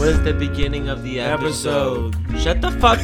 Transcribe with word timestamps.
This 0.00 0.16
is 0.16 0.22
the 0.24 0.32
beginning 0.32 0.88
of 0.88 1.02
the 1.02 1.20
episode. 1.20 2.16
Shut 2.38 2.60
the 2.62 2.70
fuck. 2.72 2.98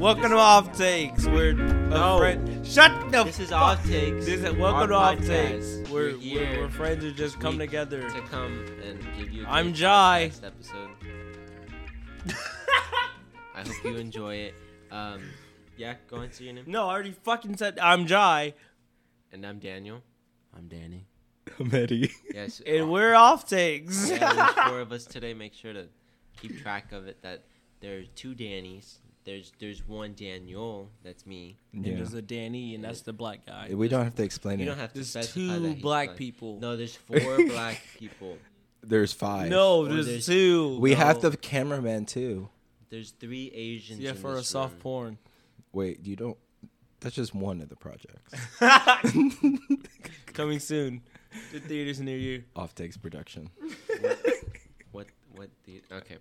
Welcome 0.00 0.30
to 0.30 0.36
Off 0.36 0.76
Takes. 0.76 1.26
We're 1.26 1.50
a 1.50 1.54
No. 1.54 2.18
friend. 2.18 2.64
Shut 2.66 3.10
the. 3.10 3.24
This 3.24 3.40
is 3.40 3.50
off 3.52 3.84
takes. 3.84 4.24
This 4.26 4.40
is 4.40 4.44
our 4.46 4.54
welcome 4.54 4.88
to 4.90 4.94
Off 4.94 5.18
Takes. 5.26 5.78
We're, 5.90 6.12
We're 6.12 6.16
here 6.18 6.50
we're, 6.56 6.60
we're 6.62 6.68
friends 6.70 7.02
who 7.02 7.12
just 7.12 7.40
come 7.40 7.58
together. 7.58 8.08
to 8.08 8.20
come 8.22 8.64
and 8.84 9.00
give 9.18 9.30
you. 9.32 9.44
a 9.44 9.48
I'm 9.48 9.74
Jai. 9.74 10.30
podcast 10.32 10.46
Episode. 10.46 10.90
I 13.54 13.60
hope 13.62 13.84
you 13.84 13.96
enjoy 13.96 14.34
it. 14.36 14.54
Um, 14.92 15.22
yeah, 15.76 15.94
go 16.08 16.16
ahead 16.16 16.26
and 16.26 16.34
say 16.34 16.44
your 16.44 16.54
name. 16.54 16.64
No, 16.68 16.88
I 16.88 16.92
already 16.92 17.12
fucking 17.12 17.56
said 17.56 17.78
I'm 17.80 18.06
Jai, 18.06 18.54
And 19.32 19.44
I'm 19.44 19.58
Daniel. 19.58 20.02
I'm 20.56 20.68
Danny. 20.68 21.06
I'm 21.58 21.74
Eddie. 21.74 22.12
Yes. 22.32 22.62
and 22.64 22.90
we're 22.90 23.14
Off 23.14 23.48
Takes. 23.48 24.08
Yeah, 24.08 24.32
there's 24.32 24.50
four 24.68 24.80
of 24.80 24.92
us 24.92 25.04
today. 25.04 25.34
Make 25.34 25.52
sure 25.54 25.72
to 25.72 25.88
keep 26.42 26.60
track 26.60 26.92
of 26.92 27.06
it. 27.06 27.22
That 27.22 27.44
there 27.80 27.98
are 27.98 28.02
two 28.14 28.34
Dannys. 28.34 28.98
There's 29.24 29.52
there's 29.60 29.86
one 29.86 30.14
Daniel. 30.14 30.90
That's 31.04 31.24
me. 31.26 31.56
And 31.72 31.86
Yeah. 31.86 31.94
there's 31.96 32.12
a 32.14 32.22
Danny, 32.22 32.74
and 32.74 32.82
that's 32.84 33.02
the 33.02 33.12
black 33.12 33.46
guy. 33.46 33.68
We 33.72 33.88
don't 33.88 34.02
have 34.04 34.16
to 34.16 34.24
explain 34.24 34.58
You 34.58 34.62
it. 34.62 34.66
You 34.66 34.70
don't 34.72 34.80
have 34.80 34.90
to 34.90 34.94
There's 34.94 35.10
specify 35.10 35.58
that 35.58 35.74
two 35.76 35.80
black 35.80 36.08
black. 36.08 36.16
people. 36.16 36.58
No, 36.60 36.76
there's 36.76 36.96
four 37.08 37.44
black 37.46 37.80
people. 37.98 38.36
There's 38.82 39.12
five. 39.12 39.48
No, 39.48 39.86
there's, 39.86 40.06
there's- 40.06 40.26
two. 40.26 40.76
We 40.80 40.94
have 40.94 41.20
the 41.20 41.36
cameraman 41.36 42.04
too. 42.06 42.48
There's 42.90 43.12
three 43.12 43.50
Asians. 43.54 44.00
Yeah, 44.00 44.10
in 44.10 44.16
for 44.16 44.34
a 44.34 44.42
soft 44.42 44.72
room. 44.74 44.80
porn. 44.80 45.18
Wait, 45.72 46.04
you 46.04 46.16
don't. 46.16 46.36
That's 47.00 47.14
just 47.14 47.32
one 47.34 47.60
of 47.62 47.68
the 47.68 47.76
projects. 47.76 48.34
Coming 50.34 50.58
soon 50.58 51.00
to 51.52 51.60
theaters 51.60 52.00
near 52.00 52.18
you. 52.18 52.42
Off 52.56 52.74
takes 52.74 52.96
production. 52.96 53.50
What 55.32 55.38
what 55.38 55.50
the 55.64 55.82
okay. 55.96 56.16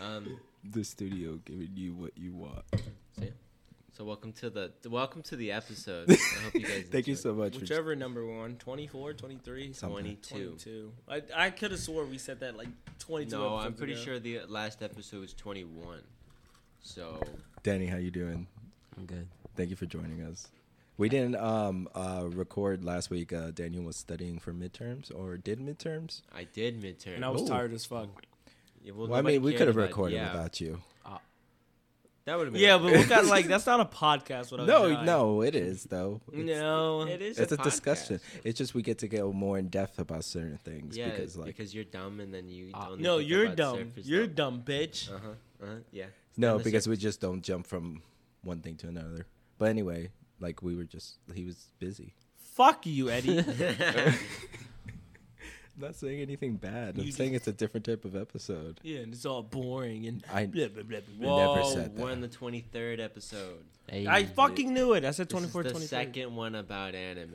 Um. 0.00 0.38
The 0.68 0.82
studio 0.82 1.38
giving 1.44 1.70
you 1.76 1.94
what 1.94 2.18
you 2.18 2.32
want. 2.32 2.64
So, 2.74 3.22
yeah. 3.22 3.28
so 3.96 4.02
welcome 4.04 4.32
to 4.32 4.50
the 4.50 4.72
welcome 4.90 5.22
to 5.22 5.36
the 5.36 5.52
episode. 5.52 6.10
I 6.10 6.14
hope 6.42 6.54
you 6.54 6.62
guys. 6.66 6.86
Thank 6.90 7.06
you 7.06 7.14
so 7.14 7.32
much. 7.34 7.54
for- 7.54 7.60
Whichever 7.60 7.94
number 7.94 8.26
one, 8.26 8.56
24, 8.56 9.12
23, 9.12 9.72
Something. 9.74 10.16
22. 10.16 10.34
22. 10.34 10.92
I, 11.08 11.22
I 11.36 11.50
could 11.50 11.70
have 11.70 11.78
swore 11.78 12.04
we 12.04 12.18
said 12.18 12.40
that 12.40 12.56
like 12.56 12.66
22 12.98 13.36
No, 13.38 13.54
I'm 13.54 13.74
pretty 13.74 13.92
ago. 13.92 14.02
sure 14.02 14.18
the 14.18 14.40
last 14.48 14.82
episode 14.82 15.20
was 15.20 15.34
21. 15.34 16.00
So 16.82 17.20
Danny, 17.62 17.86
how 17.86 17.98
you 17.98 18.10
doing? 18.10 18.48
I'm 18.96 19.06
good. 19.06 19.28
Thank 19.54 19.70
you 19.70 19.76
for 19.76 19.86
joining 19.86 20.22
us. 20.22 20.48
We 20.98 21.08
didn't 21.08 21.36
um 21.36 21.88
uh 21.94 22.24
record 22.28 22.84
last 22.84 23.08
week. 23.10 23.32
Uh, 23.32 23.52
Daniel 23.52 23.84
was 23.84 23.96
studying 23.96 24.40
for 24.40 24.52
midterms 24.52 25.14
or 25.14 25.36
did 25.36 25.60
midterms. 25.60 26.22
I 26.34 26.42
did 26.42 26.82
midterms, 26.82 27.14
And 27.14 27.24
I 27.24 27.28
was 27.28 27.42
Ooh. 27.42 27.48
tired 27.48 27.72
as 27.72 27.84
fuck. 27.84 28.08
Yeah, 28.86 28.92
well, 28.94 29.08
Well, 29.08 29.18
I 29.18 29.22
mean, 29.22 29.42
we 29.42 29.52
could 29.52 29.66
have 29.66 29.74
recorded 29.76 30.14
yeah, 30.14 30.32
without 30.32 30.60
you. 30.60 30.78
That 32.24 32.38
would 32.38 32.46
have 32.48 32.54
been. 32.54 32.62
Yeah, 32.62 32.78
but 32.78 32.92
we 32.92 33.04
got 33.04 33.24
like 33.26 33.46
that's 33.52 33.66
not 33.66 33.78
a 33.78 33.84
podcast. 33.84 34.50
Without 34.50 34.66
No, 34.66 34.92
Jai. 34.92 35.04
no, 35.04 35.42
it 35.42 35.54
is 35.54 35.84
though. 35.84 36.20
It's, 36.32 36.44
no. 36.44 37.02
it 37.02 37.22
is. 37.22 37.38
it's 37.38 37.52
a, 37.52 37.56
podcast. 37.56 37.62
discussion. 37.62 38.20
It's 38.42 38.58
just 38.58 38.74
we 38.74 38.82
get 38.82 38.98
to 38.98 39.08
go 39.08 39.32
more 39.32 39.58
in 39.58 39.68
depth 39.68 40.00
about 40.00 40.24
certain 40.24 40.58
things 40.58 40.96
Yeah, 40.96 41.10
because 41.10 41.36
like 41.36 41.46
because 41.46 41.72
you're 41.72 41.84
dumb 41.84 42.18
and 42.18 42.34
then 42.34 42.48
you 42.48 42.70
Uh, 42.74 42.88
don't. 42.88 43.00
No, 43.00 43.18
think 43.18 43.30
you're 43.30 43.44
about 43.44 43.56
dumb. 43.56 43.92
You're 43.96 44.20
level. 44.22 44.34
dumb, 44.34 44.62
bitch. 44.64 45.08
Uh 45.08 45.18
huh. 45.22 45.28
Uh 45.62 45.66
huh. 45.66 45.74
Yeah. 45.92 46.06
No, 46.36 46.48
Stand 46.54 46.60
the 46.60 46.64
because 46.64 46.88
we 46.88 46.96
just 46.96 47.20
don't 47.20 47.42
jump 47.42 47.64
from 47.64 48.02
one 48.42 48.58
thing 48.60 48.74
to 48.78 48.88
another. 48.88 49.24
But 49.58 49.66
anyway, 49.68 50.10
like 50.40 50.64
we 50.64 50.74
were 50.74 50.84
just 50.84 51.18
he 51.32 51.44
was 51.44 51.70
busy. 51.78 52.14
Fuck 52.54 52.86
you, 52.86 53.08
Eddie. 53.08 53.44
Not 55.78 55.94
saying 55.94 56.20
anything 56.20 56.56
bad. 56.56 56.96
You 56.96 57.04
I'm 57.04 57.10
saying 57.12 57.34
it's 57.34 57.46
a 57.48 57.52
different 57.52 57.84
type 57.84 58.04
of 58.04 58.16
episode. 58.16 58.80
yeah, 58.82 59.00
and 59.00 59.12
it's 59.12 59.26
all 59.26 59.42
boring 59.42 60.06
and 60.06 60.24
I 60.32 60.46
blah, 60.46 60.68
blah, 60.68 60.82
blah, 60.84 60.98
blah. 61.18 61.28
Whoa, 61.28 61.54
never 61.54 61.68
said 61.68 61.96
that. 61.96 62.02
We're 62.02 62.10
on 62.12 62.20
the 62.22 62.28
23rd 62.28 63.00
episode. 63.00 63.64
Hey, 63.88 64.06
I 64.06 64.24
fucking 64.24 64.72
knew 64.72 64.94
it. 64.94 65.04
I 65.04 65.10
said 65.10 65.28
This 65.28 65.32
24, 65.32 65.60
is 65.60 65.64
the 65.66 65.70
23. 65.72 65.86
second 65.88 66.34
one 66.36 66.54
about 66.54 66.94
anime. 66.94 67.34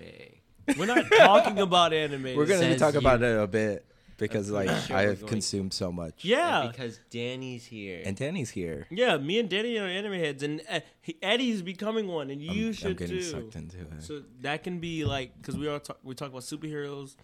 We're 0.77 0.85
not 0.85 1.05
talking 1.11 1.59
about 1.59 1.93
anime. 1.93 2.35
We're 2.35 2.45
gonna 2.45 2.59
says 2.59 2.79
talk 2.79 2.93
you. 2.93 2.99
about 2.99 3.21
it 3.21 3.39
a 3.39 3.47
bit 3.47 3.85
because 4.17 4.49
I'm 4.49 4.55
pretty 4.57 4.69
like 4.73 4.83
sure 4.85 4.95
I 4.97 5.03
we're 5.03 5.09
have 5.09 5.19
going- 5.21 5.29
consumed 5.29 5.73
so 5.73 5.91
much. 5.91 6.23
Yeah. 6.25 6.63
And 6.63 6.71
because 6.71 6.99
Danny's 7.09 7.65
here. 7.65 8.01
And 8.05 8.15
Danny's 8.15 8.49
here. 8.51 8.85
Yeah, 8.91 9.17
me 9.17 9.39
and 9.39 9.49
Danny 9.49 9.77
are 9.77 9.85
anime 9.87 10.13
heads, 10.13 10.43
and 10.43 10.61
uh, 10.69 10.79
he- 11.01 11.17
Eddie's 11.21 11.61
becoming 11.61 12.07
one, 12.07 12.29
and 12.29 12.41
you 12.41 12.67
I'm, 12.67 12.73
should 12.73 12.87
I'm 12.91 12.95
getting 12.97 13.17
too. 13.17 13.23
sucked 13.23 13.55
into 13.55 13.79
it. 13.79 13.87
So 14.03 14.21
that 14.41 14.63
can 14.63 14.79
be 14.79 15.05
like 15.05 15.35
because 15.41 15.57
we 15.57 15.67
are 15.67 15.79
talk, 15.79 15.97
we 16.03 16.13
talk 16.15 16.29
about 16.29 16.41
superheroes, 16.43 17.15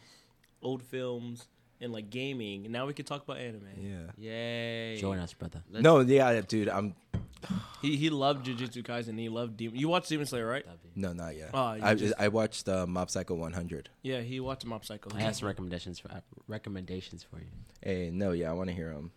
old 0.61 0.83
films, 0.83 1.47
and 1.81 1.91
like 1.93 2.09
gaming, 2.09 2.65
and 2.65 2.73
now 2.73 2.85
we 2.87 2.93
can 2.93 3.05
talk 3.05 3.23
about 3.23 3.37
anime. 3.37 3.67
yeah. 3.79 4.11
Yay. 4.17 4.97
join 4.97 5.19
us, 5.19 5.33
brother. 5.33 5.61
Let's- 5.71 5.83
No, 5.83 5.99
yeah, 5.99 6.41
dude. 6.41 6.69
I'm 6.69 6.95
He 7.83 7.95
he 7.97 8.09
loved 8.09 8.47
Jujutsu 8.47 8.83
Kaisen. 8.83 9.17
He 9.19 9.29
loved 9.29 9.57
Demon. 9.57 9.77
You 9.77 9.87
watched 9.89 10.09
Demon 10.09 10.25
Slayer, 10.25 10.47
right? 10.47 10.65
no, 10.95 11.13
not 11.13 11.35
yet. 11.35 11.51
Oh, 11.53 11.73
you 11.73 11.83
I 11.83 11.93
just- 11.93 12.15
I 12.17 12.27
watched 12.29 12.67
uh, 12.67 12.87
Mob 12.87 13.11
Psycho 13.11 13.35
100. 13.35 13.89
Yeah, 14.01 14.21
he 14.21 14.39
watched 14.39 14.65
Mob 14.65 14.83
Psycho. 14.83 15.11
I 15.15 15.21
have 15.21 15.35
some 15.35 15.47
recommendations 15.47 15.99
for 15.99 16.11
uh, 16.11 16.21
recommendations 16.47 17.23
for 17.23 17.37
you. 17.39 17.45
Hey, 17.81 18.09
no, 18.11 18.31
yeah, 18.31 18.49
I 18.49 18.53
want 18.53 18.69
to 18.69 18.75
hear 18.75 18.91
them. 18.93 19.11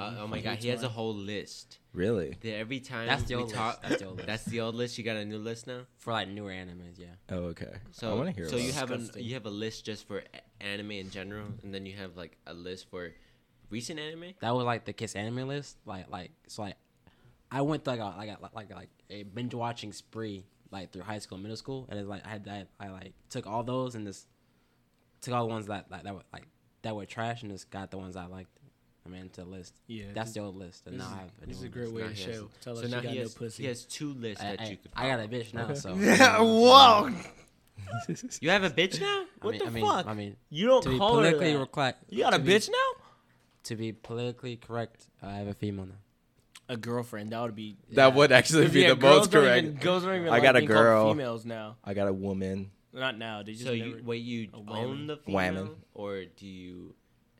Uh, 0.00 0.14
oh 0.20 0.26
my 0.26 0.40
god, 0.40 0.58
he 0.58 0.68
has 0.68 0.82
a 0.82 0.88
whole 0.88 1.14
list. 1.14 1.78
Really? 1.92 2.36
That 2.40 2.54
every 2.54 2.80
time 2.80 3.06
That's 3.06 3.24
the 3.24 3.36
we 3.36 3.42
old 3.42 3.52
talk, 3.52 3.82
list. 3.82 3.88
That's 3.88 4.00
the 4.00 4.06
old 4.06 4.16
list. 4.16 4.26
that's 4.26 4.44
the 4.44 4.60
old 4.60 4.74
list. 4.74 4.98
You 4.98 5.04
got 5.04 5.16
a 5.16 5.24
new 5.24 5.38
list 5.38 5.66
now. 5.66 5.80
For 5.98 6.12
like 6.12 6.28
newer 6.28 6.50
animes, 6.50 6.98
yeah. 6.98 7.06
Oh, 7.28 7.52
okay. 7.52 7.74
So 7.90 8.10
I 8.10 8.14
want 8.14 8.28
to 8.28 8.34
hear. 8.34 8.48
So 8.48 8.56
about 8.56 8.62
you 8.62 8.68
it. 8.70 8.74
have 8.76 8.90
a 8.90 9.22
you 9.22 9.34
have 9.34 9.46
a 9.46 9.50
list 9.50 9.84
just 9.84 10.06
for 10.06 10.22
anime 10.60 10.92
in 10.92 11.10
general, 11.10 11.46
and 11.62 11.74
then 11.74 11.84
you 11.84 11.96
have 11.96 12.16
like 12.16 12.36
a 12.46 12.54
list 12.54 12.88
for 12.90 13.12
recent 13.68 13.98
anime. 13.98 14.32
That 14.40 14.54
was 14.54 14.64
like 14.64 14.84
the 14.84 14.92
KissAnime 14.92 15.46
list. 15.46 15.76
Like 15.84 16.10
like 16.10 16.30
so 16.48 16.62
like 16.62 16.76
I 17.50 17.60
went 17.62 17.84
through 17.84 17.96
like 17.96 18.00
a, 18.00 18.16
like 18.16 18.28
a, 18.28 18.54
like 18.54 18.74
like 18.74 18.88
a 19.10 19.22
binge 19.24 19.54
watching 19.54 19.92
spree 19.92 20.46
like 20.70 20.92
through 20.92 21.02
high 21.02 21.18
school 21.18 21.38
middle 21.38 21.56
school, 21.56 21.86
and 21.90 21.98
it's 21.98 22.08
like 22.08 22.24
I 22.24 22.30
had 22.30 22.44
that 22.44 22.68
I 22.78 22.88
like 22.88 23.12
took 23.28 23.46
all 23.46 23.62
those 23.62 23.94
and 23.94 24.06
just 24.06 24.26
took 25.20 25.34
all 25.34 25.46
the 25.46 25.52
ones 25.52 25.66
that 25.66 25.90
like 25.90 26.04
that 26.04 26.14
were 26.14 26.22
like 26.32 26.46
that 26.82 26.96
were 26.96 27.06
trash 27.06 27.42
and 27.42 27.50
just 27.50 27.70
got 27.70 27.90
the 27.90 27.98
ones 27.98 28.16
I 28.16 28.26
liked. 28.26 28.59
I 29.06 29.08
mean 29.08 29.28
to 29.30 29.40
the 29.42 29.46
list. 29.48 29.74
Yeah, 29.86 30.04
That's 30.14 30.32
the 30.32 30.40
old 30.40 30.56
list, 30.56 30.86
and 30.86 30.98
now 30.98 31.06
I 31.06 31.20
have 31.20 31.30
a 31.42 31.46
this 31.46 31.56
is 31.56 31.62
new 31.62 31.68
a 31.68 31.70
great 31.70 31.92
way 31.92 32.02
to 32.02 32.08
he 32.10 32.22
has- 32.22 32.34
show. 32.36 32.48
Tell 32.60 32.76
so 32.76 32.82
us 32.84 32.90
now 32.90 32.96
you 32.98 33.02
got 33.02 33.10
he 33.12 33.16
no 33.18 33.22
has 33.22 33.34
pussy. 33.34 33.62
he 33.62 33.68
has 33.68 33.84
two 33.84 34.12
lists 34.14 34.44
I, 34.44 34.50
that 34.56 34.60
I- 34.60 34.68
you 34.70 34.76
could. 34.76 34.90
I 34.94 35.08
got 35.08 35.20
a 35.20 35.28
bitch 35.28 35.54
now, 35.54 35.64
Okay. 35.64 35.74
so 35.74 35.94
Whoa! 36.44 37.10
You 38.40 38.50
have 38.50 38.62
a 38.62 38.70
bitch 38.70 39.00
now? 39.00 39.24
I 39.24 39.44
What 39.46 39.50
mean, 39.52 39.58
the 39.60 39.66
I 39.66 39.70
mean, 39.70 39.84
fuck? 39.86 40.06
I 40.06 40.14
mean, 40.14 40.36
You 40.50 40.66
don't 40.66 40.82
to 40.82 40.90
be 40.90 40.98
call 40.98 41.16
her 41.16 41.22
politically 41.22 41.56
that. 41.56 41.72
correct. 41.72 42.04
You 42.10 42.22
got 42.22 42.34
a 42.34 42.38
to 42.38 42.44
be- 42.44 42.52
bitch 42.52 42.68
now? 42.70 43.02
To 43.64 43.76
be 43.76 43.92
politically 43.92 44.56
correct, 44.56 45.06
I 45.22 45.32
have 45.34 45.48
a 45.48 45.54
female 45.54 45.86
now. 45.86 45.94
A 46.68 46.76
girlfriend. 46.76 47.30
That 47.32 47.40
would 47.42 47.56
be. 47.56 47.76
That 47.92 48.14
would 48.14 48.30
actually 48.32 48.68
be 48.68 48.82
Yeah, 48.82 48.90
the 48.90 48.96
girls 48.96 49.18
most 49.22 49.32
correct. 49.32 49.64
Even, 49.66 49.76
girls 49.78 50.04
don't 50.04 50.14
even 50.14 50.28
I 50.28 50.30
like 50.30 50.42
got 50.44 50.56
a 50.56 50.60
being 50.60 50.68
girl. 50.68 51.10
Females 51.12 51.44
now. 51.44 51.76
I 51.82 51.94
got 51.94 52.06
a 52.06 52.12
woman. 52.12 52.70
Not 52.92 53.18
now. 53.18 53.42
They 53.42 53.52
just 53.52 53.64
So 53.64 53.74
never, 53.74 53.88
you 53.98 54.02
wait, 54.04 54.22
you 54.22 54.48
own 54.68 55.06
the 55.08 55.16
female, 55.16 55.36
Whammon. 55.64 55.70
or 55.94 56.24
do 56.24 56.46
you 56.46 56.94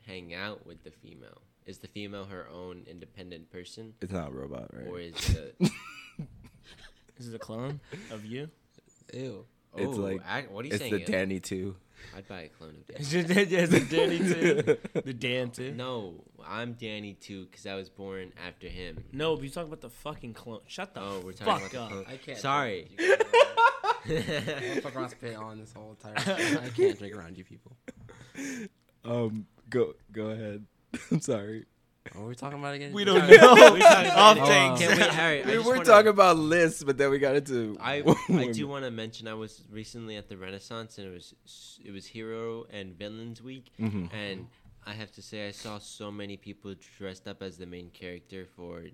hang 0.06 0.34
out 0.34 0.66
with 0.66 0.82
the 0.82 0.90
female? 0.90 1.42
Is 1.70 1.78
the 1.78 1.86
female 1.86 2.24
her 2.24 2.48
own 2.52 2.82
independent 2.90 3.48
person, 3.52 3.94
It's 4.00 4.12
not 4.12 4.28
a 4.30 4.32
robot, 4.32 4.70
right? 4.74 4.88
or 4.88 4.98
is 4.98 5.14
the 5.14 5.52
This 7.16 7.26
is 7.28 7.32
a 7.32 7.38
clone 7.38 7.78
of 8.10 8.24
you. 8.24 8.50
Ew. 9.14 9.44
It's 9.76 9.86
oh, 9.86 10.00
like- 10.00 10.26
I, 10.26 10.42
what 10.50 10.64
are 10.64 10.66
you 10.68 10.72
it's 10.74 10.80
saying? 10.82 10.92
the 10.94 10.98
Ew? 11.00 11.06
Danny 11.06 11.38
too. 11.38 11.76
I'd 12.16 12.26
buy 12.26 12.40
a 12.40 12.48
clone 12.48 12.70
of 12.70 12.86
Danny. 12.88 13.00
It's 13.00 13.10
just 13.10 13.28
the 13.28 13.86
Danny 13.88 14.18
too. 14.18 14.78
The 15.04 15.12
Dan 15.14 15.50
too. 15.52 15.72
No, 15.72 16.24
I'm 16.44 16.72
Danny 16.72 17.14
too 17.14 17.44
because 17.44 17.66
I 17.66 17.76
was 17.76 17.88
born 17.88 18.32
after 18.44 18.66
him. 18.66 19.04
No, 19.12 19.36
but 19.36 19.44
you 19.44 19.50
talking 19.50 19.68
about 19.68 19.80
the 19.82 19.90
fucking 19.90 20.34
clone. 20.34 20.60
Shut 20.66 20.92
the 20.94 21.00
Oh, 21.02 21.20
we're 21.24 21.32
talking 21.34 21.68
fuck 21.68 21.72
about 21.72 21.82
up. 21.84 21.88
the 21.90 21.94
clone. 21.94 22.04
I 22.08 22.16
can't. 22.16 22.38
Sorry. 22.38 22.90
I'm 24.08 24.80
fucking 24.80 24.96
around 24.98 25.10
spit 25.10 25.36
on 25.36 25.60
this 25.60 25.72
whole 25.72 25.90
entire. 25.90 26.14
I 26.16 26.68
can't 26.70 26.98
drink 26.98 27.14
around 27.14 27.38
you 27.38 27.44
people. 27.44 27.76
Um, 29.04 29.46
go 29.68 29.94
go 30.10 30.26
ahead. 30.30 30.64
I'm 31.10 31.20
sorry. 31.20 31.66
What 32.14 32.22
are 32.24 32.28
we 32.28 32.34
talking 32.34 32.58
about 32.58 32.74
again? 32.74 32.92
We 32.92 33.04
don't 33.04 33.18
know. 33.18 33.28
We're 33.28 33.38
talking 33.78 34.10
Off 34.10 34.36
about- 34.38 34.78
takes. 34.78 34.88
Can 34.88 34.96
we, 34.98 35.04
Harry, 35.14 35.42
I 35.42 35.46
We 35.46 35.52
just 35.52 35.66
were 35.66 35.72
wanna- 35.74 35.84
talking 35.84 36.08
about 36.08 36.38
lists, 36.38 36.82
but 36.82 36.96
then 36.98 37.10
we 37.10 37.18
got 37.18 37.36
into. 37.36 37.76
I 37.80 38.02
I 38.30 38.48
do 38.52 38.66
want 38.66 38.84
to 38.84 38.90
mention 38.90 39.28
I 39.28 39.34
was 39.34 39.62
recently 39.70 40.16
at 40.16 40.28
the 40.28 40.36
Renaissance 40.36 40.98
and 40.98 41.06
it 41.06 41.10
was 41.12 41.78
it 41.84 41.92
was 41.92 42.06
Hero 42.06 42.64
and 42.70 42.96
Villains 42.98 43.42
Week 43.42 43.70
Mhm. 43.78 44.12
and 44.12 44.46
I 44.86 44.94
have 44.94 45.12
to 45.12 45.22
say 45.22 45.46
I 45.46 45.50
saw 45.52 45.78
so 45.78 46.10
many 46.10 46.36
people 46.38 46.74
dressed 46.98 47.28
up 47.28 47.42
as 47.42 47.58
the 47.58 47.66
main 47.66 47.90
character 47.90 48.46
for 48.56 48.84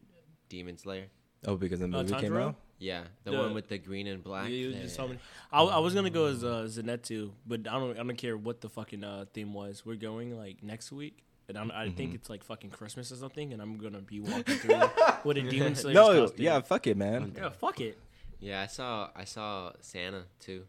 Demon 0.49 0.77
Slayer. 0.77 1.07
Oh, 1.47 1.57
because 1.57 1.79
the 1.81 1.87
movie 1.89 2.13
came 2.13 2.33
Tanjiro? 2.33 2.49
out. 2.49 2.55
Yeah, 2.79 3.05
the, 3.25 3.31
The- 3.31 3.39
one 3.39 3.55
with 3.55 3.69
the 3.69 3.79
green 3.79 4.09
and 4.09 4.23
black. 4.23 4.49
Yeah, 4.51 4.57
you 4.57 4.73
just 4.75 4.97
told 4.97 5.13
me. 5.13 5.19
I, 5.53 5.63
I 5.63 5.79
was 5.79 5.95
gonna 5.95 6.11
go 6.11 6.27
as 6.27 6.43
uh, 6.45 6.67
Zenitsu, 6.69 7.31
but 7.47 7.61
I 7.69 7.79
don't. 7.79 7.93
I 7.93 8.03
don't 8.03 8.17
care 8.19 8.37
what 8.37 8.61
the 8.61 8.69
fucking 8.69 9.05
uh, 9.05 9.27
theme 9.33 9.55
was. 9.55 9.87
We're 9.87 9.95
going 9.97 10.37
like 10.37 10.63
next 10.63 10.91
week, 10.93 11.23
and 11.49 11.57
I'm, 11.59 11.71
I 11.71 11.91
think 11.91 12.15
it's 12.15 12.29
like 12.31 12.43
fucking 12.45 12.71
Christmas 12.71 13.11
or 13.13 13.17
something, 13.17 13.53
and 13.53 13.61
I'm 13.63 13.77
gonna 13.79 14.01
be 14.01 14.21
walking 14.21 14.57
through 14.57 14.81
with 15.25 15.37
a 15.39 15.43
demon 15.43 15.75
slayer. 15.75 15.95
No, 15.95 16.23
costume. 16.27 16.45
yeah, 16.45 16.61
fuck 16.61 16.87
it, 16.87 16.97
man. 16.97 17.33
yeah, 17.37 17.49
fuck 17.51 17.81
it. 17.81 17.99
Yeah, 18.41 18.63
I 18.63 18.67
saw 18.67 19.11
I 19.17 19.25
saw 19.25 19.73
Santa 19.81 20.25
too. 20.41 20.65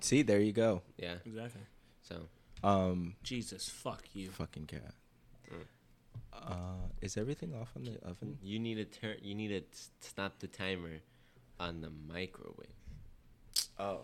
See, 0.00 0.22
there 0.22 0.40
you 0.40 0.52
go. 0.52 0.82
Yeah, 0.96 1.14
Exactly. 1.26 1.60
so 2.02 2.28
Um, 2.64 3.14
Jesus, 3.22 3.68
fuck 3.68 4.02
you. 4.14 4.30
fucking 4.30 4.66
cat. 4.66 4.94
Uh, 6.32 6.88
is 7.02 7.16
everything 7.16 7.52
off 7.60 7.70
on 7.76 7.84
the 7.84 7.98
oven? 8.08 8.38
You 8.42 8.58
need 8.58 8.76
to 8.76 8.84
turn. 8.84 9.16
You 9.20 9.34
need 9.34 9.48
to 9.48 9.62
stop 10.00 10.38
the 10.38 10.46
timer 10.46 11.00
on 11.58 11.80
the 11.82 11.90
microwave. 12.08 12.72
Oh. 13.78 14.02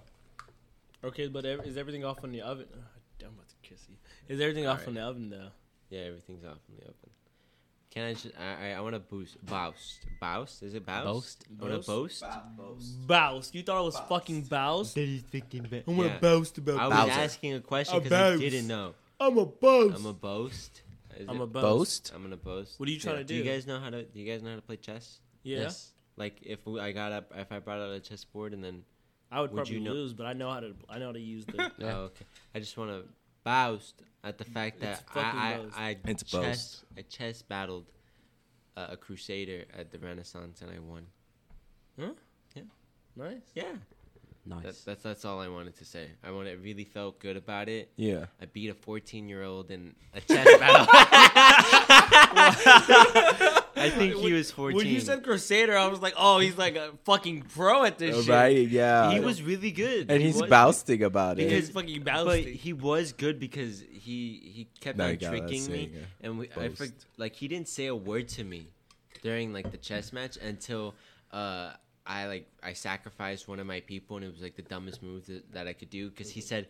Okay, 1.05 1.29
but 1.29 1.47
ev- 1.47 1.65
is 1.65 1.77
everything 1.77 2.05
off 2.05 2.23
on 2.25 2.33
the 2.33 2.43
oven? 2.43 2.67
Uh, 2.75 3.25
I'm 3.25 3.33
about 3.35 3.49
to 3.49 3.55
kiss 3.63 3.87
you. 3.89 3.97
Is 4.29 4.41
everything 4.41 4.67
off 4.67 4.81
Alright. 4.81 4.89
on 4.89 4.95
the 4.95 5.01
oven 5.03 5.31
though? 5.31 5.49
Yeah, 5.91 6.01
everything's 6.01 6.45
off 6.45 6.59
in 6.69 6.77
the 6.77 6.83
oven. 6.83 7.11
Can 7.91 8.05
I 8.05 8.13
just? 8.13 8.29
I 8.39 8.69
I, 8.69 8.73
I 8.73 8.81
want 8.81 8.95
to 8.95 8.99
boost. 9.01 9.45
Boust. 9.47 10.01
Boust. 10.21 10.63
Is 10.63 10.75
it 10.75 10.85
boust? 10.85 11.05
Boast? 11.05 11.45
I 11.61 11.65
want 11.69 11.83
to 11.83 11.87
boast. 12.59 13.07
Boust. 13.07 13.55
You 13.55 13.63
thought 13.63 13.81
it 13.81 13.85
was 13.85 13.99
fucking 14.09 14.43
boust? 14.43 14.95
That 14.97 15.03
is 15.09 15.23
fucking 15.33 15.63
bad. 15.63 15.85
I'm 15.87 15.97
gonna 15.97 16.09
Yeah. 16.09 16.19
boast 16.19 16.59
about. 16.59 16.79
I 16.81 16.89
was 16.89 16.97
Bowser. 16.99 17.21
asking 17.21 17.55
a 17.55 17.61
question 17.61 17.97
A 17.97 18.01
because 18.01 18.13
I 18.19 18.31
boast. 18.31 18.41
didn't 18.41 18.67
know. 18.69 18.95
I'm 19.19 19.39
a 19.39 19.47
boast. 19.47 19.97
I'm 19.99 20.07
a 20.07 20.13
boast. 20.13 20.83
Is 21.17 21.27
I'm 21.29 21.37
it- 21.37 21.43
a 21.43 21.47
boast. 21.47 21.63
Boast? 21.65 22.13
I'm 22.15 22.23
gonna 22.23 22.37
boast. 22.37 22.79
What 22.79 22.89
are 22.89 22.93
you 22.93 23.01
trying 23.01 23.17
to 23.17 23.25
Do 23.25 23.29
do? 23.35 23.43
you 23.43 23.51
guys 23.51 23.67
know 23.67 23.79
how 23.81 23.89
to? 23.89 24.03
Do 24.03 24.21
you 24.21 24.31
guys 24.31 24.43
know 24.43 24.51
how 24.51 24.57
to 24.57 24.63
play 24.63 24.77
chess? 24.77 25.21
yeah, 25.43 25.61
Yes. 25.61 25.93
Like 26.19 26.39
if 26.43 26.67
we, 26.67 26.81
I 26.81 26.93
got 26.93 27.13
up, 27.13 27.33
if 27.37 27.51
I 27.53 27.61
brought 27.61 27.79
out 27.81 27.93
a 27.93 28.01
chessboard 28.01 28.53
and 28.53 28.63
then. 28.63 28.83
I 29.31 29.41
would, 29.41 29.51
Would 29.53 29.57
probably 29.57 29.75
you 29.75 29.81
know- 29.81 29.93
lose, 29.93 30.13
but 30.13 30.25
I 30.27 30.35
know 30.35 30.51
how 30.51 30.61
to. 30.61 30.75
I 30.89 30.99
know 30.99 31.07
how 31.07 31.13
to 31.13 31.21
use 31.21 31.47
the. 31.47 31.63
Oh, 31.63 31.71
yeah. 31.79 31.93
Oh, 31.97 32.01
okay. 32.03 32.25
I 32.55 32.59
just 32.61 32.77
want 32.77 32.91
to 32.91 33.05
boast 33.47 34.03
at 34.25 34.39
the 34.39 34.45
fact 34.45 34.81
that 34.81 35.09
fucking 35.09 35.39
I, 35.39 35.57
boast. 35.57 35.79
I, 35.79 35.89
I 35.89 35.97
It's 36.05 36.23
chess, 36.25 36.43
boast. 36.43 36.85
I 36.99 37.03
chess 37.03 37.43
battled 37.43 37.87
uh, 38.77 38.89
a 38.91 38.97
crusader 38.97 39.65
at 39.77 39.91
the 39.93 39.99
Renaissance 39.99 40.63
and 40.63 40.71
I 40.71 40.79
won. 40.81 41.07
Huh? 41.99 42.11
Yeah. 42.55 42.63
Nice. 43.15 43.53
Yeah, 43.55 43.73
Nice. 44.49 44.63
that's 44.63 44.85
that's 44.85 45.03
that's 45.03 45.25
all 45.25 45.41
I 45.41 45.49
wanted 45.49 45.77
to 45.79 45.85
say. 45.85 46.07
I 46.23 46.31
want. 46.31 46.47
I 46.49 46.53
really 46.53 46.85
felt 46.85 47.19
good 47.19 47.37
about 47.37 47.69
it. 47.69 47.91
Yeah. 47.97 48.27
I 48.41 48.45
beat 48.47 48.71
a 48.71 48.75
14 48.75 49.29
year 49.29 49.43
old 49.43 49.73
in 49.73 49.95
a 50.15 50.21
chess 50.21 50.47
battle. 50.61 50.87
I 53.79 53.91
think 53.91 54.15
he 54.15 54.33
was 54.33 54.51
14. 54.51 54.77
When 54.77 54.87
you 54.87 55.01
said 55.01 55.23
Crusader, 55.23 55.77
I 55.77 55.87
was 55.89 56.01
like, 56.01 56.15
oh, 56.17 56.39
he's 56.39 56.57
like 56.57 56.77
a 56.77 56.93
fucking 57.05 57.43
pro 57.55 57.85
at 57.85 57.99
this 57.99 58.25
shit. 58.25 58.29
Right. 58.33 58.69
Yeah. 58.69 59.13
he 59.13 59.21
was 59.21 59.43
really 59.43 59.71
good, 59.71 60.11
and 60.11 60.21
He 60.21 60.29
he's 60.29 60.41
was- 60.41 60.51
boasting 60.51 61.03
about 61.03 61.39
it. 61.39 61.49
Because 61.49 61.71
fucking 61.71 62.03
But 62.03 62.41
he 62.41 62.73
was 62.73 63.13
good 63.13 63.39
because 63.39 63.81
he 63.81 64.41
he 64.55 64.69
kept 64.81 65.01
on 65.01 65.11
you 65.11 65.17
gotta 65.17 65.39
tricking 65.39 65.71
me, 65.71 65.93
and 66.21 66.39
we, 66.39 66.49
I 66.57 66.69
for, 66.71 66.87
like 67.17 67.35
he 67.35 67.49
didn't 67.49 67.69
say 67.69 67.87
a 67.87 67.95
word 67.95 68.29
to 68.29 68.45
me 68.45 68.69
during 69.23 69.53
like 69.53 69.71
the 69.71 69.79
chess 69.79 70.13
match 70.13 70.37
until 70.37 70.95
uh 71.33 71.73
I 72.07 72.27
like 72.27 72.49
I 72.63 72.73
sacrificed 72.73 73.49
one 73.49 73.59
of 73.61 73.67
my 73.67 73.81
people, 73.81 74.17
and 74.17 74.25
it 74.25 74.33
was 74.33 74.43
like 74.43 74.57
the 74.57 74.63
dumbest 74.63 75.03
move 75.03 75.27
that, 75.27 75.53
that 75.53 75.67
I 75.67 75.73
could 75.73 75.91
do 75.91 76.09
because 76.11 76.31
he 76.31 76.41
said 76.41 76.69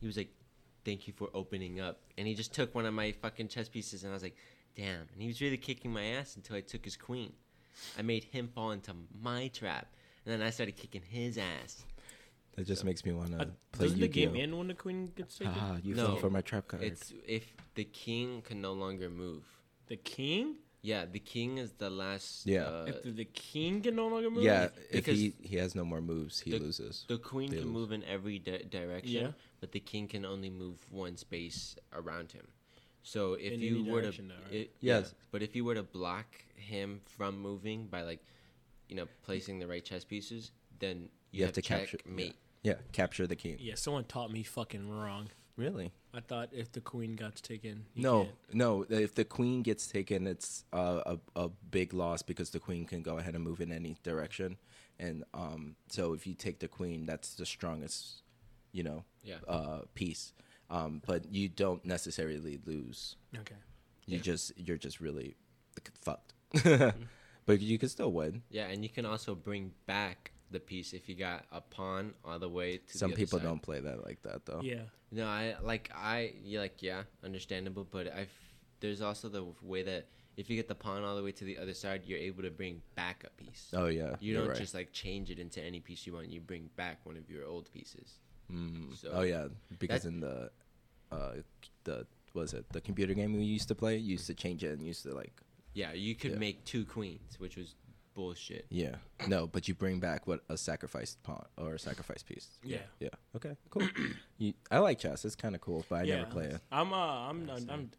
he 0.00 0.06
was 0.06 0.16
like, 0.16 0.30
"Thank 0.84 1.06
you 1.06 1.12
for 1.12 1.28
opening 1.32 1.80
up," 1.80 2.00
and 2.18 2.26
he 2.26 2.34
just 2.34 2.52
took 2.52 2.74
one 2.74 2.86
of 2.86 2.94
my 2.94 3.12
fucking 3.12 3.48
chess 3.48 3.68
pieces, 3.68 4.02
and 4.04 4.12
I 4.12 4.14
was 4.14 4.22
like, 4.22 4.36
"Damn!" 4.76 5.06
And 5.12 5.20
he 5.22 5.28
was 5.28 5.40
really 5.40 5.56
kicking 5.56 5.92
my 5.92 6.04
ass 6.04 6.36
until 6.36 6.56
I 6.56 6.60
took 6.60 6.84
his 6.84 6.96
queen. 6.96 7.32
I 7.98 8.02
made 8.02 8.24
him 8.24 8.48
fall 8.48 8.70
into 8.72 8.92
my 9.22 9.48
trap, 9.48 9.86
and 10.24 10.32
then 10.34 10.42
I 10.46 10.50
started 10.50 10.76
kicking 10.76 11.02
his 11.02 11.38
ass. 11.38 11.84
that 12.56 12.66
just 12.68 12.84
makes 12.84 13.04
me 13.04 13.10
want 13.12 13.32
to 13.32 13.36
Uh, 13.40 13.44
play 13.72 13.86
doesn't 13.86 13.98
the 14.00 14.06
game 14.06 14.28
Yu-Gi-Oh. 14.30 14.42
end 14.44 14.58
when 14.58 14.68
the 14.68 14.74
queen 14.74 15.12
gets 15.16 15.38
taken? 15.38 15.54
Ah, 15.56 15.76
you 15.82 15.94
No. 15.96 16.06
fell 16.06 16.16
for 16.18 16.30
my 16.30 16.40
trap 16.40 16.68
card. 16.68 16.84
It's 16.84 17.12
if 17.26 17.52
the 17.74 17.82
king 17.84 18.42
can 18.42 18.60
no 18.60 18.72
longer 18.74 19.10
move. 19.10 19.44
the 19.88 19.96
king? 19.96 20.56
Yeah, 20.84 21.06
the 21.10 21.18
king 21.18 21.56
is 21.56 21.72
the 21.72 21.88
last. 21.88 22.46
Yeah. 22.46 22.64
uh, 22.66 22.84
if 22.88 23.02
the, 23.02 23.10
the 23.12 23.24
king 23.24 23.80
can 23.80 23.96
no 23.96 24.06
longer 24.08 24.30
move? 24.30 24.44
yeah. 24.44 24.64
If 24.90 24.92
because 25.06 25.18
he 25.18 25.32
he 25.40 25.56
has 25.56 25.74
no 25.74 25.82
more 25.84 26.02
moves, 26.02 26.40
he 26.40 26.50
the- 26.50 26.58
loses. 26.58 27.06
the 27.08 27.16
queen 27.16 27.50
They 27.50 27.56
can 27.56 27.66
lose. 27.66 27.72
move 27.74 27.92
in 27.92 28.04
every 28.04 28.38
di- 28.38 28.64
direction, 28.68 29.22
Yeah. 29.22 29.30
but 29.60 29.72
the 29.72 29.80
king 29.80 30.06
can 30.08 30.24
only 30.26 30.50
move 30.50 30.76
one 30.90 31.16
space 31.16 31.74
around 31.94 32.32
him. 32.32 32.46
So 33.02 33.32
if 33.34 33.52
In 33.54 33.60
you 33.60 33.80
any 33.80 33.90
were 33.90 34.00
to, 34.00 34.06
direction 34.08 34.28
though, 34.28 34.44
right? 34.44 34.52
it, 34.54 34.76
Yes. 34.80 35.04
yes, 35.06 35.14
but 35.30 35.42
if 35.42 35.56
you 35.56 35.64
were 35.64 35.74
to 35.74 35.82
block 35.82 36.26
him 36.56 37.00
from 37.16 37.38
moving 37.40 37.86
by 37.86 38.02
like, 38.02 38.22
you 38.88 38.96
know, 38.96 39.06
placing 39.22 39.58
the 39.60 39.66
right 39.66 39.84
chess 39.84 40.04
pieces, 40.04 40.50
then 40.80 41.08
you, 41.32 41.38
You 41.40 41.44
have 41.46 41.54
to 41.54 41.62
capture- 41.62 41.96
checkmate. 41.96 42.36
Yeah. 42.62 42.74
Capture 42.92 43.26
the 43.26 43.36
king. 43.36 43.56
Yeah, 43.58 43.74
someone 43.76 44.04
taught 44.04 44.30
me 44.30 44.42
fucking 44.42 44.88
wrong. 44.90 45.28
Really? 45.56 45.92
I 46.12 46.20
thought 46.20 46.48
if 46.52 46.72
the 46.72 46.80
queen 46.80 47.14
got 47.16 47.36
taken, 47.36 47.86
No, 47.94 48.24
can't. 48.24 48.54
no. 48.54 48.86
If 48.88 49.14
the 49.14 49.24
queen 49.24 49.62
gets 49.62 49.86
taken, 49.86 50.26
it's 50.26 50.64
uh, 50.72 51.00
a 51.06 51.18
a 51.44 51.48
big 51.70 51.92
loss 51.94 52.22
because 52.22 52.50
the 52.50 52.58
queen 52.60 52.86
can 52.86 53.02
go 53.02 53.18
ahead 53.18 53.34
and 53.34 53.44
move 53.44 53.60
in 53.60 53.70
any 53.72 53.96
direction, 54.02 54.56
and 54.98 55.24
um, 55.32 55.76
so 55.88 56.12
if 56.12 56.26
you 56.26 56.34
take 56.34 56.58
the 56.58 56.66
queen, 56.68 57.06
that's 57.06 57.34
the 57.34 57.46
strongest, 57.46 58.22
you 58.72 58.82
know, 58.82 59.04
Yeah. 59.22 59.36
uh, 59.46 59.82
piece. 59.94 60.32
Um, 60.70 61.02
but 61.06 61.30
you 61.32 61.48
don't 61.48 61.84
necessarily 61.84 62.58
lose. 62.66 63.16
Okay. 63.38 63.54
You 64.06 64.16
Yeah. 64.16 64.22
just 64.22 64.52
you're 64.56 64.78
just 64.78 65.00
really 65.00 65.36
fucked. 66.02 66.34
Mm-hmm. 66.54 67.02
but 67.46 67.60
you 67.60 67.78
can 67.78 67.88
still 67.88 68.10
win. 68.12 68.42
Yeah, 68.50 68.66
and 68.68 68.82
you 68.82 68.88
can 68.88 69.04
also 69.06 69.34
bring 69.34 69.72
back 69.86 70.32
the 70.54 70.60
piece 70.60 70.92
if 70.94 71.08
you 71.08 71.14
got 71.14 71.44
a 71.52 71.60
pawn 71.60 72.14
all 72.24 72.38
the 72.38 72.48
way 72.48 72.78
to. 72.78 72.98
Some 72.98 73.10
the 73.10 73.14
other 73.14 73.20
people 73.22 73.38
side. 73.38 73.44
don't 73.44 73.62
play 73.62 73.80
that 73.80 74.04
like 74.04 74.22
that 74.22 74.46
though. 74.46 74.60
Yeah. 74.62 74.84
No, 75.12 75.26
I 75.26 75.54
like 75.62 75.90
I 75.94 76.32
yeah, 76.42 76.60
like 76.60 76.82
yeah, 76.82 77.02
understandable, 77.22 77.86
but 77.90 78.06
I 78.08 78.26
there's 78.80 79.02
also 79.02 79.28
the 79.28 79.44
way 79.62 79.82
that 79.82 80.06
if 80.36 80.50
you 80.50 80.56
get 80.56 80.68
the 80.68 80.74
pawn 80.74 81.04
all 81.04 81.16
the 81.16 81.22
way 81.22 81.32
to 81.32 81.44
the 81.44 81.58
other 81.58 81.74
side, 81.74 82.02
you're 82.06 82.18
able 82.18 82.42
to 82.42 82.50
bring 82.50 82.82
back 82.94 83.24
a 83.24 83.30
piece. 83.42 83.68
Oh 83.72 83.86
yeah. 83.86 84.16
you 84.20 84.34
don't 84.34 84.48
right. 84.48 84.56
just 84.56 84.74
like 84.74 84.92
change 84.92 85.30
it 85.30 85.38
into 85.38 85.62
any 85.62 85.80
piece 85.80 86.06
you 86.06 86.14
want. 86.14 86.28
You 86.30 86.40
bring 86.40 86.70
back 86.76 86.98
one 87.04 87.16
of 87.16 87.30
your 87.30 87.44
old 87.46 87.70
pieces. 87.72 88.18
Mm. 88.52 88.96
So- 88.96 89.10
oh 89.12 89.22
yeah, 89.22 89.46
because 89.78 90.04
in 90.06 90.20
the 90.20 90.50
uh 91.12 91.34
the 91.84 92.06
was 92.34 92.52
it 92.52 92.64
the 92.72 92.80
computer 92.80 93.14
game 93.14 93.32
we 93.32 93.44
used 93.44 93.68
to 93.68 93.74
play, 93.74 93.96
you 93.96 94.12
used 94.12 94.26
to 94.26 94.34
change 94.34 94.64
it 94.64 94.72
and 94.72 94.82
used 94.82 95.02
to 95.04 95.14
like 95.14 95.32
Yeah, 95.74 95.92
you 95.92 96.14
could 96.14 96.32
Yeah. 96.32 96.38
make 96.38 96.64
two 96.64 96.84
queens, 96.84 97.38
which 97.38 97.56
was 97.56 97.74
bullshit. 98.14 98.66
yeah 98.70 98.96
no, 99.26 99.46
but 99.46 99.68
you 99.68 99.74
bring 99.74 99.98
back 100.00 100.26
what 100.26 100.40
a 100.48 100.56
sacrificed 100.56 101.22
pawn 101.22 101.44
or 101.56 101.74
a 101.74 101.78
sacrificed 101.78 102.26
piece. 102.26 102.48
Yeah. 102.62 102.78
Yeah. 103.00 103.08
Okay. 103.36 103.56
Cool. 103.70 103.88
you, 104.38 104.52
I 104.70 104.78
like 104.78 104.98
chess. 104.98 105.24
It's 105.24 105.34
kind 105.36 105.54
of 105.54 105.60
cool, 105.60 105.84
but 105.88 105.96
I 105.96 106.02
yeah. 106.04 106.16
never 106.16 106.30
play 106.30 106.44
it. 106.46 106.60
I'm 106.70 106.92
uh 106.92 106.96
I'm 106.96 107.48
I'm, 107.50 107.70
I'm 107.70 107.90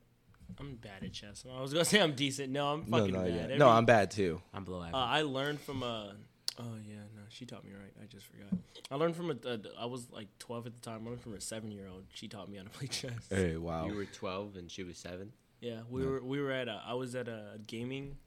I'm 0.59 0.75
bad 0.75 1.03
at 1.03 1.11
chess. 1.13 1.43
I 1.51 1.61
was 1.61 1.73
gonna 1.73 1.85
say 1.93 1.99
I'm 2.01 2.13
decent. 2.13 2.51
No, 2.51 2.73
I'm 2.73 2.85
No, 2.87 2.97
fucking 2.99 3.13
no, 3.13 3.21
bad. 3.23 3.33
yeah. 3.33 3.41
Every- 3.43 3.57
No, 3.57 3.69
I'm 3.69 3.85
bad 3.85 4.11
too. 4.11 4.41
I'm 4.53 4.63
below 4.63 4.79
average. 4.79 4.93
Uh, 4.93 4.97
I 4.97 5.21
learned 5.23 5.59
from 5.61 5.83
a. 5.83 6.15
Oh 6.59 6.63
yeah, 6.87 6.95
no, 7.15 7.21
she 7.29 7.45
taught 7.45 7.65
me 7.65 7.71
right. 7.71 7.91
I 8.01 8.05
just 8.05 8.25
forgot. 8.27 8.47
I 8.91 8.95
learned 8.95 9.15
from 9.15 9.31
a. 9.31 9.35
a 9.49 9.59
I 9.79 9.85
was 9.85 10.09
like 10.11 10.27
12 10.39 10.67
at 10.67 10.73
the 10.75 10.81
time. 10.81 11.01
I 11.05 11.09
learned 11.09 11.21
from 11.21 11.33
a 11.33 11.41
seven 11.41 11.71
year 11.71 11.87
old. 11.91 12.03
She 12.13 12.27
taught 12.27 12.49
me 12.49 12.57
how 12.57 12.63
to 12.63 12.69
play 12.69 12.87
chess. 12.87 13.27
Hey, 13.29 13.57
wow. 13.57 13.87
You 13.87 13.95
were 13.95 14.05
12 14.05 14.55
and 14.57 14.69
she 14.71 14.83
was 14.83 14.97
7. 14.97 15.31
Yeah, 15.61 15.79
we 15.89 16.05
were 16.05 16.21
we 16.21 16.39
were 16.39 16.51
at 16.51 16.67
a. 16.67 16.81
I 16.85 16.93
was 16.93 17.15
at 17.15 17.27
a 17.27 17.59
gaming. 17.65 18.17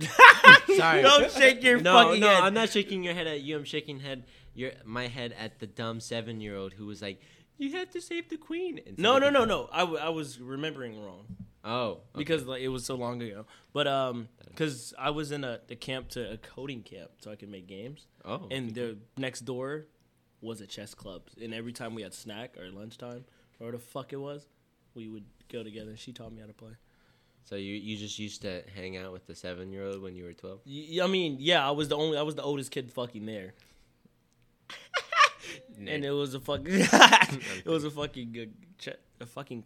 Sorry. 0.76 1.02
Don't 1.02 1.30
shake 1.32 1.62
your 1.62 1.80
no, 1.80 1.92
fucking 1.92 2.20
no, 2.20 2.28
head. 2.28 2.42
I'm 2.42 2.54
not 2.54 2.70
shaking 2.70 3.02
your 3.02 3.14
head 3.14 3.26
at 3.26 3.40
you. 3.40 3.56
I'm 3.56 3.64
shaking 3.64 4.00
head 4.00 4.24
your 4.54 4.72
my 4.84 5.06
head 5.08 5.34
at 5.38 5.58
the 5.60 5.66
dumb 5.66 5.98
7-year-old 5.98 6.74
who 6.74 6.86
was 6.86 7.02
like, 7.02 7.20
"You 7.58 7.72
have 7.72 7.90
to 7.90 8.00
save 8.00 8.28
the 8.28 8.36
queen." 8.36 8.80
no, 8.96 9.18
no, 9.18 9.30
no, 9.30 9.44
no. 9.44 9.68
I, 9.72 9.80
w- 9.80 9.98
I 9.98 10.08
was 10.08 10.40
remembering 10.40 11.02
wrong 11.02 11.24
Oh, 11.64 11.90
okay. 11.90 12.00
because 12.16 12.46
like 12.46 12.62
it 12.62 12.68
was 12.68 12.84
so 12.84 12.94
long 12.94 13.20
ago. 13.22 13.46
But 13.72 13.86
um, 13.86 14.28
because 14.48 14.94
I 14.98 15.10
was 15.10 15.30
in 15.32 15.44
a 15.44 15.60
the 15.68 15.76
camp 15.76 16.08
to 16.10 16.32
a 16.32 16.36
coding 16.38 16.82
camp, 16.82 17.10
so 17.18 17.30
I 17.30 17.36
could 17.36 17.50
make 17.50 17.66
games. 17.66 18.06
oh, 18.24 18.46
and 18.50 18.74
the 18.74 18.98
next 19.16 19.40
door 19.40 19.86
was 20.40 20.60
a 20.62 20.66
chess 20.66 20.94
club. 20.94 21.22
And 21.42 21.52
every 21.52 21.72
time 21.72 21.94
we 21.94 22.02
had 22.02 22.14
snack 22.14 22.56
or 22.58 22.70
lunchtime 22.70 23.24
or 23.60 23.72
the 23.72 23.78
fuck 23.78 24.12
it 24.14 24.16
was, 24.16 24.46
we 24.94 25.06
would 25.08 25.24
go 25.52 25.62
together. 25.62 25.96
She 25.96 26.12
taught 26.12 26.32
me 26.32 26.40
how 26.40 26.46
to 26.46 26.54
play. 26.54 26.70
So 27.50 27.56
you 27.56 27.74
you 27.74 27.96
just 27.96 28.16
used 28.18 28.42
to 28.42 28.62
hang 28.76 28.96
out 28.96 29.12
with 29.12 29.26
the 29.26 29.32
7-year-old 29.32 30.00
when 30.00 30.14
you 30.14 30.22
were 30.24 30.32
12? 30.32 30.60
Y- 30.66 31.00
I 31.02 31.08
mean, 31.08 31.36
yeah, 31.40 31.66
I 31.66 31.72
was 31.72 31.88
the 31.88 31.96
only, 31.96 32.16
I 32.16 32.22
was 32.22 32.36
the 32.36 32.42
oldest 32.44 32.70
kid 32.70 32.92
fucking 32.92 33.26
there, 33.26 33.54
and 35.78 36.04
it 36.04 36.10
was 36.12 36.34
a 36.34 36.40
fucking, 36.40 36.66
it 36.68 37.66
was 37.66 37.84
a 37.84 37.90
fucking, 37.90 38.36
uh, 38.40 38.44
ch- 38.78 38.96
a 39.20 39.26
fucking, 39.26 39.64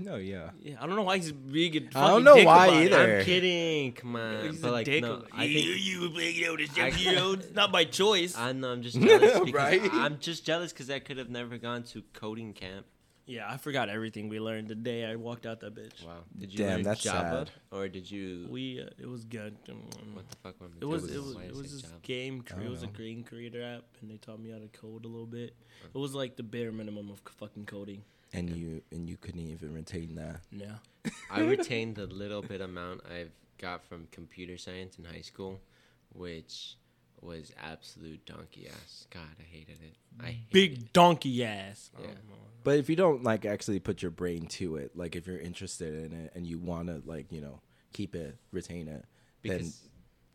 No, 0.00 0.16
yeah. 0.16 0.50
yeah. 0.60 0.76
I 0.80 0.86
don't 0.86 0.96
know 0.96 1.02
why 1.02 1.18
he's 1.18 1.30
being 1.32 1.88
I 1.94 2.08
don't 2.08 2.24
know 2.24 2.34
dick 2.34 2.46
why 2.46 2.66
about 2.66 2.82
it. 2.82 2.92
either. 2.92 3.18
I'm 3.18 3.24
kidding. 3.24 3.92
Come 3.92 4.16
on. 4.16 4.44
He's 4.50 4.60
but 4.60 4.68
a 4.68 4.72
like 4.72 4.86
dick. 4.86 5.02
no, 5.02 5.24
I 5.32 5.44
you, 5.44 5.60
think 5.60 5.84
you 5.84 6.00
were 6.02 6.08
playing 6.08 6.44
out 6.46 6.60
as 6.60 6.70
I- 6.70 6.90
seven 6.90 6.98
year 6.98 7.22
olds, 7.22 7.52
not 7.54 7.70
by 7.70 7.84
choice. 7.84 8.36
I 8.36 8.52
know 8.52 8.72
I'm 8.72 8.82
just 8.82 9.00
jealous 9.00 9.50
Right? 9.52 9.80
I'm 9.92 10.18
just 10.18 10.44
jealous 10.44 10.72
because 10.72 10.90
I 10.90 10.98
could 10.98 11.18
have 11.18 11.30
never 11.30 11.58
gone 11.58 11.82
to 11.92 12.02
coding 12.12 12.52
camp. 12.54 12.86
Yeah, 13.30 13.46
I 13.48 13.56
forgot 13.56 13.88
everything 13.88 14.28
we 14.28 14.40
learned 14.40 14.68
the 14.68 14.74
day 14.74 15.04
I 15.04 15.14
walked 15.16 15.46
out 15.46 15.60
that 15.60 15.74
bitch. 15.74 16.04
Wow. 16.04 16.24
Did 16.38 16.52
you 16.52 16.58
Damn, 16.58 16.68
learn 16.76 16.82
that's 16.82 17.00
Java 17.02 17.46
sad. 17.46 17.50
or 17.70 17.88
did 17.88 18.10
you? 18.10 18.46
We, 18.50 18.80
uh, 18.82 18.90
it 18.98 19.06
was 19.08 19.24
good. 19.24 19.56
Um, 19.68 19.76
what 20.14 20.28
the 20.28 20.36
fuck? 20.42 20.54
am 20.60 20.66
I 20.74 20.78
It 20.80 20.84
was 20.88 21.04
it 21.10 21.22
was 21.22 21.34
Why 21.36 21.42
it 21.44 21.50
is 21.52 21.58
was 21.58 21.72
this 21.72 21.82
Java? 21.82 21.94
game. 22.02 22.42
I 22.46 22.52
Cre- 22.52 22.60
it 22.60 22.62
don't 22.64 22.70
was 22.72 22.82
a 22.82 22.86
know. 22.86 22.92
green 22.92 23.22
creator 23.22 23.62
app, 23.62 23.84
and 24.00 24.10
they 24.10 24.16
taught 24.16 24.40
me 24.40 24.50
how 24.50 24.58
to 24.58 24.68
code 24.68 25.04
a 25.04 25.08
little 25.08 25.26
bit. 25.26 25.54
It 25.94 25.98
was 25.98 26.14
like 26.14 26.36
the 26.36 26.42
bare 26.42 26.72
minimum 26.72 27.08
of 27.10 27.18
c- 27.18 27.34
fucking 27.38 27.66
coding. 27.66 28.02
And 28.32 28.50
you 28.50 28.82
and 28.92 29.08
you 29.08 29.16
couldn't 29.16 29.40
even 29.40 29.72
retain 29.74 30.14
that. 30.16 30.40
No. 30.52 30.74
I 31.30 31.40
retained 31.40 31.96
the 31.96 32.06
little 32.06 32.42
bit 32.42 32.60
amount 32.60 33.00
I've 33.10 33.32
got 33.58 33.84
from 33.84 34.06
computer 34.12 34.56
science 34.56 34.98
in 34.98 35.04
high 35.04 35.20
school, 35.22 35.60
which 36.14 36.76
was 37.22 37.52
absolute 37.62 38.24
donkey 38.26 38.68
ass. 38.68 39.06
God, 39.10 39.22
I 39.38 39.42
hated 39.42 39.78
it. 39.82 39.96
I 40.20 40.26
hated 40.26 40.40
it. 40.42 40.52
Big 40.52 40.92
donkey 40.92 41.44
ass. 41.44 41.90
Yeah. 42.00 42.08
Oh, 42.08 42.36
but 42.62 42.78
if 42.78 42.88
you 42.88 42.96
don't 42.96 43.22
like 43.22 43.44
actually 43.44 43.80
put 43.80 44.02
your 44.02 44.10
brain 44.10 44.46
to 44.46 44.76
it, 44.76 44.96
like 44.96 45.16
if 45.16 45.26
you're 45.26 45.38
interested 45.38 46.04
in 46.04 46.12
it 46.12 46.32
and 46.34 46.46
you 46.46 46.58
want 46.58 46.88
to 46.88 47.02
like 47.04 47.32
you 47.32 47.40
know 47.40 47.60
keep 47.92 48.14
it, 48.14 48.36
retain 48.52 48.88
it, 48.88 49.04
Because 49.42 49.80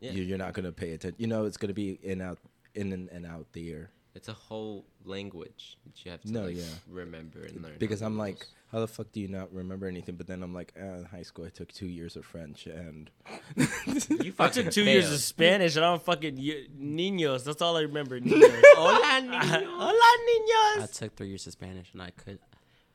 then 0.00 0.14
you, 0.14 0.22
you're 0.22 0.38
not 0.38 0.52
gonna 0.52 0.72
pay 0.72 0.92
attention. 0.92 1.16
You 1.18 1.26
know, 1.26 1.44
it's 1.44 1.56
gonna 1.56 1.72
be 1.72 1.98
in 2.02 2.20
out 2.20 2.38
in 2.74 2.92
and, 2.92 3.08
and 3.10 3.26
out 3.26 3.52
the 3.52 3.68
ear. 3.68 3.90
It's 4.16 4.28
a 4.28 4.32
whole 4.32 4.86
language 5.04 5.76
that 5.84 6.04
you 6.04 6.10
have 6.10 6.22
to 6.22 6.32
No, 6.32 6.46
like, 6.46 6.56
yeah. 6.56 6.64
remember 6.90 7.40
and 7.44 7.62
learn. 7.62 7.74
Because 7.78 8.02
I'm 8.02 8.16
like, 8.18 8.34
rules. 8.36 8.54
how 8.72 8.80
the 8.80 8.88
fuck 8.88 9.12
do 9.12 9.20
you 9.20 9.28
not 9.28 9.52
remember 9.52 9.86
anything? 9.86 10.16
But 10.16 10.26
then 10.26 10.42
I'm 10.42 10.54
like, 10.54 10.72
uh, 10.80 10.84
in 11.00 11.04
high 11.04 11.22
school 11.22 11.44
I 11.44 11.50
took 11.50 11.70
two 11.72 11.86
years 11.86 12.16
of 12.16 12.24
French 12.24 12.66
and 12.66 13.10
you 13.56 14.32
I 14.38 14.48
took 14.48 14.70
two 14.70 14.84
years 14.84 15.12
of 15.12 15.18
Spanish 15.20 15.76
and 15.76 15.84
I'm 15.84 16.00
fucking 16.00 16.36
y- 16.36 16.66
niños. 16.80 17.44
That's 17.44 17.62
all 17.62 17.76
I 17.76 17.82
remember. 17.82 18.18
Niños. 18.20 18.62
Hola, 18.76 19.20
niño. 19.22 19.68
Hola, 19.78 20.82
I 20.82 20.86
took 20.92 21.14
three 21.16 21.28
years 21.28 21.46
of 21.46 21.52
Spanish 21.52 21.92
and 21.92 22.02
I 22.02 22.10
could, 22.10 22.38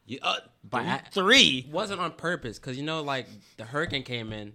You, 0.06 0.20
uh, 0.22 0.36
but 0.64 0.82
I, 0.86 0.98
Three. 1.12 1.68
wasn't 1.72 2.02
on 2.02 2.12
purpose 2.14 2.60
because 2.60 2.78
you 2.78 2.84
know 2.84 3.02
like 3.02 3.28
the 3.58 3.64
hurricane 3.66 4.04
came 4.04 4.34
in, 4.34 4.54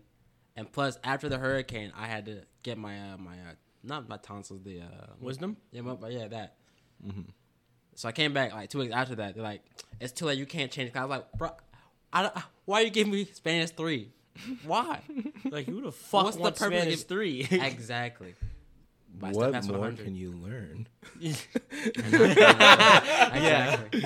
and 0.56 0.70
plus 0.70 0.98
after 1.04 1.28
the 1.28 1.38
hurricane 1.38 1.92
I 1.96 2.06
had 2.06 2.26
to 2.26 2.42
get 2.62 2.76
my 2.78 3.12
uh, 3.12 3.16
my 3.18 3.34
uh, 3.34 3.54
not 3.86 4.08
my 4.08 4.16
tonsils 4.18 4.62
the 4.62 4.80
uh, 4.80 4.84
Wisdom. 5.20 5.56
yeah 5.72 5.80
my, 5.82 5.94
but 5.94 6.12
yeah 6.12 6.28
that. 6.28 6.54
So 7.94 8.08
I 8.08 8.12
came 8.12 8.32
back 8.34 8.52
like 8.52 8.68
two 8.68 8.78
weeks 8.80 8.92
after 8.92 9.14
that. 9.16 9.34
They're 9.34 9.42
like, 9.42 9.62
it's 10.00 10.12
too 10.12 10.26
late. 10.26 10.38
You 10.38 10.44
can't 10.46 10.70
change. 10.70 10.90
I 10.94 11.00
was 11.04 11.10
like, 11.10 11.32
bro, 11.32 11.50
I 12.12 12.22
don't, 12.22 12.34
why 12.66 12.80
are 12.80 12.84
you 12.84 12.90
giving 12.90 13.12
me 13.12 13.24
Spanish 13.24 13.70
three? 13.70 14.10
Why? 14.64 15.00
Like 15.50 15.66
who 15.66 15.80
the 15.80 15.92
fuck 15.92 16.24
What's 16.24 16.36
the 16.36 16.42
wants 16.42 16.58
purpose 16.58 16.76
of 16.76 16.82
Spanish 16.82 16.98
give- 16.98 17.08
three? 17.08 17.48
exactly. 17.50 18.34
But 19.18 19.28
I 19.28 19.30
still 19.32 19.40
what 19.44 19.52
passed 19.52 19.68
with 19.68 19.76
more 19.76 19.86
100. 19.88 20.04
can 20.04 20.14
you 20.14 20.32
learn? 20.32 20.88
exactly. 23.32 24.04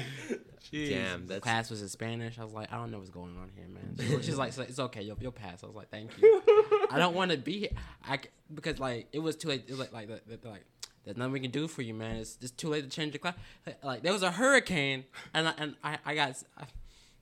Damn, 0.73 1.27
that's 1.27 1.41
class 1.43 1.71
was 1.71 1.83
in 1.83 1.89
Spanish. 1.89 2.39
I 2.39 2.45
was 2.45 2.53
like, 2.53 2.73
I 2.73 2.77
don't 2.77 2.91
know 2.91 2.99
what's 2.99 3.11
going 3.11 3.37
on 3.37 3.51
here, 3.57 3.67
man. 3.69 3.97
She's- 3.99 4.25
She's 4.27 4.37
like, 4.39 4.57
it's 4.59 4.79
okay, 4.79 5.03
you'll, 5.03 5.19
you'll 5.21 5.33
pass. 5.33 5.63
I 5.63 5.67
was 5.67 5.77
like, 5.77 5.91
thank 5.91 6.11
you. 6.21 6.43
I 6.91 6.99
don't 6.99 7.15
want 7.15 7.31
to 7.31 7.37
be 7.39 7.59
here. 7.61 7.71
I 8.09 8.17
c- 8.19 8.25
because 8.55 8.79
like 8.79 9.09
it 9.13 9.19
was 9.21 9.37
too 9.37 9.49
late. 9.49 9.65
It 9.67 9.71
was 9.73 9.81
like 9.81 9.93
like 9.93 10.09
the- 10.09 10.37
the- 10.37 10.49
like 10.49 10.65
there's 11.05 11.17
nothing 11.17 11.33
we 11.33 11.41
can 11.41 11.51
do 11.51 11.67
for 11.67 11.83
you, 11.83 11.95
man. 11.95 12.17
It's 12.17 12.37
just 12.37 12.59
too 12.59 12.69
late 12.69 12.85
to 12.85 12.91
change 12.91 13.13
the 13.13 13.19
class. 13.19 13.35
Like 13.83 14.03
there 14.03 14.13
was 14.13 14.23
a 14.23 14.31
hurricane, 14.31 15.05
and 15.35 15.49
I, 15.49 15.55
and 15.59 15.75
I, 15.83 15.99
I 16.05 16.15
got. 16.15 16.43
I, 16.59 16.65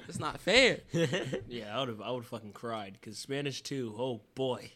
it's 0.09 0.19
not 0.19 0.41
fair. 0.41 0.79
yeah, 1.49 1.77
I 1.77 1.81
would 1.81 1.89
have. 1.89 2.01
I 2.01 2.11
would 2.11 2.25
fucking 2.25 2.53
cried 2.53 2.97
because 3.01 3.19
Spanish 3.19 3.63
two. 3.63 3.95
Oh 3.99 4.21
boy, 4.35 4.73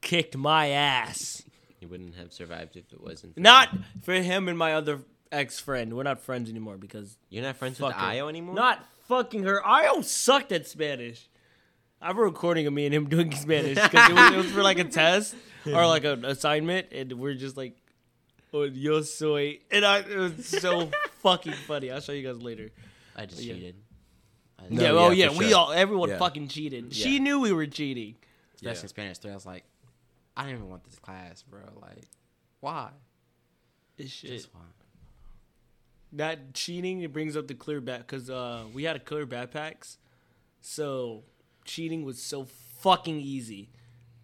kicked 0.00 0.36
my 0.36 0.68
ass. 0.68 1.42
you 1.80 1.88
wouldn't 1.88 2.14
have 2.16 2.32
survived 2.32 2.76
if 2.76 2.92
it 2.92 3.00
wasn't. 3.00 3.34
for 3.34 3.40
Not 3.40 3.70
him. 3.70 3.84
for 4.02 4.14
him 4.14 4.48
and 4.48 4.58
my 4.58 4.74
other 4.74 5.00
ex 5.34 5.58
friend. 5.60 5.94
We're 5.94 6.02
not 6.02 6.20
friends 6.20 6.48
anymore 6.50 6.76
because 6.76 7.16
You're 7.30 7.42
not 7.42 7.56
friends 7.56 7.78
fuck 7.78 7.88
with 7.88 7.96
her. 7.96 8.02
Io 8.06 8.28
anymore. 8.28 8.54
Not 8.54 8.84
fucking 9.08 9.42
her. 9.44 9.64
Io 9.66 10.00
sucked 10.02 10.52
at 10.52 10.66
Spanish. 10.66 11.28
I 12.00 12.08
have 12.08 12.18
a 12.18 12.22
recording 12.22 12.66
of 12.66 12.72
me 12.72 12.86
and 12.86 12.94
him 12.94 13.08
doing 13.08 13.32
Spanish 13.34 13.74
because 13.80 14.10
it, 14.10 14.14
was- 14.14 14.32
it 14.32 14.36
was 14.36 14.50
for 14.52 14.62
like 14.62 14.78
a 14.78 14.84
test 15.00 15.34
or 15.66 15.86
like 15.86 16.04
an 16.04 16.24
assignment, 16.24 16.88
and 16.92 17.12
we're 17.14 17.34
just 17.34 17.56
like, 17.56 17.76
"Oh, 18.52 18.64
yo 18.64 19.00
soy," 19.02 19.60
and 19.70 19.84
I 19.84 20.00
it 20.00 20.16
was 20.16 20.46
so 20.46 20.90
fucking 21.22 21.54
funny. 21.66 21.90
I'll 21.90 22.00
show 22.00 22.12
you 22.12 22.26
guys 22.26 22.42
later. 22.42 22.70
I 23.16 23.24
just 23.26 23.42
Yeah. 23.42 23.54
cheated. 23.54 23.76
I 24.58 24.64
No, 24.68 24.82
yeah, 24.82 24.90
oh 24.90 25.10
yeah, 25.10 25.24
yeah, 25.26 25.30
for 25.32 25.38
we 25.38 25.48
sure. 25.48 25.56
all 25.58 25.72
everyone 25.72 26.10
Yeah. 26.10 26.18
fucking 26.18 26.48
cheated. 26.48 26.92
Yeah. 26.94 27.04
She 27.04 27.18
knew 27.18 27.40
we 27.40 27.52
were 27.52 27.66
cheating. 27.66 28.16
especially 28.56 28.76
Yeah. 28.78 28.82
in 28.82 28.88
Spanish 28.88 29.18
three. 29.18 29.30
I 29.30 29.34
was 29.34 29.46
like, 29.46 29.64
I 30.36 30.44
don't 30.44 30.52
even 30.54 30.68
want 30.68 30.84
this 30.84 30.98
class, 30.98 31.42
bro. 31.42 31.60
Like, 31.80 32.04
why? 32.60 32.90
It's 33.96 34.10
shit. 34.10 34.30
Just 34.30 34.48
why? 34.52 34.60
That 36.16 36.54
cheating 36.54 37.00
it 37.00 37.12
brings 37.12 37.36
up 37.36 37.48
the 37.48 37.54
clear 37.54 37.80
back 37.80 38.00
because 38.00 38.30
uh, 38.30 38.64
we 38.72 38.84
had 38.84 38.96
a 38.96 39.00
clear 39.00 39.26
backpacks, 39.26 39.96
so 40.60 41.24
cheating 41.64 42.04
was 42.04 42.22
so 42.22 42.46
fucking 42.78 43.20
easy 43.20 43.70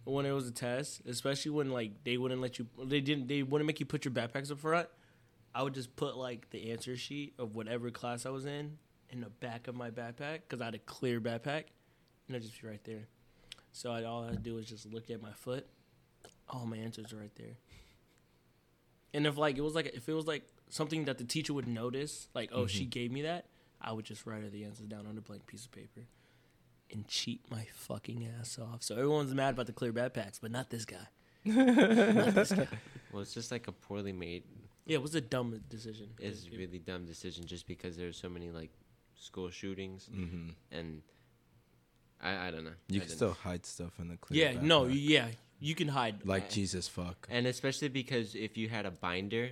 when 0.03 0.25
it 0.25 0.31
was 0.31 0.47
a 0.47 0.51
test, 0.51 1.01
especially 1.07 1.51
when 1.51 1.71
like 1.71 2.03
they 2.03 2.17
wouldn't 2.17 2.41
let 2.41 2.59
you, 2.59 2.67
they 2.83 3.01
didn't, 3.01 3.27
they 3.27 3.43
wouldn't 3.43 3.67
make 3.67 3.79
you 3.79 3.85
put 3.85 4.05
your 4.05 4.13
backpacks 4.13 4.51
up 4.51 4.59
front. 4.59 4.87
I 5.53 5.63
would 5.63 5.73
just 5.73 5.95
put 5.95 6.15
like 6.15 6.49
the 6.49 6.71
answer 6.71 6.95
sheet 6.95 7.33
of 7.37 7.55
whatever 7.55 7.91
class 7.91 8.25
I 8.25 8.29
was 8.29 8.45
in 8.45 8.77
in 9.09 9.21
the 9.21 9.29
back 9.29 9.67
of 9.67 9.75
my 9.75 9.91
backpack 9.91 10.41
because 10.47 10.61
I 10.61 10.65
had 10.65 10.75
a 10.75 10.79
clear 10.79 11.19
backpack, 11.19 11.65
and 12.27 12.35
it'd 12.35 12.43
just 12.43 12.61
be 12.61 12.67
right 12.67 12.83
there. 12.83 13.07
So 13.73 13.91
I, 13.91 14.03
all 14.03 14.23
I 14.23 14.27
had 14.27 14.37
to 14.37 14.39
do 14.39 14.55
was 14.55 14.65
just 14.65 14.85
look 14.91 15.09
at 15.09 15.21
my 15.21 15.31
foot. 15.31 15.67
All 16.49 16.65
my 16.65 16.77
answers 16.77 17.13
are 17.13 17.17
right 17.17 17.35
there. 17.35 17.57
And 19.13 19.27
if 19.27 19.37
like 19.37 19.57
it 19.57 19.61
was 19.61 19.75
like 19.75 19.87
if 19.87 20.07
it 20.07 20.13
was 20.13 20.27
like 20.27 20.43
something 20.71 21.05
that 21.05 21.17
the 21.19 21.23
teacher 21.23 21.53
would 21.53 21.67
notice, 21.67 22.27
like 22.33 22.49
oh 22.53 22.65
she 22.67 22.85
gave 22.85 23.11
me 23.11 23.21
that, 23.21 23.45
I 23.79 23.91
would 23.91 24.05
just 24.05 24.25
write 24.25 24.41
her 24.43 24.49
the 24.49 24.63
answers 24.63 24.87
down 24.87 25.05
on 25.07 25.17
a 25.17 25.21
blank 25.21 25.45
piece 25.45 25.65
of 25.65 25.71
paper, 25.71 26.01
and 26.91 27.07
cheat 27.07 27.41
my 27.51 27.67
fucking 27.73 28.27
ass 28.39 28.57
off. 28.59 28.81
So 28.83 28.95
everyone's 28.95 29.33
mad 29.35 29.53
about 29.53 29.67
the 29.67 29.73
clear 29.73 29.93
backpacks, 29.93 30.39
but 30.41 30.51
not 30.51 30.69
this 30.69 30.85
guy. 30.85 31.07
not 31.45 32.33
this 32.35 32.51
guy. 32.51 32.67
Well, 33.11 33.21
it's 33.21 33.33
just 33.33 33.51
like 33.51 33.67
a 33.67 33.71
poorly 33.71 34.13
made. 34.13 34.43
Yeah, 34.85 34.95
it 34.95 35.01
was 35.01 35.15
a 35.15 35.21
dumb 35.21 35.59
decision. 35.69 36.09
It's 36.19 36.47
a 36.47 36.57
really 36.57 36.79
dumb 36.79 37.05
decision 37.05 37.45
just 37.45 37.67
because 37.67 37.95
there's 37.97 38.17
so 38.17 38.29
many 38.29 38.49
like 38.49 38.71
school 39.15 39.49
shootings 39.51 40.09
Mm-hmm. 40.13 40.49
and 40.71 41.01
I 42.21 42.47
I 42.47 42.51
don't 42.51 42.63
know. 42.63 42.71
You 42.87 42.97
I 42.97 42.99
can 42.99 43.07
didn't- 43.07 43.09
still 43.17 43.33
hide 43.33 43.65
stuff 43.65 43.99
in 43.99 44.07
the 44.09 44.17
clear. 44.17 44.51
Yeah, 44.53 44.59
no, 44.61 44.85
yeah, 44.87 45.27
you 45.59 45.75
can 45.75 45.87
hide. 45.87 46.25
like 46.25 46.49
Jesus 46.49 46.87
fuck. 46.87 47.27
And 47.29 47.45
especially 47.47 47.89
because 47.89 48.35
if 48.35 48.57
you 48.57 48.69
had 48.69 48.85
a 48.85 48.91
binder 48.91 49.51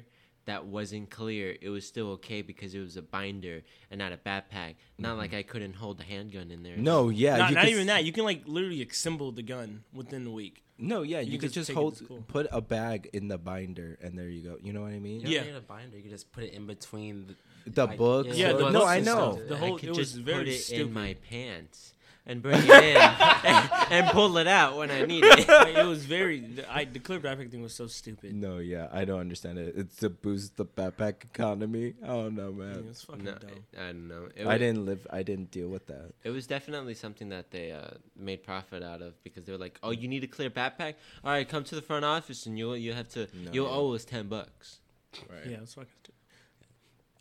that 0.49 0.65
wasn't 0.65 1.09
clear, 1.09 1.55
it 1.61 1.69
was 1.69 1.85
still 1.85 2.09
okay 2.11 2.41
because 2.41 2.73
it 2.73 2.79
was 2.79 2.97
a 2.97 3.01
binder 3.01 3.61
and 3.91 3.99
not 3.99 4.11
a 4.11 4.17
backpack. 4.17 4.75
Not 4.97 5.11
mm-hmm. 5.11 5.17
like 5.19 5.33
I 5.33 5.43
couldn't 5.43 5.73
hold 5.73 5.99
a 6.01 6.03
handgun 6.03 6.51
in 6.51 6.63
there. 6.63 6.75
No, 6.77 7.09
yeah, 7.09 7.37
not 7.37 7.49
you 7.49 7.55
not 7.55 7.63
could 7.65 7.73
even 7.73 7.87
that. 7.87 8.03
You 8.03 8.11
can 8.11 8.23
like 8.23 8.43
literally 8.45 8.81
assemble 8.81 9.31
the 9.31 9.43
gun 9.43 9.83
within 9.93 10.23
the 10.23 10.31
week. 10.31 10.63
No, 10.77 11.01
yeah, 11.01 11.19
you, 11.19 11.33
You 11.33 11.39
could 11.39 11.51
just 11.51 11.55
just 11.55 11.67
take 11.67 11.73
it 11.73 11.75
to 11.75 11.81
hold, 11.81 11.97
school. 11.97 12.23
put 12.27 12.47
a 12.51 12.61
bag 12.61 13.09
in 13.11 13.27
the 13.27 13.37
binder, 13.37 13.97
and 14.01 14.17
there 14.17 14.29
you 14.29 14.41
go. 14.41 14.57
You 14.61 14.71
know 14.71 14.81
what 14.81 14.93
I 14.93 14.99
mean? 14.99 15.21
You 15.21 15.27
Yeah. 15.27 15.39
don't 15.39 15.47
need 15.47 15.55
a 15.57 15.61
binder. 15.61 15.97
You 15.97 16.03
can 16.03 16.11
just 16.11 16.31
put 16.31 16.45
it 16.45 16.53
in 16.53 16.67
between 16.67 17.27
the, 17.27 17.71
The 17.71 17.85
like, 17.85 17.97
books. 17.97 18.37
Yeah, 18.37 18.53
the 18.53 18.55
or- 18.55 18.59
books 18.59 18.73
no, 18.73 18.85
I 18.85 18.99
know. 19.01 19.33
stuff. 19.35 19.47
The 19.49 19.55
I 19.55 19.57
whole- 19.57 19.77
could 19.77 19.89
it 19.89 19.97
was 19.97 20.13
just 20.13 20.15
very 20.15 20.45
put 20.45 20.47
it 20.47 20.57
stupid. 20.59 20.87
in 20.87 20.93
my 20.93 21.15
pants 21.29 21.93
and 22.29 22.41
bring 22.41 22.59
it 22.61 22.69
in 22.69 22.95
and, 22.97 23.69
and 23.91 24.07
pull 24.11 24.37
it 24.37 24.47
out 24.47 24.77
when 24.77 24.89
I 24.91 25.01
need 25.05 25.23
it. 25.25 25.47
Like, 25.47 25.75
it 25.75 25.85
was 25.85 26.05
very. 26.05 26.39
The, 26.39 26.71
I, 26.73 26.85
the 26.85 26.99
clear 26.99 27.19
backpack 27.19 27.51
thing 27.51 27.61
was 27.61 27.73
so 27.73 27.87
stupid. 27.87 28.33
No, 28.35 28.59
yeah, 28.59 28.87
I 28.91 29.03
don't 29.03 29.19
understand 29.19 29.57
it. 29.57 29.73
It's 29.75 29.97
to 29.97 30.09
boost 30.09 30.55
the 30.55 30.65
backpack 30.65 31.25
economy. 31.25 31.95
I 32.03 32.07
don't 32.07 32.35
know, 32.35 32.49
It 32.49 32.55
man. 32.55 32.87
was 32.87 33.01
fucking 33.03 33.25
No, 33.25 33.33
dumb. 33.33 33.49
I 33.77 33.87
don't 33.87 34.07
know. 34.07 34.29
It 34.35 34.43
I 34.45 34.53
was, 34.53 34.59
didn't 34.59 34.85
live. 34.85 35.07
I 35.09 35.23
didn't 35.23 35.51
deal 35.51 35.67
with 35.67 35.87
that. 35.87 36.13
It 36.23 36.29
was 36.29 36.47
definitely 36.47 36.93
something 36.93 37.29
that 37.29 37.51
they 37.51 37.71
uh, 37.71 37.87
made 38.15 38.43
profit 38.43 38.83
out 38.83 39.01
of 39.01 39.21
because 39.23 39.43
they 39.45 39.51
were 39.51 39.57
like, 39.57 39.79
"Oh, 39.83 39.91
you 39.91 40.07
need 40.07 40.23
a 40.23 40.27
clear 40.27 40.49
backpack? 40.51 40.93
All 41.23 41.31
right, 41.31 41.49
come 41.49 41.63
to 41.65 41.75
the 41.75 41.81
front 41.81 42.05
office 42.05 42.45
and 42.45 42.57
you'll 42.59 42.77
you 42.77 42.93
have 42.93 43.09
to 43.09 43.27
No, 43.33 43.51
you'll 43.51 43.67
yeah. 43.67 43.73
owe 43.75 43.93
us 43.95 44.05
ten 44.05 44.27
bucks." 44.27 44.79
Right. 45.27 45.47
Yeah, 45.49 45.57
it's 45.63 45.73
fucking 45.73 45.89
stupid. 46.03 46.13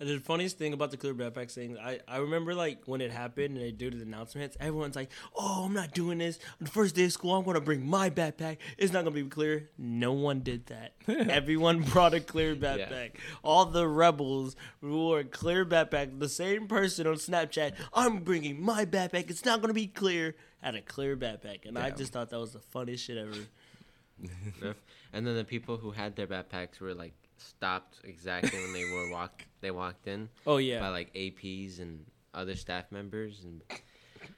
And 0.00 0.08
the 0.08 0.20
funniest 0.20 0.58
thing 0.58 0.72
about 0.72 0.92
the 0.92 0.96
clear 0.96 1.12
backpack 1.12 1.50
thing, 1.50 1.76
I, 1.76 1.98
I 2.06 2.18
remember 2.18 2.54
like 2.54 2.82
when 2.86 3.00
it 3.00 3.10
happened 3.10 3.56
and 3.56 3.64
they 3.64 3.72
do 3.72 3.90
the 3.90 4.02
announcements, 4.02 4.56
everyone's 4.60 4.94
like, 4.94 5.10
"Oh, 5.34 5.64
I'm 5.64 5.72
not 5.72 5.92
doing 5.92 6.18
this. 6.18 6.38
On 6.60 6.66
the 6.66 6.70
first 6.70 6.94
day 6.94 7.04
of 7.04 7.12
school, 7.12 7.34
I'm 7.34 7.44
gonna 7.44 7.60
bring 7.60 7.84
my 7.84 8.08
backpack. 8.08 8.58
It's 8.76 8.92
not 8.92 9.02
gonna 9.02 9.14
be 9.14 9.24
clear." 9.24 9.70
No 9.76 10.12
one 10.12 10.40
did 10.40 10.66
that. 10.66 10.94
Everyone 11.08 11.80
brought 11.82 12.14
a 12.14 12.20
clear 12.20 12.54
backpack. 12.54 13.12
All 13.42 13.64
the 13.64 13.88
rebels 13.88 14.54
wore 14.80 15.20
a 15.20 15.24
clear 15.24 15.66
backpack. 15.66 16.20
The 16.20 16.28
same 16.28 16.68
person 16.68 17.08
on 17.08 17.16
Snapchat, 17.16 17.72
"I'm 17.92 18.20
bringing 18.20 18.62
my 18.62 18.84
backpack. 18.84 19.30
It's 19.30 19.44
not 19.44 19.60
gonna 19.60 19.74
be 19.74 19.88
clear." 19.88 20.36
Had 20.62 20.74
a 20.76 20.82
clear 20.82 21.16
backpack, 21.16 21.66
and 21.66 21.76
I 21.78 21.90
just 21.90 22.12
thought 22.12 22.30
that 22.30 22.38
was 22.38 22.52
the 22.52 22.60
funniest 22.60 23.04
shit 23.04 23.16
ever. 23.16 24.74
And 25.12 25.26
then 25.26 25.36
the 25.36 25.44
people 25.44 25.78
who 25.78 25.90
had 25.90 26.16
their 26.16 26.26
backpacks 26.26 26.80
were 26.80 26.94
like 26.94 27.14
stopped 27.40 27.98
exactly 28.04 28.58
when 28.58 28.72
they 28.72 28.84
were 28.84 29.10
walk 29.12 29.44
they 29.60 29.70
walked 29.70 30.06
in 30.06 30.28
Oh 30.46 30.58
yeah, 30.58 30.80
by 30.80 30.88
like 30.88 31.12
APs 31.14 31.80
and 31.80 32.04
other 32.34 32.54
staff 32.54 32.90
members 32.90 33.44
and 33.44 33.62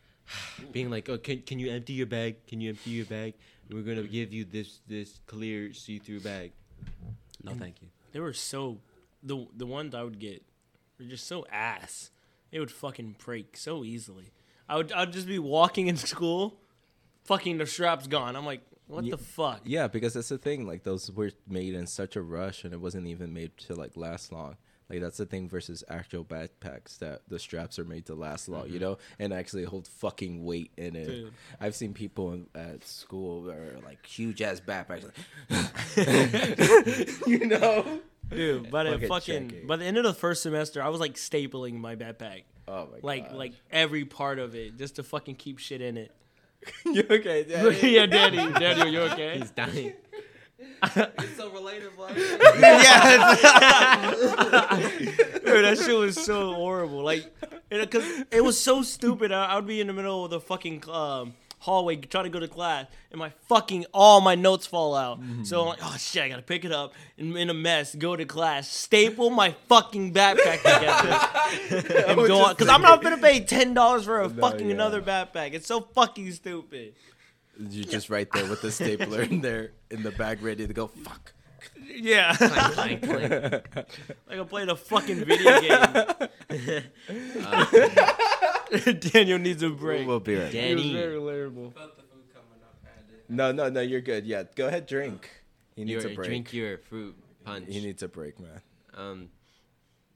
being 0.73 0.91
like, 0.91 1.09
"Oh, 1.09 1.19
can 1.19 1.43
can 1.43 1.59
you 1.59 1.71
empty 1.71 1.93
your 1.95 2.07
bag? 2.07 2.47
Can 2.47 2.61
you 2.61 2.71
empty 2.71 2.91
your 2.91 3.07
bag? 3.07 3.35
We're 3.71 3.83
gonna 3.83 4.03
give 4.03 4.33
you 4.33 4.45
this 4.45 4.81
this 4.87 5.21
clear 5.27 5.73
see 5.73 5.99
through 5.99 6.21
bag." 6.21 6.53
No, 7.43 7.53
thank 7.55 7.83
you. 7.83 7.89
They 8.13 8.21
were 8.21 8.33
so 8.33 8.79
the 9.23 9.47
the 9.57 9.67
ones 9.67 9.95
I 9.95 10.03
would 10.03 10.19
get 10.19 10.43
were 10.99 11.07
just 11.07 11.27
so 11.27 11.47
ass. 11.51 12.11
They 12.51 12.59
would 12.59 12.71
fucking 12.71 13.17
break 13.25 13.57
so 13.57 13.85
easily. 13.85 14.33
I 14.69 14.77
would 14.77 14.93
I'd 14.93 15.13
just 15.13 15.27
be 15.27 15.39
walking 15.39 15.87
in 15.87 15.97
school, 15.97 16.61
fucking 17.25 17.59
the 17.59 17.67
strap's 17.67 18.07
gone. 18.07 18.37
I'm 18.37 18.47
like, 18.47 18.63
what 18.91 19.05
Ye- 19.05 19.11
the 19.11 19.19
fuck? 19.19 19.61
Yeah, 19.65 19.89
because 19.89 20.15
that's 20.15 20.29
the 20.29 20.39
thing. 20.39 20.67
Like 20.67 20.83
those 20.83 21.11
were 21.11 21.31
made 21.49 21.75
in 21.75 21.87
such 21.87 22.17
a 22.17 22.23
rush, 22.23 22.65
and 22.65 22.73
it 22.73 22.81
wasn't 22.81 23.07
even 23.07 23.33
made 23.33 23.57
to 23.59 23.75
like 23.75 23.97
last 23.97 24.33
long. 24.33 24.57
Like 24.91 25.01
that's 25.01 25.19
the 25.19 25.27
thing 25.27 25.49
versus 25.49 25.85
actual 25.89 26.25
backpacks 26.25 26.99
that 26.99 27.23
the 27.29 27.39
straps 27.39 27.79
are 27.79 27.85
made 27.85 28.07
to 28.07 28.15
last 28.17 28.49
long, 28.49 28.67
you 28.67 28.75
mm-hmm. 28.75 28.83
know, 28.83 28.99
and 29.21 29.33
actually 29.33 29.63
hold 29.63 29.87
fucking 29.87 30.45
weight 30.45 30.73
in 30.77 30.97
it. 30.97 31.07
Dude. 31.07 31.33
I've 31.61 31.77
seen 31.77 31.95
people 31.95 32.33
in, 32.33 32.47
at 32.57 32.85
school 32.85 33.45
that 33.45 33.57
are 33.57 33.79
like 33.85 34.05
huge 34.05 34.43
ass 34.43 34.61
backpacks, 34.61 35.05
like, 35.97 37.27
you 37.27 37.47
know. 37.47 38.01
Dude, 38.29 38.67
the 38.67 38.71
Fucking 38.71 39.09
fucking 39.09 39.67
by 39.67 39.77
the 39.77 39.85
end 39.85 39.97
of 39.97 40.05
the 40.05 40.15
first 40.15 40.43
semester, 40.43 40.83
I 40.83 40.89
was 40.89 41.01
like 41.01 41.15
stapling 41.15 41.79
my 41.79 41.97
backpack, 41.97 42.43
Oh 42.69 42.89
my 42.93 42.99
like 43.03 43.29
god! 43.29 43.37
like 43.37 43.53
every 43.71 44.05
part 44.05 44.39
of 44.39 44.55
it, 44.55 44.77
just 44.77 44.97
to 44.97 45.03
fucking 45.03 45.37
keep 45.37 45.59
shit 45.59 45.81
in 45.81 45.97
it. 45.97 46.13
you 46.85 47.05
okay? 47.11 47.45
Daddy? 47.49 47.89
yeah, 47.89 48.07
Daddy, 48.07 48.37
Daddy, 48.37 48.81
are 48.81 48.89
you 48.89 49.01
okay? 49.03 49.39
He's 49.39 49.51
dying. 49.51 49.95
It's 50.83 51.37
so 51.37 51.51
relatable. 51.51 52.09
Dude, 55.45 55.65
that 55.65 55.79
shit 55.79 55.95
was 55.95 56.23
so 56.23 56.55
horrible. 56.55 57.03
Like, 57.03 57.31
because 57.69 58.25
it 58.31 58.43
was 58.43 58.59
so 58.59 58.81
stupid. 58.83 59.31
I, 59.31 59.45
I 59.45 59.55
would 59.57 59.67
be 59.67 59.83
in 59.83 59.89
the 59.89 59.93
middle 59.93 60.25
of 60.25 60.31
the 60.31 60.41
fucking 60.41 60.85
um, 60.89 61.35
hallway 61.61 61.97
trying 61.97 62.25
to 62.25 62.31
go 62.31 62.41
to 62.41 62.49
class, 62.49 62.87
and 63.11 63.19
my 63.19 63.31
fucking 63.49 63.87
all 63.95 64.21
my 64.21 64.35
notes 64.35 64.67
fall 64.67 64.95
out. 64.97 65.21
Mm-hmm. 65.21 65.45
So 65.45 65.61
I'm 65.63 65.67
like, 65.69 65.79
oh 65.83 65.97
shit, 65.99 66.23
I 66.23 66.29
gotta 66.29 66.43
pick 66.43 66.65
it 66.65 66.73
up. 66.73 66.93
And 67.17 67.37
in 67.37 67.49
a 67.51 67.55
mess, 67.55 67.95
go 67.95 68.17
to 68.17 68.25
class, 68.25 68.69
staple 68.69 69.31
my 69.31 69.53
fucking 69.69 70.13
backpack 70.13 70.59
together, 70.63 72.05
and 72.09 72.17
go 72.27 72.45
on. 72.45 72.55
Because 72.55 72.69
I'm 72.69 72.83
not 72.83 73.03
gonna 73.03 73.19
pay 73.19 73.41
ten 73.41 73.75
dollars 73.75 74.05
for 74.05 74.21
a 74.21 74.29
No, 74.29 74.41
fucking 74.41 74.67
yeah. 74.67 74.75
another 74.75 75.01
backpack. 75.01 75.53
It's 75.55 75.67
so 75.67 75.81
fucking 75.81 76.33
stupid. 76.33 76.95
You're 77.59 77.85
just 77.85 78.09
right 78.09 78.29
there 78.33 78.47
with 78.47 78.63
the 78.63 78.71
stapler 78.73 79.23
in 79.23 79.43
there 79.43 79.73
in 79.91 80.03
the 80.03 80.11
bag, 80.13 80.43
ready 80.43 80.67
to 80.67 80.73
go. 80.73 80.87
Fuck. 80.89 81.35
Yeah, 81.93 82.35
Clank, 82.37 83.03
clank, 83.03 83.03
clank. 83.03 83.87
like 84.29 84.39
I'm 84.39 84.47
playing 84.49 84.69
a 84.71 84.77
fucking 84.77 85.25
video 85.25 85.61
game. 85.61 86.83
Daniel 89.01 89.39
needs 89.39 89.63
a 89.63 89.71
break. 89.71 90.07
We'll 90.07 90.21
be 90.21 90.37
right. 90.37 90.53
Dan- 90.53 90.71
It 90.71 90.75
was 90.75 90.83
Danny. 90.85 90.95
very 90.95 91.17
relatable. 91.19 91.73
No, 93.29 93.53
no, 93.53 93.69
no. 93.69 93.81
You're 93.81 94.01
good. 94.01 94.25
Yeah, 94.27 94.45
go 94.55 94.69
ahead. 94.69 94.87
Drink. 94.87 95.29
He 95.77 95.85
needs 95.85 96.05
Your- 96.05 96.13
a 96.13 96.17
break. 96.17 96.29
Drink 96.29 96.53
your 96.53 96.79
fruit 96.79 97.17
punch. 97.45 97.67
He 97.69 97.81
needs 97.81 98.03
a 98.03 98.09
break, 98.09 98.39
man. 98.41 98.61
Um, 98.95 99.29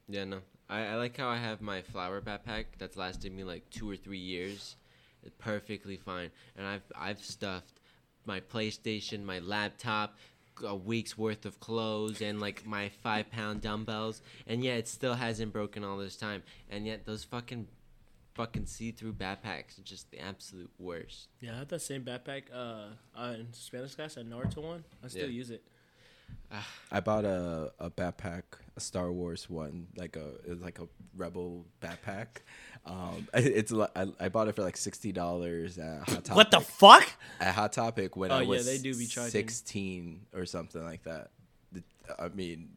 yeah, 0.08 0.24
no. 0.24 0.38
I, 0.68 0.86
I 0.86 0.94
like 0.96 1.16
how 1.16 1.28
I 1.28 1.36
have 1.36 1.60
my 1.60 1.82
flower 1.82 2.20
backpack 2.20 2.64
that's 2.78 2.96
lasted 2.96 3.32
me 3.32 3.44
like 3.44 3.68
two 3.70 3.88
or 3.90 3.96
three 3.96 4.18
years. 4.18 4.76
It's 5.22 5.34
perfectly 5.38 5.96
fine, 5.96 6.30
and 6.56 6.66
I've 6.66 6.82
I've 6.94 7.20
stuffed 7.22 7.80
my 8.26 8.40
PlayStation, 8.40 9.22
my 9.24 9.38
laptop, 9.38 10.16
a 10.64 10.74
week's 10.74 11.16
worth 11.18 11.44
of 11.46 11.58
clothes, 11.60 12.20
and 12.20 12.40
like 12.40 12.66
my 12.66 12.90
five 13.02 13.30
pound 13.30 13.60
dumbbells, 13.62 14.22
and 14.46 14.62
yet 14.62 14.78
it 14.78 14.88
still 14.88 15.14
hasn't 15.14 15.52
broken 15.52 15.82
all 15.84 15.96
this 15.96 16.16
time. 16.16 16.42
And 16.70 16.86
yet 16.86 17.04
those 17.06 17.24
fucking 17.24 17.68
fucking 18.34 18.66
see 18.66 18.90
through 18.90 19.12
backpacks 19.12 19.78
are 19.78 19.82
just 19.84 20.10
the 20.10 20.18
absolute 20.18 20.70
worst. 20.78 21.28
Yeah, 21.40 21.54
I 21.54 21.58
had 21.58 21.68
that 21.68 21.82
same 21.82 22.02
backpack 22.04 22.44
uh, 22.52 22.86
uh, 23.16 23.34
in 23.38 23.52
Spanish 23.52 23.94
class 23.94 24.16
at 24.16 24.26
Naruto 24.28 24.58
one. 24.62 24.84
I 25.04 25.08
still 25.08 25.22
Yeah. 25.28 25.36
use 25.36 25.50
it. 25.50 25.64
I 26.92 27.00
bought 27.00 27.24
a, 27.24 27.72
a 27.80 27.90
backpack, 27.90 28.42
a 28.76 28.80
Star 28.80 29.10
Wars 29.10 29.50
one, 29.50 29.88
like 29.96 30.16
a 30.16 30.28
it 30.44 30.50
was 30.50 30.60
like 30.60 30.78
a 30.78 30.86
Rebel 31.16 31.66
backpack. 31.82 32.26
Um, 32.86 33.26
it's 33.34 33.72
I, 33.72 34.06
I 34.20 34.28
bought 34.28 34.48
it 34.48 34.54
for 34.54 34.62
like 34.62 34.76
sixty 34.76 35.10
dollars 35.12 35.78
at 35.78 35.98
Hot 36.08 36.24
Topic. 36.24 36.36
What 36.36 36.50
the 36.50 36.60
fuck? 36.60 37.08
At 37.40 37.54
Hot 37.54 37.72
Topic 37.72 38.16
when 38.16 38.30
Oh, 38.30 38.36
I 38.36 38.42
yeah, 38.42 38.48
was 38.48 38.66
they 38.66 38.78
do 38.78 38.94
be 38.96 39.06
charging. 39.06 39.30
sixteen 39.32 40.20
or 40.34 40.46
something 40.46 40.82
like 40.84 41.02
that. 41.04 41.30
I 42.18 42.28
mean, 42.28 42.68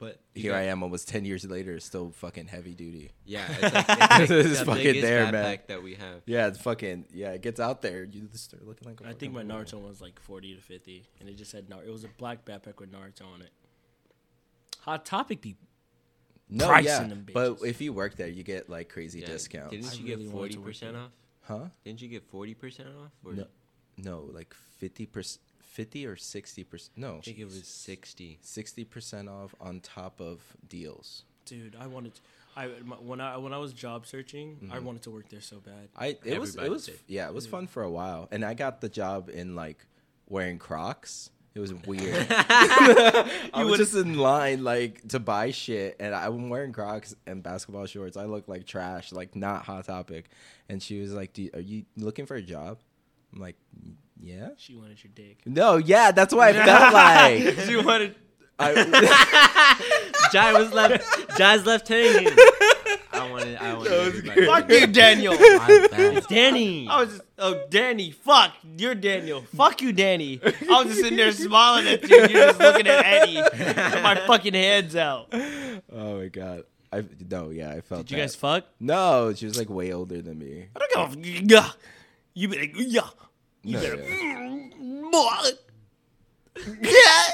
But 0.00 0.18
here 0.34 0.54
I 0.54 0.62
am, 0.62 0.82
almost 0.82 1.08
ten 1.08 1.24
years 1.26 1.44
later, 1.44 1.78
still 1.78 2.10
fucking 2.10 2.46
heavy 2.46 2.72
duty. 2.74 3.12
Yeah, 3.26 3.44
it's 3.50 3.62
like, 3.74 3.84
it's 3.88 4.30
like 4.30 4.30
It's 4.30 4.58
the 4.60 4.64
fucking 4.64 5.00
there, 5.02 5.30
man. 5.30 5.58
that 5.68 5.82
we 5.82 5.94
have. 5.94 6.22
Yeah, 6.24 6.46
it's 6.48 6.58
fucking 6.58 7.04
yeah. 7.12 7.32
It 7.32 7.42
gets 7.42 7.60
out 7.60 7.82
there. 7.82 8.04
You 8.04 8.22
just 8.22 8.44
start 8.44 8.66
looking 8.66 8.88
like. 8.88 9.00
a 9.02 9.08
I 9.08 9.12
think 9.12 9.34
my 9.34 9.42
fucking. 9.42 9.54
Naruto 9.56 9.74
one 9.74 9.88
was 9.88 10.00
like 10.00 10.18
forty 10.18 10.54
to 10.54 10.60
fifty, 10.62 11.04
and 11.20 11.28
it 11.28 11.34
just 11.36 11.50
said 11.50 11.68
Naruto. 11.68 11.86
It 11.86 11.92
was 11.92 12.04
a 12.04 12.08
black 12.16 12.46
backpack 12.46 12.80
with 12.80 12.90
Naruto 12.90 13.26
on 13.32 13.42
it. 13.42 13.50
Hot 14.80 15.04
Topic 15.04 15.42
be 15.42 15.56
No, 16.48 16.66
pricing 16.68 16.86
yeah, 16.86 16.98
them 17.06 17.26
but 17.34 17.58
if 17.62 17.82
you 17.82 17.92
work 17.92 18.16
there, 18.16 18.28
you 18.28 18.42
get 18.42 18.70
like 18.70 18.88
crazy 18.88 19.20
Yeah. 19.20 19.26
discounts. 19.26 19.70
Didn't 19.72 19.98
you 20.00 20.06
really 20.14 20.24
get 20.24 20.32
forty 20.32 20.56
percent 20.56 20.96
off? 20.96 21.10
Huh? 21.42 21.64
Didn't 21.84 22.00
you 22.00 22.08
get 22.08 22.24
forty 22.30 22.54
percent 22.54 22.88
off? 22.88 23.10
Or 23.22 23.34
No, 23.34 23.46
no, 23.98 24.30
like 24.32 24.54
fifty 24.78 25.04
percent, 25.04 25.42
fifty 25.70 26.04
or 26.06 26.16
sixty 26.16 26.64
percent. 26.64 26.92
No, 26.96 27.16
I 27.18 27.20
think 27.20 27.38
it 27.38 27.44
was 27.44 27.66
sixty. 27.66 28.38
sixty 28.42 28.84
percent 28.84 29.28
off 29.28 29.54
on 29.60 29.80
top 29.80 30.20
of 30.20 30.40
deals. 30.68 31.24
dude. 31.46 31.76
I 31.80 31.86
wanted. 31.86 32.14
To, 32.16 32.20
I 32.56 32.68
my, 32.84 32.96
when 32.96 33.20
I 33.20 33.36
when 33.36 33.52
I 33.52 33.58
was 33.58 33.72
job 33.72 34.06
searching, 34.06 34.58
I 34.70 34.76
mm-hmm. 34.76 34.84
wanted 34.84 35.02
to 35.02 35.10
work 35.10 35.28
there 35.28 35.40
so 35.40 35.58
bad. 35.58 35.88
I 35.96 36.18
it 36.24 36.40
was 36.40 36.56
it 36.56 36.70
was 36.70 36.86
did. 36.86 36.98
yeah 37.06 37.28
it 37.28 37.34
was 37.34 37.46
fun 37.46 37.66
for 37.66 37.82
a 37.82 37.90
while, 37.90 38.28
and 38.30 38.44
I 38.44 38.54
got 38.54 38.80
the 38.80 38.88
job 38.88 39.30
in 39.32 39.54
like 39.54 39.86
wearing 40.28 40.58
Crocs. 40.58 41.30
It 41.54 41.60
was 41.60 41.74
weird. 41.86 42.26
I 42.30 43.64
was 43.64 43.78
just 43.78 43.94
in 43.94 44.18
line 44.18 44.64
like 44.64 45.06
to 45.08 45.20
buy 45.20 45.52
shit, 45.52 45.96
and 46.00 46.14
I'm 46.14 46.48
wearing 46.48 46.72
Crocs 46.72 47.14
and 47.26 47.42
basketball 47.42 47.86
shorts. 47.86 48.16
I 48.16 48.24
look 48.24 48.48
like 48.48 48.66
trash, 48.66 49.12
like 49.12 49.36
not 49.36 49.64
hot 49.64 49.86
topic. 49.86 50.30
And 50.68 50.82
she 50.82 51.00
was 51.00 51.12
like, 51.12 51.32
Do 51.32 51.48
"Are 51.54 51.60
you 51.60 51.84
looking 51.96 52.26
for 52.26 52.34
a 52.34 52.42
job?" 52.42 52.78
I'm 53.32 53.40
like, 53.40 53.56
"Yeah." 54.20 54.48
She 54.56 54.74
wanted 54.74 55.02
your 55.02 55.12
dick. 55.14 55.38
No, 55.46 55.76
yeah, 55.76 56.10
that's 56.12 56.34
what 56.34 56.54
I 56.54 56.64
felt 56.64 56.92
like. 57.56 57.66
she 57.66 57.76
wanted. 57.76 58.14
I, 58.58 58.74
Jai 60.32 60.52
was 60.52 60.72
left. 60.72 61.02
Jai's 61.38 61.64
left 61.64 61.88
hanging. 61.88 62.28
I 63.12 63.30
wanted. 63.30 63.56
I 63.56 63.74
wanted. 63.74 64.46
Fuck 64.46 64.70
you, 64.70 64.86
Daniel. 64.86 65.34
My. 65.34 66.22
Danny. 66.28 66.86
I 66.86 67.00
was 67.00 67.08
just, 67.10 67.22
oh, 67.38 67.62
Danny, 67.70 68.10
fuck, 68.10 68.52
you're 68.76 68.94
Daniel. 68.94 69.42
Fuck 69.56 69.80
you, 69.80 69.92
Danny. 69.92 70.40
I 70.44 70.82
was 70.82 70.88
just 70.88 71.00
sitting 71.00 71.16
there 71.16 71.32
smiling 71.32 71.86
at 71.86 72.08
you, 72.08 72.20
and 72.20 72.30
you're 72.30 72.46
just 72.48 72.60
looking 72.60 72.86
at 72.86 73.04
Eddie 73.04 73.36
with 73.40 74.02
my 74.02 74.22
fucking 74.26 74.54
hands 74.54 74.94
out. 74.94 75.28
oh 75.32 76.18
my 76.18 76.28
god. 76.28 76.64
I 76.92 77.04
no, 77.30 77.50
yeah, 77.50 77.70
I 77.70 77.80
felt. 77.80 78.02
Did 78.06 78.10
you 78.10 78.16
that. 78.16 78.22
guys 78.24 78.34
fuck? 78.34 78.64
No, 78.80 79.32
she 79.34 79.46
was 79.46 79.56
like 79.56 79.70
way 79.70 79.92
older 79.92 80.20
than 80.20 80.38
me. 80.38 80.66
I 80.74 80.86
don't 80.92 81.22
give 81.22 81.42
a 81.42 81.44
yeah. 81.46 81.70
You 82.34 82.48
better 82.48 82.64
yeah. 82.64 83.08
You 83.62 83.74
No, 83.74 83.80
better 83.80 84.04
yeah. 84.08 84.70
yeah. 86.80 87.30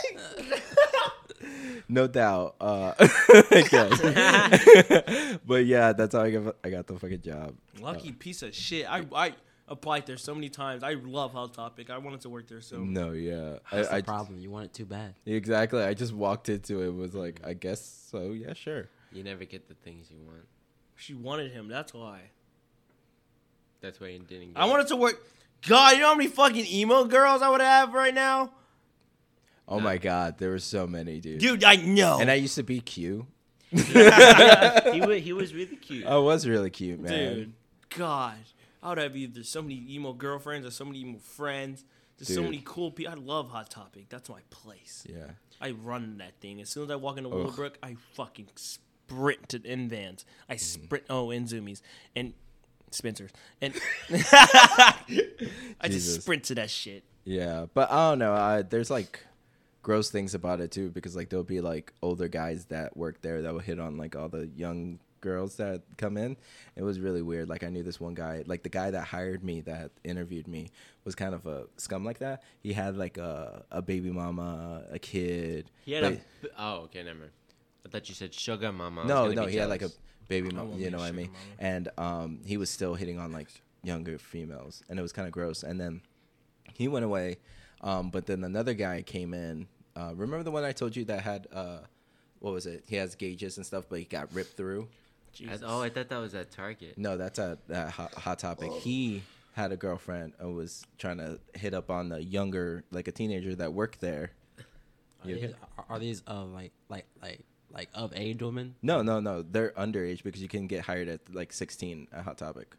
No 1.89 2.07
doubt. 2.07 2.57
Uh, 2.61 2.93
okay. 3.53 5.39
but 5.47 5.67
yeah, 5.67 5.93
that's 5.93 6.15
how 6.15 6.23
I 6.23 6.31
got 6.31 6.57
I 6.65 6.71
got 6.71 6.87
the 6.87 6.99
fucking 6.99 7.21
job. 7.23 7.55
Lucky 7.81 8.13
piece 8.13 8.43
of 8.43 8.55
shit. 8.55 8.91
I 8.91 9.05
I 9.15 9.35
applied 9.69 10.07
there 10.07 10.17
so 10.17 10.35
many 10.35 10.49
times. 10.49 10.83
I 10.83 10.95
love 10.95 11.33
Hot 11.33 11.55
Topic. 11.55 11.91
I 11.91 11.99
wanted 11.99 12.23
to 12.23 12.29
work 12.29 12.49
there 12.49 12.61
so. 12.61 12.79
No, 12.79 13.13
yeah. 13.13 13.59
That's 13.71 13.89
I, 13.89 13.91
the 13.91 13.97
I 13.97 14.03
problem. 14.03 14.39
You 14.39 14.51
want 14.51 14.67
it 14.67 14.75
too 14.75 14.87
bad. 14.87 15.15
exactly. 15.25 15.83
I 15.83 15.95
just 15.95 16.13
walked 16.13 16.49
into 16.49 16.83
it 16.83 16.95
was 16.95 17.15
like, 17.15 17.41
I 17.45 17.55
guess 17.55 18.09
so. 18.11 18.33
Yeah, 18.33 18.55
sure. 18.55 18.89
You 19.13 19.23
never 19.23 19.45
get 19.45 19.69
the 19.69 19.75
things 19.75 20.11
you 20.11 20.19
want. 20.25 20.47
She 20.97 21.15
wanted 21.15 21.53
him. 21.53 21.69
That's 21.69 21.95
why. 21.95 22.31
That's 23.81 24.01
why 24.01 24.09
you 24.09 24.19
didn't. 24.21 24.55
Get 24.55 24.61
I 24.63 24.67
wanted 24.67 24.89
to 24.89 24.97
work. 24.97 25.25
God, 25.67 25.95
you 25.95 26.01
know 26.01 26.09
how 26.09 26.15
many 26.15 26.29
fucking 26.29 26.67
emo 26.67 27.05
girls 27.05 27.43
I 27.43 27.49
would 27.49 27.61
have 27.61 27.93
right 27.95 28.15
now, 28.15 28.53
Oh 29.69 29.81
my 29.81 29.99
god, 29.99 30.39
there 30.39 30.51
were 30.51 30.59
so 30.61 30.87
many, 30.87 31.19
dude. 31.21 31.41
dude. 31.41 31.65
I 31.65 31.75
know. 31.77 32.19
And 32.21 32.31
I 32.31 32.35
used 32.35 32.55
to 32.55 32.63
be 32.63 32.81
Q. 32.81 33.27
he 33.71 35.01
was. 35.01 35.23
He 35.23 35.33
was 35.33 35.53
really 35.55 35.77
cute. 35.77 36.07
I 36.07 36.17
was 36.19 36.47
really 36.47 36.71
cute, 36.71 37.01
man. 37.01 37.35
dude. 37.35 37.53
God, 37.91 38.37
I 38.83 38.91
would 38.91 38.99
have 38.99 39.17
either 39.17 39.43
so 39.43 39.63
many 39.63 39.85
emo 39.91 40.13
girlfriends 40.13 40.67
or 40.67 40.71
so 40.71 40.85
many 40.85 41.01
emo 41.01 41.19
friends. 41.19 41.85
There's 42.19 42.29
so 42.29 42.37
Dude. 42.37 42.45
many 42.45 42.63
cool 42.65 42.91
people. 42.93 43.13
I 43.13 43.17
love 43.17 43.51
Hot 43.51 43.69
Topic. 43.69 44.07
That's 44.09 44.31
my 44.31 44.41
place. 44.51 45.05
Yeah. 45.07 45.33
I 45.61 45.73
run 45.73 46.17
that 46.19 46.41
thing. 46.41 46.61
As 46.63 46.71
soon 46.71 46.85
as 46.85 46.91
I 46.91 46.97
walk 46.97 47.19
into 47.19 47.29
Ugh. 47.29 47.35
Willowbrook, 47.37 47.77
I 47.83 47.97
fucking 48.15 48.49
sprint 48.55 49.49
to 49.51 49.61
in 49.65 49.89
vans. 49.89 50.25
I 50.49 50.55
Mm-hmm. 50.55 50.85
sprint. 50.85 51.05
Oh, 51.11 51.31
in 51.31 51.45
Zumiez 51.45 51.83
and 52.15 52.33
Spencer's 52.91 53.31
and 53.61 53.75
I 54.11 54.95
just 55.85 55.93
Jesus. 56.07 56.23
sprint 56.23 56.45
to 56.45 56.55
that 56.57 56.71
shit. 56.71 57.05
Yeah, 57.25 57.67
but 57.75 57.91
I 57.91 58.11
don't 58.11 58.19
know. 58.19 58.33
I, 58.33 58.63
there's 58.63 58.91
like 58.91 59.21
gross 59.83 60.11
things 60.11 60.35
about 60.35 60.61
it 60.61 60.71
too 60.71 60.91
because 60.91 61.15
like 61.17 61.29
there'll 61.29 61.45
be 61.45 61.61
like 61.61 61.93
older 62.03 62.29
guys 62.29 62.67
that 62.67 62.97
work 62.97 63.21
there 63.23 63.43
that 63.43 63.53
will 63.53 63.61
hit 63.61 63.79
on 63.79 63.97
like 63.97 64.17
all 64.17 64.29
the 64.29 64.47
young 64.57 64.99
girls 65.21 65.57
that 65.57 65.83
come 65.97 66.17
in. 66.17 66.37
It 66.77 66.83
was 66.83 67.01
really 67.01 67.23
weird. 67.23 67.49
Like 67.49 67.65
I 67.65 67.69
knew 67.69 67.83
this 67.83 68.01
one 68.01 68.15
guy, 68.15 68.45
like 68.47 68.63
the 68.63 68.69
guy 68.69 68.91
that 68.91 69.05
hired 69.05 69.43
me 69.43 69.61
that 69.63 69.91
interviewed 70.05 70.47
me 70.47 70.71
was 71.05 71.15
kind 71.15 71.35
of 71.35 71.47
a 71.47 71.65
scum 71.77 72.05
like 72.05 72.19
that. 72.19 72.43
He 72.61 72.73
had 72.73 72.97
like 72.97 73.19
a 73.19 73.65
a 73.71 73.83
baby 73.83 74.11
mama, 74.11 74.85
a 74.91 74.99
kid. 74.99 75.71
He 75.85 75.93
had 75.93 76.03
but- 76.03 76.49
a. 76.51 76.63
Oh, 76.63 76.75
okay, 76.85 77.03
never 77.03 77.19
mind. 77.19 77.33
I 77.85 77.89
thought 77.89 78.09
you 78.09 78.17
said 78.17 78.35
sugar 78.35 78.73
mama. 78.73 79.05
No, 79.05 79.31
no, 79.31 79.47
be 79.47 79.53
he 79.53 79.59
had 79.59 79.69
like 79.69 79.83
a 79.83 79.89
jealous. 79.89 79.99
Baby 80.29 80.49
I 80.57 80.65
you 80.77 80.91
know 80.91 80.99
what 80.99 81.09
I 81.09 81.13
mean? 81.13 81.31
And 81.59 81.89
um, 81.99 82.41
he 82.45 82.57
was 82.57 82.71
still 82.71 82.95
hitting 82.95 83.19
on 83.19 83.33
like 83.33 83.49
younger 83.83 84.19
females, 84.19 84.83
and 84.89 84.99
it 84.99 85.03
was 85.03 85.13
kind 85.13 85.27
of 85.27 85.33
gross. 85.33 85.63
And 85.63 85.81
then 85.81 86.01
he 86.75 86.89
went 86.89 87.05
away, 87.05 87.39
um, 87.81 88.11
but 88.11 88.27
then 88.27 88.45
another 88.45 88.75
guy 88.75 89.03
came 89.03 89.35
in. 89.35 89.69
Uh, 89.95 90.13
remember 90.15 90.43
the 90.43 90.51
one 90.51 90.65
I 90.65 90.73
told 90.73 90.95
you 90.95 91.05
that 91.07 91.21
had 91.23 91.47
uh, 91.53 91.79
what 92.41 92.53
was 92.53 92.67
it? 92.67 92.85
He 92.87 92.97
has 92.97 93.15
gauges 93.15 93.57
and 93.57 93.65
stuff, 93.65 93.87
but 93.89 93.99
he 93.99 94.05
got 94.05 94.33
ripped 94.35 94.57
through. 94.57 94.89
I, 94.89 95.37
Jesus. 95.37 95.63
oh, 95.65 95.83
I 95.83 95.91
thought 95.91 96.09
that 96.09 96.19
was 96.19 96.35
at 96.35 96.51
Target. 96.51 96.97
No, 96.97 97.17
that's 97.17 97.39
a, 97.39 97.59
a 97.69 97.91
hot, 97.91 98.15
hot 98.15 98.39
topic. 98.39 98.73
He 98.73 99.23
had 99.53 99.73
a 99.73 99.77
girlfriend 99.77 100.33
and 100.39 100.55
was 100.55 100.85
trying 100.99 101.19
to 101.19 101.39
hit 101.55 101.75
up 101.75 101.91
on 101.91 102.09
the 102.09 102.23
younger, 102.23 102.85
like 102.91 103.09
a 103.09 103.13
teenager 103.13 103.55
that 103.55 103.73
worked 103.73 104.01
there. 104.01 104.33
Are 105.25 105.27
these, 105.27 105.55
are, 105.79 105.85
are 105.89 105.99
these 105.99 106.23
uh 106.27 106.45
like 106.45 106.73
like 106.89 107.07
like 107.21 107.41
like 107.77 107.89
of 107.95 108.13
age 108.17 108.43
women? 108.43 108.75
No, 108.83 109.03
no, 109.03 109.21
no. 109.21 109.43
They're 109.43 109.73
underage 109.73 110.23
because 110.23 110.41
you 110.43 110.49
can 110.49 110.67
get 110.67 110.83
hired 110.83 111.09
at 111.09 111.21
like 111.35 111.53
16 111.53 112.09
at 112.13 112.25
Hot 112.25 112.39
Topic. 112.39 112.75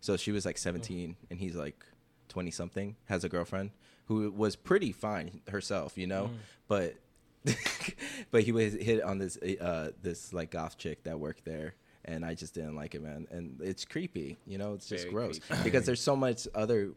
So 0.00 0.16
she 0.16 0.32
was 0.32 0.44
like 0.44 0.58
17 0.58 1.14
and 1.30 1.38
he's 1.38 1.54
like 1.54 1.84
20 2.28 2.50
something, 2.50 2.96
has 3.04 3.22
a 3.22 3.28
girlfriend 3.28 3.70
who 4.06 4.30
was 4.32 4.56
pretty 4.56 4.90
fine 4.90 5.40
herself, 5.48 5.96
you 5.96 6.08
know, 6.08 6.30
but 6.66 6.96
but 8.32 8.42
he 8.42 8.52
was 8.52 8.74
hit 8.74 9.02
on 9.02 9.18
this 9.18 9.38
uh 9.60 9.90
this 10.02 10.32
like 10.32 10.50
goth 10.50 10.76
chick 10.76 11.04
that 11.04 11.18
worked 11.20 11.44
there 11.44 11.74
and 12.04 12.24
I 12.24 12.34
just 12.34 12.54
didn't 12.54 12.74
like 12.76 12.94
it, 12.94 13.02
man. 13.02 13.28
And 13.30 13.60
it's 13.62 13.84
creepy, 13.84 14.38
you 14.46 14.58
know, 14.58 14.74
it's 14.74 14.88
just 14.88 15.04
Very 15.04 15.14
gross 15.14 15.38
creepy. 15.38 15.62
because 15.62 15.86
there's 15.86 16.02
so 16.02 16.16
much 16.16 16.48
other 16.54 16.90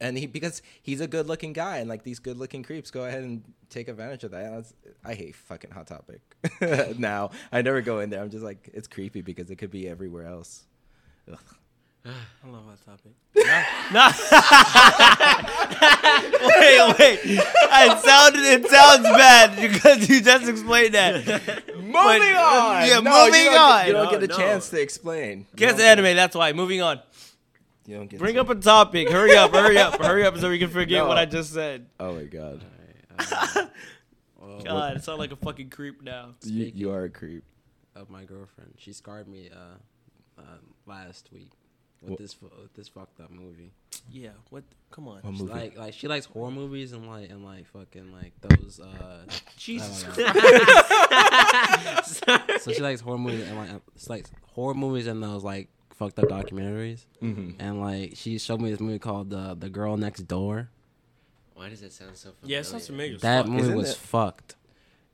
and 0.00 0.18
he 0.18 0.26
because 0.26 0.60
he's 0.82 1.00
a 1.00 1.06
good 1.06 1.26
looking 1.26 1.52
guy 1.52 1.78
and 1.78 1.88
like 1.88 2.02
these 2.02 2.18
good 2.18 2.36
looking 2.36 2.62
creeps 2.62 2.90
go 2.90 3.04
ahead 3.04 3.22
and 3.22 3.42
take 3.70 3.88
advantage 3.88 4.24
of 4.24 4.30
that. 4.32 4.44
And 4.44 4.52
that's- 4.54 4.74
I 5.04 5.14
hate 5.14 5.34
fucking 5.34 5.70
Hot 5.70 5.86
Topic. 5.86 6.20
now 6.98 7.30
I 7.52 7.62
never 7.62 7.80
go 7.80 8.00
in 8.00 8.10
there. 8.10 8.20
I'm 8.22 8.30
just 8.30 8.44
like 8.44 8.70
it's 8.72 8.88
creepy 8.88 9.22
because 9.22 9.50
it 9.50 9.56
could 9.56 9.70
be 9.70 9.88
everywhere 9.88 10.26
else. 10.26 10.64
Ugh. 11.30 11.38
I 12.06 12.46
love 12.48 12.64
that 12.68 12.82
topic. 12.86 13.12
no. 13.92 14.08
wait, 16.48 16.80
wait. 16.98 17.20
It 17.24 17.98
sounded. 18.04 18.40
It 18.44 18.66
sounds 18.68 19.02
bad 19.02 19.56
because 19.60 20.08
you 20.08 20.20
just 20.22 20.48
explained 20.48 20.94
that. 20.94 21.26
Moving 21.76 21.96
uh, 21.96 22.40
on! 22.40 22.86
Yeah, 22.86 22.86
you 22.86 22.94
moving 22.96 23.04
don't 23.10 23.32
get- 23.32 23.56
on! 23.58 23.86
You 23.86 23.92
don't 23.92 24.04
No, 24.04 24.10
get 24.12 24.22
a 24.22 24.26
no. 24.28 24.36
chance 24.36 24.68
to 24.70 24.80
explain. 24.80 25.46
Guess 25.56 25.72
don't- 25.78 25.86
anime. 25.86 26.14
That's 26.16 26.36
why. 26.36 26.52
Moving 26.52 26.80
on. 26.82 27.00
You 27.88 27.96
don't 27.96 28.06
get 28.10 28.20
Bring 28.20 28.34
to- 28.34 28.42
up 28.42 28.50
a 28.50 28.54
topic. 28.54 29.08
Hurry 29.08 29.34
up. 29.34 29.50
Hurry 29.52 29.78
up. 29.78 29.98
Hurry 29.98 30.22
up 30.26 30.36
so 30.36 30.50
we 30.50 30.58
can 30.58 30.68
forget 30.68 30.98
No. 31.04 31.08
what 31.08 31.16
I 31.16 31.24
just 31.24 31.54
said. 31.54 31.86
Oh 31.98 32.12
my 32.14 32.24
god, 32.24 32.62
Well, 34.38 34.60
God, 34.62 34.96
I 34.96 35.00
sound 35.00 35.18
like 35.18 35.32
a 35.32 35.36
fucking 35.36 35.70
creep 35.70 36.02
now. 36.02 36.34
you, 36.44 36.70
you 36.74 36.90
are 36.90 37.04
a 37.04 37.08
creep. 37.10 37.44
of 37.96 38.10
my 38.10 38.24
girlfriend, 38.24 38.74
she 38.76 38.92
scarred 38.92 39.26
me 39.26 39.48
uh, 39.50 40.40
uh 40.40 40.42
last 40.86 41.30
week 41.32 41.50
with 42.02 42.10
Wha- 42.10 42.16
this 42.18 42.36
with 42.42 42.74
this 42.74 42.88
fucked 42.88 43.20
up 43.20 43.30
movie. 43.30 43.72
Yeah. 44.10 44.30
What? 44.50 44.64
Come 44.90 45.08
on. 45.08 45.20
What 45.22 45.36
She 45.36 45.42
like 45.44 45.76
like 45.78 45.94
she 45.94 46.08
likes 46.08 46.26
horror 46.26 46.50
movies 46.50 46.92
and 46.92 47.08
like 47.08 47.30
and 47.30 47.42
like 47.44 47.66
fucking 47.68 48.12
like 48.12 48.32
those 48.42 48.80
uh 48.80 49.24
Jesus 49.56 50.04
Christ. 50.04 50.18
so 52.62 52.72
she 52.72 52.82
likes 52.82 53.00
horror 53.00 53.18
movies 53.18 53.48
and 53.48 53.56
like 53.56 53.70
she 53.96 54.06
likes 54.10 54.30
horror 54.52 54.74
movies 54.74 55.06
and 55.06 55.22
those 55.22 55.42
like 55.42 55.68
fucked 55.98 56.18
up 56.20 56.28
documentaries 56.28 57.04
Mhm. 57.22 57.56
and 57.58 57.80
like 57.80 58.12
she 58.14 58.38
showed 58.38 58.60
me 58.60 58.70
this 58.70 58.80
movie 58.80 58.98
called 59.00 59.34
uh, 59.34 59.54
the 59.54 59.68
girl 59.68 59.96
next 59.96 60.22
door 60.28 60.70
Why 61.54 61.68
does 61.68 61.80
that 61.80 61.92
sound 61.92 62.16
so 62.16 62.30
familiar? 62.32 62.54
Yeah, 62.54 62.60
it 62.60 62.64
sounds 62.66 62.86
familiar. 62.86 63.18
that 63.18 63.42
fuck. 63.42 63.50
movie 63.50 63.62
Isn't 63.64 63.76
was 63.76 63.90
it- 63.90 63.96
fucked 63.96 64.54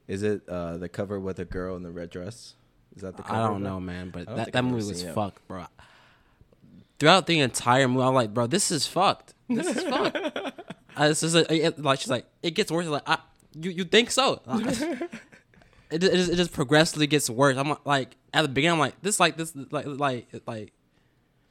Is 0.07 0.23
it 0.23 0.47
uh, 0.49 0.77
the 0.77 0.89
cover 0.91 1.19
with 1.19 1.39
a 1.39 1.47
girl 1.47 1.75
in 1.77 1.83
the 1.83 1.91
red 1.91 2.11
dress? 2.11 2.55
Is 2.95 3.03
that 3.03 3.17
the 3.17 3.23
cover? 3.25 3.41
i 3.41 3.49
don't 3.49 3.63
know 3.63 3.81
man 3.81 4.11
but 4.11 4.27
that, 4.27 4.53
that 4.53 4.57
I've 4.57 4.65
movie 4.65 4.87
was 4.89 5.03
it. 5.03 5.15
fucked 5.15 5.41
bro 5.49 5.65
throughout 6.99 7.27
the 7.27 7.41
entire 7.41 7.89
movie 7.89 8.05
i'm 8.07 8.15
like 8.15 8.33
bro 8.33 8.47
this 8.47 8.71
is 8.71 8.87
fucked 8.87 9.35
this 9.49 9.67
is 9.77 9.83
fucked 9.83 10.17
uh, 10.97 11.09
it's 11.11 11.21
just 11.21 11.35
like, 11.35 11.51
it- 11.51 11.79
like 11.83 11.99
she's 12.01 12.11
like 12.11 12.27
it 12.43 12.53
gets 12.53 12.71
worse 12.71 12.87
like 12.87 13.03
I, 13.07 13.19
you 13.61 13.71
you 13.71 13.85
think 13.85 14.11
so 14.11 14.43
it, 15.95 16.01
ju- 16.01 16.09
it, 16.09 16.17
just, 16.17 16.33
it 16.33 16.37
just 16.37 16.53
progressively 16.53 17.07
gets 17.07 17.29
worse. 17.31 17.57
I'm 17.57 17.77
like 17.85 18.17
at 18.33 18.43
the 18.43 18.49
beginning, 18.49 18.75
I'm 18.75 18.79
like 18.81 19.01
this, 19.03 19.19
like 19.21 19.37
this, 19.37 19.55
like 19.71 19.87
like 19.87 20.27
like 20.47 20.73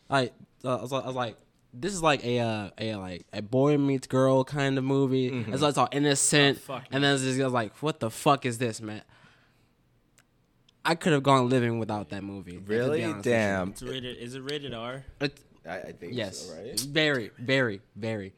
like 0.09 0.33
uh, 0.65 0.77
I, 0.77 0.81
was 0.81 0.91
like 0.91 1.03
I 1.03 1.07
was 1.07 1.15
like 1.15 1.37
this 1.73 1.93
is 1.93 2.03
like 2.03 2.23
a 2.23 2.39
uh, 2.39 2.69
a 2.77 2.95
like 2.95 3.25
a 3.33 3.41
boy 3.41 3.77
meets 3.77 4.07
girl 4.07 4.43
kind 4.43 4.77
of 4.77 4.83
movie. 4.83 5.31
Mm-hmm. 5.31 5.53
It's, 5.53 5.61
like, 5.61 5.69
it's 5.69 5.77
all 5.77 5.89
innocent, 5.91 6.59
Oh, 6.69 6.81
and 6.91 7.03
then 7.03 7.15
it's 7.15 7.23
just 7.23 7.39
I 7.39 7.43
was 7.45 7.53
like, 7.53 7.75
what 7.81 7.99
the 7.99 8.11
fuck 8.11 8.45
is 8.45 8.57
this, 8.59 8.79
man? 8.81 9.01
I 10.85 10.95
could 10.95 11.13
have 11.13 11.23
gone 11.23 11.49
living 11.49 11.79
without 11.79 12.09
that 12.09 12.23
movie. 12.23 12.57
Really? 12.57 13.03
honest 13.03 13.17
with 13.17 13.25
you. 13.25 13.31
Damn. 13.31 13.69
It's 13.69 13.81
rated. 13.81 14.17
Is 14.17 14.35
it 14.35 14.41
rated 14.41 14.73
R? 14.73 15.03
It- 15.21 15.39
I, 15.65 15.77
I 15.77 15.91
think 15.93 16.13
yes, 16.13 16.39
so, 16.39 16.55
right? 16.55 16.77
very, 16.77 17.31
very, 17.39 17.79
very, 17.95 18.33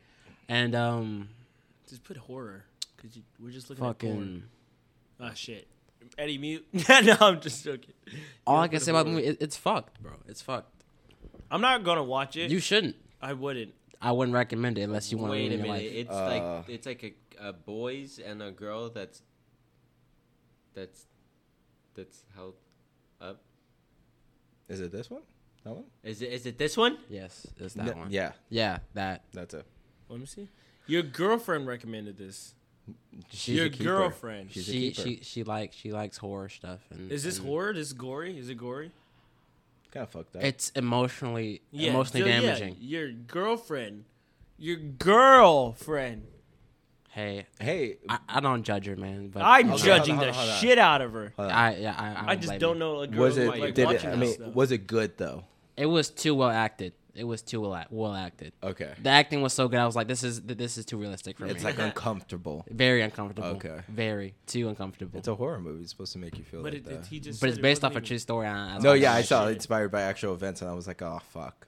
and 0.48 0.76
um, 0.76 1.30
Just 1.89 2.04
put 2.04 2.18
horror. 2.18 2.65
Cause 2.98 3.18
we're 3.39 3.50
just 3.50 3.68
looking 3.68 3.84
at 3.84 3.98
porn. 3.98 4.13
fucking. 4.13 4.44
Ah 5.20 5.34
shit. 5.34 5.68
Eddie 6.17 6.38
mute. 6.38 6.65
no, 6.89 7.17
I'm 7.19 7.41
just 7.41 7.63
joking. 7.63 7.93
All 8.47 8.60
I 8.60 8.67
can 8.67 8.80
say 8.80 8.91
about 8.91 9.06
the 9.06 9.12
movie, 9.12 9.25
it, 9.25 9.38
it's 9.41 9.58
fucked, 9.58 10.01
bro. 10.01 10.13
It's 10.28 10.41
fucked. 10.41 10.84
I'm 11.51 11.62
not 11.62 11.84
gonna 11.84 12.04
watch 12.04 12.38
it. 12.38 12.49
You 12.51 12.60
shouldn't. 12.60 12.95
I 13.21 13.34
wouldn't. 13.34 13.73
I 14.01 14.12
wouldn't 14.12 14.36
recommend 14.36 14.78
it 14.78 14.82
unless 14.82 15.12
you 15.12 15.17
want 15.17 15.30
to 15.30 15.38
Wait 15.38 15.47
a 15.47 15.49
live 15.58 15.60
your 15.65 15.73
minute. 15.73 15.84
life. 15.84 15.93
It's 15.93 16.12
Uh, 16.12 16.25
like 16.28 16.69
it's 16.69 16.86
like 16.86 17.04
a, 17.41 17.49
a 17.49 17.54
boys 17.54 18.19
and 18.19 18.41
a 18.41 18.51
girl 18.51 18.89
that's 18.89 19.21
that's 20.73 21.06
that's 21.95 22.23
held 22.36 22.56
up. 23.21 23.41
Is 24.67 24.82
it 24.82 24.91
this 24.91 25.10
one? 25.10 25.21
That 25.63 25.73
one? 25.73 25.86
Is 26.04 26.21
it 26.21 26.32
is 26.34 26.45
it 26.45 26.58
this 26.58 26.75
one? 26.78 26.97
Yes, 27.10 27.47
it's 27.58 27.73
that 27.75 27.86
No, 27.86 27.93
one. 27.93 28.12
Yeah, 28.12 28.32
Yeah, 28.49 28.80
that. 28.93 29.23
that's 29.34 29.54
it. 29.54 29.65
Let 30.10 30.19
me 30.19 30.25
see. 30.25 30.49
Your 30.88 31.01
girlfriend 31.01 31.65
recommended 31.67 32.17
this. 32.17 32.54
She's 33.32 33.56
Your 33.58 33.65
a 33.67 33.69
girlfriend. 33.69 34.52
She's 34.52 34.65
she 34.65 34.91
keeper. 34.91 35.02
she 35.02 35.19
she 35.24 35.43
likes 35.43 35.76
she 35.76 35.91
likes 35.91 36.17
horror 36.17 36.50
stuff 36.50 36.80
and 36.91 37.12
Is 37.12 37.24
this 37.24 37.38
and 37.38 37.48
horror? 37.48 37.74
This 37.74 37.93
gory? 37.93 38.38
Is 38.38 38.50
it 38.50 38.56
gory? 38.56 38.91
Kind 39.91 40.04
of 40.04 40.10
fucked 40.10 40.36
up. 40.36 40.43
It's 40.43 40.69
emotionally 40.71 41.62
Yeah. 41.71 41.91
emotionally 41.91 42.21
so, 42.21 42.28
yeah, 42.28 42.41
damaging. 42.41 42.78
your 42.80 43.12
girlfriend. 43.12 44.06
Your 44.58 44.78
girlfriend. 44.78 46.28
Hey, 47.10 47.45
hey, 47.62 47.98
I, 48.10 48.19
I 48.28 48.39
don't 48.41 48.63
judge 48.63 48.88
her, 48.88 48.98
man, 48.98 49.30
but 49.30 49.41
I'm 49.41 49.71
Okay, 49.71 49.84
judging 49.86 50.15
hold 50.15 50.28
on, 50.28 50.34
the 50.34 50.38
hold 50.38 50.50
on. 50.50 50.58
shit 50.58 50.78
out 50.78 51.02
of 51.02 51.13
her. 51.13 51.32
I 51.39 51.76
yeah 51.78 51.95
I 51.98 52.08
I, 52.08 52.32
I 52.32 52.36
just 52.36 52.60
don't 52.60 52.78
know 52.78 53.00
a 53.00 53.08
girl 53.08 53.21
was 53.24 53.38
it? 53.38 53.48
like, 53.48 53.62
like 53.62 53.74
did 53.74 53.89
it? 53.91 54.04
I 54.06 54.15
mean, 54.17 54.34
stuff. 54.34 54.54
was 54.54 54.71
it 54.71 54.80
good 54.86 55.17
though? 55.17 55.45
It 55.78 55.86
was 55.86 56.10
too 56.10 56.36
well 56.36 56.50
acted. 56.50 56.91
It 57.15 57.23
was 57.23 57.41
too 57.41 57.62
well 57.62 57.73
act- 57.75 57.91
well 57.91 58.13
acted. 58.13 58.51
Okay. 58.62 58.93
The 59.01 59.10
acting 59.10 59.41
was 59.41 59.54
so 59.54 59.67
good. 59.67 59.80
I 59.80 59.86
was 59.86 59.95
like, 59.95 60.08
this 60.08 60.23
is 60.23 60.41
this 60.41 60.78
is 60.78 60.86
too 60.86 60.97
realistic 60.97 61.38
for 61.38 61.45
me. 61.45 61.51
It's 61.51 61.63
like 61.63 61.80
uncomfortable. 61.89 62.65
very 62.69 63.01
uncomfortable. 63.01 63.49
Okay. 63.51 63.80
very 63.88 64.36
too 64.47 64.67
uncomfortable. 64.69 65.17
It's 65.19 65.28
a 65.28 65.36
horror 65.36 65.60
movie. 65.60 65.82
It's 65.82 65.91
supposed 65.91 66.13
to 66.13 66.19
make 66.19 66.38
you 66.38 66.43
feel 66.43 66.62
but 66.62 66.73
like 66.73 66.82
it, 66.82 66.86
that. 66.89 66.93
it, 66.99 67.06
he 67.08 67.19
just. 67.19 67.39
but 67.39 67.45
said 67.47 67.49
it's 67.51 67.60
it 67.60 67.62
based 67.62 67.84
off 67.84 67.91
wasn't 67.91 68.06
a 68.06 68.08
true 68.10 68.17
story. 68.19 68.47
I- 68.47 68.75
I 68.75 68.78
no, 68.80 68.93
yeah, 68.93 69.13
I 69.13 69.21
saw 69.21 69.47
it 69.47 69.54
inspired 69.54 69.91
by 69.91 70.01
actual 70.01 70.34
events, 70.34 70.62
and 70.62 70.69
I 70.69 70.73
was 70.73 70.88
like, 70.88 71.01
oh 71.01 71.19
fuck. 71.30 71.67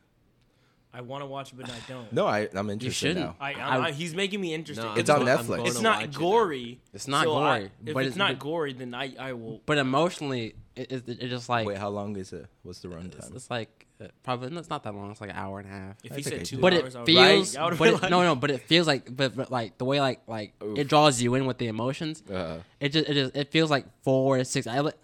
I 0.94 1.02
want 1.02 1.22
to 1.22 1.28
watch 1.28 1.52
it, 1.52 1.58
but 1.58 1.70
I 1.70 1.76
don't. 1.88 2.12
No, 2.12 2.26
I, 2.26 2.48
I'm 2.54 2.70
interested 2.72 3.10
shouldn't. 3.10 3.26
now. 3.28 3.36
I, 3.40 3.54
I, 3.54 3.60
I- 3.78 3.86
I, 3.88 3.92
he's 3.92 4.16
making 4.16 4.42
me 4.42 4.54
interested. 4.54 4.84
No, 4.84 4.96
It's 4.96 5.10
on 5.10 5.20
go- 5.20 5.26
Netflix. 5.38 5.68
It's 5.68 5.82
not 5.82 5.98
watch 5.98 6.06
it 6.06 6.14
gory. 6.16 6.80
It's 6.94 7.08
not 7.08 7.24
So 7.26 7.36
I- 7.38 7.60
gory, 7.60 7.72
if 7.86 7.94
but 7.94 8.00
it's, 8.00 8.08
it's- 8.08 8.16
not 8.18 8.30
but- 8.32 8.40
gory, 8.40 8.74
then 8.74 8.94
I, 8.96 9.14
I 9.20 9.34
will. 9.34 9.62
But 9.66 9.78
emotionally, 9.78 10.56
it, 10.76 10.92
it, 10.92 11.08
it 11.10 11.28
just 11.30 11.50
like 11.50 11.68
Wait, 11.68 11.78
how 11.78 11.90
long 11.90 12.16
is 12.18 12.34
it? 12.34 12.48
What's 12.64 12.80
the 12.80 12.90
it's, 12.92 13.16
runtime? 13.16 13.36
it's 13.36 13.50
like 13.52 13.70
uh, 13.70 13.77
probably 14.24 14.50
no, 14.50 14.60
it's 14.60 14.70
not 14.70 14.84
that 14.84 14.94
long. 14.94 15.10
It's 15.12 15.22
like 15.22 15.32
an 15.32 15.36
hour 15.36 15.60
and 15.60 15.68
a 15.68 15.72
half. 15.72 15.96
If 16.04 16.12
I 16.12 16.16
he 16.18 16.22
said 16.24 16.46
two 16.46 16.56
do. 16.58 16.62
but 16.62 16.74
hours, 16.74 16.96
it 16.96 17.06
feels 17.06 17.56
I 17.56 17.66
would 17.66 17.78
but 17.78 17.84
be 17.86 17.90
it, 17.96 18.02
like- 18.02 18.12
no 18.12 18.24
no 18.24 18.36
but 18.36 18.52
it 18.52 18.62
feels 18.62 18.86
like 18.88 19.16
but, 19.16 19.36
but 19.36 19.52
like 19.52 19.78
the 19.78 19.86
way 19.86 20.00
like 20.00 20.22
like 20.28 20.54
Oof. 20.64 20.78
it 20.78 20.88
draws 20.88 21.22
you 21.22 21.34
in 21.36 21.46
with 21.46 21.58
the 21.58 21.68
emotions 21.68 22.22
Uh, 22.30 22.60
it 22.80 22.90
just 22.90 23.10
it 23.10 23.14
just 23.14 23.36
it 23.36 23.52
feels 23.52 23.70
like 23.72 23.86
four 24.04 24.44
six 24.44 24.68
I 24.68 24.80
like 24.80 24.96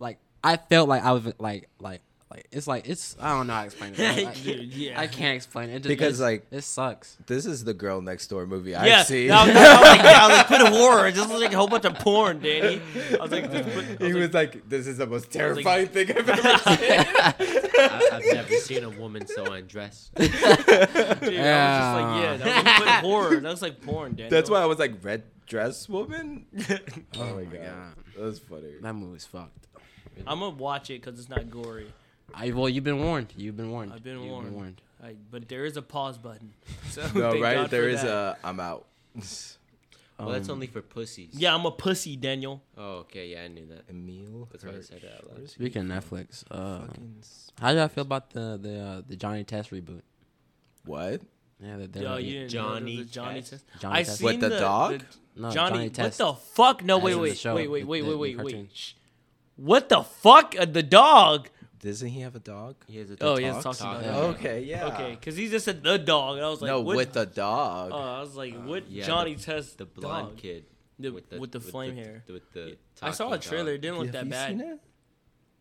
like 0.00 0.18
I 0.44 0.56
felt 0.56 0.88
like 0.88 1.02
I 1.02 1.12
was 1.12 1.32
like 1.38 1.68
like 1.80 2.02
like 2.30 2.46
it's 2.52 2.66
like 2.66 2.86
it's 2.88 3.16
I 3.20 3.30
don't 3.30 3.46
know 3.46 3.54
how 3.54 3.60
to 3.60 3.66
explain 3.66 3.94
it 3.96 4.00
I, 4.26 4.30
I- 4.30 4.32
yeah. 4.54 5.00
I 5.00 5.06
can't 5.06 5.34
explain 5.34 5.70
it, 5.70 5.76
it 5.76 5.78
just, 5.78 5.88
Because, 5.88 6.20
it's- 6.20 6.20
like- 6.20 6.46
it 6.50 6.62
sucks 6.62 7.16
this 7.26 7.46
is 7.46 7.64
the 7.64 7.72
girl 7.74 8.02
next 8.02 8.26
door 8.28 8.46
movie 8.46 8.72
Yeah, 8.72 8.82
I've 9.00 9.06
seen. 9.06 9.30
I 9.30 9.46
was, 9.46 9.56
I 9.56 9.72
was 9.74 9.82
like, 9.82 10.00
I 10.00 10.28
was 10.28 10.36
like, 10.38 10.46
put 10.46 10.60
a 10.60 10.70
horror. 10.70 11.06
It 11.08 11.14
just 11.14 11.28
looks 11.28 11.40
like 11.42 11.52
a 11.52 11.56
whole 11.56 11.68
bunch 11.68 11.84
of 11.86 11.94
porn, 11.94 12.40
Danny. 12.40 12.80
I 13.18 13.22
was 13.22 13.30
like, 13.32 13.50
just 13.50 13.68
put, 13.74 13.84
I 14.02 14.06
he 14.06 14.12
was 14.12 14.26
was 14.26 14.34
like, 14.34 14.54
like, 14.56 14.68
"This 14.68 14.86
is 14.86 14.98
the 14.98 15.06
most 15.06 15.24
like- 15.24 15.30
terrifying 15.32 15.86
thing 15.94 16.10
I've 16.10 16.28
ever 16.28 16.58
seen." 16.58 16.90
I, 16.90 18.08
I've 18.12 18.34
never 18.34 18.54
seen 18.56 18.84
a 18.84 18.90
woman 18.90 19.26
so 19.26 19.44
undressed. 19.52 20.14
dude, 20.16 20.30
I 20.34 20.38
was 21.08 21.18
just 21.20 21.30
like, 21.30 22.22
yeah, 22.22 22.36
that 22.36 22.46
was 22.46 22.64
like, 22.64 22.76
put 22.76 22.88
horror. 23.10 23.36
That 23.40 23.50
was 23.50 23.62
like 23.62 23.80
porn, 23.82 24.14
Danny. 24.16 24.30
That's 24.30 24.50
why 24.50 24.60
I 24.60 24.66
was 24.66 24.78
like, 24.78 24.92
"Red 25.02 25.22
dress 25.46 25.88
woman." 25.88 26.44
Oh, 26.70 26.76
oh 27.20 27.34
my 27.36 27.44
god, 27.44 27.52
God. 27.52 27.94
that 28.16 28.22
was 28.22 28.38
funny. 28.38 28.74
that 28.82 28.92
movie's 28.94 29.24
fucked 29.24 29.66
I'm 30.26 30.40
gonna 30.40 30.56
watch 30.56 30.90
it 30.90 31.00
because 31.02 31.18
it's 31.20 31.28
not 31.28 31.48
gory. 31.50 31.86
I 32.34 32.50
well 32.50 32.68
you've 32.68 32.84
been 32.84 33.02
warned 33.02 33.32
you've 33.36 33.56
been 33.56 33.70
warned 33.70 33.92
I've 33.92 34.02
been 34.04 34.22
You've 34.22 34.52
warned. 34.52 34.80
I, 35.02 35.14
but 35.30 35.48
there 35.48 35.64
is 35.64 35.76
a 35.76 35.82
pause 35.82 36.18
button. 36.18 36.52
So 36.90 37.06
No, 37.14 37.38
right? 37.40 37.54
God 37.56 37.70
There 37.70 37.82
for 37.84 37.88
is 37.88 38.02
that. 38.02 38.10
a. 38.10 38.36
I'm 38.44 38.58
out. 38.60 38.86
Well, 40.18 40.30
that's 40.30 40.48
Um, 40.48 40.54
only 40.54 40.66
for 40.66 40.82
pussies. 40.82 41.30
Yeah, 41.32 41.54
I'm 41.54 41.64
a 41.64 41.70
pussy, 41.70 42.16
Daniel. 42.16 42.60
Oh, 42.76 42.94
okay. 43.06 43.28
Yeah, 43.28 43.44
I 43.44 43.48
knew 43.48 43.66
that. 43.66 43.84
Emil. 43.88 44.48
That's 44.50 44.64
why 44.64 44.72
I 44.76 44.80
said 44.80 45.04
it 45.04 45.12
out 45.16 45.30
loud. 45.38 45.48
Speaking 45.48 45.88
of? 45.88 46.04
Netflix, 46.04 46.42
uh, 46.50 46.80
how 47.60 47.70
do 47.72 47.78
y'all 47.78 47.86
feel 47.88 48.02
about 48.02 48.30
the 48.30 48.58
the 48.60 48.80
uh, 48.80 49.02
the 49.06 49.14
Johnny 49.14 49.44
Test 49.44 49.70
reboot? 49.70 50.02
What? 50.84 51.20
Yeah, 51.60 51.76
that 51.76 51.92
they're 51.92 52.02
Yo, 52.02 52.14
like- 52.14 52.48
Johnny 52.48 52.96
know 52.96 52.96
there 52.96 52.98
was 53.04 53.10
a 53.10 53.12
Johnny 53.12 53.40
Test? 53.40 53.50
test. 53.50 53.64
Johnny 53.80 53.94
I 53.94 54.02
Test. 54.02 54.18
seen 54.18 54.24
What, 54.24 54.40
the 54.40 54.48
dog? 54.50 55.02
No, 55.36 55.50
Johnny, 55.50 55.88
Johnny 55.90 56.08
what 56.08 56.12
the 56.18 56.32
fuck? 56.34 56.84
No, 56.84 56.98
wait, 56.98 57.14
wait, 57.14 57.44
wait, 57.44 57.54
wait, 57.70 57.84
wait, 57.86 58.02
wait, 58.02 58.16
wait, 58.16 58.38
wait. 58.44 58.94
What 59.54 59.88
the 59.88 60.02
fuck? 60.02 60.56
Uh, 60.58 60.64
the 60.64 60.82
dog. 60.82 61.48
Doesn't 61.80 62.08
he 62.08 62.20
have 62.20 62.34
a 62.34 62.40
dog? 62.40 62.76
He 62.88 62.98
has 62.98 63.10
a 63.10 63.16
dog. 63.16 63.26
Oh, 63.28 63.30
dog. 63.34 63.38
he 63.38 63.44
has 63.44 63.62
Talks? 63.62 63.78
talks 63.78 63.80
about 63.80 64.04
Yeah. 64.04 64.16
Okay, 64.30 64.62
yeah. 64.64 64.86
Okay, 64.86 65.10
because 65.18 65.36
he 65.36 65.48
just 65.48 65.64
said 65.64 65.82
the 65.82 65.98
dog, 65.98 66.36
and 66.36 66.44
I 66.44 66.48
was 66.50 66.60
like, 66.60 66.68
no, 66.70 66.80
what? 66.80 66.96
with 66.96 67.12
the 67.12 67.26
dog. 67.26 67.90
Oh, 67.92 67.96
I 67.98 68.20
was 68.20 68.34
like, 68.34 68.54
what? 68.64 68.90
Yeah, 68.90 69.06
Johnny 69.06 69.34
the- 69.34 69.42
Test 69.42 69.78
The 69.78 69.84
blonde 69.86 70.28
dog. 70.30 70.36
kid 70.38 70.64
The- 70.98 71.10
with 71.10 71.52
the 71.52 71.60
flame 71.60 71.94
hair. 71.96 72.24
With 72.28 72.50
the 72.52 72.76
I 73.00 73.12
saw 73.12 73.32
a 73.32 73.38
trailer. 73.38 73.72
It 73.74 73.80
didn't 73.80 73.98
look 73.98 74.06
Have 74.06 74.14
that 74.14 74.28
bad. 74.30 74.50
seen 74.50 74.60
it? 74.60 74.80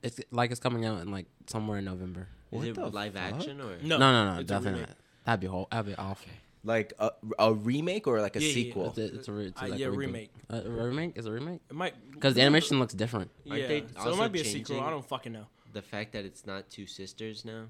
It's 0.04 0.20
like 0.32 0.52
it's 0.52 0.60
coming 0.60 0.86
out 0.86 1.02
in 1.02 1.12
like 1.12 1.26
somewhere 1.48 1.78
in 1.80 1.86
November. 1.86 2.28
Is 2.52 2.58
What 2.60 2.68
it 2.68 2.76
the 2.76 2.88
live 2.90 3.14
fuck? 3.14 3.22
action 3.34 3.60
or? 3.62 3.78
No, 3.82 3.98
No, 3.98 4.12
no, 4.12 4.34
no, 4.34 4.40
it's 4.40 4.50
definitely 4.50 4.82
not. 4.82 4.90
That'd 5.26 5.40
be 5.42 5.48
whole. 5.48 5.68
That'd 5.72 5.86
be 5.88 5.96
awful. 5.96 6.30
Like 6.64 6.94
a, 7.00 7.12
a 7.40 7.54
remake 7.54 8.08
or 8.08 8.22
like 8.22 8.36
a 8.36 8.42
Yeah, 8.42 8.48
yeah, 8.48 8.54
sequel? 8.54 8.90
It's 8.90 8.98
a, 8.98 9.06
it's 9.16 9.28
a, 9.28 9.38
it's 9.40 9.62
Uh, 9.62 9.68
like 9.68 9.80
yeah, 9.80 9.88
a 9.88 9.92
reboot. 9.92 9.98
remake. 9.98 10.30
Uh, 10.50 10.62
a 10.66 10.70
remake 10.70 11.18
is 11.18 11.26
a 11.26 11.32
remake 11.32 11.62
It 11.70 11.76
might 11.76 11.94
because 12.12 12.34
the 12.36 12.42
animation 12.42 12.80
looks 12.80 12.94
different. 12.94 13.32
Aren't 13.50 13.62
Yeah, 13.62 13.68
they 13.68 13.86
so 14.02 14.12
it 14.14 14.18
might 14.18 14.32
be 14.32 14.42
a 14.42 14.46
sequel. 14.46 14.80
I 14.82 14.90
don't 14.90 15.06
fucking 15.08 15.34
know. 15.34 15.46
The 15.74 15.82
fact 15.82 16.14
that 16.14 16.26
it's 16.26 16.46
not 16.46 16.70
two 16.70 16.88
sisters 16.88 17.46
now. 17.46 17.66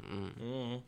Mm. 0.00 0.30
Mm. 0.42 0.80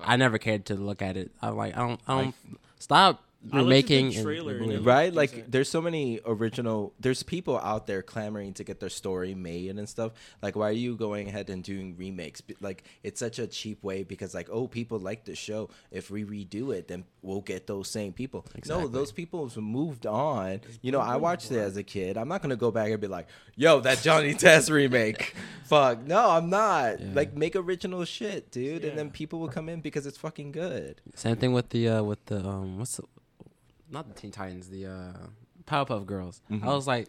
I 0.00 0.16
never 0.16 0.38
cared 0.38 0.66
to 0.66 0.74
look 0.74 1.02
at 1.02 1.16
it. 1.16 1.30
I'm 1.40 1.56
like, 1.56 1.76
I 1.76 1.80
don't, 1.80 2.00
I 2.06 2.22
don't 2.22 2.34
stop 2.78 3.25
I 3.52 3.60
looked 3.60 3.90
at 3.90 3.92
the 3.92 4.02
remaking. 4.02 4.06
and 4.16 4.16
and 4.16 4.26
it 4.26 4.60
rebooting. 4.60 4.66
looked 4.68 4.86
right? 4.86 5.12
like 5.14 5.30
decent. 5.30 5.52
there's 5.52 5.68
so 5.68 5.80
many 5.80 6.20
original 6.26 6.92
there's 7.00 7.22
people 7.22 7.58
out 7.58 7.86
there 7.86 8.02
clamoring 8.02 8.54
to 8.54 8.64
get 8.64 8.80
their 8.80 8.88
story 8.88 9.34
made 9.34 9.70
and 9.76 9.88
stuff. 9.88 10.12
Like 10.42 10.56
why 10.56 10.68
are 10.68 10.72
you 10.72 10.96
going 10.96 11.28
ahead 11.28 11.50
and 11.50 11.62
doing 11.62 11.96
remakes? 11.96 12.42
Like 12.60 12.84
it's 13.02 13.20
such 13.20 13.38
a 13.38 13.46
cheap 13.46 13.82
way 13.82 14.02
because 14.02 14.34
like 14.34 14.48
oh 14.50 14.66
people 14.66 14.98
like 14.98 15.24
the 15.24 15.34
show. 15.34 15.70
If 15.90 16.10
we 16.10 16.24
redo 16.24 16.74
it 16.74 16.88
then 16.88 17.04
we'll 17.22 17.40
get 17.40 17.66
those 17.66 17.88
same 17.88 18.12
people. 18.12 18.44
No 18.66 18.86
those 18.88 19.12
people 19.12 19.48
have 19.48 19.56
moved 19.56 20.06
on. 20.06 20.60
You 20.82 20.92
know 20.92 21.00
i 21.00 21.16
watched 21.16 21.50
it 21.50 21.58
as 21.58 21.76
a 21.76 21.82
kid. 21.82 22.16
I'm 22.16 22.28
not 22.28 22.42
gonna 22.42 22.56
go 22.56 22.70
back 22.70 22.90
and 22.90 23.00
be 23.00 23.06
like 23.06 23.28
yo 23.54 23.80
that 23.80 24.00
johnny 24.02 24.34
test 24.46 24.70
remake. 24.70 25.34
Fuck. 25.64 26.06
No 26.06 26.30
i'm 26.30 26.50
not. 26.50 27.00
Yeah. 27.00 27.08
like 27.14 27.34
make 27.34 27.56
original 27.56 28.04
shit 28.04 28.50
dude 28.50 28.84
and 28.84 28.98
then 28.98 29.10
people 29.10 29.38
will 29.40 29.48
come 29.48 29.68
in 29.68 29.80
because 29.80 30.06
it's 30.06 30.18
fucking 30.18 30.52
good. 30.52 31.00
Same 31.14 31.36
thing 31.36 31.52
with 31.52 31.68
the 31.70 31.88
uh 31.88 32.02
with 32.02 32.24
the 32.26 32.46
um 32.46 32.78
what's 32.78 32.96
the 32.96 33.04
not 33.90 34.08
the 34.08 34.14
Teen 34.14 34.30
Titans 34.30 34.68
the 34.68 34.86
uh 34.86 35.12
Powerpuff 35.66 36.06
Girls. 36.06 36.40
I 36.62 36.66
was 36.74 36.86
like, 36.86 37.08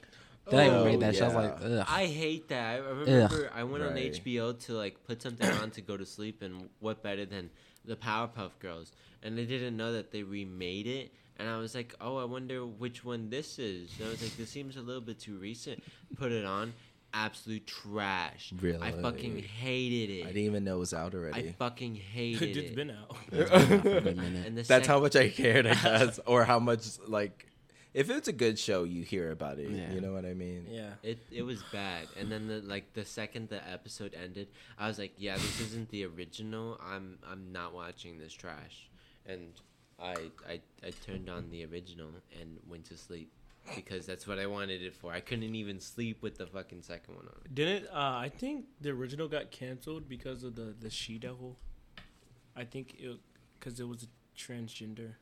did 0.49 0.59
I 0.59 0.67
Oh, 0.69 0.81
even 0.81 0.85
read 0.85 0.99
that? 1.01 1.13
shit? 1.13 1.23
I 1.23 1.27
was 1.27 1.35
like, 1.35 1.57
ugh. 1.63 1.85
I 1.89 2.05
hate 2.05 2.47
that. 2.49 2.75
I 2.75 2.75
I 2.77 2.79
remember 2.89 3.51
I 3.53 3.63
went 3.63 3.83
on 3.83 3.93
HBO 3.95 4.57
to 4.65 4.73
like 4.73 5.03
put 5.05 5.21
something 5.21 5.47
on 5.47 5.71
to 5.71 5.81
go 5.81 5.95
to 5.97 6.05
sleep, 6.05 6.41
and 6.41 6.69
what 6.79 7.03
better 7.03 7.25
than 7.25 7.49
the 7.85 7.95
Powerpuff 7.95 8.51
Girls? 8.59 8.91
And 9.23 9.39
I 9.39 9.43
didn't 9.43 9.77
know 9.77 9.93
that 9.93 10.11
they 10.11 10.23
remade 10.23 10.87
it, 10.87 11.11
and 11.37 11.49
I 11.49 11.57
was 11.57 11.75
like, 11.75 11.93
oh, 12.01 12.17
I 12.17 12.23
wonder 12.25 12.65
which 12.65 13.03
one 13.03 13.29
this 13.29 13.59
is. 13.59 13.91
And 13.99 14.07
I 14.07 14.11
was 14.11 14.21
like, 14.21 14.35
this 14.37 14.49
seems 14.49 14.77
a 14.77 14.81
little 14.81 15.01
bit 15.01 15.19
too 15.19 15.37
recent. 15.37 15.83
Put 16.15 16.31
it 16.31 16.45
on, 16.45 16.73
absolute 17.13 17.65
trash. 17.67 18.53
Really? 18.61 18.81
I 18.81 18.91
fucking 18.91 19.37
hated 19.39 20.09
it. 20.13 20.23
i 20.23 20.27
didn't 20.27 20.43
even 20.43 20.63
know 20.63 20.75
it 20.77 20.79
was 20.79 20.93
out 20.93 21.13
already. 21.15 21.49
I 21.49 21.51
fucking 21.53 21.95
hated 22.13 22.57
It's 22.57 22.69
it. 22.71 22.75
been 22.75 22.91
out. 22.91 23.15
It's 23.31 23.49
been 23.49 23.71
out 23.73 23.81
for 23.81 23.97
a 23.97 24.01
minute. 24.15 24.47
and 24.47 24.57
That's 24.57 24.67
sec- 24.67 24.85
how 24.85 24.99
much 24.99 25.15
I 25.15 25.29
cared, 25.29 25.65
I 25.67 25.73
guess, 25.83 26.19
or 26.25 26.43
how 26.45 26.59
much 26.59 26.85
like 27.07 27.45
if 27.93 28.11
it's 28.11 28.27
a 28.27 28.33
good 28.33 28.59
show, 28.59 28.83
you 28.83 29.01
hear 29.03 29.31
about 29.31 29.57
it. 29.57 29.71
Yeah. 29.71 29.91
You 29.91 30.01
know 30.01 30.13
what 30.13 30.25
I 30.25 30.33
mean? 30.35 30.67
yeah. 30.69 30.91
It 31.01 31.19
it 31.31 31.41
was 31.41 31.63
bad, 31.71 32.07
and 32.19 32.31
then 32.31 32.47
the 32.47 32.59
like 32.61 32.93
the 32.93 33.05
second 33.05 33.49
the 33.49 33.67
episode 33.67 34.13
ended, 34.13 34.49
I 34.77 34.87
was 34.87 34.99
like, 34.99 35.13
yeah, 35.17 35.35
this 35.35 35.59
isn't 35.61 35.89
the 35.89 36.05
original. 36.05 36.79
I'm 36.85 37.17
I'm 37.27 37.51
not 37.51 37.73
watching 37.73 38.19
this 38.19 38.33
trash, 38.33 38.89
and 39.25 39.53
I 39.99 40.15
I 40.47 40.61
I 40.85 40.91
turned 41.05 41.27
on 41.29 41.49
the 41.49 41.65
original 41.65 42.09
and 42.39 42.59
went 42.69 42.85
to 42.85 42.97
sleep 42.97 43.31
because 43.75 44.05
that's 44.05 44.27
what 44.27 44.39
I 44.39 44.45
wanted 44.47 44.81
it 44.81 44.95
for. 44.95 45.11
I 45.11 45.19
couldn't 45.19 45.55
even 45.55 45.79
sleep 45.79 46.21
with 46.21 46.37
the 46.37 46.47
fucking 46.47 46.81
second 46.81 47.15
one 47.15 47.25
on. 47.27 47.33
Didn't 47.53 47.87
uh, 47.87 47.93
I 47.93 48.31
think 48.35 48.65
the 48.81 48.89
original 48.89 49.27
got 49.27 49.51
canceled 49.51 50.07
because 50.07 50.43
of 50.43 50.55
the 50.55 50.73
the 50.79 50.89
she 50.89 51.17
devil? 51.17 51.57
I 52.55 52.63
think 52.63 52.95
it 52.99 53.17
because 53.59 53.79
it 53.79 53.87
was 53.87 54.03
a 54.03 54.07
transgender. 54.37 55.13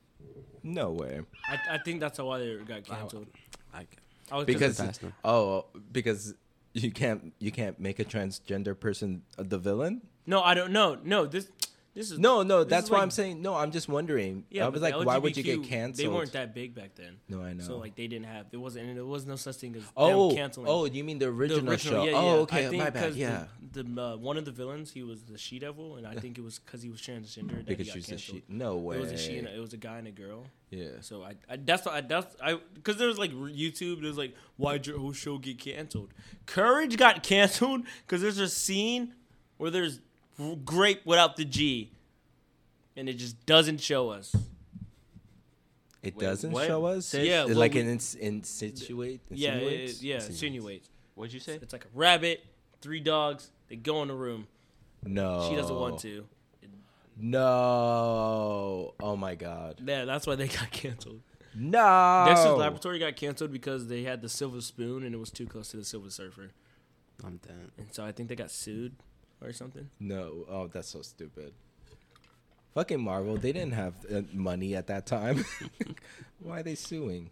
No 0.63 0.91
way. 0.91 1.21
I, 1.47 1.75
I 1.75 1.77
think 1.79 1.99
that's 1.99 2.19
why 2.19 2.39
they 2.39 2.55
got 2.57 2.85
canceled. 2.85 3.27
Like, 3.73 3.97
I 4.31 4.37
was 4.37 4.45
Because 4.45 4.99
oh, 5.23 5.65
because 5.91 6.33
you 6.73 6.91
can't 6.91 7.33
you 7.39 7.51
can't 7.51 7.79
make 7.79 7.99
a 7.99 8.05
transgender 8.05 8.79
person 8.79 9.23
the 9.37 9.57
villain. 9.57 10.01
no, 10.25 10.41
I 10.41 10.53
don't 10.53 10.71
know. 10.71 10.97
No, 11.03 11.25
this 11.25 11.49
this 11.95 12.11
is 12.11 12.19
No, 12.19 12.43
no, 12.43 12.63
that's 12.63 12.89
why 12.89 12.97
like- 12.97 13.03
I'm 13.03 13.09
saying 13.11 13.41
no. 13.41 13.55
I'm 13.55 13.71
just 13.71 13.87
wondering. 13.89 14.43
yeah. 14.51 14.65
I 14.65 14.69
was 14.69 14.81
like, 14.81 14.93
why 15.03 15.17
would 15.17 15.35
you 15.35 15.43
get 15.43 15.63
canceled? 15.63 15.97
They 15.97 16.07
weren't 16.13 16.33
that 16.33 16.53
big 16.53 16.75
back 16.75 16.93
then. 16.95 17.17
no, 17.29 17.41
I 17.41 17.53
know. 17.53 17.63
So 17.63 17.77
like 17.77 17.95
they 17.95 18.07
didn't 18.07 18.27
have 18.27 18.51
there 18.51 18.59
wasn't 18.59 18.85
and 18.87 18.97
there 18.97 19.05
was 19.05 19.25
no 19.25 19.35
such 19.37 19.55
thing 19.55 19.75
as 19.75 19.83
oh, 19.97 20.27
them 20.27 20.37
canceling. 20.37 20.67
oh, 20.69 20.85
you 20.85 21.03
mean 21.03 21.17
the 21.19 21.25
The 21.25 21.31
original, 21.31 21.77
show? 21.77 22.03
yeah, 22.03 22.11
oh, 22.13 22.35
yeah. 22.35 22.41
okay, 22.41 22.65
I 22.67 22.69
think 22.69 22.83
my 22.83 22.89
bad. 22.91 23.15
Yeah, 23.15 23.45
The, 23.71 23.83
the 23.83 24.01
uh, 24.01 24.15
one 24.17 24.37
of 24.37 24.45
the 24.45 24.51
villains, 24.51 24.91
he 24.91 25.03
was 25.03 25.23
the 25.23 25.37
she 25.37 25.57
devil, 25.57 25.95
and 25.95 26.05
I 26.05 26.15
think 26.15 26.37
it 26.37 26.41
was 26.41 26.59
because 26.59 26.81
he 26.83 26.89
was 26.89 27.01
transgender 27.01 27.55
that 27.57 27.65
because 27.65 27.87
he 27.87 27.91
got 27.91 27.93
she's 27.95 28.05
a 28.07 28.09
canceled. 28.11 28.37
she. 28.47 28.53
No 28.53 28.75
way. 28.75 28.97
It 28.97 28.99
was 28.99 29.11
a 29.11 29.17
she 29.17 29.37
and 29.37 29.47
a, 29.47 29.55
it 29.55 29.59
was 29.59 29.73
a 29.73 29.77
guy 29.77 29.97
and 29.97 30.07
a 30.07 30.11
girl. 30.11 30.45
yeah. 30.69 30.89
So 31.01 31.23
I, 31.23 31.35
I 31.49 31.55
that's 31.57 31.85
what 31.85 31.95
I 31.95 32.01
that's 32.01 32.35
I 32.43 32.59
because 32.73 32.97
there 32.97 33.07
was 33.07 33.17
like 33.17 33.31
YouTube. 33.31 34.01
There's 34.01 34.17
like 34.17 34.35
why'd 34.57 34.85
your 34.85 34.99
whole 34.99 35.13
show 35.13 35.37
get 35.37 35.59
canceled? 35.59 36.13
Courage 36.45 36.97
got 36.97 37.23
canceled 37.23 37.83
because 38.05 38.21
there's 38.21 38.39
a 38.39 38.49
scene 38.49 39.13
where 39.57 39.71
there's 39.71 40.01
grape 40.65 41.05
without 41.05 41.35
the 41.37 41.45
G, 41.45 41.91
and 42.97 43.07
it 43.09 43.13
just 43.13 43.45
doesn't 43.45 43.81
show 43.81 44.09
us. 44.09 44.35
It 46.03 46.15
Wait, 46.15 46.25
doesn't 46.25 46.51
what? 46.51 46.67
show 46.67 46.85
us. 46.85 47.07
Say- 47.07 47.27
Yeah, 47.27 47.41
It's 47.43 47.49
well, 47.51 47.59
like 47.59 47.73
we- 47.73 47.79
an 47.81 47.87
ins- 47.89 48.13
insinuate. 48.15 49.21
Yeah, 49.31 49.53
it, 49.55 49.63
insinuates? 49.63 49.93
it- 49.93 50.03
yeah, 50.03 50.15
Insinuates. 50.15 50.29
insinuates. 50.29 50.89
What'd 51.15 51.33
you 51.33 51.39
say? 51.39 51.55
It's 51.61 51.73
like 51.73 51.85
a 51.85 51.97
rabbit, 51.97 52.45
three 52.81 52.99
dogs. 52.99 53.49
They 53.69 53.75
go 53.75 54.03
in 54.03 54.09
a 54.11 54.15
room. 54.15 54.47
No. 55.03 55.47
She 55.49 55.55
doesn't 55.55 55.75
want 55.75 55.99
to. 56.01 56.27
No. 57.17 58.93
Oh 58.99 59.15
my 59.15 59.35
god. 59.35 59.81
Yeah, 59.85 60.05
that's 60.05 60.27
why 60.27 60.35
they 60.35 60.47
got 60.47 60.69
canceled. 60.71 61.21
No. 61.55 62.25
Dexter's 62.27 62.57
Laboratory 62.57 62.99
got 62.99 63.15
canceled 63.15 63.51
because 63.51 63.87
they 63.87 64.03
had 64.03 64.21
the 64.21 64.27
Silver 64.29 64.59
Spoon 64.61 65.03
and 65.03 65.15
it 65.15 65.17
was 65.17 65.31
too 65.31 65.45
close 65.45 65.69
to 65.69 65.77
the 65.77 65.85
Silver 65.85 66.09
Surfer, 66.09 66.51
I'm 67.23 67.37
done. 67.37 67.71
and 67.77 67.87
so 67.93 68.03
I 68.03 68.11
think 68.11 68.27
they 68.29 68.35
got 68.35 68.51
sued 68.51 68.93
or 69.45 69.53
something. 69.53 69.89
No. 69.99 70.45
Oh, 70.49 70.67
that's 70.67 70.89
so 70.89 71.01
stupid. 71.01 71.53
Fucking 72.73 73.01
Marvel. 73.01 73.37
They 73.37 73.53
didn't 73.53 73.73
have 73.73 73.93
uh, 74.13 74.21
money 74.33 74.75
at 74.75 74.87
that 74.87 75.05
time. 75.05 75.45
why 76.39 76.59
are 76.59 76.63
they 76.63 76.75
suing? 76.75 77.29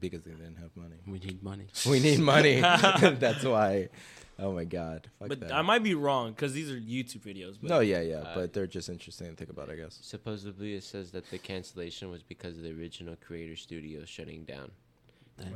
Because 0.00 0.22
they 0.24 0.32
didn't 0.32 0.56
have 0.56 0.74
money. 0.74 0.96
We 1.06 1.18
need 1.18 1.42
money. 1.42 1.66
We 1.88 2.00
need 2.00 2.18
money. 2.18 2.60
that's 2.60 3.44
why. 3.44 3.88
Oh 4.38 4.52
my 4.52 4.64
god. 4.64 5.08
Fuck 5.18 5.28
but 5.28 5.40
that. 5.40 5.52
I 5.52 5.62
might 5.62 5.82
be 5.82 5.94
wrong 5.94 6.30
because 6.30 6.52
these 6.52 6.70
are 6.70 6.76
YouTube 6.78 7.20
videos. 7.20 7.56
But 7.60 7.70
no, 7.70 7.80
yeah, 7.80 8.00
yeah, 8.00 8.16
Uh, 8.16 8.34
but 8.34 8.52
they're 8.52 8.66
just 8.66 8.88
interesting 8.88 9.28
to 9.30 9.36
think 9.36 9.50
about, 9.50 9.70
I 9.70 9.76
guess. 9.76 9.98
Supposedly, 10.02 10.74
it 10.74 10.82
says 10.84 11.10
that 11.12 11.30
the 11.30 11.38
cancellation 11.38 12.10
was 12.10 12.22
because 12.22 12.56
of 12.56 12.62
the 12.64 12.72
original 12.72 13.16
creator 13.16 13.56
studio 13.56 14.04
shutting 14.04 14.44
down. 14.44 14.72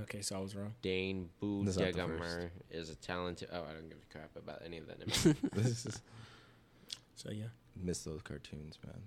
Okay, 0.02 0.20
so 0.20 0.36
I 0.36 0.40
was 0.40 0.54
wrong. 0.54 0.74
Dane 0.82 1.30
That's 1.40 1.78
not 1.78 1.92
the 1.92 1.98
Boedigheimer 2.00 2.50
is 2.70 2.90
a 2.90 2.96
talented. 2.96 3.48
Oh, 3.52 3.62
I 3.68 3.72
don't 3.72 3.88
give 3.88 3.98
a 3.98 4.12
crap 4.12 4.30
about 4.36 4.60
any 4.64 4.78
of 4.78 4.86
that. 4.88 4.98
This 5.54 5.86
is 5.86 6.02
So 7.14 7.30
yeah, 7.30 7.44
miss 7.76 8.02
those 8.02 8.20
cartoons, 8.22 8.78
man. 8.84 9.00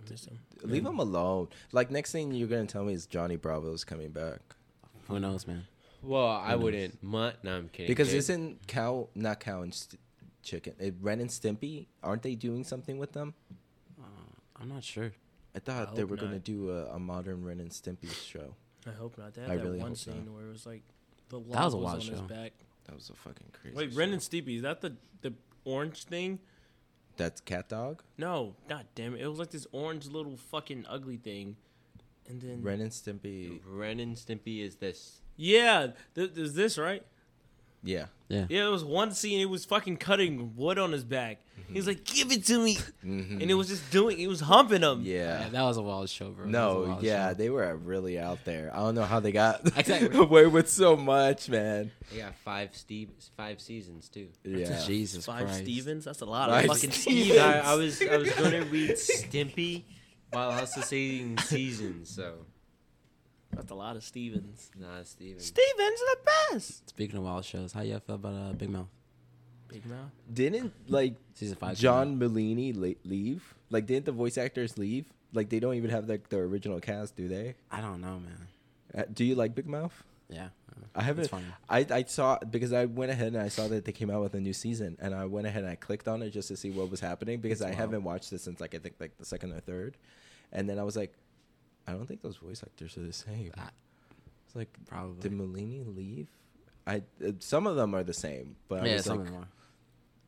I 0.00 0.10
missed 0.10 0.26
them. 0.28 0.38
Leave 0.64 0.84
them 0.84 0.98
alone. 0.98 1.48
Like 1.72 1.90
next 1.90 2.12
thing 2.12 2.32
you're 2.32 2.48
gonna 2.48 2.66
tell 2.66 2.84
me 2.84 2.94
is 2.94 3.06
Johnny 3.06 3.36
Bravo's 3.36 3.84
coming 3.84 4.10
back 4.10 4.40
Who 5.08 5.20
knows, 5.20 5.46
man? 5.46 5.66
well, 6.02 6.26
I 6.28 6.52
knows? 6.52 6.62
wouldn't. 6.62 7.02
Mutt? 7.02 7.42
No, 7.44 7.56
I'm 7.56 7.68
kidding. 7.68 7.88
because 7.88 8.08
dude. 8.08 8.18
isn't 8.18 8.66
cow 8.66 9.08
not 9.14 9.38
cow 9.40 9.62
and 9.62 9.72
st- 9.74 10.00
chicken? 10.42 10.74
It, 10.80 10.94
Ren 11.00 11.20
and 11.20 11.30
Stimpy 11.30 11.86
aren't 12.02 12.22
they 12.22 12.34
doing 12.34 12.64
something 12.64 12.98
with 12.98 13.12
them? 13.12 13.34
Uh, 14.00 14.04
I'm 14.60 14.68
not 14.68 14.82
sure. 14.84 15.12
I 15.54 15.60
thought 15.60 15.88
I 15.90 15.94
they 15.94 16.00
hope 16.02 16.10
were 16.10 16.16
gonna 16.16 16.38
do 16.40 16.70
a, 16.70 16.94
a 16.94 16.98
modern 16.98 17.44
Ren 17.44 17.60
and 17.60 17.70
Stimpy 17.70 18.12
show. 18.12 18.54
I 18.86 18.90
hope 18.92 19.18
not. 19.18 19.34
They 19.34 19.42
had 19.42 19.50
I 19.50 19.56
that 19.56 19.64
really 19.64 19.78
one 19.78 19.88
hope 19.88 20.06
not. 20.06 20.14
scene 20.14 20.34
where 20.34 20.46
it 20.46 20.50
was 20.52 20.66
like 20.66 20.82
the 21.28 21.38
That 21.40 21.64
was 21.64 21.74
a 21.74 21.76
log 21.76 21.84
wild 21.84 21.94
on 22.02 22.06
his 22.06 22.18
show. 22.18 22.24
back. 22.24 22.52
That 22.86 22.94
was 22.94 23.10
a 23.10 23.14
fucking 23.14 23.48
crazy. 23.52 23.76
Wait, 23.76 23.90
show. 23.92 23.98
Ren 23.98 24.12
and 24.12 24.22
Stimpy 24.22 24.56
is 24.56 24.62
that 24.62 24.80
the 24.80 24.94
the 25.20 25.34
orange 25.64 26.04
thing? 26.04 26.38
That's 27.16 27.40
cat 27.40 27.68
dog. 27.68 28.02
No, 28.16 28.54
god 28.68 28.86
damn 28.94 29.14
it! 29.14 29.20
It 29.20 29.26
was 29.26 29.38
like 29.38 29.50
this 29.50 29.66
orange 29.72 30.06
little 30.06 30.36
fucking 30.36 30.86
ugly 30.88 31.16
thing, 31.16 31.56
and 32.28 32.40
then 32.40 32.62
Ren 32.62 32.80
and 32.80 32.90
Stimpy. 32.92 33.60
Ren 33.66 33.98
and 34.00 34.16
Stimpy 34.16 34.60
is 34.60 34.76
this. 34.76 35.20
yeah, 35.36 35.88
th- 36.14 36.32
there's 36.34 36.54
this 36.54 36.78
right. 36.78 37.04
Yeah. 37.82 38.06
Yeah. 38.28 38.46
Yeah, 38.50 38.66
it 38.66 38.70
was 38.70 38.84
one 38.84 39.12
scene. 39.12 39.40
It 39.40 39.48
was 39.48 39.64
fucking 39.64 39.96
cutting 39.98 40.54
wood 40.56 40.78
on 40.78 40.92
his 40.92 41.04
back. 41.04 41.38
He 41.68 41.74
was 41.74 41.86
like, 41.86 42.04
"Give 42.04 42.30
it 42.32 42.44
to 42.46 42.62
me," 42.62 42.76
Mhm. 43.04 43.40
and 43.42 43.50
it 43.50 43.54
was 43.54 43.68
just 43.68 43.90
doing. 43.90 44.18
It 44.18 44.26
was 44.26 44.40
humping 44.40 44.82
him. 44.82 45.02
Yeah. 45.02 45.40
Yeah, 45.44 45.48
that 45.50 45.62
was 45.62 45.76
a 45.76 45.82
wild 45.82 46.08
show, 46.10 46.30
bro. 46.30 46.46
That 46.50 46.66
was 46.74 46.86
a 46.88 46.90
No, 46.92 46.98
yeah, 47.02 47.28
show. 47.30 47.34
they 47.34 47.50
were 47.50 47.76
really 47.76 48.18
out 48.18 48.44
there. 48.44 48.70
I 48.74 48.78
don't 48.78 48.94
know 48.94 49.04
how 49.04 49.20
they 49.20 49.32
got 49.32 49.66
Exactly. 49.78 50.18
away 50.18 50.46
with 50.46 50.68
so 50.70 50.96
much, 50.96 51.48
man. 51.48 51.90
They 52.10 52.18
got 52.18 52.34
five 52.36 52.70
Steve, 52.74 53.10
five 53.36 53.60
seasons 53.60 54.08
too. 54.08 54.28
Yeah. 54.44 54.82
Jesus 54.86 55.24
Five 55.26 55.44
Christ. 55.46 55.60
Stevens. 55.60 56.04
That's 56.04 56.20
a 56.20 56.26
lot 56.26 56.48
Five 56.50 56.64
of 56.70 56.76
fucking 56.76 56.90
Stevens. 56.90 57.24
Stevens. 57.26 57.40
I, 57.40 57.58
I 57.60 57.74
was 57.74 58.02
I 58.02 58.16
was 58.16 58.30
gonna 58.32 58.64
read 58.64 58.90
Stimpy 58.92 59.84
while 60.30 60.50
also 60.50 60.80
saying 60.80 61.38
seasons. 61.38 62.10
So 62.10 62.46
That's 63.52 63.70
a 63.70 63.74
lot 63.74 63.96
of 63.96 64.04
Stevens. 64.04 64.70
Nah, 64.78 65.02
Steven. 65.04 65.40
Stevens 65.40 66.00
the 66.00 66.16
best. 66.52 66.88
Speaking 66.90 67.16
of 67.18 67.24
wild 67.24 67.44
shows, 67.44 67.72
how 67.72 67.82
y'all 67.82 68.00
feel 68.00 68.16
about 68.16 68.34
uh, 68.34 68.52
Big 68.52 68.70
Mouth 68.70 68.86
Big 69.68 69.84
mouth. 69.84 70.10
Didn't 70.32 70.72
like 70.88 71.14
season 71.34 71.56
five? 71.56 71.76
John 71.76 72.18
Mulaney 72.18 72.72
la- 72.74 72.94
leave? 73.10 73.54
Like, 73.70 73.84
didn't 73.86 74.06
the 74.06 74.12
voice 74.12 74.38
actors 74.38 74.78
leave? 74.78 75.04
Like, 75.34 75.50
they 75.50 75.60
don't 75.60 75.74
even 75.74 75.90
have 75.90 76.08
like 76.08 76.30
the 76.30 76.38
original 76.38 76.80
cast, 76.80 77.16
do 77.16 77.28
they? 77.28 77.54
I 77.70 77.82
don't 77.82 78.00
know, 78.00 78.18
man. 78.20 78.48
Uh, 78.96 79.02
do 79.12 79.24
you 79.24 79.34
like 79.34 79.54
Big 79.54 79.66
Mouth? 79.66 80.02
Yeah, 80.30 80.48
I 80.94 81.02
haven't. 81.02 81.24
It's 81.24 81.30
funny. 81.30 81.44
I, 81.68 81.86
I 81.90 82.02
saw 82.04 82.38
because 82.38 82.72
I 82.72 82.86
went 82.86 83.10
ahead 83.10 83.28
and 83.34 83.42
I 83.42 83.48
saw 83.48 83.68
that 83.68 83.84
they 83.84 83.92
came 83.92 84.10
out 84.10 84.22
with 84.22 84.34
a 84.34 84.40
new 84.40 84.54
season, 84.54 84.96
and 85.00 85.14
I 85.14 85.26
went 85.26 85.46
ahead 85.46 85.64
and 85.64 85.70
I 85.70 85.74
clicked 85.74 86.08
on 86.08 86.22
it 86.22 86.30
just 86.30 86.48
to 86.48 86.56
see 86.56 86.70
what 86.70 86.90
was 86.90 87.00
happening 87.00 87.40
because 87.40 87.60
It's 87.60 87.66
I 87.66 87.70
wild. 87.70 87.78
haven't 87.78 88.04
watched 88.04 88.32
it 88.32 88.40
since 88.40 88.60
like 88.60 88.74
I 88.74 88.78
think 88.78 88.94
like 89.00 89.16
the 89.18 89.24
second 89.26 89.52
or 89.52 89.60
third, 89.60 89.96
and 90.52 90.66
then 90.68 90.78
I 90.78 90.82
was 90.82 90.96
like, 90.96 91.12
I 91.88 91.92
don't 91.92 92.06
think 92.06 92.20
those 92.22 92.36
voice 92.36 92.62
actors 92.62 92.96
are 92.98 93.02
the 93.06 93.12
same. 93.12 93.50
Ah, 93.56 93.70
It's 94.46 94.54
like, 94.54 94.68
probably. 94.86 95.20
did 95.20 95.32
Mulaney 95.32 95.82
leave? 95.96 96.28
I 96.86 97.02
uh, 97.26 97.32
some 97.38 97.66
of 97.66 97.76
them 97.76 97.94
are 97.94 98.02
the 98.04 98.12
same, 98.12 98.56
but 98.68 98.82
I 98.82 98.86
yeah, 98.86 98.94
was 98.96 99.04
some 99.04 99.18
like, 99.18 99.26
of 99.28 99.32
them 99.32 99.42
are. 99.42 99.48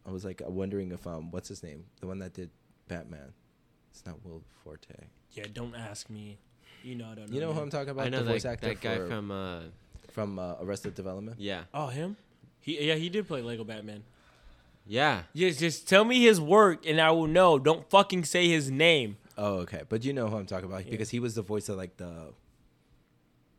I 0.08 0.10
was 0.12 0.24
like 0.24 0.42
wondering 0.46 0.90
if 0.92 1.06
um, 1.06 1.30
what's 1.30 1.48
his 1.48 1.62
name, 1.62 1.84
the 2.00 2.06
one 2.06 2.18
that 2.20 2.32
did 2.34 2.50
Batman. 2.88 3.32
It's 3.92 4.04
not 4.06 4.24
Will 4.24 4.42
Forte. 4.64 4.86
Yeah, 5.32 5.44
don't 5.52 5.74
ask 5.74 6.08
me. 6.08 6.38
You 6.82 6.94
know 6.94 7.08
I 7.10 7.14
don't 7.14 7.28
know. 7.28 7.34
You 7.34 7.40
know 7.42 7.52
who. 7.52 7.60
I'm 7.60 7.70
talking 7.70 7.90
about? 7.90 8.06
I 8.06 8.08
know 8.08 8.18
the 8.18 8.24
that, 8.24 8.30
voice 8.32 8.44
actor 8.46 8.68
that 8.68 8.80
guy 8.80 8.96
for- 8.96 9.06
from 9.08 9.30
uh 9.30 9.60
from 10.12 10.38
uh, 10.38 10.54
Arrested 10.62 10.94
Development. 10.94 11.36
yeah 11.38 11.64
Oh, 11.74 11.86
him? 11.88 12.16
He 12.60 12.86
yeah, 12.88 12.94
he 12.96 13.08
did 13.10 13.28
play 13.28 13.42
Lego 13.42 13.62
Batman. 13.64 14.02
yeah 14.86 15.22
Yes, 15.32 15.58
just 15.58 15.86
tell 15.88 16.04
me 16.04 16.20
his 16.22 16.40
work 16.40 16.84
and 16.86 17.00
I 17.00 17.10
will 17.12 17.26
know. 17.28 17.58
Don't 17.58 17.88
fucking 17.90 18.24
say 18.24 18.48
his 18.48 18.70
name. 18.70 19.16
Oh, 19.38 19.58
okay. 19.60 19.82
But 19.88 20.04
you 20.04 20.12
know 20.12 20.28
who 20.28 20.36
I'm 20.36 20.46
talking 20.46 20.66
about 20.66 20.84
Yeah. 20.84 20.90
because 20.90 21.10
he 21.10 21.20
was 21.20 21.34
the 21.34 21.42
voice 21.42 21.68
of 21.68 21.76
like 21.76 21.96
the 21.96 22.32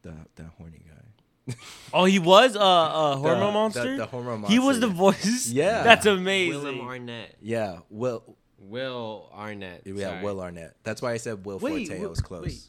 the 0.03 0.13
the 0.35 0.43
horny 0.57 0.81
guy. 0.87 1.53
Oh, 1.93 2.05
he 2.05 2.19
was 2.19 2.55
uh 2.55 2.59
uh 2.59 3.15
hormone 3.17 3.39
the- 3.47 3.51
monster. 3.51 3.97
The, 3.97 4.05
hormone 4.05 4.41
monster. 4.41 4.53
he 4.53 4.59
was 4.59 4.79
the 4.79 4.87
voice. 4.87 5.49
Yeah. 5.49 5.83
that's 5.89 6.05
Willem 6.05 6.19
amazing. 6.21 6.81
Arnett 6.81 7.35
Yeah, 7.41 7.79
Will. 7.89 8.37
Will 8.59 9.29
Arnett 9.33 9.81
Yeah, 9.85 10.09
sorry. 10.09 10.23
Will 10.23 10.39
Arnett. 10.41 10.75
That's 10.83 11.01
why 11.01 11.13
I 11.13 11.17
said 11.17 11.43
Will 11.45 11.57
Wait, 11.57 11.87
Forte. 11.87 11.97
I 11.99 12.01
wait, 12.03 12.09
was 12.09 12.21
close. 12.21 12.45
wait. 12.45 12.61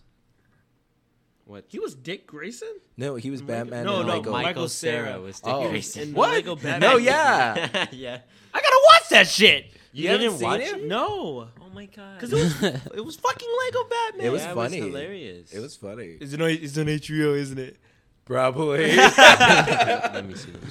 what 1.44 1.64
He 1.68 1.78
was 1.78 1.94
Dick 1.94 2.26
Grayson. 2.26 2.74
No, 2.96 3.16
he 3.16 3.30
was 3.30 3.42
Michael- 3.42 3.56
Batman. 3.64 3.84
no, 3.84 3.96
and 3.98 4.06
no, 4.08 4.16
Michael 4.16 4.32
Michael 4.32 4.68
Cera. 4.68 5.06
Cera 5.08 5.20
was 5.20 5.40
Dick 5.40 5.52
Oh. 5.52 5.68
Grayson 5.68 6.14
what? 6.14 6.30
Lego 6.30 6.56
Batman. 6.56 6.80
No, 6.80 6.96
yeah. 6.96 7.86
yeah 7.92 8.18
I 8.54 8.60
gotta 8.60 8.80
watch 8.90 9.08
that 9.10 9.28
shit. 9.28 9.66
You 9.92 10.08
haven't 10.08 10.22
didn't 10.22 10.38
seen 10.38 10.48
watch 10.48 10.60
it? 10.62 10.76
it? 10.78 10.86
No, 10.86 11.48
my 11.72 11.86
god 11.86 12.14
because 12.20 12.32
it 12.32 12.36
was 12.36 12.62
it 12.94 13.04
was 13.04 13.16
fucking 13.16 13.48
Lego 13.66 13.88
Batman. 13.88 14.26
It 14.26 14.32
was 14.32 14.42
yeah, 14.42 14.54
funny. 14.54 14.78
it 14.78 14.80
was 14.84 14.90
hilarious 14.90 15.52
It 15.52 15.60
was 15.60 15.76
funny. 15.76 16.18
It's 16.20 16.34
on 16.34 16.42
it's 16.42 16.78
on 16.78 16.86
HBO, 16.86 17.36
isn't 17.36 17.58
it? 17.58 17.76
Probably. 18.24 18.96
let 18.96 20.26
me 20.26 20.34
see 20.34 20.52
let 20.52 20.62
me. 20.62 20.68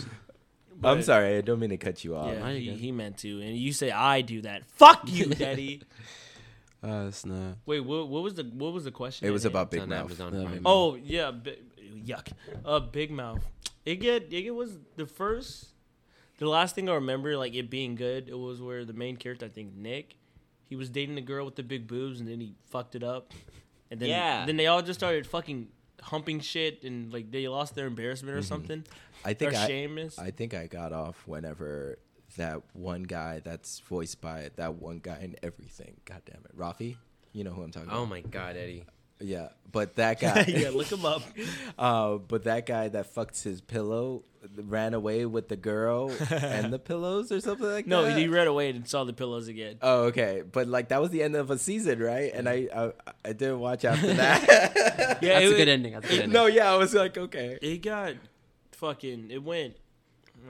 I'm 0.84 1.02
sorry. 1.04 1.38
I 1.38 1.42
don't 1.42 1.60
mean 1.60 1.70
to 1.70 1.78
cut 1.78 2.04
you 2.04 2.16
off. 2.16 2.34
Yeah, 2.34 2.52
he, 2.52 2.72
he 2.72 2.92
meant 2.92 3.18
to, 3.20 3.40
and 3.42 3.56
you 3.56 3.72
say 3.72 3.92
I 3.92 4.22
do 4.22 4.42
that. 4.42 4.66
Fuck 4.66 5.02
you, 5.06 5.26
Daddy. 5.28 5.82
Uh, 6.84 7.06
it's 7.08 7.26
not. 7.26 7.58
Wait, 7.66 7.82
what, 7.82 8.08
what 8.08 8.24
was 8.24 8.34
the 8.34 8.44
what 8.44 8.74
was 8.74 8.86
the 8.86 8.92
question? 8.92 9.28
It 9.28 9.32
was 9.32 9.46
about 9.46 9.70
Big 9.70 9.88
Mouth. 9.88 10.06
Amazon 10.06 10.34
Yeah, 10.34 10.42
Prime. 10.42 10.54
Big 10.54 10.62
Oh 10.66 10.96
yeah, 10.96 11.32
bi- 11.32 11.58
yuck. 12.04 12.32
Uh, 12.66 12.80
Big 12.80 13.12
Mouth. 13.12 13.46
It 13.86 13.98
get 13.98 14.34
it 14.34 14.52
was 14.52 14.80
the 14.96 15.06
first, 15.06 15.68
the 16.40 16.48
last 16.48 16.74
thing 16.74 16.90
I 16.90 16.94
remember 16.96 17.38
like 17.38 17.54
it 17.54 17.70
being 17.70 17.94
good. 17.96 18.30
It 18.30 18.38
was 18.38 18.62
where 18.62 18.84
the 18.84 18.94
main 18.94 19.18
character, 19.18 19.46
I 19.46 19.50
think 19.50 19.76
Nick, 19.76 20.16
he 20.72 20.78
was 20.78 20.90
dating 20.90 21.16
the 21.16 21.22
girl 21.22 21.44
with 21.44 21.58
the 21.58 21.64
big 21.64 21.86
boobs, 21.86 22.22
and 22.22 22.30
then 22.30 22.40
he 22.40 22.56
fucked 22.70 22.96
it 22.96 23.04
up, 23.04 23.34
and 23.92 24.00
then 24.00 24.08
Yeah. 24.08 24.46
then 24.46 24.56
they 24.56 24.68
all 24.68 24.82
just 24.82 24.98
started 25.02 25.28
fucking 25.28 25.68
humping 26.02 26.40
shit, 26.40 26.84
and 26.86 27.12
like 27.12 27.30
they 27.30 27.46
lost 27.50 27.76
their 27.76 27.88
embarrassment 27.88 28.36
or 28.38 28.40
Mhm. 28.40 28.46
something, 28.46 28.86
I 29.26 29.32
or 29.32 29.34
think 29.34 29.54
I, 29.54 29.68
shameless. 29.68 30.18
I 30.18 30.32
think 30.32 30.54
I 30.54 30.68
got 30.68 30.94
off 30.94 31.28
whenever 31.28 32.00
that 32.38 32.62
one 32.74 33.04
guy 33.04 33.42
that's 33.42 33.80
voiced 33.82 34.22
by 34.22 34.50
that 34.56 34.76
one 34.76 35.00
guy 35.00 35.20
in 35.20 35.36
everything. 35.44 36.00
God 36.06 36.22
damn 36.26 36.46
it, 36.46 36.58
Rafi. 36.58 36.96
You 37.34 37.44
know 37.44 37.52
who 37.52 37.64
I'm 37.64 37.72
talking 37.72 37.90
oh 37.90 37.96
about. 37.96 38.02
Oh 38.04 38.06
my 38.06 38.22
god 38.22 38.56
Eddie 38.56 38.86
Yeah, 39.22 39.50
but 39.72 39.96
that 39.96 40.20
guy. 40.22 40.46
yeah, 40.48 40.70
look 40.70 40.92
him 40.92 41.06
up. 41.06 41.22
Uh, 41.80 42.18
but 42.18 42.44
that 42.44 42.66
guy 42.68 42.90
that 42.90 43.08
fucked 43.08 43.42
his 43.44 43.60
pillow 43.62 44.24
ran 44.56 44.94
away 44.94 45.26
with 45.26 45.48
the 45.48 45.56
girl 45.56 46.12
and 46.30 46.72
the 46.72 46.78
pillows 46.78 47.32
or 47.32 47.40
something 47.42 47.66
like 47.68 47.88
No, 47.88 48.04
that. 48.04 48.12
No, 48.12 48.18
he 48.18 48.28
ran 48.28 48.46
away 48.48 48.70
and 48.70 48.88
saw 48.88 49.04
the 49.04 49.14
pillows 49.14 49.48
again. 49.48 49.78
Oh, 49.82 50.04
okay. 50.06 50.44
But 50.50 50.68
like 50.68 50.90
that 50.90 51.02
was 51.02 51.10
the 51.12 51.24
end 51.24 51.36
of 51.36 51.50
a 51.50 51.58
season, 51.58 52.00
right? 52.00 52.32
And 52.34 52.48
I 52.50 52.68
I, 52.76 52.92
I 53.26 53.34
didn't 53.34 53.60
watch 53.60 53.86
after 53.86 54.14
that. 54.14 55.20
Yeah, 55.22 55.40
That's 55.40 55.46
it- 55.46 55.54
a 55.54 55.58
good 55.58 55.70
ending. 55.70 55.94
That's 55.94 56.06
a 56.06 56.10
good 56.10 56.20
ending. 56.24 56.34
no, 56.34 56.46
yeah, 56.48 56.72
I 56.72 56.76
was 56.76 56.94
like, 56.94 57.18
okay. 57.18 57.58
It 57.62 57.82
got 57.82 58.14
fucking. 58.74 59.30
It 59.32 59.44
went. 59.44 59.76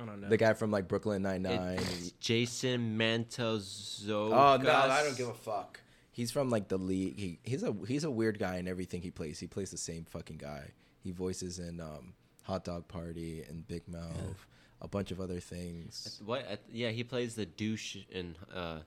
I 0.02 0.06
don't 0.06 0.22
know. 0.22 0.30
The 0.30 0.38
guy 0.38 0.54
from 0.54 0.72
like 0.72 0.88
Brooklyn 0.88 1.22
Nine 1.22 1.42
Nine. 1.44 1.80
Jason 2.22 2.98
Mantzoukas 2.98 4.08
Oh 4.10 4.58
no, 4.62 4.72
I 4.72 5.04
don't 5.04 5.18
give 5.18 5.28
a 5.28 5.34
fuck. 5.34 5.81
He's 6.12 6.32
from 6.32 6.50
like 6.50 6.67
the 6.67 6.78
league. 6.78 7.17
He, 7.17 7.39
he's 7.43 7.63
a 7.63 7.74
he's 7.88 8.04
a 8.04 8.12
weird 8.12 8.38
guy 8.39 8.58
in 8.58 8.67
everything 8.67 9.02
he 9.02 9.12
plays. 9.12 9.39
He 9.39 9.47
plays 9.47 9.71
the 9.71 9.78
same 9.78 10.06
fucking 10.06 10.38
guy. 10.38 10.71
He 11.04 11.12
voices 11.12 11.58
in 11.60 11.80
um, 11.80 12.13
Hot 12.43 12.63
Dog 12.65 12.88
Party 12.88 13.43
and 13.47 13.65
Big 13.67 13.88
Mouth, 13.88 14.45
a 14.82 14.88
bunch 14.88 15.12
of 15.12 15.19
other 15.21 15.39
things. 15.39 16.21
what 16.26 16.45
uh, 16.52 16.56
yeah 16.71 16.89
he 16.89 17.04
plays 17.04 17.36
the 17.36 17.45
douche 17.45 17.97
in 18.12 18.36
uh 18.54 18.80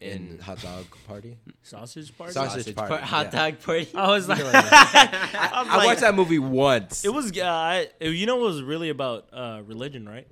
In 0.00 0.28
in 0.34 0.38
Hot 0.38 0.62
Dog 0.62 0.84
Party, 1.08 1.36
sausage 1.62 2.16
party. 2.16 2.32
Sausage 2.32 2.72
Party, 2.74 2.88
par- 2.94 3.00
hot 3.02 3.26
yeah. 3.32 3.50
dog 3.50 3.60
party 3.60 3.88
I 3.94 4.08
was 4.08 4.28
like, 4.32 4.38
You 4.38 4.44
I, 4.46 5.66
I 5.82 5.86
watched 5.86 6.02
that 6.02 6.14
movie 6.14 6.38
once. 6.38 7.04
It 7.04 7.12
was. 7.12 7.36
Uh, 7.36 7.44
I- 7.44 7.88
you 8.00 8.26
know, 8.26 8.38
it 8.40 8.44
was 8.46 8.62
really 8.62 8.90
about 8.90 9.26
uh, 9.32 9.60
religion, 9.66 10.08
right? 10.08 10.28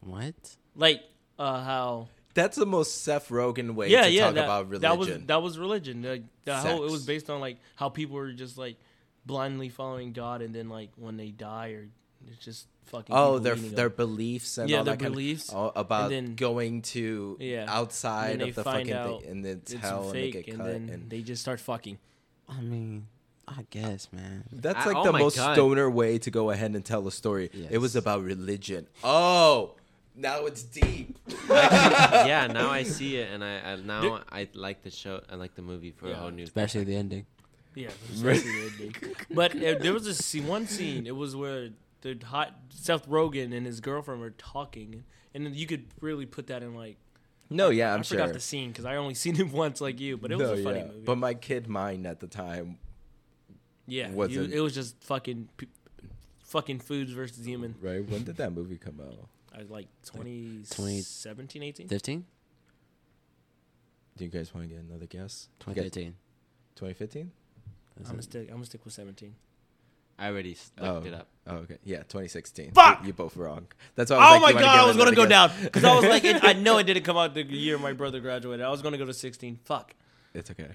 What? 0.00 0.34
Like 0.74 1.02
uh, 1.38 1.62
how. 1.62 2.08
That's 2.36 2.56
the 2.56 2.66
most 2.66 3.02
Seth 3.02 3.28
Rogen 3.30 3.74
way 3.74 3.88
yeah, 3.88 4.04
to 4.04 4.10
yeah. 4.10 4.24
talk 4.26 4.34
that, 4.34 4.44
about 4.44 4.68
religion. 4.68 4.82
that 4.82 4.98
was 4.98 5.08
that 5.26 5.42
was 5.42 5.58
religion. 5.58 6.02
Like, 6.02 6.22
the 6.44 6.54
how 6.54 6.82
it 6.84 6.90
was 6.90 7.04
based 7.04 7.28
on 7.30 7.40
like 7.40 7.56
how 7.74 7.88
people 7.88 8.14
were 8.16 8.30
just 8.32 8.56
like 8.56 8.76
blindly 9.24 9.68
following 9.70 10.12
God, 10.12 10.40
and 10.42 10.54
then 10.54 10.68
like 10.68 10.90
when 10.96 11.16
they 11.16 11.30
die, 11.30 11.70
or 11.70 11.88
it's 12.28 12.44
just 12.44 12.68
fucking. 12.84 13.14
oh, 13.16 13.38
their 13.40 13.56
their 13.56 13.88
them. 13.88 13.96
beliefs 13.96 14.58
and 14.58 14.70
Yeah, 14.70 14.78
all 14.78 14.84
their 14.84 14.94
that 14.96 15.02
kind 15.02 15.14
beliefs, 15.14 15.48
of, 15.48 15.56
oh, 15.56 15.72
about 15.74 16.10
then- 16.10 16.34
going 16.36 16.82
to 16.82 17.36
Yeah. 17.40 17.66
outside 17.68 18.34
of 18.34 18.46
they 18.46 18.50
the 18.52 18.62
find 18.62 18.88
fucking 18.88 18.92
out 18.92 19.22
thing, 19.22 19.30
and 19.30 19.46
it's, 19.46 19.72
it's 19.72 19.80
hell, 19.82 20.04
and 20.04 20.12
they 20.14 20.30
fake, 20.30 20.32
get 20.44 20.48
and 20.48 20.56
cut. 20.58 20.66
then 20.66 20.88
and 20.90 21.10
they 21.10 21.22
just 21.22 21.42
start 21.42 21.58
fucking. 21.60 21.98
I 22.48 22.60
mean, 22.60 23.08
I 23.48 23.64
guess, 23.70 24.08
man. 24.12 24.44
That's 24.52 24.78
I- 24.86 24.88
like 24.90 24.96
oh 24.98 25.04
the 25.04 25.12
most 25.12 25.36
God. 25.36 25.54
stoner 25.54 25.88
way 25.90 26.18
to 26.18 26.30
go 26.30 26.50
ahead 26.50 26.74
and 26.74 26.84
tell 26.84 27.06
a 27.08 27.12
story. 27.12 27.50
It 27.70 27.78
was 27.78 27.96
about 27.96 28.22
religion. 28.22 28.86
Oh, 29.02 29.74
now 30.16 30.46
it's 30.46 30.62
deep. 30.62 31.18
yeah 31.50 32.46
now 32.52 32.70
I 32.70 32.82
see 32.82 33.16
it 33.16 33.30
and 33.32 33.44
I, 33.44 33.72
I 33.72 33.76
now 33.76 34.20
I 34.30 34.48
like 34.54 34.82
the 34.82 34.90
show 34.90 35.20
I 35.30 35.34
like 35.36 35.54
the 35.54 35.62
movie 35.62 35.90
for 35.92 36.10
a 36.10 36.14
whole 36.14 36.30
new 36.30 36.44
Especially 36.44 36.84
the 36.84 36.96
ending. 36.96 37.26
Yeah, 37.74 37.88
especially 38.14 38.50
the 38.52 38.70
ending. 38.72 38.94
But 39.30 39.54
uh, 39.56 39.78
there 39.78 39.92
was 39.92 40.06
a 40.06 40.14
scene, 40.14 40.46
one 40.46 40.66
scene. 40.66 41.06
It 41.06 41.14
was 41.14 41.36
where 41.36 41.68
the 42.00 42.18
hot 42.24 42.54
Seth 42.70 43.06
Rogen 43.08 43.54
and 43.54 43.66
his 43.66 43.80
girlfriend 43.80 44.20
were 44.22 44.30
talking, 44.30 45.04
and 45.34 45.54
you 45.54 45.66
could 45.66 45.84
really 46.00 46.24
put 46.26 46.46
that 46.46 46.62
in 46.62 46.74
like. 46.74 46.96
No, 47.50 47.68
yeah, 47.68 47.92
I'm 47.94 48.02
sure. 48.02 48.16
I 48.16 48.20
sure. 48.20 48.26
forgot 48.26 48.32
the 48.34 48.40
scene 48.40 48.68
because 48.70 48.86
I 48.86 48.96
only 48.96 49.14
seen 49.24 49.38
it 49.38 49.52
once, 49.52 49.80
like 49.82 50.00
you. 50.00 50.16
But 50.16 50.32
it 50.32 50.38
was 50.38 50.48
No, 50.48 50.54
a 50.54 50.62
funny 50.64 50.78
yeah. 50.78 50.86
movie. 50.86 51.02
But 51.04 51.16
my 51.18 51.34
kid 51.34 51.68
mind 51.68 52.06
at 52.06 52.18
the 52.20 52.26
time, 52.26 52.78
yeah, 53.86 54.10
wasn't- 54.10 54.52
it 54.54 54.60
was 54.60 54.74
just 54.74 54.96
fucking, 55.04 55.48
fucking 56.44 56.78
foods 56.80 57.12
versus 57.12 57.44
human. 57.46 57.74
right? 57.80 58.04
When 58.08 58.24
did 58.24 58.36
that 58.38 58.52
movie 58.52 58.78
come 58.78 59.00
out? 59.00 59.28
I 59.56 59.60
was 59.60 59.70
like 59.70 59.88
2017, 60.04 61.62
18. 61.62 61.88
15? 61.88 62.24
Do 64.16 64.24
you 64.24 64.30
guys 64.30 64.54
want 64.54 64.68
to 64.68 64.74
get 64.74 64.82
another 64.84 65.06
guess? 65.06 65.48
2013. 65.60 66.14
2015? 66.76 67.30
I'm 67.98 68.04
gonna 68.04 68.22
stick. 68.22 68.48
I'm 68.48 68.54
gonna 68.56 68.66
stick 68.66 68.84
with 68.84 68.92
17. 68.92 69.34
I 70.18 70.28
already 70.28 70.52
s- 70.52 70.70
Oh. 70.78 70.94
looked 70.94 71.06
it 71.06 71.14
up 71.14 71.28
Oh, 71.46 71.56
okay. 71.56 71.78
Yeah, 71.84 71.98
2016. 71.98 72.72
Fuck! 72.72 73.00
You, 73.02 73.08
you 73.08 73.12
both 73.12 73.36
wrong. 73.36 73.66
That's 73.94 74.10
why. 74.10 74.16
I 74.18 74.32
was 74.32 74.40
Oh 74.40 74.42
like, 74.42 74.42
my 74.42 74.48
you 74.48 74.54
wanna 74.54 74.66
god, 74.66 74.74
get 74.74 74.82
I 74.82 74.86
was 74.86 74.96
gonna 74.96 75.10
another 75.10 75.16
go 75.16 75.28
guess? 75.28 75.52
down 75.54 75.64
because 75.64 75.84
I 75.84 75.94
was 75.94 76.04
like, 76.04 76.24
it, 76.24 76.44
I 76.44 76.52
know 76.64 76.78
it 76.78 76.84
didn't 76.84 77.04
come 77.04 77.16
out 77.16 77.34
the 77.34 77.42
year 77.44 77.78
my 77.78 77.92
brother 77.92 78.20
graduated. 78.20 78.64
I 78.64 78.68
was 78.70 78.82
gonna 78.82 78.98
go 78.98 79.04
to 79.06 79.14
16. 79.14 79.60
Fuck. 79.64 79.94
It's 80.34 80.50
okay. 80.50 80.70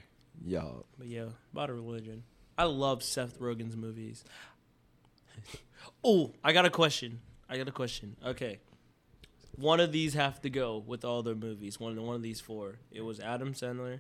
Y'all. 0.46 0.86
But 0.98 1.08
yeah, 1.08 1.26
about 1.54 1.70
a 1.70 1.74
religion. 1.74 2.24
I 2.58 2.63
love 2.65 3.04
Seth 3.04 3.39
Rogen's 3.39 3.76
movies. 3.76 4.24
Oh, 6.04 6.32
I 6.44 6.52
got 6.54 6.65
a 6.65 6.70
question. 6.72 7.20
I 7.50 7.58
got 7.58 7.67
a 7.67 7.72
question. 7.72 8.15
Okay. 8.26 8.60
One 9.56 9.80
of 9.80 9.91
these 9.91 10.14
have 10.14 10.41
to 10.41 10.49
go 10.49 10.78
with 10.86 11.04
all 11.06 11.24
their 11.24 11.36
movies. 11.36 11.80
One 11.80 12.02
one 12.04 12.16
of 12.16 12.22
these 12.22 12.39
four. 12.39 12.78
It 12.91 13.02
was 13.02 13.20
Adam 13.20 13.54
Sandler, 13.54 13.99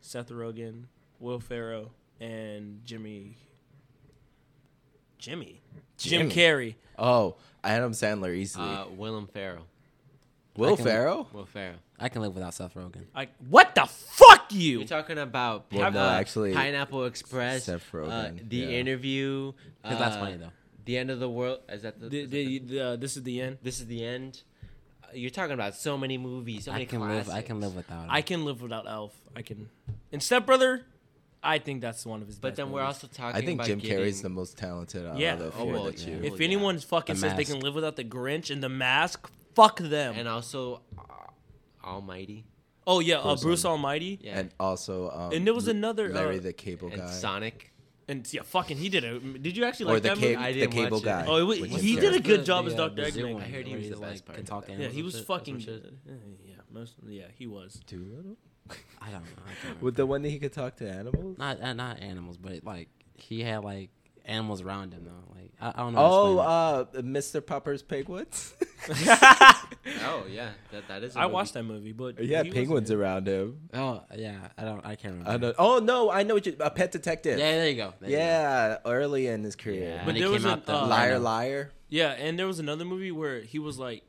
Seth 0.00 0.28
Rogen, 0.30 0.84
Will 1.20 1.40
Ferrell, 1.40 1.92
and 2.20 2.80
Jimmy. 2.84 3.36
Jimmy. 5.18 5.60
Jim 5.96 6.28
Jimmy. 6.30 6.34
Carrey. 6.34 6.74
Oh, 6.98 7.36
Adam 7.64 7.92
Sandler 7.92 8.34
easily. 8.34 8.68
uh 8.68 8.86
Willem 8.96 9.26
Ferrell 9.26 9.66
Will 10.56 10.76
can- 10.76 10.84
Ferrell? 10.84 11.28
Will 11.32 11.46
Ferrell. 11.46 11.76
I 12.00 12.08
can 12.08 12.22
live 12.22 12.34
without 12.34 12.54
Seth 12.54 12.74
Rogen. 12.74 13.06
I 13.14 13.28
what 13.48 13.74
the 13.74 13.84
fuck 13.86 14.52
you? 14.52 14.78
You're 14.78 14.86
talking 14.86 15.18
about 15.18 15.66
Well, 15.72 15.84
uh, 15.86 15.90
no, 15.90 16.08
actually, 16.08 16.54
Pineapple 16.54 17.04
Express, 17.06 17.64
Seth 17.64 17.92
uh, 17.94 18.30
the 18.48 18.56
yeah. 18.58 18.66
interview. 18.68 19.52
'Cause 19.82 19.98
that's 19.98 20.16
uh, 20.16 20.20
funny 20.20 20.36
though. 20.36 20.52
The 20.84 20.96
end 20.98 21.10
of 21.10 21.18
the 21.18 21.28
world. 21.28 21.60
Is 21.68 21.82
that 21.82 21.98
the? 22.00 22.08
The, 22.08 22.18
is 22.20 22.24
that 22.24 22.30
the, 22.30 22.44
the- 22.44 22.58
the, 22.60 22.80
uh, 22.80 22.96
this 22.96 23.16
is 23.16 23.22
the 23.24 23.40
end. 23.40 23.58
this 23.62 23.80
is 23.80 23.86
the 23.86 24.04
end. 24.04 24.42
You're 25.14 25.30
talking 25.30 25.54
about 25.54 25.74
so 25.74 25.96
many 25.98 26.18
movies, 26.18 26.64
so 26.64 26.70
I 26.72 26.74
many 26.74 26.86
can 26.86 26.98
classics. 27.00 27.28
live. 27.28 27.36
I 27.36 27.42
can 27.42 27.60
live 27.60 27.74
without. 27.76 28.04
Him. 28.04 28.10
I 28.10 28.22
can 28.22 28.44
live 28.44 28.60
without 28.62 28.86
Elf. 28.88 29.14
I 29.34 29.42
can. 29.42 29.68
And 30.12 30.22
Step 30.22 30.44
Brother, 30.46 30.84
I 31.42 31.58
think 31.58 31.80
that's 31.80 32.04
one 32.04 32.20
of 32.20 32.26
his. 32.28 32.36
But 32.38 32.48
best 32.48 32.56
then 32.58 32.70
we're 32.72 32.82
also 32.82 33.06
talking. 33.06 33.36
I 33.36 33.44
think 33.44 33.58
about 33.58 33.66
Jim 33.68 33.78
getting, 33.78 33.98
Carrey's 33.98 34.22
the 34.22 34.28
most 34.28 34.58
talented 34.58 35.06
out 35.06 35.18
Yeah. 35.18 35.34
of 35.34 35.38
the 35.38 35.46
Oh, 35.46 35.50
four 35.50 35.72
well, 35.72 35.84
that 35.84 35.98
yeah. 36.00 36.16
you. 36.16 36.22
If 36.24 36.32
Well, 36.32 36.42
anyone 36.42 36.78
fucking 36.78 37.14
The 37.16 37.20
says 37.20 37.36
they 37.36 37.44
can 37.44 37.60
live 37.60 37.74
without 37.74 37.96
the 37.96 38.04
Grinch 38.04 38.50
and 38.50 38.62
the 38.62 38.68
Mask, 38.68 39.30
fuck 39.54 39.78
them. 39.78 40.14
and 40.16 40.28
also 40.28 40.82
uh, 40.98 41.02
Almighty. 41.84 42.44
oh 42.86 43.00
yeah, 43.00 43.16
uh, 43.18 43.22
Bruce 43.34 43.42
Bruce 43.42 43.64
Almighty. 43.64 44.12
Almighty. 44.12 44.26
Yeah. 44.28 44.38
And 44.40 44.50
also, 44.60 45.10
um, 45.10 45.32
And 45.32 45.46
there 45.46 45.54
was 45.54 45.68
another, 45.68 46.08
Larry 46.12 46.38
uh, 46.38 46.40
the 46.40 46.52
Cable 46.52 46.88
and 46.88 46.98
Guy, 46.98 47.10
Sonic. 47.10 47.72
And 48.10 48.26
yeah, 48.32 48.40
fucking, 48.42 48.78
he 48.78 48.88
did 48.88 49.04
it. 49.04 49.42
Did 49.42 49.54
you 49.56 49.64
actually 49.66 49.86
or 49.90 49.94
like 49.94 50.02
the, 50.02 50.08
that 50.10 50.14
ca- 50.18 50.20
movie? 50.22 50.36
I 50.36 50.52
the 50.52 50.60
didn't 50.60 50.72
Cable 50.72 50.90
watch 50.96 51.02
it. 51.02 51.04
Guy. 51.04 51.24
Oh, 51.28 51.36
it 51.36 51.42
was- 51.42 51.58
he 51.58 51.94
did 51.96 52.14
a 52.14 52.18
Carrey. 52.18 52.24
good 52.24 52.44
job 52.46 52.66
as 52.66 52.74
Dr. 52.74 52.94
Brazil 52.94 53.26
Eggman. 53.26 53.34
one, 53.34 53.42
I 53.42 53.48
heard 53.48 53.66
he 53.66 53.72
where 53.72 53.80
was 53.80 53.90
the 53.90 53.96
best 53.96 54.24
part 54.24 54.36
Can 54.36 54.44
of 54.44 54.48
talk 54.48 54.66
that. 54.66 54.76
to 54.76 54.82
Yeah, 54.82 54.88
he 54.88 55.02
was 55.02 55.14
animals, 55.14 55.26
fucking. 55.26 55.56
or 55.56 55.60
some 55.60 55.74
uh, 56.08 56.12
yeah, 56.46 56.54
most. 56.72 56.94
Yeah, 57.06 57.24
he 57.36 57.46
was. 57.46 57.80
Doolittle? 57.86 58.36
I 59.00 59.10
don't 59.10 59.22
know. 59.24 59.42
I 59.46 59.66
can't. 59.66 59.82
With 59.82 59.96
the 59.96 60.06
one 60.06 60.22
that 60.22 60.30
he 60.30 60.38
could 60.38 60.52
talk 60.54 60.76
to 60.76 60.88
animals. 60.90 61.36
not 61.38 61.60
uh, 61.60 61.72
not 61.74 62.00
animals, 62.00 62.36
but 62.38 62.64
like 62.64 62.88
he 63.14 63.40
had 63.42 63.62
like 63.64 63.90
animals 64.24 64.60
around 64.62 64.92
him 64.94 65.04
though. 65.04 65.34
Like 65.34 65.52
I, 65.60 65.68
I 65.68 65.82
don't 65.84 65.94
know. 65.94 65.98
how 66.00 66.06
to 66.08 66.12
Oh, 66.14 66.80
explain 66.82 67.14
uh, 67.14 67.18
Mr. 67.18 67.44
Popper's 67.46 67.82
Pigwoods. 67.82 68.54
Oh 70.06 70.24
yeah, 70.30 70.50
that 70.72 70.88
that 70.88 71.02
is. 71.02 71.16
a 71.16 71.18
I 71.18 71.22
movie. 71.22 71.34
watched 71.34 71.54
that 71.54 71.62
movie, 71.62 71.92
but 71.92 72.18
he 72.18 72.32
had 72.32 72.50
penguins 72.52 72.90
around 72.90 73.26
him. 73.28 73.68
oh 73.74 74.02
yeah, 74.14 74.48
I 74.56 74.64
don't. 74.64 74.84
I 74.84 74.96
can't 74.96 75.14
remember. 75.18 75.30
I 75.30 75.36
know. 75.36 75.54
Oh 75.58 75.78
no, 75.78 76.10
I 76.10 76.22
know 76.22 76.34
what 76.34 76.46
you. 76.46 76.56
A 76.60 76.70
pet 76.70 76.92
detective. 76.92 77.38
Yeah, 77.38 77.52
there 77.52 77.68
you 77.68 77.76
go. 77.76 77.94
There 78.00 78.10
you 78.10 78.16
go. 78.16 78.22
Yeah, 78.22 78.76
early 78.84 79.26
in 79.28 79.42
his 79.42 79.56
career. 79.56 79.88
Yeah. 79.90 79.96
But 79.98 80.06
When 80.06 80.16
it 80.16 80.20
there 80.20 80.30
was 80.30 80.42
came 80.42 80.50
a, 80.50 80.54
out, 80.54 80.66
the 80.66 80.76
uh, 80.76 80.86
liar, 80.86 81.18
liar. 81.18 81.72
Yeah, 81.88 82.10
and 82.12 82.38
there 82.38 82.46
was 82.46 82.58
another 82.58 82.84
movie 82.84 83.10
where 83.12 83.40
he 83.40 83.58
was 83.58 83.78
like, 83.78 84.02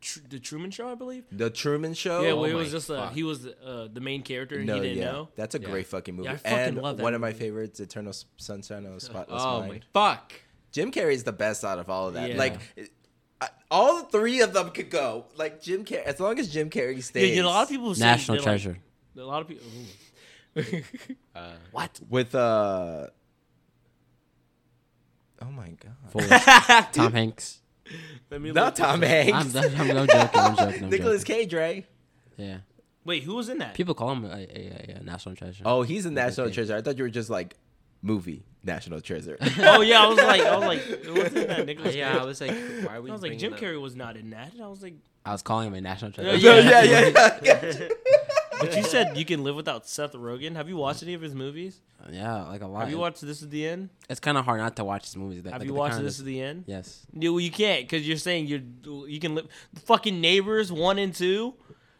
tr- 0.00 0.20
the 0.28 0.38
Truman 0.38 0.70
Show, 0.70 0.88
I 0.90 0.94
believe. 0.94 1.24
The 1.30 1.50
Truman 1.50 1.92
Show. 1.94 2.22
yeah, 2.22 2.30
oh 2.30 2.40
where 2.40 2.50
it 2.50 2.54
was 2.54 2.70
just 2.70 2.90
uh, 2.90 3.04
fuck. 3.06 3.12
he 3.12 3.22
was 3.22 3.46
uh, 3.46 3.88
the 3.92 4.00
main 4.00 4.22
character 4.22 4.56
and 4.56 4.66
no, 4.66 4.76
he 4.76 4.80
didn't 4.80 4.98
yeah, 4.98 5.12
know. 5.12 5.28
that's 5.36 5.54
a 5.54 5.60
Yeah. 5.60 5.68
great 5.68 5.86
fucking 5.86 6.14
movie. 6.16 6.28
Yeah, 6.28 6.34
I 6.34 6.36
fucking 6.36 6.58
and 6.58 6.76
love 6.82 6.96
that 6.96 7.02
one 7.02 7.12
of 7.14 7.20
my 7.20 7.32
favorites, 7.32 7.78
Eternal 7.80 8.14
Sunshine 8.38 8.86
of 8.86 8.94
a 8.94 9.00
Spotless 9.00 9.42
Oh 9.44 9.60
my 9.60 9.68
Mind. 9.68 9.84
fuck. 9.92 10.32
Jim 10.72 10.90
Carrey's 10.90 11.24
the 11.24 11.32
best 11.32 11.62
out 11.64 11.78
of 11.78 11.88
all 11.90 12.08
of 12.08 12.14
that. 12.14 12.30
Yeah. 12.30 12.36
Like, 12.36 12.54
I- 12.78 12.88
all 13.70 14.00
three 14.02 14.40
of 14.40 14.52
them 14.52 14.70
could 14.70 14.90
go. 14.90 15.26
Like 15.36 15.60
Jim 15.62 15.84
Carrey, 15.84 16.04
as 16.04 16.20
long 16.20 16.38
as 16.38 16.48
Jim 16.48 16.70
Carrey 16.70 17.02
stays. 17.02 17.36
you 17.36 17.42
know, 17.42 17.48
a 17.48 17.50
lot 17.50 17.62
of 17.64 17.68
people 17.68 17.94
say 17.94 18.04
National 18.04 18.36
they're 18.36 18.52
like- 18.52 18.60
treasure. 18.62 18.78
a 19.16 19.20
lot 19.22 19.42
of 19.42 19.48
people. 19.48 19.66
Uh, 21.34 21.52
what? 21.72 22.00
with 22.08 22.34
uh. 22.34 23.06
Oh 25.42 25.50
my 25.50 25.70
god. 25.80 26.86
Tom 26.92 27.12
Hanks. 27.12 27.60
Let 28.30 28.40
me 28.40 28.52
Not 28.52 28.76
Tom 28.76 29.00
this. 29.00 29.10
Hanks. 29.10 29.54
I'm, 29.56 29.64
I'm, 29.80 29.96
I'm 29.98 30.06
joking. 30.06 30.40
I'm 30.40 30.56
joking. 30.56 30.84
I'm 30.84 30.90
Nicholas 30.90 31.22
joking. 31.22 31.36
Cage, 31.42 31.54
right? 31.54 31.86
Yeah. 32.36 32.58
Wait, 33.04 33.22
who 33.24 33.34
was 33.34 33.50
in 33.50 33.58
that? 33.58 33.74
People 33.74 33.94
call 33.94 34.12
him 34.12 34.24
a, 34.24 34.28
a, 34.28 34.94
a, 34.94 34.96
a 35.00 35.02
national 35.02 35.34
treasure. 35.36 35.62
Oh, 35.66 35.82
he's 35.82 36.06
a 36.06 36.10
national 36.10 36.50
treasure. 36.50 36.74
I 36.74 36.80
thought 36.80 36.96
you 36.96 37.04
were 37.04 37.10
just 37.10 37.28
like 37.28 37.56
movie 38.04 38.44
national 38.62 39.00
treasure. 39.00 39.36
oh 39.60 39.80
yeah, 39.80 40.02
I 40.02 40.06
was 40.06 40.18
like, 40.18 40.40
I 40.42 40.56
was 40.56 40.66
like, 40.66 41.16
wasn't 41.16 41.48
that 41.48 41.66
Nicholas 41.66 41.94
yeah, 41.94 42.18
I 42.18 42.24
was 42.24 42.40
like, 42.40 42.52
why 42.84 42.96
are 42.96 43.02
we? 43.02 43.10
I 43.10 43.12
was 43.12 43.22
like, 43.22 43.38
Jim 43.38 43.54
Carrey 43.54 43.80
was 43.80 43.96
not 43.96 44.16
in 44.16 44.30
that. 44.30 44.52
And 44.52 44.62
I 44.62 44.68
was 44.68 44.82
like, 44.82 44.94
I 45.24 45.32
was 45.32 45.42
calling 45.42 45.68
him 45.68 45.74
a 45.74 45.80
national 45.80 46.12
treasure. 46.12 46.36
Yeah, 46.36 46.60
yeah, 46.60 46.82
yeah, 46.82 47.40
yeah. 47.42 47.88
but 48.60 48.76
you 48.76 48.82
said 48.82 49.16
you 49.16 49.24
can 49.24 49.42
live 49.42 49.56
without 49.56 49.86
Seth 49.86 50.12
Rogen. 50.12 50.54
Have 50.54 50.68
you 50.68 50.76
watched 50.76 51.02
any 51.02 51.14
of 51.14 51.22
his 51.22 51.34
movies? 51.34 51.80
Yeah, 52.10 52.42
like 52.44 52.60
a 52.60 52.66
lot. 52.66 52.80
Have 52.80 52.90
you 52.90 52.98
watched 52.98 53.22
This 53.22 53.40
Is 53.40 53.48
the 53.48 53.66
End? 53.66 53.88
It's 54.10 54.20
kind 54.20 54.36
of 54.36 54.44
hard 54.44 54.60
not 54.60 54.76
to 54.76 54.84
watch 54.84 55.06
his 55.06 55.16
movies. 55.16 55.42
That, 55.42 55.52
Have 55.54 55.62
like, 55.62 55.68
you 55.68 55.74
watched 55.74 55.92
kind 55.92 56.00
of 56.00 56.04
This 56.04 56.18
Is 56.18 56.24
the 56.24 56.42
End? 56.42 56.64
Yes. 56.66 57.06
No, 57.14 57.32
well, 57.32 57.40
you 57.40 57.50
can't 57.50 57.88
because 57.88 58.06
you're 58.06 58.18
saying 58.18 58.46
you're 58.46 59.06
you 59.08 59.18
can 59.20 59.34
live. 59.34 59.48
Fucking 59.86 60.20
Neighbors 60.20 60.70
one 60.70 60.98
and 60.98 61.14
two. 61.14 61.54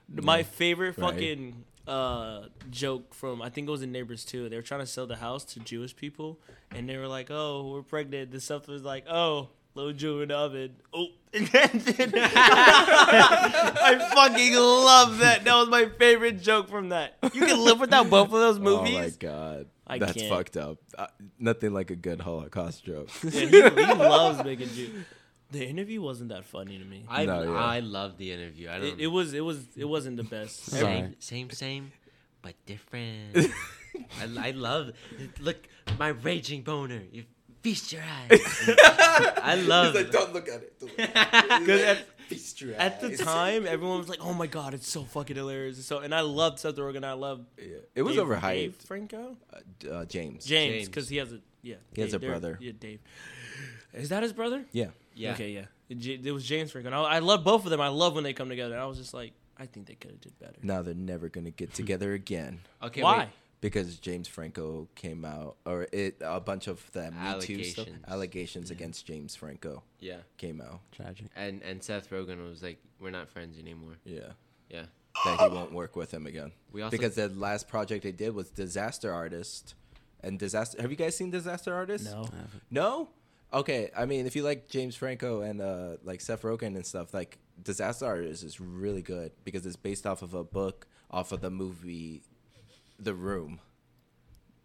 My 0.08 0.42
favorite 0.42 0.98
Right. 0.98 1.12
fucking 1.12 1.64
uh 1.86 2.46
joke 2.70 3.12
from 3.14 3.42
I 3.42 3.50
think 3.50 3.68
it 3.68 3.70
was 3.70 3.82
in 3.82 3.92
Neighbors 3.92 4.24
too. 4.24 4.48
They 4.48 4.56
were 4.56 4.62
trying 4.62 4.80
to 4.80 4.86
sell 4.86 5.06
the 5.06 5.16
house 5.16 5.44
to 5.46 5.60
Jewish 5.60 5.94
people, 5.94 6.38
and 6.70 6.88
they 6.88 6.96
were 6.96 7.08
like, 7.08 7.30
"Oh, 7.30 7.70
we're 7.72 7.82
pregnant." 7.82 8.30
The 8.30 8.40
stuff 8.40 8.68
was 8.68 8.82
like, 8.82 9.04
"Oh." 9.08 9.48
Little 9.76 9.92
Jew 9.92 10.20
in 10.20 10.28
the 10.28 10.36
oven. 10.36 10.76
Oh, 10.92 11.08
and 11.32 11.46
then, 11.48 11.68
I 12.16 14.10
fucking 14.14 14.54
love 14.54 15.18
that. 15.18 15.42
That 15.44 15.54
was 15.56 15.68
my 15.68 15.88
favorite 15.98 16.40
joke 16.40 16.68
from 16.68 16.90
that. 16.90 17.14
You 17.32 17.44
can 17.44 17.58
live 17.58 17.80
without 17.80 18.08
both 18.08 18.26
of 18.26 18.32
those 18.32 18.58
movies. 18.60 18.94
Oh 18.94 19.00
my 19.00 19.10
god, 19.18 19.66
I 19.86 19.98
that's 19.98 20.12
can't. 20.12 20.28
fucked 20.28 20.56
up. 20.56 20.78
Uh, 20.96 21.08
nothing 21.40 21.72
like 21.74 21.90
a 21.90 21.96
good 21.96 22.20
Holocaust 22.20 22.84
joke. 22.84 23.08
Yeah, 23.24 23.30
he, 23.30 23.46
he 23.48 23.94
loves 23.94 24.44
making 24.44 24.68
Jew. 24.68 24.90
The 25.50 25.64
interview 25.66 26.00
wasn't 26.02 26.30
that 26.30 26.44
funny 26.44 26.78
to 26.78 26.84
me. 26.84 27.04
I 27.08 27.24
No, 27.26 27.42
yeah. 27.42 27.52
I 27.52 27.80
love 27.80 28.16
the 28.18 28.32
interview. 28.32 28.68
I 28.70 28.78
don't. 28.78 28.86
It, 28.88 29.00
it 29.00 29.06
was 29.06 29.34
it 29.34 29.40
was 29.44 29.64
it 29.76 29.84
wasn't 29.84 30.16
the 30.16 30.24
best. 30.24 30.64
Sorry. 30.70 30.82
same, 30.82 31.14
same, 31.20 31.50
same, 31.50 31.92
but 32.42 32.54
different. 32.66 33.36
I, 34.20 34.48
I 34.48 34.50
love. 34.52 34.92
Look, 35.40 35.68
my 35.98 36.08
raging 36.08 36.62
boner. 36.62 37.02
You 37.12 37.24
feast 37.62 37.92
your 37.92 38.02
eyes. 38.30 38.40
I 39.42 39.54
love. 39.66 39.94
don't 40.10 40.32
look 40.32 40.48
at 40.48 40.62
it. 40.62 40.80
Because 40.80 41.80
at, 41.82 41.98
Feast 42.28 42.62
your 42.62 42.74
at 42.76 43.00
the 43.02 43.08
eyes. 43.08 43.18
time, 43.20 43.66
everyone 43.66 43.98
was 43.98 44.08
like, 44.08 44.20
"Oh 44.24 44.32
my 44.32 44.46
god, 44.46 44.72
it's 44.72 44.88
so 44.88 45.04
fucking 45.04 45.36
hilarious!" 45.36 45.76
It's 45.78 45.86
So, 45.86 45.98
and 45.98 46.14
I 46.14 46.22
loved 46.22 46.58
Seth 46.58 46.76
Rogen. 46.76 47.04
I 47.04 47.12
loved 47.12 47.44
Yeah, 47.58 47.76
it 47.94 48.00
was 48.02 48.16
Dave, 48.16 48.24
overhyped. 48.24 48.40
Dave 48.54 48.74
Franco, 48.76 49.36
Uh, 49.52 49.58
d- 49.78 49.90
uh, 49.90 50.04
James. 50.06 50.46
James, 50.46 50.72
James. 50.74 50.88
because 50.88 51.08
he 51.10 51.18
has 51.18 51.32
a 51.34 51.40
yeah. 51.62 51.76
He 51.92 52.00
has 52.00 52.14
a 52.14 52.18
brother. 52.18 52.56
Yeah, 52.62 52.72
Dave. 52.80 53.00
Is 53.92 54.08
that 54.08 54.22
his 54.22 54.32
brother? 54.32 54.64
Yeah. 54.72 54.86
Yeah. 55.14 55.32
Okay, 55.32 55.50
yeah. 55.50 55.64
It, 55.88 55.98
J- 55.98 56.20
it 56.24 56.32
was 56.32 56.44
James 56.46 56.70
Franco. 56.72 56.88
And 56.88 56.94
I, 56.94 57.00
I 57.02 57.18
love 57.20 57.44
both 57.44 57.64
of 57.64 57.70
them. 57.70 57.80
I 57.80 57.88
love 57.88 58.14
when 58.14 58.24
they 58.24 58.32
come 58.32 58.48
together. 58.48 58.78
I 58.78 58.84
was 58.86 58.98
just 58.98 59.12
like, 59.14 59.32
I 59.58 59.66
think 59.66 59.86
they 59.86 59.94
could 59.94 60.10
have 60.12 60.20
did 60.20 60.38
better. 60.38 60.58
Now 60.62 60.82
they're 60.82 60.94
never 60.94 61.28
gonna 61.28 61.50
get 61.50 61.72
together 61.80 62.12
again 62.12 62.60
Okay. 62.82 63.02
Why? 63.02 63.18
Wait. 63.18 63.28
because 63.60 63.98
James 63.98 64.26
Franco 64.28 64.88
came 64.94 65.24
out, 65.24 65.56
or 65.64 65.86
it 65.92 66.16
a 66.20 66.40
bunch 66.40 66.66
of 66.66 66.82
the 66.92 67.10
Me 67.12 67.40
Too 67.40 67.62
stuff, 67.64 67.86
Allegations. 67.86 68.04
allegations 68.08 68.70
against 68.70 69.06
James 69.06 69.36
Franco 69.36 69.82
Yeah. 70.00 70.18
came 70.38 70.60
out. 70.60 70.80
Tragic. 70.92 71.26
And 71.36 71.62
and 71.62 71.82
Seth 71.82 72.10
Rogen 72.10 72.48
was 72.48 72.62
like, 72.62 72.78
we're 73.00 73.10
not 73.10 73.28
friends 73.28 73.58
anymore. 73.58 73.96
Yeah. 74.04 74.32
Yeah. 74.70 74.84
That 75.24 75.38
he 75.40 75.48
won't 75.48 75.72
work 75.72 75.94
with 75.94 76.12
him 76.12 76.26
again. 76.26 76.50
We 76.72 76.82
also 76.82 76.90
because 76.96 77.14
the 77.14 77.28
last 77.28 77.68
project 77.68 78.02
they 78.02 78.10
did 78.12 78.34
was 78.34 78.50
Disaster 78.50 79.12
Artist, 79.12 79.74
and 80.22 80.38
Disaster. 80.40 80.82
Have 80.82 80.90
you 80.90 80.96
guys 80.96 81.16
seen 81.16 81.30
Disaster 81.30 81.72
Artist? 81.72 82.04
No. 82.06 82.28
No. 82.70 83.08
Okay, 83.54 83.90
I 83.96 84.04
mean, 84.04 84.26
if 84.26 84.34
you 84.34 84.42
like 84.42 84.68
James 84.68 84.96
Franco 84.96 85.42
and 85.42 85.60
uh, 85.60 85.96
like 86.02 86.20
Seth 86.20 86.42
Rogen 86.42 86.74
and 86.74 86.84
stuff, 86.84 87.14
like 87.14 87.38
Disaster 87.62 88.04
Artist 88.04 88.42
is 88.42 88.60
really 88.60 89.02
good 89.02 89.30
because 89.44 89.64
it's 89.64 89.76
based 89.76 90.06
off 90.06 90.22
of 90.22 90.34
a 90.34 90.42
book 90.42 90.88
off 91.10 91.30
of 91.30 91.40
the 91.40 91.50
movie 91.50 92.22
The 92.98 93.14
Room. 93.14 93.60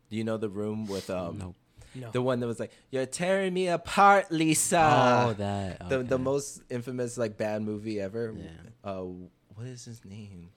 Do 0.09 0.17
you 0.17 0.23
know 0.23 0.37
The 0.37 0.49
Room 0.49 0.87
with 0.87 1.09
um 1.09 1.37
Nope. 1.37 1.55
No. 1.95 2.11
the 2.11 2.21
one 2.21 2.39
that 2.39 2.47
was 2.47 2.59
like 2.59 2.71
"You're 2.91 3.05
tearing 3.05 3.53
me 3.53 3.67
apart, 3.67 4.31
Lisa." 4.31 5.25
oh, 5.27 5.33
that. 5.33 5.89
the 5.89 6.03
the 6.03 6.19
most 6.19 6.61
infamous 6.69 7.17
like 7.17 7.37
bad 7.37 7.61
movie 7.61 7.99
ever. 7.99 8.35
Yeah. 8.37 8.49
Uh, 8.83 9.05
what 9.55 9.65
is 9.65 9.85
his 9.85 10.05
name? 10.05 10.49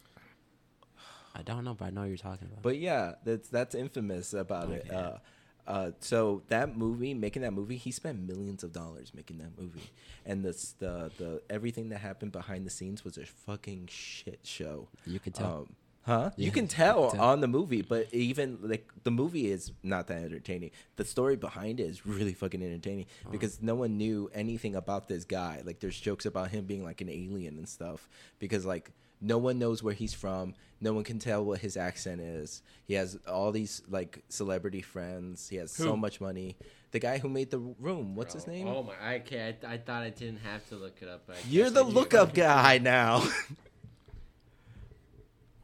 I 1.35 1.43
don't 1.43 1.65
know, 1.65 1.75
but 1.75 1.87
I 1.87 1.91
know 1.91 2.03
what 2.03 2.09
you're 2.09 2.19
talking 2.19 2.49
about. 2.49 2.63
But 2.63 2.79
yeah, 2.79 3.15
that's 3.25 3.49
that's 3.49 3.75
infamous 3.75 4.35
about 4.35 4.71
it. 4.71 4.93
Uh, 4.93 5.19
uh, 5.67 5.93
so 6.01 6.43
that 6.49 6.77
movie, 6.77 7.15
making 7.15 7.43
that 7.43 7.53
movie, 7.53 7.77
he 7.77 7.91
spent 7.93 8.27
millions 8.27 8.65
of 8.65 8.73
dollars 8.73 9.13
making 9.15 9.39
that 9.39 9.57
movie, 9.59 9.91
and 10.27 10.45
the 10.45 10.53
the 10.79 11.11
the 11.19 11.43
everything 11.49 11.89
that 11.91 11.99
happened 11.99 12.33
behind 12.33 12.67
the 12.67 12.71
scenes 12.71 13.05
was 13.05 13.17
a 13.19 13.25
fucking 13.27 13.89
shit 13.91 14.41
show. 14.43 14.89
you 15.07 15.21
could 15.21 15.35
tell. 15.35 15.47
Um, 15.69 15.77
huh? 16.05 16.31
you 16.37 16.51
can 16.51 16.67
tell 16.67 17.11
can 17.11 17.19
tell. 17.19 17.29
on 17.29 17.41
the 17.41 17.47
movie, 17.49 17.83
but 17.83 18.13
even 18.13 18.59
like 18.61 18.91
the 19.05 19.13
movie 19.13 19.51
is 19.53 19.71
not 19.85 20.09
that 20.09 20.23
entertaining. 20.25 20.73
The 20.97 21.05
story 21.05 21.37
behind 21.37 21.79
it 21.79 21.85
is 21.85 22.05
really 22.05 22.35
fucking 22.35 22.61
entertaining 22.63 23.07
Uh-huh. 23.23 23.31
because 23.31 23.63
no 23.63 23.77
one 23.77 23.97
knew 23.97 24.29
anything 24.35 24.75
about 24.75 25.07
this 25.07 25.25
guy. 25.25 25.63
Like 25.65 25.79
there's 25.79 25.99
jokes 26.01 26.27
about 26.27 26.51
him 26.51 26.65
being 26.65 26.83
like 26.83 27.01
an 27.01 27.09
alien 27.09 27.57
and 27.57 27.69
stuff 27.69 28.09
because 28.41 28.67
like 28.67 28.91
no 29.23 29.39
one 29.39 29.59
knows 29.59 29.83
where 29.83 29.95
he's 29.95 30.13
from. 30.13 30.55
No 30.81 30.93
one 30.93 31.05
can 31.05 31.19
tell 31.21 31.45
what 31.45 31.61
his 31.61 31.77
accent 31.77 32.21
is. 32.21 32.61
He 32.85 32.95
has 32.95 33.17
all 33.29 33.53
these 33.53 33.81
like 33.89 34.25
celebrity 34.29 34.83
friends. 34.83 35.49
He 35.49 35.57
has 35.57 35.71
so 35.71 35.97
much 35.97 36.21
money. 36.21 36.57
The 36.91 36.99
guy 36.99 37.19
who 37.19 37.29
made 37.29 37.51
the 37.51 37.59
room, 37.61 38.17
what's 38.17 38.35
his 38.35 38.47
name? 38.49 38.67
Oh 38.67 38.83
my. 38.83 39.15
Okay. 39.17 39.57
I, 39.65 39.75
I 39.75 39.79
thought 39.79 40.03
I 40.03 40.11
didn't 40.11 40.41
have 40.41 40.69
to 40.71 40.75
look 40.77 40.97
it 41.01 41.09
up. 41.09 41.23
But 41.27 41.37
You're 41.49 41.71
the 41.71 41.85
I 41.85 41.89
do. 41.89 41.95
lookup 41.95 42.35
guy 42.35 42.79
now. 42.79 43.25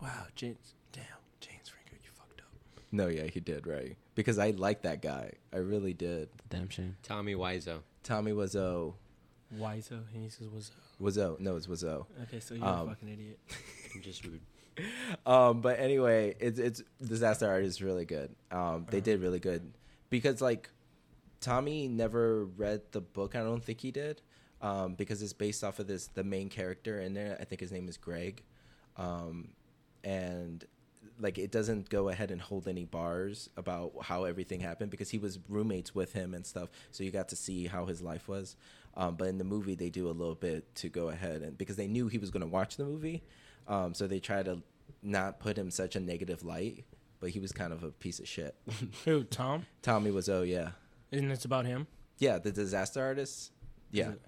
Wow, 0.01 0.27
James. 0.35 0.75
Damn, 0.93 1.03
James 1.41 1.69
Franco, 1.69 1.97
you 2.03 2.11
fucked 2.15 2.41
up. 2.41 2.47
no, 2.93 3.09
yeah, 3.09 3.25
he 3.25 3.41
did 3.41 3.67
right 3.67 3.97
because 4.15 4.39
I 4.39 4.51
like 4.51 4.83
that 4.83 5.03
guy. 5.03 5.33
I 5.53 5.57
really 5.57 5.93
did. 5.93 6.29
Damn 6.51 6.69
shame. 6.69 6.97
Tommy 7.03 7.35
Wiseau. 7.35 7.81
Tommy 8.03 8.33
Wiseau. 8.33 8.95
Why 9.51 9.81
so? 9.81 9.97
And 10.15 10.23
he 10.23 10.29
says, 10.29 10.47
"What's 10.49 10.71
up?" 10.71 10.77
Wizzo. 11.01 11.39
No, 11.41 11.57
it's 11.57 11.67
Wizzo. 11.67 12.07
Okay, 12.25 12.41
so 12.41 12.55
you're 12.55 12.65
Um, 12.67 12.89
a 12.89 12.91
fucking 12.91 13.09
idiot. 13.09 13.39
I'm 13.95 14.03
just 14.03 14.25
rude. 14.25 14.41
Um, 15.27 15.61
but 15.61 15.79
anyway, 15.81 16.37
it's 16.39 16.59
it's 16.59 16.83
disaster 17.05 17.49
art 17.49 17.65
is 17.65 17.83
really 17.83 18.05
good. 18.05 18.35
Um, 18.51 18.87
they 18.91 18.99
Uh-huh. 18.99 19.05
did 19.05 19.21
really 19.21 19.41
good 19.41 19.73
because 20.11 20.41
like 20.41 20.71
Tommy 21.41 21.89
never 21.89 22.45
read 22.45 22.83
the 22.93 23.01
book. 23.01 23.35
I 23.37 23.41
don't 23.41 23.63
think 23.65 23.81
he 23.81 23.91
did. 23.91 24.23
Um, 24.61 24.95
because 24.95 25.23
it's 25.23 25.33
based 25.33 25.63
off 25.63 25.79
of 25.79 25.87
this 25.87 26.09
the 26.09 26.25
main 26.25 26.49
character 26.49 27.01
in 27.01 27.15
there. 27.15 27.37
I 27.41 27.45
think 27.45 27.61
his 27.61 27.71
name 27.73 27.89
is 27.89 27.97
Greg. 27.97 28.43
Um, 28.97 29.51
and 30.05 30.65
like 31.21 31.39
it 31.39 31.51
doesn't 31.51 31.89
go 31.89 32.09
ahead 32.09 32.31
and 32.31 32.41
hold 32.41 32.67
any 32.69 32.85
bars 32.85 33.51
about 33.57 33.93
how 34.03 34.25
everything 34.25 34.61
happened 34.61 34.91
because 34.91 35.11
he 35.11 35.19
was 35.19 35.39
roommates 35.49 35.95
with 35.95 36.13
him 36.13 36.35
and 36.35 36.45
stuff. 36.47 36.71
So 36.93 37.03
you 37.05 37.11
got 37.11 37.29
to 37.31 37.37
see 37.37 37.67
how 37.67 37.87
his 37.87 38.01
life 38.03 38.29
was. 38.29 38.57
Um, 38.99 39.15
but 39.15 39.29
in 39.29 39.39
the 39.39 39.45
movie, 39.45 39.77
they 39.77 39.89
do 39.91 40.09
a 40.09 40.11
little 40.11 40.35
bit 40.35 40.75
to 40.75 40.89
go 40.89 41.09
ahead 41.09 41.41
and 41.43 41.57
because 41.57 41.77
they 41.77 41.87
knew 41.87 42.09
he 42.09 42.19
was 42.19 42.31
going 42.31 42.41
to 42.43 42.49
watch 42.49 42.77
the 42.77 42.85
movie, 42.85 43.23
um, 43.69 43.95
so 43.95 44.07
they 44.09 44.19
try 44.19 44.43
to 44.43 44.61
not 45.03 45.39
put 45.39 45.57
him 45.57 45.71
such 45.71 45.95
a 45.97 46.01
negative 46.01 46.45
light. 46.45 46.85
But 47.21 47.31
he 47.31 47.39
was 47.41 47.53
kind 47.53 47.73
of 47.73 47.83
a 47.85 47.91
piece 47.91 48.19
of 48.21 48.29
shit. 48.29 48.55
Who? 49.05 49.23
Tom? 49.25 49.67
Tommy 49.83 50.11
was 50.11 50.29
oh 50.29 50.43
yeah, 50.43 50.71
And 51.13 51.31
it's 51.33 51.45
about 51.45 51.65
him. 51.67 51.87
yeah, 52.19 52.39
the 52.39 52.51
disaster 52.53 53.01
artist. 53.03 53.53
Yeah, 53.91 54.11
it? 54.11 54.23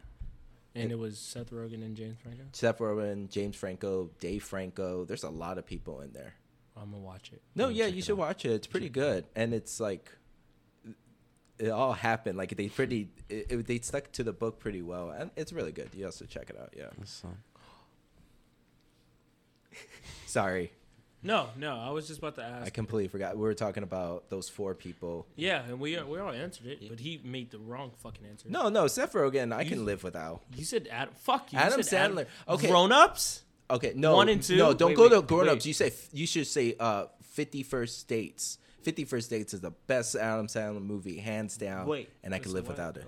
And 0.74 0.92
it 0.92 0.98
was 0.98 1.18
Seth 1.18 1.50
Rogen 1.50 1.82
and 1.84 1.96
James 1.96 2.18
Franco. 2.22 2.44
Seth 2.52 2.78
Rogen, 2.78 3.28
James 3.28 3.56
Franco, 3.56 4.10
Dave 4.20 4.42
Franco. 4.44 5.04
There's 5.04 5.24
a 5.24 5.30
lot 5.30 5.58
of 5.58 5.66
people 5.66 6.00
in 6.00 6.12
there. 6.12 6.34
I'm 6.76 6.92
gonna 6.92 7.02
watch 7.02 7.32
it. 7.32 7.42
No, 7.56 7.68
yeah, 7.68 7.86
you 7.86 8.02
should 8.02 8.12
out. 8.12 8.18
watch 8.18 8.44
it. 8.44 8.52
It's 8.52 8.66
pretty 8.68 8.88
good, 8.88 9.24
and 9.34 9.52
it's 9.52 9.80
like 9.80 10.10
it 11.60 11.70
all 11.70 11.92
happened. 11.92 12.36
Like 12.38 12.56
they 12.56 12.68
pretty, 12.68 13.08
it, 13.28 13.46
it- 13.50 13.66
they 13.66 13.78
stuck 13.80 14.10
to 14.12 14.24
the 14.24 14.32
book 14.32 14.58
pretty 14.58 14.82
well, 14.82 15.10
and 15.10 15.30
it's 15.36 15.52
really 15.52 15.72
good. 15.72 15.90
You 15.94 16.06
also 16.06 16.24
check 16.24 16.50
it 16.50 16.58
out. 16.60 16.74
Yeah. 16.76 16.88
So, 17.04 17.28
Sorry, 20.26 20.72
No, 21.22 21.48
no, 21.56 21.76
I 21.78 21.90
was 21.90 22.06
just 22.06 22.18
about 22.20 22.36
to 22.36 22.42
ask. 22.42 22.66
I 22.66 22.70
completely 22.70 23.08
forgot. 23.08 23.36
We 23.36 23.42
were 23.42 23.54
talking 23.54 23.82
about 23.82 24.30
those 24.30 24.48
four 24.48 24.74
people. 24.74 25.26
yeah, 25.36 25.62
and 25.68 25.78
we 25.80 26.00
we 26.02 26.18
all 26.18 26.30
answered 26.30 26.66
it, 26.66 26.88
but 26.88 26.98
he 27.00 27.20
made 27.24 27.50
the 27.50 27.58
wrong 27.58 27.90
fucking 28.02 28.24
answer. 28.26 28.48
No, 28.48 28.68
no, 28.68 28.86
Seth 28.86 29.12
Rogen, 29.12 29.52
I 29.52 29.62
You- 29.62 29.68
can 29.70 29.84
live 29.84 30.02
without. 30.02 30.42
you 30.56 30.64
said 30.64 30.88
Adam. 30.90 31.12
Fuck 31.14 31.52
you. 31.52 31.58
you 31.58 31.64
Adam 31.64 31.82
said 31.82 32.10
Sandler. 32.12 32.26
Okay. 32.48 32.68
grown 32.68 32.92
ups. 32.92 33.42
Okay, 33.68 33.92
no, 33.94 34.16
One 34.16 34.28
and 34.28 34.42
two? 34.42 34.56
No, 34.56 34.72
don't 34.74 34.88
Wait, 34.90 34.96
go 34.96 35.08
to 35.08 35.20
wait, 35.20 35.26
grown 35.28 35.48
ups. 35.48 35.54
wait. 35.64 35.66
You 35.66 35.74
say 35.74 35.92
you 36.12 36.26
should 36.26 36.46
say 36.46 36.74
uh, 36.80 37.06
Fifty 37.22 37.62
First 37.62 38.08
Dates. 38.08 38.58
Fifty 38.82 39.04
First 39.04 39.30
Dates 39.30 39.54
is 39.54 39.60
the 39.60 39.72
best 39.86 40.14
Adam 40.16 40.46
Sandler 40.46 40.82
movie, 40.82 41.18
hands 41.18 41.56
down. 41.56 41.86
Wait. 41.86 42.08
and 42.22 42.34
I 42.34 42.38
can 42.38 42.52
live 42.52 42.68
without 42.68 42.96
it. 42.96 43.06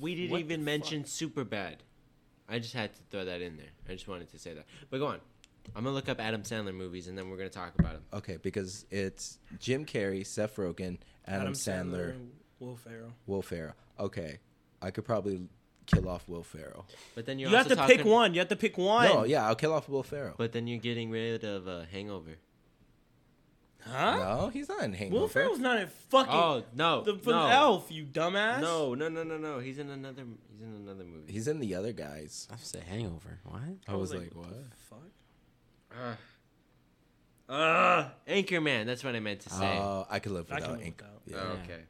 We 0.00 0.14
didn't 0.14 0.30
What 0.32 0.40
even 0.40 0.64
mention 0.64 1.04
super 1.04 1.44
bad. 1.44 1.82
I 2.48 2.58
just 2.58 2.74
had 2.74 2.94
to 2.94 3.00
throw 3.10 3.24
that 3.24 3.40
in 3.40 3.56
there. 3.56 3.70
I 3.88 3.92
just 3.92 4.06
wanted 4.06 4.30
to 4.30 4.38
say 4.38 4.54
that. 4.54 4.66
But 4.90 4.98
go 4.98 5.06
on. 5.06 5.20
I'm 5.74 5.84
gonna 5.84 5.94
look 5.94 6.08
up 6.10 6.20
Adam 6.20 6.42
Sandler 6.42 6.74
movies 6.74 7.08
and 7.08 7.16
then 7.16 7.30
we're 7.30 7.38
gonna 7.38 7.48
talk 7.48 7.72
about 7.78 7.94
them. 7.94 8.02
Okay, 8.12 8.36
because 8.42 8.84
it's 8.90 9.38
Jim 9.58 9.86
Carrey, 9.86 10.26
Seth 10.26 10.56
Rogen, 10.56 10.98
Adam, 11.26 11.54
Sandler, 11.54 12.10
and 12.10 12.32
Will 12.60 12.76
Ferrell. 12.76 13.12
Will 13.26 13.40
Ferrell. 13.42 13.74
Okay, 13.98 14.38
I 14.82 14.90
could 14.90 15.06
probably 15.06 15.48
kill 15.86 16.06
off 16.08 16.28
Will 16.28 16.42
Ferrell. 16.42 16.86
But 17.14 17.24
then 17.24 17.38
You 17.38 17.48
you're 17.48 17.56
have 17.56 17.68
to 17.68 17.80
also 17.80 17.94
pick 17.96 18.04
one. 18.04 18.34
You 18.34 18.40
have 18.40 18.48
to 18.48 18.56
pick 18.56 18.76
one. 18.76 19.08
No, 19.08 19.24
yeah, 19.24 19.46
I'll 19.46 19.54
kill 19.54 19.72
off 19.72 19.88
Will 19.88 20.02
Ferrell. 20.02 20.34
But 20.36 20.52
then 20.52 20.66
you're 20.66 20.78
getting 20.80 21.10
rid 21.10 21.44
of 21.44 21.66
uh, 21.66 21.82
Hangover. 21.90 22.36
Huh? 23.86 24.16
no, 24.16 24.48
he's 24.48 24.68
not 24.68 24.82
in 24.82 24.92
Hangover. 24.94 25.20
Will 25.20 25.28
Ferrell's 25.28 25.58
not 25.58 25.78
in 25.78 25.88
fucking. 26.08 26.32
Oh 26.32 26.62
no, 26.74 27.02
the, 27.02 27.14
from 27.18 27.32
no, 27.32 27.46
Elf, 27.48 27.90
you 27.90 28.04
dumbass. 28.04 28.60
no, 28.60 28.94
no, 28.94 29.08
no, 29.08 29.22
no, 29.22 29.36
no. 29.36 29.58
He's 29.58 29.78
in 29.78 29.90
another. 29.90 30.24
He's 30.50 30.62
in 30.62 30.74
another 30.74 31.04
movie. 31.04 31.32
He's 31.32 31.48
in 31.48 31.60
the 31.60 31.74
other 31.74 31.92
guys. 31.92 32.48
I 32.50 32.56
say 32.56 32.80
Hangover. 32.88 33.40
What? 33.44 33.60
I 33.86 33.94
was 33.96 34.14
like, 34.14 34.34
what? 34.34 34.48
the 34.48 34.76
fuck? 34.88 36.18
Uh, 37.48 37.52
uh, 37.52 38.08
Anchorman. 38.26 38.86
That's 38.86 39.04
what 39.04 39.14
I 39.14 39.20
meant 39.20 39.40
to 39.40 39.50
say. 39.50 39.78
Oh, 39.78 40.06
I 40.10 40.18
could 40.18 40.32
live 40.32 40.46
I 40.50 40.60
can 40.60 40.70
without 40.72 40.78
live 40.78 40.86
Ink. 40.86 41.02
without. 41.26 41.44
Yeah. 41.44 41.50
Oh, 41.52 41.56
yeah. 41.68 41.74
okay. 41.74 41.82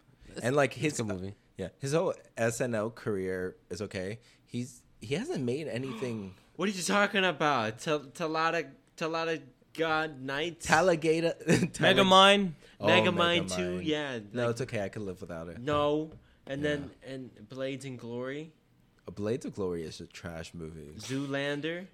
And 0.43 0.57
like 0.57 0.73
his 0.73 0.99
a 0.99 1.05
good 1.05 1.15
movie. 1.15 1.35
yeah, 1.57 1.69
his 1.79 1.93
whole 1.93 2.15
SNL 2.37 2.95
career 2.95 3.57
is 3.71 3.81
okay. 3.83 4.19
He's 4.47 4.83
he 5.01 5.15
hasn't 5.15 5.45
made 5.45 5.69
anything. 5.69 6.35
What 6.57 6.69
are 6.69 6.73
you 6.73 6.83
talking 6.85 7.25
about? 7.25 7.81
Tal- 7.81 8.11
Talata, 8.15 8.71
Talata 8.97 9.43
God 9.75 10.21
Nights. 10.23 10.67
Talladega, 10.69 11.35
Megamind. 11.47 12.53
Oh, 12.81 12.87
Megamind 12.87 13.47
Megamind. 13.49 13.57
two. 13.57 13.81
Yeah. 13.81 14.19
No, 14.33 14.49
it's 14.51 14.61
okay. 14.63 14.83
I 14.83 14.89
could 14.89 15.03
live 15.03 15.21
without 15.21 15.49
it. 15.49 15.59
No. 15.61 16.11
And 16.47 16.65
then 16.65 16.91
and 17.07 17.31
Blades 17.49 17.85
and 17.85 17.99
Glory, 17.99 18.53
A 19.07 19.11
Blades 19.11 19.47
of 19.47 19.55
Glory 19.55 19.83
is 19.83 20.01
a 20.01 20.07
trash 20.07 20.53
movie. 20.55 20.93
Zoolander, 20.99 21.87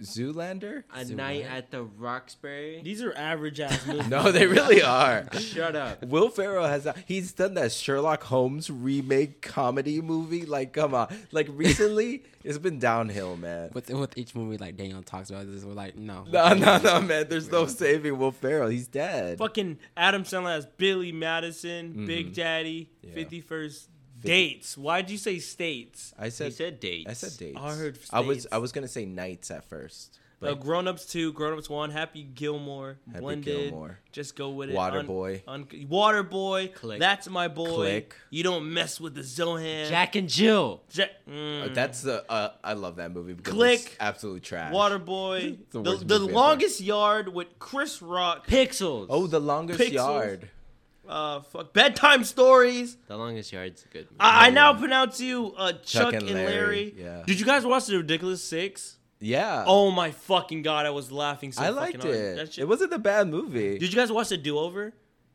Zoolander? 0.00 0.84
A 0.94 0.98
Zoolander? 0.98 1.16
Night 1.16 1.44
at 1.44 1.70
the 1.70 1.82
Roxbury. 1.82 2.80
These 2.82 3.02
are 3.02 3.12
average 3.16 3.60
ass 3.60 3.86
movies. 3.86 4.08
no, 4.08 4.30
they 4.30 4.46
really 4.46 4.82
are. 4.82 5.26
Shut 5.38 5.74
up. 5.74 6.04
Will 6.04 6.28
Ferrell 6.28 6.66
has 6.66 6.86
a, 6.86 6.94
he's 7.06 7.32
done 7.32 7.54
that 7.54 7.72
Sherlock 7.72 8.24
Holmes 8.24 8.70
remake 8.70 9.42
comedy 9.42 10.00
movie. 10.00 10.44
Like, 10.44 10.72
come 10.72 10.94
on. 10.94 11.08
Like 11.32 11.48
recently, 11.50 12.24
it's 12.44 12.58
been 12.58 12.78
downhill, 12.78 13.36
man. 13.36 13.70
With 13.72 13.90
with 13.90 14.16
each 14.18 14.34
movie, 14.34 14.58
like 14.58 14.76
Daniel 14.76 15.02
talks 15.02 15.30
about 15.30 15.50
this, 15.50 15.64
we're 15.64 15.72
like, 15.72 15.96
no, 15.96 16.24
no, 16.30 16.54
no, 16.54 16.78
no, 16.78 17.00
man. 17.00 17.26
There's 17.28 17.50
no 17.50 17.66
saving 17.66 18.18
Will 18.18 18.32
Ferrell. 18.32 18.68
He's 18.68 18.88
dead. 18.88 19.38
Fucking 19.38 19.78
Adam 19.96 20.24
Sandler 20.24 20.54
has 20.54 20.66
Billy 20.66 21.12
Madison, 21.12 21.90
mm-hmm. 21.90 22.06
Big 22.06 22.34
Daddy, 22.34 22.90
yeah. 23.02 23.14
51st 23.14 23.86
Dates. 24.20 24.76
Why 24.76 25.02
did 25.02 25.10
you 25.10 25.18
say 25.18 25.38
states? 25.38 26.14
I 26.18 26.30
said. 26.30 26.46
You 26.46 26.50
said 26.52 26.80
dates. 26.80 27.10
I 27.10 27.12
said 27.12 27.38
dates. 27.38 27.58
I 27.60 27.74
heard. 27.74 27.96
States. 27.96 28.10
I 28.12 28.20
was. 28.20 28.46
I 28.52 28.58
was 28.58 28.72
gonna 28.72 28.88
say 28.88 29.04
nights 29.04 29.50
at 29.50 29.64
first. 29.64 30.18
But 30.38 30.50
uh, 30.50 30.54
grown 30.54 30.86
ups 30.86 31.06
two, 31.06 31.32
grown 31.32 31.56
ups 31.56 31.70
one, 31.70 31.90
Happy 31.90 32.22
Gilmore, 32.22 32.98
Happy 33.06 33.20
blended. 33.20 33.70
Gilmore. 33.70 33.98
Just 34.12 34.36
go 34.36 34.50
with 34.50 34.68
it. 34.68 34.74
Water 34.74 34.98
un, 34.98 35.06
boy, 35.06 35.42
un, 35.48 35.66
Water 35.88 36.22
boy. 36.22 36.68
Click. 36.74 37.00
That's 37.00 37.28
my 37.30 37.48
boy. 37.48 37.74
Click. 37.74 38.14
You 38.28 38.42
don't 38.42 38.72
mess 38.72 39.00
with 39.00 39.14
the 39.14 39.22
Zohan. 39.22 39.88
Jack 39.88 40.14
and 40.14 40.28
Jill. 40.28 40.82
Ja- 40.92 41.04
uh, 41.04 41.30
mm. 41.30 41.70
uh, 41.70 41.74
that's 41.74 42.02
the. 42.02 42.30
Uh, 42.30 42.50
I 42.62 42.74
love 42.74 42.96
that 42.96 43.12
movie. 43.12 43.34
Click. 43.34 43.96
absolute 43.98 44.42
trash. 44.42 44.74
Water 44.74 44.98
boy. 44.98 45.56
the, 45.70 45.82
the, 45.82 45.96
the 46.04 46.18
longest 46.18 46.82
yard 46.82 47.28
with 47.28 47.58
Chris 47.58 48.02
Rock. 48.02 48.46
Pixels. 48.46 49.06
Oh, 49.08 49.26
the 49.26 49.40
longest 49.40 49.80
Pixels. 49.80 49.92
yard. 49.92 50.50
Uh, 51.08 51.40
fuck 51.40 51.72
bedtime 51.72 52.24
stories. 52.24 52.96
The 53.08 53.16
longest 53.16 53.52
yard's 53.52 53.84
a 53.84 53.88
good. 53.88 54.04
Movie. 54.04 54.16
I, 54.20 54.46
I 54.46 54.50
now 54.50 54.74
pronounce 54.74 55.20
you 55.20 55.54
uh, 55.56 55.72
Chuck, 55.84 56.12
and, 56.14 56.22
and 56.24 56.34
Larry. 56.34 56.46
Larry, 56.56 56.94
yeah. 56.96 57.22
Did 57.26 57.38
you 57.40 57.46
guys 57.46 57.64
watch 57.64 57.86
the 57.86 57.96
Ridiculous 57.98 58.42
Six? 58.42 58.98
Yeah. 59.20 59.64
Oh 59.66 59.90
my 59.90 60.10
fucking 60.10 60.62
god! 60.62 60.84
I 60.86 60.90
was 60.90 61.10
laughing 61.10 61.52
so 61.52 61.62
I 61.62 61.66
fucking 61.66 61.76
liked 61.76 62.02
hard. 62.02 62.14
it. 62.14 62.52
Shit- 62.52 62.62
It 62.62 62.68
wasn't 62.68 62.92
a 62.92 62.98
bad 62.98 63.28
movie. 63.28 63.78
Did 63.78 63.92
you 63.92 63.96
guys 63.98 64.12
watch 64.12 64.28
the 64.28 64.36
Do 64.36 64.58
Over? 64.58 64.92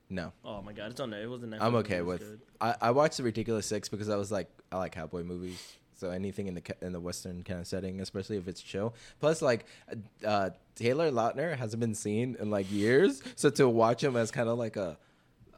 no, 0.09 0.34
Oh 0.43 0.61
my 0.61 0.74
god, 0.74 0.91
it's 0.91 0.99
on 0.99 1.09
there. 1.09 1.24
It 1.24 1.30
wasn't. 1.30 1.55
I'm 1.59 1.76
okay 1.76 2.01
with. 2.01 2.39
I, 2.59 2.76
I 2.82 2.91
watched 2.91 3.17
the 3.17 3.24
Ridiculous 3.24 3.65
Six 3.65 3.89
because 3.89 4.09
I 4.09 4.17
was 4.17 4.32
like, 4.32 4.49
I 4.72 4.78
like 4.78 4.91
cowboy 4.91 5.24
movies. 5.24 5.59
So 5.95 6.09
anything 6.09 6.47
in 6.47 6.55
the 6.55 6.63
in 6.82 6.93
the 6.93 6.99
western 6.99 7.43
kind 7.43 7.59
of 7.59 7.67
setting, 7.67 8.01
especially 8.01 8.38
if 8.38 8.47
it's 8.47 8.61
chill. 8.61 8.93
Plus, 9.19 9.41
like 9.41 9.65
uh, 10.26 10.49
Taylor 10.76 11.11
Lautner 11.11 11.55
hasn't 11.55 11.80
been 11.80 11.93
seen 11.95 12.36
in 12.39 12.49
like 12.49 12.72
years, 12.72 13.22
so 13.36 13.49
to 13.51 13.69
watch 13.69 14.03
him 14.03 14.15
as 14.17 14.32
kind 14.32 14.49
of 14.49 14.57
like 14.57 14.76
a, 14.78 14.97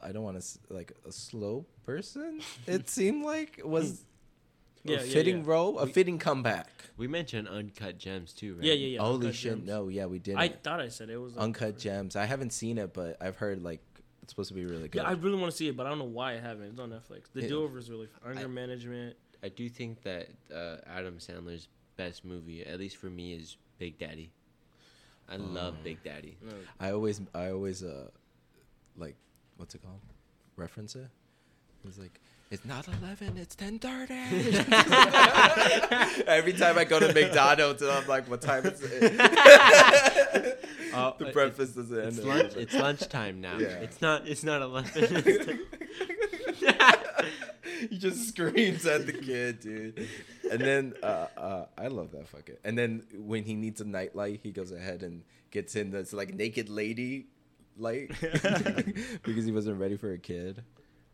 I 0.04 0.12
don't 0.12 0.22
want 0.22 0.40
to 0.40 0.58
like 0.70 0.92
a 1.08 1.12
slow 1.12 1.64
person. 1.86 2.40
It 2.66 2.88
seemed 2.96 3.24
like 3.24 3.60
was 3.64 4.04
Yeah, 4.84 4.98
a 5.00 5.04
yeah, 5.04 5.12
fitting 5.12 5.38
yeah. 5.38 5.42
role, 5.50 5.78
a 5.78 5.86
fitting 5.86 6.18
comeback. 6.18 6.68
We 6.96 7.08
mentioned 7.08 7.48
uncut 7.48 7.98
gems 7.98 8.32
too, 8.32 8.54
right? 8.54 8.64
Yeah, 8.64 8.74
yeah, 8.74 8.86
yeah. 8.86 9.00
Holy 9.00 9.14
Uncut 9.16 9.34
shit! 9.34 9.52
Gems. 9.56 9.66
No, 9.66 9.88
yeah, 9.88 10.06
we 10.06 10.18
didn't. 10.18 10.38
I 10.40 10.48
thought 10.48 10.80
I 10.80 10.88
said 10.88 11.10
it 11.10 11.16
was 11.16 11.36
Uncut 11.36 11.78
Gems. 11.78 12.16
I 12.16 12.26
haven't 12.26 12.52
seen 12.52 12.78
it, 12.78 12.92
but 12.92 13.16
I've 13.20 13.36
heard 13.36 13.62
like 13.62 13.80
it's 14.22 14.32
supposed 14.32 14.48
to 14.48 14.54
be 14.54 14.64
really 14.64 14.88
good. 14.88 15.02
Yeah, 15.02 15.08
I 15.08 15.12
really 15.12 15.36
want 15.38 15.50
to 15.50 15.56
see 15.56 15.68
it, 15.68 15.76
but 15.76 15.86
I 15.86 15.88
don't 15.90 15.98
know 15.98 16.04
why 16.04 16.32
I 16.34 16.38
haven't. 16.38 16.66
It's 16.66 16.78
on 16.78 16.90
Netflix. 16.90 17.24
The 17.32 17.42
Yeah. 17.42 17.48
Do 17.48 17.62
Over 17.64 17.78
is 17.78 17.90
really 17.90 18.06
fun. 18.06 18.32
Anger 18.32 18.44
I- 18.44 18.46
Management. 18.48 19.16
I 19.42 19.48
do 19.50 19.68
think 19.68 20.02
that 20.04 20.28
uh, 20.54 20.76
Adam 20.86 21.16
Sandler's 21.18 21.68
best 21.96 22.24
movie, 22.24 22.64
at 22.64 22.78
least 22.78 22.96
for 22.96 23.10
me, 23.10 23.34
is 23.34 23.58
Big 23.78 23.98
Daddy. 23.98 24.30
I 25.28 25.36
love 25.36 25.74
Big 25.84 26.02
Daddy. 26.02 26.38
I 26.80 26.92
always, 26.92 27.20
I 27.34 27.50
always, 27.50 27.82
uh, 27.82 28.08
like, 28.96 29.16
what's 29.56 29.74
it 29.74 29.82
called? 29.82 30.00
Reference 30.56 30.94
it. 30.96 31.08
It's 31.86 31.98
like, 31.98 32.20
it's 32.50 32.64
not 32.64 32.86
eleven, 32.86 33.36
it's 33.36 33.54
ten 33.54 33.78
thirty. 33.78 34.14
Every 36.26 36.52
time 36.52 36.78
I 36.78 36.84
go 36.88 37.00
to 37.00 37.12
McDonald's, 37.12 37.82
and 37.82 37.90
I'm 37.90 38.06
like, 38.06 38.28
what 38.28 38.40
time 38.40 38.64
is 38.66 38.80
it? 38.82 40.60
Uh, 40.94 41.12
the 41.18 41.24
breakfast 41.32 41.74
doesn't 41.74 41.98
end. 41.98 42.06
It's 42.06 42.18
at 42.18 42.24
lunch. 42.24 42.52
11. 42.52 42.62
It's 42.62 42.74
lunchtime 42.74 43.40
now. 43.40 43.58
Yeah. 43.58 43.66
It's 43.80 44.00
not. 44.00 44.28
It's 44.28 44.44
not 44.44 44.62
eleven. 44.62 44.92
he 47.90 47.98
just 47.98 48.28
screams 48.28 48.86
at 48.86 49.04
the 49.06 49.12
kid, 49.12 49.58
dude. 49.58 50.06
And 50.48 50.60
then 50.60 50.94
uh, 51.02 51.26
uh, 51.36 51.64
I 51.76 51.88
love 51.88 52.12
that 52.12 52.28
fucking. 52.28 52.58
And 52.62 52.78
then 52.78 53.02
when 53.12 53.42
he 53.42 53.54
needs 53.54 53.80
a 53.80 53.84
nightlight, 53.84 54.38
he 54.44 54.52
goes 54.52 54.70
ahead 54.70 55.02
and 55.02 55.24
gets 55.50 55.74
in 55.74 55.90
this 55.90 56.12
like 56.12 56.32
naked 56.32 56.68
lady 56.68 57.26
light 57.76 58.10
because 59.22 59.44
he 59.44 59.52
wasn't 59.52 59.78
ready 59.80 59.96
for 59.96 60.12
a 60.12 60.18
kid. 60.18 60.62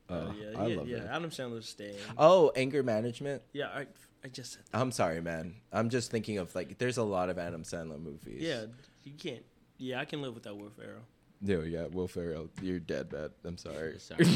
Uh, 0.08 0.12
Oh, 0.12 0.34
yeah, 0.36 0.58
I 0.61 0.66
yeah, 0.66 0.76
love 0.76 0.88
yeah. 0.88 0.98
that. 1.00 1.14
Adam 1.14 1.30
Sandler's 1.30 1.68
staying. 1.68 1.94
Oh, 2.18 2.50
anger 2.56 2.82
management. 2.82 3.42
Yeah, 3.52 3.68
I, 3.68 3.86
I 4.24 4.28
just 4.28 4.54
said. 4.54 4.62
I'm 4.74 4.90
sorry, 4.90 5.20
man. 5.20 5.54
I'm 5.72 5.88
just 5.88 6.11
thinking 6.11 6.38
of 6.38 6.52
like, 6.54 6.78
there's 6.78 6.96
a 6.98 7.04
lot 7.04 7.30
of 7.30 7.38
Adam 7.38 7.62
Sandler 7.62 8.00
movies. 8.02 8.40
Yeah, 8.42 8.64
you 9.04 9.12
can't. 9.16 9.44
Yeah, 9.78 10.00
I 10.00 10.04
can 10.04 10.20
live 10.20 10.34
without 10.34 10.56
Will 10.58 10.70
Ferrell. 10.70 11.02
No, 11.40 11.61
yeah, 11.62 11.86
Will 11.86 12.08
Ferrell, 12.08 12.48
you're 12.61 12.80
dead, 12.80 13.12
man. 13.12 13.30
I'm 13.44 13.56
sorry. 13.56 13.98
Sorry. 13.98 14.26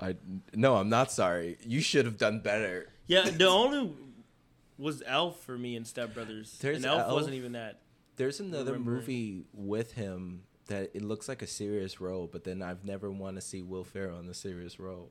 I 0.00 0.16
no, 0.54 0.76
I'm 0.76 0.88
not 0.88 1.12
sorry. 1.12 1.58
You 1.66 1.80
should 1.80 2.04
have 2.04 2.16
done 2.18 2.40
better. 2.40 2.88
Yeah, 3.06 3.28
the 3.30 3.46
only 3.48 3.92
was 4.78 5.02
Elf 5.06 5.40
for 5.42 5.58
me 5.58 5.76
and 5.76 5.86
Step 5.86 6.14
Brothers. 6.14 6.56
There's 6.60 6.78
and 6.78 6.86
Elf, 6.86 7.00
Elf. 7.00 7.12
wasn't 7.12 7.34
even 7.34 7.52
that. 7.52 7.80
There's 8.16 8.40
another 8.40 8.78
movie 8.78 9.44
with 9.52 9.92
him 9.92 10.42
that 10.68 10.90
it 10.94 11.02
looks 11.02 11.28
like 11.28 11.42
a 11.42 11.46
serious 11.46 12.00
role, 12.00 12.28
but 12.30 12.44
then 12.44 12.62
I've 12.62 12.84
never 12.84 13.10
want 13.10 13.36
to 13.36 13.40
see 13.42 13.62
Will 13.62 13.84
Ferrell 13.84 14.18
in 14.20 14.28
a 14.28 14.34
serious 14.34 14.78
role. 14.80 15.10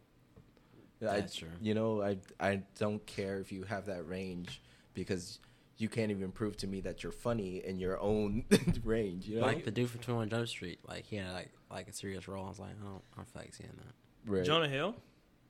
I- 1.01 1.05
That's 1.21 1.35
true. 1.35 1.49
You 1.61 1.73
know, 1.75 2.01
I 2.01 2.17
I 2.39 2.61
don't 2.79 3.05
care 3.05 3.39
if 3.39 3.51
you 3.51 3.63
have 3.63 3.85
that 3.87 4.07
range 4.07 4.61
because 4.93 5.39
you 5.77 5.89
can't 5.89 6.09
even 6.09 6.31
prove 6.31 6.57
to 6.57 6.67
me 6.67 6.81
that 6.81 7.03
you're 7.03 7.11
funny 7.11 7.61
in 7.63 7.77
your 7.79 7.99
own 8.01 8.45
range. 8.83 9.27
You 9.27 9.39
know, 9.39 9.45
Like 9.45 9.63
the 9.63 9.69
dude 9.71 9.89
from 9.91 10.01
Twenty 10.01 10.17
One 10.17 10.29
Jump 10.29 10.47
Street, 10.47 10.79
like 10.87 11.05
he 11.05 11.17
had 11.17 11.31
like 11.33 11.51
like 11.69 11.87
a 11.87 11.93
serious 11.93 12.27
role. 12.27 12.45
I 12.45 12.49
was 12.49 12.59
like, 12.59 12.71
I 12.81 12.83
don't, 12.83 13.01
I 13.13 13.15
don't 13.17 13.27
feel 13.27 13.41
like 13.43 13.53
seeing 13.53 13.69
that. 13.77 14.31
right. 14.31 14.43
Jonah 14.45 14.67
Hill. 14.69 14.95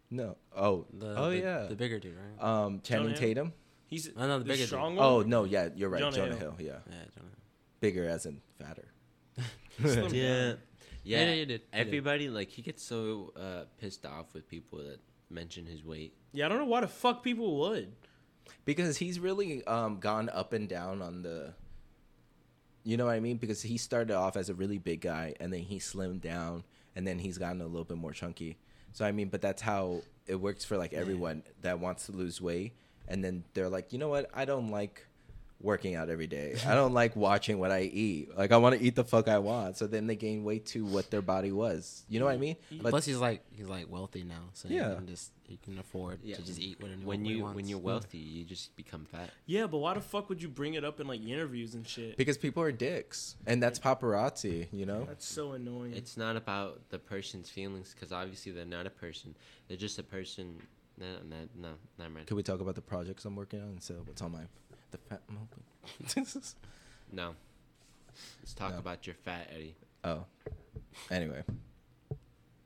No. 0.10 0.36
Oh. 0.56 0.86
The, 0.98 1.16
oh 1.18 1.30
the, 1.30 1.38
yeah. 1.40 1.66
the 1.68 1.76
bigger 1.76 2.00
dude, 2.00 2.16
right? 2.16 2.44
um, 2.46 2.80
Channing 2.82 3.08
Jonah 3.10 3.18
Tatum. 3.18 3.54
He's 3.88 4.10
No, 4.18 4.28
no, 4.28 4.38
the 4.40 4.44
the 4.46 4.50
bigger 4.50 4.66
dude. 4.66 4.80
one. 4.80 4.98
Oh 5.00 5.22
no, 5.22 5.44
yeah, 5.46 5.70
you're 5.76 5.90
right. 5.90 6.00
Jonah 6.02 6.16
Jonah, 6.16 6.36
Hill. 6.36 6.52
Hill. 6.52 6.56
Yeah, 6.60 6.72
yeah, 6.90 6.96
Jonah. 7.16 7.28
bigger 7.80 8.06
as 8.08 8.26
in 8.26 8.42
fatter. 8.60 8.86
Slim 9.82 10.14
Yeah. 10.14 10.54
Yeah, 11.04 11.20
Yeah, 11.20 11.34
you 11.34 11.46
did. 11.46 11.52
You 11.52 11.58
did. 11.58 11.62
everybody 11.74 12.30
like 12.30 12.50
he 12.50 12.62
gets 12.62 12.84
so 12.84 13.32
uh, 13.40 13.64
pissed 13.80 14.06
off 14.06 14.34
with 14.34 14.48
people 14.48 14.80
that 14.80 15.00
mention 15.30 15.66
his 15.66 15.84
weight. 15.84 16.14
Yeah, 16.34 16.46
I 16.46 16.50
don't 16.50 16.58
know 16.58 16.66
why 16.66 16.82
the 16.82 16.88
fuck 16.88 17.24
people 17.24 17.58
would. 17.60 17.94
because 18.66 18.98
he's 18.98 19.20
really 19.20 19.66
um, 19.66 20.00
gone 20.00 20.30
up 20.30 20.54
and 20.54 20.68
down 20.68 21.02
on 21.02 21.22
the 21.22 21.54
you 22.84 22.96
know 22.96 23.06
what 23.06 23.14
i 23.16 23.20
mean 23.20 23.36
because 23.36 23.62
he 23.62 23.78
started 23.78 24.16
off 24.16 24.38
as 24.38 24.50
a 24.50 24.54
really 24.54 24.78
big 24.78 25.02
guy 25.02 25.34
and 25.42 25.52
then 25.52 25.60
he 25.60 25.78
slimmed 25.78 26.22
down 26.22 26.64
and 26.96 27.06
then 27.06 27.20
he's 27.20 27.38
gotten 27.38 27.60
a 27.62 27.66
little 27.66 27.84
bit 27.84 27.98
more 27.98 28.14
chunky 28.14 28.58
so 28.94 29.04
i 29.06 29.12
mean 29.12 29.28
but 29.28 29.42
that's 29.42 29.62
how 29.62 30.02
it 30.26 30.36
works 30.36 30.64
for 30.64 30.78
like 30.78 30.94
everyone 30.94 31.44
that 31.62 31.80
wants 31.82 32.06
to 32.06 32.14
lose 32.14 32.40
weight 32.42 32.72
and 33.10 33.22
then 33.24 33.44
they're 33.54 33.68
like 33.68 33.92
you 33.92 34.00
know 34.00 34.08
what 34.08 34.30
i 34.34 34.46
don't 34.46 34.70
like 34.72 35.06
working 35.60 35.96
out 35.96 36.08
every 36.10 36.28
day 36.28 36.56
i 36.68 36.76
don't 36.76 36.94
like 36.94 37.16
watching 37.16 37.58
what 37.58 37.72
i 37.72 37.82
eat 37.82 38.30
like 38.38 38.52
i 38.52 38.58
want 38.58 38.78
to 38.78 38.82
eat 38.86 38.96
the 38.96 39.04
fuck 39.04 39.28
i 39.28 39.40
want 39.40 39.76
so 39.76 39.88
then 39.88 40.06
they 40.06 40.16
gain 40.16 40.44
weight 40.44 40.66
to 40.68 40.86
what 40.86 41.10
their 41.10 41.22
body 41.22 41.52
was 41.52 42.06
you 42.08 42.20
know 42.20 42.26
what 42.26 42.34
i 42.36 42.38
mean 42.38 42.56
but 42.82 42.92
Plus, 42.92 43.06
he's 43.06 43.18
like 43.18 43.44
he's 43.52 43.68
like 43.68 43.90
wealthy 43.92 44.24
now, 44.24 44.50
so 44.54 44.68
Yeah. 44.70 44.90
he 44.92 44.96
can 44.98 45.08
just 45.08 45.32
he 45.42 45.58
can 45.58 45.80
afford 45.80 46.20
Yeah. 46.24 46.36
to 46.36 46.42
just 46.46 46.60
eat 46.60 46.80
whatever 46.80 47.02
When 47.02 47.26
he 47.26 47.32
you 47.34 47.44
wants. 47.44 47.56
when 47.56 47.68
you're 47.68 47.80
wealthy, 47.80 48.18
you 48.18 48.44
just 48.44 48.76
become 48.76 49.06
fat. 49.06 49.30
Yeah, 49.46 49.66
but 49.66 49.78
why 49.78 49.94
the 49.94 50.02
fuck 50.02 50.28
would 50.30 50.42
you 50.44 50.50
bring 50.50 50.74
it 50.76 50.84
up 50.84 51.00
in 51.00 51.08
like 51.08 51.26
interviews 51.26 51.74
and 51.74 51.88
shit? 51.88 52.18
because 52.18 52.38
people 52.38 52.62
are 52.62 52.72
dicks 52.72 53.36
and 53.48 53.64
that's 53.64 53.80
paparazzi 53.80 54.68
you 54.72 54.86
know 54.86 55.06
That's 55.06 55.26
so 55.26 55.54
annoying. 55.54 55.94
It's 55.94 56.18
not 56.18 56.36
about 56.36 56.82
the 56.90 57.00
person's 57.00 57.50
feelings 57.50 57.94
because 57.96 58.12
obviously 58.12 58.52
they're 58.52 58.66
not 58.66 58.86
a 58.86 58.90
person. 58.92 59.34
They're 59.68 59.78
just 59.78 59.98
a 59.98 60.04
person. 60.04 60.62
No, 61.00 61.06
no, 61.30 61.36
no, 61.60 61.70
never 61.98 62.10
mind. 62.12 62.28
Can 62.28 62.38
we 62.38 62.44
talk 62.44 62.60
about 62.60 62.76
the 62.76 62.82
projects 62.82 63.24
I'm 63.26 63.36
working 63.36 63.62
on 63.62 63.70
instead 63.70 63.98
of 63.98 64.08
what's 64.08 64.22
on 64.22 64.32
my 64.32 64.42
the 64.92 64.98
fat 64.98 65.22
moment? 65.30 65.50
No. 67.12 67.36
Let's 68.42 68.54
talk 68.54 68.74
No. 68.74 68.80
about 68.80 69.08
your 69.08 69.16
fat 69.16 69.50
Eddie. 69.54 69.76
oh. 70.04 70.26
Anyway. 71.10 71.44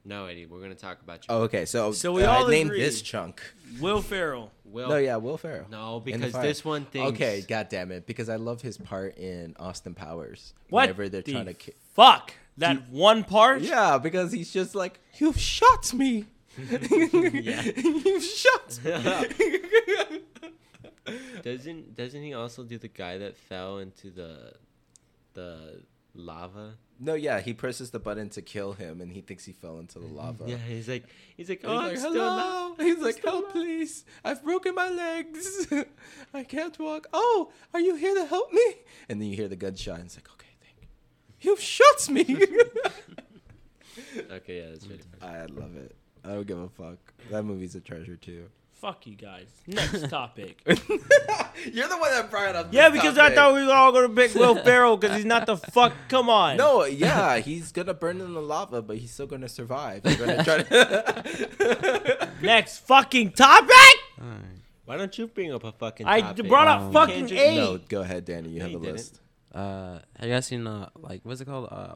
No, 0.03 0.25
Eddie, 0.25 0.47
we're 0.47 0.61
gonna 0.61 0.73
talk 0.73 0.99
about 1.03 1.27
your. 1.27 1.37
Oh, 1.37 1.41
okay. 1.43 1.65
So, 1.65 1.91
So 1.91 2.11
we 2.13 2.23
uh, 2.23 2.31
all 2.31 2.47
I 2.47 2.49
named 2.49 2.71
agree. 2.71 2.81
this 2.81 3.03
chunk. 3.03 3.39
Will 3.79 4.01
Ferrell. 4.01 4.51
Will. 4.65 4.89
no, 4.89 4.97
yeah, 4.97 5.17
Will 5.17 5.37
Ferrell. 5.37 5.67
No, 5.69 6.01
In 6.07 6.19
the 6.19 6.27
because 6.27 6.41
this 6.41 6.65
one 6.65 6.85
thing. 6.85 7.03
Okay, 7.07 7.45
god 7.47 7.69
damn 7.69 7.91
it. 7.91 8.07
Because 8.07 8.27
I 8.29 8.37
love 8.37 8.61
his 8.63 8.77
part 8.79 9.15
in 9.19 9.55
Austin 9.59 9.93
Powers. 9.93 10.55
What? 10.69 10.83
Whenever 10.83 11.07
they're 11.09 11.21
the 11.21 11.31
trying 11.33 11.45
to 11.45 11.53
ki- 11.53 11.73
fuck 11.93 12.33
that 12.57 12.89
one 12.89 13.23
part. 13.23 13.61
Yeah, 13.61 13.99
because 13.99 14.31
he's 14.31 14.51
just 14.51 14.73
like, 14.73 14.99
You've 15.19 15.39
shot 15.39 15.93
me. 15.93 16.25
You've 16.57 18.23
shot 18.23 18.79
me. 18.83 20.21
Doesn't 21.43 21.95
doesn't 21.95 22.21
he 22.21 22.33
also 22.33 22.63
do 22.63 22.77
the 22.77 22.87
guy 22.87 23.17
that 23.17 23.35
fell 23.35 23.79
into 23.79 24.11
the 24.11 24.53
the 25.33 25.81
lava? 26.13 26.75
no, 27.03 27.15
yeah, 27.15 27.39
he 27.39 27.51
presses 27.53 27.89
the 27.89 27.99
button 27.99 28.29
to 28.29 28.43
kill 28.43 28.73
him 28.73 29.01
and 29.01 29.11
he 29.11 29.21
thinks 29.21 29.43
he 29.45 29.53
fell 29.53 29.79
into 29.79 29.97
the 29.97 30.05
mm-hmm. 30.05 30.17
lava. 30.17 30.43
Yeah, 30.45 30.57
he's 30.57 30.87
like 30.87 31.05
he's 31.35 31.49
like 31.49 31.61
oh, 31.63 31.89
he's 31.89 32.03
like, 32.03 32.13
hello. 32.13 32.75
He's 32.77 32.99
like, 32.99 33.23
help, 33.23 33.51
please. 33.51 34.05
I've 34.23 34.43
broken 34.43 34.75
my 34.75 34.89
legs. 34.89 35.67
I 36.33 36.43
can't 36.43 36.77
walk. 36.77 37.07
Oh, 37.11 37.51
are 37.73 37.79
you 37.79 37.95
here 37.95 38.13
to 38.13 38.25
help 38.25 38.53
me? 38.53 38.75
And 39.09 39.19
then 39.19 39.29
you 39.29 39.35
hear 39.35 39.47
the 39.47 39.55
gunshot, 39.55 39.95
and 39.95 40.05
it's 40.05 40.15
like, 40.15 40.29
okay, 40.31 40.47
thank 40.61 40.75
you. 40.81 41.51
You 41.51 41.57
shot 41.57 42.07
me. 42.09 42.47
Okay, 44.31 44.61
yeah, 44.61 44.69
that's 44.69 44.87
right. 44.87 45.01
Mm, 45.19 45.27
I 45.27 45.45
love 45.45 45.75
it. 45.75 45.95
I 46.23 46.29
don't 46.29 46.47
give 46.47 46.57
a 46.57 46.69
fuck. 46.69 46.97
That 47.29 47.43
movie's 47.43 47.75
a 47.75 47.81
treasure 47.81 48.15
too. 48.15 48.47
Fuck 48.81 49.05
you 49.05 49.15
guys. 49.15 49.45
Next 49.67 50.09
topic. 50.09 50.59
You're 50.65 51.87
the 51.87 51.97
one 51.97 52.09
that 52.11 52.29
brought 52.31 52.55
up. 52.55 52.69
yeah, 52.71 52.89
this 52.89 52.99
because 52.99 53.17
I 53.19 53.29
thought 53.33 53.53
we 53.53 53.63
were 53.65 53.71
all 53.71 53.91
gonna 53.91 54.09
pick 54.09 54.33
Will 54.33 54.55
Ferrell 54.63 54.97
because 54.97 55.15
he's 55.15 55.25
not 55.25 55.45
the 55.45 55.55
fuck. 55.55 55.93
Come 56.09 56.29
on. 56.29 56.57
No, 56.57 56.85
yeah, 56.85 57.37
he's 57.37 57.71
gonna 57.71 57.93
burn 57.93 58.19
in 58.21 58.33
the 58.33 58.41
lava, 58.41 58.81
but 58.81 58.97
he's 58.97 59.11
still 59.11 59.27
gonna 59.27 59.47
survive. 59.49 60.01
He's 60.03 60.15
gonna 60.15 60.43
try 60.43 60.63
to. 60.63 62.29
Next 62.41 62.79
fucking 62.79 63.31
topic. 63.33 63.69
Alright. 64.19 64.41
Why 64.85 64.97
don't 64.97 65.15
you 65.17 65.27
bring 65.27 65.53
up 65.53 65.63
a 65.63 65.71
fucking? 65.71 66.07
I 66.07 66.21
topic? 66.21 66.47
brought 66.47 66.67
up 66.67 66.81
Um, 66.81 66.91
fucking 66.93 67.15
Can't 67.15 67.29
just- 67.29 67.41
eight. 67.41 67.55
no, 67.57 67.77
go 67.87 68.01
ahead, 68.01 68.25
Danny. 68.25 68.49
You 68.49 68.59
No, 68.59 68.65
have 68.65 68.71
you 68.71 68.77
a 68.77 68.81
didn't. 68.81 68.95
list. 68.97 69.19
Uh, 69.53 69.99
i've 70.17 70.25
you 70.27 70.33
guys 70.33 70.45
seen 70.45 70.65
uh 70.65 70.89
like 70.95 71.21
what's 71.23 71.41
it 71.41 71.45
called? 71.45 71.67
Uh, 71.69 71.95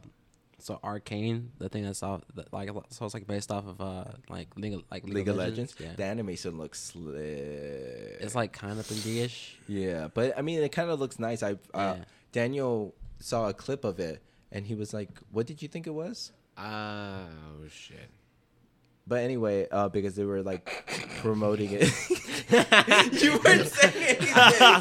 so 0.66 0.80
Arcane, 0.84 1.52
the 1.60 1.70
thing 1.70 1.84
that's 1.84 2.02
off 2.02 2.22
that, 2.34 2.52
like 2.52 2.70
so 2.90 3.06
it's 3.06 3.14
like 3.14 3.28
based 3.28 3.52
off 3.52 3.68
of 3.68 3.80
uh 3.80 4.06
like 4.30 4.48
League 4.58 4.74
of, 4.74 4.82
like 4.90 5.04
League 5.06 5.28
of 5.30 5.36
Legends. 5.36 5.76
Yeah, 5.80 5.94
The 5.96 6.04
animation 6.06 6.58
looks 6.58 6.82
slick. 6.82 8.18
it's 8.20 8.34
like 8.34 8.52
kind 8.52 8.80
of 8.80 8.86
3D-ish. 8.88 9.58
yeah, 9.68 10.08
but 10.14 10.36
I 10.38 10.42
mean, 10.42 10.64
it 10.64 10.72
kind 10.72 10.90
of 10.90 11.00
looks 11.00 11.20
nice. 11.20 11.44
I 11.44 11.52
uh, 11.52 11.56
Yeah. 11.76 12.04
Daniel 12.32 12.96
saw 13.20 13.48
a 13.48 13.54
clip 13.54 13.84
of 13.86 14.00
it, 14.00 14.22
and 14.52 14.66
he 14.66 14.74
was 14.76 14.92
like, 14.94 15.10
"What 15.32 15.46
did 15.46 15.62
you 15.62 15.68
think 15.68 15.86
it 15.88 15.94
was?" 15.94 16.32
Oh 16.58 17.28
shit. 17.70 18.10
But 19.08 19.20
anyway, 19.24 19.68
uh, 19.72 19.90
because 19.90 20.16
they 20.16 20.26
were 20.26 20.42
like 20.42 20.66
promoting 21.22 21.70
it. 21.74 21.84
you 23.22 23.40
weren't 23.44 23.68
saying 23.68 23.96
anything. 23.96 24.28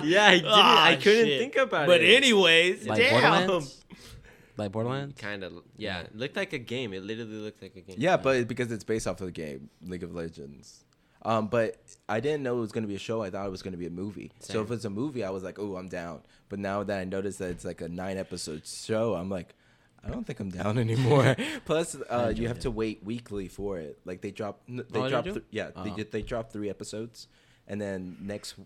yeah, 0.09 0.25
I 0.25 0.35
didn't. 0.37 0.47
Ah, 0.49 0.85
I 0.87 0.97
couldn't 0.97 1.27
shit. 1.27 1.41
think 1.41 1.57
about 1.57 1.87
But 1.87 2.01
it. 2.01 2.07
But 2.09 2.17
anyways, 2.25 2.87
Like 2.89 2.99
damn. 3.01 3.63
Borderlands. 4.57 4.59
Like 4.59 4.73
Borderlands. 4.73 5.21
kind 5.21 5.45
of. 5.45 5.53
Yeah, 5.77 6.01
it 6.01 6.17
looked 6.17 6.37
like 6.37 6.53
a 6.53 6.59
game. 6.59 6.93
It 6.93 7.03
literally 7.03 7.33
looked 7.37 7.63
like 7.63 7.77
a 7.77 7.81
game. 7.81 7.97
Yeah, 7.99 8.17
but 8.17 8.47
because 8.49 8.71
it's 8.73 8.85
based 8.85 9.07
off 9.07 9.21
of 9.21 9.27
the 9.27 9.33
game 9.33 9.71
League 9.83 10.03
of 10.03 10.15
Legends. 10.15 10.85
Um, 11.27 11.47
but 11.49 11.79
I 12.09 12.21
didn't 12.21 12.43
know 12.43 12.59
it 12.59 12.61
was 12.61 12.71
going 12.73 12.85
to 12.85 12.89
be 12.89 12.97
a 12.97 12.99
show. 12.99 13.23
I 13.23 13.31
thought 13.31 13.47
it 13.47 13.51
was 13.51 13.63
going 13.63 13.73
to 13.73 13.79
be 13.79 13.87
a 13.87 13.91
movie. 13.91 14.31
So 14.41 14.61
if 14.63 14.71
it's 14.71 14.85
a 14.85 14.91
movie, 14.91 15.25
I 15.25 15.31
was 15.31 15.43
like, 15.43 15.59
"Oh, 15.59 15.77
I'm 15.77 15.89
down." 15.89 16.21
But 16.51 16.59
now 16.59 16.83
that 16.85 16.99
I 17.01 17.05
noticed 17.05 17.39
that 17.39 17.51
it's 17.51 17.65
like 17.65 17.81
a 17.81 17.89
nine 17.89 18.19
episode 18.19 18.67
show, 18.67 19.15
I'm 19.15 19.31
like, 19.31 19.55
I 20.05 20.11
don't 20.11 20.27
think 20.27 20.39
I'm 20.39 20.51
down 20.51 20.77
anymore. 20.87 21.35
Plus, 21.65 21.97
uh, 22.11 22.31
you 22.37 22.47
have 22.49 22.59
it. 22.59 22.63
to 22.63 22.71
wait 22.71 23.03
weekly 23.03 23.49
for 23.49 23.79
it. 23.79 23.99
Like 24.05 24.21
they 24.21 24.31
drop, 24.33 24.61
they 24.69 24.83
Oh, 25.01 25.09
drop, 25.09 25.25
do? 25.25 25.33
th- 25.33 25.45
yeah, 25.51 25.71
they 25.83 25.91
Oh. 25.91 25.97
they, 25.97 26.03
they 26.03 26.23
drop 26.23 26.53
three 26.53 26.69
episodes, 26.69 27.27
and 27.67 27.81
then 27.81 28.19
next 28.21 28.57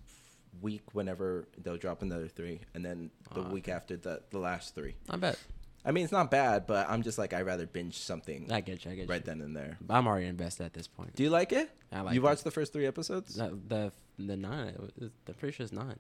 week, 0.60 0.82
whenever 0.92 1.46
they'll 1.62 1.76
drop 1.76 2.02
another 2.02 2.26
three, 2.26 2.60
and 2.74 2.84
then 2.84 3.10
the 3.34 3.42
Ah. 3.42 3.50
week 3.50 3.68
after 3.68 3.96
the 3.96 4.22
the 4.30 4.38
last 4.40 4.74
three. 4.74 4.96
I 5.08 5.16
bet. 5.16 5.38
I 5.84 5.92
mean, 5.92 6.04
it's 6.04 6.12
not 6.12 6.30
bad, 6.30 6.66
but 6.66 6.88
I'm 6.90 7.02
just 7.02 7.18
like 7.18 7.32
I'd 7.32 7.46
rather 7.46 7.66
binge 7.66 7.98
something 7.98 8.50
I 8.52 8.60
get 8.60 8.84
you. 8.84 8.90
I 8.90 8.94
get 8.94 9.08
right 9.08 9.20
you. 9.20 9.26
then 9.26 9.40
and 9.40 9.56
there. 9.56 9.78
I'm 9.88 10.06
already 10.06 10.26
invested 10.26 10.64
at 10.64 10.74
this 10.74 10.86
point. 10.88 11.14
Do 11.14 11.22
you 11.22 11.30
like 11.30 11.52
it? 11.52 11.70
I 11.92 12.00
like 12.00 12.12
it. 12.12 12.14
you 12.16 12.20
it. 12.20 12.24
watched 12.24 12.44
the 12.44 12.50
first 12.50 12.72
three 12.72 12.86
episodes? 12.86 13.34
The 13.36 13.58
the, 13.68 13.92
the 14.18 14.36
nine. 14.36 14.68
It 14.68 14.80
was, 14.80 14.90
I'm 15.28 15.34
pretty 15.34 15.56
sure 15.56 15.64
it's 15.64 15.72
nine. 15.72 15.98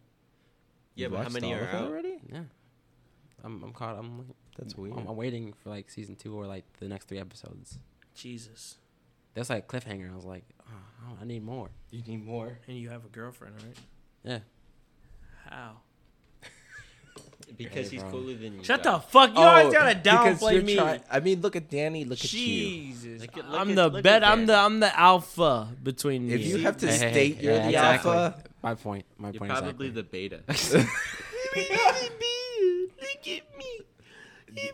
Yeah, 0.94 1.06
You 1.06 1.10
but 1.10 1.22
how 1.22 1.28
many 1.30 1.52
are 1.54 1.60
of 1.60 1.74
out? 1.74 1.84
already? 1.84 2.18
Yeah. 2.30 2.42
I'm 3.44 3.62
I'm 3.62 3.72
caught. 3.72 3.96
I'm 3.98 4.18
like 4.18 4.26
That's 4.58 4.74
I'm, 4.74 4.82
weird. 4.82 4.98
I'm 4.98 5.16
waiting 5.16 5.52
for 5.62 5.70
like 5.70 5.90
season 5.90 6.16
two 6.16 6.34
or 6.34 6.46
like 6.46 6.64
the 6.80 6.88
next 6.88 7.06
three 7.08 7.18
episodes. 7.20 7.78
Jesus. 8.14 8.78
That's 9.34 9.48
like 9.48 9.68
cliffhanger. 9.68 10.12
I 10.12 10.16
was 10.16 10.24
like, 10.24 10.44
oh, 10.68 11.16
I 11.20 11.24
need 11.24 11.44
more. 11.44 11.68
You 11.92 12.02
need 12.02 12.24
more. 12.26 12.58
And 12.66 12.76
you 12.76 12.88
have 12.90 13.04
a 13.04 13.08
girlfriend, 13.08 13.54
right? 13.62 13.76
Yeah. 14.24 14.38
How? 15.48 15.76
Because 17.56 17.88
Hey, 17.90 17.96
he's 17.96 18.02
bro. 18.02 18.10
cooler 18.12 18.34
than 18.34 18.58
you. 18.58 18.64
Shut 18.64 18.82
guys. 18.82 18.94
the 18.94 19.00
fuck. 19.08 19.30
You 19.30 19.36
always 19.42 19.66
oh, 19.66 19.72
gotta 19.72 19.90
Oh, 19.90 19.94
because 19.94 20.40
downplay 20.40 20.52
you're 20.54 20.62
me. 20.62 20.76
try- 20.76 21.00
I 21.10 21.20
mean, 21.20 21.40
look 21.40 21.56
at 21.56 21.68
Danny. 21.70 22.04
Look 22.04 22.18
at 22.18 22.32
you. 22.32 22.38
Jesus. 22.38 23.20
Look 23.22 23.38
at- 23.38 23.50
look 23.50 23.60
I'm 23.60 23.70
at- 23.70 23.76
the 23.76 23.88
look 23.88 24.02
bet. 24.04 24.24
I'm 24.24 24.46
the 24.46 24.56
I'm 24.56 24.80
the 24.80 24.98
alpha 24.98 25.68
between 25.82 26.28
you. 26.28 26.34
If 26.36 26.40
me. 26.42 26.46
you 26.48 26.58
have 26.58 26.76
to 26.78 26.86
Hey, 26.86 26.92
hey, 26.98 27.10
state 27.12 27.36
hey, 27.36 27.42
you're 27.44 27.52
yeah, 27.54 27.62
the 27.62 27.68
exactly. 27.70 28.10
alpha, 28.12 28.42
My 28.62 28.74
point. 28.74 29.04
My 29.18 29.30
You're 29.30 29.38
point. 29.38 29.50
probably 29.52 29.88
exactly. 29.88 29.90
the 29.90 30.02
beta. 30.02 30.40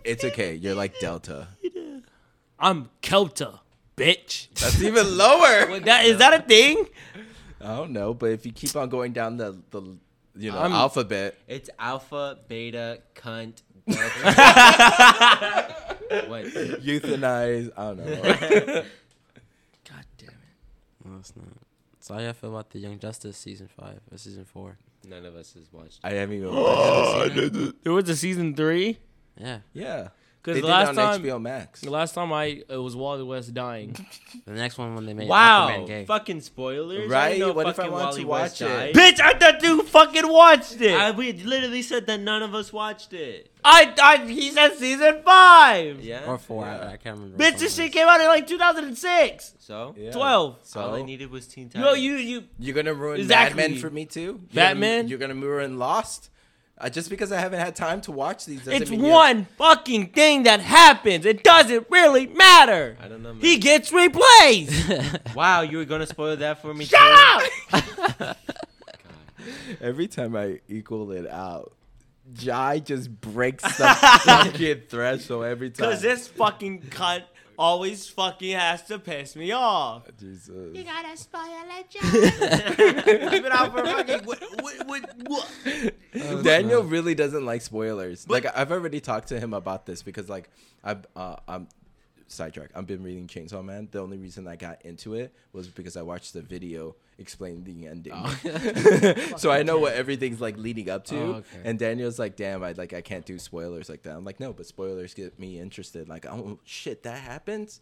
it's 0.05 0.25
okay. 0.25 0.55
You're 0.55 0.75
like 0.75 0.99
Delta. 1.01 1.49
I'm 2.59 2.89
Kelta, 3.03 3.61
bitch. 3.97 4.49
That's 4.55 4.81
even 4.83 5.17
lower. 5.17 5.69
What, 5.69 5.85
that 5.85 6.07
is 6.07 6.19
that 6.19 6.41
a 6.41 6.43
thing? 6.43 6.87
I 7.61 7.77
don't 7.77 7.93
know, 7.93 8.15
but 8.15 8.31
if 8.31 8.47
you 8.47 8.53
keep 8.53 8.75
on 8.77 8.89
going 8.89 9.13
down 9.13 9.37
the 9.37 9.57
the 9.71 9.83
you 10.37 10.51
know 10.53 10.59
I'm- 10.59 10.73
alphabet, 10.73 11.37
It's 11.49 11.71
alpha, 11.79 12.39
beta, 12.49 13.01
cunt, 13.15 13.63
what? 13.87 13.97
euthanize. 16.83 17.71
I 17.77 17.85
don't 17.85 17.97
know. 17.99 18.05
God 19.85 20.05
damn 20.19 20.29
it. 20.31 20.35
No, 21.05 21.17
it's 21.19 21.37
not. 21.37 21.47
So 22.01 22.15
how 22.15 22.21
y'all 22.21 22.33
feel 22.33 22.51
about 22.51 22.71
the 22.71 22.79
Young 22.79 22.99
Justice 22.99 23.37
season 23.37 23.69
five 23.69 24.01
or 24.11 24.19
season 24.19 24.45
four? 24.45 24.79
None 25.07 25.25
of 25.27 25.37
us 25.37 25.55
has 25.55 25.71
watched. 25.73 26.01
I 26.03 26.13
haven't 26.15 26.37
even. 26.37 26.49
watched 26.55 27.37
it. 27.37 27.85
There 27.85 27.93
was 27.93 28.09
a 28.09 28.17
season 28.17 28.55
three. 28.55 28.99
Yeah. 29.39 29.59
yeah, 29.73 30.09
Because 30.45 30.61
the 30.61 30.67
did 30.67 30.71
last 30.71 30.93
it 30.93 30.99
on 30.99 31.13
time, 31.13 31.23
HBO 31.23 31.41
Max. 31.41 31.81
the 31.81 31.91
last 31.91 32.15
time 32.15 32.31
I 32.31 32.63
it 32.69 32.77
was 32.77 32.95
Wally 32.95 33.23
West 33.23 33.55
dying. 33.55 33.97
The 34.47 34.53
next 34.53 34.77
one 34.77 34.95
when 34.95 35.07
they 35.07 35.15
made 35.15 35.29
Wow, 35.29 35.69
Aquaman 35.71 35.87
gay. 35.87 36.05
fucking 36.05 36.43
spoilers. 36.43 37.09
Right? 37.11 37.41
I 37.41 37.51
What 37.51 37.67
if 37.69 37.79
I 37.81 37.89
want 37.89 38.05
Wally 38.09 38.23
to 38.23 38.29
West 38.29 38.61
watch 38.61 38.69
died. 38.71 38.89
it? 38.91 38.95
Bitch, 38.97 39.21
I 39.21 39.33
thought 39.39 39.63
you 39.63 39.83
fucking 39.85 40.29
watched 40.29 40.81
it. 40.83 40.93
I, 40.95 41.09
I, 41.09 41.11
we 41.13 41.33
literally 41.33 41.81
said 41.81 42.07
that 42.09 42.21
none 42.21 42.43
of 42.43 42.55
us 42.55 42.71
watched 42.73 43.15
it. 43.15 43.51
I, 43.65 44.23
he 44.29 44.51
said 44.51 44.75
season 44.77 45.23
five. 45.25 46.01
Yeah. 46.05 46.27
or 46.27 46.37
four. 46.37 46.65
Yeah. 46.67 46.77
I, 46.77 46.93
I 46.93 46.97
can't 46.99 47.17
remember. 47.17 47.39
Bitch, 47.43 47.53
which 47.53 47.61
this 47.61 47.75
shit 47.77 47.93
came 47.93 48.07
out 48.07 48.21
in 48.21 48.27
like 48.27 48.47
2006. 48.47 49.55
So 49.61 49.95
Yeah. 49.97 50.11
12. 50.13 50.59
So 50.63 50.81
all 50.81 50.95
I 50.95 51.03
needed 51.03 51.31
was 51.31 51.47
Teen 51.47 51.69
Titans. 51.71 51.85
No, 51.85 51.95
you, 51.95 52.15
you. 52.17 52.45
You're 52.59 52.75
gonna 52.75 52.93
ruin 52.93 53.21
Exactly. 53.21 53.57
Mad 53.69 53.81
for 53.81 53.89
me 53.89 54.05
too. 54.05 54.21
You're 54.21 54.37
Batman? 54.53 54.99
Gonna, 55.05 55.09
you're 55.09 55.19
gonna 55.19 55.35
ruin 55.37 55.79
Lost. 55.79 56.29
Uh, 56.77 56.89
just 56.91 57.09
because 57.09 57.31
I 57.31 57.39
haven't 57.39 57.61
had 57.61 57.77
time 57.77 58.01
to 58.03 58.13
watch 58.13 58.47
these, 58.47 58.59
doesn't 58.65 58.83
It's 58.83 58.91
mean 58.91 59.05
you- 59.05 59.11
one 59.11 59.45
fucking 59.57 60.09
thing 60.09 60.43
that 60.43 60.61
happens. 60.61 61.25
It 61.25 61.45
doesn't 61.45 61.87
really 61.89 62.27
matter. 62.27 62.97
I 63.01 63.07
don't 63.07 63.23
know. 63.23 63.33
Man. 63.33 63.41
He 63.41 63.59
gets 63.59 63.93
replaced. 63.93 64.91
wow, 65.37 65.61
you 65.61 65.79
were 65.79 65.85
gonna 65.85 66.07
spoil 66.07 66.37
that 66.37 66.61
for 66.61 66.75
me. 66.75 66.85
Shut 66.85 67.01
too? 67.71 68.25
up. 68.25 68.37
Every 69.81 70.09
time 70.09 70.35
I 70.37 70.61
equal 70.69 71.13
it 71.13 71.29
out, 71.29 71.73
Jai 72.33 72.79
just 72.81 73.21
breaks 73.21 73.63
the 73.63 73.87
fucking 74.25 74.83
threshold 74.89 75.45
every 75.45 75.71
time. 75.71 75.89
Because 75.91 76.03
this 76.03 76.27
fucking 76.29 76.83
cunt 76.83 77.23
always 77.59 78.09
fucking 78.09 78.57
has 78.57 78.83
to 78.85 78.99
piss 78.99 79.37
me 79.37 79.53
off. 79.53 80.09
Jesus. 80.19 80.49
gotta 80.85 81.17
spoil 81.17 81.43
it, 81.71 81.87
It's 83.07 83.41
been 83.41 83.53
out 83.53 83.73
for 83.73 83.85
fucking. 83.85 84.25
What, 84.25 84.43
what, 84.63 84.87
what, 84.87 85.15
what? 85.27 86.45
Daniel 86.45 86.83
really 86.83 87.15
doesn't 87.15 87.45
like 87.45 87.63
spoilers. 87.63 88.29
like 88.29 88.47
I've 88.57 88.73
already 88.73 89.01
talked 89.01 89.29
to 89.29 89.41
him 89.41 89.55
about 89.55 89.87
this 89.87 90.03
because 90.03 90.29
like 90.29 90.49
I've 90.83 91.07
uh, 91.17 91.37
I'm 91.49 91.69
sidetrack. 92.27 92.71
I've 92.75 92.87
been 92.87 93.03
reading 93.03 93.27
Chainsaw 93.27 93.65
Man. 93.65 93.89
The 93.91 94.01
only 94.01 94.19
reason 94.19 94.47
I 94.49 94.57
got 94.57 94.83
into 94.85 95.15
it 95.15 95.35
was 95.53 95.69
because 95.69 95.97
I 95.97 96.03
watched 96.03 96.33
the 96.33 96.43
video 96.43 96.97
explain 97.19 97.65
the 97.65 97.87
ending. 97.87 98.13
Oh. 98.15 99.35
so 99.37 99.51
I 99.51 99.63
know 99.63 99.79
what 99.79 99.95
everything's 99.95 100.41
like 100.41 100.57
leading 100.57 100.91
up 100.91 101.05
to. 101.07 101.17
Oh, 101.17 101.33
okay. 101.35 101.61
And 101.65 101.79
Daniel's 101.79 102.19
like, 102.19 102.37
"Damn, 102.37 102.63
I 102.63 102.73
like 102.73 102.93
I 102.93 103.01
can't 103.01 103.25
do 103.25 103.39
spoilers 103.39 103.89
like 103.89 104.03
that." 104.03 104.17
I'm 104.17 104.25
like, 104.25 104.41
"No, 104.41 104.53
but 104.53 104.67
spoilers 104.67 105.15
get 105.15 105.39
me 105.39 105.59
interested." 105.61 106.09
Like, 106.09 106.27
"Oh 106.27 106.59
shit, 106.65 107.03
that 107.05 107.19
happens." 107.19 107.81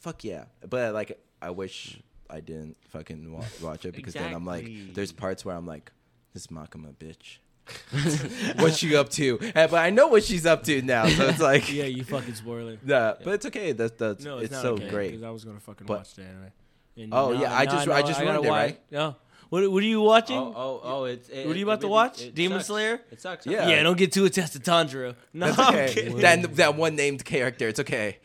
Fuck 0.00 0.24
yeah. 0.24 0.44
But 0.68 0.94
like 0.94 1.20
I 1.42 1.50
wish 1.50 2.00
I 2.30 2.40
didn't 2.40 2.76
fucking 2.88 3.32
wa- 3.32 3.44
watch 3.62 3.84
it 3.84 3.94
because 3.94 4.14
then 4.14 4.34
I'm 4.34 4.44
like 4.44 4.68
there's 4.94 5.12
parts 5.12 5.44
where 5.44 5.56
I'm 5.56 5.66
like 5.66 5.92
this 6.34 6.48
Makima 6.48 6.94
bitch. 6.94 7.38
What's 8.58 8.76
she 8.78 8.94
up 8.96 9.08
to? 9.10 9.38
Eh, 9.40 9.66
but 9.66 9.74
I 9.78 9.90
know 9.90 10.08
what 10.08 10.24
she's 10.24 10.46
up 10.46 10.62
to 10.64 10.82
now, 10.82 11.06
so 11.08 11.28
it's 11.28 11.40
like, 11.40 11.72
Yeah, 11.72 11.84
you 11.84 12.04
fucking 12.04 12.34
spoiler. 12.34 12.78
yeah. 12.84 13.14
But 13.22 13.34
it's 13.34 13.46
okay. 13.46 13.72
That's 13.72 13.96
that's 13.98 14.24
No, 14.24 14.38
it's, 14.38 14.52
it's, 14.52 14.62
so 14.62 14.74
okay, 14.74 14.88
great. 14.88 15.10
Because 15.12 15.22
I 15.24 15.30
was 15.30 15.44
gonna 15.44 15.60
fucking 15.60 15.86
But- 15.86 15.98
watch 15.98 16.14
the 16.14 16.22
anime. 16.22 16.52
And 16.98 17.12
Oh, 17.12 17.32
now- 17.32 17.40
yeah, 17.42 17.56
I 17.56 17.66
just- 17.66 17.86
know 17.86 17.92
I 17.92 18.02
just 18.02 18.20
ruined 18.20 18.44
it, 18.44 18.48
right? 18.48 18.80
Yeah. 18.90 19.12
What 19.48 19.70
What 19.70 19.82
are 19.82 19.86
you 19.86 20.00
watching? 20.00 20.36
Oh, 20.38 20.52
oh, 20.56 20.80
oh! 20.82 21.04
It's. 21.04 21.28
It, 21.28 21.46
What 21.46 21.54
are 21.54 21.58
you 21.58 21.66
it 21.66 21.68
about 21.68 21.80
to 21.82 21.88
watch? 21.88 22.20
it 22.20 22.34
Demon 22.34 22.58
sucks. 22.58 22.66
Slayer? 22.66 23.00
It 23.12 23.20
sucks. 23.20 23.46
Yeah. 23.46 23.68
yeah. 23.68 23.82
don't 23.84 23.96
get 23.96 24.10
too 24.10 24.24
attached 24.24 24.54
to 24.54 24.58
Tundra. 24.60 25.14
No, 25.32 25.52
That's 25.52 25.96
okay. 25.96 26.08
that 26.20 26.56
that 26.56 26.74
one 26.76 26.96
named 26.96 27.24
character, 27.24 27.68
it's 27.68 27.78
okay. 27.78 28.18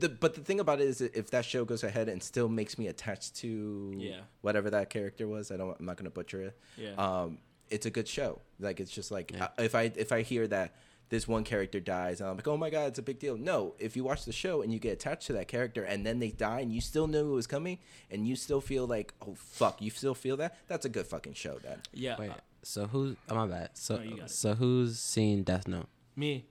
The, 0.00 0.08
but 0.08 0.34
the 0.34 0.40
thing 0.40 0.58
about 0.60 0.80
it 0.80 0.88
is, 0.88 1.00
if 1.00 1.30
that 1.30 1.44
show 1.44 1.64
goes 1.64 1.84
ahead 1.84 2.08
and 2.08 2.20
still 2.22 2.48
makes 2.48 2.76
me 2.78 2.88
attached 2.88 3.36
to 3.36 3.94
Yeah. 3.98 4.20
whatever 4.40 4.68
that 4.70 4.88
character 4.90 5.28
was, 5.28 5.52
I 5.52 5.56
don't. 5.58 5.76
I'm 5.78 5.84
not 5.86 5.96
gonna 5.96 6.10
butcher 6.10 6.42
it. 6.42 6.58
Yeah. 6.76 6.94
Um, 6.94 7.38
it's 7.70 7.86
a 7.86 7.90
good 7.90 8.08
show. 8.08 8.40
Like 8.60 8.80
it's 8.80 8.90
just 8.90 9.10
like 9.10 9.32
Yeah. 9.32 9.44
uh, 9.44 9.62
if 9.62 9.74
I 9.74 9.92
if 9.96 10.12
I 10.12 10.22
hear 10.22 10.46
that 10.48 10.74
this 11.10 11.28
one 11.28 11.44
character 11.44 11.80
dies, 11.80 12.20
and 12.20 12.30
I'm 12.30 12.36
like, 12.36 12.48
oh 12.48 12.56
my 12.56 12.70
god, 12.70 12.88
it's 12.88 12.98
a 12.98 13.02
big 13.02 13.18
deal. 13.18 13.36
No, 13.36 13.74
if 13.78 13.94
you 13.96 14.04
watch 14.04 14.24
the 14.24 14.32
show 14.32 14.62
and 14.62 14.72
you 14.72 14.78
get 14.78 14.92
attached 14.94 15.26
to 15.26 15.32
that 15.34 15.48
character, 15.48 15.84
and 15.84 16.04
then 16.04 16.18
they 16.18 16.30
die, 16.30 16.60
and 16.60 16.72
you 16.72 16.80
still 16.80 17.06
knew 17.06 17.30
it 17.32 17.34
was 17.34 17.46
coming, 17.46 17.78
and 18.10 18.26
you 18.26 18.36
still 18.36 18.60
feel 18.60 18.86
like, 18.86 19.12
oh 19.26 19.34
fuck, 19.36 19.82
you 19.82 19.90
still 19.90 20.14
feel 20.14 20.36
that. 20.38 20.56
That's 20.66 20.86
a 20.86 20.88
good 20.88 21.06
fucking 21.06 21.34
show. 21.34 21.58
Then 21.62 21.78
yeah. 21.92 22.16
Wait. 22.18 22.32
So 22.62 22.86
who? 22.86 23.16
Oh 23.28 23.34
my 23.34 23.46
bad. 23.46 23.70
So 23.74 23.96
No, 23.96 24.02
you 24.02 24.16
got 24.16 24.24
it. 24.26 24.30
so 24.30 24.54
who's 24.54 24.98
seen 24.98 25.42
Death 25.42 25.68
Note? 25.68 25.86
Me. 26.16 26.46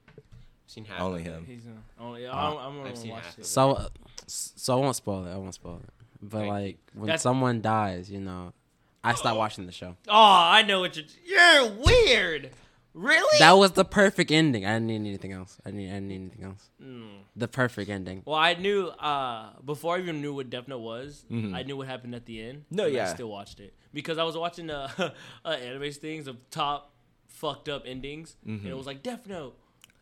Seen 0.67 0.85
half 0.85 1.01
Only 1.01 1.21
of 1.21 1.33
him. 1.33 1.45
He's 1.45 1.65
uh, 1.65 2.03
only. 2.03 2.27
I'm, 2.27 2.57
I'm 2.57 2.77
gonna 2.77 2.89
I've 2.89 2.97
seen 2.97 3.11
watch 3.11 3.23
half 3.25 3.33
of 3.33 3.39
it. 3.39 3.41
it. 3.41 3.47
So 3.47 3.71
uh, 3.73 3.87
so 4.27 4.77
I 4.77 4.81
won't 4.81 4.95
spoil 4.95 5.25
it. 5.25 5.31
I 5.31 5.37
won't 5.37 5.53
spoil 5.55 5.81
it. 5.83 5.89
But 6.21 6.37
Right. 6.41 6.47
like 6.49 6.77
when 6.93 7.07
That's- 7.07 7.21
someone 7.23 7.61
dies, 7.61 8.09
you 8.11 8.19
know, 8.21 8.53
I 9.03 9.13
stopped 9.15 9.37
watching 9.37 9.65
the 9.65 9.71
show. 9.71 9.95
Oh, 10.07 10.13
I 10.13 10.61
know 10.63 10.79
what 10.79 10.95
you're. 10.95 11.05
You're 11.25 11.71
weird. 11.71 12.51
Really? 12.93 13.39
That 13.39 13.53
was 13.53 13.71
the 13.71 13.83
perfect 13.85 14.29
ending. 14.29 14.65
I 14.67 14.73
didn't 14.73 14.85
need 14.87 14.95
anything 14.97 15.31
else. 15.31 15.57
I 15.65 15.71
didn't, 15.71 15.87
I 15.89 15.93
didn't 15.95 16.07
need 16.09 16.15
anything 16.15 16.43
else. 16.45 16.69
Mm. 16.81 17.07
The 17.35 17.47
perfect 17.47 17.89
ending. 17.89 18.21
Well, 18.23 18.35
I 18.37 18.53
knew 18.53 18.85
uh, 18.89 19.49
before 19.65 19.95
I 19.95 19.99
even 19.99 20.21
knew 20.21 20.35
what 20.35 20.51
Death 20.51 20.67
Note 20.67 20.77
was. 20.77 21.25
Mhm. 21.31 21.55
I 21.55 21.63
knew 21.63 21.75
what 21.75 21.87
happened 21.87 22.13
at 22.13 22.25
the 22.27 22.39
end. 22.41 22.65
No, 22.69 22.85
and 22.85 22.93
yeah. 22.93 23.09
I 23.09 23.13
still 23.13 23.29
watched 23.29 23.59
it 23.59 23.73
because 23.95 24.19
I 24.19 24.23
was 24.23 24.37
watching 24.37 24.69
uh, 24.69 24.89
uh 25.43 25.47
anime 25.49 25.91
things 25.91 26.27
of 26.27 26.47
top 26.51 26.91
fucked 27.29 27.67
up 27.67 27.83
endings, 27.87 28.35
and 28.45 28.63
it 28.67 28.77
was 28.77 28.85
like 28.85 29.01
Death 29.01 29.25
Note, 29.25 29.57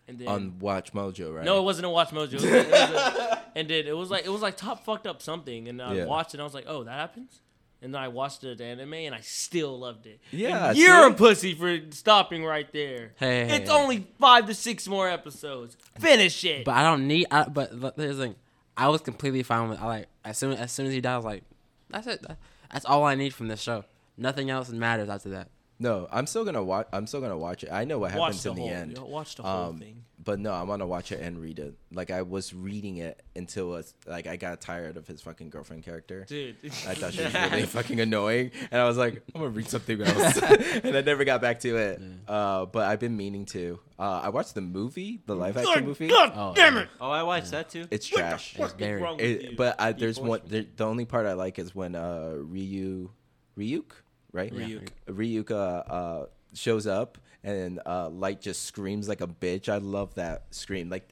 and 0.10 0.20
then 0.20 0.28
on 0.28 0.52
WatchMojo, 0.60 1.34
right? 1.34 1.46
no, 1.46 1.60
it 1.60 1.64
wasn't 1.64 1.86
a 1.86 1.90
WatchMojo, 1.90 2.34
it 2.34 2.34
was, 2.34 2.44
it 2.44 2.68
was 2.70 2.70
a- 2.72 3.42
and 3.56 3.70
then 3.70 3.88
it 3.88 3.96
was 3.96 4.12
like 4.12 4.26
it 4.26 4.30
was 4.30 4.42
like 4.42 4.58
top 4.58 4.84
fucked 4.84 5.08
up 5.08 5.22
something, 5.22 5.70
and 5.70 5.82
I 5.82 5.94
Yeah. 5.94 6.06
watched 6.06 6.32
it, 6.32 6.36
and 6.36 6.42
I 6.42 6.44
was 6.44 6.54
like, 6.54 6.66
oh, 6.68 6.84
that 6.84 6.92
happens. 7.00 7.40
And 7.84 7.96
then 7.96 8.02
I 8.02 8.10
watched 8.10 8.42
the 8.42 8.64
anime, 8.64 8.94
and 8.94 9.16
I 9.16 9.22
still 9.22 9.80
loved 9.80 10.06
it. 10.06 10.20
Yeah, 10.32 10.70
And 10.70 10.78
you're 10.78 11.08
see? 11.08 11.14
a 11.14 11.16
pussy 11.16 11.54
for 11.56 11.80
stopping 11.90 12.46
right 12.46 12.72
there. 12.72 13.14
Hey, 13.18 13.50
it's 13.50 13.70
hey. 13.70 13.76
only 13.76 14.08
five 14.20 14.46
to 14.48 14.54
six 14.54 14.88
more 14.88 15.10
episodes. 15.10 15.76
Finish 16.00 16.44
it. 16.46 16.64
But 16.64 16.76
I 16.76 16.84
don't 16.84 17.08
need. 17.08 17.26
I, 17.32 17.46
but 17.46 17.80
but 17.80 17.98
there's 17.98 18.20
like, 18.20 18.36
I 18.78 18.88
was 18.90 19.02
completely 19.02 19.42
fine 19.42 19.68
with. 19.70 19.80
I 19.82 19.86
like 19.88 20.08
as 20.24 20.38
soon 20.38 20.54
as 20.54 20.72
soon 20.72 20.86
as 20.86 20.94
he 20.94 21.02
died, 21.02 21.14
I 21.14 21.18
was 21.18 21.26
like, 21.26 21.44
that's 21.90 22.06
it. 22.08 22.24
That's 22.72 22.86
all 22.86 23.04
I 23.04 23.16
need 23.16 23.34
from 23.34 23.48
this 23.48 23.62
show. 23.62 23.84
Nothing 24.16 24.50
else 24.52 24.70
matters 24.70 25.10
after 25.10 25.30
that. 25.30 25.48
No, 25.82 26.08
I'm 26.12 26.28
still 26.28 26.46
gonna 26.46 26.64
watch. 26.64 26.88
I'm 26.94 27.08
still 27.08 27.22
gonna 27.22 27.38
watch 27.38 27.64
it. 27.64 27.72
I 27.72 27.86
know 27.86 27.98
what 27.98 28.14
watch 28.14 28.36
happens 28.36 28.44
the 28.44 28.50
in 28.52 28.56
the 28.56 28.62
whole. 28.62 28.70
end. 28.72 28.98
Watch 29.00 29.36
the 29.36 29.42
whole 29.44 29.70
Um, 29.70 29.80
thing. 29.80 30.04
But 30.24 30.40
no, 30.40 30.54
I'm 30.54 30.68
gonna 30.68 30.86
watch 30.86 31.12
it 31.12 31.20
and 31.20 31.40
read 31.42 31.58
it. 31.58 31.74
Like 31.92 32.12
I 32.12 32.22
was 32.22 32.54
reading 32.54 32.98
it 32.98 33.20
until 33.36 33.76
it's, 33.78 33.96
like 34.06 34.28
I 34.28 34.36
got 34.36 34.62
tired 34.62 34.96
of 34.96 35.08
his 35.08 35.24
fucking 35.24 35.50
girlfriend 35.50 35.82
character. 35.84 36.26
Dude. 36.30 36.58
I 36.64 36.94
thought 36.94 37.14
she 37.14 37.24
was 37.24 37.34
really 37.52 37.64
fucking 37.66 38.00
annoying, 38.00 38.52
and 38.70 38.80
I 38.80 38.86
was 38.86 38.98
like, 38.98 39.24
I'm 39.34 39.42
gonna 39.42 39.50
read 39.50 39.68
something 39.68 40.00
else, 40.04 40.38
and 40.84 40.96
I 40.96 41.02
never 41.02 41.24
got 41.26 41.42
back 41.42 41.60
to 41.62 41.76
it. 41.76 42.00
Uh, 42.28 42.68
but 42.68 42.86
I've 42.88 43.00
been 43.00 43.18
meaning 43.18 43.46
to. 43.48 43.80
Uh, 43.98 44.22
I 44.24 44.30
watched 44.30 44.54
the 44.54 44.62
movie, 44.62 45.22
the 45.26 45.36
live 45.36 45.58
action 45.58 45.74
God, 45.74 45.84
movie. 45.86 46.08
God 46.10 46.34
Oh, 46.36 46.54
damn 46.56 46.78
it! 46.78 46.90
Oh, 47.00 47.10
I 47.10 47.24
watched 47.24 47.50
that 47.50 47.70
too. 47.70 47.86
It's 47.90 48.06
trash. 48.06 48.56
What 48.60 48.78
the 48.78 48.86
trash. 48.86 48.90
fuck 48.92 48.98
is 48.98 49.02
wrong 49.02 49.18
with 49.18 49.26
It, 49.26 49.42
you? 49.52 49.58
but 49.58 49.82
I, 49.82 49.94
there's 49.94 50.20
one. 50.20 50.42
me. 50.44 50.50
The, 50.50 50.68
the 50.76 50.86
only 50.86 51.06
part 51.06 51.26
I 51.26 51.34
like 51.34 51.58
is 51.58 51.74
when 51.74 51.96
uh, 51.96 52.36
Ryu, 52.38 53.10
Ryuk, 53.58 53.92
right? 54.34 54.52
Yeah. 54.54 54.66
Ryuk. 54.68 54.90
Ryuk 55.08 55.52
uh, 55.52 55.56
uh, 55.56 56.26
shows 56.54 56.88
up 56.88 57.18
and 57.44 57.80
uh, 57.86 58.10
Light 58.10 58.42
just 58.42 58.66
screams 58.66 59.08
like 59.10 59.22
a 59.22 59.28
bitch. 59.28 59.70
I 59.70 59.78
love 59.78 60.16
that 60.16 60.44
scream. 60.52 60.90
Like, 60.90 61.08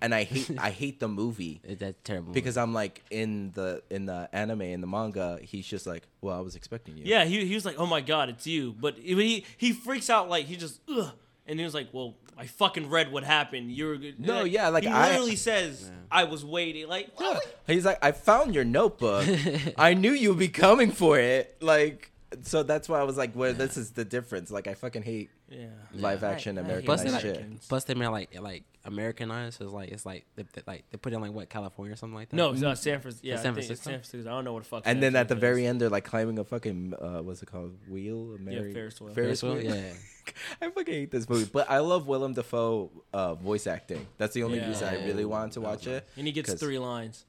and 0.00 0.14
I 0.14 0.24
hate 0.24 0.50
I 0.58 0.70
hate 0.70 0.98
the 0.98 1.08
movie 1.08 1.60
that's 1.62 1.98
terrible. 2.02 2.32
because 2.32 2.56
I'm 2.56 2.72
like 2.72 3.04
in 3.10 3.50
the 3.52 3.82
in 3.90 4.06
the 4.06 4.28
anime 4.32 4.62
in 4.62 4.80
the 4.80 4.86
manga. 4.86 5.38
He's 5.42 5.66
just 5.66 5.86
like, 5.86 6.04
well, 6.22 6.36
I 6.38 6.40
was 6.40 6.56
expecting 6.56 6.96
you. 6.96 7.04
Yeah, 7.04 7.24
he, 7.26 7.44
he 7.44 7.54
was 7.54 7.66
like, 7.66 7.78
"Oh 7.78 7.84
my 7.86 8.00
god, 8.00 8.30
it's 8.30 8.46
you!" 8.46 8.74
But 8.80 8.96
he 8.98 9.44
he 9.58 9.72
freaks 9.72 10.08
out 10.08 10.30
like 10.30 10.46
he 10.46 10.56
just 10.56 10.80
ugh, 10.88 11.10
and 11.46 11.58
he 11.58 11.64
was 11.66 11.74
like, 11.74 11.88
"Well, 11.92 12.14
I 12.38 12.46
fucking 12.46 12.88
read 12.88 13.12
what 13.12 13.24
happened. 13.24 13.70
You're 13.70 13.98
good." 13.98 14.18
No, 14.18 14.44
yeah, 14.44 14.68
like, 14.68 14.84
he 14.84 14.88
I- 14.88 15.10
literally 15.10 15.36
says, 15.36 15.90
"I 16.10 16.24
was 16.24 16.46
waiting." 16.46 16.88
Like, 16.88 17.10
Yeah. 17.20 17.38
He's 17.66 17.84
like, 17.84 17.98
I 18.02 18.12
found 18.12 18.54
your 18.54 18.64
notebook. 18.64 19.26
I 19.76 19.92
knew 19.92 20.12
you'd 20.12 20.38
be 20.38 20.48
coming 20.48 20.92
for 20.92 21.18
it. 21.18 21.56
Like, 21.60 22.10
so 22.42 22.62
that's 22.62 22.88
why 22.88 23.00
I 23.00 23.04
was 23.04 23.16
like, 23.16 23.34
well, 23.34 23.52
this 23.54 23.76
is 23.76 23.92
the 23.92 24.04
difference. 24.04 24.50
Like, 24.50 24.66
I 24.66 24.74
fucking 24.74 25.02
hate 25.02 25.30
yeah, 25.48 25.66
live 25.92 26.22
I- 26.24 26.32
action 26.32 26.58
I 26.58 26.60
American 26.62 26.84
plus 26.86 27.04
like, 27.04 27.20
shit. 27.22 27.36
Americans. 27.36 27.66
plus 27.68 27.84
they 27.84 27.94
made 27.94 28.08
like 28.08 28.38
like 28.40 28.64
Americanized. 28.84 29.58
So 29.58 29.64
it's 29.64 29.72
like 29.72 29.88
it's 29.90 30.04
like 30.06 30.26
they, 30.36 30.42
they, 30.52 30.62
like 30.66 30.84
they 30.90 30.98
put 30.98 31.12
it 31.12 31.16
in 31.16 31.22
like 31.22 31.32
what 31.32 31.48
California 31.48 31.92
or 31.94 31.96
something 31.96 32.14
like 32.16 32.28
that. 32.30 32.36
No, 32.36 32.50
it's 32.50 32.60
not 32.60 32.76
San 32.78 33.00
Francisco. 33.00 33.26
Yeah, 33.26 33.36
San 33.36 33.52
I 33.52 33.54
think 33.54 33.58
it's 33.58 33.66
Francisco? 33.66 33.90
San 33.90 33.98
Francisco. 34.00 34.30
I 34.30 34.34
don't 34.34 34.44
know 34.44 34.52
what 34.52 34.62
the 34.64 34.68
fuck. 34.68 34.82
And 34.86 35.02
then 35.02 35.16
at 35.16 35.28
the 35.28 35.34
very 35.34 35.64
is. 35.64 35.70
end, 35.70 35.80
they're 35.80 35.88
like 35.90 36.04
climbing 36.04 36.38
a 36.38 36.44
fucking 36.44 36.94
uh, 37.00 37.22
what's 37.22 37.42
it 37.42 37.46
called? 37.50 37.76
Wheel? 37.88 38.36
Ameri- 38.38 38.72
Ferris 38.74 39.00
wheel. 39.00 39.14
Ferris 39.14 39.40
Ferris 39.40 39.42
wheel? 39.42 39.54
wheel. 39.72 39.74
Yeah. 39.74 39.92
I 40.62 40.70
fucking 40.70 40.94
hate 40.94 41.10
this 41.10 41.26
movie, 41.28 41.48
but 41.50 41.70
I 41.70 41.78
love 41.78 42.06
Willem 42.06 42.34
Dafoe 42.34 42.90
uh, 43.14 43.34
voice 43.36 43.66
acting. 43.66 44.06
That's 44.18 44.34
the 44.34 44.42
only 44.42 44.58
Yeah. 44.58 44.68
reason 44.68 44.88
I 44.88 45.04
really 45.06 45.24
wanted 45.24 45.52
to 45.52 45.62
watch 45.62 45.86
was 45.86 45.96
it. 45.96 46.08
and 46.18 46.26
he 46.26 46.32
gets 46.32 46.50
'Cause- 46.50 46.60
three 46.60 46.78
lines. 46.78 47.24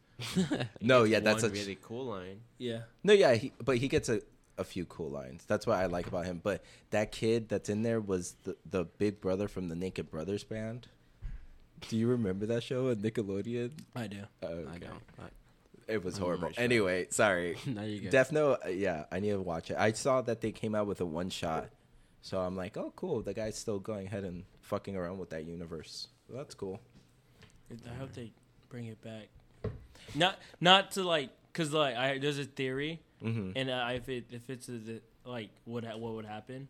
No, 0.82 1.04
It's 1.04 1.12
yeah, 1.12 1.20
that's 1.22 1.44
a 1.44 1.50
really 1.50 1.78
cool 1.82 2.06
line. 2.08 2.42
Yeah, 2.58 2.80
no, 3.06 3.14
yeah, 3.14 3.36
he, 3.36 3.54
but 3.64 3.78
he 3.78 3.88
gets 3.88 4.10
a 4.10 4.20
a 4.60 4.64
few 4.64 4.86
cool 4.86 5.10
lines. 5.10 5.44
That's 5.48 5.66
what 5.66 5.78
I 5.78 5.86
like 5.88 6.06
about 6.08 6.26
him. 6.26 6.40
But 6.44 6.64
that 6.92 7.12
kid 7.12 7.50
that's 7.50 7.70
in 7.70 7.82
there 7.84 8.00
was 8.00 8.36
the 8.44 8.56
the 8.70 8.84
big 8.86 9.22
brother 9.22 9.48
from 9.48 9.70
the 9.70 9.76
Naked 9.76 10.12
Brothers 10.12 10.44
band. 10.44 10.88
Do 11.90 11.96
you 11.98 12.08
remember 12.08 12.46
that 12.48 12.62
show 12.64 12.90
on 12.90 12.98
Nickelodeon? 12.98 13.72
I 13.96 14.08
do. 14.08 14.18
Oh, 14.44 14.48
I 14.70 14.78
don't. 14.78 15.02
I- 15.20 15.30
It 15.94 16.04
was 16.04 16.18
horrible. 16.18 16.52
sure. 16.52 16.62
Anyway, 16.64 17.08
sorry. 17.10 17.58
no, 17.66 17.84
you 17.84 18.02
good. 18.02 18.12
Death 18.12 18.32
Note, 18.32 18.60
uh, 18.66 18.70
yeah, 18.70 19.06
I 19.12 19.20
need 19.22 19.32
to 19.32 19.40
watch 19.40 19.72
it. 19.72 19.78
I 19.80 19.94
saw 19.94 20.22
that 20.24 20.42
they 20.42 20.52
came 20.52 20.76
out 20.76 20.86
with 20.88 21.00
a 21.02 21.06
one 21.06 21.30
shot, 21.30 21.70
so 22.22 22.38
I'm 22.40 22.56
like, 22.58 22.76
oh, 22.78 22.92
cool. 22.96 23.22
The 23.22 23.34
guy's 23.34 23.58
still 23.58 23.80
going 23.80 24.08
ahead 24.08 24.24
and 24.26 24.44
fucking 24.62 24.96
around 24.98 25.18
with 25.20 25.30
that 25.32 25.46
universe. 25.46 26.10
So 26.28 26.34
that's 26.36 26.54
cool. 26.54 26.80
I 27.90 27.94
hope 27.98 28.12
they 28.14 28.32
bring 28.70 28.86
it 28.86 29.02
back. 29.02 29.30
Not 30.16 30.38
not 30.60 30.92
to 30.92 31.04
like, 31.04 31.30
cause 31.54 31.72
like 31.72 31.96
I 31.96 32.18
there's 32.20 32.40
a 32.40 32.46
theory, 32.46 33.00
hmm 33.22 33.52
and 33.56 33.70
uh, 33.70 33.90
if 33.94 34.08
it 34.10 34.26
if 34.32 34.50
it's 34.50 34.70
a, 34.70 35.02
like 35.26 35.50
what 35.66 35.84
what 36.00 36.14
would 36.14 36.26
happen, 36.26 36.68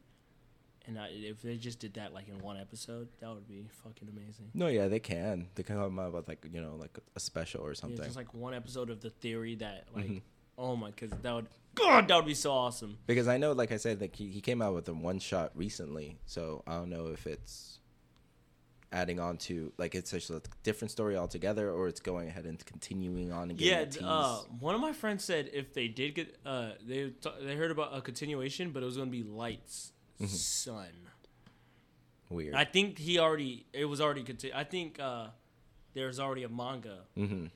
and 0.87 0.97
I, 0.99 1.07
if 1.11 1.41
they 1.41 1.57
just 1.57 1.79
did 1.79 1.93
that 1.95 2.13
like 2.13 2.27
in 2.29 2.39
one 2.39 2.57
episode, 2.57 3.07
that 3.19 3.29
would 3.29 3.47
be 3.47 3.65
fucking 3.83 4.07
amazing. 4.09 4.49
No, 4.53 4.67
yeah, 4.67 4.87
they 4.87 4.99
can. 4.99 5.47
They 5.55 5.63
can 5.63 5.75
come 5.77 5.99
out 5.99 6.13
with 6.13 6.27
like 6.27 6.45
you 6.51 6.61
know 6.61 6.75
like 6.75 6.97
a 7.15 7.19
special 7.19 7.61
or 7.61 7.69
Yeah, 7.69 7.73
something. 7.75 8.03
just 8.03 8.15
like 8.15 8.33
one 8.33 8.53
episode 8.53 8.89
of 8.89 9.01
the 9.01 9.09
theory 9.09 9.55
that 9.55 9.85
like, 9.95 10.05
Mhm. 10.09 10.21
oh 10.57 10.75
my, 10.75 10.91
cause 10.91 11.11
that 11.21 11.33
would 11.35 11.47
God 11.75 12.07
that 12.07 12.15
would 12.15 12.25
be 12.25 12.33
so 12.33 12.51
awesome. 12.51 12.97
because 13.05 13.27
I 13.27 13.37
know, 13.37 13.51
like 13.53 13.71
I 13.71 13.77
said, 13.77 14.01
like 14.01 14.15
he, 14.15 14.27
he 14.29 14.41
came 14.41 14.61
out 14.61 14.73
with 14.73 14.87
a 14.89 14.93
one 14.93 15.19
shot 15.19 15.51
recently, 15.55 16.17
so 16.25 16.63
I 16.65 16.73
don't 16.77 16.89
know 16.89 17.07
if 17.07 17.27
it's 17.27 17.78
adding 18.91 19.19
on 19.19 19.37
to 19.37 19.71
like 19.77 19.93
it's 19.95 20.09
such 20.09 20.29
a 20.29 20.41
different 20.63 20.91
story 20.91 21.15
altogether, 21.15 21.71
or 21.71 21.87
it's 21.87 21.99
going 21.99 22.27
ahead 22.27 22.45
and 22.45 22.63
continuing 22.65 23.31
on 23.31 23.49
and 23.49 23.57
getting 23.59 23.73
Yeah, 23.73 23.79
a 23.81 23.85
d- 23.85 23.91
tease. 23.99 24.03
uh, 24.03 24.41
one 24.59 24.73
of 24.75 24.81
my 24.81 24.93
friends 24.93 25.23
said 25.23 25.49
if 25.53 25.73
they 25.73 25.87
did 25.87 26.15
get, 26.15 26.35
uh, 26.45 26.71
they 26.85 27.09
t- 27.09 27.29
they 27.41 27.55
heard 27.55 27.71
about 27.71 27.95
a 27.95 28.01
continuation, 28.01 28.71
but 28.71 28.81
it 28.81 28.85
was 28.87 28.97
gonna 28.97 29.11
be 29.11 29.23
Lights 29.23 29.91
Mhm. 30.19 30.27
Son. 30.27 30.87
Weird. 32.29 32.53
I 32.55 32.63
think 32.65 32.97
he 32.99 33.17
already, 33.17 33.65
it 33.73 33.85
was 33.85 33.99
already 34.01 34.23
conti- 34.23 34.53
I 34.53 34.63
think 34.63 34.99
uh, 34.99 35.29
there's 35.93 36.19
already 36.19 36.43
a 36.43 36.49
manga 36.49 37.05
hmm 37.15 37.47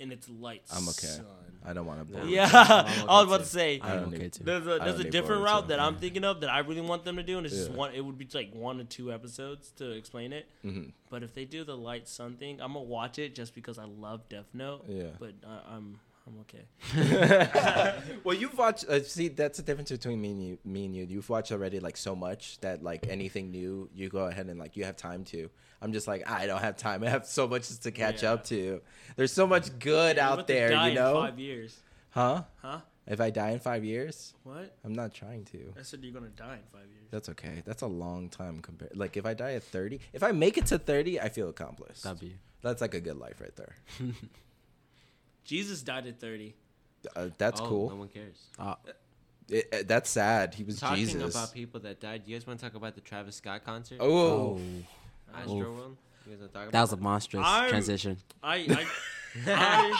and 0.00 0.12
it's 0.12 0.28
light. 0.28 0.62
I'm 0.74 0.88
okay. 0.88 1.06
Son. 1.06 1.26
I 1.62 1.74
don't 1.74 1.84
want 1.84 2.10
to. 2.10 2.26
Yeah. 2.26 2.48
Yeah, 2.50 2.50
I'm 3.02 3.08
I 3.10 3.18
was 3.20 3.26
about 3.26 3.36
too. 3.38 3.42
to 3.44 3.48
say. 3.50 3.80
I 3.82 3.92
I'm 3.92 3.98
don't 4.04 4.14
okay 4.14 4.22
need- 4.24 4.32
too. 4.32 4.44
There's 4.44 4.66
a 4.66 4.78
there's 4.82 5.00
a 5.00 5.04
different 5.04 5.42
route 5.44 5.68
that 5.68 5.78
I'm 5.78 5.96
thinking 5.96 6.24
of 6.24 6.40
that 6.40 6.48
I 6.50 6.60
really 6.60 6.80
want 6.80 7.04
them 7.04 7.16
to 7.16 7.22
do, 7.22 7.36
and 7.36 7.44
it's 7.46 7.54
just 7.54 7.70
one. 7.70 7.92
It 7.94 8.00
would 8.04 8.16
be 8.16 8.26
like 8.32 8.52
one 8.54 8.80
or 8.80 8.84
two 8.84 9.12
episodes 9.12 9.70
to 9.76 9.90
explain 9.90 10.32
it. 10.32 10.48
hmm 10.62 10.84
But 11.10 11.22
if 11.22 11.34
they 11.34 11.44
do 11.44 11.64
the 11.64 11.76
Light 11.76 12.08
Sun 12.08 12.36
thing, 12.36 12.60
I'm 12.62 12.72
gonna 12.72 12.84
watch 12.86 13.18
it 13.18 13.34
just 13.34 13.54
because 13.54 13.78
I 13.78 13.84
love 13.84 14.26
Death 14.30 14.46
Note. 14.54 14.86
Yeah. 14.88 15.04
But 15.18 15.34
I, 15.46 15.74
I'm 15.76 16.00
I'm 16.30 16.38
okay. 16.42 18.14
well, 18.24 18.36
you've 18.36 18.56
watched. 18.56 18.84
Uh, 18.88 19.02
see, 19.02 19.28
that's 19.28 19.56
the 19.58 19.64
difference 19.64 19.90
between 19.90 20.20
me 20.20 20.30
and 20.30 20.42
you. 20.42 20.58
Me 20.64 20.84
and 20.84 20.94
you. 20.94 21.04
You've 21.04 21.28
watched 21.28 21.50
already 21.50 21.80
like 21.80 21.96
so 21.96 22.14
much 22.14 22.60
that 22.60 22.82
like 22.84 23.06
anything 23.08 23.50
new, 23.50 23.88
you 23.94 24.08
go 24.08 24.26
ahead 24.26 24.46
and 24.46 24.58
like 24.58 24.76
you 24.76 24.84
have 24.84 24.96
time 24.96 25.24
to. 25.24 25.50
I'm 25.82 25.92
just 25.92 26.06
like 26.06 26.28
I 26.30 26.46
don't 26.46 26.60
have 26.60 26.76
time. 26.76 27.02
I 27.02 27.08
have 27.08 27.26
so 27.26 27.48
much 27.48 27.68
to 27.80 27.90
catch 27.90 28.22
Yeah. 28.22 28.32
up 28.34 28.44
to. 28.44 28.80
There's 29.16 29.32
so 29.32 29.46
much 29.46 29.76
good 29.80 30.16
You're 30.16 30.24
out 30.24 30.46
there, 30.46 30.70
die 30.70 30.84
you 30.84 30.90
in 30.90 30.94
know? 30.96 31.14
five 31.14 31.38
years, 31.38 31.76
Huh? 32.10 32.44
huh? 32.62 32.80
If 33.06 33.20
I 33.20 33.30
die 33.30 33.50
in 33.50 33.58
five 33.60 33.82
years, 33.84 34.34
What? 34.44 34.76
I'm 34.84 34.92
not 34.92 35.12
trying 35.12 35.44
to. 35.46 35.72
I 35.76 35.82
said 35.82 36.00
you're 36.04 36.12
gonna 36.12 36.28
die 36.28 36.58
in 36.62 36.66
five 36.70 36.86
years. 36.88 37.08
That's 37.10 37.28
okay. 37.30 37.62
That's 37.64 37.82
a 37.82 37.86
long 37.88 38.28
time 38.28 38.60
compared. 38.60 38.96
Like 38.96 39.16
if 39.16 39.26
I 39.26 39.34
die 39.34 39.54
at 39.54 39.64
30, 39.64 39.98
if 40.12 40.22
I 40.22 40.30
make 40.30 40.56
it 40.58 40.66
to 40.66 40.78
30, 40.78 41.18
I 41.20 41.28
feel 41.28 41.48
accomplished. 41.48 42.04
That'd 42.04 42.20
be. 42.20 42.36
That's 42.62 42.80
like 42.80 42.94
a 42.94 43.00
good 43.00 43.16
life 43.18 43.40
right 43.40 43.56
there. 43.56 43.74
Jesus 45.44 45.82
died 45.82 46.06
at 46.06 46.20
30. 46.20 46.54
Uh, 47.16 47.28
that's 47.38 47.60
Oh, 47.60 47.66
cool. 47.66 47.90
No 47.90 47.96
one 47.96 48.08
cares. 48.08 48.36
Uh, 48.58 48.74
It, 49.48 49.68
uh, 49.72 49.76
that's 49.86 50.08
sad. 50.10 50.54
He 50.54 50.62
was 50.62 50.78
Talking 50.78 51.04
Jesus. 51.06 51.34
about 51.34 51.52
people 51.52 51.80
that 51.80 51.98
died. 52.00 52.22
You 52.26 52.36
guys 52.36 52.46
want 52.46 52.60
to 52.60 52.64
talk 52.66 52.74
about 52.76 52.94
the 52.94 53.00
Travis 53.00 53.36
Scott 53.36 53.64
concert? 53.64 53.98
oh. 54.00 54.08
oh, 54.08 54.60
Astro 55.34 55.54
Oof. 55.54 55.76
World? 55.76 55.96
You 56.26 56.32
guys 56.32 56.40
want 56.40 56.52
to 56.52 56.58
talk 56.58 56.62
about 56.68 56.72
that 56.72 56.80
was 56.82 56.92
a 56.92 56.96
monstrous 56.98 57.44
I'm- 57.46 57.68
transition. 57.70 58.16
I 58.42 58.56
I, 58.68 58.86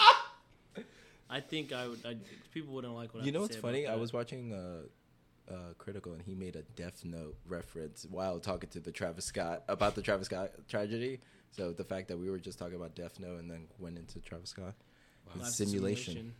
I, 0.76 0.82
I 1.28 1.41
think 1.41 1.72
I 1.72 1.88
would. 1.88 2.05
I, 2.05 2.16
people 2.53 2.74
wouldn't 2.74 2.95
like 2.95 3.14
what 3.14 3.22
I 3.22 3.26
You 3.26 3.32
know 3.32 3.38
have 3.41 3.45
what's 3.45 3.55
say 3.57 3.61
funny? 3.61 3.86
I 3.86 3.95
was 3.97 4.12
watching 4.12 4.53
uh, 4.53 5.53
uh, 5.53 5.55
Critical, 5.78 6.12
and 6.12 6.22
he 6.22 6.34
made 6.34 6.57
a 6.57 6.62
Death 6.76 7.05
Note 7.05 7.36
reference 7.47 8.07
while 8.11 8.38
talking 8.41 8.68
to 8.70 8.80
the 8.80 8.93
Travis 8.93 9.24
Scott 9.24 9.62
about 9.68 9.95
the 9.95 10.03
Travis 10.03 10.26
Scott 10.26 10.51
tragedy. 10.68 11.20
So 11.53 11.72
the 11.72 11.84
fact 11.84 12.09
that 12.09 12.18
we 12.18 12.30
were 12.30 12.38
just 12.38 12.59
talking 12.59 12.76
about 12.76 12.95
Death 12.95 13.18
Note 13.18 13.38
and 13.41 13.51
then 13.51 13.66
went 13.78 13.99
into 13.99 14.18
Travis 14.20 14.51
Scott, 14.51 14.74
Wow. 15.34 15.42
it's 15.46 15.56
simulation. 15.56 16.34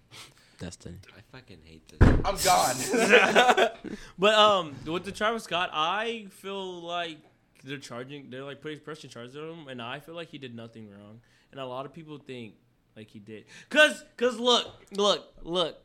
Destiny. 0.59 0.99
I 1.17 1.21
fucking 1.37 1.59
hate 1.65 1.89
this. 1.89 1.99
I'm 2.25 2.37
gone. 2.45 3.71
But 4.19 4.35
um, 4.35 4.75
with 4.87 5.05
the 5.05 5.13
Travis 5.13 5.45
Scott, 5.45 5.71
I 5.73 6.27
feel 6.31 6.83
like 6.83 7.19
they're 7.65 7.79
charging. 7.79 8.29
They're 8.31 8.45
like 8.45 8.61
putting 8.61 8.81
pressure 8.81 9.09
charges 9.09 9.37
on 9.37 9.49
him, 9.51 9.69
and 9.69 9.81
I 9.81 10.01
feel 10.01 10.15
like 10.15 10.29
he 10.29 10.37
did 10.39 10.55
nothing 10.55 10.91
wrong. 10.91 11.21
And 11.51 11.61
a 11.61 11.65
lot 11.67 11.87
of 11.87 11.93
people 11.95 12.19
think 12.19 12.55
like 12.97 13.09
he 13.09 13.19
did. 13.19 13.45
Cause, 13.71 14.05
cause 14.19 14.39
look, 14.39 14.67
look, 14.93 15.33
look, 15.43 15.79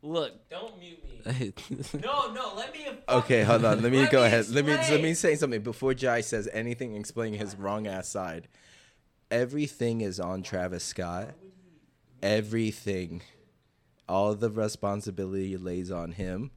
look. 0.00 0.48
Don't 0.48 0.78
mute 0.78 0.98
me. 1.04 1.52
No, 2.02 2.32
no. 2.32 2.54
Let 2.56 2.72
me. 2.72 2.86
okay, 3.08 3.42
hold 3.42 3.64
on. 3.64 3.82
Let 3.82 3.92
me 3.92 3.98
Let 4.00 4.10
go 4.10 4.20
me 4.22 4.26
ahead. 4.26 4.48
Let 4.48 4.64
me 4.64 4.72
let 4.72 5.02
me 5.02 5.14
say 5.14 5.34
something 5.36 5.62
before 5.62 5.92
Jai 5.94 6.22
says 6.22 6.48
anything 6.52 6.96
explaining 6.96 7.38
his 7.38 7.56
wrong 7.56 7.86
ass 7.86 8.08
side. 8.08 8.48
Everything 9.30 10.00
is 10.00 10.18
on 10.18 10.42
Travis 10.42 10.84
Scott. 10.84 11.30
Everything. 12.22 13.22
All 14.08 14.34
the 14.34 14.50
responsibility 14.50 15.56
lays 15.56 15.90
on 15.90 16.12
him. 16.12 16.50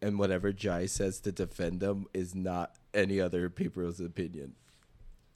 And 0.00 0.18
whatever 0.18 0.52
Jai 0.52 0.86
says 0.86 1.18
to 1.20 1.32
defend 1.32 1.82
him 1.82 2.06
is 2.14 2.34
not 2.34 2.76
any 2.94 3.20
other 3.20 3.50
people's 3.50 3.98
opinion. 4.00 4.54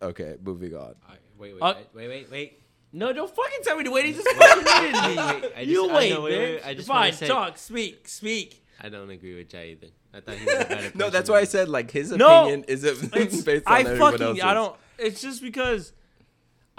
Okay, 0.01 0.37
moving 0.43 0.75
on. 0.75 0.81
All 0.81 0.95
right, 1.09 1.19
wait, 1.39 1.55
wait, 1.55 1.63
Uh, 1.63 1.75
wait, 1.95 2.09
wait, 2.09 2.31
wait. 2.31 2.59
No, 2.93 3.13
don't 3.13 3.35
fucking 3.35 3.61
tell 3.63 3.77
me 3.77 3.85
to 3.85 3.91
wait. 3.91 4.05
He 4.07 4.13
just 4.13 4.29
fucking 4.37 4.65
muted 4.65 4.93
me. 5.03 5.17
wait, 5.17 5.53
I 5.57 5.65
just- 5.65 5.67
you 5.69 5.91
I 5.91 5.95
wait, 5.95 6.11
know, 6.11 6.21
wait, 6.23 6.39
wait. 6.39 6.63
I 6.65 6.75
just 6.75 6.87
Fine, 6.89 6.97
wanna 6.99 7.13
say- 7.15 7.29
talk, 7.29 7.59
speak, 7.59 8.07
speak. 8.09 8.65
I 8.81 8.89
don't 8.89 9.11
agree 9.11 9.35
with 9.37 9.49
Jai 9.49 9.65
either. 9.67 9.87
I 10.15 10.21
thought 10.21 10.35
he 10.37 10.45
was 10.45 10.55
a 10.55 10.65
better 10.65 10.93
No, 10.99 11.09
that's 11.11 11.31
why 11.31 11.39
I 11.41 11.45
said 11.45 11.69
like 11.69 11.91
his 11.91 12.11
No, 12.13 12.43
opinion 12.43 12.65
isn't 12.69 13.15
It's, 13.17 13.43
based 13.43 13.67
on 13.67 13.73
I 13.73 13.81
everyone 13.81 14.13
fucking 14.13 14.27
else's. 14.27 14.45
I 14.45 14.55
don't. 14.55 14.77
It's 14.99 15.23
just 15.23 15.41
because 15.43 15.93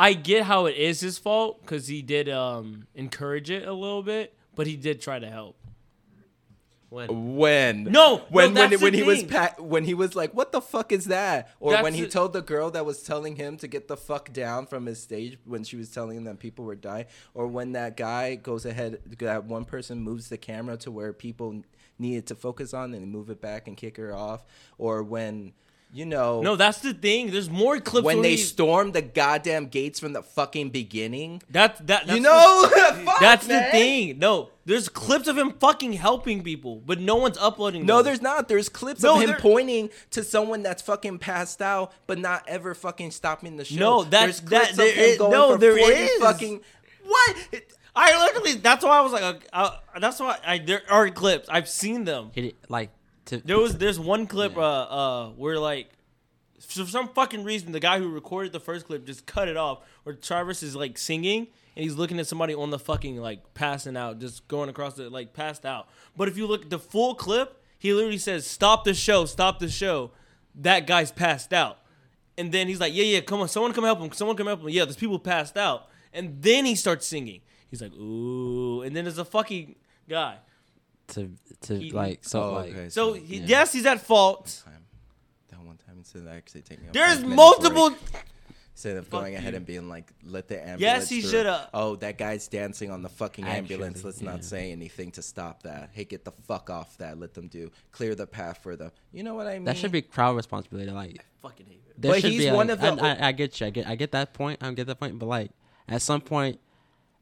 I 0.04 0.14
get 0.14 0.44
how 0.44 0.66
it 0.66 0.76
is 0.76 1.00
his 1.00 1.18
fault 1.18 1.62
because 1.62 1.88
he 1.88 2.02
did 2.02 2.28
um 2.30 2.88
encourage 2.94 3.50
it 3.50 3.68
a 3.68 3.74
little 3.74 4.04
bit, 4.04 4.36
but 4.56 4.68
he 4.68 4.76
did 4.76 5.02
try 5.02 5.18
to 5.20 5.30
help. 5.30 5.56
When? 6.90 7.36
When 7.38 7.84
No, 7.86 8.18
when 8.30 8.54
no, 8.54 8.62
when 8.62 8.70
that's 8.70 8.82
when 8.84 8.92
the 8.92 8.98
he 9.00 9.04
was 9.04 9.20
thing. 9.22 9.30
pa- 9.30 9.56
when 9.58 9.84
he 9.84 9.96
was 9.96 10.16
like, 10.16 10.32
"What 10.36 10.52
the 10.52 10.62
fuck 10.62 10.92
is 10.92 11.06
that?" 11.06 11.50
Or 11.60 11.72
That's 11.72 11.84
when 11.84 11.96
he 11.96 12.02
the- 12.02 12.08
told 12.10 12.34
the 12.34 12.42
girl 12.44 12.70
that 12.72 12.86
was 12.86 13.02
telling 13.02 13.36
him 13.36 13.58
to 13.58 13.68
get 13.68 13.88
the 13.88 13.98
fuck 13.98 14.32
down 14.32 14.68
from 14.68 14.86
his 14.86 15.02
stage 15.02 15.40
when 15.46 15.64
she 15.64 15.76
was 15.76 15.90
telling 15.90 16.18
him 16.18 16.24
that 16.26 16.38
people 16.38 16.66
were 16.66 16.76
dying, 16.76 17.06
or 17.34 17.48
when 17.48 17.72
that 17.72 17.98
guy 17.98 18.36
goes 18.36 18.64
ahead, 18.66 19.00
that 19.20 19.46
one 19.46 19.66
person 19.66 20.02
moves 20.02 20.30
the 20.30 20.38
camera 20.38 20.78
to 20.78 20.92
where 20.92 21.14
people 21.14 21.64
needed 21.98 22.28
to 22.28 22.36
focus 22.36 22.76
on 22.76 22.94
and 22.94 23.10
move 23.12 23.30
it 23.32 23.42
back 23.42 23.68
and 23.68 23.76
kick 23.76 23.98
her 23.98 24.14
off, 24.14 24.44
or 24.78 25.02
when 25.02 25.54
you 25.94 26.06
know 26.06 26.42
No, 26.42 26.56
that's 26.56 26.80
the 26.80 26.94
thing. 26.94 27.32
There's 27.32 27.50
more 27.50 27.80
clips 27.80 28.04
when 28.06 28.22
they 28.24 28.32
he- 28.32 28.38
stormed 28.38 28.94
the 28.94 29.02
goddamn 29.04 29.68
gates 29.68 30.00
from 30.00 30.14
the 30.14 30.24
fucking 30.24 30.70
beginning. 30.72 31.42
That 31.52 31.78
that 31.88 32.08
that's 32.08 32.18
you 32.18 32.20
know, 32.24 32.68
the, 32.70 33.02
Fuck, 33.06 33.20
that's 33.20 33.46
the 33.48 33.62
thing. 33.72 34.18
No, 34.20 34.50
there's 34.66 34.90
clips 34.90 35.28
of 35.28 35.38
him 35.38 35.52
fucking 35.60 35.94
helping 35.94 36.42
people, 36.44 36.82
but 36.86 37.00
no 37.00 37.16
one's 37.16 37.38
uploading. 37.38 37.86
No, 37.86 37.98
them. 37.98 38.06
there's 38.06 38.22
not. 38.22 38.48
There's 38.48 38.70
clips 38.70 39.04
No, 39.04 39.16
of 39.16 39.22
him 39.22 39.30
there- 39.30 39.40
pointing 39.40 39.90
to 40.12 40.24
someone 40.24 40.64
that's 40.64 40.82
fucking 40.82 41.20
passed 41.20 41.62
out, 41.62 41.94
but 42.08 42.18
not 42.18 42.44
ever 42.48 42.74
fucking 42.74 43.12
stopping 43.12 43.58
the 43.58 43.66
show. 43.66 43.80
No, 43.80 44.04
that's- 44.04 44.40
There's 44.40 44.50
clips 44.50 44.66
that- 44.66 44.72
of 44.72 44.78
there 44.78 44.94
him 44.94 45.10
is- 45.12 45.18
going 45.20 45.32
no, 45.32 45.52
for 45.54 45.58
there 45.60 45.78
40 45.78 45.94
is. 45.94 46.22
fucking 46.22 46.62
what? 47.06 47.36
It- 47.52 47.74
I 47.96 48.26
literally. 48.26 48.54
That's 48.54 48.84
why 48.84 48.98
I 48.98 49.02
was 49.02 49.12
like, 49.14 49.22
uh, 49.22 49.36
uh, 49.54 50.00
that's 50.00 50.20
why 50.20 50.40
I 50.44 50.58
there 50.58 50.82
are 50.90 51.10
clips. 51.12 51.48
I've 51.48 51.70
seen 51.70 52.06
them. 52.06 52.32
He 52.34 52.42
did, 52.42 52.56
like 52.68 52.90
to 53.26 53.38
There 53.40 53.58
was 53.58 53.78
there's 53.78 54.00
one 54.00 54.28
clip 54.28 54.56
Yeah. 54.56 54.62
uh 54.64 54.66
uh 54.66 55.30
where 55.32 55.60
like 55.60 55.90
for 56.60 56.86
some 56.86 57.10
fucking 57.10 57.44
reason 57.44 57.72
the 57.72 57.80
guy 57.80 58.00
who 58.00 58.10
recorded 58.10 58.52
the 58.54 58.60
first 58.60 58.86
clip 58.88 59.06
just 59.06 59.26
cut 59.26 59.48
it 59.48 59.58
off 59.58 59.80
where 60.04 60.16
Travis 60.16 60.64
is 60.64 60.76
like 60.76 60.98
singing 60.98 61.48
and 61.76 61.84
he's 61.84 61.96
looking 61.96 62.20
at 62.20 62.28
somebody 62.28 62.54
on 62.54 62.70
the 62.70 62.80
fucking 62.80 63.18
like 63.18 63.54
passing 63.54 63.98
out 63.98 64.20
just 64.20 64.48
going 64.48 64.70
across 64.70 64.94
the 64.94 65.10
like 65.10 65.34
passed 65.34 65.66
out. 65.66 65.88
But 66.16 66.28
if 66.28 66.38
you 66.38 66.46
look 66.48 66.64
at 66.64 66.70
the 66.70 66.80
full 66.80 67.16
clip, 67.16 67.62
he 67.80 67.94
literally 67.94 68.18
says 68.20 68.46
stop 68.46 68.84
the 68.84 68.94
show, 68.94 69.26
stop 69.26 69.60
the 69.60 69.70
show. 69.70 70.12
That 70.56 70.86
guy's 70.88 71.12
passed 71.12 71.52
out. 71.52 71.80
And 72.38 72.52
then 72.52 72.68
he's 72.68 72.80
like, 72.80 72.94
"Yeah, 72.96 73.04
yeah, 73.04 73.22
come 73.22 73.42
on, 73.42 73.48
someone 73.48 73.74
come 73.74 73.84
help 73.84 74.00
him. 74.00 74.12
Someone 74.12 74.36
come 74.38 74.48
help 74.48 74.62
him." 74.62 74.70
Yeah, 74.70 74.86
there's 74.86 74.96
people 74.96 75.20
passed 75.20 75.58
out. 75.58 75.88
And 76.14 76.42
then 76.42 76.66
he 76.66 76.76
starts 76.76 77.06
singing. 77.08 77.42
He's 77.70 77.82
like, 77.82 77.94
"Ooh." 77.94 78.82
And 78.82 78.96
then 78.96 79.04
there's 79.06 79.18
a 79.20 79.26
fucking 79.26 79.76
guy. 80.08 80.38
To 81.10 81.32
to 81.62 81.80
He- 81.80 81.92
like 81.92 82.24
so 82.24 82.42
Oh, 82.44 82.54
like 82.54 82.72
okay. 82.72 82.90
So 82.90 83.14
So- 83.14 83.20
he, 83.20 83.38
Yeah. 83.38 83.46
yes, 83.48 83.74
he's 83.74 83.86
at 83.86 84.02
fault. 84.02 84.62
Time. 84.66 84.86
That 85.50 85.60
one 85.62 85.78
time 85.78 85.98
instead 85.98 86.24
of 86.24 86.28
actually 86.30 86.62
taking. 86.62 86.90
A 86.90 86.92
There's 86.92 87.14
five-minute 87.16 87.36
multiple. 87.36 87.90
break. 87.92 88.02
instead 88.76 88.98
of 88.98 89.06
Fuck 89.08 89.22
going 89.22 89.36
ahead 89.36 89.54
you. 89.54 89.58
and 89.58 89.66
being 89.68 89.88
like, 89.88 90.12
"Let 90.24 90.48
the 90.48 90.58
ambulance." 90.60 90.82
Yes, 90.82 91.10
he 91.10 91.22
through." 91.22 91.30
shoulda. 91.32 91.70
Oh, 91.76 91.96
that 91.98 92.18
guy's 92.18 92.48
dancing 92.48 92.90
on 92.90 93.04
the 93.04 93.10
fucking 93.10 93.46
ambulance. 93.46 93.98
Actually, 93.98 94.08
Let's 94.10 94.22
not 94.22 94.44
say 94.44 94.72
anything 94.72 95.12
to 95.12 95.22
stop 95.22 95.62
that. 95.64 95.92
Hey, 95.94 96.06
get 96.06 96.26
the 96.26 96.32
fuck 96.48 96.72
off 96.72 96.98
that. 96.98 97.20
Let 97.20 97.36
them 97.36 97.48
do 97.48 97.70
clear 97.92 98.16
the 98.16 98.26
path 98.26 98.60
for 98.64 98.76
them. 98.76 98.92
You 99.12 99.22
know 99.24 99.36
what 99.36 99.46
I 99.46 99.54
mean? 99.54 99.66
That 99.66 99.78
should 99.78 99.92
be 99.92 100.02
crowd 100.02 100.36
responsibility. 100.36 100.90
Like, 100.90 101.24
Fucking 101.44 101.68
hate 101.68 101.82
it. 101.88 102.02
there 102.02 102.12
But 102.14 102.22
should 102.22 102.32
he's 102.32 102.46
be, 102.46 102.52
one 102.52 102.68
like- 102.70 102.82
of 102.82 102.98
the- 102.98 103.04
I, 103.04 103.14
I, 103.14 103.28
I 103.28 103.32
get 103.32 103.62
you. 103.62 103.68
I 103.68 103.70
get. 103.70 103.88
I 103.88 103.96
get 103.96 104.12
that 104.14 104.34
point. 104.34 104.64
I 104.64 104.72
get 104.74 104.88
that 104.88 105.00
point. 105.00 105.20
But 105.20 105.28
like, 105.28 105.52
at 105.88 106.02
some 106.02 106.22
point, 106.22 106.60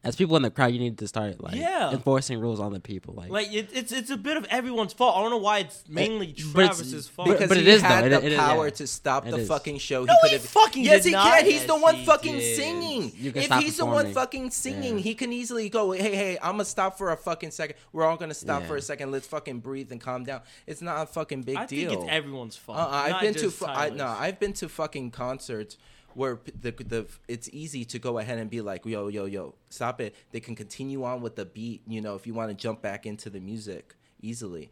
as 0.04 0.16
people 0.16 0.36
in 0.36 0.42
the 0.42 0.50
crowd, 0.50 0.74
you 0.74 0.80
need 0.80 0.98
to 0.98 1.08
start 1.08 1.42
like 1.42 1.56
Yeah. 1.56 1.92
enforcing 1.92 2.40
rules 2.40 2.60
on 2.60 2.74
the 2.74 2.80
people. 2.80 3.14
Like, 3.14 3.30
Like 3.30 3.54
it, 3.54 3.70
it's 3.74 3.92
it's 3.92 4.10
a 4.10 4.18
bit 4.18 4.36
of 4.36 4.46
everyone's 4.46 4.94
fault. 4.94 5.16
I 5.16 5.22
don't 5.22 5.30
know 5.30 5.38
why 5.38 5.60
it's 5.60 5.84
mainly 5.88 6.28
but 6.54 6.64
it's- 6.64 6.78
Travis's 6.78 7.08
fault. 7.08 7.28
but- 7.28 7.34
because 7.36 7.50
but 7.50 7.58
he 7.58 7.64
it 7.64 7.70
is, 7.70 7.82
though. 7.84 7.88
had 7.88 8.06
It- 8.06 8.10
the 8.22 8.26
it 8.26 8.32
is, 8.32 8.40
power 8.40 8.66
yeah. 8.66 8.72
to 8.72 8.88
stop 8.88 9.28
It 9.28 9.32
the 9.32 9.38
is. 9.38 9.48
fucking 9.48 9.78
show. 9.78 10.04
No, 10.06 10.14
he 10.24 10.30
could've- 10.30 10.50
fucking 10.50 10.84
yes, 10.86 11.04
did 11.04 11.10
he 11.10 11.14
not. 11.14 11.38
can. 11.38 11.46
He's 11.46 11.66
the 11.66 11.76
one 11.78 11.96
he 11.96 12.06
fucking 12.06 12.34
did. 12.38 12.56
singing. 12.56 13.12
You 13.16 13.32
can 13.32 13.40
if 13.42 13.46
stop 13.46 13.62
he's 13.62 13.78
the 13.78 13.86
one 13.86 14.12
fucking 14.14 14.50
singing, 14.50 14.98
Yeah. 14.98 15.04
he 15.04 15.14
can 15.14 15.32
easily 15.32 15.70
go, 15.70 15.92
"Hey, 15.92 16.16
hey, 16.16 16.38
I'm 16.42 16.54
gonna 16.54 16.66
stop 16.66 16.98
for 16.98 17.12
a 17.12 17.18
fucking 17.18 17.52
second. 17.52 17.76
We're 17.94 18.06
all 18.06 18.18
gonna 18.18 18.34
stop 18.34 18.62
Yeah. 18.62 18.68
for 18.68 18.78
a 18.78 18.82
second. 18.82 19.12
Let's 19.12 19.28
fucking 19.28 19.60
breathe 19.60 19.92
and 19.92 20.02
calm 20.02 20.24
down." 20.24 20.42
It's 20.66 20.82
not 20.82 21.04
a 21.04 21.06
fucking 21.06 21.44
big 21.44 21.58
I 21.58 21.66
deal. 21.68 21.90
think 21.92 22.02
it's 22.02 22.12
everyone's 22.12 22.56
fault. 22.56 22.80
Uh, 22.80 22.88
I've 22.92 23.22
been 23.22 23.34
to 23.36 23.40
just 23.40 23.58
fu- 23.58 23.66
I, 23.66 23.90
no, 23.90 24.08
I've 24.08 24.40
been 24.40 24.54
to 24.54 24.68
fucking 24.68 25.12
concerts 25.12 25.78
where 26.16 26.40
the 26.60 26.72
the 26.72 27.08
it's 27.28 27.50
easy 27.54 27.86
to 27.86 28.00
go 28.00 28.18
ahead 28.20 28.38
and 28.40 28.50
be 28.50 28.62
like, 28.62 28.86
yo, 28.86 29.08
yo, 29.08 29.26
yo, 29.26 29.56
stop 29.70 30.00
it. 30.02 30.16
They 30.32 30.40
can 30.40 30.56
continue 30.56 31.04
on 31.04 31.22
with 31.22 31.36
the 31.36 31.46
beat. 31.46 31.82
You 31.88 32.02
know, 32.02 32.16
if 32.16 32.26
you 32.28 32.34
want 32.34 32.50
to 32.50 32.56
jump 32.56 32.82
back 32.82 33.06
into 33.06 33.30
the 33.30 33.40
music 33.40 33.96
easily, 34.22 34.72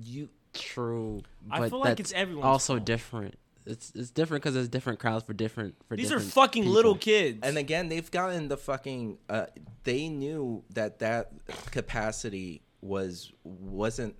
you 0.00 0.28
true. 0.52 1.22
I 1.50 1.60
but 1.60 1.70
feel 1.70 1.80
like 1.80 2.00
it's 2.00 2.12
everyone 2.12 2.44
also 2.46 2.74
fault. 2.74 2.84
different. 2.86 3.34
It's 3.66 3.92
it's 3.94 4.10
different 4.10 4.42
because 4.42 4.54
there's 4.54 4.68
different 4.68 4.98
crowds 4.98 5.24
for 5.24 5.32
different 5.32 5.74
for 5.88 5.96
These 5.96 6.12
are 6.12 6.20
fucking 6.20 6.64
people. 6.64 6.74
little 6.74 6.96
kids. 6.96 7.40
and 7.42 7.56
again 7.56 7.88
they've 7.88 8.10
gotten 8.10 8.48
the 8.48 8.56
fucking. 8.58 9.18
Uh, 9.28 9.46
they 9.84 10.08
knew 10.08 10.62
that 10.74 10.98
that 10.98 11.30
capacity 11.70 12.62
was 12.82 13.32
wasn't. 13.42 14.14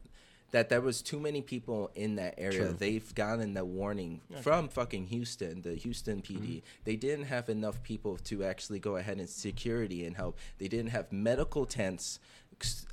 That 0.55 0.69
there 0.69 0.81
was 0.81 1.03
too 1.03 1.19
many 1.19 1.43
people 1.43 1.91
in 1.97 2.15
that 2.15 2.35
area. 2.39 2.61
True. 2.61 2.77
They've 2.79 3.15
gotten 3.17 3.55
the 3.55 3.65
warning 3.65 4.21
from 4.41 4.69
fucking 4.69 5.09
Houston, 5.09 5.63
the 5.63 5.75
Houston 5.75 6.23
PD. 6.23 6.39
Mm-hmm. 6.39 6.59
They 6.85 6.95
didn't 6.95 7.25
have 7.25 7.49
enough 7.49 7.83
people 7.83 8.19
to 8.19 8.45
actually 8.45 8.79
go 8.79 8.95
ahead 8.95 9.19
and 9.19 9.29
security 9.29 10.07
and 10.07 10.15
help. 10.15 10.39
They 10.59 10.69
didn't 10.69 10.93
have 10.93 11.11
medical 11.11 11.67
tents 11.67 12.21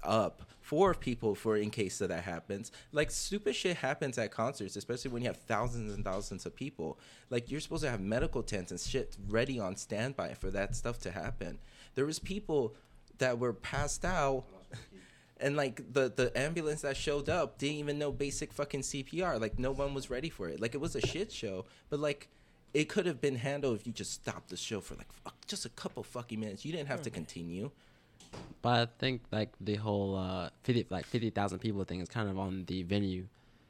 up 0.02 0.42
for 0.60 0.96
people 0.96 1.36
for 1.36 1.56
in 1.56 1.70
case 1.70 2.00
that 2.00 2.08
that 2.08 2.24
happens. 2.24 2.72
Like 2.92 3.12
stupid 3.12 3.56
shit 3.56 3.78
happens 3.78 4.18
at 4.18 4.32
concerts, 4.32 4.76
especially 4.76 5.12
when 5.12 5.22
you 5.22 5.28
have 5.28 5.38
thousands 5.38 5.94
and 5.94 6.04
thousands 6.04 6.48
of 6.48 6.56
people. 6.56 6.98
Like 7.30 7.52
you're 7.52 7.60
supposed 7.60 7.84
to 7.84 7.92
have 7.92 8.02
medical 8.02 8.42
tents 8.42 8.72
and 8.72 8.80
shit 8.80 9.16
ready 9.30 9.60
on 9.60 9.76
standby 9.76 10.34
for 10.34 10.50
that 10.50 10.76
stuff 10.76 10.98
to 11.02 11.12
happen. 11.12 11.60
There 11.94 12.08
was 12.08 12.18
people 12.18 12.74
that 13.20 13.38
were 13.38 13.54
passed 13.54 14.04
out 14.04 14.46
and 15.42 15.56
like 15.56 15.94
the 15.94 16.12
the 16.16 16.32
ambulance 16.38 16.82
that 16.82 16.96
showed 16.96 17.30
up 17.30 17.58
didn't 17.58 17.78
even 17.78 17.98
know 18.00 18.12
basic 18.12 18.54
fucking 18.54 18.82
CPR. 18.82 19.40
Like 19.40 19.60
no 19.60 19.72
one 19.72 19.94
was 19.94 20.10
ready 20.10 20.30
for 20.30 20.48
it. 20.50 20.60
Like 20.62 20.76
it 20.76 20.80
was 20.82 20.96
a 20.96 21.02
shit 21.02 21.32
show, 21.32 21.66
but 21.90 22.00
like 22.00 22.30
it 22.74 22.88
could 22.88 23.06
have 23.06 23.20
been 23.20 23.36
handled 23.36 23.76
if 23.80 23.86
you 23.86 23.92
just 23.94 24.14
stopped 24.14 24.50
the 24.50 24.58
show 24.58 24.80
for 24.80 24.96
like 24.96 25.12
fuck, 25.12 25.36
just 25.48 25.66
a 25.66 25.70
couple 25.70 26.04
fucking 26.04 26.40
minutes. 26.40 26.64
You 26.64 26.72
didn't 26.72 26.88
have 26.88 27.02
to 27.04 27.10
continue. 27.10 27.72
But 28.62 28.70
I 28.70 28.88
think 29.00 29.22
like 29.32 29.50
the 29.60 29.76
whole 29.76 30.16
uh 30.16 30.50
fifty 30.64 30.86
like 30.90 31.06
fifty 31.06 31.30
thousand 31.30 31.60
people 31.60 31.84
thing 31.84 32.00
is 32.00 32.08
kind 32.08 32.30
of 32.30 32.40
on 32.40 32.64
the 32.66 32.84
venue, 32.84 33.26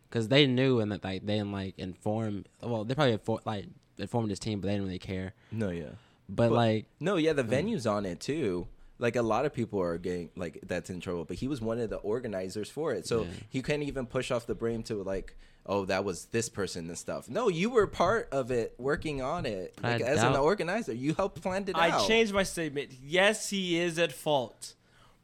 because 0.09 0.27
they 0.27 0.45
knew 0.45 0.79
and 0.81 0.91
that 0.91 1.03
like 1.03 1.25
they 1.25 1.37
didn't 1.37 1.51
like 1.51 1.73
inform. 1.79 2.45
Well, 2.61 2.83
they 2.83 2.93
probably 2.93 3.17
infor- 3.17 3.45
like 3.45 3.65
informed 3.97 4.29
his 4.29 4.39
team, 4.39 4.59
but 4.59 4.67
they 4.67 4.73
didn't 4.73 4.85
really 4.85 4.99
care. 4.99 5.33
No, 5.51 5.69
yeah. 5.69 5.85
But, 6.29 6.49
But- 6.49 6.51
like 6.55 6.85
No, 6.99 7.15
yeah, 7.17 7.33
the 7.33 7.43
venue's 7.43 7.87
on 7.87 8.05
it 8.05 8.19
too. 8.19 8.67
Like 9.01 9.17
a 9.17 9.21
lot 9.21 9.45
of 9.45 9.53
people 9.53 9.81
are 9.81 9.97
getting 9.97 10.29
like 10.37 10.59
that's 10.63 10.89
in 10.89 11.01
trouble, 11.01 11.25
but 11.25 11.35
he 11.37 11.47
was 11.49 11.59
one 11.59 11.79
of 11.79 11.89
the 11.89 11.97
organizers 11.97 12.69
for 12.69 12.93
it, 12.93 13.05
so 13.07 13.23
Yeah. 13.23 13.27
he 13.49 13.61
can't 13.61 13.83
even 13.83 14.05
push 14.05 14.31
off 14.31 14.45
the 14.45 14.55
blame 14.55 14.83
to 14.83 15.01
like, 15.03 15.35
oh, 15.65 15.85
that 15.85 16.05
was 16.05 16.25
this 16.25 16.47
person 16.49 16.87
and 16.87 16.97
stuff. 16.97 17.29
No, 17.29 17.49
you 17.49 17.69
were 17.69 17.87
part 17.87 18.29
of 18.31 18.51
it, 18.51 18.75
working 18.77 19.21
on 19.21 19.45
it, 19.45 19.73
like 19.83 20.01
as 20.01 20.21
an 20.23 20.35
organizer. 20.35 20.93
You 20.93 21.13
helped 21.15 21.41
plan 21.41 21.65
it 21.67 21.75
I 21.75 21.89
out. 21.89 22.07
changed 22.07 22.31
my 22.33 22.43
statement. 22.43 22.91
Yes, 23.03 23.49
he 23.49 23.77
is 23.79 23.97
at 23.99 24.11
fault, 24.11 24.75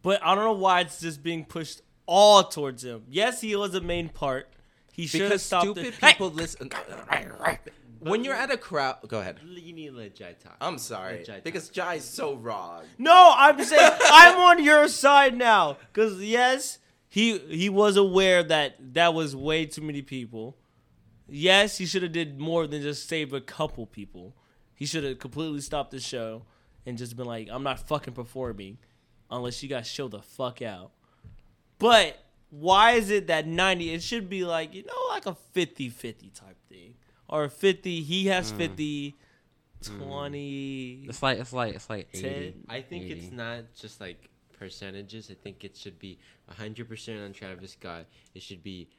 but 0.01 0.19
I 0.25 0.36
don't 0.36 0.43
know 0.43 0.53
why 0.53 0.82
it's 0.82 0.99
just 0.99 1.21
being 1.23 1.45
pushed 1.45 1.82
all 2.07 2.43
towards 2.43 2.84
him. 2.84 3.03
Yes, 3.09 3.41
he 3.41 3.55
was 3.55 3.75
a 3.75 3.82
main 3.82 4.09
part. 4.09 4.49
He 4.91 5.05
should 5.05 5.30
have 5.32 5.41
stopped 5.41 5.65
stupid 5.65 5.86
it. 5.86 6.01
people 6.01 6.32
listen. 6.32 6.71
When 8.09 8.23
you're 8.23 8.35
at 8.35 8.51
a 8.51 8.57
crowd, 8.57 8.97
go 9.07 9.19
ahead. 9.19 9.39
You 9.43 9.73
need 9.73 9.89
to 9.89 9.95
let 9.95 10.15
Jai 10.15 10.33
talk. 10.33 10.57
I'm 10.61 10.77
sorry 10.77 11.23
Jai 11.23 11.41
because 11.43 11.69
Jai's 11.69 12.03
so 12.03 12.35
wrong. 12.35 12.83
No, 12.97 13.33
I'm 13.35 13.63
saying 13.63 13.91
I'm 14.01 14.37
on 14.39 14.63
your 14.63 14.87
side 14.87 15.37
now. 15.37 15.77
Cause 15.93 16.21
yes, 16.21 16.79
he 17.07 17.37
he 17.37 17.69
was 17.69 17.97
aware 17.97 18.43
that 18.43 18.93
that 18.93 19.13
was 19.13 19.35
way 19.35 19.65
too 19.65 19.81
many 19.81 20.01
people. 20.01 20.57
Yes, 21.29 21.77
he 21.77 21.85
should 21.85 22.03
have 22.03 22.11
did 22.13 22.39
more 22.39 22.67
than 22.67 22.81
just 22.81 23.07
save 23.07 23.33
a 23.33 23.41
couple 23.41 23.85
people. 23.85 24.35
He 24.73 24.85
should 24.85 25.03
have 25.03 25.19
completely 25.19 25.61
stopped 25.61 25.91
the 25.91 25.99
show 25.99 26.43
and 26.85 26.97
just 26.97 27.17
been 27.17 27.25
like, 27.25 27.49
I'm 27.51 27.63
not 27.63 27.85
fucking 27.87 28.13
performing 28.13 28.77
unless 29.29 29.61
you 29.61 29.69
guys 29.69 29.87
show 29.87 30.07
the 30.07 30.21
fuck 30.21 30.61
out. 30.61 30.91
But 31.79 32.17
why 32.49 32.91
is 32.91 33.09
it 33.09 33.27
that 33.27 33.45
90 33.45 33.93
it 33.93 34.01
should 34.01 34.29
be 34.29 34.45
like, 34.45 34.73
you 34.73 34.83
know, 34.83 34.93
like 35.09 35.25
a 35.25 35.35
50-50 35.53 36.33
type 36.33 36.57
thing. 36.69 36.95
Or 37.30 37.49
50 37.49 38.01
he 38.01 38.28
has 38.28 38.51
mm. 38.51 38.57
50 38.57 39.15
mm. 39.84 39.97
20 39.99 41.05
it's 41.07 41.21
like 41.21 41.39
it's 41.39 41.53
like 41.53 41.75
it's 41.75 41.89
like 41.89 42.11
Ten. 42.11 42.25
eighty. 42.25 42.55
I 42.69 42.82
think 42.82 43.09
it's 43.09 43.32
not 43.32 43.65
just 43.75 44.01
like 44.01 44.30
percentages. 44.57 45.30
I 45.32 45.36
think 45.36 45.63
it 45.63 45.75
should 45.78 45.99
be 45.99 46.19
100% 46.51 47.25
on 47.25 47.34
Travis 47.34 47.73
Scott. 47.73 48.05
It 48.34 48.41
should 48.41 48.63
be. 48.63 48.89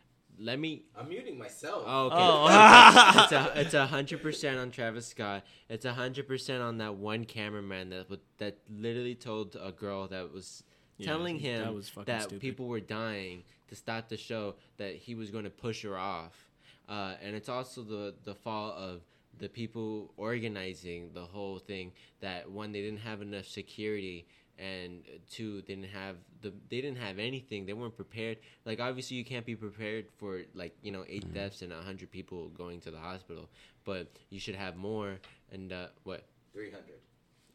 Let 0.41 0.61
me. 0.61 0.85
I'm 0.97 1.09
muting 1.09 1.37
myself. 1.37 1.83
Oh, 1.85 2.07
okay. 2.07 2.17
Oh. 2.17 3.21
it's 3.25 3.33
a 3.33 3.53
it's 3.61 3.75
a 3.75 3.87
hundred 3.87 4.23
percent 4.23 4.57
on 4.57 4.71
Travis 4.71 5.07
Scott. 5.09 5.45
It's 5.69 5.85
a 5.85 5.93
hundred 5.93 6.29
percent 6.29 6.63
on 6.63 6.79
that 6.79 6.95
one 6.95 7.25
cameraman 7.25 7.89
that 7.91 8.07
that 8.39 8.59
literally 8.71 9.17
told 9.17 9.57
a 9.61 9.73
girl 9.73 10.07
that 10.09 10.33
was 10.33 10.63
Yeah, 10.97 11.07
telling 11.07 11.37
that 11.39 11.43
him 11.43 11.75
was 11.75 11.91
that 12.05 12.39
people 12.39 12.69
were 12.69 12.79
dying 12.79 13.43
to 13.69 13.75
stop 13.75 14.09
the 14.09 14.17
show 14.17 14.55
that 14.77 14.95
he 14.95 15.17
was 15.17 15.31
going 15.31 15.45
to 15.45 15.51
push 15.51 15.83
her 15.83 15.99
off. 15.99 16.48
Uh, 16.89 17.15
and 17.23 17.37
it's 17.37 17.49
also 17.49 17.83
the 17.83 18.15
the 18.25 18.35
fault 18.35 18.75
of 18.77 19.03
the 19.39 19.49
people 19.49 20.13
organizing 20.17 21.11
the 21.15 21.25
whole 21.25 21.59
thing 21.59 21.93
that 22.21 22.51
one 22.51 22.73
they 22.73 22.81
didn't 22.81 23.01
have 23.01 23.23
enough 23.23 23.47
security 23.47 24.27
and 24.59 25.05
two 25.31 25.63
they 25.63 25.75
didn't 25.75 25.91
have 25.91 26.17
the 26.43 26.53
they 26.69 26.81
didn't 26.81 26.99
have 26.99 27.19
anything. 27.19 27.67
They 27.67 27.73
weren't 27.73 27.97
prepared. 27.97 28.39
Like 28.65 28.81
obviously 28.81 29.17
you 29.17 29.25
can't 29.25 29.47
be 29.47 29.55
prepared 29.55 30.07
for 30.17 30.43
like 30.55 30.75
you 30.83 30.91
know 30.91 31.05
8 31.09 31.33
deaths 31.33 31.63
and 31.63 31.73
100 31.73 32.11
people 32.11 32.49
going 32.49 32.81
to 32.81 32.91
the 32.91 32.99
hospital 32.99 33.49
but 33.85 34.09
you 34.31 34.41
should 34.41 34.55
have 34.55 34.77
more 34.77 35.19
and 35.53 35.73
uh 35.73 35.87
what? 36.05 36.25
300. 36.53 36.98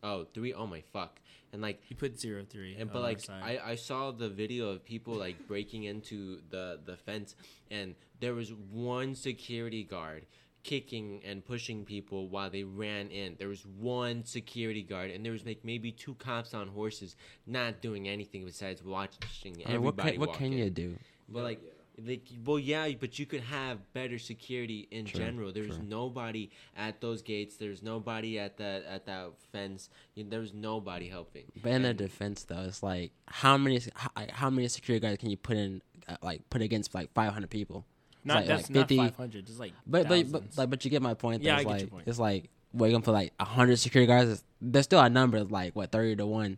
Oh 0.04 0.26
three 0.34 0.54
oh 0.54 0.68
my 0.68 0.82
fuck 0.82 1.20
and 1.52 1.62
like 1.62 1.82
He 1.88 1.96
put 1.96 2.20
zero 2.20 2.44
three. 2.50 2.76
and 2.78 2.92
but 2.92 3.02
like. 3.02 3.20
I, 3.30 3.60
I 3.64 3.76
saw 3.76 4.12
the 4.12 4.30
video 4.30 4.70
of 4.70 4.84
people 4.84 5.14
like 5.14 5.48
breaking 5.48 5.84
into 5.84 6.42
the 6.50 6.80
the 6.86 6.98
fence 6.98 7.36
and 7.72 7.96
there 8.20 8.34
was 8.34 8.54
one 8.72 9.16
security 9.16 9.84
guard 9.84 10.26
kicking 10.64 11.22
and 11.26 11.44
pushing 11.46 11.84
people 11.84 12.30
while 12.30 12.50
they 12.50 12.64
ran 12.64 13.10
in 13.10 13.36
there 13.38 13.50
was 13.50 13.66
one 13.66 14.24
security 14.24 14.82
guard 14.82 15.12
and 15.12 15.24
there 15.26 15.34
was 15.34 15.46
like 15.46 15.60
maybe 15.64 15.92
two 15.92 16.16
cops 16.16 16.54
on 16.54 16.70
horses 16.70 17.18
not 17.46 17.82
doing 17.82 18.08
anything 18.08 18.46
besides 18.46 18.82
watching 18.82 19.62
I 19.66 19.74
mean, 19.74 19.82
what 19.84 19.98
can, 19.98 20.20
what 20.20 20.30
walk 20.30 20.38
can 20.38 20.54
in. 20.54 20.60
you 20.60 20.70
do? 20.70 20.96
But 21.28 21.44
like, 21.44 21.62
like, 22.04 22.24
well, 22.46 22.58
yeah, 22.58 22.90
but 23.00 23.20
you 23.20 23.26
could 23.26 23.42
have 23.42 23.78
better 23.94 24.18
security 24.18 24.88
in 24.90 25.06
True, 25.06 25.20
general. 25.20 25.52
There's 25.52 25.78
true. 25.78 25.86
nobody 25.88 26.50
at 26.76 27.02
those 27.02 27.22
gates. 27.22 27.56
There's 27.58 27.84
nobody 27.84 28.40
at 28.40 28.58
that 28.58 28.84
at 28.86 29.06
that 29.06 29.32
fence. 29.52 29.90
You, 30.16 30.26
there's 30.28 30.54
nobody 30.54 31.08
helping. 31.08 31.44
But 31.62 31.72
in 31.74 31.82
their 31.84 31.92
And- 31.92 31.98
defense, 32.00 32.44
though, 32.44 32.62
it's 32.64 32.82
like 32.82 33.12
how 33.28 33.58
many 33.58 33.80
how, 33.96 34.10
how 34.32 34.50
many 34.50 34.68
security 34.70 35.06
guards 35.06 35.18
can 35.20 35.30
you 35.30 35.38
put 35.38 35.56
in 35.58 35.82
uh, 36.08 36.18
like 36.24 36.50
put 36.50 36.62
against 36.62 36.96
like 36.96 37.14
five 37.14 37.32
hundred 37.34 37.50
people? 37.52 37.86
It's 38.18 38.26
not 38.26 38.36
like, 38.38 38.46
that's 38.48 38.70
like 38.70 38.76
not 38.76 38.82
50 38.90 38.98
five 38.98 39.16
hundred. 39.16 39.50
It's 39.50 39.60
like 39.60 39.74
But 39.86 40.08
but, 40.08 40.32
but 40.32 40.44
like 40.58 40.70
but 40.72 40.86
you 40.86 40.90
get 40.92 41.02
my 41.02 41.14
point. 41.14 41.44
Though. 41.44 41.48
Yeah, 41.48 41.58
it's 41.58 41.62
I 41.62 41.64
get 41.64 41.70
like 41.72 41.82
your 41.82 41.90
point. 41.90 42.08
it's 42.08 42.20
like 42.20 42.50
we're 42.74 42.90
gonna 42.90 43.04
put 43.04 43.12
like 43.14 43.34
hundred 43.40 43.78
security 43.78 44.08
guards. 44.08 44.44
There's 44.60 44.86
still 44.86 45.00
a 45.02 45.10
number 45.10 45.38
of 45.38 45.52
like 45.52 45.76
what 45.76 45.92
thirty 45.92 46.16
to 46.16 46.26
one. 46.26 46.58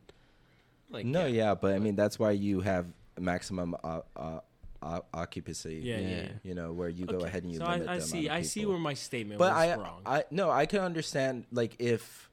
like, 0.92 1.06
No, 1.06 1.26
yeah, 1.26 1.56
but 1.56 1.74
I 1.76 1.80
mean 1.80 1.96
that's 1.98 2.18
why 2.18 2.32
you 2.32 2.62
have 2.62 2.86
maximum 3.20 3.76
uh, 3.84 4.00
uh, 4.16 4.40
uh, 4.82 5.00
occupancy. 5.14 5.82
yeah, 5.84 5.98
yeah. 5.98 6.08
yeah. 6.08 6.16
yeah. 6.16 6.30
You 6.44 6.56
know 6.56 6.74
where 6.74 6.90
you 6.90 7.06
go 7.06 7.20
ahead 7.20 7.44
and 7.44 7.52
you 7.52 7.60
so 7.60 7.66
limit 7.66 7.88
I, 7.88 7.94
I 7.94 7.98
the 7.98 8.04
see. 8.04 8.30
I 8.30 8.42
see 8.42 8.66
where 8.66 8.78
my 8.78 8.94
statement 8.94 9.40
but 9.40 9.54
was 9.54 9.64
I, 9.64 9.76
wrong. 9.76 10.02
I 10.06 10.24
no, 10.32 10.50
I 10.50 10.66
can 10.66 10.80
understand 10.80 11.46
like 11.52 11.76
if 11.80 12.30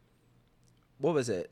what 0.99 1.15
was 1.15 1.29
it? 1.29 1.51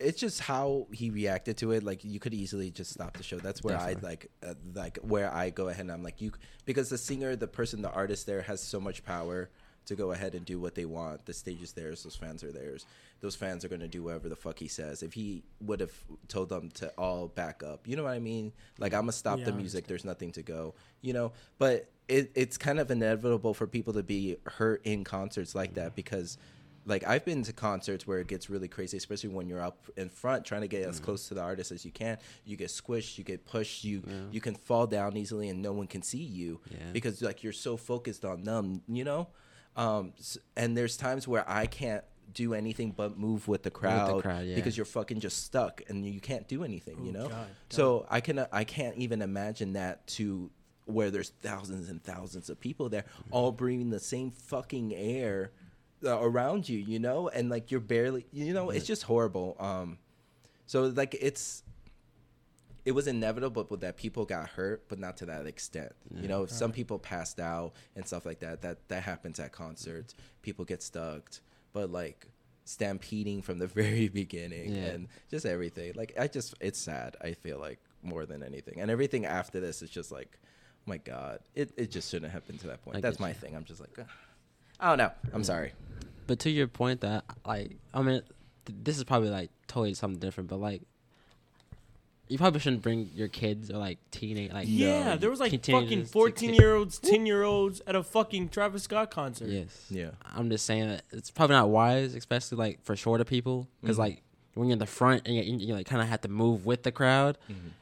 It's 0.00 0.20
just 0.20 0.40
how 0.40 0.86
he 0.92 1.10
reacted 1.10 1.56
to 1.58 1.72
it. 1.72 1.82
Like 1.82 2.04
you 2.04 2.20
could 2.20 2.34
easily 2.34 2.70
just 2.70 2.92
stop 2.92 3.16
the 3.16 3.22
show. 3.22 3.38
That's 3.38 3.64
where 3.64 3.76
Definitely. 3.76 4.06
I 4.06 4.08
like, 4.08 4.30
uh, 4.46 4.54
like 4.74 4.98
where 5.02 5.32
I 5.32 5.50
go 5.50 5.68
ahead 5.68 5.82
and 5.82 5.92
I'm 5.92 6.02
like 6.02 6.20
you 6.20 6.32
because 6.66 6.88
the 6.88 6.98
singer, 6.98 7.34
the 7.34 7.48
person, 7.48 7.82
the 7.82 7.90
artist 7.90 8.26
there 8.26 8.42
has 8.42 8.62
so 8.62 8.80
much 8.80 9.04
power 9.04 9.50
to 9.86 9.96
go 9.96 10.12
ahead 10.12 10.34
and 10.34 10.44
do 10.44 10.60
what 10.60 10.74
they 10.74 10.84
want. 10.84 11.26
The 11.26 11.32
stage 11.32 11.62
is 11.62 11.72
theirs. 11.72 12.04
Those 12.04 12.14
fans 12.14 12.44
are 12.44 12.52
theirs. 12.52 12.86
Those 13.20 13.34
fans 13.34 13.64
are 13.64 13.68
gonna 13.68 13.88
do 13.88 14.04
whatever 14.04 14.28
the 14.28 14.36
fuck 14.36 14.58
he 14.58 14.68
says. 14.68 15.02
If 15.02 15.12
he 15.14 15.42
would 15.60 15.80
have 15.80 15.92
told 16.28 16.48
them 16.50 16.70
to 16.74 16.88
all 16.96 17.28
back 17.28 17.62
up, 17.62 17.86
you 17.88 17.96
know 17.96 18.04
what 18.04 18.12
I 18.12 18.18
mean? 18.20 18.52
Like 18.78 18.94
I'm 18.94 19.02
gonna 19.02 19.12
stop 19.12 19.38
Yeah, 19.40 19.46
the 19.46 19.52
music. 19.52 19.86
There's 19.86 20.04
nothing 20.04 20.32
to 20.32 20.42
go. 20.42 20.74
You 21.00 21.12
know, 21.12 21.32
but 21.58 21.90
it, 22.08 22.30
it's 22.34 22.56
kind 22.56 22.78
of 22.80 22.90
inevitable 22.90 23.54
for 23.54 23.66
people 23.66 23.92
to 23.94 24.02
be 24.02 24.36
hurt 24.46 24.80
in 24.84 25.04
concerts 25.04 25.54
like 25.54 25.74
that 25.74 25.94
because 25.94 26.38
like 26.86 27.06
I've 27.06 27.24
been 27.24 27.42
to 27.42 27.52
concerts 27.52 28.06
where 28.06 28.18
it 28.20 28.28
gets 28.28 28.48
really 28.48 28.68
crazy, 28.68 28.96
especially 28.96 29.28
when 29.28 29.46
you're 29.46 29.60
up 29.60 29.88
in 29.96 30.08
front 30.08 30.46
trying 30.46 30.62
to 30.62 30.68
get 30.68 30.88
as 30.88 31.00
close 31.00 31.28
to 31.28 31.34
the 31.34 31.42
artist 31.42 31.70
as 31.70 31.84
you 31.84 31.90
can. 31.90 32.16
You 32.46 32.56
get 32.56 32.68
squished, 32.68 33.18
you 33.18 33.24
get 33.24 33.44
pushed, 33.44 33.84
you 33.84 34.02
you 34.30 34.40
can 34.40 34.54
fall 34.54 34.86
down 34.86 35.16
easily, 35.16 35.48
and 35.50 35.60
no 35.60 35.72
one 35.72 35.86
can 35.86 36.02
see 36.02 36.18
you 36.22 36.60
Yeah. 36.70 36.78
because 36.92 37.20
like 37.20 37.42
you're 37.42 37.52
so 37.52 37.76
focused 37.76 38.24
on 38.24 38.44
them, 38.44 38.82
you 38.88 39.04
know. 39.04 39.28
Um, 39.76 40.12
and 40.56 40.76
there's 40.76 40.96
times 40.96 41.28
where 41.28 41.44
I 41.48 41.66
can't 41.66 42.04
do 42.32 42.54
anything 42.54 42.92
but 42.96 43.18
move 43.18 43.48
with 43.48 43.62
the 43.62 43.70
crowd, 43.70 44.22
crowd, 44.22 44.44
yeah. 44.46 44.54
because 44.54 44.76
you're 44.76 44.86
fucking 44.86 45.20
just 45.20 45.44
stuck 45.44 45.82
and 45.88 46.04
you 46.04 46.20
can't 46.20 46.46
do 46.48 46.64
anything, 46.64 47.04
you 47.04 47.10
Oh, 47.10 47.22
know. 47.22 47.28
God, 47.28 47.46
so 47.70 48.06
I 48.10 48.20
can 48.20 48.46
I 48.52 48.64
can't 48.64 48.96
even 48.96 49.22
imagine 49.22 49.72
that 49.74 50.06
to 50.08 50.50
where 50.84 51.10
there's 51.10 51.30
thousands 51.42 51.90
and 51.90 52.02
thousands 52.02 52.48
of 52.48 52.58
people 52.58 52.88
there 52.88 53.04
all 53.30 53.52
breathing 53.52 53.90
the 53.90 54.00
same 54.00 54.30
fucking 54.30 54.94
air 54.94 55.52
uh, 56.04 56.18
around 56.20 56.68
you, 56.68 56.78
you 56.78 56.98
know, 56.98 57.28
and 57.28 57.50
like 57.50 57.70
you're 57.70 57.80
barely, 57.80 58.24
you 58.32 58.54
know, 58.54 58.70
it's 58.70 58.86
just 58.86 59.02
horrible. 59.02 59.56
Um, 59.58 59.98
so 60.66 60.84
like 60.84 61.16
it's 61.20 61.62
it 62.84 62.92
was 62.92 63.06
inevitable 63.06 63.64
but 63.64 63.80
that 63.80 63.96
people 63.98 64.24
got 64.24 64.48
hurt, 64.48 64.88
but 64.88 64.98
not 64.98 65.16
to 65.18 65.26
that 65.26 65.46
extent. 65.46 65.92
You 66.14 66.26
know, 66.28 66.44
if 66.44 66.50
some 66.50 66.72
people 66.72 66.98
passed 66.98 67.38
out 67.38 67.72
and 67.96 68.06
stuff 68.06 68.24
like 68.24 68.38
that, 68.40 68.62
that 68.62 68.88
that 68.88 69.02
happens 69.02 69.38
at 69.40 69.52
concerts. 69.52 70.14
People 70.40 70.64
get 70.64 70.82
stuck, 70.82 71.30
but 71.78 71.90
like 71.92 72.26
stampeding 72.64 73.40
from 73.42 73.58
the 73.58 73.66
very 73.80 74.08
beginning 74.08 74.74
Yeah. 74.74 74.82
and 74.92 75.08
just 75.30 75.46
everything. 75.46 75.92
Like 75.94 76.12
I 76.18 76.26
just 76.26 76.54
it's 76.60 76.78
sad. 76.78 77.16
I 77.20 77.32
feel 77.32 77.58
like 77.58 77.78
more 78.02 78.26
than 78.26 78.42
anything, 78.42 78.80
and 78.80 78.90
everything 78.90 79.26
after 79.26 79.60
this 79.60 79.80
is 79.82 79.90
just 79.90 80.10
like, 80.10 80.38
oh 80.42 80.84
my 80.86 80.98
god, 80.98 81.38
it 81.54 81.72
it 81.76 81.90
just 81.90 82.10
shouldn't 82.10 82.32
have 82.32 82.46
been 82.46 82.58
to 82.58 82.66
that 82.68 82.82
point. 82.84 82.96
I 82.96 83.00
That's 83.00 83.20
my 83.20 83.28
you. 83.28 83.34
thing. 83.34 83.54
I'm 83.56 83.64
just 83.64 83.80
like, 83.80 83.90
ugh. 83.98 84.06
I 84.80 84.88
don't 84.88 84.98
know. 84.98 85.12
I'm 85.32 85.44
sorry. 85.44 85.72
But 86.26 86.40
to 86.40 86.50
your 86.50 86.68
point 86.68 87.00
that 87.02 87.24
like 87.46 87.76
I 87.94 88.02
mean, 88.02 88.22
th- 88.66 88.78
this 88.82 88.96
is 88.98 89.04
probably 89.04 89.30
like 89.30 89.50
totally 89.68 89.94
something 89.94 90.18
different, 90.20 90.50
but 90.50 90.58
like. 90.60 90.82
You 92.28 92.36
probably 92.38 92.60
shouldn't 92.60 92.82
bring 92.82 93.10
your 93.14 93.28
kids 93.28 93.70
or 93.70 93.78
like 93.78 93.98
teenage 94.10 94.52
like 94.52 94.66
Yeah, 94.68 95.16
there 95.16 95.30
was 95.30 95.40
like 95.40 95.50
fucking 95.64 96.04
fourteen 96.04 96.54
year 96.54 96.74
olds, 96.74 96.98
ten 97.10 97.24
year 97.26 97.42
olds 97.42 97.80
at 97.86 97.96
a 97.96 98.02
fucking 98.02 98.50
Travis 98.50 98.82
Scott 98.82 99.10
concert. 99.10 99.48
Yes. 99.48 99.86
Yeah. 99.90 100.10
I'm 100.34 100.50
just 100.50 100.66
saying 100.66 100.88
that 100.88 101.02
it's 101.10 101.30
probably 101.30 101.56
not 101.56 101.68
wise, 101.70 102.14
especially 102.14 102.58
like 102.58 102.82
for 102.84 102.94
shorter 102.96 103.24
people, 103.24 103.66
because 103.80 103.96
Mhm. 103.96 104.00
like 104.00 104.22
when 104.54 104.68
you're 104.68 104.74
in 104.74 104.78
the 104.78 104.86
front 104.86 105.22
and 105.26 105.36
you, 105.36 105.42
you, 105.42 105.56
you 105.68 105.74
like 105.74 105.86
kind 105.86 106.02
of 106.02 106.08
have 106.08 106.20
to 106.22 106.28
move 106.28 106.66
with 106.66 106.82
the 106.82 106.92
crowd. 106.92 107.38
Mhm. 107.50 107.72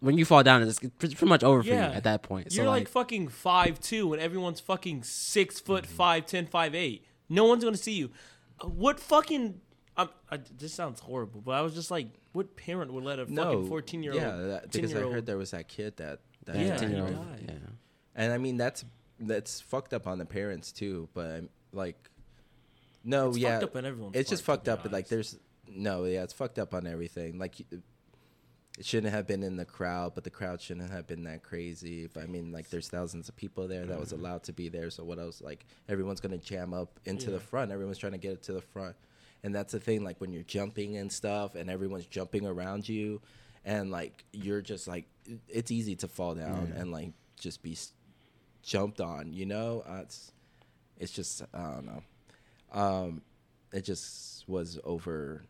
When 0.00 0.18
you 0.18 0.24
fall 0.24 0.42
down, 0.42 0.62
it's 0.62 0.78
pretty 0.78 1.14
pretty 1.14 1.26
much 1.26 1.42
over 1.42 1.62
for 1.62 1.68
you 1.70 1.74
at 1.74 2.04
that 2.04 2.22
point. 2.22 2.54
You're 2.54 2.66
like, 2.66 2.80
like, 2.82 2.88
fucking 2.88 3.28
five 3.28 3.80
two, 3.80 4.12
and 4.12 4.20
everyone's 4.22 4.60
fucking 4.60 5.02
six 5.04 5.58
foot 5.58 5.84
Mm-hmm. 5.84 5.94
five 5.96 6.26
ten 6.26 6.46
five 6.46 6.74
eight. 6.74 7.04
No 7.28 7.44
one's 7.44 7.64
gonna 7.64 7.76
see 7.76 7.94
you. 7.94 8.10
Uh, 8.60 8.68
What 8.68 9.00
fucking? 9.00 9.60
I'm, 9.96 10.08
I, 10.30 10.38
this 10.58 10.74
sounds 10.74 11.00
horrible, 11.00 11.40
but 11.40 11.52
I 11.52 11.62
was 11.62 11.74
just 11.74 11.90
like, 11.90 12.08
what 12.32 12.54
parent 12.56 12.92
would 12.92 13.04
let 13.04 13.18
a 13.18 13.32
No, 13.32 13.44
fucking 13.44 13.68
fourteen 13.68 14.02
year 14.02 14.12
old? 14.12 14.20
yeah, 14.22 14.36
that, 14.36 14.70
because 14.72 14.94
I 14.94 15.00
heard 15.00 15.24
there 15.26 15.38
was 15.38 15.52
that 15.52 15.68
kid 15.68 15.96
that 15.96 16.20
that 16.44 16.56
Yeah, 16.56 16.76
died. 16.76 16.80
10-year-old, 16.80 17.14
died. 17.30 17.44
yeah. 17.48 17.54
And 18.14 18.32
I 18.32 18.38
mean 18.38 18.56
that's 18.56 18.84
that's 19.18 19.60
fucked 19.60 19.94
up 19.94 20.06
on 20.06 20.18
the 20.18 20.26
parents 20.26 20.70
too, 20.72 21.08
but 21.14 21.26
I'm, 21.30 21.48
like 21.72 21.96
no, 23.04 23.28
It's 23.30 23.38
yeah. 23.38 23.52
fucked 23.60 23.64
up 23.64 23.76
on 23.76 23.84
everyone's 23.86 24.16
it's 24.16 24.30
just 24.30 24.42
fucked 24.42 24.68
up, 24.68 24.82
but 24.82 24.92
like 24.92 25.08
there's 25.08 25.38
no, 25.68 26.04
yeah, 26.04 26.22
it's 26.24 26.32
fucked 26.32 26.58
up 26.58 26.74
on 26.74 26.86
everything. 26.86 27.38
Like 27.38 27.60
it 28.78 28.84
shouldn't 28.84 29.12
have 29.12 29.26
been 29.26 29.42
in 29.42 29.56
the 29.56 29.64
crowd, 29.64 30.14
but 30.14 30.24
the 30.24 30.30
crowd 30.30 30.60
shouldn't 30.60 30.90
have 30.90 31.06
been 31.06 31.24
that 31.24 31.42
crazy. 31.42 32.06
But 32.12 32.24
I 32.24 32.26
mean, 32.26 32.52
like 32.52 32.68
there's 32.68 32.88
thousands 32.88 33.28
of 33.28 33.36
people 33.36 33.66
there 33.68 33.86
that 33.86 33.98
was 33.98 34.12
Mm-hmm. 34.12 34.20
allowed 34.24 34.42
to 34.44 34.52
be 34.52 34.68
there. 34.68 34.90
So 34.90 35.04
what 35.04 35.18
else? 35.18 35.40
Like 35.40 35.64
everyone's 35.88 36.20
gonna 36.20 36.36
jam 36.38 36.74
up 36.74 37.00
into 37.06 37.30
the 37.30 37.40
front. 37.40 37.70
Everyone's 37.72 37.98
trying 37.98 38.12
to 38.12 38.18
get 38.18 38.32
it 38.32 38.42
to 38.44 38.52
the 38.52 38.60
front, 38.60 38.96
and 39.46 39.54
that's 39.54 39.72
the 39.72 39.78
thing. 39.78 40.02
Like 40.02 40.20
when 40.20 40.32
you're 40.32 40.42
jumping 40.42 40.96
and 40.96 41.10
stuff, 41.10 41.54
and 41.54 41.70
everyone's 41.70 42.06
jumping 42.06 42.44
around 42.44 42.88
you, 42.88 43.22
and 43.64 43.92
like 43.92 44.24
you're 44.32 44.60
just 44.60 44.88
like 44.88 45.06
it's 45.48 45.70
easy 45.70 45.94
to 45.96 46.08
fall 46.08 46.34
down 46.34 46.72
and 46.76 46.90
like 46.90 47.12
just 47.38 47.62
be 47.62 47.78
jumped 48.62 49.00
on. 49.00 49.32
You 49.32 49.46
know, 49.46 49.84
uh, 49.88 50.00
it's 50.02 50.32
it's 50.98 51.12
just 51.12 51.42
I 51.54 51.62
don't 51.62 51.86
know. 51.86 52.02
Um, 52.72 53.22
it 53.72 53.82
just 53.82 54.48
was 54.48 54.80
over. 54.82 55.44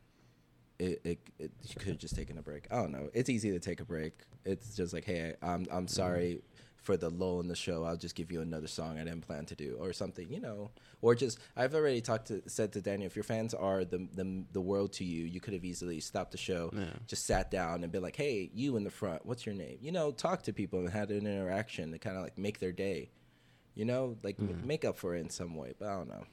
It, 0.79 1.01
it, 1.05 1.19
it 1.39 1.51
you 1.67 1.77
could 1.77 1.89
have 1.89 1.99
just 1.99 2.15
taken 2.15 2.37
a 2.37 2.43
break. 2.43 2.67
I 2.71 2.77
don't 2.77 2.93
know. 2.93 3.09
It's 3.15 3.31
easy 3.31 3.51
to 3.53 3.59
take 3.59 3.81
a 3.81 3.87
break. 3.87 4.13
It's 4.45 4.77
just 4.77 4.93
like, 4.93 5.07
hey, 5.07 5.37
I'm 5.41 5.67
I'm 5.71 5.89
sorry 5.89 6.43
for 6.87 6.97
the 6.97 7.11
lull 7.11 7.41
in 7.41 7.49
the 7.49 7.57
show. 7.57 7.85
I'll 7.85 7.97
just 7.97 8.15
give 8.15 8.31
you 8.33 8.41
another 8.41 8.69
song 8.69 8.99
I 8.99 9.05
didn't 9.05 9.27
plan 9.27 9.45
to 9.47 9.55
do, 9.55 9.77
or 9.81 9.93
something, 9.93 10.27
you 10.31 10.41
know. 10.41 10.71
Or 11.03 11.15
just 11.15 11.39
I've 11.57 11.75
already 11.75 12.01
talked 12.01 12.29
to 12.29 12.43
said 12.49 12.73
to 12.75 12.81
Daniel, 12.81 13.07
if 13.07 13.17
your 13.17 13.25
fans 13.25 13.53
are 13.53 13.85
the 13.85 14.07
the, 14.15 14.45
the 14.53 14.61
world 14.61 14.93
to 14.95 15.05
you, 15.05 15.25
you 15.25 15.41
could 15.41 15.53
have 15.53 15.65
easily 15.65 16.01
stopped 16.01 16.31
the 16.33 16.39
show, 16.39 16.71
Yeah. 16.75 16.85
just 17.07 17.27
sat 17.27 17.51
down 17.51 17.83
and 17.83 17.93
be 17.93 17.99
like, 17.99 18.17
hey, 18.17 18.51
you 18.55 18.77
in 18.77 18.85
the 18.85 18.91
front, 18.91 19.27
what's 19.27 19.45
your 19.45 19.55
name? 19.55 19.79
You 19.83 19.93
know, 19.93 20.13
talk 20.13 20.43
to 20.45 20.53
people 20.53 20.79
and 20.81 20.89
had 20.91 21.11
an 21.11 21.27
interaction 21.27 21.91
to 21.93 21.99
kind 21.99 22.17
of 22.17 22.23
like 22.23 22.39
make 22.39 22.61
their 22.61 22.73
day. 22.73 23.11
You 23.75 23.85
know, 23.85 24.17
like 24.23 24.37
m- 24.39 24.49
mm. 24.49 24.65
make 24.65 24.85
up 24.87 24.97
for 24.97 25.15
it 25.17 25.21
in 25.21 25.29
some 25.29 25.55
way. 25.57 25.75
But 25.79 25.89
I 25.89 25.93
don't 25.99 26.09
know. 26.09 26.25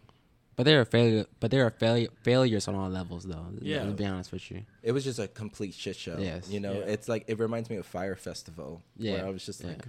But 0.56 0.64
there 0.66 0.78
are 0.78 0.84
a 0.84 0.86
failure. 0.86 1.26
But 1.40 1.50
there 1.52 1.66
are 1.66 1.72
failure 1.72 2.10
failures 2.22 2.68
on 2.68 2.76
all 2.76 2.90
levels, 2.90 3.24
though. 3.26 3.48
Yeah. 3.60 3.84
To 3.86 3.92
be 3.92 4.06
honest 4.06 4.32
with 4.32 4.50
you. 4.52 4.62
It 4.84 4.92
was 4.92 5.04
just 5.04 5.18
a 5.20 5.28
complete 5.28 5.74
shit 5.74 5.96
show. 5.96 6.18
Yes. 6.20 6.48
You 6.50 6.60
know, 6.60 6.74
Yeah. 6.74 6.94
it's 6.94 7.10
like 7.10 7.24
it 7.28 7.40
reminds 7.40 7.70
me 7.72 7.78
of 7.78 7.86
Fyre 7.88 8.16
Festival. 8.16 8.82
Where 8.98 9.18
Yeah, 9.18 9.26
I 9.26 9.30
was 9.30 9.44
just 9.46 9.62
yeah. 9.62 9.70
like, 9.72 9.88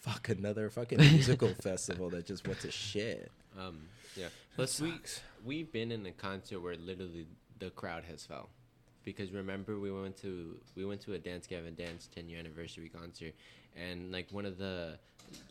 fuck 0.00 0.28
another 0.28 0.70
fucking 0.70 0.98
musical 0.98 1.48
festival 1.62 2.10
that 2.10 2.26
just 2.26 2.46
went 2.46 2.60
to 2.60 2.70
shit. 2.70 3.30
Um, 3.58 3.82
yeah. 4.16 4.28
Plus, 4.56 4.80
we 4.80 4.94
we've 5.44 5.70
been 5.70 5.92
in 5.92 6.04
a 6.06 6.12
concert 6.12 6.60
where 6.60 6.76
literally 6.76 7.26
the 7.58 7.70
crowd 7.70 8.04
has 8.04 8.24
fell, 8.24 8.48
because 9.04 9.30
remember 9.30 9.78
we 9.78 9.92
went 9.92 10.16
to 10.18 10.56
we 10.76 10.84
went 10.84 11.00
to 11.02 11.14
a 11.14 11.18
Dance 11.18 11.46
Gavin 11.46 11.74
Dance 11.74 12.08
10 12.14 12.28
year 12.28 12.38
anniversary 12.38 12.88
concert, 12.88 13.34
and 13.76 14.10
like 14.10 14.28
one 14.30 14.46
of 14.46 14.58
the 14.58 14.98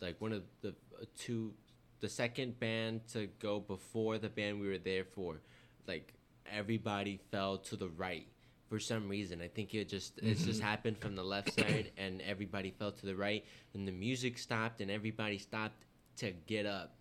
like 0.00 0.20
one 0.20 0.32
of 0.32 0.42
the 0.62 0.70
uh, 0.70 1.04
two 1.16 1.52
the 2.00 2.08
second 2.08 2.58
band 2.58 3.06
to 3.12 3.28
go 3.40 3.60
before 3.60 4.18
the 4.18 4.28
band 4.28 4.60
we 4.60 4.68
were 4.68 4.78
there 4.78 5.04
for, 5.04 5.40
like 5.86 6.12
everybody 6.50 7.20
fell 7.30 7.58
to 7.58 7.76
the 7.76 7.88
right 7.88 8.26
for 8.70 8.78
some 8.78 9.08
reason. 9.08 9.42
I 9.42 9.48
think 9.48 9.74
it 9.74 9.88
just 9.88 10.16
it 10.18 10.38
just 10.38 10.62
happened 10.62 10.96
from 10.98 11.16
the 11.16 11.22
left 11.24 11.52
side 11.52 11.90
and 11.98 12.22
everybody 12.22 12.70
fell 12.70 12.92
to 12.92 13.06
the 13.06 13.14
right 13.16 13.44
and 13.74 13.86
the 13.86 13.92
music 13.92 14.38
stopped 14.38 14.80
and 14.80 14.90
everybody 14.90 15.36
stopped 15.36 15.84
to 16.18 16.32
get 16.46 16.64
up. 16.64 16.94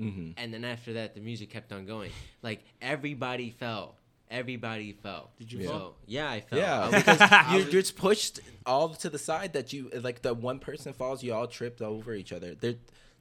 Mm-hmm. 0.00 0.30
And 0.38 0.54
then 0.54 0.64
after 0.64 0.94
that 0.94 1.14
the 1.14 1.20
music 1.20 1.50
kept 1.50 1.72
on 1.72 1.84
going. 1.84 2.12
Like 2.42 2.64
everybody 2.80 3.50
fell. 3.50 3.96
Everybody 4.30 4.92
fell. 4.92 5.30
Did 5.38 5.52
you 5.52 5.60
Yeah. 5.60 5.68
fall? 5.68 5.78
So, 5.78 5.94
yeah, 6.06 6.30
I 6.30 6.40
fell. 6.40 6.58
Yeah, 6.58 6.80
I 6.80 6.88
was- 6.88 6.94
because 7.04 7.20
I 7.32 7.56
you're 7.56 7.70
just 7.70 7.96
pushed 7.96 8.40
all 8.64 8.88
to 8.90 9.10
the 9.10 9.18
side 9.18 9.52
that 9.52 9.72
you 9.72 9.90
like. 10.02 10.22
The 10.22 10.32
one 10.34 10.58
person 10.58 10.92
falls, 10.92 11.22
you 11.22 11.32
all 11.34 11.46
tripped 11.46 11.80
over 11.82 12.12
each 12.14 12.32
other. 12.32 12.54
There, 12.54 12.74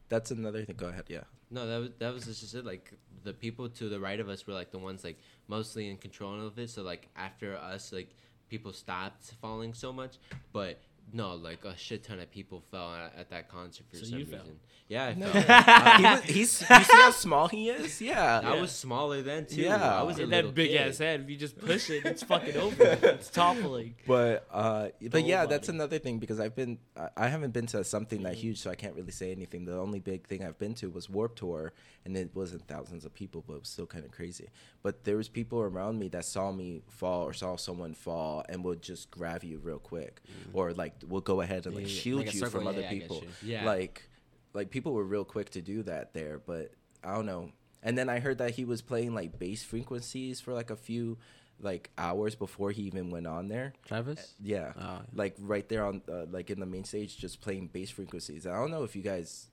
that's 0.10 0.32
another 0.32 0.64
thing. 0.64 0.76
Go 0.78 0.88
ahead. 0.88 1.06
Yeah. 1.08 1.22
No, 1.52 1.68
that 1.68 1.78
was 1.78 1.89
that 2.00 2.14
was 2.14 2.26
just 2.26 2.56
it. 2.56 2.66
Like 2.66 2.91
the 3.24 3.34
people 3.34 3.70
to 3.70 3.89
the 3.89 4.00
right 4.00 4.20
of 4.20 4.30
us 4.30 4.46
were 4.48 4.54
like 4.54 4.72
the 4.72 4.80
ones 4.80 5.04
like 5.04 5.18
mostly 5.48 5.89
in 5.89 5.98
control 5.98 6.46
of 6.46 6.58
it. 6.58 6.70
So 6.70 6.82
like 6.82 7.08
after 7.16 7.56
us, 7.56 7.93
like 7.93 8.16
people 8.50 8.74
stopped 8.74 9.34
falling 9.41 9.74
so 9.74 9.93
much. 9.93 10.18
But 10.51 10.80
no, 11.14 11.36
like 11.36 11.64
a 11.66 11.78
shit 11.78 12.04
ton 12.04 12.20
of 12.20 12.30
people 12.32 12.64
fell 12.72 12.94
at, 12.94 13.14
at 13.18 13.30
that 13.30 13.50
concert 13.50 13.86
for 13.90 13.98
So 13.98 14.06
some 14.06 14.20
you 14.20 14.26
reason. 14.26 14.40
fell. 14.40 14.48
Yeah, 14.88 15.06
I 15.06 15.14
No. 15.16 15.28
fell. 15.32 15.44
Uh, 15.48 15.98
he 15.98 16.04
was, 16.04 16.24
he's. 16.24 16.62
You 16.70 16.84
see 16.84 16.94
how 16.94 17.12
small 17.12 17.48
he 17.48 17.70
is? 17.70 18.02
Yeah. 18.02 18.42
I 18.44 18.60
was 18.62 18.72
smaller 18.72 19.22
then 19.24 19.46
too. 19.48 19.62
Yeah. 19.62 20.00
I 20.00 20.04
was 20.04 20.20
a 20.20 20.26
that 20.28 20.54
big 20.54 20.72
kid. 20.72 20.78
ass 20.88 20.98
head, 21.00 21.22
if 21.22 21.30
you 21.30 21.38
just 21.38 21.58
push 21.58 21.90
it, 21.90 22.06
it's 22.06 22.22
fucking 22.32 22.56
over. 22.58 22.84
It's 23.02 23.30
toppling. 23.30 23.96
But 24.06 24.46
uh, 24.52 24.90
but 25.10 25.26
yeah, 25.26 25.40
whole 25.40 25.48
that's 25.48 25.70
another 25.70 25.98
thing 26.00 26.20
because 26.20 26.40
I've 26.40 26.56
been 26.56 26.78
I- 26.96 27.10
I 27.18 27.28
haven't 27.30 27.52
been 27.52 27.66
to 27.68 27.84
something 27.84 28.22
that 28.24 28.36
huge, 28.36 28.60
so 28.60 28.70
I 28.70 28.76
can't 28.76 28.96
really 28.96 29.12
say 29.12 29.32
anything. 29.32 29.66
The 29.66 29.78
only 29.78 30.00
big 30.00 30.28
thing 30.28 30.44
I've 30.44 30.60
been 30.60 30.74
to 30.76 30.90
was 30.92 31.10
Warped 31.10 31.40
Tour, 31.40 31.74
and 32.04 32.16
it 32.18 32.30
wasn't 32.36 32.68
thousands 32.68 33.06
of 33.06 33.14
people, 33.14 33.44
but 33.48 33.54
it 33.56 33.60
was 33.62 33.70
still 33.70 33.88
kind 33.88 34.06
of 34.06 34.12
crazy. 34.12 34.50
But 34.84 35.04
there 35.06 35.18
was 35.18 35.30
people 35.30 35.62
around 35.62 35.98
me 35.98 36.10
that 36.10 36.26
saw 36.26 36.52
me 36.52 36.84
fall 36.90 37.24
or 37.24 37.34
saw 37.34 37.56
someone 37.56 37.96
fall 37.96 38.44
and 38.50 38.64
would 38.64 38.84
just 38.84 39.10
grab 39.10 39.44
you 39.44 39.58
real 39.60 39.80
quick, 39.80 40.22
or 40.54 40.74
like 40.74 40.95
will 41.08 41.22
go 41.22 41.42
ahead 41.42 41.66
and 41.66 41.76
like 41.76 41.88
shield 41.88 42.20
like 42.26 42.34
you 42.34 42.39
circle, 42.39 42.59
from 42.59 42.67
other 42.67 42.84
people. 42.84 43.24
you. 43.42 43.54
Yeah. 43.54 43.66
like 43.66 44.08
like 44.54 44.70
people 44.70 44.93
were 44.93 45.04
real 45.04 45.26
quick 45.26 45.50
to 45.51 45.62
do 45.62 45.84
that 45.84 46.13
there, 46.13 46.39
but 46.46 46.72
I 47.04 47.13
don't 47.13 47.26
know. 47.26 47.51
And 47.84 47.97
then 47.97 48.09
I 48.09 48.20
heard 48.20 48.39
that 48.39 48.51
he 48.51 48.66
was 48.66 48.82
playing 48.82 49.13
like 49.13 49.38
bass 49.38 49.63
frequencies 49.63 50.39
for 50.42 50.54
like 50.54 50.70
a 50.72 50.76
few 50.76 51.17
like 51.59 51.89
hours 51.97 52.36
before 52.36 52.72
he 52.72 52.84
even 52.84 53.12
went 53.12 53.28
on 53.28 53.47
there. 53.47 53.74
Travis. 53.86 54.34
Yeah, 54.42 54.74
Oh. 54.80 55.01
like 55.13 55.36
right 55.39 55.67
there 55.70 55.86
on 55.86 56.01
uh, 56.12 56.26
like 56.30 56.50
in 56.50 56.59
the 56.59 56.66
main 56.66 56.84
stage, 56.84 57.17
just 57.17 57.42
playing 57.42 57.67
bass 57.67 57.89
frequencies. 57.92 58.46
I 58.47 58.54
don't 58.54 58.72
know 58.72 58.84
if 58.84 58.96
you 58.96 59.01
guys 59.01 59.47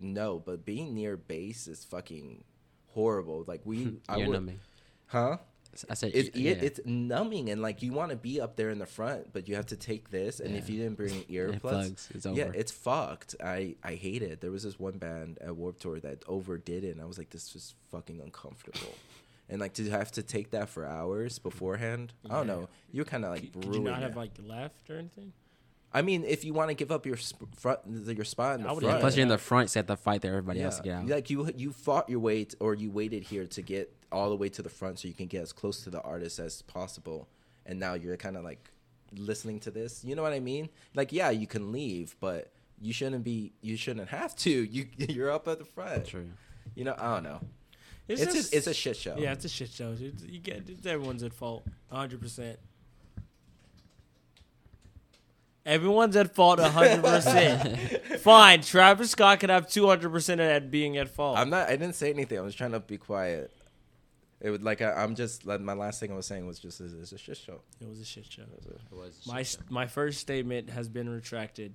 know, 0.00 0.42
but 0.44 0.64
being 0.64 0.94
near 0.94 1.16
bass 1.16 1.66
is 1.68 1.84
fucking 1.84 2.44
horrible. 2.88 3.44
Like 3.46 3.60
we, 3.64 3.98
I 4.08 4.26
would, 4.26 4.58
huh? 5.06 5.36
I 5.90 5.94
said 5.94 6.12
It's 6.14 6.36
yeah. 6.36 6.52
it, 6.52 6.62
it's 6.62 6.80
numbing 6.84 7.50
and 7.50 7.60
like 7.62 7.82
you 7.82 7.92
want 7.92 8.10
to 8.10 8.16
be 8.16 8.40
up 8.40 8.56
there 8.56 8.70
in 8.70 8.78
the 8.78 8.86
front, 8.86 9.32
but 9.32 9.48
you 9.48 9.56
have 9.56 9.66
to 9.66 9.76
take 9.76 10.10
this, 10.10 10.40
and 10.40 10.56
if 10.56 10.70
you 10.70 10.78
didn't 10.78 10.96
bring 10.96 11.10
earplugs, 11.30 11.60
Earplugs, 11.60 12.10
it's 12.14 12.26
yeah, 12.26 12.50
it's 12.54 12.72
fucked. 12.72 13.34
I 13.42 13.76
I 13.82 13.94
hate 13.94 14.22
it. 14.22 14.40
There 14.40 14.50
was 14.50 14.62
this 14.62 14.78
one 14.78 14.98
band 14.98 15.38
at 15.40 15.56
Warped 15.56 15.82
Tour 15.82 16.00
that 16.00 16.22
overdid 16.26 16.84
it, 16.84 16.92
and 16.92 17.00
I 17.02 17.04
was 17.04 17.18
like, 17.18 17.30
this 17.30 17.54
is 17.54 17.74
fucking 17.90 18.20
uncomfortable. 18.20 18.94
And 19.48 19.60
like 19.60 19.74
to 19.74 19.88
have 19.90 20.10
to 20.12 20.24
take 20.24 20.50
that 20.50 20.68
for 20.68 20.84
hours 20.84 21.38
beforehand, 21.38 22.12
I 22.28 22.34
don't 22.34 22.48
know. 22.48 22.68
You're 22.90 23.04
kind 23.04 23.24
of 23.24 23.30
like 23.30 23.52
Could, 23.52 23.62
could 23.62 23.74
you 23.76 23.80
not 23.80 24.00
have 24.02 24.10
it. 24.10 24.16
like 24.16 24.32
left 24.44 24.90
or 24.90 24.98
anything? 24.98 25.32
I 25.92 26.02
mean, 26.02 26.24
if 26.24 26.44
you 26.44 26.52
want 26.52 26.68
to 26.70 26.74
give 26.74 26.90
up 26.90 27.06
your 27.06 27.16
sp- 27.16 27.46
front, 27.56 27.78
your 27.86 28.24
spot 28.24 28.56
in 28.56 28.62
the 28.64 28.68
front, 28.68 28.82
Yeah, 28.82 28.98
plus 28.98 29.14
you're 29.16 29.22
in 29.22 29.28
the 29.28 29.38
front, 29.38 29.70
so 29.70 29.78
you 29.78 29.80
have 29.82 29.86
to 29.86 29.96
fight 29.96 30.20
there. 30.22 30.32
Everybody 30.32 30.62
else 30.62 30.78
to 30.78 30.82
get 30.82 30.94
out. 30.96 31.06
Like 31.06 31.30
you, 31.30 31.48
you 31.56 31.70
fought 31.72 32.10
your 32.10 32.18
way, 32.18 32.44
t- 32.44 32.56
or 32.58 32.74
you 32.74 32.90
waited 32.90 33.22
here 33.22 33.46
to 33.46 33.62
get 33.62 33.95
all 34.12 34.30
the 34.30 34.36
way 34.36 34.48
to 34.50 34.62
the 34.62 34.68
front, 34.68 34.98
so 35.00 35.08
you 35.08 35.14
can 35.14 35.26
get 35.26 35.42
as 35.42 35.52
close 35.52 35.82
to 35.84 35.90
the 35.90 36.00
artist 36.02 36.38
as 36.38 36.62
possible. 36.62 37.28
And 37.64 37.80
now 37.80 37.94
you're 37.94 38.16
kind 38.16 38.36
of 38.36 38.44
like 38.44 38.70
listening 39.12 39.60
to 39.60 39.70
this. 39.70 40.04
You 40.04 40.14
know 40.14 40.22
what 40.22 40.32
I 40.32 40.40
mean? 40.40 40.68
Like, 40.94 41.12
yeah, 41.12 41.30
you 41.30 41.46
can 41.46 41.72
leave, 41.72 42.16
but 42.20 42.52
you 42.80 42.92
shouldn't 42.92 43.24
be. 43.24 43.52
You 43.60 43.76
shouldn't 43.76 44.08
have 44.08 44.34
to. 44.36 44.50
You, 44.70 44.86
you're 44.98 45.30
up 45.30 45.48
at 45.48 45.58
the 45.58 45.64
front. 45.64 46.06
True. 46.06 46.28
You 46.74 46.84
know, 46.84 46.94
I 46.98 47.14
don't 47.14 47.22
know. 47.24 47.40
It's 48.08 48.22
just, 48.22 48.54
it's 48.54 48.66
a 48.66 48.74
shit 48.74 48.96
show. 48.96 49.16
Yeah, 49.18 49.32
it's 49.32 49.44
a 49.44 49.48
shit 49.48 49.70
show. 49.70 49.96
It's, 49.98 50.22
you 50.22 50.38
get 50.38 50.68
it's, 50.68 50.86
everyone's 50.86 51.22
at 51.24 51.32
fault, 51.32 51.66
hundred 51.90 52.20
percent. 52.20 52.58
Everyone's 55.64 56.14
at 56.14 56.32
fault, 56.32 56.60
hundred 56.60 57.02
percent. 57.02 58.00
Fine, 58.20 58.62
Travis 58.62 59.10
Scott 59.10 59.40
could 59.40 59.50
have 59.50 59.68
two 59.68 59.88
hundred 59.88 60.10
percent 60.10 60.40
of 60.40 60.46
that 60.46 60.70
being 60.70 60.96
at 60.98 61.08
fault. 61.08 61.36
I'm 61.36 61.50
not. 61.50 61.68
I 61.68 61.72
didn't 61.72 61.96
say 61.96 62.10
anything. 62.10 62.38
I 62.38 62.42
was 62.42 62.54
trying 62.54 62.72
to 62.72 62.80
be 62.80 62.96
quiet. 62.96 63.52
It 64.46 64.50
would 64.50 64.62
like 64.62 64.80
I, 64.80 64.92
I'm 64.92 65.16
just. 65.16 65.44
Like, 65.44 65.60
my 65.60 65.72
last 65.72 65.98
thing 65.98 66.12
I 66.12 66.14
was 66.14 66.26
saying 66.26 66.46
was 66.46 66.58
just 66.60 66.80
it's, 66.80 66.92
it's 66.94 67.12
a 67.12 67.18
shit 67.18 67.36
show. 67.36 67.60
it 67.80 67.88
was 67.88 68.00
a 68.00 68.04
shit 68.04 68.26
show. 68.26 68.42
It 68.42 68.56
was 68.56 68.66
a- 68.66 68.94
It 68.94 68.96
was 68.96 69.20
a 69.26 69.28
My 69.32 69.42
show. 69.42 69.58
my 69.68 69.86
first 69.86 70.20
statement 70.20 70.70
has 70.70 70.88
been 70.88 71.08
retracted. 71.08 71.74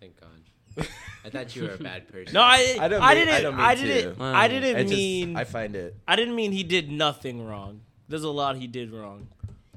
Thank 0.00 0.20
God. 0.20 0.86
I 1.24 1.30
thought 1.30 1.54
you 1.56 1.62
were 1.64 1.70
a 1.74 1.78
bad 1.78 2.06
person. 2.08 2.34
No, 2.34 2.40
I 2.42 2.76
I 2.80 2.88
don't 2.88 3.02
I 3.02 3.14
mean- 3.14 3.26
didn't 3.26 3.34
I 3.34 3.38
I, 3.38 3.40
don't 3.42 3.56
mean 3.56 3.86
didn't 3.88 4.16
to. 4.18 4.24
I 4.24 4.48
didn't 4.48 4.76
I 4.76 4.82
just- 4.82 4.94
mean 4.94 5.36
I 5.36 5.44
find 5.44 5.74
it. 5.76 5.96
I 6.06 6.14
didn't 6.16 6.34
mean 6.36 6.52
he 6.52 6.62
did 6.62 6.90
nothing 6.90 7.44
wrong. 7.44 7.80
There's 8.08 8.22
a 8.24 8.30
lot 8.30 8.56
he 8.56 8.66
did 8.68 8.92
wrong, 8.92 9.26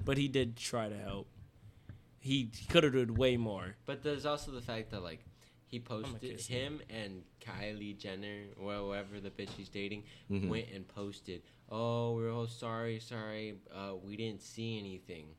but 0.06 0.18
he 0.18 0.28
did 0.28 0.58
try 0.58 0.90
to 0.90 0.98
help. 0.98 1.28
He, 2.20 2.50
he 2.56 2.66
could 2.68 2.84
have 2.84 2.94
done 2.94 3.14
way 3.16 3.38
more. 3.38 3.76
But 3.86 4.04
there's 4.04 4.26
also 4.26 4.52
the 4.52 4.62
fact 4.62 4.92
that 4.92 5.02
like 5.02 5.24
he 5.68 5.80
posted 5.80 6.40
him 6.42 6.82
and 6.90 7.24
Kylie 7.42 7.98
Jenner, 7.98 8.46
or 8.60 8.74
whoever 8.74 9.20
the 9.20 9.30
bitch 9.30 9.50
he's 9.50 9.70
dating, 9.70 10.04
Mhm. 10.30 10.48
went 10.50 10.70
and 10.72 10.88
posted, 10.88 11.44
"Oh, 11.70 12.16
we're 12.16 12.32
all 12.32 12.48
sorry, 12.48 13.00
sorry, 13.00 13.60
uh, 13.72 13.96
we 14.02 14.16
didn't 14.16 14.42
see 14.42 14.80
anything," 14.80 15.36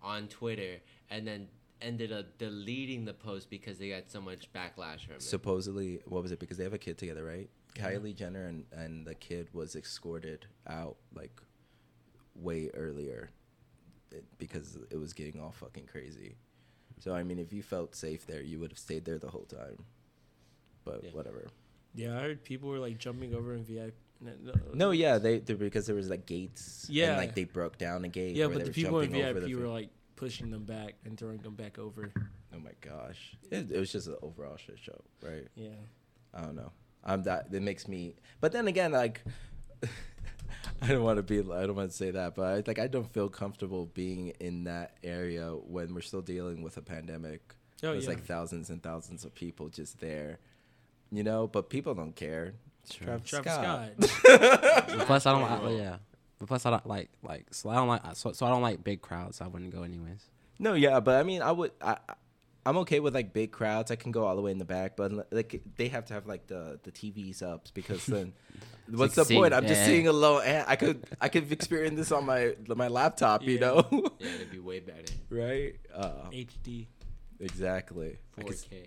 on 0.00 0.28
Twitter, 0.28 0.80
and 1.10 1.26
then 1.26 1.48
ended 1.80 2.12
up 2.12 2.38
deleting 2.38 3.04
the 3.04 3.12
post 3.12 3.50
because 3.50 3.78
they 3.78 3.88
got 3.88 4.10
so 4.10 4.20
much 4.20 4.50
backlash 4.52 5.04
from 5.06 5.16
it. 5.16 5.22
supposedly 5.22 5.96
what 6.06 6.22
was 6.22 6.30
it? 6.32 6.38
Because 6.38 6.56
they 6.56 6.64
have 6.64 6.72
a 6.72 6.78
kid 6.78 6.96
together 6.96 7.24
right? 7.24 7.50
Kylie 7.74 8.14
jenner 8.14 8.46
and, 8.46 8.64
and 8.72 9.04
the 9.04 9.14
kid 9.16 9.52
was 9.52 9.74
escorted 9.74 10.46
out 10.66 10.96
like 11.12 11.42
way 12.36 12.70
earlier 12.70 13.30
because 14.38 14.76
it 14.90 14.96
was 14.96 15.12
getting 15.12 15.40
all 15.40 15.50
fucking 15.50 15.86
crazy 15.86 16.36
so 17.00 17.14
i 17.14 17.22
mean 17.22 17.38
if 17.38 17.52
you 17.52 17.62
felt 17.62 17.94
safe 17.94 18.26
there 18.26 18.42
you 18.42 18.58
would 18.60 18.70
have 18.70 18.78
stayed 18.78 19.04
there 19.04 19.18
the 19.18 19.30
whole 19.30 19.44
time 19.46 19.84
but 20.84 21.02
Yeah. 21.04 21.10
whatever 21.12 21.46
Yeah, 21.94 22.16
I 22.18 22.20
heard 22.22 22.42
people 22.44 22.68
were 22.68 22.78
like 22.78 22.98
jumping 22.98 23.34
over 23.34 23.54
in 23.54 23.64
VIP. 23.64 23.94
no 24.74 24.90
yeah 24.90 25.18
they, 25.18 25.38
they 25.38 25.54
because 25.54 25.86
there 25.86 25.96
was 25.96 26.08
like 26.08 26.26
gates 26.26 26.86
Yeah. 26.90 27.10
and 27.10 27.18
like 27.18 27.34
they 27.34 27.44
broke 27.44 27.78
down 27.78 28.04
a 28.04 28.08
gate 28.08 28.36
Yeah, 28.36 28.46
where 28.46 28.56
but 28.56 28.64
they 28.64 28.70
the 28.70 28.70
were 28.70 28.74
people 28.74 29.00
in 29.00 29.10
jumping 29.10 29.24
over 29.24 29.40
VIP 29.40 29.48
the 29.48 29.54
were 29.56 29.68
like 29.68 29.90
pushing 30.16 30.50
them 30.50 30.64
back 30.64 30.94
and 31.04 31.18
throwing 31.18 31.38
them 31.38 31.54
back 31.54 31.78
over. 31.78 32.12
oh 32.54 32.58
my 32.58 32.72
gosh 32.80 33.36
it, 33.50 33.70
it 33.70 33.78
was 33.78 33.90
just 33.92 34.06
an 34.06 34.16
overall 34.22 34.56
shit 34.56 34.78
show 34.78 35.00
right 35.22 35.48
Yeah. 35.56 35.68
I 36.36 36.40
don't 36.42 36.56
know. 36.56 36.72
I'm 37.04 37.22
that. 37.24 37.46
It 37.52 37.62
makes 37.62 37.86
me. 37.86 38.16
But 38.40 38.50
then 38.50 38.66
again, 38.66 38.90
like, 38.90 39.22
I 40.82 40.88
don't 40.88 41.02
want 41.02 41.16
to 41.18 41.22
be. 41.22 41.40
I 41.40 41.66
don't 41.66 41.74
want 41.74 41.90
to 41.90 41.96
say 41.96 42.10
that, 42.10 42.34
but 42.34 42.42
I, 42.42 42.62
like, 42.66 42.78
I 42.78 42.86
don't 42.86 43.12
feel 43.12 43.28
comfortable 43.28 43.86
being 43.94 44.28
in 44.40 44.64
that 44.64 44.96
area 45.02 45.50
when 45.50 45.94
we're 45.94 46.00
still 46.00 46.22
dealing 46.22 46.62
with 46.62 46.76
a 46.76 46.82
pandemic. 46.82 47.54
Oh, 47.82 47.92
There's 47.92 48.04
yeah. 48.04 48.10
like 48.10 48.24
thousands 48.24 48.70
and 48.70 48.82
thousands 48.82 49.24
of 49.24 49.34
people 49.34 49.68
just 49.68 50.00
there, 50.00 50.38
you 51.10 51.22
know. 51.22 51.46
But 51.46 51.68
people 51.70 51.94
don't 51.94 52.16
care. 52.16 52.54
It's 52.84 52.94
True. 52.94 53.06
Travis, 53.06 53.30
Travis 53.30 53.52
Scott. 53.52 53.88
Scott. 54.00 54.98
plus, 55.06 55.26
I 55.26 55.32
don't 55.32 55.42
like. 55.42 55.60
Oh, 55.62 55.76
yeah. 55.76 55.96
But 56.38 56.48
plus, 56.48 56.66
I 56.66 56.70
don't 56.70 56.86
like 56.86 57.10
like. 57.22 57.46
So 57.52 57.70
I 57.70 57.74
don't 57.76 57.88
like. 57.88 58.02
So, 58.14 58.32
so 58.32 58.46
I 58.46 58.50
don't 58.50 58.62
like 58.62 58.82
big 58.84 59.02
crowds. 59.02 59.38
So 59.38 59.44
I 59.44 59.48
wouldn't 59.48 59.72
go 59.72 59.82
anyways. 59.82 60.24
No, 60.58 60.74
yeah, 60.74 61.00
but 61.00 61.18
I 61.18 61.22
mean, 61.24 61.42
I 61.42 61.52
would. 61.52 61.72
I, 61.80 61.96
I- 62.08 62.14
I'm 62.66 62.78
okay 62.78 63.00
with 63.00 63.14
like 63.14 63.32
big 63.32 63.52
crowds. 63.52 63.90
I 63.90 63.96
can 63.96 64.10
go 64.10 64.24
all 64.26 64.36
the 64.36 64.42
way 64.42 64.50
in 64.50 64.58
the 64.58 64.64
back, 64.64 64.96
but 64.96 65.12
like 65.32 65.62
they 65.76 65.88
have 65.88 66.06
to 66.06 66.14
have 66.14 66.26
like 66.26 66.46
the 66.46 66.80
the 66.82 66.90
TVs 66.92 67.42
up 67.42 67.68
because 67.74 68.06
then 68.06 68.32
what's 68.90 69.16
like 69.16 69.28
the 69.28 69.34
point? 69.34 69.54
I'm 69.54 69.66
just 69.66 69.84
seeing 69.84 70.08
a 70.08 70.12
low. 70.12 70.40
And 70.40 70.64
I 70.66 70.76
could 70.76 71.04
I 71.20 71.28
could 71.28 71.50
experience 71.52 71.96
this 71.96 72.12
on 72.12 72.24
my 72.24 72.54
my 72.66 72.88
laptop, 72.88 73.42
you 73.42 73.58
know, 73.58 73.86
yeah, 74.18 74.28
it'd 74.36 74.50
be 74.50 74.58
way 74.70 74.80
better. 74.80 75.12
right? 75.30 75.74
Uh, 75.94 76.30
HD. 76.32 76.86
exactly. 77.40 78.18
I 78.38 78.42
4K. 78.42 78.86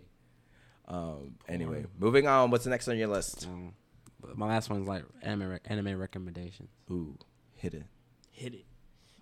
um. 0.88 1.36
Anyway, 1.48 1.86
moving 2.00 2.28
on. 2.28 2.50
What's 2.52 2.64
the 2.64 2.70
next 2.70 2.88
on 2.88 2.98
your 2.98 3.08
list? 3.10 3.46
Um, 3.48 3.74
but 4.20 4.38
my 4.38 4.48
last 4.48 4.70
one's 4.70 4.88
like 4.88 5.04
anime 5.22 5.50
re- 5.50 5.60
anime 5.66 5.98
recommendations. 6.00 6.70
Ooh, 6.90 7.18
hit 7.54 7.74
it. 7.76 7.84
Hit 8.32 8.54
it. 8.56 8.66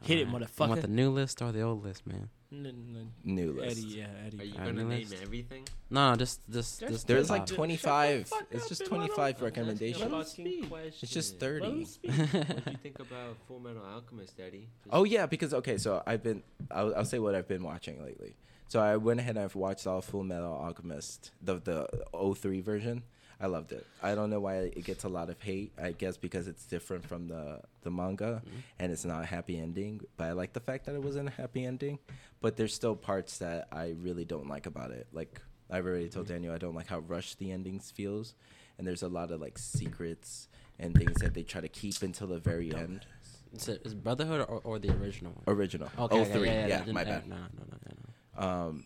Hit 0.02 0.19
it, 0.19 0.27
Alright. 0.27 0.44
motherfucker. 0.44 0.64
You 0.65 0.69
want 0.69 0.82
the 0.82 0.88
new 0.88 1.10
list 1.10 1.41
or 1.41 1.52
the 1.52 1.61
old 1.61 1.84
list, 1.84 2.06
man? 2.06 2.30
N- 2.51 2.65
n- 2.65 3.11
New 3.23 3.53
list. 3.53 3.80
Eddie, 3.80 3.88
yeah, 3.97 4.07
Eddie. 4.26 4.39
Are 4.39 4.43
you 4.43 4.53
Alright, 4.53 4.67
gonna 4.76 4.84
name 4.88 5.09
list. 5.09 5.22
everything? 5.23 5.67
No, 5.89 6.11
no, 6.11 6.15
just 6.15 6.41
just 6.51 6.80
There's- 6.80 6.93
just 6.93 7.07
There's 7.07 7.30
like 7.30 7.45
top. 7.47 7.55
25. 7.55 8.27
fuck 8.27 8.45
It's 8.51 8.63
up, 8.63 8.69
just 8.69 8.81
man. 8.91 8.99
Why 9.01 9.07
don't- 9.07 9.15
25 9.15 9.38
I'm 9.39 9.43
recommendations. 9.45 10.01
a 10.03 10.09
Fucking 10.26 10.63
fucking. 10.69 10.88
It's 11.01 11.11
just 11.11 11.34
Let 11.34 11.39
30. 11.41 11.65
him. 11.65 11.85
What 12.05 12.65
do 12.65 12.72
you 12.72 12.77
think 12.84 12.99
about 12.99 13.38
Fullmetal 13.49 13.85
Alchemist, 13.93 14.39
Eddie? 14.39 14.69
Just- 14.84 14.89
Oh 14.93 15.03
yeah, 15.03 15.26
because 15.26 15.53
okay, 15.55 15.77
so 15.77 16.01
I've 16.05 16.23
been 16.23 16.43
I'll, 16.72 16.95
I'll 16.95 17.05
say 17.05 17.19
what 17.19 17.35
I've 17.35 17.47
been 17.47 17.63
watching 17.63 18.01
lately. 18.03 18.35
So 18.67 18.80
I 18.80 18.95
went 18.97 19.19
ahead 19.19 19.35
and 19.38 19.45
I've 19.45 19.55
watched 19.55 19.85
all 19.88 20.01
Fullmetal 20.01 20.43
Alchemist, 20.63 21.31
the 21.41 21.55
the 21.59 21.88
03 22.35 22.61
version. 22.61 23.03
I 23.40 23.48
loved 23.48 23.72
it. 23.72 23.86
I 24.02 24.16
don't 24.16 24.30
know 24.30 24.40
why 24.40 24.56
it 24.57 24.84
gets 24.86 25.03
a 25.03 25.10
lot 25.10 25.30
of 25.30 25.41
hate. 25.41 25.72
I 25.82 25.91
guess 25.91 26.18
because 26.18 26.48
it's 26.48 26.66
different 26.66 27.06
from 27.07 27.28
the 27.28 27.62
the 27.84 27.91
manga 27.91 28.41
and 28.80 28.91
it's 28.91 29.06
not 29.06 29.22
a 29.24 29.26
happy 29.26 29.60
ending. 29.60 30.02
But 30.18 30.26
I 30.26 30.32
like 30.32 30.53
the 30.53 30.60
fact 30.60 30.86
that 30.86 30.95
it 30.95 31.03
wasn't 31.03 31.28
a 31.28 31.32
happy 31.32 31.66
ending. 31.66 31.99
But 32.41 32.57
there's 32.57 32.74
still 32.74 32.95
parts 32.95 33.40
that 33.40 33.68
I 33.72 33.95
really 34.02 34.26
don't 34.26 34.48
like 34.48 34.66
about 34.66 34.91
it. 34.91 35.07
Like 35.12 35.41
I've 35.70 35.86
already 35.86 36.10
told 36.10 36.28
Daniel, 36.28 36.53
I 36.53 36.57
don't 36.57 36.76
like 36.76 36.88
how 36.88 36.99
rushed 36.99 37.40
the 37.40 37.52
endings 37.52 37.90
feels, 37.91 38.36
and 38.78 38.88
there's 38.88 39.02
a 39.03 39.07
lot 39.10 39.32
of 39.32 39.41
like 39.41 39.57
secrets 39.57 40.48
and 40.78 40.94
things 40.95 41.16
that 41.22 41.34
they 41.34 41.44
try 41.44 41.62
to 41.62 41.68
keep 41.70 42.02
until 42.03 42.28
the 42.28 42.38
very 42.40 42.74
end. 42.74 43.06
Is 43.53 43.68
it 43.70 43.82
is 43.86 43.94
Brotherhood 43.95 44.41
or, 44.49 44.60
or 44.64 44.80
the 44.80 44.91
original 44.91 45.32
one? 45.32 45.44
Original. 45.56 45.90
Okay, 45.98 46.22
okay, 46.22 46.32
03. 46.34 46.48
yeah, 46.48 46.68
Yeah, 46.68 46.84
yeah, 46.86 46.91
my 46.94 47.03
bad. 47.03 47.28
No, 47.28 47.36
no, 47.36 47.41
no, 47.72 47.78
no, 47.86 47.94
no. 48.38 48.48
um 48.68 48.84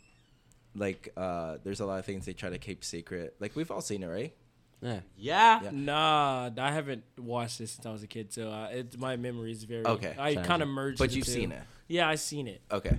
like 0.76 1.10
uh 1.18 1.58
there's 1.64 1.80
a 1.80 1.86
lot 1.86 2.00
of 2.00 2.06
things 2.06 2.26
they 2.26 2.34
try 2.34 2.50
to 2.50 2.58
keep 2.60 2.84
secret 2.84 3.36
like 3.40 3.56
we've 3.56 3.72
all 3.72 3.82
seen 3.82 4.04
it 4.04 4.08
right 4.08 4.34
Yeah. 4.82 5.00
Yeah. 5.18 5.60
Yeah. 5.64 5.70
Nah, 5.74 6.50
I 6.58 6.72
haven't 6.72 7.04
watched 7.18 7.58
this 7.60 7.72
since 7.72 7.86
I 7.86 7.92
was 7.92 8.02
a 8.04 8.08
kid, 8.08 8.32
so 8.32 8.50
uh, 8.50 8.70
it's 8.72 8.96
my 8.98 9.18
memory 9.18 9.52
is 9.52 9.64
very. 9.66 9.86
Okay. 9.86 10.16
I 10.18 10.36
kind 10.36 10.62
of 10.62 10.70
merged. 10.70 11.00
but 11.00 11.12
you've 11.12 11.26
two. 11.26 11.32
seen 11.34 11.52
it 11.52 11.64
Yeah, 11.90 12.08
I 12.08 12.16
seen 12.16 12.48
it. 12.48 12.62
okay 12.72 12.96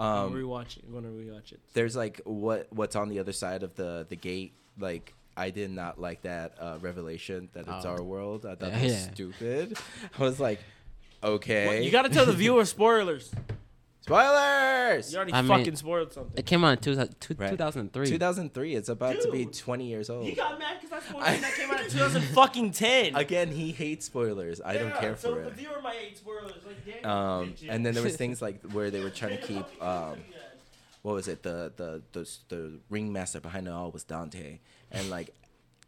I'm 0.00 0.06
um 0.26 0.32
rewatching. 0.34 0.82
I'm 0.86 0.92
gonna 0.94 1.08
rewatch 1.08 1.52
it. 1.52 1.60
there's 1.74 1.94
like 1.94 2.20
what 2.24 2.66
what's 2.72 2.96
on 2.96 3.08
the 3.10 3.18
other 3.20 3.32
side 3.32 3.62
of 3.62 3.74
the 3.76 4.06
the 4.08 4.16
gate 4.16 4.54
like 4.78 5.14
I 5.36 5.50
did 5.50 5.70
not 5.70 6.00
like 6.00 6.22
that 6.22 6.56
uh, 6.58 6.78
revelation 6.80 7.48
that 7.52 7.68
it's 7.68 7.84
Oh. 7.86 7.90
our 7.90 8.02
world. 8.02 8.44
I 8.44 8.56
thought 8.56 8.70
Yeah, 8.72 8.78
that 8.78 8.82
was 8.90 8.92
yeah. 8.92 9.12
stupid. 9.12 9.78
I 10.18 10.22
was 10.22 10.40
like, 10.40 10.58
okay. 11.22 11.66
What- 11.66 11.84
you 11.84 11.90
got 11.92 12.02
to 12.02 12.08
tell 12.10 12.26
the 12.26 12.32
viewer 12.32 12.64
spoilers. 12.76 13.30
Spoilers. 14.00 15.12
You 15.12 15.16
already 15.18 15.32
I 15.32 15.42
mean- 15.42 15.48
fucking 15.58 15.76
spoiled 15.76 16.12
something. 16.12 16.32
It 16.36 16.46
came 16.46 16.64
out 16.64 16.70
in 16.72 16.78
two, 16.78 16.94
two, 17.20 17.34
Right. 17.38 17.50
2003. 17.50 18.06
2003. 18.06 18.74
It's 18.74 18.88
about 18.88 19.20
to 19.20 19.30
be 19.30 19.46
20 19.46 19.86
years 19.86 20.10
old. 20.10 20.24
He 20.26 20.32
got 20.32 20.58
mad 20.58 20.78
because 20.80 20.92
I 21.04 21.08
spoiled 21.08 21.24
something 21.24 21.42
that 21.42 21.54
came 21.54 21.70
out 21.70 21.80
in 21.80 21.90
2010. 21.90 23.16
Again, 23.16 23.48
he 23.52 23.72
hates 23.72 24.06
spoilers. 24.06 24.60
I 24.64 24.74
don't 24.74 24.94
care 24.96 25.16
so 25.16 25.34
for 25.34 25.40
the 25.42 25.48
it. 25.48 25.54
viewer 25.54 25.80
might 25.82 25.96
hate 25.96 26.18
spoilers. 26.18 26.52
Like, 26.66 27.02
damn, 27.02 27.10
Um, 27.10 27.54
and 27.68 27.84
then 27.84 27.94
there 27.94 28.02
was 28.02 28.16
things 28.16 28.40
like 28.42 28.62
where 28.72 28.90
they 28.90 29.00
were 29.02 29.10
trying 29.10 29.38
to 29.38 29.42
keep 29.46 29.82
um, 29.82 30.18
what 31.02 31.14
was 31.14 31.28
it 31.28 31.42
the 31.42 31.72
the 31.76 32.02
the 32.12 32.28
the 32.48 32.78
ringmaster 32.90 33.40
behind 33.40 33.66
it 33.66 33.70
all 33.70 33.90
was 33.90 34.04
Dante 34.04 34.58
and 34.90 35.08
like 35.08 35.34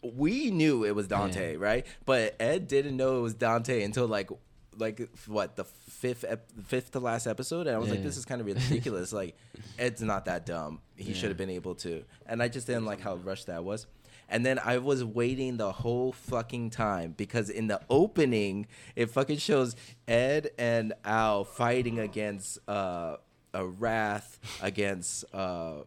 we 0.03 0.51
knew 0.51 0.85
it 0.85 0.95
was 0.95 1.07
Dante 1.07 1.57
right 1.57 1.85
but 2.07 2.35
Ed 2.41 2.67
didn't 2.67 2.97
know 2.97 3.19
it 3.19 3.21
was 3.21 3.35
Dante 3.35 3.83
until 3.83 4.07
like 4.07 4.31
like 4.79 5.09
what 5.27 5.57
the 5.57 5.65
fifth 5.65 6.25
ep- 6.27 6.51
fifth 6.67 6.93
to 6.93 7.01
last 7.01 7.27
episode 7.27 7.67
and 7.67 7.77
I 7.77 7.79
was 7.79 7.91
like 7.91 8.03
this 8.03 8.17
is 8.17 8.25
kind 8.25 8.41
of 8.41 8.47
ridiculous 8.47 9.13
like 9.21 9.37
Ed's 9.79 10.01
not 10.03 10.25
that 10.25 10.47
dumb 10.47 10.81
he 10.97 11.13
Yeah. 11.13 11.15
should 11.19 11.29
have 11.29 11.37
been 11.37 11.51
able 11.51 11.75
to 11.77 12.05
and 12.27 12.43
I 12.43 12.49
just 12.49 12.67
didn't 12.67 12.85
like 12.87 13.01
how 13.01 13.17
rushed 13.17 13.47
that 13.49 13.65
was 13.65 13.87
And 14.29 14.47
then 14.47 14.59
I 14.65 14.79
was 14.79 15.05
waiting 15.05 15.59
the 15.59 15.73
whole 15.73 16.13
fucking 16.13 16.71
time 16.71 17.13
because 17.19 17.51
in 17.51 17.67
the 17.67 17.81
opening, 17.91 18.67
it 18.97 19.11
fucking 19.11 19.37
shows 19.39 19.77
Ed 20.09 20.51
and 20.57 20.95
Al 21.05 21.45
fighting 21.45 21.99
against 21.99 22.59
uh, 22.67 23.17
a 23.53 23.67
Wrath 23.67 24.39
against 24.63 25.27
uh, 25.35 25.83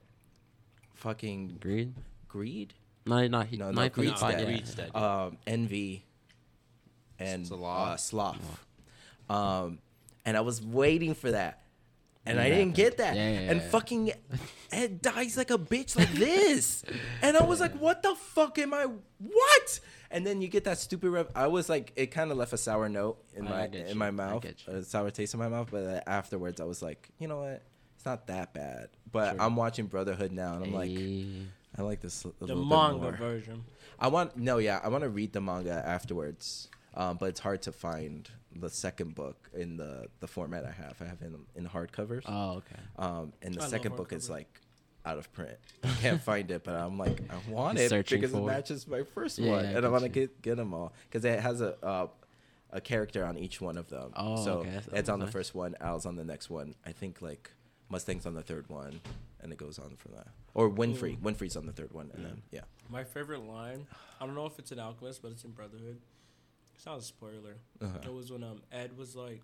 fucking 0.94 1.58
Greed? 1.60 1.94
Greed? 2.28 2.74
No, 3.08 3.26
no, 3.28 3.42
he, 3.42 3.58
No, 3.58 3.66
no, 3.68 3.72
no, 3.72 3.82
he 3.84 3.90
Greed's 3.90 4.20
fought- 4.20 4.32
dead. 4.34 4.40
yeah. 4.42 4.46
Greed's 4.46 4.76
dead. 4.76 4.96
um, 4.96 5.38
Envy, 5.48 6.06
and 7.20 7.48
Sloth. 7.48 7.88
uh, 7.88 7.98
Sloth. 7.98 8.65
Um, 9.30 9.80
and 10.26 10.36
I 10.38 10.42
was 10.42 10.62
waiting 10.62 11.14
for 11.16 11.32
that, 11.32 11.62
and 12.26 12.40
I 12.40 12.50
didn't 12.50 12.76
get 12.76 12.98
that. 12.98 13.16
Yeah, 13.16 13.30
yeah, 13.32 13.40
and 13.52 13.62
yeah. 13.62 13.70
fucking 13.70 14.12
Ed 14.72 15.02
dies 15.02 15.38
like 15.38 15.52
a 15.52 15.58
bitch 15.58 15.96
like 15.98 16.12
this, 16.14 16.84
and 17.22 17.38
I 17.38 17.44
was 17.44 17.60
like, 17.60 17.74
"What 17.80 18.02
the 18.04 18.16
fuck 18.16 18.58
am 18.60 18.74
I? 18.74 18.88
What?" 19.20 19.80
And 20.12 20.26
then 20.26 20.42
you 20.42 20.48
get 20.48 20.64
that 20.66 20.78
stupid. 20.78 21.10
Rev- 21.10 21.32
I 21.36 21.48
was 21.48 21.68
like, 21.68 21.92
it 21.96 22.08
kind 22.08 22.32
of 22.32 22.38
left 22.38 22.54
a 22.54 22.58
sour 22.58 22.88
note 22.88 23.18
in 23.36 23.48
I 23.48 23.50
my 23.50 23.66
in 23.66 23.88
you. 23.90 23.96
my 23.96 24.12
mouth, 24.12 24.46
a 24.68 24.84
sour 24.84 25.10
taste 25.12 25.34
in 25.34 25.40
my 25.40 25.50
mouth. 25.50 25.70
But 25.72 25.84
uh, 25.84 26.02
afterwards, 26.08 26.62
I 26.62 26.66
was 26.66 26.82
like, 26.82 27.10
you 27.20 27.28
know 27.28 27.40
what? 27.40 27.62
It's 27.96 28.06
not 28.06 28.28
that 28.28 28.54
bad. 28.54 28.90
But 29.12 29.32
Sure. 29.34 29.42
I'm 29.42 29.56
watching 29.56 29.86
Brotherhood 29.88 30.32
now, 30.32 30.56
and 30.56 30.66
I'm 30.66 30.74
like, 30.74 30.92
Hey. 30.92 31.26
I 31.78 31.82
like 31.82 32.02
this 32.02 32.24
a 32.24 32.28
The 32.30 32.34
little 32.46 32.64
bit 32.64 32.70
manga 32.70 33.02
more. 33.02 33.12
version. 33.12 33.64
I 34.00 34.08
want 34.08 34.38
no, 34.38 34.58
yeah, 34.60 34.80
I 34.84 34.88
want 34.90 35.04
to 35.04 35.10
read 35.10 35.34
the 35.34 35.42
manga 35.42 35.84
afterwards, 35.86 36.70
um, 36.94 37.18
but 37.18 37.30
it's 37.30 37.40
hard 37.40 37.62
to 37.64 37.72
find 37.72 38.30
the 38.56 38.70
second 38.70 39.16
book 39.16 39.50
in 39.54 39.78
the 39.78 40.08
the 40.20 40.28
format 40.28 40.66
I 40.66 40.72
have. 40.72 40.96
I 41.02 41.06
have 41.06 41.22
in 41.22 41.38
in 41.56 41.68
hardcovers, 41.68 42.24
Oh, 42.26 42.58
okay. 42.58 42.82
um, 42.98 43.34
and 43.42 43.54
the 43.56 43.64
I 43.64 43.68
second 43.68 43.96
book 43.96 44.14
is 44.14 44.30
like 44.30 44.48
out 45.06 45.18
of 45.18 45.32
print. 45.34 45.58
I 45.84 45.90
can't 46.02 46.22
find 46.32 46.50
it, 46.52 46.64
but 46.64 46.74
I'm 46.76 46.98
like, 46.98 47.22
I 47.30 47.52
want 47.52 47.78
He's 47.78 47.92
it 47.92 48.10
because 48.10 48.34
it 48.34 48.42
matches 48.44 48.88
my 48.88 49.04
first 49.04 49.38
Yeah, 49.38 49.52
one, 49.52 49.66
I 49.66 49.70
and 49.70 49.78
I 49.78 49.82
get 49.82 49.92
want 49.92 50.04
to 50.04 50.10
get 50.10 50.42
get 50.42 50.58
them 50.58 50.74
all 50.74 50.94
because 51.10 51.26
it 51.26 51.40
has 51.40 51.62
a. 51.62 51.76
Uh, 51.86 52.08
a 52.72 52.82
character 52.82 53.24
on 53.24 53.38
each 53.38 53.62
one 53.62 53.78
of 53.78 53.88
them. 53.90 54.12
Oh, 54.18 54.44
so 54.44 54.52
okay, 54.58 54.70
that's- 54.72 54.90
Ed's 54.92 55.08
on 55.08 55.20
the 55.20 55.28
first 55.28 55.56
one, 55.56 55.76
Al's 55.80 56.06
on 56.06 56.18
the 56.18 56.26
next 56.26 56.50
one. 56.50 56.76
I 56.86 56.92
think 56.92 57.22
like 57.22 57.50
Mustang's 57.90 58.26
on 58.26 58.34
the 58.34 58.42
third 58.42 58.68
one, 58.70 59.00
and 59.42 59.54
it 59.54 59.58
goes 59.58 59.80
on 59.80 59.96
from 59.96 60.12
that. 60.16 60.28
Or 60.54 60.70
Winfrey. 60.70 61.18
Winfrey's 61.22 61.56
on 61.56 61.68
the 61.68 61.72
third 61.72 61.94
one, 61.94 62.12
and 62.14 62.26
then 62.26 62.42
yeah. 62.52 62.62
My 62.90 63.06
favorite 63.06 63.44
line. 63.48 63.88
I 64.20 64.26
don't 64.26 64.36
know 64.36 64.46
if 64.46 64.60
it's 64.60 64.74
in 64.74 64.80
Alchemist, 64.80 65.22
but 65.22 65.32
it's 65.32 65.46
in 65.46 65.52
Brotherhood. 65.52 66.00
It's 66.76 66.86
not 66.86 67.00
a 67.00 67.02
spoiler. 67.02 67.56
Uh-huh. 67.82 67.98
It 68.04 68.14
was 68.14 68.32
when 68.32 68.44
um 68.44 68.62
Ed 68.72 68.98
was 68.98 69.16
like. 69.16 69.42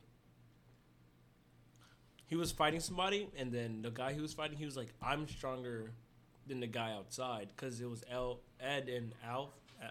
He 2.28 2.36
was 2.38 2.52
fighting 2.52 2.80
somebody, 2.80 3.28
and 3.38 3.52
then 3.52 3.82
the 3.82 3.91
guy 3.91 4.14
he 4.14 4.22
was 4.22 4.34
fighting, 4.34 4.58
he 4.58 4.66
was 4.66 4.78
like, 4.78 4.88
"I'm 5.02 5.28
stronger 5.28 5.91
than 6.48 6.62
the 6.62 6.68
guy 6.68 6.94
outside," 6.94 7.49
because 7.56 7.82
it 7.82 7.90
was 7.90 8.03
El 8.10 8.40
Ed 8.60 8.88
and 8.88 9.14
Alf. 9.28 9.49
uh, 9.84 9.88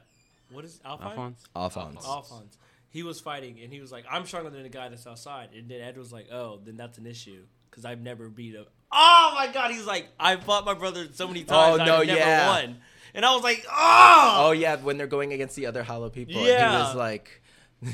What 0.51 0.65
is 0.65 0.81
Alphine? 0.85 1.03
Alphonse? 1.03 1.45
Alphonse. 1.55 2.07
Alphonse. 2.07 2.57
He 2.89 3.03
was 3.03 3.21
fighting, 3.21 3.61
and 3.61 3.71
he 3.73 3.81
was 3.81 3.93
like, 3.93 4.05
"I'm 4.11 4.25
stronger 4.25 4.49
than 4.51 4.63
the 4.63 4.69
guy 4.71 4.89
that's 4.89 5.07
outside." 5.07 5.51
And 5.55 5.69
then 5.71 5.81
Ed 5.83 5.99
was 5.99 6.13
like, 6.15 6.29
"Oh, 6.33 6.61
then 6.65 6.77
that's 6.79 6.97
an 6.97 7.07
issue 7.07 7.45
because 7.71 7.85
I've 7.85 8.01
never 8.01 8.29
beat 8.31 8.55
him." 8.55 8.65
Oh 8.91 9.33
my 9.35 9.53
god, 9.53 9.71
he's 9.71 9.87
like, 9.87 10.09
"I 10.19 10.37
fought 10.37 10.65
my 10.65 10.75
brother 10.75 11.09
so 11.13 11.29
many 11.29 11.45
times, 11.45 11.81
Oh, 11.81 11.85
no, 11.85 11.97
I've 11.99 12.07
never 12.07 12.19
yeah. 12.19 12.49
won." 12.49 12.81
And 13.15 13.25
I 13.25 13.35
was 13.35 13.43
like, 13.43 13.65
"Oh, 13.71 14.35
Oh 14.49 14.53
yeah, 14.53 14.77
when 14.77 14.97
they're 14.99 15.07
going 15.07 15.33
against 15.33 15.57
the 15.57 15.67
other 15.67 15.83
hollow 15.83 16.11
people. 16.11 16.37
and 16.39 16.47
he 16.47 16.79
was 16.79 16.95
like 16.95 17.43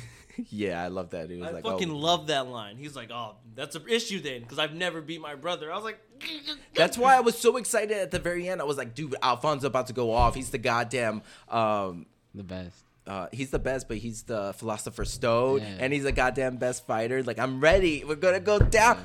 Yeah, 0.50 0.82
I 0.82 0.88
love 0.88 1.10
that. 1.10 1.30
He 1.30 1.36
was 1.38 1.48
I 1.48 1.52
like 1.52 1.64
fucking 1.64 1.90
oh. 1.90 1.96
love 1.96 2.26
that 2.26 2.46
line." 2.46 2.76
He's 2.76 2.94
like, 2.94 3.10
"Oh, 3.10 3.36
that's 3.54 3.74
an 3.74 3.84
issue 3.88 4.20
then 4.20 4.42
because 4.42 4.58
I've 4.58 4.74
never 4.74 5.00
beat 5.00 5.20
my 5.20 5.34
brother." 5.34 5.72
I 5.72 5.76
was 5.76 5.84
like, 5.84 5.98
That's 6.74 6.98
why 6.98 7.16
I 7.16 7.20
was 7.20 7.38
so 7.38 7.56
excited 7.56 7.96
at 7.96 8.10
the 8.10 8.18
very 8.18 8.48
end. 8.48 8.60
I 8.60 8.64
was 8.64 8.76
like, 8.76 8.94
dude, 8.94 9.14
Alfonso 9.22 9.66
about 9.66 9.86
to 9.88 9.92
go 9.94 10.12
off. 10.12 10.34
He's 10.34 10.50
the 10.50 10.58
goddamn 10.58 11.22
um 11.48 12.06
The 12.34 12.42
best. 12.42 12.76
uh, 13.06 13.28
he's 13.32 13.50
the 13.50 13.58
best, 13.58 13.88
but 13.88 13.96
he's 13.98 14.24
the 14.24 14.52
philosopher 14.54 15.04
stone, 15.06 15.60
Yeah. 15.60 15.76
and 15.80 15.92
he's 15.92 16.02
the 16.04 16.12
goddamn 16.12 16.56
best 16.58 16.86
fighter. 16.86 17.22
Like, 17.22 17.38
I'm 17.38 17.60
ready. 17.60 18.04
We're 18.04 18.16
gonna 18.16 18.40
go 18.40 18.58
down. 18.58 18.98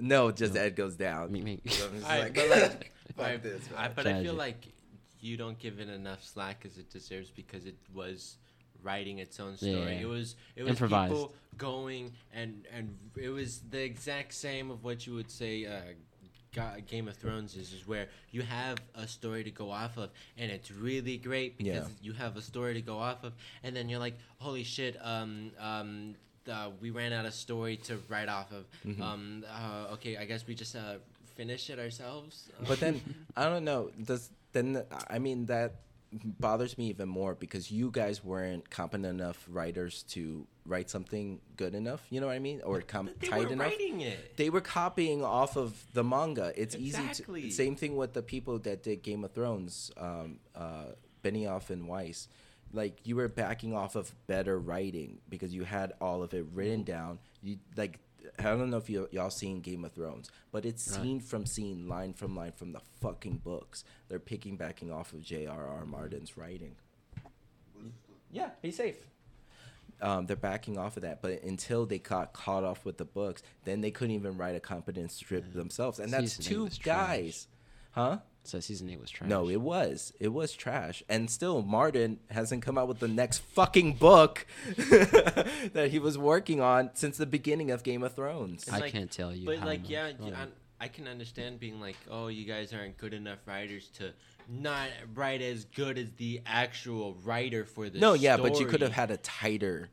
No, 0.00 0.30
just 0.32 0.56
Ed 0.56 0.74
goes 0.76 0.94
down. 0.96 1.30
Me, 1.32 1.42
me. 1.42 1.60
So 1.68 1.86
I'm 1.88 1.94
just 1.94 2.06
I- 2.10 2.18
like, 2.20 2.34
but 2.34 2.50
like, 2.50 2.92
I, 3.18 3.36
this, 3.36 3.62
I, 3.76 3.82
man. 3.82 3.92
but 3.94 4.06
I 4.08 4.22
feel 4.22 4.34
like 4.34 4.66
you 5.26 5.36
don't 5.36 5.58
give 5.58 5.76
it 5.80 5.88
enough 5.88 6.22
slack 6.32 6.58
as 6.68 6.74
it 6.78 6.88
deserves 6.90 7.30
because 7.30 7.66
it 7.66 7.76
was 7.94 8.36
writing 8.82 9.18
its 9.18 9.36
own 9.40 9.56
story. 9.56 9.94
Yeah. 9.96 10.04
It 10.04 10.08
was 10.16 10.36
it 10.54 10.62
was 10.62 10.70
Improvised. 10.70 11.12
people 11.12 11.34
going 11.58 12.12
and 12.32 12.50
and 12.76 12.96
it 13.16 13.30
was 13.30 13.50
the 13.70 13.82
exact 13.82 14.32
same 14.34 14.70
of 14.70 14.78
what 14.84 15.06
you 15.06 15.14
would 15.14 15.30
say. 15.30 15.54
Uh, 15.66 15.80
Ga- 16.52 16.80
Game 16.86 17.06
of 17.06 17.16
Thrones 17.16 17.54
is, 17.54 17.74
is 17.74 17.86
where 17.86 18.06
you 18.30 18.40
have 18.40 18.78
a 18.94 19.06
story 19.06 19.44
to 19.44 19.50
go 19.50 19.70
off 19.70 19.98
of, 19.98 20.08
and 20.38 20.50
it's 20.50 20.70
really 20.70 21.18
great 21.18 21.58
because 21.58 21.86
Yeah. 21.88 21.94
you 22.06 22.12
have 22.14 22.34
a 22.38 22.40
story 22.40 22.72
to 22.74 22.80
go 22.80 22.96
off 22.98 23.24
of, 23.24 23.34
and 23.62 23.76
then 23.76 23.90
you're 23.90 23.98
like, 23.98 24.16
holy 24.38 24.64
shit, 24.64 24.96
um, 25.02 25.50
um, 25.58 26.14
uh, 26.50 26.70
we 26.80 26.88
ran 26.90 27.12
out 27.12 27.26
of 27.26 27.34
story 27.34 27.76
to 27.88 27.98
write 28.08 28.30
off 28.30 28.50
of. 28.52 28.64
Mm-hmm. 28.86 29.02
Um, 29.02 29.44
uh, 29.50 29.92
okay, 29.94 30.16
I 30.16 30.24
guess 30.24 30.46
we 30.46 30.54
just 30.54 30.74
uh, 30.76 30.94
finish 31.34 31.68
it 31.68 31.78
ourselves. 31.78 32.48
But 32.66 32.80
then 32.80 33.02
I 33.36 33.44
don't 33.50 33.64
know. 33.64 33.90
Does 34.02 34.30
then 34.56 34.82
I 35.08 35.18
mean 35.18 35.46
that 35.46 35.82
bothers 36.12 36.78
me 36.78 36.86
even 36.88 37.08
more 37.08 37.34
because 37.34 37.70
you 37.70 37.90
guys 37.90 38.24
weren't 38.24 38.70
competent 38.70 39.06
enough 39.20 39.44
writers 39.50 40.02
to 40.04 40.46
write 40.64 40.88
something 40.88 41.40
good 41.56 41.74
enough. 41.74 42.06
You 42.10 42.20
know 42.20 42.28
what 42.28 42.36
I 42.36 42.38
mean? 42.38 42.62
Or 42.64 42.80
com- 42.80 43.10
they 43.18 43.26
tight 43.28 43.46
were 43.46 43.52
enough. 43.52 43.66
writing 43.66 44.00
it. 44.00 44.36
They 44.36 44.48
were 44.48 44.60
copying 44.62 45.22
off 45.24 45.56
of 45.56 45.84
the 45.92 46.02
manga. 46.04 46.52
It's 46.56 46.74
easy 46.74 47.02
Exactly. 47.04 47.42
to 47.42 47.50
same 47.50 47.76
thing 47.76 47.96
with 47.96 48.12
the 48.14 48.22
people 48.22 48.58
that 48.60 48.82
did 48.82 49.02
Game 49.02 49.24
of 49.24 49.32
Thrones, 49.32 49.90
um, 49.96 50.38
uh, 50.54 50.86
Benioff 51.22 51.70
and 51.70 51.86
Weiss. 51.88 52.28
Like 52.72 53.00
you 53.04 53.16
were 53.16 53.28
backing 53.28 53.74
off 53.74 53.94
of 53.96 54.14
better 54.26 54.58
writing 54.58 55.18
because 55.28 55.52
you 55.54 55.64
had 55.64 55.92
all 56.00 56.22
of 56.22 56.32
it 56.34 56.46
written 56.52 56.82
down. 56.84 57.18
You 57.42 57.58
like 57.76 57.98
I 58.38 58.42
don't 58.42 58.70
know 58.70 58.76
if 58.78 58.88
you, 58.90 59.08
y'all 59.12 59.30
seen 59.30 59.60
Game 59.60 59.84
of 59.84 59.92
Thrones, 59.92 60.30
but 60.52 60.64
it's 60.64 60.90
Right. 60.92 61.02
scene 61.02 61.20
from 61.20 61.46
scene, 61.46 61.88
line 61.88 62.12
from 62.12 62.34
line 62.36 62.52
from 62.52 62.72
the 62.72 62.80
fucking 63.00 63.38
books. 63.44 63.84
They're 64.08 64.18
picking 64.18 64.56
backing 64.56 64.90
off 64.92 65.12
of 65.12 65.22
J.R.R. 65.22 65.84
Martin's 65.84 66.36
writing. 66.36 66.76
Yeah, 68.30 68.50
be 68.60 68.70
safe. 68.70 68.96
Um, 70.00 70.26
they're 70.26 70.36
backing 70.36 70.76
off 70.76 70.96
of 70.96 71.02
that, 71.04 71.22
but 71.22 71.42
until 71.42 71.86
they 71.86 71.98
got 71.98 72.34
caught 72.34 72.64
off 72.64 72.84
with 72.84 72.98
the 72.98 73.04
books, 73.06 73.42
then 73.64 73.80
they 73.80 73.90
couldn't 73.90 74.14
even 74.14 74.36
write 74.36 74.54
a 74.54 74.60
competent 74.60 75.10
script 75.10 75.54
themselves, 75.54 75.98
and 75.98 76.12
that's 76.12 76.34
Season 76.34 76.44
eight 76.52 76.54
two 76.54 76.68
trash. 76.68 76.84
guys, 76.84 77.48
huh? 77.92 78.18
So 78.46 78.60
season 78.60 78.88
eight 78.90 79.00
was 79.00 79.10
trash. 79.10 79.28
No, 79.28 79.48
it 79.48 79.60
was. 79.60 80.12
It 80.20 80.28
was 80.28 80.52
trash. 80.54 81.02
And 81.08 81.30
still, 81.30 81.62
Martin 81.62 82.18
hasn't 82.30 82.62
come 82.62 82.78
out 82.78 82.88
with 82.88 82.98
the 83.00 83.08
next 83.08 83.38
fucking 83.38 83.94
book 83.94 84.46
that 84.76 85.88
he 85.90 85.98
was 85.98 86.16
working 86.18 86.60
on 86.60 86.90
since 86.94 87.16
the 87.16 87.26
beginning 87.26 87.70
of 87.70 87.82
Game 87.82 88.02
of 88.02 88.14
Thrones. 88.14 88.62
It's 88.64 88.72
I 88.72 88.78
like- 88.80 88.92
can't 88.92 89.10
tell 89.10 89.34
you. 89.34 89.46
But 89.46 89.58
how 89.58 89.66
like, 89.66 89.80
much. 89.82 89.90
yeah, 89.90 90.12
Oh, 90.20 90.26
I, 90.28 90.84
I 90.84 90.88
can 90.88 91.08
understand 91.08 91.58
being 91.60 91.80
like, 91.80 91.96
oh, 92.10 92.28
you 92.28 92.44
guys 92.44 92.72
aren't 92.72 92.96
good 92.98 93.14
enough 93.14 93.38
writers 93.46 93.88
to 93.94 94.12
not 94.48 94.88
write 95.14 95.42
as 95.42 95.64
good 95.64 95.98
as 95.98 96.12
the 96.18 96.40
actual 96.46 97.14
writer 97.24 97.64
for 97.64 97.88
the. 97.90 97.98
no, 97.98 98.14
yeah, 98.14 98.36
but 98.36 98.60
you 98.60 98.66
could 98.66 98.80
have 98.82 98.92
had 98.92 99.10
a 99.10 99.16
tighter, 99.18 99.88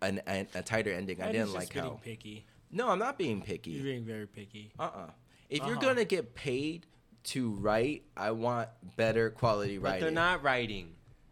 an, 0.00 0.20
an, 0.26 0.46
a 0.54 0.62
tighter 0.62 0.92
ending. 0.92 1.20
I 1.20 1.26
didn't 1.32 1.46
just 1.52 1.54
like 1.56 1.72
how. 1.74 2.00
picky. 2.02 2.46
No, 2.70 2.88
I'm 2.88 2.98
not 2.98 3.18
being 3.18 3.42
picky. 3.42 3.72
You're 3.72 3.84
being 3.84 4.04
very 4.04 4.26
picky. 4.26 4.72
Uh 4.78 4.82
uh 4.84 5.10
If 5.50 5.58
you're 5.66 5.72
Uh-huh. 5.76 5.80
gonna 5.88 6.06
get 6.06 6.34
paid 6.34 6.86
to 7.24 7.50
write, 7.52 8.02
I 8.16 8.30
want 8.32 8.68
better 8.96 9.30
quality 9.30 9.78
writing. 9.78 9.82
But 9.82 9.88
writing. 9.88 10.00
they're 10.02 10.24
not 10.24 10.42
writing. 10.42 10.88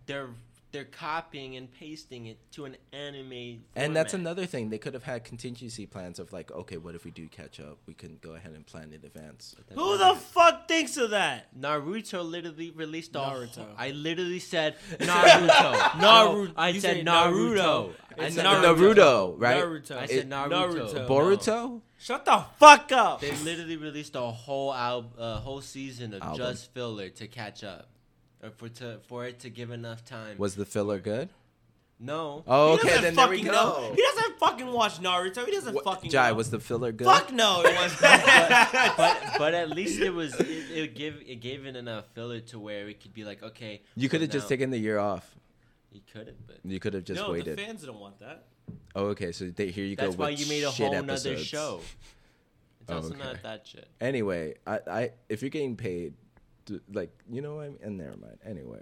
They're 0.06 0.28
they're 0.72 0.84
copying 0.84 1.56
and 1.56 1.68
pasting 1.72 2.26
it 2.26 2.38
to 2.52 2.64
an 2.64 2.76
anime. 2.92 3.64
And 3.74 3.96
that's 3.96 4.14
another 4.14 4.46
thing. 4.46 4.70
They 4.70 4.78
could 4.78 4.94
have 4.94 5.02
had 5.02 5.24
contingency 5.24 5.84
plans 5.84 6.20
of 6.20 6.32
like, 6.32 6.52
okay, 6.52 6.76
what 6.76 6.94
if 6.94 7.04
we 7.04 7.10
do 7.10 7.26
catch 7.26 7.58
up? 7.58 7.78
We 7.86 7.94
can 7.94 8.18
go 8.22 8.34
ahead 8.36 8.52
and 8.52 8.64
plan 8.64 8.92
in 8.92 9.04
advance. 9.04 9.56
Who 9.74 9.98
the 9.98 10.14
fuck 10.14 10.68
thinks 10.68 10.96
of 10.96 11.10
that? 11.10 11.48
Naruto 11.58 12.22
literally 12.24 12.70
released 12.70 13.16
a 13.16 13.18
Naruto. 13.18 13.56
whole- 13.56 13.66
I 13.78 13.90
literally 13.90 14.38
said 14.52 14.76
Naruto. 15.00 15.72
Naruto. 15.98 16.52
I 16.56 16.78
said 16.78 17.04
Naruto. 17.04 17.56
Naruto. 17.56 17.92
I 18.16 18.24
It's 18.26 18.34
said 18.36 18.46
Naruto, 18.46 18.94
Naruto. 18.94 19.34
right? 19.38 19.64
Naruto. 19.64 19.96
I 19.96 20.06
said 20.06 20.30
Naruto. 20.30 20.50
Naruto. 20.94 21.08
Boruto? 21.08 21.80
Shut 22.00 22.24
the 22.24 22.42
fuck 22.58 22.90
up. 22.92 23.20
They 23.20 23.32
literally 23.36 23.76
released 23.76 24.16
a 24.16 24.20
whole 24.22 24.72
al- 24.72 25.12
uh, 25.18 25.36
whole 25.38 25.60
season 25.60 26.14
of 26.14 26.22
Album. 26.22 26.38
just 26.38 26.72
filler 26.72 27.10
to 27.10 27.26
catch 27.28 27.62
up, 27.62 27.88
or 28.42 28.50
for 28.50 28.68
to 28.70 28.98
for 29.06 29.26
it 29.26 29.40
to 29.40 29.50
give 29.50 29.70
enough 29.70 30.04
time. 30.04 30.38
Was 30.38 30.54
the 30.56 30.64
filler 30.64 30.98
good? 30.98 31.28
no. 32.02 32.42
Oh, 32.46 32.76
He 32.76 32.80
okay, 32.80 32.88
doesn't 32.88 33.02
then 33.02 33.14
there 33.16 33.28
we 33.28 33.36
fucking 33.44 33.52
go. 33.52 33.52
know. 33.52 33.92
He 33.94 34.00
doesn't 34.02 34.38
fucking 34.38 34.66
watch 34.72 34.98
Naruto. 35.00 35.44
He 35.44 35.52
doesn't 35.52 35.74
What- 35.74 35.84
fucking 35.84 36.10
Jai, 36.10 36.30
know. 36.30 36.36
was 36.36 36.50
the 36.50 36.58
filler 36.58 36.92
good? 36.92 37.06
Fuck 37.06 37.30
no, 37.32 37.60
it 37.62 37.74
wasn't. 37.76 38.00
but 38.96 39.18
but 39.36 39.52
at 39.52 39.68
least 39.68 40.00
it 40.00 40.08
was 40.14 40.32
it, 40.40 40.46
it 40.70 40.94
give 40.94 41.16
it 41.26 41.40
gave 41.42 41.66
it 41.66 41.76
enough 41.76 42.06
filler 42.14 42.40
to 42.40 42.58
where 42.58 42.88
it 42.88 43.00
could 43.02 43.12
be 43.12 43.24
like 43.24 43.42
okay. 43.42 43.82
You 43.94 44.08
could 44.08 44.22
have 44.22 44.30
just 44.30 44.46
now- 44.46 44.48
taken 44.48 44.70
the 44.70 44.78
year 44.78 44.98
off. 44.98 45.36
You 45.92 46.00
couldn't, 46.10 46.46
but 46.46 46.60
You 46.64 46.80
could 46.80 46.94
have 46.94 47.04
just 47.04 47.20
no, 47.20 47.32
waited. 47.32 47.58
the 47.58 47.62
fans 47.64 47.80
didn't 47.80 47.98
want 47.98 48.18
that. 48.20 48.44
Oh, 48.94 49.06
okay. 49.08 49.32
So 49.32 49.46
they, 49.50 49.68
here 49.70 49.84
you 49.84 49.96
that's 49.96 50.16
go. 50.16 50.22
why 50.24 50.30
you 50.30 50.46
made 50.46 50.64
a 50.64 50.70
shit 50.72 50.86
whole 50.86 50.94
nother 51.02 51.12
episodes. 51.12 51.44
show. 51.46 51.80
It's 52.82 52.90
Oh, 52.90 52.96
also 52.96 53.10
okay. 53.10 53.18
not 53.22 53.42
that 53.42 53.66
shit. 53.66 53.86
Anyway, 54.00 54.54
I, 54.66 54.80
I 54.90 55.10
if 55.28 55.42
you're 55.42 55.50
getting 55.50 55.76
paid, 55.76 56.14
to, 56.66 56.80
like 56.92 57.10
you 57.30 57.40
know, 57.42 57.56
what 57.56 57.66
I 57.66 57.68
mean? 57.68 57.78
and 57.82 57.98
never 57.98 58.16
mind. 58.16 58.38
Anyway, 58.44 58.80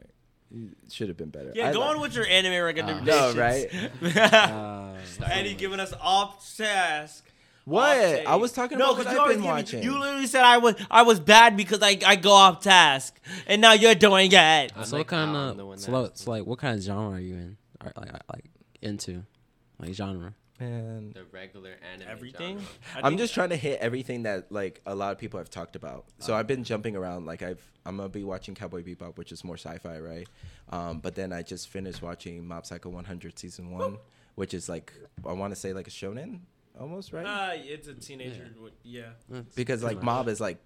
Should 0.91 1.09
have 1.09 1.17
been 1.17 1.31
better. 1.31 1.53
Yeah, 1.55 1.69
I 1.69 1.73
go 1.73 1.81
li- 1.81 1.87
on 1.87 2.01
with 2.01 2.15
your 2.15 2.27
anime 2.27 2.53
Uh, 2.61 2.65
recommendations. 2.65 3.35
No, 3.35 3.41
right? 3.41 4.33
Uh, 4.33 4.95
Eddie 5.27 5.55
giving 5.55 5.81
us 5.81 5.93
off 6.01 6.57
task. 6.57 7.25
What? 7.65 7.99
Off. 7.99 8.27
I 8.27 8.37
was 8.37 8.53
talking 8.53 8.79
no, 8.79 8.93
about 8.93 8.97
what 8.99 9.05
'cause 9.07 9.13
you 9.15 9.21
I've 9.21 9.29
been 9.29 9.65
give 9.65 9.81
me- 9.81 9.85
you 9.85 9.99
literally 9.99 10.27
said 10.27 10.43
I 10.45 10.57
was 10.59 10.75
I 10.91 11.03
was 11.03 11.21
bad 11.21 11.57
because 11.57 11.81
I, 11.83 11.99
I 12.07 12.17
go 12.17 12.33
off 12.33 12.63
task, 12.63 13.21
and 13.47 13.61
now 13.61 13.73
you're 13.73 13.95
doing 13.95 14.31
it. 14.33 14.73
I'm 14.75 14.85
so 14.85 14.97
like, 14.97 15.01
what 15.01 15.07
kind 15.09 15.37
I'm 15.37 15.57
the 15.59 15.67
one 15.67 15.75
of 15.75 15.81
that- 15.81 15.85
so, 15.87 15.93
like- 16.01 16.11
so 16.15 16.31
like 16.31 16.47
what 16.47 16.59
kind 16.61 16.77
of 16.79 16.83
genre 16.83 17.17
are 17.17 17.21
you 17.21 17.35
in? 17.35 17.57
Or 17.85 17.93
like 17.97 18.13
like 18.33 18.45
into, 18.81 19.25
like 19.81 19.93
genre? 19.95 20.35
Man, 20.61 21.13
the 21.15 21.25
regular 21.33 21.77
anime. 21.93 22.09
Everything. 22.09 22.59
genre. 22.59 22.71
I 22.97 23.07
I'm 23.07 23.17
just 23.17 23.33
trying 23.33 23.51
to 23.51 23.57
hit 23.57 23.79
everything 23.81 24.25
that 24.25 24.51
like 24.51 24.81
a 24.87 24.95
lot 24.95 25.13
of 25.13 25.19
people 25.19 25.39
have 25.39 25.51
talked 25.51 25.77
about. 25.77 26.07
So 26.19 26.35
I've 26.35 26.49
been 26.49 26.65
jumping 26.65 26.97
around. 26.97 27.27
Like 27.27 27.43
I've 27.43 27.63
I'm 27.87 27.97
gonna 27.97 28.09
be 28.09 28.25
watching 28.25 28.55
Cowboy 28.57 28.83
Bebop, 28.83 29.17
which 29.19 29.31
is 29.31 29.45
more 29.45 29.57
sci-fi, 29.57 29.99
right? 30.01 30.29
Um, 30.71 30.99
but 30.99 31.15
then 31.15 31.33
I 31.33 31.43
just 31.43 31.69
finished 31.69 32.03
watching 32.03 32.47
Mob 32.47 32.67
Psycho 32.67 32.89
100 32.91 33.39
season 33.39 33.71
one, 33.71 33.99
which 34.35 34.53
is 34.53 34.69
like 34.69 34.93
I 35.27 35.33
want 35.33 35.53
to 35.55 35.57
say 35.61 35.73
like 35.73 35.87
a 35.87 35.91
shonen 35.91 36.41
almost, 36.79 37.13
right? 37.13 37.25
Uh, 37.25 37.51
it's 37.55 37.87
a 37.87 37.95
teenager. 37.95 38.49
Yeah. 38.83 39.03
That's 39.29 39.55
because 39.55 39.85
like 39.85 39.97
much. 39.99 40.05
Mob 40.05 40.29
is 40.29 40.41
like 40.41 40.59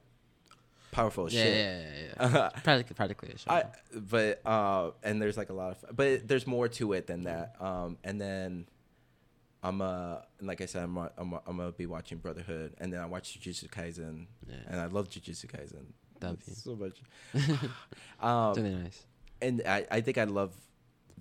powerful 0.91 1.27
as 1.27 1.35
Yeah, 1.35 1.43
shit. 1.43 1.57
yeah, 1.57 1.81
yeah, 2.29 2.33
yeah. 2.33 2.49
practically, 2.65 2.95
practically 2.95 3.33
a 3.35 3.39
show. 3.39 3.51
I 3.51 3.65
but 3.95 4.41
uh 4.47 4.91
and 5.03 5.21
there's 5.21 5.37
like 5.37 5.51
a 5.51 5.55
lot 5.55 5.73
of 5.83 5.97
but 5.97 6.27
there's 6.29 6.47
more 6.47 6.69
to 6.69 6.93
it 6.95 7.07
than 7.07 7.25
that. 7.25 7.57
Um 7.61 7.99
and 8.05 8.19
then 8.21 8.67
I'm 9.63 9.81
uh 9.81 10.17
like 10.41 10.61
I 10.61 10.67
said 10.67 10.85
I'm 10.85 10.97
I'm, 10.99 11.35
I'm 11.47 11.57
gonna 11.57 11.73
be 11.73 11.87
watching 11.87 12.19
Brotherhood 12.19 12.75
and 12.79 12.93
then 12.93 13.01
I 13.01 13.07
watch 13.07 13.39
Jujutsu 13.41 13.69
Kaisen 13.69 14.27
Yeah. 14.49 14.55
and 14.69 14.81
I 14.81 14.87
love 14.87 15.09
Jujutsu 15.09 15.47
Kaisen 15.47 15.87
so 16.41 16.77
much. 16.77 17.01
um 18.21 18.55
really 18.55 18.75
nice. 18.75 19.05
and 19.41 19.63
I 19.67 19.87
I 19.91 20.01
think 20.01 20.19
I 20.19 20.25
love 20.25 20.53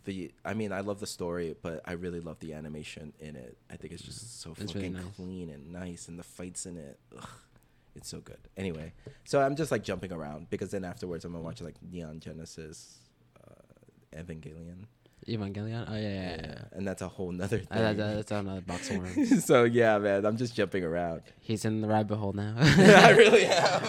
the 0.05 0.31
I 0.43 0.53
mean 0.55 0.71
I 0.71 0.79
love 0.81 0.99
the 0.99 1.07
story 1.07 1.55
but 1.61 1.81
I 1.85 1.93
really 1.93 2.19
love 2.19 2.39
the 2.39 2.53
animation 2.53 3.13
in 3.19 3.35
it. 3.35 3.57
I 3.69 3.75
think 3.77 3.93
it's 3.93 4.03
just 4.03 4.41
so 4.41 4.51
It's 4.57 4.71
fucking 4.71 4.93
really 4.93 5.03
nice. 5.05 5.15
clean 5.15 5.49
and 5.49 5.71
nice 5.71 6.07
and 6.07 6.17
the 6.17 6.23
fights 6.23 6.65
in 6.65 6.77
it. 6.77 6.99
Ugh, 7.15 7.27
it's 7.95 8.09
so 8.09 8.19
good. 8.21 8.39
Anyway, 8.57 8.93
so 9.25 9.41
I'm 9.41 9.55
just 9.55 9.71
like 9.71 9.83
jumping 9.83 10.11
around 10.11 10.49
because 10.49 10.71
then 10.71 10.83
afterwards 10.85 11.25
I'm 11.25 11.33
gonna 11.33 11.43
watch 11.43 11.61
like 11.61 11.75
Neon 11.91 12.19
Genesis, 12.19 12.97
uh, 13.47 14.17
Evangelion. 14.17 14.85
Evangelion. 15.27 15.85
Oh 15.87 15.95
yeah, 15.95 16.01
yeah, 16.01 16.35
yeah. 16.43 16.61
and 16.73 16.87
that's 16.87 17.01
a 17.01 17.07
whole 17.07 17.31
nother 17.31 17.59
thing. 17.59 17.67
Uh, 17.71 17.77
that- 17.79 17.97
that- 17.97 18.15
that's 18.15 18.31
another 18.31 18.61
box 18.61 18.89
of 18.89 18.97
worms. 18.97 19.45
so 19.49 19.63
yeah, 19.63 19.97
man, 19.99 20.25
I'm 20.25 20.37
just 20.37 20.55
jumping 20.55 20.83
around. 20.83 21.21
He's 21.39 21.63
in 21.65 21.81
the 21.81 21.87
rabbit 21.87 22.15
hole 22.17 22.33
now. 22.33 22.55
I 22.59 23.11
really 23.11 23.45
am. 23.45 23.83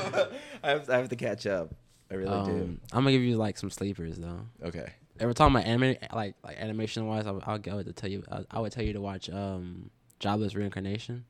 I 0.63 0.71
have, 0.71 0.91
I 0.91 0.97
have 0.99 1.09
to 1.09 1.17
catch 1.17 1.47
up. 1.47 1.75
I 2.11 2.15
really 2.15 2.31
um, 2.31 2.81
I'm 2.93 3.05
gonna 3.05 3.13
give 3.13 3.23
you 3.23 3.37
like 3.37 3.57
some 3.57 3.71
sleepers 3.71 4.19
though. 4.19 4.41
do. 4.61 4.67
Okay. 4.69 4.93
Every 5.21 5.35
time 5.35 5.53
my 5.53 5.63
anime, 5.63 5.97
like 6.13 6.35
like 6.45 6.57
animation 6.59 7.07
wise, 7.07 7.27
I'll, 7.27 7.43
I'll 7.47 7.59
go 7.59 7.83
to 7.83 7.93
tell 7.93 8.11
you. 8.11 8.23
I, 8.31 8.45
I 8.51 8.61
would 8.61 8.73
tell 8.73 8.85
you 8.85 8.93
to 8.95 9.01
watch 9.01 9.31
um 9.31 9.91
Jobless 10.21 10.55
Reincarnation. 10.55 11.25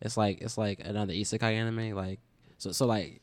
It's 0.00 0.16
like 0.16 0.40
it's 0.40 0.58
like 0.58 0.80
another 0.80 1.12
isekai 1.12 1.52
anime. 1.54 1.94
Like 1.94 2.18
so 2.58 2.72
so 2.72 2.86
like, 2.86 3.20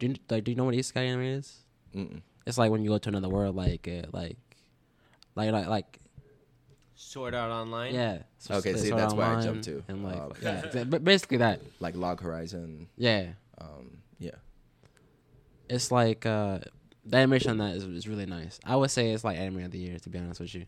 do 0.00 0.08
you, 0.08 0.14
like 0.28 0.42
do 0.44 0.50
you 0.50 0.56
know 0.56 0.64
what 0.64 0.74
isekai 0.74 1.06
anime 1.06 1.22
is? 1.22 1.64
Mm-mm. 1.94 2.22
It's 2.46 2.58
like 2.58 2.70
when 2.70 2.82
you 2.82 2.90
go 2.90 2.98
to 2.98 3.08
another 3.08 3.28
world, 3.28 3.54
like 3.54 3.86
uh, 3.86 4.08
like 4.12 4.36
like 5.40 5.52
like 5.52 5.66
like 5.68 6.00
Sword 6.94 7.34
Art 7.34 7.50
Online. 7.50 7.94
yeah. 7.94 8.18
So- 8.38 8.54
Okay, 8.56 8.72
so 8.74 8.78
see, 8.78 8.90
that's 8.90 9.12
Art 9.12 9.16
where 9.16 9.26
I 9.26 9.30
Online 9.30 9.44
jumped 9.44 9.64
to. 9.64 9.82
And 9.88 10.04
like 10.04 10.16
Um, 10.20 10.32
yeah, 10.42 10.62
exa- 10.62 10.90
but 10.90 11.02
basically 11.04 11.38
that. 11.38 11.60
Like 11.80 11.94
Log 11.96 12.20
Horizon. 12.20 12.88
Yeah, 12.96 13.32
Um, 13.58 13.98
yeah. 14.18 14.36
it's 15.68 15.90
like 15.90 16.26
uh 16.26 16.58
the 17.04 17.16
animation 17.16 17.50
on 17.52 17.58
that 17.58 17.74
is, 17.76 17.84
is 17.84 18.06
really 18.08 18.26
nice. 18.26 18.60
I 18.64 18.76
would 18.76 18.90
say 18.90 19.10
it's 19.12 19.24
like 19.24 19.38
anime 19.38 19.64
of 19.64 19.70
the 19.70 19.78
year 19.78 19.98
to 19.98 20.10
be 20.10 20.18
honest 20.18 20.40
with 20.40 20.54
you. 20.54 20.66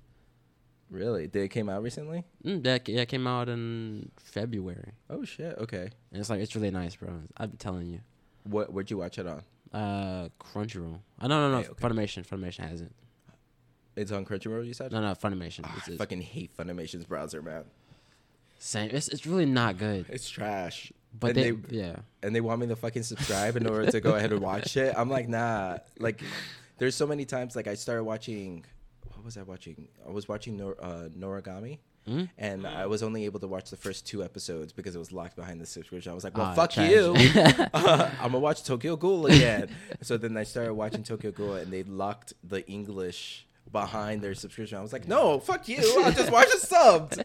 Really? 0.90 1.26
Did 1.26 1.42
it 1.44 1.48
came 1.48 1.68
out 1.68 1.82
recently? 1.82 2.24
Mm, 2.44 2.62
that 2.64 2.88
yeah 2.88 3.04
came 3.04 3.26
out 3.26 3.48
in 3.48 4.10
February. 4.18 4.92
Oh 5.10 5.24
shit. 5.24 5.56
Okay. 5.58 5.90
And 6.10 6.20
it's 6.20 6.30
like 6.30 6.40
it's 6.40 6.54
really 6.56 6.70
nice, 6.70 6.96
bro. 6.96 7.10
I'm 7.36 7.52
telling 7.52 7.86
you. 7.88 8.00
What? 8.44 8.72
Where'd 8.72 8.90
you 8.90 8.98
watch 8.98 9.18
it 9.18 9.26
on? 9.26 9.42
Uh, 9.72 10.28
Crunchyroll. 10.40 10.98
Oh, 11.20 11.26
no, 11.26 11.48
no, 11.48 11.50
no. 11.52 11.58
Okay, 11.58 11.68
okay. 11.70 11.82
Funimation. 11.88 12.26
Funimation 12.26 12.68
has 12.68 12.80
it. 12.82 12.92
It's 13.96 14.10
on 14.12 14.24
Crunchyroll. 14.24 14.66
You 14.66 14.74
said. 14.74 14.92
No, 14.92 15.00
no. 15.00 15.12
Funimation. 15.14 15.66
It's, 15.78 15.88
I 15.90 15.96
fucking 15.96 16.22
hate 16.22 16.56
Funimation's 16.56 17.04
browser, 17.04 17.42
man. 17.42 17.64
same. 18.58 18.90
It's 18.92 19.08
it's 19.08 19.26
really 19.26 19.46
not 19.46 19.78
good. 19.78 20.06
It's 20.08 20.28
trash. 20.30 20.92
But 21.18 21.36
and 21.36 21.58
they, 21.68 21.76
yeah. 21.76 21.96
and 22.22 22.34
they 22.34 22.40
want 22.40 22.60
me 22.62 22.68
to 22.68 22.76
fucking 22.76 23.02
subscribe 23.02 23.56
in 23.56 23.66
order 23.66 23.90
to 23.90 24.00
go 24.00 24.14
ahead 24.14 24.32
and 24.32 24.40
watch 24.40 24.78
it. 24.78 24.94
I'm 24.96 25.10
like, 25.10 25.28
nah. 25.28 25.76
Like, 25.98 26.22
there's 26.78 26.94
so 26.94 27.06
many 27.06 27.26
times 27.26 27.54
like 27.54 27.66
I 27.66 27.74
started 27.74 28.04
watching. 28.04 28.64
What 29.14 29.22
was 29.24 29.36
I 29.36 29.42
watching? 29.42 29.88
I 30.06 30.10
was 30.10 30.26
watching 30.26 30.56
Nor- 30.56 30.82
uh, 30.82 31.08
Noragami. 31.16 31.78
Mhm. 32.08 32.30
And 32.38 32.66
I 32.66 32.86
was 32.86 33.02
only 33.04 33.26
able 33.26 33.38
to 33.40 33.46
watch 33.46 33.70
the 33.70 33.76
first 33.76 34.06
two 34.06 34.24
episodes 34.24 34.72
because 34.72 34.96
it 34.96 34.98
was 34.98 35.12
locked 35.12 35.36
behind 35.36 35.60
the 35.60 35.66
subscription. 35.66 36.10
I 36.10 36.14
was 36.16 36.24
like, 36.24 36.36
"Well, 36.36 36.46
Ah, 36.46 36.54
fuck 36.54 36.76
you! 36.78 37.14
Uh, 37.74 38.10
I'm 38.20 38.32
gonna 38.32 38.40
watch 38.40 38.64
Tokyo 38.64 38.96
Ghoul 38.96 39.26
again." 39.26 39.68
so 40.00 40.16
then 40.16 40.36
I 40.36 40.42
started 40.42 40.74
watching 40.74 41.04
Tokyo 41.04 41.30
Ghoul, 41.30 41.54
and 41.54 41.70
they 41.72 41.84
locked 41.84 42.32
the 42.42 42.66
English 42.68 43.46
behind 43.72 44.22
their 44.22 44.34
subscription. 44.34 44.78
I 44.78 44.82
was 44.82 44.92
like, 44.92 45.08
"No, 45.08 45.38
fuck 45.40 45.68
you! 45.68 45.78
I'll 46.04 46.12
just 46.12 46.30
watch 46.30 46.48
it 46.48 46.60
subbed." 46.62 47.24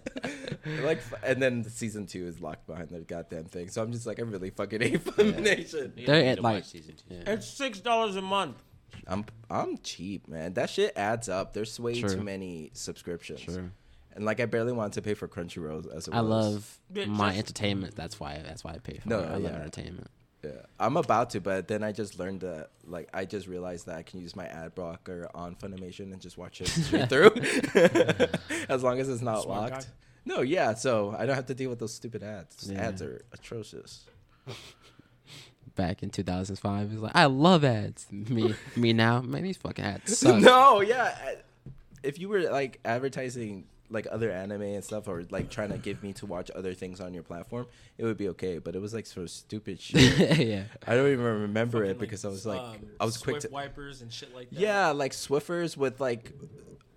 like, 0.83 1.01
and 1.23 1.41
then 1.41 1.63
season 1.65 2.05
two 2.07 2.25
is 2.25 2.39
locked 2.41 2.65
behind 2.67 2.89
the 2.89 2.99
goddamn 2.99 3.45
thing. 3.45 3.67
So 3.69 3.81
I'm 3.83 3.91
just 3.91 4.07
like, 4.07 4.19
I 4.19 4.23
really 4.23 4.49
fucking 4.49 4.81
hate 4.81 5.03
Funimation. 5.05 5.97
You 5.97 6.07
They're 6.07 6.25
at, 6.25 6.41
like- 6.41 6.65
season 6.65 6.95
two. 6.95 7.15
yeah. 7.15 7.31
It's 7.33 7.47
six 7.47 7.79
dollars 7.79 8.15
a 8.15 8.21
month. 8.21 8.57
I'm 9.05 9.25
I'm 9.49 9.77
cheap, 9.79 10.27
man. 10.27 10.53
That 10.53 10.69
shit 10.69 10.93
adds 10.95 11.29
up. 11.29 11.53
There's 11.53 11.79
way 11.79 11.99
True. 11.99 12.09
too 12.15 12.23
many 12.23 12.71
subscriptions. 12.73 13.41
Sure. 13.41 13.71
And 14.13 14.25
like, 14.25 14.39
I 14.39 14.45
barely 14.45 14.73
wanted 14.73 14.93
to 14.93 15.01
pay 15.03 15.13
for 15.13 15.27
Crunchyroll 15.27 15.93
as 15.95 16.07
it 16.07 16.13
I 16.13 16.21
was. 16.21 16.79
love 16.91 17.07
my 17.07 17.37
entertainment. 17.37 17.95
That's 17.95 18.19
why. 18.19 18.41
That's 18.43 18.63
why 18.63 18.71
I 18.71 18.77
pay 18.79 18.97
for 18.97 19.07
No, 19.07 19.19
it. 19.19 19.25
I 19.27 19.33
love 19.35 19.43
yeah. 19.43 19.59
entertainment. 19.59 20.07
Yeah, 20.43 20.51
I'm 20.79 20.97
about 20.97 21.31
to, 21.31 21.41
but 21.41 21.67
then 21.67 21.83
I 21.83 21.91
just 21.91 22.19
learned 22.19 22.41
that, 22.41 22.69
like, 22.85 23.09
I 23.13 23.25
just 23.25 23.47
realized 23.47 23.87
that 23.87 23.95
I 23.95 24.03
can 24.03 24.19
use 24.21 24.35
my 24.35 24.45
ad 24.45 24.75
blocker 24.75 25.27
on 25.33 25.55
Funimation 25.55 26.13
and 26.13 26.21
just 26.21 26.37
watch 26.37 26.61
it 26.61 26.67
straight 26.67 27.09
through, 27.09 27.31
as 28.69 28.83
long 28.83 28.99
as 28.99 29.09
it's 29.09 29.21
not 29.23 29.43
Smart 29.43 29.71
locked. 29.71 29.85
guy. 29.85 29.91
No, 30.25 30.41
yeah, 30.41 30.73
so 30.75 31.15
I 31.17 31.25
don't 31.25 31.35
have 31.35 31.47
to 31.47 31.55
deal 31.55 31.69
with 31.69 31.79
those 31.79 31.93
stupid 31.93 32.21
ads. 32.21 32.55
Those 32.57 32.71
Yeah. 32.75 32.87
Ads 32.87 33.01
are 33.01 33.21
atrocious. 33.33 34.05
Back 35.75 36.01
in 36.01 36.09
2005, 36.09 36.87
it 36.89 36.93
was 36.93 37.01
like 37.03 37.11
I 37.15 37.25
love 37.25 37.63
ads. 37.63 38.07
Me, 38.11 38.55
me 38.75 38.93
now, 38.93 39.21
man, 39.21 39.43
these 39.43 39.57
fucking 39.57 39.85
ads 39.85 40.17
suck. 40.19 40.41
no, 40.41 40.81
yeah, 40.81 41.15
if 42.03 42.17
you 42.19 42.29
were 42.29 42.41
like 42.49 42.79
advertising 42.83 43.65
like 43.89 44.07
other 44.11 44.31
anime 44.31 44.61
and 44.63 44.83
stuff, 44.83 45.07
or 45.07 45.23
like 45.29 45.49
trying 45.49 45.69
to 45.71 45.77
get 45.77 46.01
me 46.03 46.13
to 46.13 46.25
watch 46.25 46.51
other 46.55 46.73
things 46.73 46.99
on 46.99 47.13
your 47.13 47.23
platform, 47.23 47.67
it 47.97 48.03
would 48.05 48.17
be 48.17 48.29
okay. 48.29 48.57
But 48.57 48.75
it 48.75 48.81
was 48.81 48.93
like 48.93 49.05
so 49.05 49.25
stupid 49.25 49.79
shit. 49.81 50.37
yeah. 50.39 50.63
I 50.85 50.95
don't 50.95 51.07
even 51.11 51.23
remember 51.23 51.79
Fucking, 51.79 51.91
it 51.91 51.99
because 51.99 52.25
I 52.25 52.29
was 52.29 52.45
like, 52.45 52.59
um, 52.59 52.77
I 52.99 53.05
was 53.05 53.17
quick 53.17 53.35
Swift 53.35 53.47
to. 53.47 53.53
wipers 53.53 54.01
and 54.01 54.11
shit 54.11 54.33
like 54.35 54.49
that. 54.49 54.59
Yeah, 54.59 54.89
like 54.91 55.11
Swiffers 55.13 55.77
with 55.77 55.99
like 56.01 56.31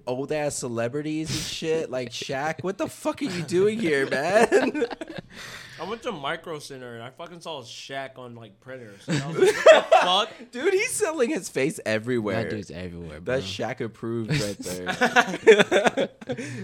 old 0.06 0.32
ass 0.32 0.56
celebrities 0.56 1.31
and 1.31 1.39
shit, 1.39 1.90
like 1.90 2.10
Shaq. 2.10 2.62
What 2.62 2.78
the 2.78 2.86
fuck 2.89 3.20
are 3.22 3.27
you 3.27 3.43
doing 3.43 3.78
here, 3.78 4.09
man? 4.09 4.86
I 5.81 5.85
went 5.89 6.02
to 6.02 6.12
Micro 6.12 6.59
Center 6.59 6.94
and 6.94 7.02
I 7.02 7.10
fucking 7.10 7.40
saw 7.40 7.62
Shaq 7.62 8.18
on 8.18 8.35
like 8.35 8.60
printers. 8.60 9.01
And 9.09 9.22
I 9.22 9.27
was 9.28 9.39
like, 9.40 9.64
what 9.64 9.90
the 9.90 9.97
fuck? 9.97 10.31
Dude, 10.52 10.74
he's 10.74 10.90
selling 10.93 11.31
his 11.31 11.48
face 11.48 11.81
everywhere. 11.86 12.43
That 12.44 12.51
dude's 12.51 12.70
everywhere, 12.70 13.20
bro. 13.20 13.36
That's 13.36 13.47
Shaq 13.47 13.81
approved 13.81 14.31
right 14.31 14.59
there. 14.59 16.09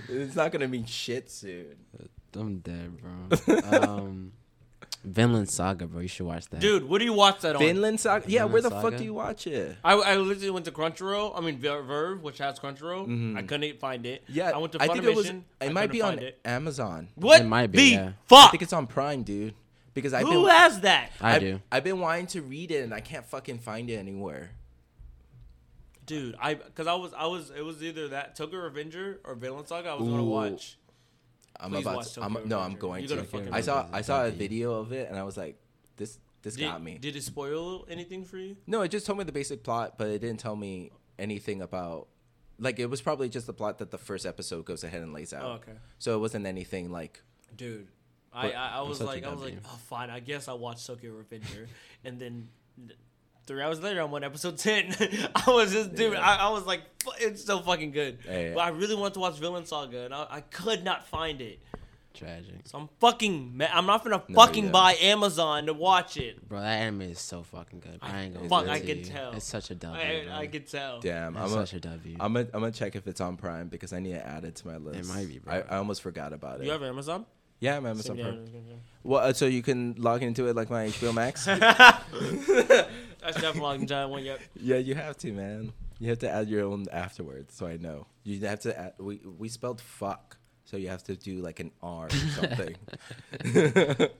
it's 0.09 0.37
not 0.37 0.53
gonna 0.53 0.69
mean 0.69 0.85
shit 0.85 1.31
soon. 1.31 1.77
I'm 2.35 2.59
dead, 2.59 2.99
bro. 3.01 3.57
um, 3.81 4.33
Vinland 5.07 5.49
Saga, 5.49 5.87
bro. 5.87 6.01
You 6.01 6.09
should 6.09 6.27
watch 6.27 6.47
that. 6.49 6.61
Dude, 6.61 6.89
what 6.89 6.99
do 6.99 7.05
you 7.05 7.13
watch 7.13 7.41
that 7.43 7.55
on? 7.57 7.63
Finland 7.63 8.01
Saga? 8.01 8.25
Yeah, 8.29 8.41
Vinland 8.47 8.53
where 8.53 8.63
the 8.63 8.71
Saga? 8.71 8.91
fuck 8.91 8.99
do 8.99 9.05
you 9.05 9.15
watch 9.15 9.47
it? 9.47 9.77
I, 9.85 9.93
I 9.95 10.17
literally 10.17 10.51
went 10.51 10.65
to 10.65 10.73
Crunchyroll. 10.73 11.33
I 11.37 11.41
mean 11.41 11.59
Ver- 11.59 11.83
VRV, 11.85 12.21
which 12.23 12.39
has 12.39 12.59
Crunchyroll. 12.59 13.07
Mhm. 13.07 13.37
I 13.39 13.43
couldn't 13.43 13.79
find 13.79 14.05
it. 14.05 14.25
Yeah, 14.29 14.51
I 14.51 14.59
went 14.59 14.73
to 14.73 14.83
I 14.83 14.89
Funimation. 14.89 14.93
think 14.93 15.05
it 15.05 15.15
was. 15.17 15.31
I 15.31 15.65
It 15.67 15.73
might 15.73 15.81
couldn't 15.83 15.93
be 15.93 16.03
on 16.03 16.15
find 16.17 16.23
it. 16.25 16.41
Amazon. 16.45 17.09
What 17.15 17.41
It 17.41 17.45
might 17.45 17.71
be, 17.71 17.79
the 17.79 17.85
yeah. 18.03 18.09
I 18.09 18.13
fuck? 18.27 18.51
think 18.51 18.63
it's 18.65 18.73
on 18.73 18.87
Prime, 18.89 19.23
dude. 19.23 19.55
Because 19.95 20.13
I've 20.13 20.27
Who 20.27 20.43
been, 20.45 20.51
has 20.51 20.81
that, 20.81 21.11
I 21.23 21.37
I've, 21.37 21.41
do. 21.41 21.61
I've 21.73 21.85
been 21.85 22.01
wanting 22.01 22.27
to 22.29 22.43
read 22.43 22.71
it 22.71 22.83
and 22.83 22.93
I 22.93 23.01
can't 23.01 23.25
fucking 23.25 23.61
find 23.61 23.89
it 23.89 23.95
anywhere. 23.97 24.51
dude? 26.05 26.35
I 26.41 26.55
because 26.55 26.87
I 26.87 26.95
was 26.95 27.13
I 27.17 27.27
was 27.27 27.51
it 27.57 27.65
was 27.65 27.83
either 27.83 28.09
that 28.09 28.35
Tokyo 28.37 28.61
Revenger 28.61 29.21
or 29.25 29.35
Vinland 29.35 29.69
Saga. 29.69 29.91
I 29.91 29.95
was 29.95 30.09
gonna 30.09 30.23
Ooh. 30.23 30.27
watch. 30.27 30.77
I'm 31.61 31.71
Please 31.71 31.83
about 31.83 31.97
watch 31.97 32.13
to. 32.15 32.23
I'm, 32.23 32.39
no, 32.47 32.61
I'm 32.61 32.75
going 32.75 33.07
gotta 33.07 33.49
I 33.53 33.61
saw. 33.61 33.87
I 33.93 34.03
saw 34.03 34.25
a 34.25 34.31
video 34.31 34.75
of 34.75 34.93
it 34.93 35.09
and 35.09 35.19
I 35.19 35.23
was 35.23 35.37
like, 35.37 35.59
this. 35.97 36.19
This 36.43 36.55
Did, 36.55 36.67
got 36.67 36.81
me. 36.81 36.97
did 36.97 37.17
it 37.17 37.25
spoil 37.25 37.87
anything 37.91 38.25
for 38.25 38.37
you? 38.37 38.57
No, 38.69 38.83
it 38.83 38.89
just 38.93 39.05
told 39.05 39.19
me 39.19 39.25
the 39.25 39.33
basic 39.33 39.65
plot, 39.65 39.99
but 39.99 40.07
it 40.07 40.21
didn't 40.21 40.39
tell 40.39 40.55
me 40.55 40.93
anything 41.19 41.61
about. 41.61 42.07
Like 42.61 42.79
it 42.79 42.87
was 42.87 43.03
probably 43.03 43.29
just 43.29 43.49
the 43.49 43.53
plot 43.53 43.79
that 43.79 43.91
the 43.91 43.99
first 43.99 44.25
episode 44.25 44.65
goes 44.65 44.85
ahead 44.85 45.03
and 45.03 45.13
lays 45.13 45.33
out. 45.33 45.45
Oh, 45.45 45.53
okay. 45.55 45.73
So 45.99 46.15
it 46.15 46.21
wasn't 46.21 46.47
anything 46.47 46.93
like. 46.93 47.21
Dude, 47.57 47.89
I, 48.37 48.53
I, 48.53 48.69
I 48.77 48.81
was 48.83 49.01
like 49.01 49.25
I 49.25 49.33
was 49.33 49.41
like 49.41 49.57
oh 49.65 49.79
fine 49.89 50.11
I 50.11 50.21
guess 50.21 50.47
I 50.47 50.53
watched 50.53 50.87
Tokyo 50.87 51.13
Revenger 51.13 51.69
and 52.05 52.21
then 52.21 52.49
Three 53.47 53.63
hours 53.63 53.81
later, 53.81 54.01
I'm 54.01 54.13
on 54.13 54.25
episode 54.25 54.59
ten. 54.69 54.95
I 55.35 55.51
was 55.51 55.73
just, 55.73 55.95
dude. 55.95 56.13
Yeah. 56.15 56.21
I, 56.21 56.47
I 56.47 56.51
was 56.51 56.65
like, 56.67 56.83
it's 57.21 57.45
so 57.45 57.61
fucking 57.61 57.93
good. 57.93 58.19
Hey. 58.27 58.53
But 58.55 58.61
I 58.63 58.69
really 58.71 58.95
want 58.97 59.15
to 59.15 59.21
watch 59.21 59.39
Vinland 59.39 59.69
Saga, 59.69 60.05
and 60.07 60.15
I, 60.15 60.27
I 60.31 60.41
could 60.41 60.83
not 60.85 61.07
find 61.07 61.41
it. 61.41 61.61
Tragic, 62.13 62.55
So 62.65 62.79
I'm 62.79 62.89
fucking. 62.99 63.59
Ma- 63.59 63.67
I'm 63.71 63.85
not 63.85 64.03
gonna 64.03 64.23
No, 64.27 64.35
fucking 64.35 64.65
yeah. 64.65 64.71
buy 64.71 64.95
Amazon 65.03 65.67
to 65.67 65.75
watch 65.75 66.17
it. 66.17 66.49
bro. 66.49 66.61
That 66.61 66.79
anime 66.81 67.03
is 67.03 67.21
so 67.21 67.43
fucking 67.43 67.81
good. 67.81 67.99
I, 68.01 68.11
I- 68.11 68.21
ain't 68.23 68.35
gonna. 68.35 68.49
fuck, 68.49 68.67
I 68.69 68.81
can 68.81 69.01
you. 69.01 69.05
tell. 69.05 69.33
It's 69.33 69.45
such 69.47 69.71
a 69.71 69.75
W. 69.75 70.01
I, 70.03 70.25
bro. 70.25 70.33
I 70.35 70.47
could 70.47 70.67
tell. 70.67 71.01
Damn, 71.01 71.37
It's 71.37 71.53
I'm 71.53 71.59
a, 71.59 71.67
such 71.67 71.75
a 71.75 71.81
W. 71.81 72.17
I'm 72.19 72.33
gonna 72.33 72.47
I'm 72.55 72.61
gonna 72.61 72.73
check 72.73 72.97
if 72.97 73.07
it's 73.07 73.21
on 73.21 73.37
Prime 73.37 73.69
because 73.69 73.93
I 73.93 74.01
need 74.01 74.13
to 74.15 74.27
add 74.27 74.45
it 74.47 74.55
to 74.57 74.67
my 74.67 74.79
list. 74.79 74.99
It 74.99 75.15
might 75.15 75.29
be, 75.29 75.41
bro. 75.41 75.53
I, 75.53 75.75
I 75.75 75.77
almost 75.77 76.01
forgot 76.01 76.33
about 76.33 76.61
it. 76.63 76.65
You 76.65 76.73
have 76.73 76.83
Amazon? 76.83 77.27
yeah, 77.61 77.77
I'm 77.77 77.85
Amazon 77.85 78.17
Same 78.17 78.25
Prime. 78.25 78.47
here. 78.47 78.63
Well, 79.05 79.21
uh, 79.21 79.33
so 79.35 79.45
you 79.45 79.63
can 79.63 79.95
log 79.99 80.23
into 80.23 80.49
it 80.49 80.57
like 80.57 80.71
my 80.71 80.87
HBO 80.87 81.13
Max. 81.15 81.47
That's 83.27 83.41
definitely 83.41 83.83
a 83.85 83.87
giant 83.87 84.11
one. 84.11 84.25
Yep. 84.25 84.41
yeah, 84.61 84.77
you 84.77 84.95
have 84.95 85.17
to, 85.19 85.33
man. 85.33 85.73
You 85.99 86.11
have 86.11 86.19
to 86.21 86.31
add 86.31 86.49
your 86.49 86.65
own 86.65 86.87
afterwards, 86.93 87.55
so 87.55 87.67
I 87.67 87.77
know. 87.77 88.07
You 88.23 88.39
have 88.47 88.61
to. 88.61 88.79
Add, 88.79 88.93
we 88.99 89.21
we 89.39 89.49
spelled 89.49 89.81
fuck, 89.81 90.37
so 90.65 90.77
you 90.77 90.89
have 90.89 91.03
to 91.05 91.17
do 91.17 91.41
like 91.41 91.59
an 91.59 91.73
R 91.83 92.07
or 92.07 92.11
something. 92.11 92.77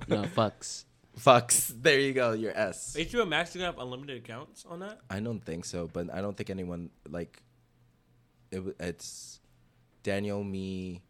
no 0.09 0.23
fucks. 0.35 0.85
Fucks. 1.19 1.73
There 1.81 2.01
you 2.01 2.13
go. 2.13 2.33
Your 2.33 2.57
S. 2.57 2.97
HBO 2.99 3.29
Max 3.29 3.53
do 3.53 3.59
you 3.61 3.65
have 3.65 3.79
unlimited 3.79 4.19
accounts 4.19 4.65
on 4.69 4.81
that? 4.81 4.99
I 5.09 5.21
don't 5.21 5.45
think 5.45 5.65
so, 5.65 5.89
but 5.93 6.13
I 6.13 6.21
don't 6.21 6.37
think 6.37 6.51
anyone 6.51 6.91
like. 7.09 7.43
It, 8.51 8.57
w- 8.57 8.77
it's 8.81 9.41
Daniel, 10.03 10.43
me, 10.45 11.03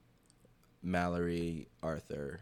Mallory, 0.83 1.69
Arthur, 1.83 2.41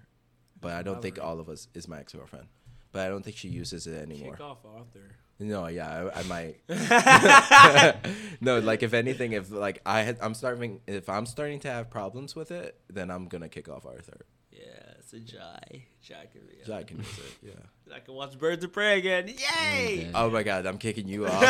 but 0.61 0.73
I 0.73 0.83
don't 0.83 1.03
think 1.03 1.17
Mallory. 1.17 1.31
all 1.33 1.41
of 1.41 1.49
us 1.49 1.69
is 1.75 1.89
my 1.89 2.01
ex 2.01 2.13
girlfriend. 2.13 2.47
But 2.93 3.07
I 3.07 3.09
don't 3.09 3.25
think 3.25 3.37
she 3.37 3.49
uses 3.49 3.87
it 3.87 4.01
anymore. 4.01 4.33
Kick 4.37 4.41
off 4.41 4.59
Arthur. 4.65 5.17
No, 5.41 5.67
yeah, 5.67 6.09
I, 6.15 6.21
I 6.21 6.23
might. 6.25 6.61
no, 8.41 8.61
like 8.61 8.83
if 8.83 8.95
anything, 8.95 9.33
if 9.33 9.51
like 9.51 9.81
I 9.85 10.03
had, 10.03 10.19
I'm 10.21 10.35
starting. 10.35 10.81
If 10.87 11.09
I'm 11.09 11.27
starting 11.27 11.61
to 11.61 11.71
have 11.71 11.91
problems 11.91 12.37
with 12.37 12.51
it, 12.51 12.79
then 12.89 13.11
I'm 13.11 13.27
gonna 13.27 13.49
kick 13.49 13.69
off 13.69 13.85
Arthur. 13.85 14.27
Yeah, 14.53 14.61
it's 14.99 15.13
a 15.13 15.19
Jai. 15.19 15.87
Jai 16.03 16.27
can 16.33 16.43
be. 16.47 16.55
Jai 16.65 16.85
can 16.85 16.99
use 16.99 17.19
it. 17.19 17.25
Yeah. 17.49 17.95
I 17.95 18.01
can 18.01 18.15
watch 18.15 18.39
Birds 18.39 18.65
of 18.65 18.73
Prey 18.73 18.99
again. 18.99 19.29
Yay! 19.29 19.35
Okay. 19.35 20.11
Oh 20.15 20.31
my 20.31 20.43
god, 20.43 20.65
I'm 20.65 20.79
kicking 20.79 21.07
you 21.07 21.27
off. 21.27 21.43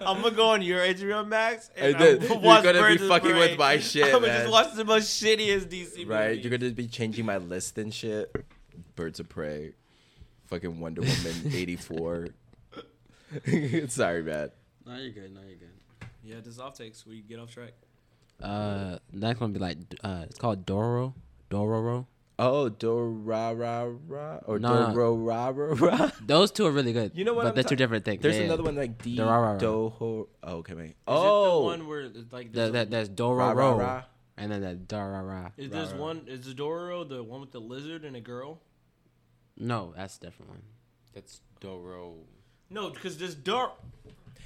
I'm 0.00 0.22
gonna 0.22 0.30
go 0.34 0.48
on 0.48 0.62
your 0.62 0.80
HBO 0.80 1.26
Max 1.26 1.70
and, 1.76 1.94
And 1.94 2.02
then 2.02 2.32
I'm 2.32 2.42
you're 2.42 2.62
gonna 2.62 2.72
be 2.72 2.78
Birds 2.78 3.02
of 3.02 3.08
fucking 3.08 3.30
Prey. 3.30 3.40
with 3.40 3.58
my 3.58 3.78
shit, 3.78 4.06
I'm 4.06 4.12
gonna 4.12 4.28
man. 4.28 4.40
just 4.40 4.50
watch 4.50 4.74
the 4.74 4.84
most 4.86 5.22
shittiest 5.22 5.66
DC 5.66 6.08
right? 6.08 6.30
movies. 6.30 6.44
You're 6.44 6.58
gonna 6.58 6.72
be 6.72 6.86
changing 6.88 7.26
my 7.26 7.36
list 7.36 7.76
and 7.76 7.92
shit. 7.92 8.34
Birds 8.96 9.20
of 9.20 9.28
Prey, 9.28 9.72
fucking 10.50 10.78
Wonder 10.80 11.00
Woman 11.00 11.52
'84. 11.54 12.28
Sorry, 13.88 14.22
man. 14.22 14.50
No, 14.86 14.96
you're 14.96 15.10
good. 15.12 15.32
No, 15.34 15.40
you're 15.46 15.56
good. 15.56 16.08
Yeah, 16.22 16.36
this 16.44 16.58
off 16.58 16.76
takes. 16.76 17.06
We 17.06 17.20
get 17.22 17.38
off 17.38 17.50
track. 17.52 17.72
Uh, 18.42 18.98
next 19.12 19.40
one 19.40 19.52
be 19.52 19.58
like 19.58 19.78
uh, 20.02 20.24
it's 20.28 20.38
called 20.38 20.66
Doro, 20.66 21.14
Dororo. 21.50 22.06
Oh, 22.38 22.70
Dora 22.70 23.52
ra 23.54 23.86
ra 24.08 24.38
or 24.46 24.58
No, 24.58 24.88
no. 24.88 24.94
Doro 24.94 25.14
ra 25.14 25.48
ra 25.54 25.74
ra. 25.78 26.10
Those 26.24 26.50
two 26.50 26.66
are 26.66 26.70
really 26.70 26.92
good. 26.94 27.12
You 27.14 27.24
know 27.24 27.34
what 27.34 27.42
But 27.42 27.48
I'm 27.50 27.54
they're 27.54 27.64
ta- 27.64 27.68
two 27.70 27.76
different 27.76 28.04
things. 28.06 28.22
There's 28.22 28.36
Yeah, 28.38 28.44
another 28.44 28.62
yeah. 28.62 28.66
one 28.68 28.76
like 28.76 29.02
D 29.02 29.16
Dorara. 29.18 29.60
Doho. 29.60 30.26
Oh, 30.42 30.56
okay, 30.56 30.74
wait. 30.74 30.86
Is 30.90 30.94
Oh, 31.06 31.20
it 31.20 31.60
the 31.60 31.64
one 31.66 31.88
where 31.88 32.02
like 32.32 32.52
The, 32.52 32.70
there's, 32.70 32.72
that, 32.72 32.86
a, 32.86 32.90
there's 32.90 33.08
ra, 33.10 33.50
ra, 33.52 33.54
Dororo, 33.54 34.04
and 34.38 34.50
then 34.52 34.60
the 34.62 34.74
Dorara. 34.94 35.52
is 35.58 35.70
there's 35.70 35.88
Ra, 35.92 35.94
ra. 35.96 36.00
one 36.00 36.22
is 36.28 36.54
Doro 36.54 37.04
the 37.04 37.22
one 37.22 37.40
with 37.42 37.52
the 37.52 37.60
lizard 37.60 38.04
and 38.06 38.16
a 38.16 38.20
girl? 38.22 38.58
No, 39.60 39.92
that's 39.96 40.16
a 40.16 40.20
different 40.20 40.50
one. 40.50 40.62
That's 41.14 41.40
Doro. 41.60 42.14
No, 42.70 42.90
because 42.90 43.18
there's 43.18 43.34
Dor. 43.34 43.72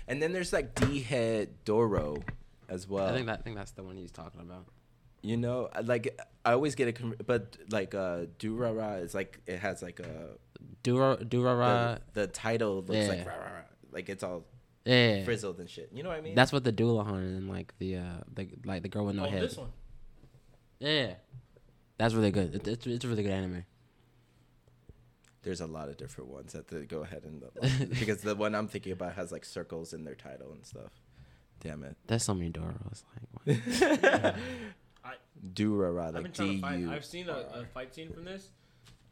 And 0.08 0.20
then 0.20 0.32
there's 0.32 0.52
like 0.52 0.74
D 0.74 1.00
head 1.00 1.48
Doro 1.64 2.16
as 2.68 2.88
well. 2.88 3.06
I 3.06 3.12
think 3.12 3.26
that 3.26 3.38
I 3.38 3.42
think 3.42 3.56
that's 3.56 3.70
the 3.70 3.82
one 3.82 3.96
he's 3.96 4.10
talking 4.10 4.40
about. 4.40 4.66
you 5.22 5.36
know, 5.38 5.70
like 5.84 6.18
I 6.44 6.52
always 6.52 6.74
get 6.74 6.88
it, 6.88 6.92
com- 6.96 7.14
but 7.26 7.56
like 7.70 7.94
uh, 7.94 8.26
Durara 8.38 9.02
is 9.02 9.14
like 9.14 9.40
it 9.46 9.58
has 9.60 9.82
like 9.82 10.00
a 10.00 10.36
Duro 10.82 11.16
the, 11.16 11.24
Durara. 11.24 12.00
the 12.12 12.26
title 12.26 12.76
looks 12.76 12.90
yeah. 12.90 13.08
like 13.08 13.26
rah, 13.26 13.34
rah, 13.34 13.44
rah, 13.44 13.60
like 13.92 14.08
it's 14.10 14.22
all 14.22 14.44
Yeah, 14.84 15.24
frizzled 15.24 15.58
and 15.60 15.70
shit. 15.70 15.90
You 15.94 16.02
know 16.02 16.10
what 16.10 16.18
I 16.18 16.22
mean? 16.22 16.34
that's 16.34 16.52
what 16.52 16.64
the 16.64 16.72
Dullahan 16.72 17.36
and 17.38 17.48
like 17.48 17.72
the 17.78 17.96
uh 17.96 18.02
the 18.34 18.48
like 18.64 18.82
the 18.82 18.88
girl 18.88 19.06
with 19.06 19.16
no 19.16 19.26
oh, 19.26 19.30
head. 19.30 19.42
this 19.42 19.56
one. 19.56 19.70
Yeah, 20.80 21.14
that's 21.96 22.12
really 22.14 22.30
good. 22.30 22.54
It, 22.56 22.68
it's 22.68 22.86
it's 22.86 23.04
a 23.04 23.08
really 23.08 23.22
good 23.22 23.32
anime. 23.32 23.64
There's 25.44 25.60
a 25.60 25.66
lot 25.66 25.88
of 25.88 25.96
different 25.96 26.30
ones 26.30 26.52
that 26.54 26.68
they 26.68 26.80
go 26.86 27.02
ahead 27.02 27.22
and 27.24 27.42
like, 27.42 27.88
because 28.00 28.22
the 28.22 28.34
one 28.34 28.54
I'm 28.54 28.66
thinking 28.68 28.92
about 28.92 29.14
has 29.14 29.30
like 29.30 29.44
circles 29.44 29.92
in 29.92 30.04
their 30.04 30.14
title 30.14 30.52
and 30.52 30.64
stuff. 30.66 30.90
Damn 31.60 31.84
it, 31.84 31.96
That's 32.06 32.24
so 32.24 32.34
many 32.34 32.50
Doros. 32.50 33.04
Like, 33.46 33.56
what? 34.14 34.34
Durara 35.54 36.06
I've 36.08 36.12
been 36.14 36.22
like 36.24 36.34
trying 36.34 36.48
D 36.48 36.54
to 36.56 36.60
find. 36.62 36.82
U. 36.82 36.90
I've 36.92 37.04
seen 37.04 37.28
a, 37.28 37.32
a 37.32 37.64
fight 37.74 37.94
scene 37.94 38.10
from 38.12 38.24
this. 38.24 38.48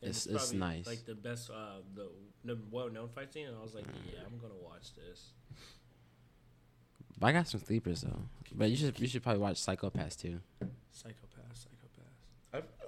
and 0.01 0.09
It's- 0.11 0.27
it's 0.27 0.53
nice. 0.53 0.87
Like 0.87 1.05
the 1.05 1.15
best, 1.15 1.51
uh, 1.51 1.81
the 1.95 2.09
the 2.45 2.59
well-known 2.71 3.09
fight 3.15 3.33
scene, 3.33 3.47
and 3.47 3.57
I 3.57 3.63
was 3.63 3.75
like, 3.75 3.85
yeah, 4.11 4.21
I'm 4.27 4.39
gonna 4.39 4.55
watch 4.63 4.95
this. 4.95 5.31
but 7.19 7.27
I 7.29 7.33
got 7.33 7.47
some 7.49 7.61
sleepers 7.61 8.01
though. 8.01 8.23
But 8.55 8.71
you 8.71 8.77
should 8.77 8.99
you 8.99 9.07
should 9.07 9.23
probably 9.23 9.41
watch 9.43 9.59
Psycho-Pass 9.59 10.17
too. 10.17 10.41
Psychopath, 10.61 10.73
psychopath. 10.91 11.32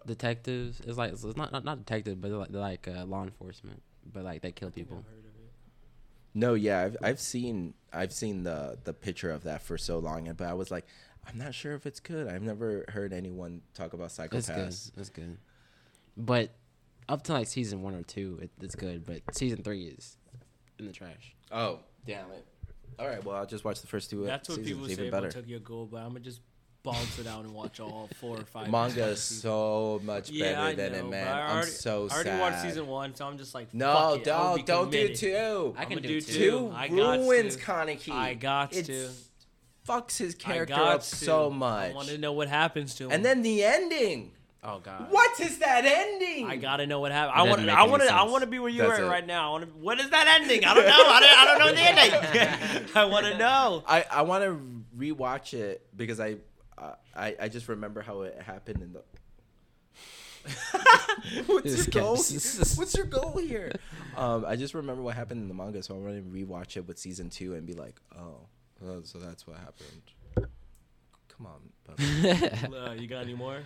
Detectives. 0.06 0.80
It's 0.80 0.98
like 0.98 1.12
it's 1.12 1.24
not 1.36 1.52
not, 1.52 1.64
not 1.64 1.78
detectives, 1.78 2.16
but 2.16 2.28
they're 2.28 2.38
like, 2.38 2.48
they're 2.50 2.60
like 2.60 2.88
uh, 2.88 3.04
law 3.04 3.22
enforcement. 3.22 3.82
But 4.12 4.24
like 4.24 4.42
they 4.42 4.52
kill 4.52 4.70
people. 4.70 4.98
I've 4.98 5.04
heard 5.06 5.18
of 5.20 5.24
it. 5.24 5.50
No, 6.34 6.54
yeah, 6.54 6.82
I've 6.82 6.96
I've 7.02 7.20
seen 7.20 7.74
I've 7.92 8.12
seen 8.12 8.42
the 8.42 8.78
the 8.84 8.92
picture 8.92 9.30
of 9.30 9.44
that 9.44 9.62
for 9.62 9.78
so 9.78 9.98
long, 9.98 10.28
and 10.28 10.36
but 10.36 10.46
I 10.48 10.52
was 10.54 10.70
like, 10.70 10.86
I'm 11.26 11.38
not 11.38 11.54
sure 11.54 11.74
if 11.74 11.86
it's 11.86 12.00
good. 12.00 12.28
I've 12.28 12.42
never 12.42 12.84
heard 12.88 13.12
anyone 13.12 13.62
talk 13.72 13.92
about 13.92 14.06
It's 14.06 14.14
Psycho-Pass. 14.14 14.90
good. 14.94 15.00
It's 15.00 15.10
good. 15.10 15.38
But 16.16 16.50
up 17.08 17.22
to 17.24 17.32
like 17.32 17.46
season 17.46 17.82
one 17.82 17.94
or 17.94 18.02
two, 18.02 18.38
it, 18.42 18.50
it's 18.60 18.74
good. 18.74 19.06
But 19.06 19.22
season 19.34 19.62
three 19.62 19.86
is 19.86 20.16
in 20.78 20.86
the 20.86 20.92
trash. 20.92 21.34
Oh, 21.50 21.80
damn 22.06 22.30
it! 22.32 22.44
All 22.98 23.06
right, 23.06 23.24
well, 23.24 23.36
I'll 23.36 23.46
just 23.46 23.64
watch 23.64 23.80
the 23.80 23.86
first 23.86 24.10
two. 24.10 24.24
That's 24.24 24.48
what 24.48 24.56
seasons, 24.56 24.68
people 24.68 24.90
even 24.90 25.04
say 25.06 25.10
better. 25.10 25.28
about 25.28 25.34
Tokyo 25.34 25.58
Ghoul, 25.60 25.86
but 25.86 25.98
I'm 25.98 26.08
gonna 26.08 26.20
just 26.20 26.40
bounce 26.84 27.18
it 27.18 27.26
out 27.26 27.44
and 27.44 27.52
watch 27.52 27.80
all 27.80 28.08
four 28.20 28.36
or 28.38 28.44
five. 28.44 28.70
Manga 28.70 29.06
is 29.06 29.20
so 29.20 30.00
much 30.04 30.30
better 30.38 30.60
I 30.60 30.74
than 30.74 30.92
know, 30.92 30.98
it, 30.98 31.10
man. 31.10 31.26
I 31.28 31.40
I'm 31.46 31.56
already, 31.56 31.70
so 31.70 32.08
I 32.10 32.14
already 32.14 32.30
sad. 32.30 32.40
watched 32.40 32.62
season 32.62 32.86
one, 32.86 33.14
so 33.16 33.26
I'm 33.26 33.36
just 33.38 33.54
like, 33.54 33.74
No, 33.74 33.92
fuck 33.92 34.18
it, 34.20 34.24
don't 34.24 34.66
don't 34.66 34.90
do 34.92 35.08
committed. 35.08 35.16
I 35.16 35.16
two. 35.16 35.74
can 35.76 35.86
I'ma 35.92 35.94
do 36.00 36.08
do 36.08 36.20
two. 36.20 36.32
two. 36.32 36.50
Two 36.50 36.72
I 36.74 36.88
got 36.88 37.18
ruins. 37.18 37.56
Kaneki. 37.56 38.12
I 38.12 38.34
got 38.34 38.72
It 38.76 38.86
to. 38.86 39.08
Fucks 39.88 40.16
his 40.16 40.34
character 40.34 40.74
up 40.74 41.00
to. 41.00 41.06
so 41.06 41.50
much. 41.50 41.84
I 41.84 41.86
much. 41.88 41.94
want 41.96 42.08
to 42.08 42.18
know 42.18 42.32
what 42.32 42.48
happens 42.48 42.94
to 42.96 43.04
him. 43.06 43.10
And 43.12 43.24
then 43.24 43.42
the 43.42 43.64
ending. 43.64 44.30
Oh 44.62 44.78
god. 44.78 45.08
What 45.10 45.38
is 45.40 45.58
that 45.58 45.84
ending? 45.84 46.46
I 46.46 46.56
gotta 46.56 46.86
know 46.86 47.00
what 47.00 47.12
happened. 47.12 47.38
I 47.38 47.42
want. 47.42 47.62
make 47.66 47.76
I 47.76 47.82
want 47.82 48.02
to. 48.02 48.14
I 48.14 48.22
want 48.22 48.40
to 48.44 48.46
be 48.46 48.58
where 48.58 48.70
you 48.70 48.80
That's 48.82 48.98
are 48.98 49.04
it. 49.04 49.08
right 49.08 49.26
now. 49.26 49.48
I 49.48 49.50
want 49.50 49.64
to. 49.64 49.70
What 49.78 50.00
is 50.00 50.08
that 50.08 50.26
ending? 50.40 50.64
I 50.64 50.72
don't 50.72 50.86
know. 50.86 50.90
I 50.90 51.20
don't, 51.20 51.38
I 51.38 51.44
don't 51.44 51.58
know 51.58 51.72
the 51.74 52.72
ending. 52.72 52.88
I 52.94 53.04
want 53.04 53.26
to 53.26 53.36
know. 53.36 53.84
I, 53.86 54.06
I 54.10 54.22
want 54.22 54.42
to 54.44 54.58
rewatch 54.98 55.52
it 55.52 55.86
because 55.94 56.18
I, 56.18 56.36
I 56.78 57.36
I 57.40 57.48
just 57.48 57.68
remember 57.68 58.02
how 58.02 58.22
it 58.22 58.40
happened 58.42 58.82
in 58.82 58.92
the. 58.92 59.02
What's 61.46 61.76
your 61.76 61.86
goal? 62.02 62.16
What's 62.16 62.94
your 62.96 63.06
goal 63.06 63.38
here? 63.38 63.72
Um, 64.16 64.44
I 64.46 64.56
just 64.56 64.74
remember 64.74 65.02
what 65.02 65.14
happened 65.14 65.40
in 65.42 65.48
the 65.48 65.54
manga, 65.54 65.82
so 65.82 65.94
I'm 65.94 66.04
gonna 66.04 66.20
rewatch 66.20 66.76
it 66.76 66.86
with 66.86 66.98
season 66.98 67.30
two 67.30 67.54
and 67.54 67.66
be 67.66 67.72
like, 67.74 67.94
oh, 68.18 68.40
oh, 68.84 69.00
so 69.04 69.18
that's 69.18 69.46
what 69.46 69.56
happened. 69.58 70.48
Come 71.36 71.46
on, 71.46 71.94
Uh, 72.74 72.92
you 72.92 73.06
got 73.08 73.22
any 73.22 73.34
more? 73.34 73.60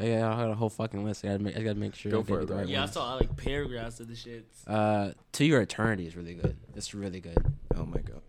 Yeah, 0.00 0.28
I 0.32 0.36
got 0.36 0.50
a 0.50 0.54
whole 0.54 0.68
fucking 0.68 1.04
list. 1.04 1.24
I 1.24 1.28
gotta 1.28 1.42
make, 1.42 1.56
I 1.56 1.62
gotta 1.62 1.78
make 1.78 1.94
sure. 1.94 2.12
Go 2.12 2.20
I 2.20 2.22
for 2.22 2.34
get 2.36 2.42
it, 2.42 2.46
the 2.48 2.54
right 2.56 2.68
Yeah, 2.68 2.82
I 2.82 2.86
saw 2.86 3.14
like 3.14 3.36
paragraphs 3.36 3.98
of 4.00 4.08
the 4.08 4.14
shits. 4.14 4.42
Uh, 4.66 5.12
To 5.32 5.44
Your 5.44 5.60
Eternity 5.62 6.06
is 6.06 6.16
really 6.16 6.34
good. 6.34 6.56
It's 6.76 6.94
really 6.94 7.20
good. 7.20 7.38
oh 7.76 7.84
my 7.86 8.00
god. 8.00 8.22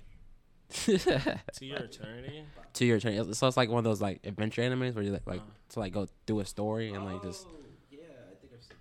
To 0.87 1.65
your 1.65 1.77
eternity. 1.79 2.43
to 2.73 2.85
Your 2.85 2.97
Eternity. 2.97 3.33
So 3.33 3.47
it's 3.47 3.57
like 3.57 3.69
one 3.69 3.79
of 3.79 3.83
those 3.83 4.01
like 4.01 4.19
adventure 4.23 4.61
animes 4.61 4.93
where 4.95 5.03
you 5.03 5.11
like, 5.11 5.25
like 5.25 5.41
Uh. 5.41 5.51
to 5.69 5.79
like 5.79 5.93
go 5.93 6.07
through 6.27 6.41
a 6.41 6.45
story 6.45 6.93
and 6.93 7.03
like 7.05 7.21
just. 7.23 7.47
yeah, 7.91 7.99
I 8.31 8.35
think 8.39 8.53
I've 8.53 8.63
seen. 8.63 8.77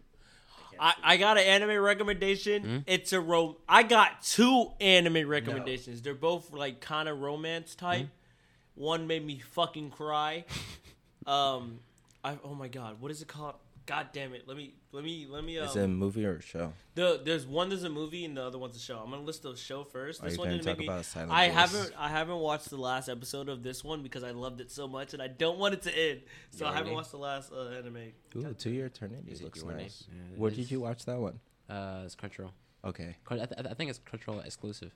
I, 0.78 0.94
I 1.02 1.16
got 1.16 1.38
an 1.38 1.44
anime 1.44 1.82
recommendation. 1.82 2.62
Hmm? 2.62 2.76
It's 2.86 3.12
a 3.12 3.20
rom. 3.20 3.56
I 3.68 3.82
got 3.84 4.22
two 4.22 4.70
anime 4.80 5.26
recommendations. 5.28 6.02
They're 6.02 6.14
both 6.14 6.52
like 6.52 6.80
kind 6.80 7.08
of 7.08 7.20
romance 7.20 7.74
type. 7.74 8.02
Hmm? 8.06 8.82
One 8.82 9.06
made 9.06 9.24
me 9.26 9.38
fucking 9.38 9.90
cry. 9.90 10.44
um, 11.26 11.80
I 12.22 12.36
oh 12.44 12.54
my 12.54 12.68
god, 12.68 13.00
what 13.00 13.10
is 13.10 13.22
it 13.22 13.28
called? 13.28 13.54
God 13.88 14.08
damn 14.12 14.34
it! 14.34 14.46
Let 14.46 14.58
me 14.58 14.74
let 14.92 15.02
me 15.02 15.26
let 15.30 15.42
me. 15.42 15.58
Um, 15.58 15.66
Is 15.66 15.74
it 15.74 15.84
a 15.84 15.88
movie 15.88 16.26
or 16.26 16.36
a 16.36 16.42
show? 16.42 16.74
the 16.94 17.22
there's 17.24 17.46
one 17.46 17.70
there's 17.70 17.84
a 17.84 17.88
movie 17.88 18.26
and 18.26 18.36
the 18.36 18.42
other 18.44 18.58
one's 18.58 18.76
a 18.76 18.78
show. 18.78 18.98
I'm 18.98 19.10
gonna 19.10 19.22
list 19.22 19.44
the 19.44 19.56
show 19.56 19.82
first. 19.82 20.20
Are 20.20 20.24
This 20.26 20.34
you 20.34 20.40
one 20.40 20.48
gonna 20.48 20.58
didn't 20.58 20.66
make 20.66 20.74
talk 20.76 20.80
me. 20.80 20.86
about 20.88 21.04
Silent 21.06 21.32
I 21.32 21.46
Voice? 21.48 21.54
haven't 21.56 21.92
I 21.98 22.08
haven't 22.08 22.36
watched 22.36 22.68
the 22.68 22.76
last 22.76 23.08
episode 23.08 23.48
of 23.48 23.62
this 23.62 23.82
one 23.82 24.02
because 24.02 24.22
I 24.24 24.32
loved 24.32 24.60
it 24.60 24.70
so 24.70 24.86
much 24.86 25.14
and 25.14 25.22
I 25.22 25.28
don't 25.28 25.58
want 25.58 25.72
it 25.72 25.82
to 25.82 25.98
end. 25.98 26.20
So 26.50 26.66
I 26.66 26.74
haven't 26.74 26.92
watched 26.92 27.12
the 27.12 27.16
last 27.18 27.50
uh, 27.50 27.70
anime. 27.70 28.12
Ooh, 28.36 28.52
To 28.52 28.70
Your 28.70 28.86
Eternity 28.86 29.32
Is 29.32 29.40
it 29.40 29.44
looks 29.44 29.64
nice. 29.64 30.04
Yeah, 30.12 30.36
Where 30.36 30.50
did 30.50 30.70
you 30.70 30.80
watch 30.80 31.06
that 31.06 31.18
one? 31.18 31.40
Uh, 31.70 32.02
it's 32.04 32.14
Crunchyroll. 32.14 32.50
Okay. 32.84 33.16
I, 33.30 33.36
th- 33.36 33.48
I 33.70 33.72
think 33.74 33.88
it's 33.90 34.00
Crunchyroll 34.00 34.44
exclusive. 34.44 34.92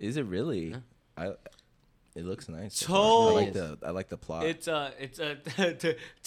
Is 0.00 0.16
it 0.16 0.24
really? 0.26 0.70
Yeah. 0.70 0.76
I. 1.16 1.26
It 2.14 2.26
looks 2.26 2.48
nice. 2.48 2.74
So- 2.76 3.28
I 3.30 3.32
like 3.44 3.52
the 3.52 3.78
I 3.86 3.90
like 3.90 4.08
the 4.08 4.18
plot. 4.18 4.44
It's 4.46 4.66
a 4.68 4.92
it's 4.98 5.18
a 5.20 5.36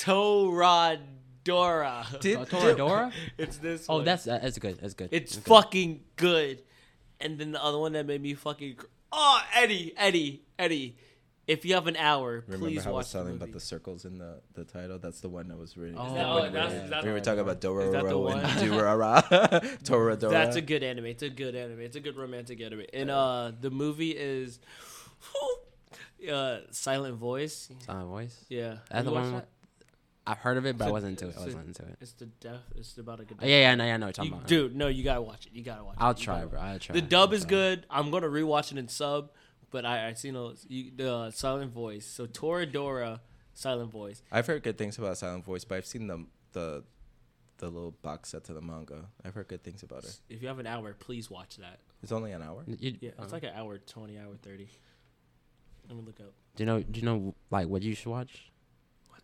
Toradora. 1.46 2.20
Did- 2.20 2.38
Oh, 2.40 2.46
Toradora? 2.46 3.12
It's 3.38 3.58
this. 3.58 3.86
Oh, 3.88 3.98
one. 3.98 4.06
that's 4.06 4.28
uh, 4.28 4.40
that's 4.42 4.58
good. 4.60 4.80
That's 4.80 4.94
good. 4.94 5.10
It's 5.12 5.36
That's 5.36 5.46
good. 5.46 5.50
fucking 5.54 6.02
good. 6.16 6.64
And 7.22 7.38
then 7.40 7.52
the 7.54 7.64
other 7.64 7.78
one 7.78 7.94
that 7.94 8.06
made 8.06 8.22
me 8.22 8.34
fucking. 8.34 8.76
Cr- 8.76 8.86
oh, 9.12 9.40
Eddie, 9.56 9.94
Eddie, 9.96 10.42
Eddie. 10.60 10.98
If 11.48 11.64
you 11.64 11.76
have 11.76 11.86
an 11.86 11.96
hour, 11.96 12.44
Remember 12.48 12.66
please 12.66 12.84
how 12.84 12.90
I 12.90 12.94
was 12.96 13.12
telling 13.12 13.38
the 13.38 13.44
about 13.44 13.52
the 13.54 13.60
circles 13.60 14.04
in 14.04 14.18
the, 14.18 14.42
the 14.56 14.64
title? 14.64 14.98
That's 14.98 15.22
the 15.22 15.30
one 15.30 15.48
that 15.50 15.58
was 15.60 15.78
really. 15.78 15.94
Oh, 15.96 16.08
Is 16.08 16.14
that- 16.14 16.26
oh, 16.26 16.42
when 16.42 16.54
that's- 16.54 16.90
we, 16.92 16.98
is 16.98 17.06
we 17.06 17.12
were 17.12 17.20
talking 17.20 17.40
about 17.42 17.58
Is 17.58 17.92
that 17.92 18.04
the 18.04 18.10
Dororo 18.10 18.34
and 18.34 18.72
Durara. 18.72 19.78
Toradora. 19.84 20.30
That's 20.32 20.56
a 20.56 20.62
good 20.62 20.82
anime. 20.82 21.06
It's 21.06 21.22
a 21.22 21.30
good 21.30 21.54
anime. 21.56 21.82
It's 21.82 21.96
a 21.96 22.00
good 22.00 22.18
romantic 22.18 22.60
anime. 22.62 22.86
And 22.92 23.12
uh, 23.12 23.52
the 23.62 23.70
movie 23.70 24.10
is 24.12 24.60
uh, 26.32 26.58
Silent 26.72 27.18
Voice. 27.18 27.70
Silent 27.86 28.08
Voice. 28.10 28.44
Yeah, 28.50 28.78
That's 28.90 29.06
the 29.06 29.12
one 29.12 29.34
that? 29.34 29.48
I've 30.28 30.40
heard 30.40 30.58
of 30.58 30.66
it, 30.66 30.78
but 30.78 30.88
I 30.88 30.92
wasn't 30.92 31.22
into 31.22 31.28
it. 31.34 31.38
I 31.40 31.46
wasn't 31.46 31.68
into 31.68 31.84
it. 31.84 31.98
It's 32.02 32.14
the 32.14 32.26
death. 32.26 32.62
It's 32.76 32.98
about 32.98 33.20
a 33.20 33.26
good. 33.26 33.38
Oh, 33.42 33.46
yeah, 33.46 33.62
yeah, 33.62 33.72
I 33.72 33.76
know, 33.76 33.86
yeah, 33.86 33.94
I 33.94 33.98
know 33.98 34.06
what 34.08 34.18
you're 34.18 34.26
You- 34.26 34.32
talking 34.32 34.42
about. 34.42 34.48
dude, 34.50 34.76
no, 34.76 34.88
you 34.88 35.04
gotta 35.04 35.22
watch 35.22 35.46
it. 35.46 35.54
You 35.54 35.64
gotta 35.64 35.84
watch 35.84 35.96
it. 35.96 36.02
I'll 36.02 36.14
You 36.14 36.24
try, 36.24 36.36
gotta 36.38 36.48
bro. 36.48 36.60
I'll 36.62 36.76
it. 36.78 36.82
try. 36.82 36.94
The 36.94 37.02
dub 37.02 37.30
I'll 37.30 37.36
is 37.36 37.42
try. 37.42 37.50
good. 37.50 37.86
I'm 37.90 38.10
gonna 38.12 38.28
rewatch 38.28 38.72
it 38.72 38.78
in 38.78 38.88
sub, 38.88 39.32
but 39.72 39.86
I 39.86 40.08
I 40.10 40.14
seen 40.14 40.36
a 40.36 40.54
you, 40.68 40.92
the 40.96 41.32
silent 41.32 41.72
voice. 41.74 42.06
So 42.08 42.26
Toradora, 42.26 43.20
silent 43.54 43.92
voice. 43.92 44.24
I've 44.32 44.48
heard 44.48 44.64
good 44.64 44.78
things 44.78 44.98
about 44.98 45.18
Silent 45.18 45.46
Voice, 45.46 45.64
but 45.64 45.76
I've 45.78 45.86
seen 45.86 46.08
the 46.08 46.26
the 46.54 46.84
the 47.58 47.70
little 47.70 47.92
box 47.92 48.30
set 48.30 48.44
to 48.46 48.54
the 48.54 48.62
manga. 48.62 49.06
I've 49.24 49.34
heard 49.36 49.48
good 49.48 49.64
things 49.64 49.84
about 49.84 50.04
it. 50.06 50.20
If 50.28 50.42
you 50.42 50.48
have 50.48 50.60
an 50.60 50.68
hour, 50.68 50.94
please 50.94 51.30
watch 51.30 51.58
that. 51.58 51.80
It's 52.04 52.12
only 52.12 52.32
an 52.34 52.42
hour. 52.42 52.64
You, 52.68 52.96
Yeah, 53.00 53.12
it's 53.20 53.32
like 53.32 53.44
an 53.44 53.54
hour 53.56 53.78
twenty, 53.78 54.18
hour 54.18 54.36
thirty. 54.42 54.70
Let 55.88 55.98
me 55.98 56.04
look 56.04 56.20
up 56.20 56.34
do 56.56 56.64
you 56.64 56.66
know? 56.66 56.82
Do 56.82 57.00
you 57.00 57.06
know 57.06 57.36
like 57.52 57.68
what 57.68 57.84
you 57.84 57.94
should 57.96 58.10
watch? 58.10 58.52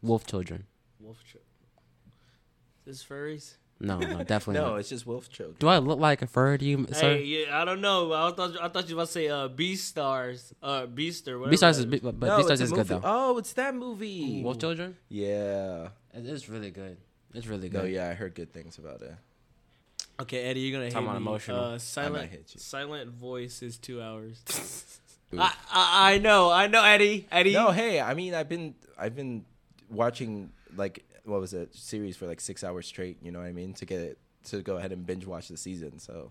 Wolf 0.01 0.25
Children. 0.27 0.65
Wolf 1.01 1.23
Trip. 1.29 1.43
This 2.85 3.03
furries. 3.03 3.55
No, 3.79 3.97
no, 3.97 4.23
definitely 4.23 4.55
not. 4.55 4.61
No, 4.65 4.69
not. 4.71 4.79
it's 4.79 4.89
just 4.89 5.05
Wolf 5.07 5.29
Children. 5.29 5.55
Do 5.59 5.67
I 5.67 5.79
look 5.79 5.99
like 5.99 6.21
a 6.21 6.27
fur 6.27 6.57
to 6.57 6.63
you, 6.65 6.85
sir? 6.91 7.15
Hey, 7.15 7.23
yeah, 7.23 7.61
I 7.61 7.65
don't 7.65 7.81
know. 7.81 8.13
I 8.13 8.31
thought 8.31 8.55
I 8.61 8.67
thought 8.69 8.87
you 8.89 8.95
were 8.95 9.01
about 9.01 9.07
to 9.07 9.11
say 9.13 9.27
uh 9.27 9.47
Beast 9.47 9.87
Stars, 9.87 10.53
uh 10.61 10.85
Beast 10.85 11.27
or 11.27 11.39
whatever. 11.39 11.55
Beastars 11.55 11.79
is, 11.79 11.85
be- 11.85 11.99
but 11.99 12.19
no, 12.19 12.27
Beastars 12.39 12.51
it's 12.51 12.61
a 12.61 12.63
is 12.65 12.71
good 12.71 12.87
though. 12.87 13.01
Oh, 13.03 13.37
it's 13.39 13.53
that 13.53 13.73
movie. 13.75 14.41
Wolf 14.43 14.59
Children. 14.59 14.97
Yeah. 15.09 15.89
It 16.13 16.25
is 16.25 16.47
really 16.49 16.71
good. 16.71 16.97
It's 17.33 17.47
really 17.47 17.69
good. 17.69 17.81
No, 17.81 17.87
yeah, 17.87 18.09
I 18.09 18.13
heard 18.13 18.35
good 18.35 18.51
things 18.53 18.77
about 18.77 19.01
it. 19.01 19.15
Okay, 20.19 20.43
Eddie, 20.43 20.59
you're 20.59 20.77
gonna 20.79 20.91
Talking 20.91 21.07
hate 21.07 21.11
about 21.13 21.21
me. 21.21 21.27
emotional. 21.27 21.63
Uh, 21.63 21.77
silent, 21.79 22.29
hit 22.29 22.51
you. 22.53 22.59
silent 22.59 23.09
voice 23.11 23.63
is 23.63 23.77
two 23.77 24.01
hours. 24.01 24.43
I, 25.37 25.53
I 25.71 26.13
I 26.13 26.17
know, 26.17 26.51
I 26.51 26.67
know, 26.67 26.83
Eddie, 26.83 27.27
Eddie. 27.31 27.53
No, 27.53 27.71
hey, 27.71 27.99
I 28.01 28.13
mean, 28.13 28.35
I've 28.35 28.49
been 28.49 28.75
I've 28.99 29.15
been 29.15 29.45
watching 29.89 30.51
like 30.75 31.05
what 31.25 31.39
was 31.41 31.53
it 31.53 31.73
series 31.75 32.17
for 32.17 32.27
like 32.27 32.41
six 32.41 32.63
hours 32.63 32.87
straight. 32.87 33.17
You 33.21 33.31
know 33.31 33.39
what 33.39 33.47
I 33.47 33.51
mean? 33.53 33.73
To 33.75 33.85
get 33.85 33.99
it 33.99 34.17
to 34.45 34.61
go 34.61 34.77
ahead 34.77 34.91
and 34.91 35.05
binge 35.05 35.25
watch 35.25 35.47
the 35.49 35.57
season. 35.57 35.99
So 35.99 36.29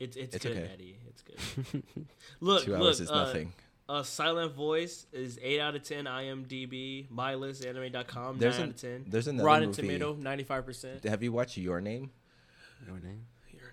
it's 0.00 0.16
it's, 0.16 0.36
It's 0.36 0.44
good, 0.44 0.56
okay. 0.56 0.70
Eddie. 0.72 0.96
It's 1.08 1.22
good. 1.22 1.82
look, 2.40 2.64
two 2.64 2.72
look. 2.72 2.80
hours 2.80 3.00
is 3.00 3.10
uh, 3.10 3.24
nothing. 3.24 3.52
Uh, 3.88 4.02
silent 4.02 4.54
voice 4.54 5.06
is 5.12 5.38
eight 5.42 5.60
out 5.60 5.74
of 5.74 5.82
ten. 5.82 6.06
IMDb, 6.06 7.06
MyListAnime.com, 7.08 8.38
There's 8.38 8.54
nine 8.54 8.62
an- 8.62 8.68
out 8.70 8.74
of 8.74 8.80
ten. 8.80 9.04
There's 9.06 9.28
another 9.28 9.46
Rotten 9.46 9.68
movie. 9.68 9.82
Tomato, 9.82 10.14
ninety 10.14 10.44
five 10.44 10.64
percent. 10.64 11.04
Have 11.04 11.22
you 11.22 11.32
watched 11.32 11.56
Your 11.58 11.80
Name? 11.80 12.10
Your 12.86 12.96
name? 12.96 13.26
Your 13.52 13.60
name. 13.62 13.70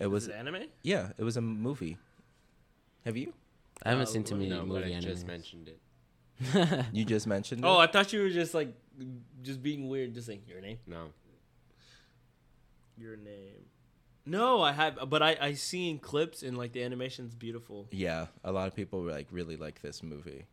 It 0.00 0.06
Was 0.06 0.26
was 0.26 0.34
it 0.34 0.38
anime? 0.38 0.64
yeah, 0.82 1.10
it 1.16 1.22
was 1.24 1.36
a 1.36 1.40
movie. 1.40 1.96
Have 3.04 3.16
you? 3.16 3.32
I 3.84 3.90
haven't 3.90 4.02
Uh, 4.08 4.10
seen 4.10 4.24
too 4.24 4.34
well, 4.34 4.42
many 4.42 4.50
No, 4.54 4.66
movie 4.66 4.94
I 4.94 5.00
just 5.00 5.26
mentioned 5.26 5.68
it. 5.68 6.84
You 6.92 7.04
just 7.04 7.26
mentioned. 7.26 7.64
Oh. 7.64 7.78
I 7.78 7.86
thought 7.86 8.12
you 8.12 8.20
were 8.22 8.30
just 8.30 8.54
like, 8.54 8.74
just 9.42 9.62
being 9.62 9.88
weird, 9.88 10.14
just 10.14 10.26
saying 10.26 10.42
your 10.46 10.60
name. 10.60 10.78
No. 10.86 11.08
Your 12.96 13.16
name. 13.16 13.66
No, 14.26 14.60
I 14.60 14.72
have, 14.72 14.98
but 15.08 15.22
I 15.22 15.36
I 15.40 15.52
seen 15.54 15.98
clips 15.98 16.42
and 16.42 16.58
like 16.58 16.72
the 16.72 16.82
animation's 16.82 17.34
beautiful. 17.34 17.88
yeah, 17.92 18.26
a 18.44 18.52
lot 18.52 18.66
of 18.68 18.74
people 18.74 19.00
like 19.02 19.28
really 19.30 19.56
like 19.56 19.80
this 19.80 20.02
movie. 20.02 20.44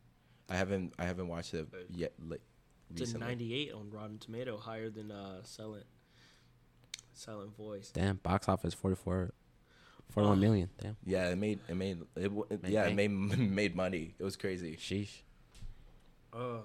I 0.49 0.55
haven't 0.55 0.93
I 0.99 1.05
haven't 1.05 1.27
watched 1.27 1.53
it 1.53 1.67
yet. 1.89 2.13
Like, 2.25 2.41
It's 2.95 3.13
a 3.13 3.17
98 3.17 3.73
on 3.73 3.89
Rotten 3.89 4.17
Tomato, 4.19 4.57
higher 4.57 4.89
than 4.89 5.11
uh 5.11 5.41
Silent 5.43 5.85
Silent 7.13 7.55
Voice. 7.57 7.91
Damn, 7.91 8.17
box 8.17 8.47
office 8.47 8.73
44, 8.73 9.33
41 10.09 10.37
Oh. 10.37 10.39
million. 10.39 10.69
Damn, 10.79 10.95
Yeah, 11.03 11.29
it 11.29 11.35
made 11.37 11.59
it 11.67 11.75
made 11.75 11.97
it, 12.15 12.31
it 12.49 12.63
Made 12.63 12.71
yeah 12.71 12.83
it 12.85 12.95
made 12.95 13.09
made 13.37 13.75
money. 13.75 14.13
It 14.17 14.23
was 14.23 14.37
crazy. 14.37 14.77
sheesh. 14.77 15.21
Uh, 16.31 16.59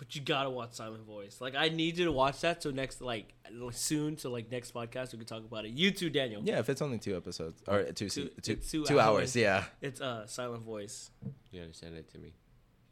but 0.00 0.14
you 0.16 0.22
gotta 0.22 0.48
watch 0.48 0.72
Silent 0.72 1.04
Voice. 1.04 1.40
Like 1.42 1.54
I 1.54 1.68
need 1.68 1.98
you 1.98 2.06
to 2.06 2.12
watch 2.12 2.40
that 2.40 2.62
so 2.62 2.70
next 2.70 3.02
like 3.02 3.34
soon, 3.72 4.16
so 4.16 4.30
like 4.30 4.50
next 4.50 4.72
podcast 4.72 5.12
we 5.12 5.18
can 5.18 5.26
talk 5.26 5.44
about 5.44 5.66
it. 5.66 5.72
You 5.72 5.90
too, 5.90 6.08
Daniel. 6.08 6.40
Yeah, 6.42 6.58
if 6.58 6.70
it's 6.70 6.80
only 6.80 6.98
two 6.98 7.14
episodes 7.16 7.62
or 7.68 7.82
two 7.92 8.08
se- 8.08 8.22
Two- 8.22 8.30
two, 8.42 8.52
it's 8.52 8.70
two 8.70 8.84
two 8.86 8.98
hours. 8.98 9.20
hours. 9.20 9.36
Yeah, 9.36 9.64
It's 9.82 10.00
uh 10.00 10.26
Silent 10.26 10.62
Voice. 10.64 11.10
You 11.52 11.60
gotta 11.60 11.74
send 11.74 11.96
it 11.98 12.08
to 12.12 12.18
me. 12.18 12.32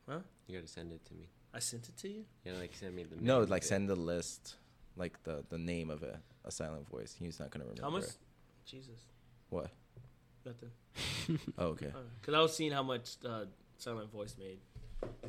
Huh? 0.07 0.19
You 0.47 0.59
gotta 0.59 0.69
send 0.71 0.93
it 0.93 1.03
to 1.07 1.15
me. 1.15 1.31
I 1.55 1.61
sent 1.61 1.89
it 1.89 1.97
to 2.03 2.09
you. 2.09 2.25
You 2.45 2.53
gotta 2.53 2.59
like 2.61 2.75
send 2.75 2.95
me 2.95 3.05
the. 3.05 3.17
no, 3.21 3.41
like 3.41 3.63
send 3.63 3.89
the 3.89 3.97
list, 3.97 4.57
like 4.97 5.23
the 5.25 5.45
the 5.49 5.57
name 5.59 5.89
of 5.89 6.03
it, 6.03 6.15
a 6.45 6.51
silent 6.51 6.87
voice. 6.89 7.17
He's 7.19 7.41
not 7.41 7.51
gonna 7.51 7.65
remember. 7.65 7.83
How 7.85 7.91
much? 7.91 8.05
it. 8.05 8.17
Jesus, 8.67 9.01
What? 9.49 9.71
nothing. 10.45 10.71
Oh, 11.59 11.69
okay. 11.69 11.91
Because 12.21 12.35
I 12.35 12.41
was 12.41 12.55
seeing 12.55 12.73
how 12.73 12.83
much 12.83 13.17
uh, 13.25 13.45
Silent 13.79 14.11
Voice 14.13 14.35
made. 14.39 14.59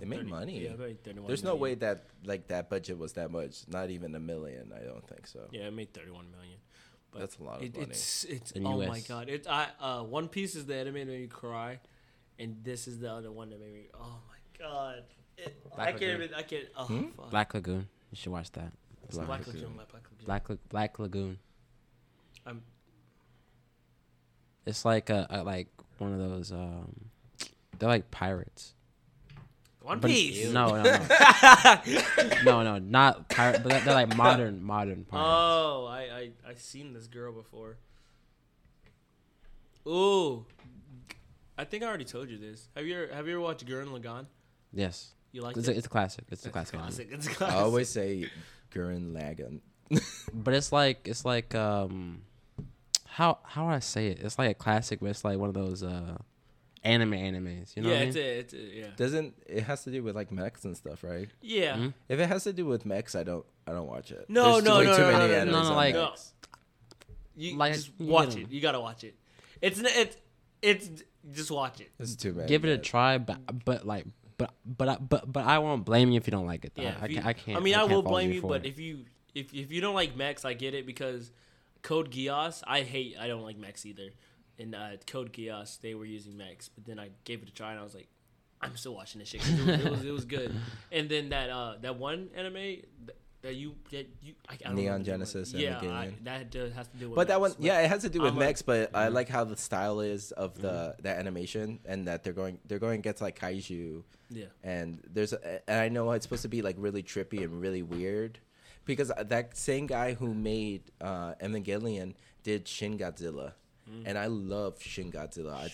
It 0.02 0.08
made 0.08 0.18
30 0.20 0.30
money. 0.30 0.60
Yeah, 0.64 0.76
made 0.76 1.04
31 1.04 1.28
There's 1.28 1.44
no 1.44 1.50
million. 1.50 1.62
way 1.62 1.76
that 1.76 2.06
like 2.24 2.48
that 2.48 2.70
budget 2.70 2.98
was 2.98 3.14
that 3.14 3.32
much. 3.32 3.68
Not 3.68 3.90
even 3.90 4.16
a 4.16 4.20
million. 4.20 4.72
I 4.76 4.84
don't 4.86 5.06
think 5.08 5.28
so. 5.28 5.41
Yeah, 5.52 5.68
it 5.68 5.74
made 5.74 5.94
31 5.94 6.32
million. 6.32 6.58
But 7.12 7.20
That's 7.20 7.38
a 7.38 7.44
lot 7.44 7.58
of 7.58 7.64
it, 7.64 7.74
money. 7.76 7.88
It's 7.90 8.24
it's 8.26 8.52
In 8.52 8.66
oh 8.66 8.78
my 8.86 9.00
god! 9.02 9.30
It 9.30 9.48
I 9.50 9.68
uh 9.80 10.04
One 10.04 10.28
Piece 10.30 10.56
is 10.56 10.66
the 10.66 10.76
anime 10.76 10.94
that 10.94 11.08
made 11.08 11.22
me 11.22 11.28
cry, 11.28 11.80
and 12.38 12.58
this 12.64 12.88
is 12.88 13.00
the 13.00 13.12
other 13.12 13.32
one 13.32 13.50
that 13.50 13.60
made 13.60 13.74
me. 13.74 13.88
Oh 13.96 14.20
my 14.30 14.64
god! 14.66 15.04
It, 15.38 15.58
I 15.72 15.76
Black 15.76 15.88
can't 15.88 16.02
Lagoon. 16.02 16.22
even. 16.24 16.34
I 16.36 16.41
can't. 16.44 16.66
Oh 16.78 16.86
Hmm? 16.86 17.08
fuck. 17.18 17.30
Black 17.32 17.54
Lagoon. 17.56 17.88
You 18.12 18.16
should 18.16 18.32
watch 18.32 18.52
that. 18.54 18.72
Black, 19.12 19.26
Black 19.28 19.48
Lagoon. 19.48 19.62
Lagoon. 19.62 19.76
Black 19.76 19.94
Lagoon. 19.94 20.26
Black 20.26 20.50
La- 20.50 20.56
Black 20.70 21.00
Lagoon. 21.00 21.40
I'm- 22.46 22.62
It's 24.66 24.86
like 24.86 25.10
a, 25.10 25.26
a 25.30 25.44
like 25.44 25.70
one 25.98 26.14
of 26.14 26.20
those. 26.20 26.52
um 26.52 27.10
They're 27.78 27.90
like 27.90 28.12
pirates. 28.12 28.74
One 29.90 29.99
But- 29.99 30.11
Piece. 30.11 30.52
No, 30.52 30.68
no, 30.68 30.84
no, 30.84 31.82
no, 32.44 32.64
no, 32.64 32.78
not 32.78 33.28
pirate. 33.28 33.64
But 33.64 33.70
they're, 33.72 33.82
they're 33.82 33.94
like 33.95 34.16
modern, 34.16 34.61
modern 34.64 35.03
pirates. 35.03 35.28
Oh, 35.28 35.88
I 35.90 36.02
I 36.02 36.52
I 36.52 36.53
seen 36.56 36.94
this 36.94 37.07
girl 37.07 37.32
before. 37.34 37.78
Ooh, 39.88 40.45
I 41.57 41.64
think 41.64 41.84
I 41.84 41.88
already 41.88 42.06
told 42.06 42.30
you 42.30 42.38
this. 42.38 42.68
Have 42.76 42.86
you 42.86 43.02
ever, 43.03 43.14
have 43.16 43.26
you 43.28 43.34
ever 43.34 43.41
watched 43.41 43.66
Gurren 43.66 43.88
Lagann? 43.88 44.28
yes, 44.72 45.14
You 45.32 45.41
like 45.41 45.57
it's 45.57 45.68
it? 45.68 45.74
a, 45.74 45.78
it's 45.78 45.88
a 45.88 45.90
classic. 45.90 46.26
It's 46.30 46.45
a 46.45 46.49
classic. 46.52 46.78
classic. 46.80 47.10
It's 47.11 47.26
a 47.28 47.32
I 47.32 47.34
classic. 47.38 47.57
I 47.57 47.60
always 47.61 47.90
say 47.90 48.30
Gurren 48.72 49.14
Lagann. 49.14 49.61
But 50.34 50.53
it's 50.53 50.72
like 50.72 51.07
it's 51.07 51.26
like 51.26 51.56
um, 51.56 52.22
how 53.07 53.40
how 53.44 53.66
would 53.66 53.74
I 53.74 53.80
say 53.80 54.07
it? 54.10 54.20
It's 54.22 54.38
like 54.38 54.52
a 54.52 54.53
classic, 54.53 54.99
but 54.99 55.10
it's 55.10 55.26
like 55.26 55.40
one 55.40 55.49
of 55.49 55.56
those 55.56 55.82
uh, 55.82 56.18
anime 56.84 57.11
animes. 57.11 57.76
You 57.76 57.84
know 57.84 57.89
yeah, 57.89 57.95
what 57.95 58.01
I 58.01 58.06
it's 58.06 58.15
mean? 58.15 58.26
a, 58.26 58.27
it's 58.27 58.53
a, 58.53 58.57
yeah. 58.57 58.85
Doesn't 58.95 59.34
it 59.47 59.64
has 59.64 59.84
to 59.84 59.91
do 59.91 60.03
with 60.03 60.15
like 60.15 60.31
mechs 60.31 60.64
and 60.65 60.76
stuff, 60.77 61.03
right? 61.03 61.30
Yeah. 61.41 61.76
Mhm. 61.76 61.93
If 62.07 62.19
it 62.19 62.27
has 62.27 62.43
to 62.45 62.53
do 62.53 62.65
with 62.65 62.85
mechs, 62.85 63.15
I 63.15 63.23
don't 63.23 63.45
I 63.68 63.72
don't 63.72 63.88
watch 63.88 64.11
it. 64.11 64.26
No, 64.30 64.53
There's 64.53 64.64
no, 64.65 64.77
way 64.80 64.85
no, 64.85 64.95
too 64.95 65.01
no, 65.03 65.11
many 65.11 65.34
no, 65.34 65.43
no, 65.45 65.51
no, 65.51 65.69
no, 65.69 65.76
like- 65.76 65.95
mechs. 65.95 66.34
You 67.35 67.56
Like, 67.56 67.73
just 67.73 67.91
watch 67.99 68.30
gotta- 68.30 68.41
it. 68.41 68.51
You 68.51 68.60
gotta 68.61 68.80
watch 68.81 69.03
it. 69.03 69.15
It's 69.61 69.80
it's 69.80 70.18
it's 70.61 70.89
just 71.31 71.51
watch 71.51 71.80
it. 71.80 71.91
This 71.97 72.10
is 72.10 72.15
too 72.18 72.34
bad. 72.34 72.47
Give 72.47 72.65
it 72.65 72.69
a 72.69 72.77
try, 72.77 73.18
but 73.18 73.39
but 73.65 73.85
like 73.85 74.06
but 74.38 74.53
but 74.65 74.89
I, 74.89 74.95
but 74.97 75.31
but 75.31 75.45
I 75.45 75.60
won't 75.60 75.85
blame 75.85 76.11
you 76.11 76.18
if 76.18 76.27
you 76.27 76.31
don't 76.31 76.45
like 76.45 76.65
it. 76.65 76.73
Though. 76.76 76.84
Yeah, 76.84 76.95
I, 77.01 77.06
you- 77.07 77.15
can't, 77.15 77.26
I 77.27 77.34
can't. 77.34 77.57
I 77.57 77.61
mean, 77.61 77.76
I, 77.76 77.80
can't 77.80 77.91
will 77.91 78.01
blame 78.01 78.31
you, 78.31 78.41
for 78.41 78.49
but 78.49 78.65
it. 78.65 78.69
if 78.69 78.80
you 78.80 79.06
if 79.35 79.53
if 79.53 79.72
you 79.72 79.80
don't 79.81 79.95
like 79.95 80.15
mechs, 80.18 80.43
I 80.43 80.53
get 80.53 80.73
it 80.73 80.85
because 80.85 81.31
Code 81.81 82.11
Geass, 82.11 82.61
I 82.68 82.81
hate. 82.81 83.15
I 83.19 83.27
don't 83.27 83.43
like 83.43 83.57
mechs 83.57 83.85
either. 83.85 84.10
In 84.60 84.76
uh, 84.76 84.98
Code 85.07 85.31
Geass, 85.34 85.80
they 85.81 85.95
were 85.95 86.06
using 86.06 86.38
mechs, 86.38 86.69
but 86.69 86.86
then 86.86 86.99
I 86.99 87.10
gave 87.23 87.41
it 87.41 87.48
a 87.49 87.52
try 87.53 87.72
and 87.72 87.80
I 87.80 87.84
was 87.84 87.95
like, 87.95 88.10
I'm 88.61 88.76
still 88.76 88.94
watching 88.94 89.19
this 89.19 89.30
shit. 89.30 89.40
'cause 89.41 89.49
It 89.57 89.65
was, 89.65 89.80
it 89.86 89.90
was 89.91 90.06
it 90.06 90.11
was 90.11 90.26
good. 90.26 90.53
And 90.91 91.10
then 91.10 91.30
that 91.30 91.49
uh 91.49 91.76
that 91.81 91.95
one 91.98 92.30
anime 92.36 92.81
that, 93.06 93.15
that 93.41 93.56
you 93.56 93.76
that 93.91 94.06
you 94.22 94.34
I, 94.49 94.53
I 94.53 94.57
don't 94.57 94.76
Neon 94.76 94.76
remember 94.76 94.81
the 94.84 94.90
name 94.90 94.98
of 94.98 95.02
it. 95.02 95.06
Genesis 95.06 95.53
and 95.53 95.61
yeah, 95.61 95.80
I, 95.94 96.14
that 96.23 96.52
does, 96.52 96.73
has 96.73 96.88
to 96.90 96.98
do 96.98 97.10
with. 97.10 97.15
But 97.15 97.30
that 97.30 97.40
one, 97.40 97.52
mechs, 97.52 97.61
yeah, 97.61 97.80
it 97.80 97.88
has 97.88 98.02
to 98.02 98.10
do 98.10 98.19
with 98.22 98.31
I'm 98.34 98.38
like- 98.38 98.48
mechs. 98.48 98.61
But 98.61 98.94
I 98.94 99.07
Mhm. 99.07 99.14
like 99.14 99.30
how 99.30 99.45
the 99.45 99.56
style 99.56 100.02
is 100.02 100.34
of 100.34 100.60
the 100.61 100.95
the 101.02 101.07
animation, 101.10 101.80
and 101.86 102.06
that 102.10 102.23
they're 102.26 102.34
going 102.34 102.60
they're 102.68 102.80
going 102.80 102.99
against 102.99 103.22
like 103.22 103.40
kaiju, 103.40 104.03
yeah. 104.30 104.45
and 104.61 104.99
there's 105.10 105.31
a, 105.31 105.61
and 105.69 105.80
I 105.80 105.88
know 105.88 106.11
it's 106.11 106.26
supposed 106.26 106.41
to 106.41 106.49
be 106.49 106.61
like 106.61 106.76
really 106.77 107.02
trippy 107.02 107.41
and 107.45 107.61
really 107.61 107.81
weird, 107.81 108.40
because 108.84 109.10
that 109.18 109.56
same 109.56 109.88
guy 109.88 110.15
who 110.15 110.34
made 110.34 110.91
uh, 110.99 111.36
Evangelion 111.41 112.15
did 112.44 112.68
Shin 112.68 112.98
Godzilla, 112.98 113.53
Mm. 113.91 114.03
and 114.06 114.18
I 114.18 114.28
love 114.28 114.82
Shin 114.82 115.11
Godzilla. 115.11 115.53
I, 115.53 115.72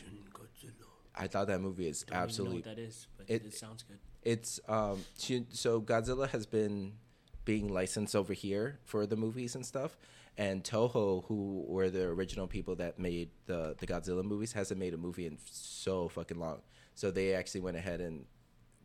I 1.18 1.28
thought 1.28 1.48
that 1.48 1.62
movie 1.62 1.88
is 1.88 2.04
Don't 2.04 2.18
absolutely 2.18 2.58
even 2.60 2.66
know 2.66 2.72
what 2.72 2.78
that 2.78 2.82
is, 2.82 3.08
but 3.18 3.30
it- 3.30 3.46
it, 3.46 3.54
sounds 3.54 3.84
good. 3.84 3.98
It's 4.24 4.60
um 4.68 5.04
Shin- 5.20 5.48
so 5.52 5.82
Godzilla 5.82 6.28
has 6.30 6.46
been 6.46 6.94
being 7.46 7.68
licensed 7.72 8.16
over 8.16 8.34
here 8.34 8.80
for 8.86 9.06
the 9.06 9.16
movies 9.16 9.54
and 9.56 9.66
stuff, 9.66 9.98
and 10.38 10.64
Toho, 10.64 11.24
who 11.28 11.64
were 11.68 11.90
the 11.90 12.04
original 12.06 12.48
people 12.48 12.76
that 12.78 12.98
made 13.00 13.30
the 13.46 13.76
the 13.80 13.86
Godzilla 13.88 14.24
movies, 14.24 14.54
hasn't 14.54 14.80
made 14.80 14.94
a 14.94 14.98
movie 14.98 15.26
in 15.28 15.38
so 15.46 16.08
fucking 16.10 16.40
long. 16.40 16.62
So 16.96 17.12
they 17.12 17.34
actually 17.36 17.62
went 17.62 17.78
ahead 17.78 18.02
and 18.02 18.26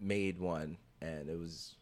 made 0.01 0.39
one, 0.39 0.77
and 1.01 1.28
it 1.31 1.39
was 1.39 1.74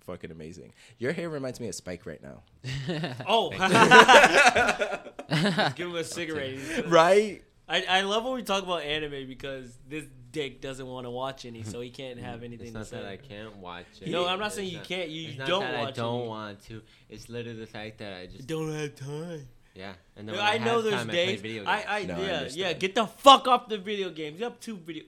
fucking 0.00 0.30
amazing. 0.32 0.72
Your 0.98 1.12
hair 1.12 1.28
reminds 1.30 1.60
me 1.60 1.68
of 1.68 1.74
Spike 1.76 2.04
right 2.04 2.20
now, 2.22 2.42
Oh, 3.28 3.50
Just 5.34 5.76
give 5.76 5.88
him 5.88 5.96
a 5.96 6.04
cigarette. 6.04 6.88
right? 6.88 7.42
I, 7.68 7.84
I 7.88 8.00
love 8.02 8.24
when 8.24 8.34
we 8.34 8.42
talk 8.42 8.62
about 8.64 8.82
anime 8.82 9.26
because 9.26 9.76
this 9.88 10.04
dick 10.30 10.60
doesn't 10.60 10.86
want 10.86 11.06
to 11.06 11.10
watch 11.10 11.44
any, 11.44 11.62
so 11.62 11.80
he 11.80 11.90
can't 11.90 12.18
have 12.18 12.42
anything 12.44 12.66
It's 12.68 12.72
to 12.72 12.78
not 12.78 12.86
say. 12.86 12.96
that 12.96 13.06
I 13.06 13.16
can't 13.16 13.56
watch 13.58 13.86
it. 14.00 14.08
No, 14.08 14.26
I'm 14.26 14.38
not 14.38 14.46
It's 14.46 14.56
saying 14.56 14.70
you 14.70 14.80
can't. 14.80 15.08
You 15.08 15.28
it's 15.30 15.38
not 15.38 15.48
don't 15.48 15.60
that 15.62 15.80
watch 15.80 15.88
I 15.88 15.92
don't 16.02 16.22
it. 16.22 16.26
want 16.28 16.64
to. 16.66 16.82
It's 17.08 17.28
literally 17.28 17.60
the 17.60 17.66
fact 17.66 17.98
that 17.98 18.14
I 18.14 18.26
just 18.26 18.46
don't 18.46 18.72
have 18.74 18.94
time. 18.96 19.48
yeah. 19.74 19.92
And 20.16 20.28
then 20.28 20.34
Yeah, 20.34 20.50
when 20.52 20.60
I 20.60 20.64
know 20.64 20.74
have 20.76 20.84
there's 20.84 20.94
time, 20.96 21.10
I 21.10 21.12
play 21.12 21.26
days. 21.26 21.40
video 21.40 21.64
I, 21.66 21.76
games. 21.76 21.86
I, 21.88 22.02
No, 22.04 22.14
I 22.14 22.18
yeah, 22.20 22.26
yeah. 22.26 22.36
understand. 22.38 22.80
Get 22.80 22.94
the 22.94 23.06
fuck 23.06 23.48
off 23.48 23.68
the 23.68 23.78
video 23.78 24.10
games. 24.10 24.38
You 24.38 24.44
have 24.44 24.60
two 24.60 24.76
video. 24.76 25.04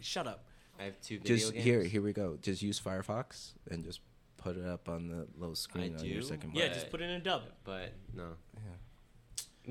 Shut 0.00 0.26
up. 0.26 0.44
I 0.80 0.84
have 0.84 1.00
two 1.00 1.18
video 1.18 1.36
Just 1.36 1.52
games. 1.52 1.64
here, 1.64 1.82
here 1.82 2.02
we 2.02 2.12
go. 2.12 2.38
Just 2.40 2.62
use 2.62 2.80
Firefox 2.80 3.50
and 3.70 3.84
just 3.84 4.00
put 4.38 4.56
it 4.56 4.64
up 4.64 4.88
on 4.88 5.08
the 5.08 5.26
little 5.36 5.56
screen 5.56 5.96
on 5.98 6.04
your 6.04 6.20
do, 6.20 6.22
second. 6.22 6.52
Yeah, 6.54 6.68
But- 6.68 6.74
just 6.74 6.90
put 6.90 7.00
it 7.00 7.04
in 7.04 7.10
a 7.10 7.20
dub. 7.20 7.42
But 7.64 7.92
no, 8.14 8.28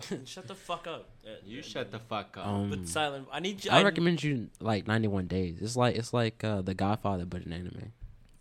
Shut 0.25 0.47
the 0.47 0.55
fuck 0.55 0.87
up. 0.87 1.09
Uh, 1.25 1.31
you 1.45 1.59
uh, 1.59 1.63
shut 1.63 1.91
the 1.91 1.99
fuck 1.99 2.37
up. 2.37 2.45
Um, 2.47 2.69
But 2.69 2.87
silent. 2.87 3.27
I 3.31 3.39
need 3.39 3.63
you. 3.65 3.71
I 3.71 3.83
recommend 3.83 4.23
you 4.23 4.49
like 4.59 4.87
91 4.87 5.27
Days. 5.27 5.57
It's 5.61 5.75
like 5.75 5.95
it's 5.95 6.13
like 6.13 6.43
uh, 6.43 6.61
The 6.61 6.73
Godfather, 6.73 7.25
but 7.25 7.45
an 7.45 7.53
anime. 7.53 7.91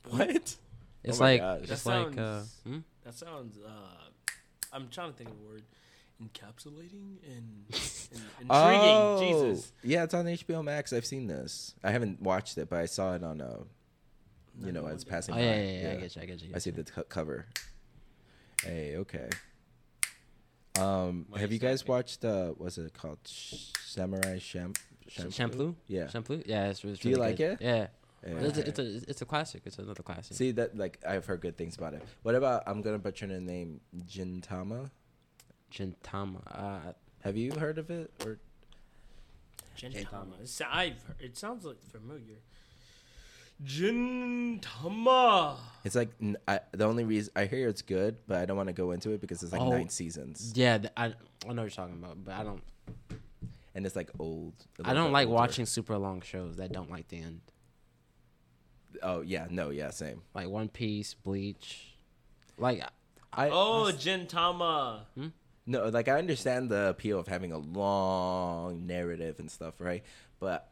What? 0.08 0.56
It's 1.04 1.20
Oh 1.20 1.24
like 1.24 1.40
gosh. 1.40 1.60
it's 1.70 1.82
That 1.84 1.90
like 1.90 2.18
uh, 2.18 2.38
sounds- 2.40 2.56
hmm? 2.64 2.78
That 3.04 3.14
sounds. 3.14 3.58
uh 3.64 4.32
I'm 4.72 4.88
trying 4.88 5.12
to 5.12 5.16
think 5.16 5.30
of 5.30 5.36
a 5.40 5.48
word. 5.52 5.62
Encapsulating 6.22 7.18
and, 7.26 7.64
and 7.70 7.72
intriguing. 8.40 8.48
Oh, 8.50 9.18
Jesus. 9.52 9.72
Yeah, 9.82 10.04
it's 10.04 10.14
on 10.14 10.24
HBO 10.24 10.64
Max. 10.64 10.92
I've 10.92 11.04
seen 11.06 11.26
this. 11.26 11.74
I 11.84 11.90
haven't 11.90 12.20
watched 12.22 12.56
it, 12.58 12.68
but 12.70 12.78
I 12.80 12.86
saw 12.86 13.14
it 13.14 13.22
on 13.22 13.40
uh 13.40 13.58
you 14.64 14.72
know, 14.72 14.86
as 14.86 15.04
passing 15.04 15.34
Oh 15.34 15.36
by. 15.38 15.42
yeah, 15.44 15.54
yeah, 15.62 15.82
yeah, 15.82 15.90
I 15.92 15.96
get 15.96 16.16
you, 16.16 16.22
I 16.22 16.24
get 16.24 16.42
you. 16.42 16.52
I 16.54 16.58
see 16.58 16.70
the 16.70 16.82
t- 16.84 16.92
cover. 17.10 17.46
Hey, 18.64 18.96
okay. 18.96 19.28
Um, 20.78 21.26
have 21.36 21.50
you 21.50 21.54
you 21.54 21.58
guys 21.60 21.86
watched 21.86 22.24
uh 22.24 22.48
what's 22.58 22.78
it 22.78 22.92
called? 22.94 23.18
Sh- 23.26 23.70
Samurai 23.84 24.38
Sham 24.38 24.74
Sh- 25.08 25.20
Shampoo. 25.30 25.74
Yeah. 25.86 26.08
Shampoo. 26.08 26.42
Yeah, 26.46 26.68
it's, 26.68 26.84
it's 26.84 27.00
Do 27.00 27.08
you 27.10 27.16
like 27.16 27.36
good. 27.36 27.52
it? 27.52 27.62
Yeah. 27.62 27.86
Yeah, 28.26 28.32
It's, 28.38 28.58
a, 28.58 28.60
okay. 28.60 28.68
it's 28.70 28.78
a 28.78 29.10
it's 29.10 29.22
a 29.22 29.24
classic. 29.24 29.62
It's 29.66 29.78
another 29.78 30.02
classic. 30.02 30.36
See 30.36 30.50
that 30.52 30.76
like 30.76 30.98
I've 31.06 31.24
heard 31.26 31.40
good 31.40 31.56
things 31.56 31.76
about 31.76 31.94
it. 31.94 32.02
What 32.22 32.34
about 32.34 32.64
I'm 32.66 32.82
gonna 32.82 32.98
butcher 32.98 33.26
the 33.26 33.40
name 33.40 33.80
Jintama? 34.08 34.90
Gintama. 35.72 36.40
Uh, 36.50 36.92
Have 37.22 37.36
you 37.36 37.52
heard 37.52 37.78
of 37.78 37.90
it 37.90 38.10
or 38.24 38.38
Gintama. 39.78 40.62
I've 40.72 41.02
heard, 41.04 41.16
it 41.20 41.36
sounds 41.36 41.64
like 41.64 41.80
familiar. 41.82 42.38
Gintama. 43.64 45.56
it's 45.84 45.94
like 45.94 46.10
I 46.46 46.60
the 46.72 46.84
only 46.84 47.04
reason 47.04 47.32
I 47.36 47.46
hear 47.46 47.68
it's 47.68 47.82
good, 47.82 48.16
but 48.26 48.38
I 48.38 48.44
don't 48.44 48.56
want 48.56 48.68
to 48.68 48.72
go 48.72 48.90
into 48.92 49.10
it 49.12 49.20
because 49.20 49.42
it's 49.42 49.52
like 49.52 49.60
Oh. 49.62 49.70
nine 49.70 49.88
seasons 49.88 50.52
yeah, 50.54 50.78
th- 50.78 50.92
I 50.96 51.06
I 51.06 51.08
know 51.08 51.14
what 51.46 51.56
you're 51.62 51.70
talking 51.70 51.94
about, 52.02 52.22
but 52.24 52.34
I 52.34 52.42
don't 52.44 52.62
and 53.74 53.84
it's 53.86 53.96
like 53.96 54.10
old. 54.18 54.54
a 54.78 54.82
I 54.84 54.88
little 54.88 55.04
don't 55.04 55.10
bit 55.10 55.14
like 55.14 55.26
older. 55.28 55.34
watching 55.36 55.66
super 55.66 55.96
long 55.98 56.20
shows 56.22 56.56
that 56.56 56.72
don't 56.72 56.90
like 56.90 57.08
the 57.08 57.18
end. 57.18 57.40
Oh 59.02 59.20
yeah, 59.20 59.46
no, 59.50 59.70
yeah, 59.70 59.90
same. 59.90 60.22
Like 60.34 60.48
One 60.48 60.68
Piece, 60.68 61.12
Bleach. 61.14 61.94
Like 62.58 62.82
I 63.32 63.50
Oh, 63.50 63.90
Gintama. 63.94 65.00
Hmm? 65.14 65.26
no, 65.66 65.88
like 65.88 66.08
I 66.08 66.18
understand 66.18 66.70
the 66.70 66.88
appeal 66.88 67.18
of 67.18 67.28
having 67.28 67.52
a 67.52 67.58
long 67.58 68.86
narrative 68.86 69.38
and 69.38 69.50
stuff, 69.50 69.74
right? 69.80 70.02
But 70.40 70.70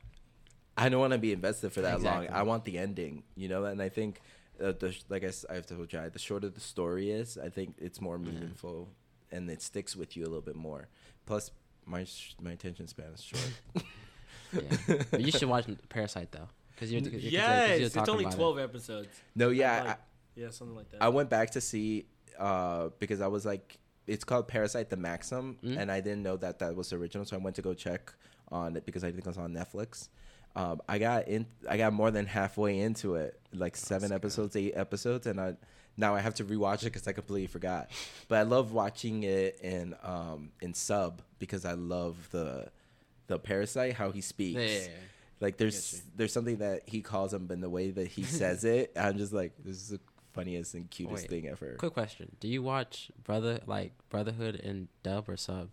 I 0.77 0.89
don't 0.89 1.01
want 1.01 1.13
to 1.13 1.19
be 1.19 1.33
invested 1.33 1.73
for 1.73 1.83
that 1.83 2.03
long. 2.03 2.29
I 2.29 2.43
want 2.43 2.65
the 2.65 2.79
ending, 2.79 3.23
you 3.37 3.49
know. 3.49 3.65
And 3.65 3.81
I 3.81 3.89
think 3.89 4.21
uh, 4.61 4.73
the 4.73 4.95
like 5.09 5.25
I, 5.25 5.31
I 5.51 5.55
have 5.55 5.67
told 5.67 5.93
you, 5.93 6.11
the 6.13 6.19
shorter 6.19 6.49
the 6.49 6.61
story 6.61 7.11
is, 7.11 7.39
I 7.39 7.49
think 7.49 7.75
it's 7.79 8.01
more 8.01 8.19
meaningful 8.19 8.89
and 9.31 9.49
it 9.51 9.63
sticks 9.63 9.95
with 9.97 10.17
you 10.17 10.25
a 10.25 10.27
little 10.29 10.41
bit 10.43 10.57
more. 10.57 10.89
Plus, 11.27 11.51
my 11.87 12.05
sh- 12.05 12.35
my 12.41 12.53
attention 12.53 12.87
span 12.89 13.07
is 13.15 13.23
short. 13.23 13.51
yeah. 14.53 15.03
but 15.11 15.21
you 15.21 15.31
should 15.33 15.49
watch 15.49 15.67
Parasite 15.89 16.31
though, 16.33 16.49
because 16.75 16.93
you're, 16.93 17.01
you're- 17.03 17.21
'cause 17.21 17.25
Yes, 17.33 17.79
you're 17.79 17.87
it's 17.87 18.09
only 18.09 18.25
about 18.25 18.35
it. 18.35 18.37
12 18.37 18.59
episodes. 18.59 19.09
no, 19.35 19.51
yeah, 19.51 19.79
Like, 19.83 19.91
I, 19.91 19.97
yeah, 20.37 20.51
something 20.51 20.77
like 20.77 20.91
that. 20.91 21.03
I 21.03 21.09
went 21.09 21.31
back 21.31 21.51
to 21.51 21.61
see 21.61 22.07
uh, 22.39 22.89
because 22.99 23.21
I 23.21 23.27
was 23.29 23.45
like, 23.47 23.79
it's 24.07 24.25
called 24.25 24.49
Parasite 24.49 24.91
the 24.91 24.97
Maxim, 24.97 25.57
Mm. 25.65 25.79
and 25.79 25.91
I 25.91 26.01
didn't 26.01 26.23
know 26.23 26.37
that 26.39 26.59
that 26.59 26.75
was 26.77 26.91
the 26.91 26.97
original, 26.97 27.25
so 27.25 27.37
I 27.37 27.41
went 27.41 27.57
to 27.57 27.63
go 27.63 27.75
check 27.75 28.13
on 28.51 28.77
it 28.77 28.85
because 28.85 29.03
I 29.05 29.09
think 29.11 29.21
it 29.21 29.27
was 29.27 29.39
on 29.39 29.53
Netflix. 29.53 30.09
Um, 30.57 30.81
I 30.89 30.99
got 30.99 31.29
in, 31.29 31.47
I 31.69 31.77
got 31.77 31.93
more 31.93 32.11
than 32.11 32.27
halfway 32.27 32.79
into 32.79 33.17
it, 33.17 33.41
like 33.53 33.77
seven 33.77 34.13
episodes, 34.13 34.55
eight 34.55 34.75
episodes, 34.77 35.27
and 35.27 35.41
I 35.41 35.57
now 35.97 36.15
I 36.15 36.21
have 36.21 36.35
to 36.35 36.45
rewatch 36.45 36.83
it 36.83 36.87
because 36.87 37.07
I 37.07 37.13
completely 37.13 37.47
forgot. 37.47 37.91
But 38.29 38.39
I 38.39 38.43
love 38.43 38.73
watching 38.73 39.25
it 39.25 39.59
in 39.61 39.95
um, 40.03 40.51
in 40.61 40.75
sub 40.75 41.23
because 41.39 41.65
I 41.65 41.73
love 41.73 42.29
the 42.31 42.71
the 43.27 43.39
Parasite 43.39 43.95
how 43.95 44.11
he 44.11 44.21
speaks. 44.21 44.61
Yeah, 44.61 44.67
yeah, 44.67 44.79
yeah. 44.81 44.89
Like 45.41 45.57
there's 45.57 46.03
there's 46.17 46.33
something 46.33 46.59
that 46.59 46.89
he 46.89 47.03
calls 47.03 47.35
him, 47.35 47.47
but 47.47 47.55
in 47.55 47.61
the 47.61 47.71
way 47.71 47.91
that 47.91 48.09
he 48.09 48.23
says 48.23 48.65
it, 48.65 48.93
I'm 48.97 49.19
just 49.19 49.33
like, 49.33 49.53
this 49.65 49.77
is 49.77 49.89
the 49.91 50.01
funniest 50.33 50.75
and 50.75 50.91
cutest 50.91 51.25
Wait, 51.25 51.31
thing 51.31 51.49
ever. 51.49 51.75
Quick 51.79 51.95
question: 51.95 52.37
Do 52.41 52.49
you 52.49 52.63
watch 52.63 53.11
Brother 53.23 53.61
like 53.67 53.93
Brotherhood 54.09 54.57
in 54.57 54.89
dub 55.03 55.29
or 55.29 55.37
sub? 55.37 55.71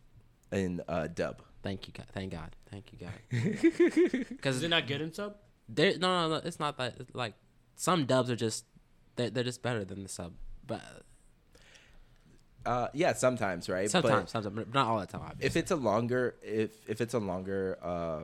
In 0.51 0.81
uh, 0.87 1.07
dub. 1.07 1.41
Thank 1.63 1.87
you, 1.87 1.93
God. 1.95 2.07
Thank 2.13 2.31
God. 2.31 2.55
Thank 2.71 2.91
you, 2.91 2.99
God. 2.99 4.21
Because 4.29 4.57
Is 4.57 4.63
it 4.63 4.69
not 4.69 4.87
good 4.87 5.01
in 5.01 5.13
sub? 5.13 5.35
there, 5.69 5.97
no, 5.97 6.27
no, 6.27 6.35
no, 6.35 6.41
it's 6.43 6.59
not 6.59 6.77
that. 6.77 6.95
It's 6.99 7.13
like 7.15 7.33
some 7.75 8.05
dubs 8.05 8.29
are 8.29 8.35
just 8.35 8.65
they're, 9.15 9.29
they're 9.29 9.43
just 9.43 9.61
better 9.61 9.83
than 9.85 10.03
the 10.03 10.09
sub, 10.09 10.33
but 10.65 10.81
Uh, 12.65 12.87
yeah, 12.93 13.13
sometimes, 13.13 13.67
right? 13.69 13.89
sometimes, 13.89 14.23
But 14.23 14.29
sometimes, 14.43 14.55
but 14.55 14.73
not 14.73 14.87
all 14.87 14.99
the 14.99 15.05
time. 15.07 15.21
Obviously. 15.21 15.45
if 15.47 15.55
it's 15.55 15.71
a 15.71 15.75
longer, 15.75 16.35
if 16.43 16.71
if 16.89 17.01
it's 17.01 17.13
a 17.13 17.19
longer 17.19 17.77
uh, 17.83 18.21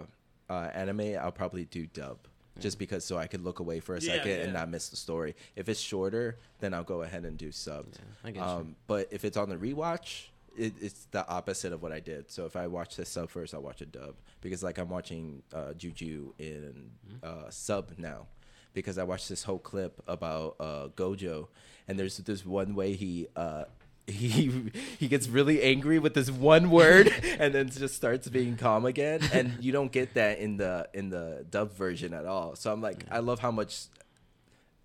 uh, 0.50 0.70
anime, 0.74 1.16
I'll 1.20 1.32
probably 1.32 1.66
do 1.66 1.86
dub, 1.88 2.18
just 2.60 2.78
because 2.80 3.04
so 3.06 3.18
I 3.18 3.28
could 3.28 3.44
look 3.44 3.60
away 3.60 3.80
for 3.80 3.96
a 3.96 4.00
Yeah, 4.02 4.14
second 4.16 4.42
and 4.42 4.54
not 4.54 4.70
miss 4.70 4.90
the 4.90 4.96
story. 4.98 5.36
If 5.56 5.70
it's 5.70 5.80
shorter, 5.80 6.38
then 6.60 6.74
I'll 6.74 6.84
go 6.84 7.02
ahead 7.02 7.26
and 7.26 7.38
do 7.38 7.52
sub. 7.52 7.86
Yeah, 7.94 8.00
I 8.24 8.32
get. 8.32 8.44
Um, 8.44 8.76
but 8.88 9.08
if 9.12 9.24
it's 9.26 9.38
on 9.38 9.50
the 9.50 9.58
rewatch, 9.58 10.28
it, 10.58 10.74
it's 10.82 11.06
the 11.12 11.28
opposite 11.28 11.72
of 11.72 11.82
what 11.82 11.92
I 11.92 12.00
did. 12.00 12.32
So 12.32 12.46
if 12.46 12.56
I 12.56 12.68
watch 12.68 12.96
the 12.96 13.06
sub 13.06 13.30
first, 13.30 13.54
I'll 13.54 13.62
watch 13.62 13.82
a 13.82 13.86
dub 13.86 14.16
because 14.42 14.64
like 14.64 14.78
I'm 14.78 14.90
watching 14.90 15.44
uh, 15.54 15.74
Juju 15.74 16.34
in 16.40 16.92
uh, 17.24 17.50
sub 17.50 17.94
now 17.98 18.28
because 18.74 18.98
I 18.98 19.04
watched 19.04 19.30
this 19.30 19.44
whole 19.44 19.60
clip 19.60 20.02
about 20.08 20.56
uh, 20.60 20.88
Gojo, 20.96 21.48
and 21.88 21.98
there's 21.98 22.18
this 22.18 22.46
one 22.46 22.76
way 22.76 22.94
he. 22.94 23.28
Uh, 23.36 23.66
he 24.08 24.72
he 25.00 25.10
gets 25.10 25.28
really 25.28 25.62
angry 25.62 26.00
with 26.00 26.14
this 26.14 26.32
one 26.32 26.70
word 26.70 27.14
and 27.40 27.54
then 27.54 27.70
just 27.70 27.94
starts 27.94 28.30
being 28.30 28.56
calm 28.56 28.86
again 28.86 29.20
and 29.34 29.58
you 29.60 29.74
don't 29.74 29.92
get 29.92 30.14
that 30.14 30.40
in 30.40 30.56
the 30.56 30.88
in 30.94 31.10
the 31.10 31.46
dub 31.52 31.74
version 31.74 32.14
at 32.14 32.26
all 32.26 32.56
so 32.56 32.72
i'm 32.72 32.82
like 32.82 33.04
i 33.12 33.20
love 33.20 33.40
how 33.40 33.52
much 33.52 33.88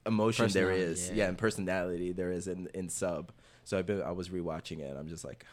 emotion 0.07 0.49
there 0.49 0.73
is 0.73 1.09
yeah. 1.11 1.15
yeah 1.15 1.29
and 1.29 1.39
personality 1.39 2.11
there 2.11 2.33
is 2.33 2.49
in 2.49 2.69
in 2.75 2.89
sub 2.89 3.31
so 3.63 3.79
i've 3.79 3.87
been 3.87 4.03
i 4.03 4.11
was 4.11 4.29
rewatching 4.29 4.81
it 4.81 4.91
and 4.91 4.99
i'm 4.99 5.07
just 5.07 5.25
like 5.25 5.47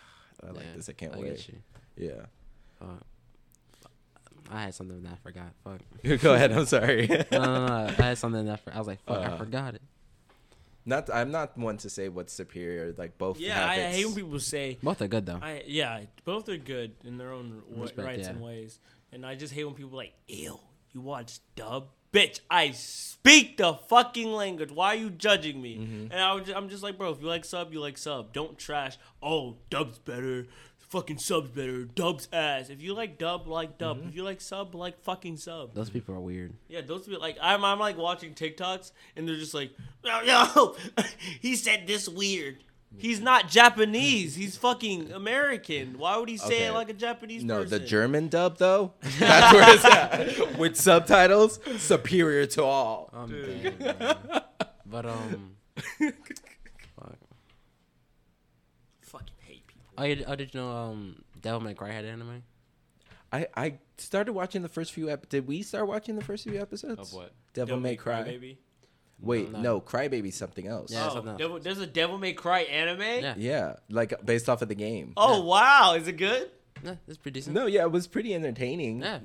i 0.44 0.52
like 0.52 0.58
Yeah, 0.66 0.76
this 0.76 0.90
i 0.90 0.94
can't 0.94 1.16
I 1.16 1.20
wait 1.20 1.36
get 1.38 1.48
you. 1.50 1.56
yeah 1.98 2.26
Fuck. 2.80 3.04
I 4.52 4.64
had 4.64 4.74
something 4.74 5.04
that 5.04 5.14
I 5.14 5.16
forgot. 5.18 5.52
Fuck. 5.64 5.82
go 6.22 6.34
ahead 6.34 6.52
i'm 6.52 6.66
sorry 6.66 7.08
no, 7.32 7.40
no, 7.40 7.68
no. 7.68 7.86
I 7.98 8.02
had 8.02 8.18
something 8.18 8.46
that 8.46 8.54
I, 8.54 8.56
for, 8.58 8.74
I 8.74 8.78
was 8.80 8.88
like, 8.88 9.04
fuck, 9.06 9.18
I 9.20 9.26
Uh, 9.26 9.38
forgot 9.38 9.76
it. 9.76 9.82
not 10.86 11.10
i'm 11.14 11.30
not 11.32 11.58
one 11.58 11.78
to 11.78 11.90
say 11.90 12.10
what's 12.10 12.34
superior 12.34 12.94
like 12.98 13.18
both 13.18 13.40
Yeah, 13.40 13.60
have 13.60 13.70
I 13.70 13.76
hate 13.92 14.06
when 14.06 14.16
people 14.16 14.40
say 14.40 14.78
Both 14.82 15.02
are 15.02 15.08
good 15.08 15.26
though. 15.26 15.40
I 15.42 15.64
yeah, 15.68 16.02
both 16.26 16.50
are 16.50 16.58
good 16.58 16.94
in 17.04 17.18
their 17.18 17.32
own 17.32 17.62
Respect, 17.76 18.06
rights 18.08 18.24
yeah. 18.24 18.30
and 18.32 18.42
ways. 18.42 18.80
And 19.12 19.26
I 19.26 19.36
just 19.36 19.54
hate 19.54 19.66
when 19.66 19.76
people 19.76 19.92
are 19.94 20.04
like, 20.04 20.14
"Ew, 20.28 20.60
you 20.94 21.02
watch 21.02 21.40
dub, 21.56 21.90
bitch." 22.12 22.40
I 22.50 22.72
speak 22.72 23.58
the 23.58 23.74
fucking 23.74 24.32
language. 24.32 24.72
Why 24.72 24.88
are 24.88 24.96
you 24.96 25.10
judging 25.10 25.62
me? 25.62 25.78
Mm-hmm. 25.78 26.12
And 26.12 26.22
I 26.22 26.34
was, 26.34 26.50
I'm 26.50 26.70
just 26.70 26.84
like, 26.84 26.98
bro, 26.98 27.12
if 27.12 27.22
you 27.22 27.28
like 27.28 27.46
sub, 27.46 27.74
you 27.74 27.80
like 27.80 27.98
sub. 27.98 28.34
Don't 28.34 28.58
trash. 28.58 28.98
Oh, 29.22 29.58
dub's 29.70 30.00
better. 30.00 30.48
Fucking 30.78 31.20
sub's 31.20 31.52
better. 31.52 31.84
Dub's 31.84 32.28
ass. 32.34 32.72
If 32.72 32.82
you 32.82 32.96
like 32.96 33.20
dub, 33.20 33.48
like 33.48 33.78
dub. 33.78 34.00
Mm-hmm. 34.00 34.10
If 34.10 34.16
you 34.16 34.24
like 34.24 34.42
sub, 34.42 34.74
like 34.74 35.00
fucking 35.04 35.38
sub. 35.38 35.76
Those 35.76 35.92
people 35.92 36.16
are 36.16 36.20
weird. 36.20 36.54
Yeah, 36.68 36.82
those 36.82 37.06
people 37.06 37.22
like 37.22 37.38
I'm 37.40 37.64
I'm 37.64 37.78
like 37.78 37.96
watching 37.98 38.34
TikToks 38.34 38.92
and 39.16 39.28
they're 39.28 39.36
just 39.36 39.54
like, 39.54 39.72
yo, 40.04 40.22
yo 40.22 40.76
he 41.42 41.56
said 41.56 41.86
this 41.86 42.10
weird. 42.10 42.64
He's 42.98 43.22
not 43.22 43.48
Japanese. 43.50 44.36
He's 44.36 44.58
fucking 44.58 45.12
American. 45.12 45.98
Why 46.00 46.18
would 46.18 46.28
he 46.28 46.38
say 46.38 46.46
Okay. 46.48 46.66
it 46.66 46.72
like 46.74 46.90
a 46.90 46.94
Japanese 46.94 47.44
No, 47.44 47.62
person? 47.62 47.70
the 47.80 47.86
German 47.86 48.28
dub 48.30 48.58
though. 48.58 48.94
That's 49.20 49.54
where 49.54 49.76
it's 49.76 49.86
at. 49.86 50.58
With 50.60 50.76
subtitles, 50.76 51.60
superior 51.78 52.46
to 52.48 52.64
all. 52.64 53.10
I'm 53.14 53.30
Dude. 53.30 53.80
dead, 53.80 54.00
man. 54.00 54.42
But 54.86 55.06
um, 55.06 55.56
fuck. 56.96 57.18
Fucking 59.02 59.28
hate 59.42 59.68
people. 59.68 59.86
Oh, 59.98 60.04
you, 60.04 60.24
oh, 60.28 60.36
did 60.36 60.54
you 60.54 60.60
know 60.60 60.72
um, 60.72 61.24
Devil 61.40 61.62
May 61.62 61.74
Cry 61.76 61.92
had 61.92 62.06
anime? 62.06 62.44
I 63.32 63.48
I 63.56 63.74
started 63.98 64.34
watching 64.34 64.62
the 64.64 64.68
first 64.70 64.92
few. 64.92 65.10
Ep- 65.10 65.30
Did 65.30 65.48
we 65.48 65.62
start 65.62 65.88
watching 65.88 66.16
the 66.16 66.24
first 66.24 66.44
few 66.44 66.60
episodes? 66.60 67.00
Of 67.00 67.14
what? 67.14 67.34
Devil, 67.54 67.80
May 67.80 67.96
Cry. 67.96 68.24
baby. 68.24 68.58
Wait, 69.22 69.52
No. 69.52 69.60
no, 69.60 69.82
Crybaby's 69.82 70.36
something 70.36 70.68
else. 70.68 70.92
Yeah, 70.92 71.08
oh, 71.10 71.14
something 71.14 71.32
else. 71.32 71.40
Devil, 71.40 71.60
there's 71.60 71.80
a 71.80 71.88
Devil 71.88 72.18
May 72.18 72.34
Cry 72.34 72.62
anime. 72.62 73.02
Yeah. 73.02 73.34
Yeah, 73.38 73.74
like 73.90 74.14
based 74.26 74.48
off 74.50 74.62
of 74.62 74.70
the 74.70 74.76
game. 74.76 75.14
Oh 75.18 75.44
wow, 75.44 75.96
is 75.98 76.08
it 76.08 76.14
good? 76.18 76.50
Yeah, 76.84 76.96
it's 77.08 77.18
pretty 77.18 77.40
decent. 77.40 77.56
No, 77.56 77.66
yeah, 77.66 77.84
it 77.84 77.92
was 77.92 78.08
pretty 78.08 78.34
entertaining. 78.34 79.02
Yeah. 79.02 79.20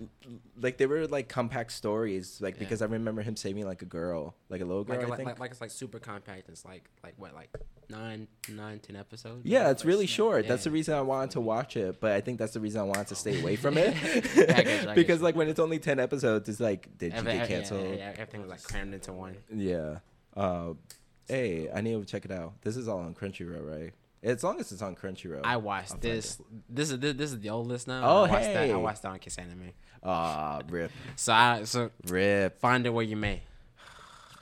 Like 0.61 0.79
they 0.79 0.87
were 0.87 1.07
like 1.07 1.29
compact 1.29 1.73
stories, 1.73 2.41
like 2.41 2.55
Yeah. 2.55 2.61
because 2.61 2.83
I 2.83 2.87
remember 2.87 3.23
him 3.23 3.37
saving 3.37 3.67
like 3.67 3.83
a 3.83 3.87
girl, 3.87 4.35
like 4.49 4.61
a 4.61 4.65
little 4.65 4.85
girl. 4.85 4.97
like, 4.97 5.07
I 5.07 5.09
like, 5.09 5.17
think. 5.19 5.29
like, 5.29 5.39
like 5.41 5.51
it's 5.53 5.61
like 5.61 5.71
super 5.71 5.99
compact. 5.99 6.49
It's 6.49 6.65
like 6.65 6.89
like 7.03 7.15
what 7.17 7.35
like 7.35 7.51
nine 7.91 8.29
nine 8.51 8.79
ten 8.81 8.97
episodes. 8.97 9.43
yeah, 9.45 9.71
it's 9.71 9.83
like 9.83 9.89
really 9.89 10.07
snap. 10.07 10.17
short. 10.17 10.49
That's 10.49 10.65
the 10.65 10.71
reason 10.71 10.95
I 10.95 11.01
wanted 11.03 11.31
to 11.33 11.41
watch 11.41 11.77
it, 11.77 12.01
but 12.01 12.13
I 12.13 12.21
think 12.21 12.39
that's 12.39 12.55
the 12.55 12.61
reason 12.61 12.81
I 12.81 12.85
wanted 12.85 13.09
to 13.09 13.15
stay 13.15 13.41
away 13.41 13.57
from 13.57 13.77
it. 13.79 13.95
I 13.97 14.63
get 14.63 14.83
you, 14.85 14.91
I 14.91 14.95
because 14.95 15.19
you. 15.19 15.25
like 15.25 15.37
when 15.37 15.49
it's 15.49 15.61
only 15.61 15.79
ten 15.79 15.99
episodes, 16.01 16.49
it's 16.49 16.61
like, 16.61 16.97
did 16.99 17.07
you 17.07 17.11
get 17.13 17.19
every- 17.19 17.33
yeah, 17.35 17.47
canceled? 17.47 17.85
yeah, 17.91 17.95
yeah, 17.95 18.11
everything 18.13 18.41
was 18.43 18.51
like 18.51 18.63
crammed 18.63 18.95
into 18.95 19.13
one. 19.13 19.37
Yeah. 19.55 19.99
Uh, 20.37 20.75
hey, 21.29 21.71
I 21.73 21.81
need 21.81 21.93
to 21.93 22.05
check 22.05 22.25
it 22.25 22.31
out. 22.33 22.55
This 22.63 22.77
is 22.77 22.89
all 22.89 22.99
on 23.01 23.15
Crunchyroll, 23.15 23.65
right? 23.71 23.93
As 24.25 24.43
long 24.43 24.59
as 24.59 24.73
it's 24.73 24.81
on 24.83 24.97
Crunchyroll. 24.97 25.43
I 25.45 25.57
watched 25.59 25.93
I'll 25.93 25.99
find 25.99 26.03
this. 26.03 26.41
This 26.69 26.91
is 26.91 26.99
this, 26.99 27.15
this 27.17 27.31
is 27.33 27.41
the 27.41 27.51
old 27.51 27.67
list 27.67 27.87
now. 27.87 28.03
Oh, 28.03 28.25
I 28.25 28.31
watched 28.31 28.45
that. 28.45 28.67
hey. 28.67 28.73
I 28.73 28.77
watched 28.77 29.03
that 29.03 29.09
on 29.09 29.19
KissAnime. 29.19 29.73
Ah, 30.03 30.61
rip, 30.69 30.91
So 31.17 31.33
I 31.33 31.65
so 31.65 31.91
rip. 32.09 32.59
find 32.59 32.87
it 32.87 32.91
where 32.91 33.05
you 33.05 33.17
may. 33.17 33.43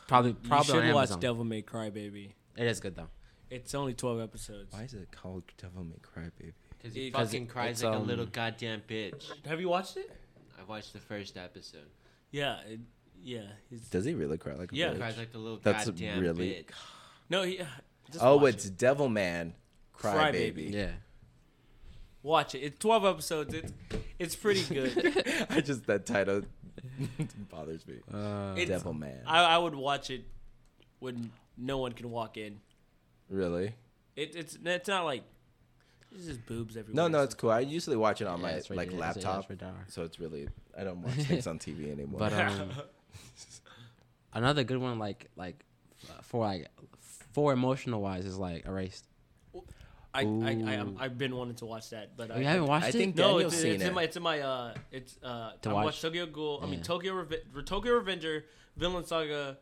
Probably 0.08 0.30
You 0.32 0.36
probably 0.48 0.72
on 0.78 0.84
should 0.86 0.94
watch 0.94 1.02
Amazon. 1.08 1.20
Devil 1.20 1.44
May 1.44 1.62
Cry 1.62 1.90
baby. 1.90 2.34
It 2.56 2.66
is 2.66 2.80
good 2.80 2.96
though. 2.96 3.08
It's 3.50 3.74
only 3.74 3.94
12 3.94 4.20
episodes. 4.20 4.72
Why 4.72 4.82
is 4.82 4.94
it 4.94 5.08
called 5.12 5.44
Devil 5.58 5.84
May 5.84 5.98
Cry, 6.00 6.30
baby? 6.38 6.52
Because 6.78 6.94
he 6.94 7.10
'cause 7.10 7.28
fucking 7.28 7.42
it- 7.44 7.48
cries 7.48 7.70
it's, 7.76 7.82
like 7.84 7.94
a 7.94 7.96
um, 7.98 8.06
little 8.06 8.26
goddamn 8.26 8.82
bitch. 8.88 9.24
Have 9.46 9.60
you 9.60 9.68
watched 9.68 9.96
it? 9.96 10.10
I 10.58 10.64
watched 10.64 10.92
the 10.92 10.98
first 11.00 11.36
episode. 11.36 11.90
Yeah, 12.30 12.60
it, 12.62 12.80
yeah. 13.22 13.42
He's, 13.70 13.88
Does 13.88 14.04
he 14.04 14.14
really 14.14 14.38
cry 14.38 14.54
like 14.54 14.72
a 14.72 14.74
Yeah. 14.76 14.88
He 14.90 14.94
bitch? 14.94 14.98
cries 14.98 15.18
like 15.18 15.34
a 15.34 15.38
little 15.38 15.58
That's 15.62 15.84
goddamn 15.86 16.20
really- 16.20 16.50
bitch. 16.50 16.74
no, 17.28 17.42
he. 17.42 17.58
Just 18.10 18.24
Oh, 18.24 18.44
it's 18.46 18.66
it. 18.66 18.76
Devil 18.76 19.08
Man, 19.08 19.54
Cry, 19.92 20.12
Cry 20.14 20.30
Baby. 20.32 20.62
Baby. 20.66 20.76
Yeah. 20.76 20.90
watch 22.22 22.54
it. 22.54 22.60
It's 22.60 22.78
12 22.78 23.04
episodes. 23.04 23.54
It's 23.54 23.72
it's 24.18 24.36
pretty 24.36 24.62
good. 24.74 25.46
I 25.50 25.60
just 25.60 25.86
that 25.86 26.06
title 26.06 26.42
bothers 27.50 27.86
me. 27.86 27.96
Uh, 28.12 28.52
It's- 28.56 28.68
Devil 28.68 28.94
Man. 28.94 29.22
I 29.26 29.44
I 29.44 29.58
would 29.58 29.74
watch 29.74 30.10
it 30.10 30.24
when 30.98 31.30
no 31.56 31.78
one 31.78 31.92
can 31.92 32.10
walk 32.10 32.36
in. 32.36 32.60
really? 33.28 33.74
It, 34.16 34.34
it's 34.36 34.58
it's 34.64 34.88
not 34.88 35.04
like 35.04 35.24
it's 36.14 36.26
just 36.26 36.44
boobs 36.46 36.76
everywhere. 36.76 36.94
No, 36.94 37.08
no, 37.08 37.22
it's 37.24 37.34
cool. 37.34 37.50
I 37.50 37.60
usually 37.60 37.96
watch 37.96 38.20
it 38.20 38.26
on 38.26 38.38
yeah, 38.40 38.46
my 38.46 38.50
it's 38.52 38.68
like 38.70 38.78
rated- 38.78 38.94
it's- 38.94 39.16
yeah, 39.16 39.22
laptop, 39.30 39.40
it's 39.40 39.50
rated 39.50 39.66
R. 39.66 39.84
so 39.88 40.02
it's 40.02 40.20
really 40.20 40.48
I 40.78 40.84
don't 40.84 41.02
watch 41.02 41.14
things 41.14 41.46
on 41.46 41.58
TV 41.58 41.90
anymore. 41.90 42.18
But 42.20 42.32
um, 42.34 42.70
another 44.34 44.64
good 44.64 44.78
one, 44.78 44.98
like 44.98 45.30
like 45.36 45.64
f- 46.02 46.24
for 46.24 46.44
like 46.44 46.68
for 47.32 47.52
emotional 47.52 48.00
wise, 48.02 48.26
is 48.26 48.38
like 48.38 48.66
Erased. 48.66 49.06
I, 50.14 50.20
I, 50.20 50.22
I 50.24 50.24
Ooh. 50.82 50.96
I've 51.00 51.16
been 51.16 51.34
wanting 51.34 51.54
to 51.56 51.64
watch 51.66 51.88
that, 51.90 52.16
but 52.16 52.30
Oh, 52.30 52.34
I 52.34 52.38
you 52.38 52.44
haven't 52.44 52.66
watched 52.66 52.84
I 52.84 52.88
it? 52.88 52.92
think 52.92 53.16
No, 53.16 53.32
Daniel's 53.32 53.52
it's, 53.54 53.62
seen 53.62 53.72
it's 53.76 53.82
it. 53.84 53.88
in 53.88 53.94
my 53.94 54.02
it's 54.02 54.16
in 54.16 54.22
my 54.22 54.40
uh 54.40 54.74
it's 54.90 55.16
uh 55.22 55.52
To 55.62 55.70
I 55.70 55.72
watch? 55.72 55.84
watched 55.86 56.02
Tokyo 56.02 56.26
Ghoul. 56.26 56.60
I 56.62 56.66
mean 56.66 56.74
Yeah. 56.80 56.82
Tokyo 56.84 57.14
Reve- 57.14 57.64
Tokyo 57.64 57.94
Revenger, 57.94 58.44
Vinland 58.76 59.06
Saga, 59.06 59.56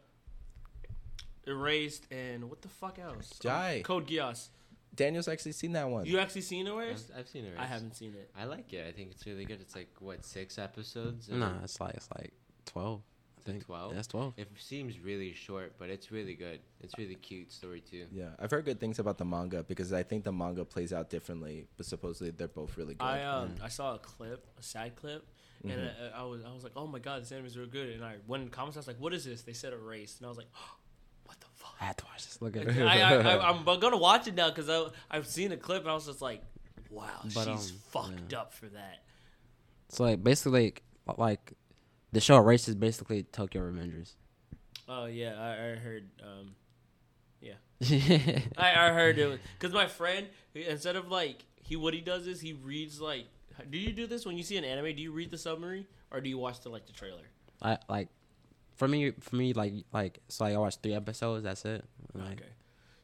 Erased, 1.47 2.07
and 2.13 2.51
what 2.51 2.63
the 2.63 2.69
fuck 2.69 2.99
else? 2.99 3.31
Jai. 3.41 3.83
Code 3.85 4.07
Geass. 4.07 4.49
Daniel's 4.95 5.29
actually 5.29 5.53
seen 5.53 5.73
that 5.73 5.89
one. 5.89 6.05
You 6.05 6.19
actually 6.19 6.41
seen 6.43 6.67
I've, 6.67 6.75
Erased? 6.75 7.11
I've 7.17 7.29
seen 7.29 7.45
it. 7.45 7.55
I 7.59 7.65
haven't 7.65 7.95
seen 7.97 8.15
it. 8.15 8.31
I 8.37 8.45
like 8.45 8.73
it. 8.73 8.87
I 8.87 8.93
think 8.93 9.13
it's 9.13 9.25
really 9.27 9.45
good. 9.45 9.61
It's 9.61 9.75
like 9.77 9.89
what 10.01 10.25
six 10.27 10.59
episodes? 10.59 11.29
No, 11.29 11.53
it's 11.63 11.81
like 11.81 11.95
it's 11.95 12.09
like 12.17 12.33
twelve. 12.67 13.03
I 13.47 13.51
think 13.51 13.65
12? 13.67 13.93
Yeah, 13.93 13.99
it's 13.99 14.09
twelve. 14.09 14.35
It 14.37 14.49
seems 14.59 14.99
really 15.01 15.33
short, 15.33 15.73
but 15.79 15.89
it's 15.91 16.11
really 16.13 16.35
good. 16.35 16.61
It's 16.81 16.97
really 16.99 17.15
cute 17.15 17.53
story 17.53 17.81
too. 17.81 18.07
Yeah, 18.13 18.29
I've 18.39 18.51
heard 18.51 18.65
good 18.65 18.81
things 18.81 18.99
about 18.99 19.19
the 19.19 19.25
manga 19.25 19.63
because 19.63 19.93
I 19.93 20.03
think 20.03 20.25
the 20.25 20.33
manga 20.33 20.65
plays 20.65 20.93
out 20.93 21.11
differently, 21.11 21.67
but 21.77 21.87
supposedly 21.87 22.31
they're 22.31 22.49
both 22.49 22.77
really 22.77 22.95
good. 22.95 23.05
I 23.05 23.25
um 23.25 23.55
I 23.63 23.69
saw 23.69 23.95
a 23.95 23.99
clip, 23.99 24.47
a 24.59 24.63
side 24.63 24.95
clip, 24.97 25.27
and 25.65 25.73
Mhm. 25.73 26.15
I, 26.15 26.21
I 26.21 26.23
was 26.25 26.43
I 26.45 26.53
was 26.53 26.63
like, 26.65 26.73
oh 26.77 26.87
my 26.87 26.99
god, 26.99 27.23
this 27.23 27.33
anime 27.33 27.47
is 27.47 27.57
real 27.57 27.67
good. 27.67 27.91
And 27.91 28.05
I 28.05 28.17
went 28.27 28.43
in 28.43 28.51
the 28.51 28.55
comments, 28.55 28.77
I 28.77 28.81
was 28.81 28.87
like, 28.89 29.01
what 29.01 29.13
is 29.15 29.25
this? 29.25 29.43
They 29.43 29.53
said 29.55 29.73
a 29.73 29.79
race, 29.79 30.17
and 30.19 30.27
I 30.27 30.29
was 30.29 30.39
like, 30.39 30.49
what 31.25 31.39
the 31.41 31.47
fuck? 31.55 31.75
I 31.81 31.85
had 31.85 31.97
to 31.99 32.05
watch 32.07 32.25
this. 32.27 32.41
Look 32.43 32.57
at 32.57 32.69
I, 32.69 32.71
it. 32.71 32.83
I, 33.27 33.37
I, 33.37 33.49
I'm 33.51 33.65
gonna 33.81 33.97
watch 33.97 34.27
it 34.29 34.35
now 34.35 34.49
because 34.51 34.69
I 34.69 34.87
I've 35.11 35.27
seen 35.27 35.53
a 35.53 35.57
clip 35.57 35.83
and 35.83 35.91
I 35.91 35.95
was 35.95 36.07
just 36.07 36.21
like, 36.23 36.43
wow, 36.91 37.09
But, 37.35 37.45
she's 37.47 37.71
um, 37.71 37.77
fucked 37.91 38.33
yeah. 38.33 38.41
up 38.41 38.53
for 38.53 38.67
that. 38.67 38.99
So 39.89 40.05
like 40.05 40.23
basically 40.23 40.75
like, 41.07 41.19
like 41.19 41.53
the 42.13 42.21
show 42.21 42.37
Erased 42.37 42.69
is 42.69 42.75
basically 42.75 43.23
Tokyo 43.25 43.63
Revengers. 43.63 44.15
Oh 44.89 45.07
yeah, 45.07 45.35
I, 45.39 45.53
I 45.73 45.75
heard. 45.77 46.09
Um, 46.23 46.55
yeah. 47.41 47.55
I, 48.59 48.87
I 48.87 48.91
heard 48.91 49.19
it 49.19 49.41
because 49.59 49.73
my 49.73 49.87
friend 49.87 50.27
instead 50.55 50.97
of 50.97 51.11
like 51.11 51.45
he 51.63 51.77
what 51.77 51.95
he 51.95 52.01
does 52.01 52.27
is 52.27 52.41
he 52.41 52.53
reads 52.53 53.01
like. 53.01 53.27
Do 53.71 53.77
you 53.77 53.93
do 53.93 54.07
this 54.07 54.25
when 54.25 54.37
you 54.39 54.43
see 54.43 54.57
an 54.57 54.65
anime? 54.65 54.97
Do 54.97 55.03
you 55.03 55.13
read 55.13 55.31
the 55.31 55.37
summary 55.37 55.87
or 56.11 56.21
do 56.23 56.31
you 56.31 56.39
watch 56.39 56.61
the 56.61 56.71
like 56.71 56.87
the 56.87 56.93
trailer? 56.93 57.23
I 57.61 57.77
like 57.89 58.09
for 58.77 58.89
me 58.89 59.13
for 59.21 59.37
me 59.37 59.53
like 59.53 59.75
like 59.93 60.21
so 60.29 60.45
like, 60.45 60.55
I 60.55 60.59
watch 60.59 60.77
three 60.83 60.95
episodes. 60.95 61.45
That's 61.45 61.65
it. 61.67 61.85
Like, 62.15 62.33
Okay. 62.41 62.49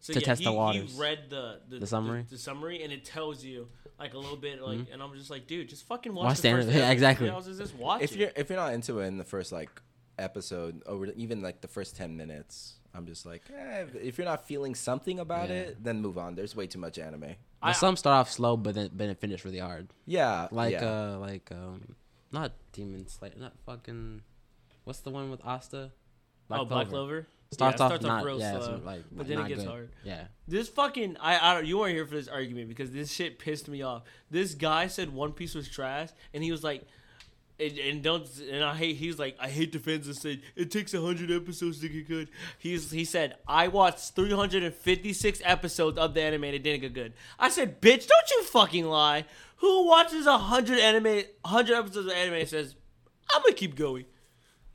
So 0.07 0.13
To 0.13 0.21
yeah, 0.21 0.25
test 0.27 0.39
he, 0.41 0.45
the 0.45 0.53
waters. 0.53 0.95
he 0.95 1.01
read 1.01 1.31
the 1.31 1.61
the, 1.69 1.79
The 1.81 1.87
summary? 1.87 2.25
the, 2.31 2.39
summary, 2.39 2.83
and 2.85 2.93
it 2.93 3.05
tells 3.05 3.43
you 3.45 3.69
like 3.99 4.15
a 4.15 4.19
little 4.19 4.37
bit, 4.37 4.63
like, 4.63 4.79
Mhm. 4.79 4.93
and 4.93 5.03
I'm 5.03 5.13
just 5.15 5.31
like, 5.31 5.49
dude, 5.49 5.69
just 5.69 5.85
fucking 5.89 6.15
watch, 6.15 6.25
Watch 6.27 6.37
the 6.43 6.43
the 6.51 6.55
first 6.55 6.69
anime. 6.69 6.77
episode. 6.77 6.93
Exactly. 6.93 7.27
Yeah, 7.27 7.37
I 7.37 7.41
just, 7.41 7.59
just 7.59 7.75
watch 7.75 8.03
if 8.03 8.13
it. 8.13 8.19
you're 8.19 8.33
if 8.37 8.49
you're 8.49 8.59
not 8.59 8.73
into 8.73 9.01
it 9.01 9.07
in 9.09 9.19
the 9.19 9.25
first 9.25 9.51
like 9.51 9.71
episode 10.19 10.83
or 10.87 11.07
even 11.17 11.43
like 11.43 11.61
the 11.61 11.69
first 11.69 11.97
ten 11.97 12.17
minutes, 12.17 12.75
I'm 12.95 13.05
just 13.07 13.27
like, 13.27 13.43
eh, 13.53 13.87
if 14.01 14.17
you're 14.17 14.25
not 14.25 14.47
feeling 14.47 14.75
something 14.77 15.19
about 15.19 15.49
Yeah. 15.49 15.55
it, 15.57 15.83
then 15.85 16.01
move 16.01 16.19
on. 16.19 16.37
There's 16.37 16.55
way 16.55 16.67
too 16.69 16.79
much 16.79 16.99
anime. 16.99 17.21
But 17.21 17.37
I- 17.61 17.73
some 17.73 17.97
start 17.97 18.15
off 18.21 18.31
slow, 18.31 18.57
but 18.57 18.75
then 18.77 18.89
but 18.89 18.99
then 19.07 19.15
finish 19.17 19.45
really 19.45 19.59
hard. 19.59 19.89
Yeah, 20.07 20.47
Like 20.53 20.73
yeah. 20.75 21.15
uh 21.15 21.19
like 21.19 21.51
um 21.51 21.97
not 22.31 22.53
Demon 22.73 23.09
Slayer, 23.09 23.33
not 23.37 23.55
fucking 23.67 24.23
what's 24.85 25.01
the 25.01 25.11
one 25.11 25.31
with 25.31 25.45
Asta? 25.45 25.91
oh, 26.51 26.65
Black 26.65 26.89
Clover. 26.89 27.27
Starts 27.53 27.79
Yeah, 27.79 27.85
off 27.87 27.91
starts 27.91 28.05
off 28.05 28.09
not 28.09 28.25
real 28.25 28.41
yeah, 28.41 28.59
slow, 28.61 28.81
like 28.85 29.03
but 29.13 29.29
then 29.29 29.39
it 29.39 29.49
gets 29.49 29.61
good. 29.63 29.69
hard. 29.71 29.89
Yeah. 30.05 30.25
This 30.49 30.69
fucking 30.69 31.17
I, 31.21 31.37
I 31.37 31.61
you 31.61 31.79
weren't 31.79 31.95
here 31.95 32.07
for 32.07 32.15
this 32.17 32.29
argument 32.29 32.69
because 32.69 32.91
this 32.91 33.13
shit 33.13 33.39
pissed 33.39 33.69
me 33.69 33.83
off. 33.83 34.03
This 34.31 34.55
guy 34.55 34.89
said 34.89 35.13
One 35.15 35.33
Piece 35.33 35.55
was 35.55 35.69
trash, 35.69 36.09
and 36.35 36.43
he 36.43 36.51
was 36.51 36.65
like, 36.65 36.85
and, 37.61 37.79
and 37.79 38.03
don't 38.03 38.29
and 38.51 38.65
I 38.65 38.75
hate. 38.75 38.97
He's 38.97 39.19
like 39.19 39.37
I 39.41 39.49
hate 39.49 39.73
the 39.73 39.79
fans 39.79 40.07
that 40.09 40.17
say 40.17 40.41
it 40.57 40.71
takes 40.73 40.93
hundred 40.93 41.31
episodes 41.31 41.81
to 41.81 41.89
get 41.89 42.09
good. 42.09 42.29
He's 42.59 42.91
he 42.91 43.05
said 43.05 43.37
I 43.47 43.69
watched 43.69 44.15
three 44.17 44.33
hundred 44.33 44.65
and 44.65 44.75
fifty 44.75 45.13
six 45.13 45.41
episodes 45.45 45.99
of 45.99 46.15
the 46.15 46.23
anime 46.23 46.45
and 46.45 46.55
it 46.57 46.63
didn't 46.65 46.81
get 46.81 46.95
good. 46.95 47.13
I 47.39 47.49
said, 47.49 47.81
bitch, 47.81 48.07
don't 48.09 48.31
you 48.33 48.43
fucking 48.43 48.85
lie. 48.87 49.25
Who 49.59 49.87
watches 49.87 50.27
a 50.27 50.37
hundred 50.37 50.81
anime, 50.81 51.23
hundred 51.45 51.77
episodes 51.77 52.09
of 52.09 52.13
anime 52.13 52.35
and 52.35 52.49
says 52.49 52.75
I'm 53.33 53.41
gonna 53.43 53.55
keep 53.55 53.75
going? 53.77 54.05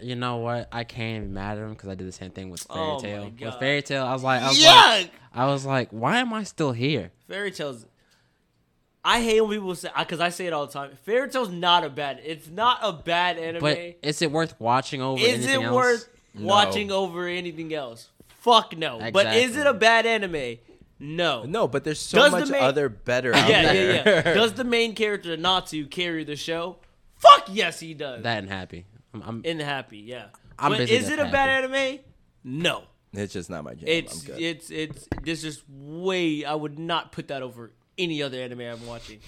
You 0.02 0.16
know 0.16 0.38
what? 0.38 0.68
I 0.72 0.84
can't 0.84 1.18
even 1.24 1.34
mad 1.34 1.58
at 1.58 1.64
him 1.64 1.72
because 1.74 1.90
I 1.90 1.96
did 1.96 2.08
the 2.08 2.12
same 2.12 2.32
thing 2.32 2.50
with 2.50 2.62
Fairy 2.64 2.80
Oh 2.80 3.02
my 3.02 3.32
With 3.46 3.56
Fairy 3.60 3.82
Tail, 3.82 4.06
I 4.06 4.14
was 4.14 4.24
like, 4.24 4.42
I 4.42 4.48
was 4.50 4.60
Yuck. 4.60 4.66
like, 4.76 5.12
I 5.34 5.46
was 5.48 5.66
like, 5.66 5.90
why 5.92 6.18
am 6.20 6.34
I 6.34 6.44
still 6.44 6.72
here? 6.72 7.12
Fairy 7.28 7.52
tales. 7.52 7.86
I 9.04 9.22
hate 9.22 9.42
when 9.42 9.50
people 9.52 9.74
say 9.76 9.90
because 9.98 10.20
I 10.20 10.30
say 10.30 10.46
it 10.46 10.54
all 10.54 10.68
the 10.68 10.74
time. 10.74 10.92
Fairy 11.06 11.28
Tail's 11.30 11.50
not 11.50 11.84
a 11.84 11.90
bad. 11.90 12.22
It's 12.24 12.50
not 12.50 12.80
a 12.84 12.94
bad 12.94 13.38
anime. 13.40 13.62
But 13.62 13.78
is 14.04 14.22
it 14.22 14.32
worth 14.32 14.60
watching 14.60 15.02
over? 15.02 15.20
is 15.22 15.46
it 15.46 15.60
else? 15.62 15.74
worth 15.74 16.10
No. 16.36 16.46
watching 16.48 16.92
over 16.92 17.28
anything 17.28 17.74
else? 17.74 18.10
Fuck 18.28 18.78
no. 18.78 19.10
But 19.12 19.36
is 19.36 19.56
it 19.58 19.66
a 19.66 19.74
bad 19.74 20.06
anime? 20.06 20.58
No. 21.00 21.44
no, 21.46 21.68
but 21.68 21.84
there's 21.84 22.00
so 22.00 22.20
Does 22.20 22.32
the 22.32 22.40
much 22.42 22.50
main- 22.50 22.62
other 22.62 22.88
better 22.90 23.34
out 23.34 23.50
Yeah, 23.50 23.74
there. 23.74 23.94
yeah, 23.96 24.04
yeah. 24.06 24.34
Does 24.36 24.54
the 24.54 24.64
main 24.64 24.94
character 24.94 25.36
Natsu 25.36 25.88
carry 25.88 26.24
the 26.24 26.36
show? 26.36 26.78
Fuck 27.16 27.48
yes, 27.52 27.80
he 27.80 27.96
does. 27.96 28.22
That 28.22 28.38
and 28.40 28.50
happy. 28.50 28.86
I'm, 29.14 29.22
I'm 29.24 29.42
In 29.46 29.60
happy, 29.60 29.98
yeah. 30.00 30.26
I'm 30.60 30.72
but 30.72 30.80
busy 30.80 30.96
is 30.96 31.10
it 31.10 31.20
a 31.20 31.26
bad 31.26 31.64
anime? 31.64 32.00
No. 32.44 32.84
it's 33.14 33.34
just 33.34 33.50
not 33.50 33.64
my 33.64 33.74
jam. 33.74 33.84
It's 33.88 34.22
I'm 34.22 34.26
good. 34.28 34.42
it's 34.42 34.70
it's 34.70 35.08
this 35.24 35.44
is 35.44 35.64
way. 35.70 36.46
I 36.46 36.54
would 36.56 36.78
not 36.80 37.12
put 37.12 37.28
that 37.30 37.42
over 37.42 37.72
any 37.98 38.22
other 38.24 38.40
anime 38.40 38.62
I'm 38.62 38.86
watching. 38.88 39.20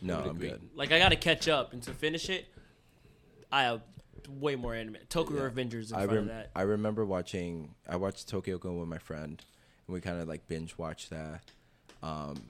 no, 0.00 0.18
I'm 0.20 0.30
agree. 0.30 0.48
good. 0.50 0.60
Like 0.74 0.92
I 0.92 0.98
gotta 0.98 1.16
catch 1.16 1.48
up, 1.48 1.72
and 1.72 1.82
to 1.84 1.92
finish 1.92 2.28
it, 2.30 2.46
I 3.50 3.62
have 3.64 3.82
way 4.28 4.56
more 4.56 4.74
anime. 4.74 4.96
Tokyo 5.08 5.36
Yeah. 5.36 5.50
Revengers 5.50 5.90
in 5.90 5.96
I, 5.96 6.04
front 6.04 6.10
rem- 6.10 6.18
of 6.22 6.26
that. 6.28 6.50
I 6.56 6.62
remember 6.62 7.04
watching. 7.04 7.74
I 7.88 7.96
watched 7.96 8.28
Tokyo 8.28 8.58
Ghoul 8.58 8.80
with 8.80 8.88
my 8.88 8.98
friend, 8.98 9.42
and 9.86 9.94
we 9.94 10.00
kind 10.00 10.20
of 10.20 10.28
like 10.28 10.48
binge 10.48 10.76
watched 10.78 11.10
that. 11.10 11.42
Um, 12.02 12.42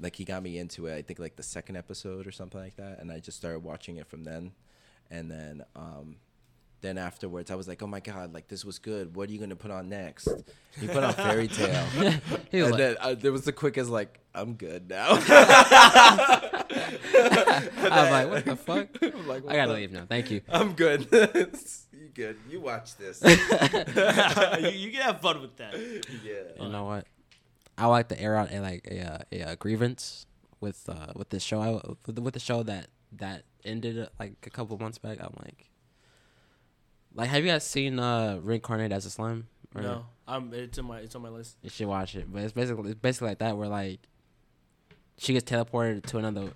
like 0.00 0.16
he 0.16 0.24
got 0.24 0.42
me 0.42 0.58
into 0.58 0.86
it. 0.86 0.94
I 0.96 1.02
think 1.02 1.18
like 1.18 1.36
the 1.36 1.42
second 1.42 1.76
episode 1.76 2.26
or 2.26 2.32
something 2.32 2.60
like 2.60 2.76
that, 2.76 2.98
and 3.00 3.10
I 3.12 3.20
just 3.20 3.36
started 3.38 3.60
watching 3.60 3.96
it 3.96 4.06
from 4.06 4.24
then. 4.24 4.52
And 5.10 5.30
then, 5.30 5.64
um, 5.74 6.16
then 6.80 6.98
afterwards, 6.98 7.50
I 7.50 7.54
was 7.54 7.66
like, 7.68 7.82
"Oh 7.82 7.86
my 7.86 8.00
god, 8.00 8.32
like 8.34 8.48
this 8.48 8.64
was 8.64 8.78
good. 8.78 9.16
What 9.16 9.28
are 9.28 9.32
you 9.32 9.38
gonna 9.38 9.56
put 9.56 9.70
on 9.70 9.88
next?" 9.88 10.28
He 10.78 10.86
put 10.86 11.02
on 11.02 11.14
Fairy 11.14 11.48
Tail, 11.48 11.84
He 12.50 12.60
was 12.62 12.70
and 12.70 12.70
like, 12.70 12.76
then 12.78 12.96
uh, 13.00 13.14
there 13.14 13.32
was 13.32 13.44
the 13.44 13.52
quickest 13.52 13.90
like, 13.90 14.20
"I'm 14.34 14.54
good 14.54 14.88
now." 14.88 15.08
I 17.18 18.02
was 18.02 18.10
like, 18.10 18.30
what 18.30 18.44
the 18.44 18.56
fuck? 18.66 18.88
I'm 19.02 19.26
like, 19.26 19.42
I 19.48 19.56
gotta 19.56 19.68
"What 19.72 19.78
leave 19.78 19.92
now. 19.92 20.06
Thank 20.08 20.30
you. 20.30 20.42
I'm 20.48 20.74
good. 20.74 21.08
you 21.12 22.08
good? 22.14 22.36
You 22.50 22.60
watch 22.60 22.96
this. 22.96 23.22
you, 23.22 23.30
you 24.68 24.90
can 24.92 25.02
have 25.02 25.20
fun 25.20 25.40
with 25.40 25.56
that. 25.56 25.74
yeah. 26.24 26.62
You 26.62 26.68
know 26.70 26.84
what? 26.84 27.06
I 27.78 27.86
like 27.86 28.08
to 28.08 28.20
air 28.20 28.36
out 28.36 28.52
a 28.52 28.60
like 28.60 28.86
a, 28.90 29.00
uh, 29.00 29.18
a, 29.32 29.42
uh 29.42 29.54
grievance 29.56 30.26
with 30.60 30.88
uh 30.88 31.12
with 31.14 31.30
the 31.30 31.40
show. 31.40 31.60
I, 31.60 31.80
with 32.20 32.34
the 32.34 32.40
show 32.40 32.62
that 32.64 32.88
that 33.12 33.44
ended 33.64 33.98
uh, 33.98 34.06
like 34.18 34.34
a 34.46 34.50
couple 34.50 34.78
months 34.78 34.98
back. 34.98 35.18
I'm 35.20 35.34
like, 35.44 35.70
like, 37.14 37.28
have 37.28 37.44
you 37.44 37.50
guys 37.50 37.64
seen 37.66 37.98
uh 37.98 38.38
reincarnated 38.42 38.92
as 38.92 39.06
a 39.06 39.10
slime? 39.10 39.46
Or- 39.74 39.82
No, 39.82 40.06
I'm. 40.28 40.52
It's 40.54 40.78
on 40.78 40.86
my. 40.86 40.98
It's 41.00 41.14
on 41.14 41.22
my 41.22 41.28
list. 41.28 41.56
You 41.62 41.70
should 41.70 41.86
watch 41.86 42.14
it. 42.16 42.30
But 42.32 42.42
it's 42.42 42.52
basically 42.52 42.90
it's 42.90 43.00
basically 43.00 43.28
like 43.28 43.38
that 43.38 43.56
where 43.56 43.68
like 43.68 44.00
she 45.18 45.32
gets 45.32 45.50
teleported 45.50 46.04
to 46.06 46.18
another 46.18 46.50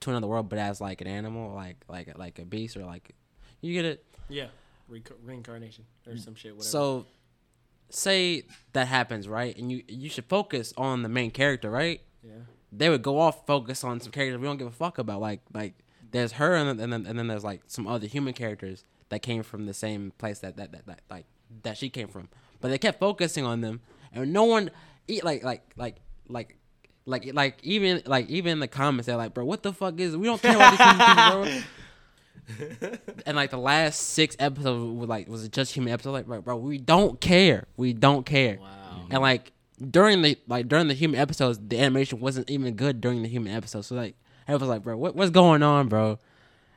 to 0.00 0.10
another 0.10 0.26
world, 0.26 0.48
but 0.48 0.58
as 0.58 0.80
like 0.80 1.00
an 1.00 1.06
animal, 1.06 1.54
like 1.54 1.76
like 1.88 2.16
like 2.18 2.38
a 2.38 2.44
beast 2.44 2.76
or 2.76 2.84
like 2.84 3.14
you 3.60 3.72
get 3.72 3.84
it. 3.84 4.04
Yeah, 4.28 4.46
Reinc- 4.90 5.12
reincarnation 5.22 5.84
or 6.06 6.16
some 6.16 6.34
shit. 6.34 6.52
Whatever. 6.54 6.68
So 6.70 7.06
say 7.90 8.44
that 8.72 8.86
happens, 8.88 9.28
right? 9.28 9.56
And 9.56 9.70
you 9.72 9.82
you 9.88 10.08
should 10.08 10.26
focus 10.26 10.72
on 10.76 11.02
the 11.02 11.08
main 11.08 11.30
character, 11.30 11.70
right? 11.70 12.00
yeah, 12.22 12.32
They 12.72 12.88
would 12.88 13.02
go 13.02 13.18
off 13.18 13.46
focus 13.46 13.84
on 13.84 14.00
some 14.00 14.12
characters 14.12 14.38
we 14.40 14.46
don't 14.46 14.56
give 14.56 14.66
a 14.66 14.70
fuck 14.70 14.98
about. 14.98 15.20
Like 15.20 15.40
like 15.52 15.74
there's 16.14 16.32
her 16.32 16.54
and 16.54 16.78
then 16.78 16.92
and 16.92 17.18
then, 17.18 17.26
there's 17.26 17.42
like 17.42 17.62
some 17.66 17.88
other 17.88 18.06
human 18.06 18.34
characters 18.34 18.84
that 19.08 19.20
came 19.20 19.42
from 19.42 19.66
the 19.66 19.74
same 19.74 20.12
place 20.16 20.38
that 20.38 20.56
that, 20.56 20.70
that, 20.70 20.86
that 20.86 21.00
like 21.10 21.26
that 21.64 21.76
she 21.76 21.90
came 21.90 22.06
from. 22.06 22.28
But 22.60 22.68
they 22.68 22.78
kept 22.78 23.00
focusing 23.00 23.44
on 23.44 23.60
them 23.60 23.80
and 24.12 24.32
no 24.32 24.44
one 24.44 24.70
eat 25.08 25.24
like 25.24 25.42
like 25.42 25.62
like 25.76 25.96
like 26.28 26.56
like 27.04 27.34
like 27.34 27.58
even 27.64 28.00
like 28.06 28.30
even 28.30 28.52
in 28.52 28.60
the 28.60 28.68
comments 28.68 29.06
they're 29.06 29.16
like, 29.16 29.34
bro, 29.34 29.44
what 29.44 29.64
the 29.64 29.72
fuck 29.72 29.98
is 29.98 30.16
we 30.16 30.26
don't 30.26 30.40
care 30.40 30.54
about 30.54 30.70
these 30.70 31.58
people, 31.58 31.68
bro. 32.86 32.98
and 33.26 33.36
like 33.36 33.50
the 33.50 33.58
last 33.58 33.96
six 33.98 34.36
episodes 34.38 34.84
was 34.96 35.08
like 35.08 35.28
was 35.28 35.44
it 35.44 35.50
just 35.52 35.74
human 35.74 35.92
episode 35.92 36.12
like 36.12 36.26
bro, 36.26 36.40
bro 36.40 36.56
we 36.56 36.78
don't 36.78 37.18
care 37.20 37.64
we 37.78 37.94
don't 37.94 38.26
care 38.26 38.58
wow. 38.60 39.06
and 39.10 39.22
like 39.22 39.50
during 39.90 40.20
the 40.20 40.38
like 40.46 40.68
during 40.68 40.86
the 40.86 40.92
human 40.92 41.18
episodes 41.18 41.58
the 41.68 41.80
animation 41.80 42.20
wasn't 42.20 42.48
even 42.50 42.74
good 42.74 43.00
during 43.00 43.22
the 43.22 43.28
human 43.28 43.50
episodes 43.50 43.86
so 43.86 43.94
like 43.94 44.14
I 44.48 44.52
was 44.54 44.62
like 44.62 44.82
bro 44.82 44.96
what, 44.96 45.14
what's 45.16 45.30
going 45.30 45.62
on 45.62 45.88
bro 45.88 46.18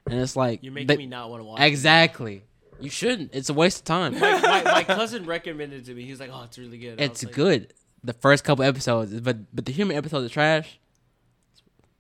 and 0.09 0.19
it's 0.19 0.35
like 0.35 0.63
You're 0.63 0.73
making 0.73 0.87
they- 0.87 0.97
me 0.97 1.05
not 1.05 1.29
want 1.29 1.41
to 1.41 1.45
watch. 1.45 1.61
exactly 1.61 2.43
you 2.79 2.89
shouldn't 2.89 3.33
it's 3.33 3.49
a 3.49 3.53
waste 3.53 3.79
of 3.79 3.85
time 3.85 4.19
my, 4.19 4.39
my, 4.41 4.63
my 4.63 4.83
cousin 4.83 5.25
recommended 5.25 5.81
it 5.81 5.85
to 5.85 5.93
me. 5.95 6.03
He's 6.05 6.19
like, 6.19 6.29
"Oh, 6.31 6.43
it's 6.43 6.59
really 6.59 6.77
good." 6.77 6.91
And 6.99 7.01
it's 7.01 7.23
like, 7.23 7.33
good 7.33 7.73
the 8.03 8.13
first 8.13 8.43
couple 8.43 8.63
episodes 8.63 9.19
but 9.21 9.37
but 9.55 9.65
the 9.65 9.71
human 9.71 9.97
episodes 9.97 10.25
are 10.29 10.33
trash 10.33 10.79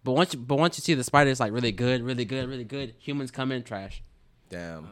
but 0.03 0.11
once 0.13 0.33
you, 0.33 0.39
but 0.39 0.57
once 0.57 0.77
you 0.77 0.81
see 0.83 0.93
the 0.93 1.03
spiders 1.03 1.39
like 1.39 1.51
really 1.51 1.71
good 1.71 2.01
really 2.03 2.23
good 2.25 2.47
really 2.47 2.63
good 2.63 2.93
humans 2.99 3.31
come 3.31 3.51
in 3.51 3.63
trash 3.63 4.03
Damn. 4.49 4.85
Uh, 4.85 4.87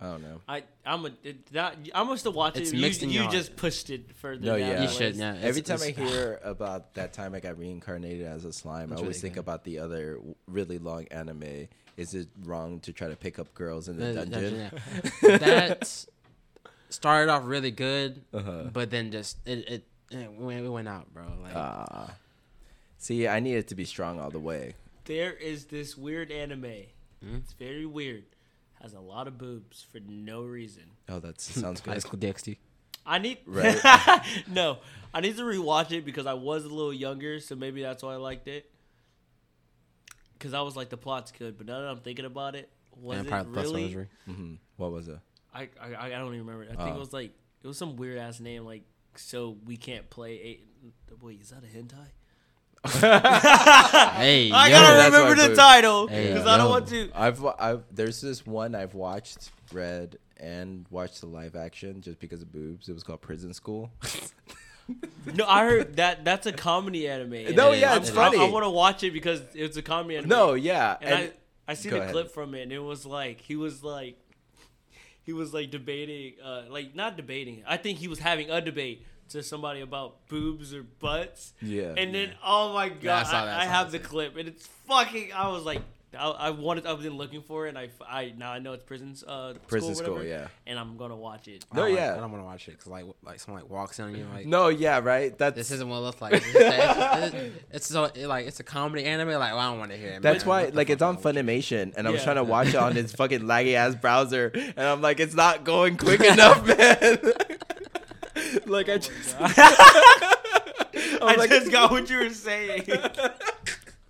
I 0.00 0.06
don't 0.06 0.22
know. 0.22 0.40
I 0.48 0.62
I'm 0.86 1.04
a 1.04 1.10
it, 1.22 1.46
that 1.52 1.76
I'm 1.94 2.06
supposed 2.06 2.22
to 2.24 2.30
watch 2.30 2.56
It's 2.56 2.70
it. 2.70 2.76
You, 2.76 2.80
mixed 2.82 3.02
in 3.02 3.10
you 3.10 3.22
your 3.22 3.30
just 3.30 3.54
pushed 3.56 3.90
it 3.90 4.12
further. 4.16 4.40
No, 4.44 4.58
down 4.58 4.68
yeah. 4.68 4.76
the 4.76 4.82
you 4.84 4.88
should 4.88 5.00
list. 5.16 5.18
yeah 5.20 5.36
Every 5.42 5.60
time 5.62 5.78
I 5.82 5.90
hear 6.04 6.40
about 6.42 6.94
that 6.94 7.12
time 7.12 7.34
I 7.34 7.40
got 7.40 7.58
reincarnated 7.58 8.26
as 8.26 8.44
a 8.46 8.52
slime, 8.52 8.90
I 8.90 8.94
It's 8.94 9.02
always 9.02 9.16
really 9.16 9.20
think 9.20 9.34
good. 9.34 9.40
about 9.40 9.64
the 9.64 9.78
other 9.80 10.14
w- 10.14 10.34
really 10.46 10.78
long 10.78 11.06
anime. 11.10 11.68
Is 11.98 12.14
it 12.14 12.28
wrong 12.44 12.80
to 12.80 12.92
try 12.94 13.08
to 13.08 13.16
pick 13.16 13.38
up 13.38 13.52
girls 13.52 13.88
in 13.88 13.98
the 13.98 14.06
The 14.06 14.26
dungeon? 14.26 14.70
yeah. 15.22 15.36
that 15.38 16.06
started 16.88 17.30
off 17.30 17.42
really 17.44 17.70
good, 17.70 18.22
Uh-huh. 18.32 18.70
but 18.72 18.90
then 18.90 19.10
just 19.10 19.36
it 19.46 19.68
it, 19.68 19.84
it, 20.10 20.32
went, 20.32 20.64
it 20.64 20.68
went 20.70 20.88
out, 20.88 21.12
bro. 21.12 21.24
Like 21.42 21.52
Ah. 21.54 22.14
See, 22.96 23.28
I 23.28 23.40
need 23.40 23.54
it 23.56 23.68
to 23.68 23.74
be 23.74 23.84
strong 23.84 24.18
all 24.20 24.30
the 24.30 24.38
way. 24.40 24.74
There 25.04 25.32
is 25.32 25.66
this 25.66 25.96
weird 25.96 26.30
anime. 26.30 26.84
Hmm? 27.22 27.36
It's 27.36 27.52
very 27.52 27.84
weird. 27.86 28.24
Has 28.80 28.94
a 28.94 29.00
lot 29.00 29.26
of 29.28 29.36
boobs 29.38 29.84
for 29.92 30.00
no 30.08 30.42
reason. 30.42 30.84
Oh, 31.08 31.18
that 31.20 31.40
sounds 31.40 31.80
High 31.80 31.94
good. 31.94 32.02
School 32.02 32.18
DxD. 32.18 32.56
I 33.06 33.18
need 33.18 33.38
Right. 33.46 33.78
no. 34.48 34.78
I 35.12 35.20
need 35.20 35.36
to 35.36 35.42
rewatch 35.42 35.90
it 35.92 36.04
because 36.04 36.26
I 36.26 36.34
was 36.34 36.64
a 36.64 36.68
little 36.68 36.92
younger, 36.92 37.40
so 37.40 37.56
maybe 37.56 37.82
that's 37.82 38.02
why 38.02 38.12
I 38.14 38.16
liked 38.16 38.46
it. 38.48 38.70
Because 40.34 40.54
I 40.54 40.62
was 40.62 40.76
like, 40.76 40.88
the 40.88 40.96
plot's 40.96 41.32
good, 41.32 41.58
but 41.58 41.66
now 41.66 41.80
that 41.80 41.88
I'm 41.88 41.98
thinking 42.00 42.24
about 42.24 42.54
it, 42.54 42.70
was 42.96 43.18
Vampire 43.18 43.40
it 43.42 43.46
really? 43.48 43.86
Surgery. 43.88 44.08
hmm 44.26 44.54
What 44.76 44.92
was 44.92 45.08
it? 45.08 45.18
I, 45.52 45.68
I 45.80 46.06
I 46.06 46.08
don't 46.10 46.34
even 46.34 46.46
remember. 46.46 46.64
I 46.64 46.76
think 46.76 46.92
Oh. 46.92 46.96
it 46.96 46.98
was 47.00 47.12
like 47.12 47.32
it 47.62 47.66
was 47.66 47.76
some 47.76 47.96
weird 47.96 48.18
ass 48.18 48.38
name 48.40 48.64
like 48.64 48.82
so 49.16 49.56
we 49.66 49.76
can't 49.76 50.08
play 50.08 50.40
eight. 50.40 50.66
Wait, 51.20 51.40
is 51.40 51.50
that 51.50 51.62
a 51.64 51.66
hentai? 51.66 52.06
Hey, 52.84 54.50
I 54.50 54.68
yo. 54.68 54.72
gotta 54.72 55.10
remember 55.10 55.42
the 55.42 55.48
boo- 55.50 55.54
title 55.56 56.06
Hey, 56.08 56.28
because 56.28 56.46
I 56.46 56.56
don't 56.56 56.70
want 56.70 56.88
to. 56.88 57.10
I've, 57.14 57.44
I've 57.58 57.82
there's 57.90 58.20
this 58.20 58.46
one 58.46 58.74
I've 58.74 58.94
watched, 58.94 59.50
read, 59.72 60.18
and 60.38 60.86
watched 60.90 61.20
the 61.20 61.26
live 61.26 61.56
action 61.56 62.00
just 62.00 62.18
because 62.20 62.40
of 62.42 62.50
boobs. 62.52 62.88
It 62.88 62.92
was 62.94 63.02
called 63.02 63.20
Prison 63.20 63.52
School. 63.54 63.90
No, 65.34 65.44
I 65.46 65.64
heard 65.66 65.96
that 65.98 66.24
that's 66.24 66.46
a 66.48 66.52
comedy 66.52 67.06
anime. 67.06 67.54
No, 67.54 67.70
And 67.70 67.80
yeah, 67.80 67.92
I'm- 67.92 68.00
it's 68.00 68.10
I- 68.10 68.14
funny. 68.14 68.40
I, 68.40 68.48
want 68.48 68.64
to 68.64 68.70
watch 68.70 69.04
it 69.04 69.12
because 69.12 69.40
it's 69.54 69.76
a 69.76 69.82
comedy 69.82 70.16
anime. 70.16 70.28
no, 70.28 70.54
yeah, 70.54 70.96
and, 71.00 71.10
and 71.14 71.32
I 71.68 71.70
I 71.70 71.74
seen 71.74 71.92
Go 71.92 71.98
a 71.98 72.00
ahead. 72.00 72.12
clip 72.12 72.30
from 72.32 72.56
it, 72.56 72.62
and 72.62 72.72
it 72.72 72.80
was 72.80 73.06
like 73.06 73.40
he 73.40 73.54
was 73.54 73.84
like 73.84 74.16
he 75.22 75.32
was 75.32 75.54
like 75.54 75.70
debating, 75.70 76.32
uh, 76.44 76.62
like 76.70 76.96
not 76.96 77.16
debating. 77.16 77.62
I 77.68 77.76
think 77.76 77.98
he 77.98 78.08
was 78.08 78.18
having 78.18 78.50
a 78.50 78.60
debate 78.60 79.06
to 79.30 79.42
somebody 79.42 79.80
about 79.80 80.26
boobs 80.28 80.72
or 80.74 80.82
butts. 80.82 81.52
yeah, 81.62 81.94
And 81.96 82.14
then, 82.14 82.32
oh 82.44 82.72
my 82.74 82.88
god, 82.88 83.02
Yeah, 83.02 83.16
I 83.18 83.22
saw 83.24 83.44
that, 83.46 83.56
I 83.58 83.62
I 83.62 83.64
saw 83.66 83.70
have 83.72 83.92
that 83.92 83.98
the 83.98 84.04
too. 84.04 84.10
clip, 84.10 84.36
and 84.36 84.48
it's 84.48 84.66
fucking. 84.88 85.32
I 85.34 85.48
was 85.48 85.64
like, 85.64 85.82
I, 86.18 86.28
I 86.28 86.50
wanted, 86.50 86.86
I've 86.88 87.00
been 87.00 87.16
looking 87.16 87.40
for 87.40 87.66
it, 87.66 87.68
and 87.68 87.78
I, 87.78 87.88
I 88.04 88.34
now 88.36 88.50
I 88.50 88.58
know 88.58 88.72
it's 88.72 88.82
prisons, 88.82 89.22
uh, 89.22 89.54
Prison 89.68 89.94
school, 89.94 90.04
school, 90.06 90.14
whatever, 90.16 90.28
yeah. 90.42 90.48
and 90.66 90.76
I'm 90.76 90.96
gonna 90.96 91.14
watch 91.14 91.46
it. 91.46 91.64
I 91.70 91.76
don't 91.76 91.84
No, 91.84 91.90
like- 91.92 92.00
yeah. 92.00 92.14
I 92.16 92.18
don't 92.18 92.32
want 92.32 92.42
to 92.42 92.46
watch 92.46 92.66
it 92.66 92.72
because 92.72 92.88
like 92.88 93.04
like 93.22 93.38
someone 93.38 93.62
like 93.62 93.70
walks 93.70 94.00
in 94.00 94.06
on 94.06 94.16
you 94.16 94.26
like. 94.34 94.44
No, 94.44 94.66
yeah, 94.70 94.98
right. 94.98 95.38
That's 95.38 95.54
This 95.54 95.70
isn't 95.70 95.88
what 95.88 95.98
it 95.98 96.00
looks 96.00 96.20
like. 96.20 96.32
It's, 96.34 96.46
it's, 96.52 97.34
it's, 97.34 97.54
it's 97.70 97.86
so 97.86 98.04
it, 98.06 98.26
like 98.26 98.48
it's 98.48 98.58
a 98.58 98.64
comedy 98.64 99.04
anime. 99.04 99.28
Like 99.28 99.52
well, 99.52 99.58
I 99.60 99.70
don't 99.70 99.78
want 99.78 99.92
to 99.92 99.96
hear 99.96 100.10
it. 100.14 100.22
That's 100.22 100.44
man. 100.44 100.48
why, 100.48 100.64
like, 100.74 100.90
it's 100.90 101.00
on 101.00 101.14
am 101.16 101.20
I? 101.24 101.30
Funimation, 101.32 101.94
and 101.96 102.08
I 102.08 102.10
was 102.10 102.18
Yeah. 102.22 102.24
trying 102.24 102.36
to 102.36 102.44
watch 102.44 102.68
it 102.70 102.74
on 102.74 102.92
this 102.94 103.12
fucking 103.20 103.42
laggy 103.42 103.74
ass 103.74 103.94
browser, 103.94 104.50
and 104.52 104.80
I'm 104.80 105.00
like, 105.00 105.20
it's 105.20 105.34
not 105.36 105.62
going 105.62 105.96
quick 105.96 106.20
enough, 106.32 106.66
man. 106.66 107.18
Like, 108.70 108.88
I 108.88 108.92
oh 108.94 108.98
just, 108.98 109.36
I 111.22 111.34
like, 111.36 111.50
just 111.50 111.70
got 111.70 111.90
what 111.90 112.08
you 112.10 112.18
were 112.18 112.30
saying. 112.48 112.84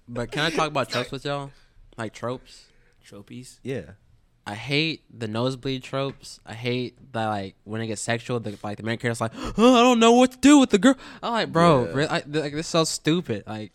But 0.08 0.30
can 0.32 0.42
I 0.42 0.50
talk 0.50 0.68
about 0.68 0.88
tropes 0.88 1.10
with 1.10 1.24
y'all? 1.24 1.50
Like 1.96 2.12
tropes. 2.14 2.66
Tropies. 3.04 3.58
yeah, 3.64 3.82
I 4.46 4.54
hate 4.54 5.02
the 5.16 5.26
nosebleed 5.26 5.82
tropes. 5.82 6.38
I 6.46 6.54
hate 6.54 6.96
that 7.12 7.26
like 7.26 7.56
when 7.64 7.80
it 7.80 7.88
gets 7.88 8.00
sexual, 8.02 8.38
the 8.40 8.56
like 8.62 8.76
the 8.76 8.82
main 8.84 8.98
character's 8.98 9.20
like, 9.20 9.32
oh, 9.58 9.74
I 9.76 9.82
don't 9.82 9.98
know 9.98 10.12
what 10.12 10.32
to 10.32 10.38
do 10.38 10.58
with 10.58 10.70
the 10.70 10.78
girl. 10.78 10.94
I'm 11.22 11.32
like, 11.32 11.52
bro, 11.52 11.86
Yeah. 11.86 11.92
really? 11.92 12.08
I, 12.08 12.14
like 12.26 12.52
this 12.52 12.66
is 12.66 12.66
so 12.68 12.84
stupid. 12.84 13.44
Like, 13.46 13.72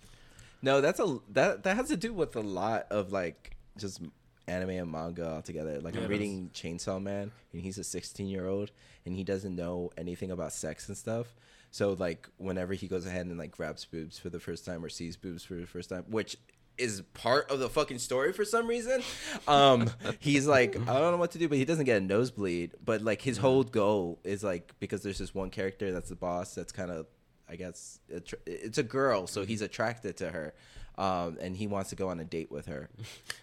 no, 0.61 0.79
that's 0.81 0.99
a 0.99 1.19
that 1.33 1.63
that 1.63 1.75
has 1.75 1.89
to 1.89 1.97
do 1.97 2.13
with 2.13 2.35
a 2.37 2.41
lot 2.41 2.87
of 2.89 3.11
like 3.11 3.57
just 3.77 4.01
anime 4.47 4.71
and 4.71 4.91
manga 4.91 5.27
altogether. 5.27 5.79
Like, 5.81 5.95
Yeah, 5.95 6.01
I'm 6.01 6.07
reading 6.09 6.49
Chainsaw 6.53 7.01
Man, 7.01 7.31
and 7.53 7.61
he's 7.61 7.77
a 7.77 7.83
16 7.83 8.27
year 8.27 8.47
old, 8.47 8.71
and 9.05 9.15
he 9.15 9.23
doesn't 9.23 9.55
know 9.55 9.91
anything 9.97 10.31
about 10.31 10.53
sex 10.53 10.87
and 10.87 10.97
stuff. 10.97 11.35
So 11.71 11.91
like 11.91 12.29
whenever 12.37 12.73
he 12.73 12.87
goes 12.87 13.05
ahead 13.05 13.25
and 13.25 13.37
like 13.37 13.51
grabs 13.51 13.83
boobs 13.83 14.17
for 14.17 14.29
the 14.29 14.39
first 14.39 14.65
time 14.65 14.81
or 14.85 14.87
sees 14.87 15.17
boobs 15.17 15.43
for 15.43 15.55
the 15.55 15.67
first 15.67 15.89
time, 15.89 16.05
which 16.07 16.37
is 16.77 17.01
part 17.13 17.51
of 17.51 17.59
the 17.59 17.67
fucking 17.69 17.99
story 17.99 18.31
for 18.31 18.45
some 18.45 18.65
reason, 18.67 19.01
um, 19.47 19.89
he's 20.19 20.47
like, 20.47 20.75
I 20.75 20.99
don't 20.99 21.11
know 21.11 21.17
what 21.17 21.31
to 21.31 21.37
do, 21.37 21.49
but 21.49 21.57
he 21.57 21.65
doesn't 21.65 21.83
get 21.83 21.97
a 21.97 22.05
nosebleed. 22.05 22.75
But 22.83 23.01
like 23.01 23.21
his 23.21 23.37
whole 23.37 23.63
goal 23.63 24.19
is 24.23 24.41
like 24.41 24.73
because 24.79 25.03
there's 25.03 25.17
this 25.17 25.35
one 25.35 25.49
character 25.49 25.91
that's 25.91 26.07
the 26.07 26.15
boss 26.15 26.55
that's 26.55 26.71
kind 26.71 26.91
of, 26.91 27.07
I 27.49 27.57
guess, 27.57 27.99
it's 28.45 28.77
a 28.77 28.83
girl, 28.83 29.27
so 29.27 29.45
he's 29.45 29.61
attracted 29.61 30.15
to 30.17 30.29
her. 30.31 30.53
Um, 30.97 31.37
and 31.41 31.57
he 31.57 31.67
wants 31.67 31.89
to 31.89 31.95
go 31.97 32.07
on 32.07 32.19
a 32.19 32.23
date 32.25 32.51
with 32.51 32.67
her. 32.67 32.89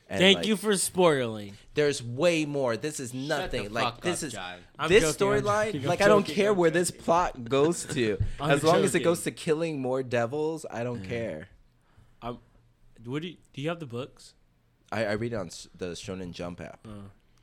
And, 0.09 0.21
Thank 0.21 0.37
like, 0.39 0.47
you 0.47 0.59
for 0.59 0.77
spoiling. 0.77 1.55
There's 1.73 2.03
way 2.03 2.45
more. 2.45 2.77
This 2.77 3.01
is 3.01 3.15
nothing. 3.15 3.65
the 3.65 3.69
like 3.71 3.85
fuck 3.85 4.01
this 4.03 4.23
up, 4.23 4.27
is 4.27 4.35
Jive. 4.35 4.89
This 4.89 5.17
storyline. 5.17 5.87
Like 5.87 6.03
I'm 6.03 6.05
I 6.05 6.09
don't 6.09 6.27
care 6.27 6.51
I'm 6.51 6.59
where 6.59 6.71
this 6.71 6.91
plot 6.91 7.49
goes 7.49 7.85
to. 7.95 8.19
As 8.39 8.63
long 8.63 8.85
as 8.85 8.95
it 8.95 9.01
goes 9.01 9.23
to 9.23 9.31
killing 9.31 9.81
more 9.81 10.03
devils, 10.03 10.67
I 10.71 10.85
don't 10.85 11.03
care. 11.03 11.49
I'm. 12.21 12.41
What 13.07 13.23
do 13.23 13.29
you, 13.29 13.37
do 13.55 13.63
you 13.63 13.71
have 13.71 13.81
the 13.81 13.87
books? 13.87 14.35
I, 14.91 15.07
I 15.07 15.13
read 15.13 15.33
it 15.33 15.37
on 15.37 15.49
the 15.79 15.93
Shonen 15.93 16.33
Jump 16.33 16.61
app. 16.61 16.81
Uh, 16.87 16.91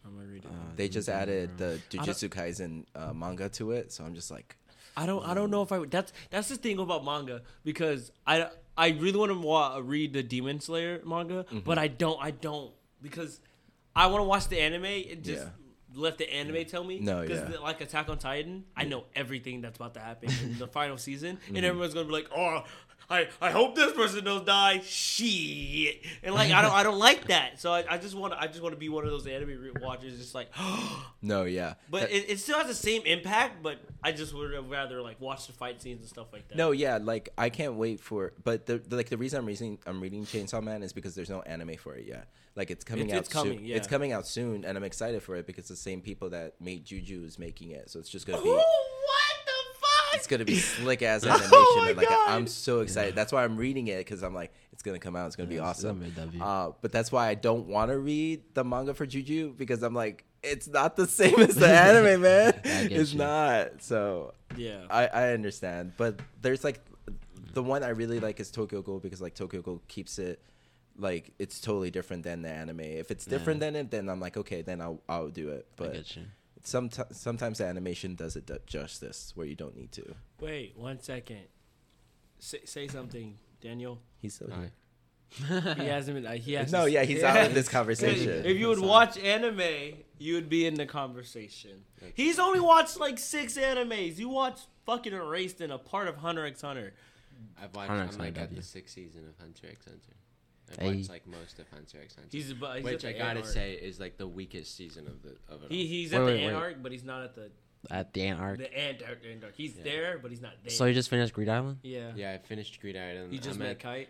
I'm 0.06 0.16
gonna 0.16 0.28
read 0.28 0.46
it. 0.46 0.52
Uh, 0.52 0.76
They 0.76 0.90
just 0.90 1.10
added 1.10 1.58
the 1.58 1.80
don't- 1.90 2.06
Jujutsu 2.06 2.30
Kaisen 2.30 2.86
uh, 2.96 3.14
manga 3.14 3.50
to 3.50 3.72
it, 3.72 3.92
so 3.92 4.04
I'm 4.04 4.14
just 4.14 4.30
like, 4.30 4.56
I 4.96 5.08
don't. 5.08 5.26
I 5.26 5.34
don't 5.34 5.50
know 5.50 5.64
if 5.64 5.72
I. 5.72 5.84
That's 5.86 6.14
that's 6.30 6.50
the 6.50 6.56
thing 6.56 6.78
about 6.78 7.04
manga 7.04 7.42
because 7.64 8.12
I 8.28 8.50
I 8.80 8.90
really 8.90 9.18
want 9.20 9.32
to 9.32 9.38
wa- 9.40 9.80
read 9.84 10.14
the 10.14 10.24
Demon 10.24 10.60
Slayer 10.62 11.02
manga, 11.06 11.44
Mm-hmm. 11.44 11.60
but 11.60 11.78
I 11.78 11.88
don't. 11.88 12.18
I 12.22 12.32
don't 12.32 12.72
because 13.02 13.40
I 13.96 14.08
want 14.08 14.22
to 14.22 14.28
watch 14.34 14.48
the 14.48 14.60
anime 14.60 14.86
and 14.86 15.24
just 15.24 15.44
Yeah. 15.44 15.50
let 15.94 16.18
the 16.18 16.32
anime 16.34 16.66
tell 16.66 16.84
me. 16.84 17.00
No, 17.00 17.22
because 17.22 17.50
yeah. 17.50 17.60
like 17.60 17.82
Attack 17.82 18.08
on 18.10 18.18
Titan, 18.18 18.64
I 18.76 18.86
know 18.86 19.04
everything 19.16 19.62
that's 19.62 19.78
about 19.78 19.94
to 19.96 20.00
happen 20.00 20.30
in 20.44 20.58
the 20.58 20.68
final 20.80 20.98
season, 20.98 21.38
Mm-hmm. 21.38 21.56
and 21.58 21.66
everyone's 21.66 21.94
gonna 21.94 22.06
be 22.08 22.14
like, 22.14 22.30
oh. 22.36 22.64
I, 23.10 23.28
I 23.42 23.50
hope 23.52 23.76
this 23.76 23.92
person 23.94 24.24
don't 24.24 24.46
die. 24.46 24.82
Shit, 24.84 26.02
and 26.24 26.36
like 26.36 26.52
I 26.52 26.62
don't 26.62 26.72
I 26.72 26.84
don't 26.84 27.00
like 27.00 27.28
that. 27.28 27.60
So 27.60 27.72
I, 27.74 27.84
I 27.90 27.98
just 27.98 28.16
want 28.16 28.34
I 28.38 28.48
just 28.48 28.62
want 28.62 28.74
to 28.76 28.80
be 28.80 28.90
one 28.90 29.04
of 29.04 29.10
those 29.12 29.26
anime 29.28 29.50
re- 29.50 29.72
watchers, 29.82 30.18
just 30.18 30.36
like 30.36 30.50
No, 31.22 31.44
yeah. 31.44 31.74
But 31.90 32.02
That- 32.02 32.12
it, 32.16 32.30
it 32.30 32.40
still 32.40 32.58
has 32.58 32.68
the 32.68 32.74
same 32.76 33.02
impact, 33.06 33.64
but 33.64 33.80
I 34.04 34.12
just 34.12 34.34
would 34.34 34.52
rather 34.70 35.02
like 35.02 35.20
watch 35.20 35.48
the 35.48 35.54
fight 35.54 35.82
scenes 35.82 36.02
and 36.02 36.10
stuff 36.10 36.28
like 36.32 36.48
that. 36.50 36.58
No, 36.58 36.72
yeah, 36.72 37.00
like 37.02 37.30
I 37.38 37.50
can't 37.50 37.74
wait 37.76 38.00
for. 38.00 38.34
But 38.44 38.66
the, 38.66 38.78
the 38.78 38.96
like 38.98 39.10
the 39.10 39.18
reason 39.18 39.40
I'm 39.40 39.46
reading 39.46 39.80
I'm 39.88 40.02
reading 40.02 40.26
Chainsaw 40.26 40.62
Man 40.62 40.84
is 40.84 40.94
because 40.94 41.16
there's 41.16 41.30
no 41.30 41.42
anime 41.42 41.76
for 41.78 41.96
it 41.96 42.06
yet. 42.06 42.28
Like 42.56 42.72
it's 42.72 42.84
coming 42.84 43.06
It's- 43.06 43.18
out 43.18 43.20
it's 43.26 43.30
coming, 43.34 43.58
soon. 43.60 43.66
yeah. 43.66 43.76
It's 43.78 43.88
coming 43.88 44.12
out 44.12 44.28
soon, 44.28 44.66
and 44.66 44.78
I'm 44.78 44.84
excited 44.84 45.24
for 45.24 45.36
it 45.36 45.48
because 45.48 45.68
the 45.68 45.76
same 45.76 46.02
people 46.02 46.30
that 46.32 46.60
made 46.62 46.86
Juju 46.86 47.24
is 47.26 47.40
making 47.40 47.72
it, 47.72 47.90
so 47.90 48.00
it's 48.00 48.10
just 48.10 48.28
gonna 48.28 48.42
be. 48.42 48.50
Oh! 48.50 48.99
What? 50.12 50.16
It's 50.16 50.28
gonna 50.28 50.46
be 50.46 50.58
slick 50.58 51.02
ass 51.02 51.24
Oh 51.26 51.30
animation, 51.30 51.52
my 51.78 51.88
and 51.90 51.98
like 51.98 52.10
God. 52.10 52.30
I'm 52.30 52.48
so 52.48 52.82
excited. 52.82 53.16
That's 53.16 53.32
why 53.32 53.44
I'm 53.44 53.58
reading 53.58 53.88
it 53.88 53.98
because 54.00 54.24
I'm 54.24 54.34
like, 54.34 54.54
it's 54.74 54.84
gonna 54.84 55.00
come 55.00 55.16
out. 55.16 55.28
It's 55.28 55.36
gonna 55.36 55.50
be 55.50 55.56
Yeah, 55.56 55.70
it's 55.70 55.80
awesome. 55.80 56.00
gonna 56.00 56.12
be 56.12 56.22
a 56.22 56.26
W. 56.26 56.44
Uh, 56.44 56.72
but 56.82 56.92
that's 56.92 57.12
why 57.12 57.28
I 57.28 57.34
don't 57.36 57.68
want 57.68 57.92
to 57.92 57.98
read 57.98 58.44
the 58.54 58.64
manga 58.64 58.94
for 58.94 59.06
Juju 59.06 59.54
because 59.58 59.84
I'm 59.84 59.94
like, 59.94 60.26
it's 60.44 60.68
not 60.68 60.96
the 60.96 61.06
same 61.08 61.40
as 61.40 61.56
the 61.56 61.68
anime, 61.68 62.22
man. 62.24 62.54
It's 62.64 63.12
you. 63.14 63.18
not. 63.20 63.82
So 63.82 64.34
Yeah. 64.56 64.86
I, 64.90 65.08
I 65.08 65.34
understand, 65.34 65.94
but 65.98 66.20
there's 66.42 66.64
like 66.64 66.80
the 67.54 67.64
one 67.64 67.84
I 67.84 67.90
really 67.90 68.20
like 68.20 68.40
is 68.40 68.52
Tokyo 68.52 68.82
Ghoul 68.82 69.00
because 69.00 69.22
like 69.22 69.36
Tokyo 69.36 69.62
Ghoul 69.62 69.82
keeps 69.88 70.20
it 70.20 70.42
like 70.98 71.34
it's 71.40 71.60
totally 71.62 71.90
different 71.92 72.24
than 72.24 72.42
the 72.42 72.50
anime. 72.50 72.82
If 72.82 73.10
it's 73.12 73.26
different 73.26 73.60
than 73.60 73.76
it, 73.76 73.90
then 73.92 74.08
I'm 74.10 74.20
like 74.20 74.38
okay, 74.38 74.62
then 74.62 74.82
I'll 74.82 75.02
I'll 75.10 75.30
do 75.30 75.50
it. 75.50 75.66
I 75.72 75.74
But 75.76 75.94
get 75.94 76.16
you. 76.16 76.24
Some 76.64 76.90
sometimes 77.12 77.60
the 77.60 77.66
animation 77.66 78.16
does 78.16 78.36
it 78.36 78.50
justice 78.66 79.32
where 79.36 79.46
you 79.46 79.56
don't 79.56 79.76
need 79.76 79.92
to. 79.94 80.16
Wait 80.40 80.78
one 80.78 81.00
second. 81.00 81.44
Say, 82.40 82.60
say 82.66 82.88
something, 82.88 83.38
Daniel. 83.62 84.00
He's 84.22 84.36
so 84.36 84.46
Alright. 84.46 84.72
He 85.78 85.86
hasn't 85.86 86.16
been. 86.16 86.26
Uh, 86.26 86.34
he 86.34 86.54
has. 86.54 86.72
no, 86.72 86.86
yeah, 86.86 87.04
he's 87.04 87.22
out 87.24 87.46
of 87.46 87.54
this 87.54 87.70
conversation. 87.78 88.46
If 88.46 88.58
you 88.58 88.68
would 88.70 88.80
watch 88.80 89.18
anime, 89.18 89.62
you 90.18 90.34
would 90.36 90.50
be 90.50 90.66
in 90.66 90.74
the 90.74 90.86
conversation. 90.86 91.84
He's 92.16 92.40
only 92.40 92.60
watched 92.60 93.00
like 93.00 93.20
six 93.20 93.58
animes. 93.58 94.18
You 94.18 94.30
watched 94.30 94.66
fucking 94.86 95.14
Erased 95.14 95.62
and 95.62 95.72
a 95.72 95.78
part 95.78 96.08
of 96.08 96.18
Hunter 96.18 96.46
x 96.46 96.62
Hunter. 96.62 96.94
I've 97.62 97.76
watched. 97.76 97.90
Hunter 97.90 98.04
I'm 98.04 98.08
x 98.08 98.18
like 98.18 98.26
Hunter 98.38 98.42
at 98.42 98.50
the 98.50 98.56
W. 98.56 98.62
sixth 98.64 98.96
season 98.96 99.28
of 99.30 99.38
Hunter 99.40 99.68
x 99.70 99.86
Hunter. 99.86 100.16
I've 100.72 100.78
Hey. 100.78 100.96
watched 100.98 101.10
like 101.10 101.28
most 101.28 101.60
of 101.60 101.70
Hunter 101.70 102.00
x 102.04 102.16
Hunter, 102.16 102.30
He's, 102.32 102.52
about, 102.52 102.76
he's 102.78 102.86
which 102.86 103.06
I 103.06 103.10
at 103.10 103.14
the 103.14 103.20
gotta 103.20 103.30
ant 103.40 103.46
arc. 103.46 103.54
say 103.54 103.74
is 103.74 104.00
like 104.00 104.18
the 104.18 104.28
weakest 104.28 104.76
season 104.76 105.08
of 105.08 105.22
the 105.24 105.36
of 105.54 105.64
it. 105.64 105.72
He, 105.72 105.82
all. 105.82 105.88
he's 105.88 106.12
Wait, 106.12 106.18
at 106.18 106.20
the 106.22 106.26
wait, 106.26 106.44
ant 106.44 106.54
wait. 106.56 106.62
arc, 106.62 106.84
but 106.84 106.92
he's 106.92 107.04
not 107.04 107.24
at 107.24 107.36
the 107.36 107.50
At 107.90 108.14
the 108.14 108.22
ant 108.24 108.40
arc. 108.40 108.58
the 108.60 108.78
ant 108.78 109.02
arc. 109.44 109.56
He's 109.56 109.76
Yeah. 109.78 109.84
there, 109.84 110.20
but 110.20 110.32
he's 110.32 110.42
not 110.42 110.54
there. 110.64 110.72
So 110.72 110.86
you 110.86 110.94
just 110.94 111.10
finished 111.10 111.34
Greed 111.34 111.50
Island? 111.50 111.78
yeah. 111.84 112.12
yeah, 112.16 112.32
I 112.34 112.38
finished 112.38 112.80
Greed 112.82 112.98
Island. 112.98 113.32
You 113.34 113.40
just 113.40 113.52
I'm 113.56 113.60
met 113.60 113.72
at, 113.72 113.80
Kite. 113.80 114.10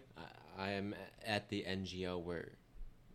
I, 0.57 0.64
I 0.68 0.72
am 0.72 0.94
at 1.26 1.48
the 1.49 1.64
NGL 1.68 2.22
where 2.23 2.49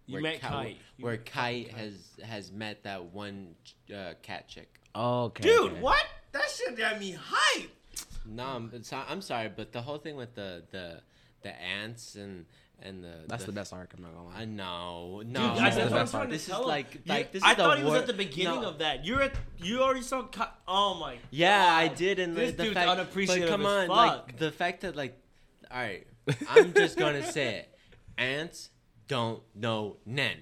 You 0.07 0.15
where 0.15 0.23
met 0.23 0.35
Ki- 0.41 0.47
Kite. 0.47 0.77
You 0.97 1.05
where 1.05 1.13
met 1.17 1.29
fucking 1.29 1.65
Kite 1.65 1.73
has 1.73 1.95
has 2.23 2.51
met 2.53 2.83
that 2.85 3.05
one 3.13 3.55
uh, 3.95 4.15
cat 4.23 4.49
chick. 4.49 4.81
Oh, 4.95 5.25
okay. 5.25 5.43
Dude, 5.43 5.73
okay. 5.73 5.81
what? 5.81 6.05
That 6.33 6.49
shit 6.51 6.77
got 6.77 6.99
me 7.01 7.17
hype. 7.21 7.71
No, 8.27 8.45
I'm, 8.45 8.83
so, 8.83 9.01
I'm 9.09 9.21
sorry, 9.21 9.51
but 9.55 9.73
the 9.73 9.83
whole 9.83 9.99
thing 9.99 10.17
with 10.17 10.35
the 10.35 10.63
the 10.71 11.01
the 11.43 11.61
ants 11.61 12.15
and 12.15 12.47
and 12.83 13.03
the 13.03 13.13
That's 13.29 13.45
the, 13.45 13.53
the 13.53 13.55
best 13.57 13.73
arc. 13.73 13.93
I'm 13.97 14.03
not 14.03 14.15
gonna 14.15 14.29
lie. 14.29 14.41
I 14.41 14.45
know, 14.45 15.23
no. 15.25 15.53
I, 15.55 15.71
that's 15.71 15.77
that's 15.77 15.91
what 15.91 16.01
I'm 16.01 16.07
trying 16.09 16.11
part. 16.11 16.25
to 16.29 16.33
This 16.33 16.43
is 16.43 16.49
tell 16.49 16.63
him. 16.63 16.69
like- 16.69 17.01
like, 17.07 17.33
this 17.33 17.43
I 17.43 17.51
is 17.53 17.57
the 17.57 17.63
thought 17.63 17.79
he 17.79 17.85
was 17.85 17.95
at 17.95 18.07
the 18.07 18.13
beginning 18.13 18.61
No. 18.63 18.69
of 18.69 18.79
that. 18.79 19.05
You're 19.05 19.23
at. 19.23 19.33
You 19.59 19.81
already 19.83 20.03
saw. 20.03 20.23
Ki- 20.25 20.43
oh 20.69 20.95
my. 20.95 21.17
Yeah, 21.31 21.67
I 21.67 21.89
did, 21.89 22.19
and 22.19 22.37
This 22.37 22.51
the, 22.53 22.57
the 22.59 22.63
dude's 22.65 22.75
fact, 22.75 22.89
unappreciative 22.91 23.49
but 23.49 23.51
come 23.51 23.67
as 23.67 23.89
on, 23.89 23.89
like 23.89 24.39
the 24.39 24.51
fact 24.53 24.83
that 24.83 24.97
like, 24.97 25.17
all 25.71 25.81
right, 25.81 26.07
I'm 26.51 26.73
just 26.75 26.97
gonna 26.99 27.23
say 27.33 27.55
it. 27.61 27.79
Ants 28.19 28.71
don't 29.09 29.43
know 29.55 29.97
Nen. 30.07 30.37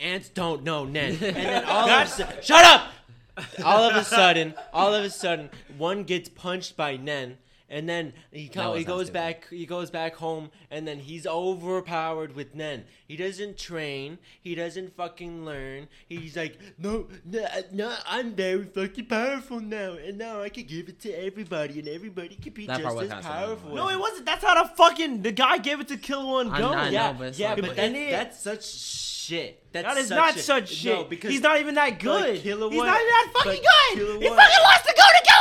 Ants 0.00 0.28
don't 0.28 0.62
know 0.64 0.84
Nen, 0.84 1.10
and 1.12 1.18
then 1.36 1.64
all 1.66 1.88
of 1.88 2.06
a 2.06 2.10
sudden, 2.10 2.42
shut 2.42 2.64
up. 2.64 2.88
All 3.64 3.82
of 3.82 3.96
a 3.96 4.04
sudden, 4.04 4.54
all 4.72 4.94
of 4.94 5.02
a 5.04 5.10
sudden, 5.10 5.50
one 5.76 6.04
gets 6.04 6.28
punched 6.28 6.76
by 6.76 6.96
Nen, 6.96 7.36
and 7.68 7.88
then 7.88 8.12
he 8.30 8.48
co- 8.48 8.70
was 8.72 8.78
he 8.78 8.84
goes 8.84 9.06
stupid. 9.06 9.12
back 9.14 9.48
he 9.50 9.66
goes 9.66 9.90
back 9.90 10.14
home, 10.16 10.50
and 10.70 10.86
then 10.86 10.98
he's 10.98 11.26
overpowered 11.26 12.34
with 12.34 12.54
Nen. 12.54 12.84
He 13.06 13.16
doesn't 13.16 13.58
train. 13.58 14.18
He 14.40 14.54
doesn't 14.54 14.96
fucking 14.96 15.44
learn. 15.44 15.88
He's 16.08 16.36
like, 16.36 16.58
no, 16.78 17.08
no, 17.24 17.46
no 17.72 17.94
I'm 18.06 18.32
very 18.34 18.64
fucking 18.64 19.06
powerful 19.06 19.60
now, 19.60 19.92
and 19.92 20.18
now 20.18 20.42
I 20.42 20.48
can 20.48 20.64
give 20.64 20.88
it 20.88 21.00
to 21.00 21.10
everybody, 21.12 21.78
and 21.80 21.88
everybody 21.88 22.36
can 22.36 22.52
be 22.52 22.66
That 22.66 22.80
just 22.80 23.00
as 23.02 23.24
powerful. 23.24 23.74
No, 23.74 23.88
it 23.88 23.98
wasn't. 23.98 24.26
That's 24.26 24.44
how 24.44 24.62
the 24.62 24.68
fucking 24.70 25.22
the 25.22 25.32
guy 25.32 25.58
gave 25.58 25.80
it 25.80 25.88
to 25.88 25.96
Kill 25.96 26.28
One 26.30 26.48
Go. 26.48 26.72
I 26.72 26.88
yeah, 26.88 27.12
but 27.12 27.38
yeah, 27.38 27.48
like- 27.48 27.60
but 27.62 27.68
But 27.68 27.76
that, 27.76 28.10
that's 28.10 28.40
such 28.40 28.64
shit. 28.64 29.62
That's 29.72 29.86
That 29.86 29.96
is 29.98 30.08
such 30.08 30.16
not 30.16 30.36
a- 30.36 30.38
such 30.38 30.68
shit. 30.68 30.94
No, 30.94 31.04
because 31.04 31.30
he's 31.30 31.40
not 31.40 31.58
even 31.58 31.74
that 31.76 31.98
good. 31.98 32.40
Killer 32.40 32.68
he's 32.70 32.78
One- 32.78 32.86
not 32.86 33.00
even 33.00 33.08
that 33.08 33.30
fucking 33.34 33.62
good. 33.62 33.98
Killer 33.98 34.20
He 34.20 34.28
fucking 34.28 34.62
lost 34.62 34.84
to 34.86 34.94
go 34.96 35.02
to 35.02 35.24
Killua. 35.26 35.33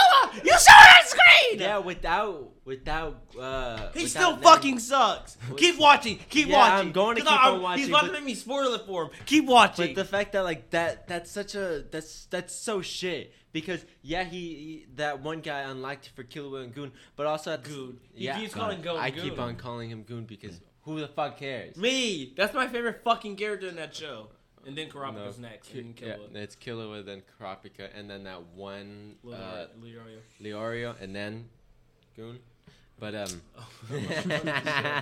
You 0.44 0.58
saw 0.58 0.72
it 0.72 1.00
on 1.00 1.06
screen. 1.06 1.60
yeah, 1.60 1.78
without 1.78 2.52
without 2.66 3.22
uh, 3.40 3.92
He 3.94 4.04
without 4.04 4.10
still 4.10 4.32
Nen- 4.34 4.42
fucking 4.42 4.80
sucks. 4.80 5.38
Keep 5.58 5.80
watching. 5.80 6.20
Keep 6.30 6.48
Yeah, 6.48 6.58
watching. 6.58 6.88
I'm 6.88 6.92
going 6.94 7.16
to 7.18 7.22
keep 7.22 7.32
I'm- 7.32 7.54
on 7.56 7.62
watching, 7.62 7.80
He's 7.82 7.90
about 7.90 8.06
to 8.06 8.12
make 8.12 8.24
me 8.24 8.36
spoil 8.36 8.74
it 8.74 8.86
for 8.86 9.04
him. 9.06 9.12
Keep 9.26 9.46
watching. 9.46 9.88
But 9.88 9.96
the 9.96 10.06
fact 10.06 10.32
that 10.34 10.44
like 10.44 10.70
that 10.72 11.08
that's 11.08 11.30
such 11.32 11.56
a 11.56 11.84
that's 11.92 12.26
that's 12.26 12.56
so 12.56 12.82
shit 12.82 13.34
because 13.52 13.86
yeah 14.02 14.24
he, 14.24 14.40
he- 14.40 14.86
that 14.96 15.22
one 15.22 15.42
guy 15.42 15.62
unlocked 15.62 16.10
for 16.16 16.24
Killua 16.24 16.64
and 16.64 16.74
Goon 16.74 16.92
but 17.16 17.26
also 17.28 17.54
at 17.54 17.64
Goon. 17.64 18.00
He 18.14 18.26
yeah 18.26 18.40
keeps 18.40 18.54
calling 18.54 18.82
Goon 18.82 18.98
I 18.98 19.10
Goon. 19.12 19.24
keep 19.24 19.40
on 19.40 19.56
calling 19.56 19.90
him 19.90 20.04
Goon 20.04 20.26
because 20.26 20.60
who 20.82 21.00
the 21.00 21.08
fuck 21.08 21.38
cares 21.38 21.78
me. 21.78 22.34
That's 22.36 22.54
my 22.54 22.68
favorite 22.68 23.02
fucking 23.04 23.36
character 23.36 23.68
in 23.68 23.76
that 23.78 23.96
show. 23.96 24.30
And 24.66 24.78
then 24.78 24.90
Kurapika's 24.90 25.40
No, 25.40 25.48
next. 25.50 25.74
And 25.74 26.00
yeah, 26.00 26.16
Killua. 26.16 26.36
it's 26.36 26.56
Killua 26.56 27.06
then 27.06 27.22
Kurapika 27.40 27.90
and 27.96 28.10
then 28.10 28.24
that 28.24 28.42
one 28.56 29.16
uh, 29.28 29.66
Leorio. 30.42 30.96
And 31.02 31.16
then 31.16 31.50
Goon 32.16 32.40
but 33.00 33.16
um 33.16 33.42
Oh. 33.92 35.02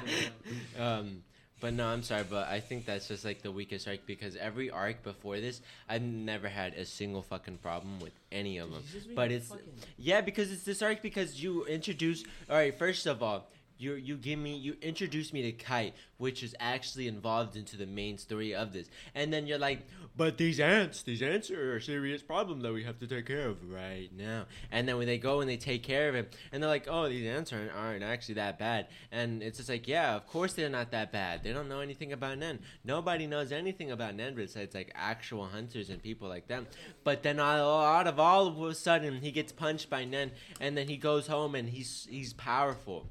um 0.79 1.23
but 1.59 1.73
no 1.73 1.87
I'm 1.87 2.01
sorry 2.03 2.23
but 2.27 2.47
I 2.47 2.59
think 2.59 2.85
that's 2.85 3.07
just 3.07 3.23
like 3.23 3.41
the 3.41 3.51
weakest 3.51 3.87
arc 3.87 4.05
because 4.07 4.35
every 4.35 4.71
arc 4.71 5.03
before 5.03 5.39
this 5.39 5.61
I've 5.87 6.01
never 6.01 6.47
had 6.47 6.73
a 6.73 6.85
single 6.85 7.21
fucking 7.21 7.57
problem 7.57 7.99
with 7.99 8.13
any 8.31 8.57
of 8.57 8.71
them 8.71 8.83
but 9.15 9.31
it's 9.31 9.49
fucking- 9.49 9.65
yeah, 9.97 10.21
because 10.21 10.51
it's 10.51 10.63
this 10.63 10.81
arc 10.81 11.01
because 11.01 11.41
you 11.43 11.65
introduce. 11.65 12.23
All 12.49 12.55
right, 12.55 12.73
first 12.77 13.05
of 13.05 13.21
all, 13.21 13.47
you 13.81 13.93
you 13.95 14.15
give 14.17 14.39
me 14.39 14.55
you 14.55 14.75
introduce 14.81 15.33
me 15.33 15.41
to 15.43 15.51
Kite, 15.51 15.93
which 16.17 16.43
is 16.43 16.55
actually 16.59 17.07
involved 17.07 17.55
into 17.55 17.77
the 17.77 17.85
main 17.85 18.17
story 18.17 18.53
of 18.53 18.73
this, 18.73 18.87
and 19.15 19.33
then 19.33 19.47
you're 19.47 19.57
like, 19.57 19.87
but 20.15 20.37
these 20.37 20.59
ants, 20.59 21.03
these 21.03 21.21
ants 21.21 21.49
are 21.49 21.77
a 21.77 21.81
serious 21.81 22.21
problem 22.21 22.61
that 22.61 22.73
we 22.73 22.83
have 22.83 22.99
to 22.99 23.07
take 23.07 23.25
care 23.25 23.47
of 23.47 23.57
right 23.71 24.09
now. 24.15 24.45
And 24.71 24.87
then 24.87 24.97
when 24.97 25.07
they 25.07 25.17
go 25.17 25.41
and 25.41 25.49
they 25.49 25.57
take 25.57 25.83
care 25.83 26.09
of 26.09 26.15
it, 26.15 26.35
and 26.51 26.61
they're 26.61 26.69
like, 26.69 26.87
oh, 26.89 27.09
these 27.09 27.27
ants 27.27 27.51
aren't 27.51 27.71
aren't 27.73 28.03
actually 28.03 28.35
that 28.35 28.59
bad, 28.59 28.87
and 29.11 29.41
it's 29.41 29.57
just 29.57 29.69
like, 29.69 29.87
yeah, 29.87 30.15
of 30.15 30.27
course 30.27 30.53
they're 30.53 30.69
not 30.69 30.91
that 30.91 31.11
bad. 31.11 31.43
They 31.43 31.53
don't 31.53 31.69
know 31.69 31.79
anything 31.79 32.13
about 32.13 32.37
Nen. 32.37 32.59
Nobody 32.83 33.25
knows 33.27 33.51
anything 33.51 33.91
about 33.91 34.15
Nen 34.15 34.35
besides 34.35 34.75
like 34.75 34.91
actual 34.95 35.45
hunters 35.45 35.89
and 35.89 36.01
people 36.01 36.27
like 36.27 36.47
them. 36.47 36.67
But 37.03 37.23
then 37.23 37.39
all- 37.39 37.81
out 37.81 38.07
of 38.07 38.19
all 38.19 38.47
of 38.47 38.61
a 38.61 38.75
sudden, 38.75 39.21
he 39.21 39.31
gets 39.31 39.51
punched 39.51 39.89
by 39.89 40.05
Nen, 40.05 40.31
and 40.59 40.77
then 40.77 40.87
he 40.87 40.97
goes 40.97 41.27
home 41.27 41.55
and 41.55 41.69
he's 41.69 42.07
he's 42.09 42.33
powerful. 42.33 43.07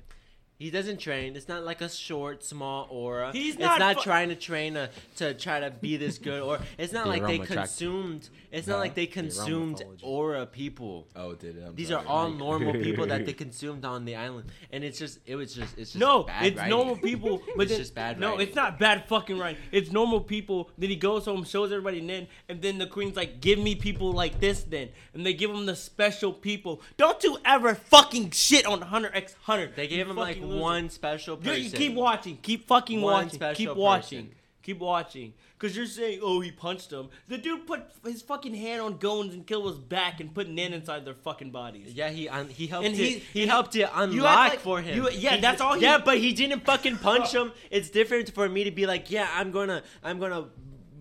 He 0.61 0.70
doesn't 0.70 0.99
train. 1.01 1.37
It's 1.37 1.49
not 1.49 1.65
like 1.65 1.81
a 1.81 1.89
short, 1.89 2.45
small 2.45 2.87
aura. 2.91 3.32
He's 3.32 3.59
not. 3.59 3.73
it's 3.73 3.78
not 3.81 3.81
not, 3.81 3.97
fu- 3.97 4.03
trying 4.03 4.28
to 4.28 4.35
train 4.37 4.74
to, 4.74 4.91
to 5.16 5.32
try 5.35 5.59
to 5.61 5.70
be 5.70 5.97
this 5.97 6.19
good, 6.19 6.43
or 6.43 6.61
it's 6.78 6.93
not 6.93 7.05
The 7.05 7.11
like 7.11 7.23
they 7.23 7.37
aroma 7.39 7.47
track- 7.47 7.57
consumed. 7.69 8.28
It's 8.53 8.66
Huh? 8.66 8.73
not 8.74 8.78
like 8.81 8.95
they 8.95 9.07
consumed 9.07 9.78
mythology. 9.78 10.05
aura 10.05 10.45
people. 10.45 11.09
Oh, 11.16 11.35
did 11.35 11.57
it? 11.57 11.65
I'm 11.66 11.74
These 11.77 11.89
sorry. 11.89 12.05
are 12.05 12.09
all 12.09 12.31
normal 12.31 12.74
people 12.74 13.07
that 13.07 13.24
they 13.24 13.32
consumed 13.45 13.85
on 13.87 14.05
the 14.05 14.16
island, 14.16 14.51
and 14.70 14.85
it's 14.85 14.99
just 14.99 15.19
it 15.24 15.37
was 15.37 15.55
just 15.55 15.78
it's 15.78 15.93
just 15.93 15.97
No, 15.97 16.24
bad 16.24 16.45
it's 16.47 16.57
writing. 16.59 16.70
normal 16.70 16.97
people. 16.99 17.41
But 17.57 17.62
It's 17.62 17.70
then, 17.73 17.78
just 17.81 17.95
bad 17.95 18.20
No, 18.20 18.32
writing. 18.32 18.47
it's 18.49 18.57
not 18.57 18.78
bad 18.78 19.07
fucking 19.09 19.39
writing. 19.39 19.62
It's 19.73 19.91
normal 19.91 20.20
people. 20.20 20.69
Then 20.77 20.91
he 20.91 20.97
goes 20.97 21.24
home, 21.24 21.45
shows 21.45 21.73
everybody 21.73 22.03
Nen, 22.03 22.27
and 22.51 22.61
then 22.61 22.77
the 22.78 22.87
queen's 22.87 23.16
like, 23.16 23.41
"Give 23.41 23.59
me 23.59 23.74
people 23.77 24.12
like 24.12 24.41
this, 24.41 24.62
then." 24.65 24.91
And 25.15 25.24
they 25.24 25.32
give 25.32 25.51
him 25.51 25.65
the 25.65 25.77
special 25.77 26.32
people. 26.32 26.82
Don't 26.99 27.23
you 27.24 27.39
ever 27.47 27.74
fucking 27.74 28.32
shit 28.32 28.66
on 28.66 28.82
Hunter 28.82 29.11
X 29.15 29.35
Hunter. 29.43 29.70
They 29.74 29.85
you 29.85 29.89
gave 29.89 30.09
him 30.09 30.16
like 30.16 30.35
fucking 30.37 30.43
loser. 30.49 30.49
One 30.51 30.89
special 30.90 31.36
You- 31.36 31.43
person. 31.43 31.62
you 31.64 31.70
keep 31.70 31.94
watching. 31.94 32.36
Keep 32.43 32.66
fucking 32.66 33.01
One 33.01 33.12
watching. 33.24 33.31
special 33.31 33.56
Keep 33.56 33.77
watching. 33.77 34.18
person. 34.24 34.28
Keep 34.28 34.36
Keep 34.62 34.78
watching, 34.81 35.32
cause 35.59 35.74
you're 35.74 35.86
saying, 35.86 36.20
"Oh, 36.22 36.40
he 36.40 36.52
punched 36.52 36.90
him." 36.93 37.09
The 37.28 37.39
dude 37.39 37.66
put 37.66 37.82
his 38.05 38.20
fucking 38.20 38.55
hand 38.55 38.82
on 38.82 38.98
Gones 38.98 39.32
and 39.32 39.47
killed 39.47 39.66
his 39.72 39.78
back 39.81 40.20
and 40.20 40.35
put 40.35 40.51
Nen 40.51 40.74
inside 40.74 41.06
their 41.06 41.14
fucking 41.14 41.51
bodies. 41.51 41.94
Yeah, 41.94 42.10
he 42.10 42.28
un- 42.28 42.51
he 42.51 42.66
helped 42.66 42.86
And 42.86 42.94
it. 42.94 42.98
he- 42.98 43.40
He, 43.40 43.47
helped 43.47 43.74
it 43.74 43.78
you 43.81 43.86
unlock 43.94 44.51
like- 44.51 44.60
for 44.60 44.82
him. 44.82 44.97
you- 44.98 45.10
yeah, 45.12 45.36
He- 45.36 45.40
that's 45.40 45.62
all 45.62 45.74
he- 45.77 45.81
Yeah, 45.82 45.97
but 45.97 46.18
he 46.18 46.35
didn't 46.35 46.60
fucking 46.66 46.98
punch 46.98 47.32
him. 47.35 47.52
It's 47.70 47.89
different 47.89 48.32
for 48.35 48.48
me 48.51 48.64
to 48.64 48.70
be 48.70 48.85
like, 48.86 49.10
yeah, 49.10 49.28
I'm 49.35 49.51
gonna 49.51 49.82
I'm 50.05 50.18
gonna 50.20 50.44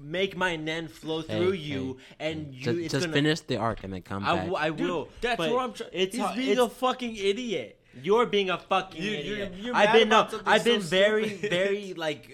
make 0.01 0.37
my 0.37 0.55
nen 0.55 0.87
flow 0.87 1.21
Hey, 1.21 1.37
through 1.37 1.51
you, 1.51 1.97
hey. 2.17 2.31
and 2.31 2.55
you. 2.55 2.63
Just, 2.63 2.77
it's 2.79 2.91
just 2.93 3.05
gonna, 3.05 3.13
finish 3.13 3.41
the 3.41 3.57
arc 3.57 3.83
and 3.83 3.93
then 3.93 4.01
come 4.03 4.23
I, 4.23 4.27
back. 4.35 4.45
w- 4.45 4.55
I 4.55 4.69
Dude, 4.69 4.79
will. 4.89 5.09
that's 5.19 5.37
what 5.37 5.51
I'm 5.59 5.73
trying. 5.73 5.89
It's 5.93 6.15
He's 6.15 6.25
being 6.31 6.51
it's- 6.51 6.65
a 6.65 6.69
fucking 6.69 7.15
idiot. 7.17 7.75
You're 8.01 8.25
being 8.25 8.49
a 8.49 8.57
fucking 8.57 9.01
You- 9.01 9.11
idiot. 9.13 9.53
you're 9.57 9.75
I've 9.75 9.93
been 9.93 10.09
no, 10.09 10.27
I've 10.45 10.63
been 10.63 10.81
so 10.81 10.87
very, 10.87 11.29
stupid. 11.29 11.49
very 11.59 11.93
like, 11.93 12.31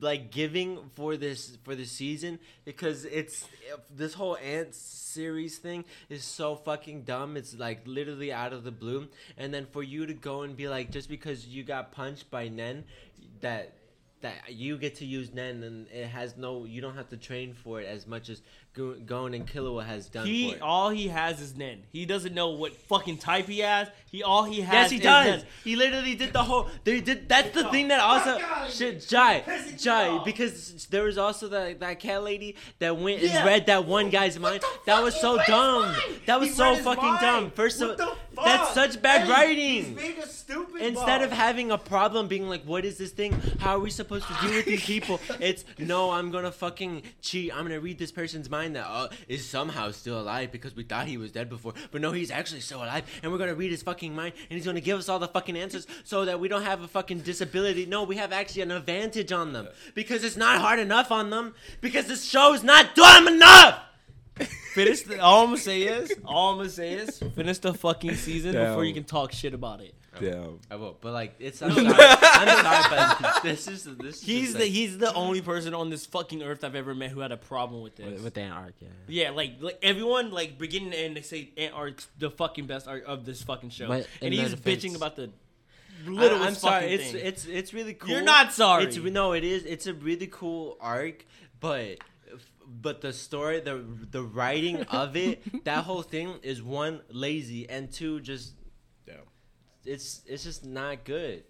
like 0.00 0.30
giving 0.30 0.90
for 0.94 1.16
this 1.16 1.56
for 1.64 1.74
the 1.74 1.84
season 1.84 2.38
because 2.64 3.04
it's 3.04 3.46
this 3.94 4.14
whole 4.14 4.36
ant 4.38 4.74
series 4.74 5.58
thing 5.58 5.84
is 6.08 6.22
so 6.24 6.56
fucking 6.56 7.02
dumb. 7.02 7.36
It's 7.36 7.54
like 7.58 7.80
literally 7.86 8.32
out 8.32 8.52
of 8.52 8.64
the 8.64 8.70
blue, 8.70 9.08
and 9.36 9.52
then 9.52 9.66
for 9.66 9.82
you 9.82 10.06
to 10.06 10.14
go 10.14 10.42
and 10.42 10.56
be 10.56 10.68
like, 10.68 10.90
just 10.90 11.08
because 11.08 11.46
you 11.46 11.64
got 11.64 11.92
punched 11.92 12.30
by 12.30 12.48
Nen, 12.48 12.84
that 13.40 13.74
that 14.20 14.52
you 14.52 14.76
get 14.78 14.96
to 14.96 15.04
use 15.04 15.32
Nen 15.32 15.62
and 15.62 15.86
it 15.92 16.08
has 16.08 16.36
no, 16.36 16.64
you 16.64 16.80
don't 16.80 16.96
have 16.96 17.08
to 17.10 17.16
train 17.16 17.54
for 17.54 17.80
it 17.80 17.86
as 17.86 18.04
much 18.04 18.28
as 18.28 18.42
Gon 18.74 19.34
and 19.34 19.44
Killua 19.44 19.84
has 19.84 20.06
done 20.08 20.24
He 20.24 20.50
for 20.50 20.56
it. 20.56 20.62
all 20.62 20.90
he 20.90 21.08
has 21.08 21.40
is 21.40 21.56
Nen. 21.56 21.82
He 21.90 22.06
doesn't 22.06 22.32
know 22.32 22.50
what 22.50 22.74
fucking 22.74 23.18
type 23.18 23.46
he 23.48 23.58
has. 23.58 23.88
He 24.08 24.22
all 24.22 24.44
he 24.44 24.60
has. 24.60 24.72
Yes, 24.72 24.90
he 24.92 24.96
is 24.98 25.02
does. 25.02 25.26
Nen. 25.26 25.46
He 25.64 25.74
literally 25.74 26.14
did 26.14 26.32
the 26.32 26.44
whole. 26.44 26.68
They 26.84 27.00
did. 27.00 27.28
That's 27.28 27.50
the 27.54 27.64
thing 27.70 27.88
that 27.88 27.98
also. 27.98 28.38
Shit, 28.70 29.06
Jai, 29.08 29.42
Jai, 29.76 30.22
because 30.24 30.86
there 30.86 31.02
was 31.02 31.18
also 31.18 31.48
that 31.48 31.80
that 31.80 31.98
cat 31.98 32.22
lady 32.22 32.54
that 32.78 32.96
went 32.96 33.20
Yeah. 33.20 33.38
and 33.38 33.46
read 33.46 33.66
that 33.66 33.84
one 33.84 34.10
guy's 34.10 34.38
mind. 34.38 34.62
That 34.86 35.02
was 35.02 35.20
so 35.20 35.38
dumb. 35.46 35.94
That 36.26 36.38
was 36.38 36.50
He 36.50 36.54
so 36.54 36.76
fucking 36.76 37.02
mind. 37.04 37.20
dumb. 37.20 37.50
First 37.50 37.80
What 37.80 38.00
of, 38.00 38.16
that's 38.44 38.74
such 38.74 39.02
bad 39.02 39.22
Hey, 39.26 39.30
writing. 39.32 39.84
He's 39.84 39.88
being 39.88 40.18
a 40.18 40.26
stupid. 40.26 40.82
Instead 40.82 41.22
of 41.22 41.32
having 41.32 41.72
a 41.72 41.78
problem 41.78 42.28
being 42.28 42.48
like, 42.48 42.62
what 42.62 42.84
is 42.84 42.96
this 42.98 43.10
thing? 43.10 43.32
How 43.58 43.76
are 43.76 43.80
we 43.80 43.90
supposed 43.90 44.26
to 44.28 44.34
deal 44.40 44.52
with 44.56 44.66
these 44.66 44.84
people? 44.92 45.20
It's 45.40 45.64
no, 45.78 46.12
I'm 46.12 46.30
gonna 46.30 46.52
fucking 46.52 47.02
cheat. 47.22 47.52
I'm 47.52 47.64
gonna 47.64 47.80
read 47.80 47.98
this 47.98 48.12
person's 48.12 48.48
mind 48.48 48.57
that 48.66 48.86
uh, 48.86 49.08
is 49.28 49.48
somehow 49.48 49.90
still 49.90 50.20
alive 50.20 50.52
because 50.52 50.74
we 50.74 50.82
thought 50.82 51.06
he 51.06 51.16
was 51.16 51.32
dead 51.32 51.48
before, 51.48 51.74
but 51.90 52.00
no, 52.00 52.12
he's 52.12 52.30
actually 52.30 52.60
still 52.60 52.78
alive. 52.78 53.04
And 53.22 53.32
we're 53.32 53.38
gonna 53.38 53.54
read 53.54 53.70
his 53.70 53.82
fucking 53.82 54.14
mind, 54.14 54.34
and 54.50 54.56
he's 54.56 54.66
gonna 54.66 54.80
give 54.80 54.98
us 54.98 55.08
all 55.08 55.18
the 55.18 55.28
fucking 55.28 55.56
answers 55.56 55.86
so 56.04 56.24
that 56.24 56.40
we 56.40 56.48
don't 56.48 56.62
have 56.62 56.82
a 56.82 56.88
fucking 56.88 57.20
disability. 57.20 57.86
No, 57.86 58.04
we 58.04 58.16
have 58.16 58.32
actually 58.32 58.62
an 58.62 58.70
advantage 58.70 59.32
on 59.32 59.52
them 59.52 59.68
because 59.94 60.24
it's 60.24 60.36
not 60.36 60.60
hard 60.60 60.78
enough 60.78 61.10
on 61.10 61.30
them 61.30 61.54
because 61.80 62.06
this 62.06 62.24
show's 62.24 62.62
not 62.62 62.94
dumb 62.94 63.28
enough. 63.28 63.87
Finish. 64.84 65.02
The, 65.02 65.20
all 65.20 65.42
I'm 65.44 65.48
gonna 65.50 65.58
say 65.58 65.82
is, 65.82 66.12
all 66.24 66.52
I'm 66.52 66.56
gonna 66.58 66.68
say 66.70 66.92
is, 66.94 67.18
finish 67.34 67.58
the 67.58 67.74
fucking 67.74 68.14
season 68.16 68.52
Damn. 68.54 68.70
before 68.70 68.84
you 68.84 68.94
can 68.94 69.04
talk 69.04 69.32
shit 69.32 69.54
about 69.54 69.80
it. 69.80 69.94
Damn. 70.20 70.58
I 70.68 70.74
will, 70.76 70.96
but 71.00 71.12
like, 71.12 71.34
it's 71.38 71.62
I'm 71.62 71.70
sorry, 71.72 71.86
I'm 71.88 72.64
sorry, 72.64 72.84
but 73.20 73.42
this 73.44 73.68
is 73.68 73.84
this. 73.84 74.16
Is 74.16 74.22
He's 74.22 74.40
just, 74.46 74.52
the 74.54 74.64
like- 74.64 74.72
he's 74.72 74.98
the 74.98 75.14
only 75.14 75.40
person 75.42 75.74
on 75.74 75.90
this 75.90 76.06
fucking 76.06 76.42
earth 76.42 76.64
I've 76.64 76.74
ever 76.74 76.92
met 76.94 77.10
who 77.10 77.20
had 77.20 77.30
a 77.30 77.36
problem 77.36 77.82
with 77.82 77.94
this. 77.96 78.06
with, 78.06 78.24
with 78.24 78.34
that 78.34 78.50
arc, 78.50 78.74
yeah. 78.80 78.88
yeah, 79.06 79.30
like 79.30 79.52
like 79.60 79.78
everyone 79.82 80.30
like 80.32 80.58
beginning 80.58 80.92
and 80.94 81.16
they 81.16 81.22
say 81.22 81.50
Ant 81.56 81.72
Arc's 81.74 82.08
the 82.18 82.30
fucking 82.30 82.66
best 82.66 82.88
arc 82.88 83.04
of 83.06 83.24
this 83.26 83.42
fucking 83.42 83.70
show, 83.70 83.86
But 83.88 84.08
and 84.20 84.34
he's 84.34 84.50
defense- 84.54 84.84
bitching 84.84 84.96
about 84.96 85.14
the 85.16 85.30
I- 86.06 86.10
littlest 86.10 86.44
I'm 86.46 86.54
sorry. 86.54 86.80
fucking 86.82 86.94
It's 87.00 87.10
thing. 87.12 87.20
it's 87.26 87.44
it's 87.46 87.74
really 87.74 87.94
cool. 87.94 88.10
You're 88.10 88.22
not 88.22 88.52
sorry. 88.52 88.84
It's 88.84 88.96
no, 88.96 89.32
it 89.34 89.44
is. 89.44 89.64
It's 89.66 89.86
a 89.86 89.94
really 89.94 90.26
cool 90.26 90.78
arc, 90.80 91.24
but 91.60 91.98
but 92.68 93.00
the 93.00 93.12
story, 93.12 93.60
the 93.60 93.84
the 94.10 94.22
writing 94.22 94.82
of 94.84 95.16
it, 95.16 95.42
that 95.64 95.84
whole 95.84 96.02
thing 96.02 96.34
is 96.42 96.62
one 96.62 97.00
lazy 97.10 97.68
and 97.68 97.90
two 97.90 98.20
just 98.20 98.52
Damn. 99.06 99.16
it's 99.84 100.22
it's 100.26 100.44
just 100.44 100.64
not 100.64 101.04
good. 101.04 101.44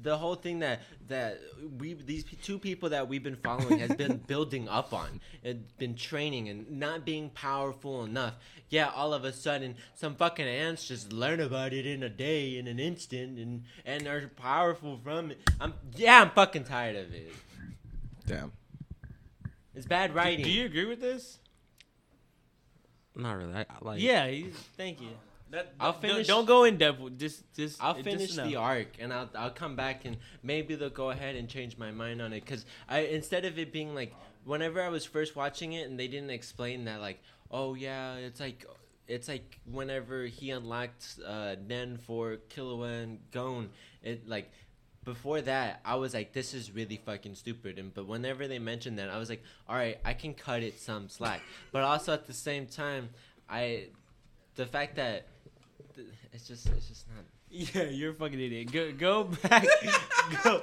The 0.00 0.16
whole 0.16 0.36
thing 0.36 0.60
that 0.60 0.80
that 1.08 1.40
we 1.78 1.92
these 1.92 2.24
two 2.42 2.58
people 2.58 2.88
that 2.90 3.08
we've 3.08 3.22
been 3.22 3.36
following 3.36 3.78
has 3.80 3.94
been 3.94 4.16
building 4.26 4.68
up 4.68 4.94
on 4.94 5.20
and 5.44 5.66
been 5.76 5.94
training 5.94 6.48
and 6.48 6.70
not 6.70 7.04
being 7.04 7.28
powerful 7.30 8.04
enough. 8.04 8.34
Yeah, 8.70 8.88
all 8.88 9.12
of 9.12 9.24
a 9.24 9.32
sudden 9.32 9.74
some 9.94 10.14
fucking 10.14 10.46
ants 10.46 10.88
just 10.88 11.12
learn 11.12 11.40
about 11.40 11.74
it 11.74 11.84
in 11.84 12.02
a 12.02 12.08
day, 12.08 12.56
in 12.56 12.66
an 12.66 12.80
instant, 12.80 13.38
and 13.38 13.64
and 13.84 14.06
are 14.06 14.30
powerful 14.36 14.98
from 15.04 15.32
it. 15.32 15.40
I'm 15.60 15.74
yeah, 15.96 16.22
I'm 16.22 16.30
fucking 16.30 16.64
tired 16.64 16.96
of 16.96 17.12
it. 17.12 17.32
Damn. 18.26 18.52
It's 19.74 19.86
bad 19.86 20.14
writing. 20.14 20.44
Do 20.44 20.50
you 20.50 20.66
agree 20.66 20.84
with 20.86 21.00
this? 21.00 21.38
Not 23.14 23.32
really. 23.36 23.54
I, 23.54 23.60
I 23.60 23.64
like. 23.82 24.00
yeah. 24.00 24.26
He, 24.28 24.50
thank 24.76 25.00
you. 25.00 25.08
That, 25.50 25.74
I'll 25.78 25.92
don't- 25.92 26.00
finish- 26.00 26.26
Don't, 26.26 26.46
go 26.46 26.64
in 26.64 26.78
depth. 26.78 26.98
with- 27.00 27.18
Just 27.18 27.52
just. 27.54 27.82
I'll 27.82 27.92
just 27.94 28.04
finish 28.04 28.34
the 28.34 28.56
arc 28.56 28.88
and 28.98 29.12
I'll 29.12 29.28
I'll 29.34 29.50
come 29.50 29.76
back 29.76 30.04
and 30.06 30.16
maybe 30.42 30.74
they'll 30.76 30.88
go 30.90 31.10
ahead 31.10 31.36
and 31.36 31.46
change 31.48 31.76
my 31.76 31.90
mind 31.90 32.22
on 32.22 32.32
it 32.32 32.40
because 32.44 32.64
I 32.88 33.00
instead 33.00 33.44
of 33.44 33.58
it 33.58 33.70
being 33.72 33.94
like 33.94 34.14
whenever 34.44 34.80
I 34.82 34.88
was 34.88 35.04
first 35.04 35.36
watching 35.36 35.74
it 35.74 35.88
and 35.88 36.00
they 36.00 36.08
didn't 36.08 36.30
explain 36.30 36.86
that 36.86 37.00
like 37.00 37.20
oh 37.50 37.74
yeah 37.74 38.14
it's 38.14 38.40
like 38.40 38.64
it's 39.06 39.28
like 39.28 39.60
whenever 39.70 40.24
he 40.24 40.50
unlocked 40.50 41.18
uh, 41.26 41.56
Nen 41.68 41.98
for 41.98 42.38
Killua 42.48 43.02
and 43.02 43.18
Gon 43.30 43.68
it 44.02 44.26
like 44.26 44.50
before 45.04 45.40
that 45.40 45.80
I 45.84 45.96
was 45.96 46.14
like 46.14 46.32
this 46.32 46.54
is 46.54 46.70
really 46.70 46.96
fucking 47.04 47.34
stupid 47.34 47.78
and 47.78 47.92
but 47.92 48.06
whenever 48.06 48.46
they 48.46 48.58
mentioned 48.58 48.98
that 48.98 49.08
I 49.10 49.18
was 49.18 49.28
like 49.28 49.42
all 49.68 49.74
right 49.76 49.98
I 50.04 50.12
can 50.14 50.32
cut 50.34 50.62
it 50.62 50.78
some 50.80 51.08
slack 51.08 51.40
but 51.72 51.82
also 51.82 52.12
at 52.12 52.26
the 52.26 52.32
same 52.32 52.66
time 52.66 53.10
I 53.48 53.86
the 54.54 54.66
fact 54.66 54.96
that 54.96 55.26
th- 55.96 56.06
it's 56.32 56.46
just 56.46 56.68
it's 56.68 56.88
just 56.88 57.06
not 57.08 57.24
Yeah, 57.54 57.82
you're 57.82 58.12
a 58.12 58.14
fucking 58.14 58.40
idiot. 58.40 58.72
Go 58.72 58.92
go 58.92 59.24
back. 59.24 59.66
go 60.42 60.62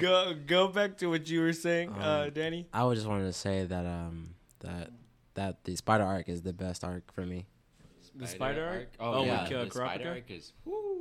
go 0.00 0.34
go 0.46 0.66
back 0.68 0.98
to 0.98 1.06
what 1.06 1.28
you 1.30 1.40
were 1.40 1.52
saying, 1.52 1.90
uh, 1.90 2.24
Um, 2.26 2.30
Danny. 2.32 2.66
I 2.72 2.82
would 2.84 2.96
just 2.96 3.06
wanted 3.06 3.26
to 3.26 3.32
say 3.32 3.64
that 3.66 3.86
um 3.86 4.34
that 4.60 4.90
that 5.34 5.62
the 5.64 5.76
spider 5.76 6.02
arc 6.04 6.28
is 6.28 6.42
the 6.42 6.52
best 6.52 6.82
arc 6.82 7.12
for 7.12 7.24
me. 7.24 7.46
The 8.16 8.26
spider 8.26 8.64
arc? 8.64 8.88
Oh, 8.98 9.12
Oh, 9.20 9.24
yeah, 9.24 9.42
with, 9.44 9.52
uh, 9.52 9.64
the 9.64 9.70
spider 9.70 10.08
arc 10.08 10.30
is 10.30 10.52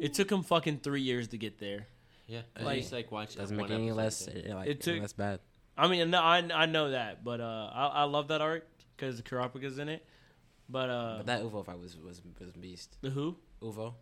It 0.01 0.13
took 0.13 0.31
him 0.31 0.43
fucking 0.43 0.79
three 0.79 1.01
years 1.01 1.27
to 1.29 1.37
get 1.37 1.57
there. 1.59 1.87
Yeah. 2.27 2.41
I 2.55 2.63
Like- 2.63 2.79
just 2.81 2.93
like 2.93 3.11
watch 3.11 3.35
Doesn't 3.35 3.55
make 3.57 3.69
it 3.69 3.73
any 3.73 3.91
less 3.91 4.27
a 4.27 4.41
day. 4.41 4.53
like 4.53 4.67
It 4.69 4.81
took- 4.81 4.91
any 4.93 5.01
less 5.01 5.13
bad. 5.13 5.39
I 5.77 5.87
mean, 5.87 6.09
no, 6.11 6.19
I 6.21 6.37
I 6.53 6.65
know 6.67 6.91
that, 6.91 7.23
but 7.23 7.41
uh, 7.41 7.69
I 7.73 7.87
I 7.87 8.03
love 8.03 8.27
that 8.27 8.41
arc 8.41 8.67
because 8.95 9.21
Kurapika's 9.21 9.79
in 9.79 9.89
it. 9.89 10.05
But 10.69 10.89
uh, 10.89 11.17
But 11.17 11.25
that 11.25 11.41
Uvo 11.43 11.65
fight 11.65 11.79
was 11.79 11.97
was 11.97 12.21
was 12.39 12.51
beast. 12.51 12.97
the 13.01 13.09
who? 13.09 13.35
Uvo, 13.61 13.95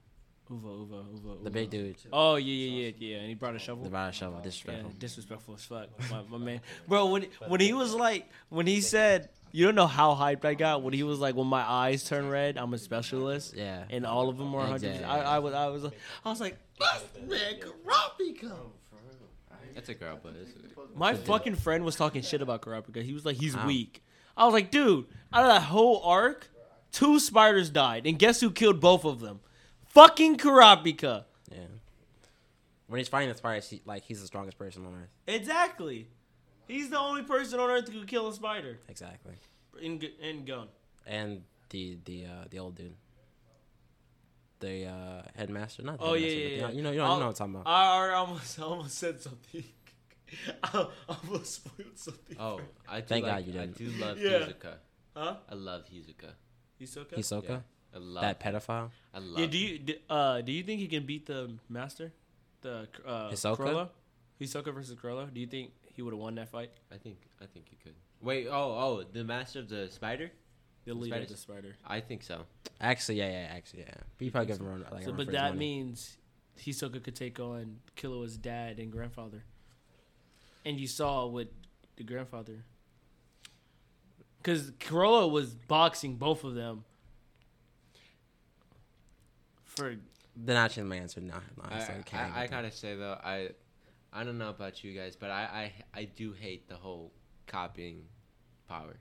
Uvo, 0.50 0.88
Uvo, 0.88 1.06
Uvo. 1.16 1.44
the 1.44 1.50
big 1.50 1.70
dude, 1.70 1.96
Oh 2.12 2.36
yeah, 2.36 2.54
yeah, 2.54 2.86
yeah, 2.88 2.92
yeah. 3.00 3.18
And 3.20 3.30
he 3.30 3.36
brought 3.36 3.56
a 3.56 3.60
shovel. 3.60 3.84
the 3.86 3.90
body 3.90 4.14
shovel, 4.14 4.40
Yeah, 4.40 4.44
disrespectful. 4.44 4.92
disrespectful 5.00 5.54
as 5.56 5.64
fuck, 5.66 5.88
my, 6.12 6.22
my 6.30 6.38
man. 6.38 6.62
Bro, 6.88 7.06
when 7.08 7.28
when 7.48 7.62
he 7.62 7.72
was 7.74 7.94
like, 7.96 8.30
when 8.50 8.68
he 8.68 8.82
said, 8.82 9.30
you 9.52 9.66
don't 9.66 9.76
know 9.76 9.88
how 9.88 10.14
hyped 10.16 10.46
I 10.46 10.54
got 10.54 10.82
when 10.84 10.94
he 10.94 11.04
was 11.04 11.20
like, 11.20 11.36
when 11.36 11.48
my 11.48 11.62
eyes 11.62 12.04
turn 12.04 12.30
red, 12.30 12.58
I'm 12.58 12.74
a 12.74 12.78
specialist, 12.78 13.56
Yeah. 13.56 13.84
and 13.90 14.06
all 14.06 14.30
of 14.30 14.38
them 14.38 14.52
were 14.54 14.62
hundred. 14.62 14.84
Exactly. 14.96 15.06
I, 15.06 15.36
I 15.36 15.40
was, 15.40 15.54
I 15.54 15.68
was, 15.68 15.86
I 16.26 16.30
was 16.30 16.40
like, 16.42 16.58
"That's 16.80 17.04
man, 17.28 17.60
Kurapika. 17.60 18.54
It's 19.76 19.88
a 19.90 19.94
girl, 19.94 20.20
but 20.22 20.34
My 20.96 21.14
fucking 21.16 21.56
friend 21.56 21.86
was 21.86 21.96
talking 21.96 22.22
shit 22.22 22.42
about 22.42 22.62
Kurapika. 22.62 23.02
He 23.02 23.14
was 23.14 23.26
like, 23.26 23.38
he's 23.38 23.56
weak. 23.58 24.04
I 24.36 24.44
was 24.46 24.54
like, 24.54 24.70
dude, 24.70 25.06
out 25.32 25.44
of 25.44 25.48
that 25.50 25.62
whole 25.62 26.02
arc, 26.04 26.50
two 26.92 27.20
spiders 27.20 27.70
died, 27.70 28.06
and 28.06 28.20
guess 28.20 28.42
who 28.42 28.52
killed 28.52 28.80
both 28.82 29.06
of 29.06 29.20
them? 29.22 29.40
Fucking 29.86 30.38
Kurapika. 30.38 31.24
Yeah. 31.52 31.58
When 32.88 32.98
he's 32.98 33.08
fighting 33.08 33.30
the 33.30 33.36
spiders, 33.36 33.70
he, 33.70 33.82
like 33.86 34.04
he's 34.04 34.20
the 34.20 34.28
strongest 34.28 34.58
person 34.58 34.86
on 34.86 34.94
earth. 34.94 35.10
Exactly. 35.28 36.10
He's 36.72 36.90
the 36.90 37.00
only 37.00 37.24
person 37.24 37.60
on 37.60 37.70
earth 37.70 37.88
who 37.90 38.00
could 38.00 38.08
kill 38.08 38.28
a 38.30 38.34
spider 38.34 38.80
Exactly. 38.88 39.36
in 39.82 40.02
in 40.22 40.46
gun. 40.46 40.68
And 41.06 41.44
the 41.70 41.98
the 42.06 42.26
uh 42.26 42.46
the 42.50 42.60
old 42.60 42.76
dude. 42.76 42.96
The 44.60 44.86
uh 44.86 45.22
headmaster, 45.36 45.82
not 45.84 45.98
the 46.00 46.06
Oh, 46.06 46.14
yeah, 46.14 46.28
headmaster, 46.28 46.40
yeah, 46.56 46.62
but 46.62 46.70
yeah. 46.72 46.78
You 46.78 46.84
know, 46.84 46.92
you 46.92 46.98
know, 47.00 47.04
I'll- 47.06 47.14
you 47.16 47.20
know 47.20 47.26
what 47.28 47.42
I'm 47.42 47.52
talking 47.52 47.56
about. 47.56 47.68
I, 47.68 48.10
I 48.10 48.14
almost 48.14 48.60
I 48.60 48.64
almost 48.64 48.98
said 48.98 49.22
something. 49.22 49.64
I 50.64 50.88
almost 51.10 51.56
spoiled 51.56 51.98
something. 51.98 52.38
oh, 52.40 52.62
I 52.88 53.02
do 53.02 53.08
Thank 53.08 53.26
like, 53.26 53.34
God 53.34 53.46
you 53.48 53.54
didn't. 53.54 53.76
I 53.76 53.78
do 53.84 53.88
love 54.06 54.18
Yeah. 54.28 54.30
Hizuka. 54.40 54.74
Huh? 55.16 55.36
I 55.50 55.56
love 55.56 55.84
Hizuka. 55.92 56.32
Hisoka? 56.80 57.16
Hisoka, 57.18 57.50
Yeah. 57.50 57.60
I 57.96 57.98
love 57.98 58.22
that 58.22 58.40
pedophile. 58.40 58.90
I 59.14 59.20
love. 59.20 59.40
Yeah. 59.40 59.46
Do 59.48 59.58
you 59.58 59.80
do, 59.80 59.94
uh 60.10 60.42
do 60.42 60.52
you 60.52 60.64
think 60.64 60.80
he 60.80 60.88
can 60.88 61.06
beat 61.06 61.26
the 61.26 61.52
master, 61.68 62.14
the 62.62 62.88
uh, 63.06 63.30
Hisoka? 63.32 63.58
Cruella? 63.58 63.90
Hisoka 64.40 64.74
versus 64.74 64.96
Cruella. 64.96 65.34
Do 65.34 65.40
you 65.42 65.48
think 65.48 65.72
he 65.96 66.02
would 66.02 66.14
have 66.14 66.20
won 66.20 66.36
that 66.36 66.50
fight? 66.50 66.72
I 66.92 66.98
think 66.98 67.18
I 67.42 67.46
think 67.46 67.68
you 67.72 67.78
could. 67.84 67.96
Wait. 68.22 68.48
Oh 68.48 68.54
oh, 68.54 69.04
the 69.12 69.24
master 69.24 69.60
of 69.60 69.70
the 69.70 69.90
spider. 69.90 70.32
The 70.86 70.94
leader 70.96 71.18
of 71.18 71.28
the 71.28 71.38
spider. 71.38 71.76
I 71.86 72.00
think 72.00 72.24
so. 72.24 72.42
Actually, 72.80 73.20
yeah, 73.20 73.30
yeah, 73.30 73.48
actually, 73.52 73.82
yeah. 73.82 73.94
But 74.18 74.26
you 74.26 74.32
probably 74.32 74.48
give 74.48 74.60
him 74.60 74.66
a 74.66 74.70
run, 74.72 74.86
like, 74.92 75.04
so, 75.04 75.10
run 75.10 75.18
but 75.18 75.26
for 75.28 75.32
that 75.34 75.50
money. 75.50 75.60
means 75.60 76.18
Hisoka 76.60 77.04
could 77.04 77.16
take 77.16 77.40
on 77.40 77.78
Killua's 77.96 78.36
dad 78.38 78.80
and 78.80 78.92
grandfather. 78.92 79.44
And 80.66 80.80
you 80.80 80.88
saw 80.88 81.28
what 81.28 81.50
the 81.98 82.04
grandfather. 82.04 82.64
Because 84.38 84.72
Chrollo 84.72 85.30
was 85.30 85.54
boxing 85.54 86.16
both 86.16 86.44
of 86.44 86.56
them. 86.56 86.84
For 89.66 89.96
Then 90.36 90.58
actually 90.58 90.84
my 90.84 90.98
answer 90.98 91.22
no. 91.22 91.36
no 91.58 91.64
I, 91.64 91.80
so 91.80 91.94
I, 92.14 92.44
I, 92.44 92.48
gotta 92.48 92.72
say 92.72 92.96
though, 92.96 93.18
I 93.24 93.50
I 94.14 94.24
don't 94.24 94.38
know 94.38 94.50
about 94.50 94.84
you 94.84 94.94
guys, 94.94 95.16
but 95.16 95.32
I 95.32 95.72
I, 95.94 96.00
I 96.02 96.04
do 96.06 96.34
hate 96.34 96.68
the 96.68 96.76
whole 96.76 97.12
copying 97.48 98.04
power. 98.68 98.98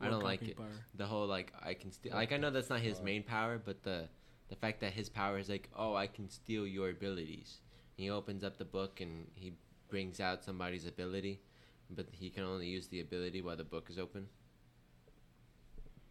I 0.00 0.08
don't 0.08 0.22
like 0.22 0.42
it. 0.42 0.56
power? 0.56 0.66
The 0.94 1.06
whole 1.06 1.26
like 1.26 1.52
I 1.62 1.74
can 1.74 1.90
steal. 1.92 2.12
Like 2.14 2.32
I 2.32 2.36
know 2.36 2.50
that's 2.50 2.70
not 2.70 2.80
his 2.80 3.00
main 3.02 3.22
power, 3.22 3.58
but 3.62 3.82
the 3.82 4.08
the 4.48 4.56
fact 4.56 4.80
that 4.80 4.92
his 4.92 5.08
power 5.08 5.38
is 5.38 5.48
like, 5.48 5.68
oh, 5.76 5.94
I 5.94 6.06
can 6.06 6.28
steal 6.30 6.66
your 6.66 6.90
abilities. 6.90 7.58
He 7.96 8.10
opens 8.10 8.44
up 8.44 8.58
the 8.58 8.64
book 8.64 9.00
and 9.00 9.26
he 9.34 9.54
brings 9.88 10.20
out 10.20 10.44
somebody's 10.44 10.86
ability, 10.86 11.40
but 11.90 12.06
he 12.12 12.30
can 12.30 12.44
only 12.44 12.66
use 12.66 12.86
the 12.88 13.00
ability 13.00 13.40
while 13.42 13.56
the 13.56 13.64
book 13.64 13.88
is 13.90 13.98
open. 13.98 14.26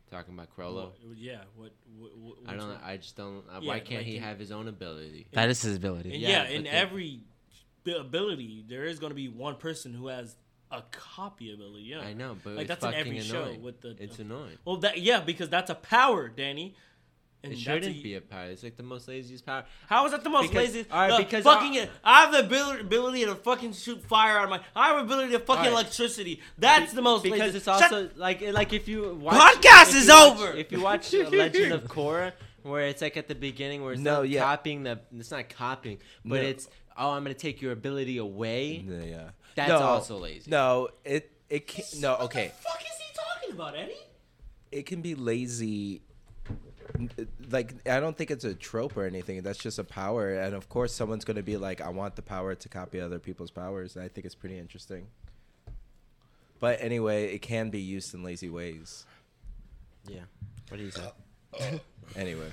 Talking 0.10 0.34
about 0.36 0.56
Chrollo. 0.56 0.92
What- 1.04 1.18
yeah. 1.18 1.42
What? 1.56 1.72
what, 1.98 2.18
what 2.18 2.36
I 2.48 2.56
don't. 2.56 2.70
one? 2.70 2.80
I 2.84 2.98
just 2.98 3.16
don't. 3.16 3.44
Uh, 3.50 3.60
Yeah, 3.62 3.68
why 3.70 3.80
can't 3.80 4.00
like 4.02 4.06
he 4.06 4.18
in- 4.18 4.24
have 4.24 4.38
his 4.40 4.52
own 4.52 4.68
ability? 4.68 5.28
that 5.34 5.50
is 5.50 5.62
his 5.62 5.78
ability. 5.78 6.12
And 6.14 6.22
Yeah, 6.22 6.44
yeah, 6.44 6.50
in 6.50 6.64
then- 6.64 6.74
every 6.74 7.22
bi- 7.86 7.94
ability, 7.94 8.66
there 8.68 8.84
is 8.86 9.00
going 9.00 9.12
to 9.12 9.16
be 9.16 9.28
one 9.30 9.56
person 9.56 9.94
who 9.94 10.08
has 10.08 10.36
a 10.72 10.82
copy 10.92 11.54
ability. 11.54 11.84
Yeah, 11.84 12.00
I 12.02 12.14
know, 12.14 12.36
but 12.44 12.54
Like, 12.54 12.62
it's 12.64 12.68
that's 12.70 12.84
in 12.86 12.92
fucking 12.92 13.08
every 13.08 13.22
show 13.22 13.56
with 13.62 13.82
the- 13.82 13.96
It's 14.00 14.20
annoying. 14.20 14.58
Well, 14.66 14.78
that 14.78 15.00
yeah, 15.00 15.20
because 15.22 15.50
that's 15.50 15.70
a 15.70 15.76
power, 15.76 16.28
Danny. 16.28 16.76
And 17.44 17.54
it 17.54 17.60
shouldn't 17.60 17.96
a- 17.98 18.02
be 18.02 18.16
a 18.16 18.22
power. 18.22 18.46
It's 18.46 18.64
like 18.64 18.76
the 18.76 18.82
most 18.82 19.08
laziest 19.08 19.46
power. 19.46 19.66
How 19.88 20.04
is 20.08 20.12
that 20.14 20.24
the 20.24 20.32
most 20.32 20.50
Because- 20.50 20.74
lazy? 20.74 20.88
all 20.90 21.08
right, 21.08 21.18
the 21.20 21.24
because 21.24 21.44
fucking 21.44 21.78
I- 21.80 21.90
I 22.04 22.22
have 22.22 22.32
the 22.32 22.40
ability, 22.40 22.82
ability 22.82 23.26
to 23.26 23.36
fucking 23.36 23.74
shoot 23.74 24.02
fire 24.04 24.40
out 24.40 24.46
of 24.46 24.50
my. 24.50 24.62
I 24.76 24.88
have 24.88 25.06
ability 25.06 25.32
to 25.34 25.40
fucking 25.40 25.58
All 25.60 25.64
right. 25.66 25.72
electricity. 25.72 26.42
That's 26.58 26.94
the 26.94 27.04
most 27.04 27.22
because 27.22 27.40
lazy. 27.40 27.58
it's 27.58 27.66
Shut- 27.66 27.84
also 27.84 28.10
like 28.16 28.42
like 28.42 28.74
if 28.74 28.88
you 28.88 29.14
watch, 29.14 29.36
Podcast 29.40 29.90
if 29.90 29.96
is 29.96 30.08
you 30.08 30.14
watch- 30.14 30.32
over! 30.40 30.52
If 30.58 30.72
you 30.72 30.82
watch 30.82 31.14
uh, 31.14 31.30
Legend 31.30 31.72
of 31.74 31.84
Korra, 31.88 32.34
where 32.64 32.88
it's 32.88 33.04
like 33.04 33.16
at 33.16 33.28
the 33.28 33.36
beginning 33.36 33.84
where 33.84 33.94
it's 33.94 34.02
No, 34.02 34.22
not 34.22 34.30
yeah. 34.30 34.42
copying 34.42 34.82
the, 34.82 35.00
it's 35.16 35.30
not 35.30 35.48
copying, 35.50 36.00
but 36.26 36.42
No. 36.42 36.48
it's 36.48 36.68
oh 36.98 37.12
I'm 37.12 37.24
gonna 37.24 37.34
take 37.34 37.62
your 37.62 37.72
ability 37.72 38.18
away. 38.18 38.84
Yeah, 38.88 39.04
yeah. 39.04 39.30
That's 39.56 39.70
No, 39.70 39.80
also 39.80 40.18
lazy. 40.18 40.50
No, 40.52 40.90
it 41.04 41.32
it 41.50 41.68
can 41.68 41.84
no 42.00 42.16
okay. 42.18 42.48
What 42.48 42.58
the 42.58 42.70
fuck 42.70 42.82
is 42.82 42.98
he 43.00 43.14
talking 43.16 43.54
about, 43.54 43.76
Eddie? 43.76 43.94
It 44.72 44.86
can 44.86 45.02
be 45.02 45.16
lazy. 45.16 46.02
Like 47.50 47.76
I 47.90 48.00
don't 48.00 48.18
think 48.18 48.32
it's 48.32 48.44
a 48.46 48.54
trope 48.54 48.96
or 48.96 49.06
anything. 49.06 49.42
That's 49.42 49.60
just 49.60 49.80
a 49.80 49.84
power, 49.84 50.34
and 50.36 50.56
of 50.56 50.70
course, 50.70 50.94
someone's 50.94 51.26
gonna 51.26 51.44
be 51.44 51.58
like, 51.58 51.82
"I 51.82 51.90
want 51.90 52.16
the 52.16 52.22
power 52.22 52.56
to 52.56 52.70
copy 52.70 53.00
other 53.02 53.20
people's 53.20 53.52
powers." 53.52 53.98
I 53.98 54.08
think 54.08 54.26
it's 54.26 54.36
pretty 54.36 54.58
interesting. 54.58 55.08
But 56.60 56.82
anyway, 56.82 57.34
it 57.34 57.42
can 57.42 57.70
be 57.70 57.82
used 57.82 58.14
in 58.14 58.24
lazy 58.24 58.50
ways. 58.50 59.06
Yeah. 60.08 60.22
What 60.70 60.78
do 60.78 60.84
you 60.84 60.92
say? 60.92 61.82
Anyway, 62.16 62.52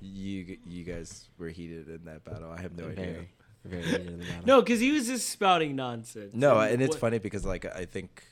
you 0.00 0.58
you 0.66 0.84
guys 0.84 1.28
were 1.38 1.48
heated 1.48 1.88
in 1.88 2.04
that 2.04 2.24
battle. 2.24 2.50
I 2.50 2.60
have 2.60 2.76
no 2.76 2.86
idea. 2.88 2.96
very, 3.04 3.28
very 3.64 3.82
heated 3.82 4.06
in 4.06 4.18
the 4.20 4.24
battle. 4.24 4.46
No, 4.46 4.62
because 4.62 4.80
he 4.80 4.92
was 4.92 5.06
just 5.06 5.28
spouting 5.28 5.76
nonsense. 5.76 6.34
No, 6.34 6.58
and 6.60 6.80
it's 6.82 6.90
what- 6.90 7.00
funny 7.00 7.18
because 7.18 7.44
like 7.44 7.64
I 7.64 7.84
think, 7.84 8.24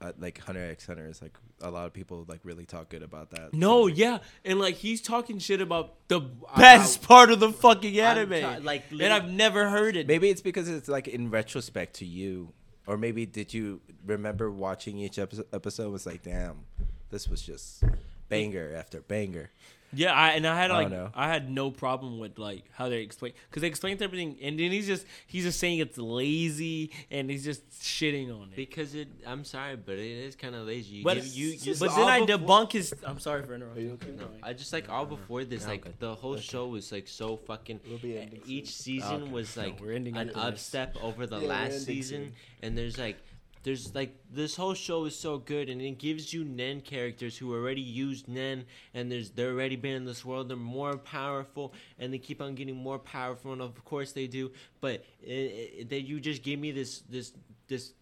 uh, 0.00 0.12
like 0.18 0.38
Hunter 0.40 0.68
X 0.70 0.86
Hunter 0.86 1.06
is 1.08 1.22
like 1.22 1.36
a 1.62 1.70
lot 1.70 1.86
of 1.86 1.92
people 1.92 2.24
like 2.28 2.40
really 2.42 2.66
talk 2.66 2.88
good 2.90 3.02
about 3.02 3.30
that. 3.30 3.54
No, 3.54 3.86
yeah, 3.86 4.18
and 4.44 4.58
like 4.58 4.74
he's 4.74 5.00
talking 5.00 5.38
shit 5.38 5.60
about 5.60 5.94
the 6.08 6.20
best 6.56 7.02
part 7.02 7.30
of 7.30 7.40
the 7.40 7.52
fucking 7.52 7.98
I'm 8.00 8.18
anime, 8.18 8.40
ta- 8.42 8.58
like, 8.62 8.84
and 8.90 9.12
I've 9.12 9.30
never 9.30 9.70
heard 9.70 9.96
it. 9.96 10.06
Maybe 10.06 10.28
it's 10.28 10.42
because 10.42 10.68
it's 10.68 10.88
like 10.88 11.08
in 11.08 11.30
retrospect 11.30 11.94
to 11.96 12.04
you, 12.04 12.52
or 12.86 12.96
maybe 12.98 13.24
did 13.24 13.54
you 13.54 13.80
remember 14.04 14.50
watching 14.50 14.98
each 14.98 15.18
episode? 15.18 15.46
Episode 15.52 15.90
was 15.92 16.04
like, 16.04 16.22
damn, 16.22 16.64
this 17.10 17.28
was 17.28 17.40
just 17.40 17.82
banger 18.28 18.74
after 18.76 19.00
banger. 19.00 19.50
Yeah, 19.92 20.12
I, 20.12 20.30
and 20.30 20.46
I 20.46 20.56
had 20.60 20.70
like 20.70 20.90
don't 20.90 20.98
know. 20.98 21.10
I 21.14 21.28
had 21.28 21.48
no 21.48 21.70
problem 21.70 22.18
with 22.18 22.38
like 22.38 22.64
how 22.72 22.88
they 22.88 22.98
explain 23.02 23.32
because 23.48 23.62
they 23.62 23.68
explained 23.68 24.02
everything, 24.02 24.36
and 24.42 24.58
then 24.58 24.70
he's 24.72 24.86
just 24.86 25.06
he's 25.26 25.44
just 25.44 25.58
saying 25.60 25.78
it's 25.78 25.96
lazy, 25.96 26.90
and 27.10 27.30
he's 27.30 27.44
just 27.44 27.62
shitting 27.70 28.28
on 28.34 28.48
it. 28.50 28.56
Because 28.56 28.94
it, 28.94 29.08
I'm 29.26 29.44
sorry, 29.44 29.76
but 29.76 29.94
it 29.94 30.00
is 30.26 30.34
kind 30.36 30.54
of 30.54 30.66
lazy. 30.66 30.96
You, 30.96 31.04
But 31.04 31.14
give- 31.16 31.26
you, 31.26 31.46
you, 31.48 31.74
but 31.78 31.94
then 31.94 32.08
I 32.08 32.20
debunk 32.20 32.72
his. 32.72 32.94
I'm 33.04 33.18
sorry 33.20 33.42
for 33.44 33.54
interrupting. 33.54 33.98
No, 34.18 34.26
I 34.42 34.52
just 34.52 34.72
like 34.72 34.88
all 34.90 35.06
before 35.06 35.44
this, 35.44 35.62
No, 35.64 35.70
like 35.70 35.82
good. 35.84 35.94
the 36.00 36.14
whole 36.14 36.36
show 36.36 36.66
was 36.66 36.90
like 36.92 37.08
so 37.08 37.36
fucking. 37.36 37.80
We'll 37.88 37.98
be 37.98 38.18
ending 38.18 38.40
Each 38.46 38.74
season 38.74 39.22
Okay. 39.22 39.32
was 39.32 39.56
No, 39.56 39.62
like 39.62 39.80
we're 39.80 39.92
ending 39.92 40.16
an 40.16 40.28
after 40.30 40.40
upstep 40.40 40.96
over 41.02 41.26
the 41.26 41.38
Yeah, 41.38 41.48
last 41.48 41.84
season, 41.86 42.24
soon. 42.24 42.32
and 42.62 42.76
there's 42.76 42.98
like, 42.98 43.16
there's 43.66 43.92
like 43.96 44.14
this 44.32 44.54
whole 44.54 44.74
show 44.74 45.06
is 45.06 45.18
so 45.18 45.38
good, 45.38 45.68
and 45.68 45.82
it 45.82 45.98
gives 45.98 46.32
you 46.32 46.44
Nen 46.44 46.80
characters 46.80 47.36
who 47.36 47.52
already 47.52 47.80
used 47.80 48.28
Nen, 48.28 48.64
and 48.94 49.10
there's 49.10 49.30
they're 49.30 49.50
already 49.50 49.74
been 49.74 49.96
in 49.96 50.04
this 50.04 50.24
world, 50.24 50.48
they're 50.48 50.56
more 50.56 50.96
powerful, 50.96 51.74
and 51.98 52.14
they 52.14 52.18
keep 52.18 52.40
on 52.40 52.54
getting 52.54 52.76
more 52.76 53.00
powerful, 53.00 53.52
and 53.52 53.60
of 53.60 53.84
course 53.84 54.12
they 54.12 54.28
do, 54.28 54.52
but 54.80 55.04
it, 55.20 55.32
it, 55.32 55.90
that 55.90 56.02
you 56.02 56.20
just 56.20 56.44
give 56.44 56.60
me 56.60 56.70
this 56.70 57.00
this 57.10 57.32
this 57.66 57.92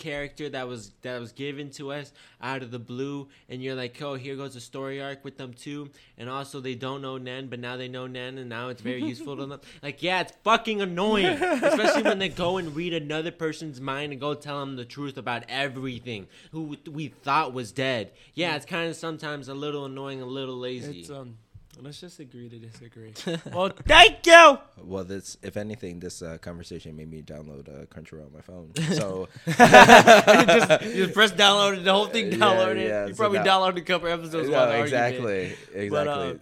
character 0.00 0.48
that 0.48 0.66
was 0.66 0.90
that 1.02 1.20
was 1.20 1.30
given 1.30 1.70
to 1.70 1.92
us 1.92 2.12
out 2.42 2.62
of 2.64 2.72
the 2.72 2.78
blue. 2.80 3.28
And 3.48 3.62
you're 3.62 3.76
like 3.76 4.00
oh 4.02 4.14
here 4.14 4.34
goes 4.34 4.56
a 4.56 4.60
story 4.60 5.00
arc 5.00 5.24
with 5.24 5.36
them 5.36 5.54
too. 5.54 5.90
And 6.18 6.28
also 6.28 6.58
they 6.58 6.74
don't 6.74 7.02
know 7.02 7.18
Nen 7.18 7.46
but 7.46 7.60
now 7.60 7.76
they 7.76 7.86
know 7.86 8.08
Nen 8.08 8.38
and 8.38 8.48
now 8.48 8.70
it's 8.70 8.82
very 8.82 9.04
useful 9.04 9.36
to 9.36 9.46
them. 9.50 9.60
Like 9.82 10.02
yeah 10.02 10.22
it's 10.22 10.32
fucking 10.42 10.80
annoying 10.80 11.26
especially 11.26 12.02
when 12.02 12.18
they 12.18 12.28
go 12.28 12.56
and 12.56 12.74
read 12.74 12.94
another 12.94 13.30
person's 13.30 13.80
mind 13.80 14.10
and 14.10 14.20
go 14.20 14.34
tell 14.34 14.58
them 14.58 14.74
the 14.74 14.84
truth 14.84 15.16
about 15.16 15.44
everything 15.48 16.26
who 16.50 16.76
we 16.90 17.08
thought 17.08 17.52
was 17.52 17.70
dead. 17.70 18.10
Yeah 18.34 18.56
it's 18.56 18.66
kind 18.66 18.90
of 18.90 18.96
sometimes 18.96 19.48
a 19.48 19.54
little 19.54 19.84
annoying 19.84 20.20
a 20.20 20.26
little 20.26 20.58
lazy. 20.58 21.00
It's 21.00 21.10
um. 21.10 21.36
Let's 21.78 22.00
just 22.00 22.18
agree 22.20 22.48
to 22.48 22.58
disagree. 22.58 23.14
well, 23.52 23.70
thank 23.86 24.26
you. 24.26 24.58
Well, 24.82 25.04
this 25.04 25.36
if 25.42 25.56
anything, 25.56 26.00
this 26.00 26.20
uh, 26.20 26.36
conversation 26.38 26.94
made 26.96 27.10
me 27.10 27.22
download 27.22 27.68
uh, 27.68 27.86
Crunchyroll 27.86 28.26
on 28.26 28.32
my 28.32 28.40
phone. 28.40 28.72
So 28.96 29.28
just, 29.46 30.82
just 30.94 31.14
press 31.14 31.32
download 31.32 31.78
it. 31.78 31.84
The 31.84 31.92
whole 31.92 32.06
thing 32.06 32.30
downloaded. 32.32 32.86
yeah, 32.88 33.06
you 33.06 33.14
so 33.14 33.16
probably 33.18 33.38
now- 33.38 33.44
downloaded 33.60 33.78
a 33.78 33.82
couple 33.82 34.08
episodes. 34.08 34.48
No, 34.48 34.54
while 34.56 34.66
the 34.66 34.78
argument. 34.78 35.14
exactly, 35.14 35.56
exactly. 35.74 35.88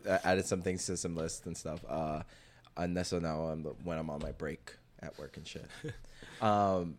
But, 0.02 0.10
uh, 0.10 0.18
I 0.24 0.32
added 0.32 0.46
some 0.46 0.62
things 0.62 0.86
to 0.86 0.96
some 0.96 1.14
lists 1.14 1.46
and 1.46 1.56
stuff. 1.56 1.84
Uh, 1.88 2.22
and 2.76 2.96
that's 2.96 3.10
so 3.10 3.18
now 3.18 3.42
I'm 3.42 3.62
when 3.84 3.98
I'm 3.98 4.10
on 4.10 4.20
my 4.20 4.32
break 4.32 4.74
at 5.00 5.16
work 5.18 5.36
and 5.36 5.46
shit. 5.46 5.66
um, 6.42 6.96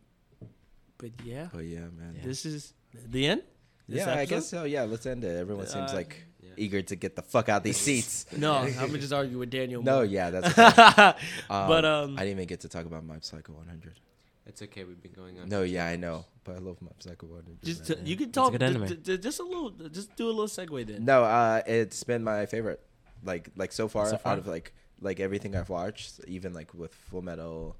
But 0.97 1.11
yeah, 1.25 1.47
but 1.51 1.65
yeah, 1.65 1.79
man. 1.79 2.13
Yeah, 2.15 2.23
this 2.25 2.45
is 2.45 2.73
the 2.93 3.27
end. 3.27 3.41
This 3.87 4.05
I 4.05 4.11
episode? 4.21 4.29
guess 4.29 4.47
so. 4.49 4.63
Yeah, 4.65 4.83
let's 4.83 5.05
end 5.05 5.23
it. 5.23 5.35
Everyone 5.35 5.65
seems 5.65 5.91
Uh, 5.91 5.95
like 5.95 6.15
yeah. 6.15 6.23
Eager 6.59 6.81
to 6.81 6.95
get 6.95 7.15
the 7.15 7.21
fuck 7.21 7.49
out 7.49 7.57
of 7.57 7.63
these 7.63 7.77
seats. 7.77 8.25
No, 8.37 8.53
I'm 8.57 8.73
gonna 8.75 8.97
just 8.99 9.13
argue 9.13 9.37
with 9.39 9.49
Daniel. 9.49 9.81
no, 9.81 9.95
more. 9.97 10.05
yeah, 10.05 10.29
that's. 10.29 10.47
Okay. 10.57 11.13
Um, 11.49 11.67
but 11.67 11.85
um, 11.85 12.15
I 12.17 12.21
didn't 12.23 12.37
even 12.37 12.47
get 12.47 12.59
to 12.61 12.69
talk 12.69 12.85
about 12.85 13.03
Mob 13.03 13.23
Psycho 13.23 13.53
100. 13.53 13.99
it's 14.45 14.61
okay 14.63 14.83
we've 14.83 15.01
been 15.01 15.13
going 15.13 15.39
on 15.39 15.47
No, 15.49 15.63
yeah, 15.63 15.85
I 15.87 15.95
know, 15.95 16.25
but 16.43 16.55
I 16.55 16.59
love 16.59 16.81
Mob 16.81 16.95
Psycho 16.99 17.27
100. 17.27 17.61
just 17.63 17.89
man. 17.89 18.05
you 18.05 18.15
can 18.15 18.31
talk 18.31 18.51
good 18.51 18.61
ju- 18.61 18.65
anime. 18.67 18.87
ju- 18.87 18.95
ju- 18.95 19.17
just 19.17 19.39
a 19.39 19.43
little, 19.43 19.69
just 19.89 20.15
do 20.15 20.25
a 20.27 20.33
little 20.37 20.47
segue 20.47 20.85
then. 20.87 21.05
No, 21.05 21.23
uh, 21.23 21.61
it's 21.65 22.03
been 22.03 22.23
my 22.23 22.45
favorite. 22.45 22.79
Like 23.23 23.49
like 23.55 23.71
so 23.71 23.87
far, 23.87 24.05
So 24.07 24.17
far? 24.17 24.33
out 24.33 24.39
of 24.39 24.47
like 24.47 24.73
like 25.01 25.19
everything 25.19 25.55
I've 25.55 25.69
watched, 25.69 26.19
even 26.27 26.53
like 26.53 26.73
with 26.73 26.93
Full 27.09 27.21
Metal, 27.21 27.75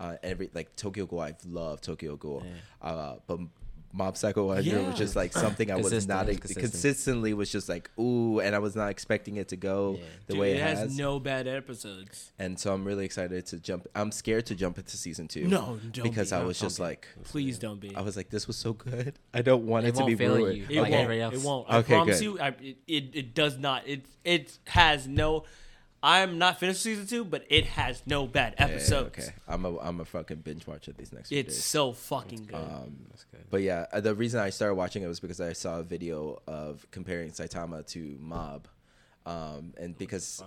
uh, 0.00 0.16
every 0.22 0.50
like 0.54 0.74
Tokyo 0.76 1.06
Ghoul, 1.06 1.20
I've 1.20 1.44
loved 1.46 1.84
Tokyo 1.84 2.16
Ghoul. 2.16 2.42
Yeah. 2.44 2.88
Uh, 2.88 3.16
but 3.26 3.38
Mob 3.94 4.16
Psycho 4.16 4.46
100 4.46 4.64
Yeah. 4.66 4.86
was 4.88 4.96
just 4.96 5.14
like 5.16 5.32
something 5.32 5.70
I 5.70 5.76
was 5.82 6.08
not 6.08 6.28
it's 6.28 6.38
ex- 6.38 6.40
consistent. 6.54 6.58
consistently 6.72 7.34
was 7.34 7.50
just 7.52 7.68
like 7.68 7.90
ooh, 7.98 8.40
and 8.40 8.54
I 8.54 8.58
was 8.58 8.74
not 8.74 8.88
expecting 8.90 9.36
it 9.36 9.48
to 9.48 9.56
go 9.56 9.96
Yeah. 9.98 10.04
the 10.28 10.32
Dude, 10.32 10.40
way 10.40 10.50
it, 10.52 10.56
it, 10.56 10.62
has, 10.62 10.78
has. 10.78 10.98
no 10.98 11.20
bad 11.20 11.46
episodes. 11.46 12.32
and 12.38 12.58
so 12.58 12.72
I'm 12.72 12.84
really 12.84 13.04
excited 13.04 13.44
to 13.46 13.58
jump. 13.58 13.86
I'm 13.94 14.10
scared 14.12 14.46
to 14.46 14.54
jump 14.54 14.78
into 14.78 14.96
season 14.96 15.28
two. 15.28 15.46
No, 15.46 15.78
don't 15.92 16.02
because 16.04 16.30
be. 16.30 16.36
I 16.36 16.42
was 16.42 16.58
don't 16.58 16.66
just 16.68 16.78
be. 16.78 16.82
like, 16.84 17.08
Please 17.24 17.58
don't 17.58 17.80
be. 17.80 17.94
I 17.94 18.00
was 18.00 18.16
like, 18.16 18.30
this 18.30 18.46
was 18.46 18.56
so 18.56 18.72
good. 18.72 19.18
I 19.34 19.42
don't 19.42 19.66
want 19.66 19.84
It 19.86 19.90
it, 19.90 19.96
to 19.98 20.04
be 20.06 20.14
fail 20.14 20.36
ruined. 20.36 20.58
you. 20.58 20.66
It 20.70 20.80
like 20.82 20.90
won't. 20.92 21.10
It 21.34 21.40
won't. 21.40 21.66
I 21.70 21.78
Okay, 21.78 21.94
promise 21.94 22.18
good. 22.20 22.24
you. 22.24 22.40
I, 22.40 22.48
it, 22.48 22.76
it 22.86 23.04
it 23.14 23.34
does 23.34 23.58
not. 23.58 23.86
It 23.86 24.06
it 24.24 24.58
has 24.68 25.06
no. 25.06 25.44
I'm 26.02 26.38
not 26.38 26.58
finished 26.58 26.82
season 26.82 27.06
two, 27.06 27.24
but 27.24 27.44
it 27.48 27.64
has 27.66 28.02
no 28.06 28.26
bad 28.26 28.54
Yeah, 28.58 28.64
episodes. 28.66 29.18
okay, 29.18 29.32
I'm 29.46 29.64
a 29.64 29.78
I'm 29.78 30.00
a 30.00 30.04
fucking 30.04 30.38
binge 30.38 30.66
watcher 30.66 30.92
these 30.92 31.12
next 31.12 31.28
few 31.28 31.38
It's 31.38 31.54
days. 31.54 31.64
so 31.64 31.92
fucking 31.92 32.46
good. 32.46 32.56
Um, 32.56 32.96
That's 33.10 33.24
good. 33.24 33.44
But 33.50 33.62
yeah, 33.62 33.86
uh, 33.92 34.00
the 34.00 34.14
reason 34.14 34.40
I 34.40 34.50
started 34.50 34.74
watching 34.74 35.02
it 35.02 35.06
was 35.06 35.20
because 35.20 35.40
I 35.40 35.52
saw 35.52 35.78
a 35.78 35.82
video 35.84 36.40
of 36.46 36.84
comparing 36.90 37.30
Saitama 37.30 37.86
to 37.88 38.16
Mob, 38.20 38.66
um, 39.26 39.74
and 39.78 39.96
because 39.96 40.42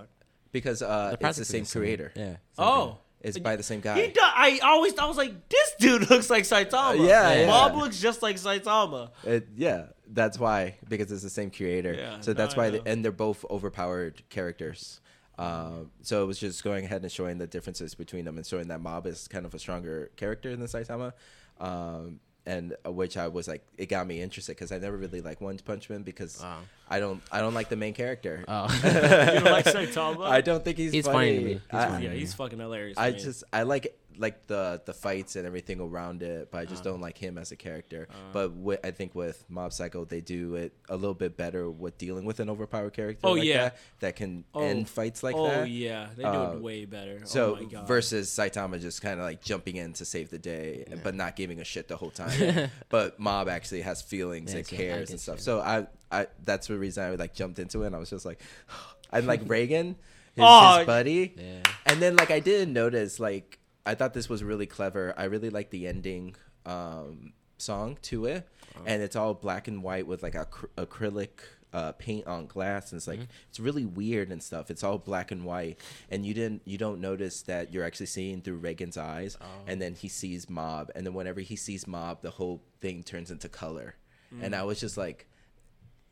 because 0.52 0.82
uh, 0.82 0.88
They're 0.88 1.04
it's 1.06 1.12
the 1.14 1.18
practically 1.20 1.64
same 1.64 1.82
creator. 1.82 2.12
Yeah. 2.16 2.24
same 2.24 2.38
oh, 2.60 2.98
It's 3.22 3.40
by 3.40 3.56
the 3.56 3.64
same 3.64 3.80
guy. 3.82 3.96
he 4.02 4.08
does. 4.08 4.24
I 4.36 4.60
always 4.64 4.98
I 4.98 5.06
was 5.06 5.18
like, 5.18 5.48
this 5.50 5.76
dude 5.80 6.10
looks 6.10 6.30
like 6.30 6.44
Saitama. 6.44 7.00
Uh, 7.00 7.04
yeah, 7.04 7.34
yeah. 7.34 7.48
Bob 7.48 7.76
looks 7.76 8.00
just 8.00 8.22
like 8.22 8.36
Saitama. 8.36 9.12
It, 9.24 9.48
yeah, 9.56 9.86
that's 10.08 10.38
why 10.38 10.76
because 10.90 11.12
it's 11.12 11.24
the 11.24 11.30
same 11.30 11.50
creator. 11.50 11.94
Yeah, 11.94 12.20
so 12.20 12.34
that's 12.34 12.56
no, 12.56 12.64
why, 12.64 12.70
they, 12.72 12.82
and 12.86 13.04
they're 13.06 13.12
both 13.14 13.46
overpowered 13.50 14.22
characters. 14.30 15.00
Um, 15.38 15.92
so 16.02 16.24
it 16.24 16.26
was 16.28 16.40
just 16.40 16.64
going 16.64 16.86
ahead 16.86 17.02
and 17.02 17.12
showing 17.12 17.38
the 17.38 17.48
differences 17.48 17.94
between 17.96 18.26
them 18.26 18.38
and 18.38 18.46
showing 18.46 18.68
that 18.70 18.80
Mob 18.82 19.06
is 19.06 19.28
kind 19.28 19.46
of 19.46 19.54
a 19.54 19.60
stronger 19.60 20.12
character 20.16 20.56
than 20.56 20.66
Saitama. 20.68 21.14
Um, 21.60 22.20
and 22.48 22.76
uh, 22.86 22.92
which 22.92 23.18
I 23.18 23.28
was 23.28 23.48
like, 23.48 23.66
it 23.78 23.88
got 23.88 24.06
me 24.06 24.22
interested 24.22 24.52
because 24.56 24.72
I 24.72 24.78
never 24.78 24.96
really 24.96 25.20
like 25.22 25.42
One 25.42 25.58
Punch 25.58 25.90
Man 25.90 26.04
because 26.04 26.42
Oh. 26.44 26.58
I 26.88 27.00
don't 27.00 27.22
I 27.32 27.40
don't 27.40 27.56
like 27.56 27.70
the 27.70 27.76
main 27.76 27.94
character. 27.96 28.46
Oh. 28.48 28.68
You 28.84 28.92
don't 28.92 29.46
like 29.46 29.66
Saitama? 29.66 30.28
I 30.28 30.42
don't 30.42 30.64
think 30.64 30.78
he's, 30.78 30.92
He's 30.94 31.06
funny. 31.06 31.16
funny 31.18 31.38
to 31.40 31.44
me. 31.46 31.54
He's 31.54 31.62
I- 31.74 31.88
funny. 31.88 32.06
Yeah, 32.06 32.12
he's 32.14 32.34
fucking 32.36 32.60
hilarious. 32.60 32.98
I 33.00 33.12
man. 33.12 33.20
just 33.20 33.44
I 33.52 33.64
like 33.64 33.98
like 34.18 34.48
the 34.48 34.82
the 34.86 34.94
fights 34.94 35.36
and 35.36 35.46
everything 35.46 35.80
around 35.80 36.24
it, 36.24 36.50
but 36.52 36.60
I 36.60 36.66
just 36.66 36.84
don't 36.84 37.02
like 37.02 37.18
him 37.18 37.38
as 37.38 37.52
a 37.52 37.56
character. 37.56 38.08
but 38.34 38.50
wi- 38.50 38.80
I 38.84 38.92
think 38.92 39.16
with 39.16 39.44
Mob 39.50 39.74
Psycho, 39.74 40.06
they 40.06 40.22
do 40.22 40.56
it 40.56 40.74
a 40.90 40.96
little 40.96 41.14
bit 41.14 41.36
better 41.38 41.70
with 41.70 41.98
dealing 41.98 42.26
with 42.26 42.40
an 42.40 42.50
overpowered 42.50 42.94
character. 42.94 43.28
Oh, 43.28 43.34
like 43.34 43.44
yeah. 43.44 43.64
that, 43.64 43.78
that 44.00 44.16
can 44.16 44.44
Oh. 44.54 44.62
end 44.62 44.88
fights 44.90 45.24
like 45.24 45.36
oh 45.36 45.48
that. 45.48 45.60
Oh 45.62 45.64
yeah, 45.64 46.08
they 46.16 46.24
do 46.24 46.30
Uh, 46.30 46.52
it 46.54 46.62
way 46.62 46.86
better. 46.86 47.22
So 47.26 47.56
oh 47.58 47.64
my 47.64 47.70
god. 47.70 47.88
versus 47.88 48.30
Saitama 48.30 48.80
just 48.82 49.02
kind 49.02 49.20
of 49.20 49.26
like 49.26 49.42
jumping 49.42 49.76
in 49.76 49.94
to 49.94 50.06
save 50.06 50.30
the 50.30 50.40
day, 50.40 50.86
but 51.04 51.16
not 51.16 51.36
giving 51.36 51.60
a 51.60 51.64
shit 51.64 51.88
the 51.88 51.98
whole 51.98 52.12
time. 52.12 52.70
but 52.90 53.20
Mob 53.20 53.50
actually 53.50 53.82
has 53.82 54.02
feelings 54.02 54.52
Yeah, 54.52 54.60
and 54.60 54.68
cares 54.68 55.10
and 55.12 55.20
stuff. 55.20 55.38
you. 55.38 55.44
So 55.44 55.60
I, 55.62 55.88
I 56.12 56.28
that's 56.44 56.68
the 56.68 56.78
reason 56.78 57.04
I 57.04 57.16
like 57.16 57.34
jumped 57.34 57.60
into 57.60 57.84
it. 57.84 57.88
and 57.88 57.96
I 57.96 58.00
was 58.00 58.10
just 58.10 58.26
like, 58.26 58.42
and 59.12 59.28
like 59.28 59.44
Reigen, 59.48 59.96
his, 60.36 60.44
Oh, 60.44 60.78
his 60.80 60.86
buddy, 60.86 61.34
Yeah. 61.38 61.62
and 61.86 62.02
then 62.02 62.16
like 62.16 62.32
I 62.32 62.40
didn't 62.40 62.74
notice 62.74 63.20
like 63.20 63.60
I 63.86 63.96
thought 63.96 64.14
this 64.14 64.30
was 64.30 64.44
really 64.44 64.66
clever. 64.66 65.14
I 65.18 65.26
really 65.26 65.50
like 65.50 65.70
the 65.70 65.88
ending 65.88 66.36
um, 66.66 67.34
song 67.58 67.98
to 68.04 68.26
it, 68.26 68.48
and 68.86 69.02
it's 69.02 69.16
all 69.16 69.34
black 69.34 69.68
and 69.68 69.84
white 69.84 70.08
with 70.08 70.24
like 70.24 70.34
acry- 70.34 70.70
acrylic 70.78 71.30
uh, 71.74 71.92
paint 71.94 72.26
on 72.26 72.48
glass, 72.48 72.92
and 72.92 72.98
it's 72.98 73.08
like 73.08 73.20
it's 73.50 73.60
really 73.60 73.86
weird 73.86 74.32
and 74.32 74.42
stuff. 74.42 74.72
It's 74.72 74.84
all 74.84 74.98
black 74.98 75.32
and 75.32 75.44
white, 75.46 75.80
and 76.10 76.26
you 76.26 76.34
didn't 76.34 76.62
you 76.66 76.78
don't 76.78 77.00
notice 77.02 77.42
that 77.44 77.74
you're 77.74 77.84
actually 77.84 78.06
seeing 78.08 78.42
through 78.42 78.60
Reigen's 78.62 78.98
eyes, 78.98 79.38
and 79.68 79.82
then 79.82 79.94
he 79.94 80.08
sees 80.08 80.50
Mob, 80.50 80.90
and 80.96 81.06
then 81.06 81.14
whenever 81.14 81.42
he 81.42 81.56
sees 81.56 81.86
Mob, 81.86 82.22
the 82.22 82.32
whole 82.32 82.64
thing 82.82 83.04
turns 83.04 83.30
into 83.30 83.50
color, 83.50 83.96
and 84.42 84.56
I 84.56 84.64
was 84.64 84.80
just 84.80 84.98
like 84.98 85.28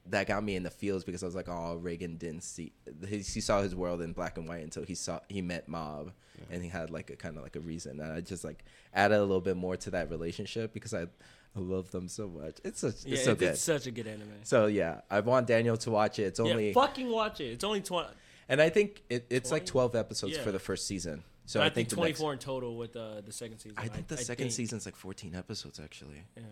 that 0.08 0.28
got 0.28 0.44
me 0.44 0.58
in 0.58 0.64
the 0.64 0.70
feels 0.70 1.06
because 1.06 1.24
I 1.24 1.26
was 1.26 1.36
like, 1.36 1.48
oh, 1.48 1.80
Reigen 1.82 2.20
didn't 2.20 2.44
see 2.44 2.74
he, 3.08 3.18
he 3.20 3.42
saw 3.42 3.62
his 3.62 3.74
world 3.74 4.02
in 4.02 4.12
black 4.12 4.38
and 4.38 4.48
white 4.48 4.64
until 4.64 4.84
he 4.84 4.96
saw 4.96 5.20
he 5.30 5.42
met 5.42 5.68
Mob, 5.70 6.12
and 6.52 6.64
he 6.64 6.70
had 6.70 6.90
like 6.90 7.10
a 7.10 7.16
kind 7.16 7.38
of 7.38 7.44
like 7.44 7.56
a 7.56 7.60
reason. 7.60 8.00
And 8.00 8.12
I 8.12 8.22
just 8.22 8.44
like 8.44 8.64
added 8.94 9.18
a 9.18 9.22
little 9.22 9.42
bit 9.42 9.58
more 9.58 9.76
to 9.78 9.92
that 9.92 10.10
relationship 10.10 10.74
because 10.74 10.94
I, 10.94 11.04
I 11.04 11.60
love 11.60 11.92
them 11.92 12.08
so 12.08 12.28
much. 12.28 12.58
It's 12.64 12.80
such 12.82 13.06
yeah, 13.06 13.14
it's 13.16 13.24
so 13.24 13.32
it's, 13.32 13.40
good. 13.40 13.50
it's 13.50 13.62
such 13.62 13.88
a 13.88 13.92
good 13.92 14.08
anime. 14.08 14.30
so 14.44 14.66
yeah, 14.66 15.02
I 15.10 15.20
want 15.20 15.48
Daniel 15.48 15.78
to 15.78 15.92
watch 15.92 16.20
it. 16.20 16.24
It's 16.24 16.40
only 16.40 16.68
yeah, 16.68 16.74
fucking 16.74 17.10
watch 17.10 17.40
it. 17.42 17.54
It's 17.54 17.64
only 17.64 17.82
twenty. 17.82 18.10
and 18.50 18.62
I 18.62 18.70
think 18.70 19.04
it, 19.10 19.26
it's 19.30 19.52
like 19.52 19.66
twelve 19.66 19.96
episodes 19.96 20.34
Yeah. 20.38 20.44
for 20.44 20.52
the 20.52 20.60
first 20.60 20.88
season. 20.88 21.24
So 21.46 21.60
I, 21.62 21.66
I, 21.66 21.70
think, 21.70 21.90
the 21.90 21.96
twenty 21.96 22.12
next- 22.12 22.22
in 22.22 22.38
total 22.40 22.78
with 22.78 22.96
uh, 22.96 23.22
the 23.22 23.34
second 23.34 23.60
season. 23.60 23.78
I 23.78 23.88
think 23.90 24.08
the 24.08 24.18
second 24.18 24.46
think. 24.46 24.54
season's 24.54 24.86
like 24.86 24.96
fourteen 24.96 25.36
episodes 25.36 25.80
actually, 25.80 26.24
Yeah. 26.38 26.44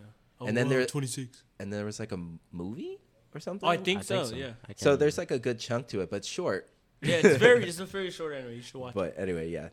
And 0.46 0.56
then 0.56 0.68
there- 0.68 0.84
twenty 0.86 1.06
six. 1.06 1.42
and 1.58 1.72
there 1.72 1.84
was 1.84 1.98
like 1.98 2.12
a 2.12 2.18
movie 2.50 2.98
or 3.34 3.40
something. 3.40 3.66
Oh, 3.66 3.72
I 3.72 3.78
think 3.78 4.00
I 4.00 4.02
so. 4.02 4.24
think 4.26 4.38
Yeah. 4.38 4.52
So. 4.76 4.96
There's 4.96 5.16
like 5.16 5.30
a 5.30 5.38
good 5.38 5.58
chunk 5.58 5.88
to 5.88 6.00
it, 6.02 6.10
but 6.10 6.24
short. 6.24 6.68
Yeah, 7.02 7.16
it's 7.22 7.36
very. 7.38 7.64
It's 7.66 7.80
a 7.80 7.84
very 7.86 8.10
short 8.10 8.34
anime. 8.34 8.52
You 8.54 8.62
should 8.62 8.80
watch. 8.80 8.90
it. 8.92 8.94
But 8.94 9.14
anyway, 9.18 9.50
yeah, 9.50 9.68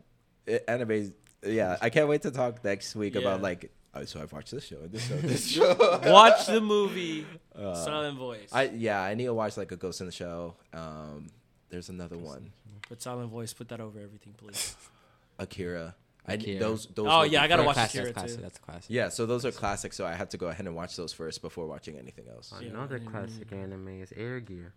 it, 0.45 0.63
anime. 0.67 1.13
Yeah, 1.45 1.77
I 1.81 1.89
can't 1.89 2.07
wait 2.09 2.23
to 2.23 2.31
talk 2.31 2.63
next 2.63 2.95
week 2.95 3.13
Yeah. 3.15 3.21
about 3.21 3.41
like. 3.41 3.71
Oh, 3.93 4.05
so 4.05 4.21
I've 4.21 4.31
watched 4.31 4.51
this 4.51 4.65
show, 4.65 4.85
this 4.87 5.07
show, 5.07 5.15
this 5.21 5.47
show. 5.47 5.75
Watch 6.05 6.45
the 6.45 6.61
movie 6.61 7.25
Uh, 7.55 7.73
Silent 7.73 8.17
Voice. 8.17 8.49
I 8.53 8.63
yeah, 8.65 9.01
I 9.01 9.15
need 9.15 9.25
to 9.25 9.33
watch 9.33 9.57
like 9.57 9.71
a 9.71 9.75
Ghost 9.75 9.99
in 9.99 10.05
the 10.05 10.11
Shell. 10.13 10.55
Um, 10.73 11.27
there's 11.69 11.89
another 11.89 12.17
one, 12.17 12.51
Put 12.87 13.01
Silent 13.01 13.29
Voice. 13.31 13.51
Put 13.53 13.67
that 13.69 13.81
over 13.81 13.99
everything, 13.99 14.33
please. 14.37 14.75
Akira. 15.37 15.95
I 16.27 16.33
Akira. 16.33 16.59
those 16.59 16.85
those. 16.93 17.07
Oh, 17.09 17.21
would 17.21 17.31
yeah, 17.31 17.39
be 17.41 17.45
I 17.45 17.47
gotta 17.47 17.63
watch 17.63 17.73
classic, 17.75 18.01
Akira, 18.01 18.13
that's 18.13 18.17
classic. 18.21 18.37
too. 18.37 18.41
That's 18.43 18.57
a 18.57 18.61
classic. 18.61 18.85
Yeah, 18.89 19.09
so 19.09 19.25
those 19.25 19.45
are 19.45 19.51
classics. 19.51 19.97
So 19.97 20.05
I 20.05 20.13
have 20.13 20.29
to 20.29 20.37
go 20.37 20.47
ahead 20.47 20.65
and 20.67 20.75
watch 20.75 20.95
those 20.95 21.11
first 21.11 21.41
before 21.41 21.65
watching 21.67 21.97
anything 21.97 22.25
else. 22.29 22.53
Yeah. 22.61 22.69
Another 22.69 22.99
classic 22.99 23.51
anime 23.51 24.01
is 24.01 24.13
Air 24.15 24.39
Gear. 24.39 24.73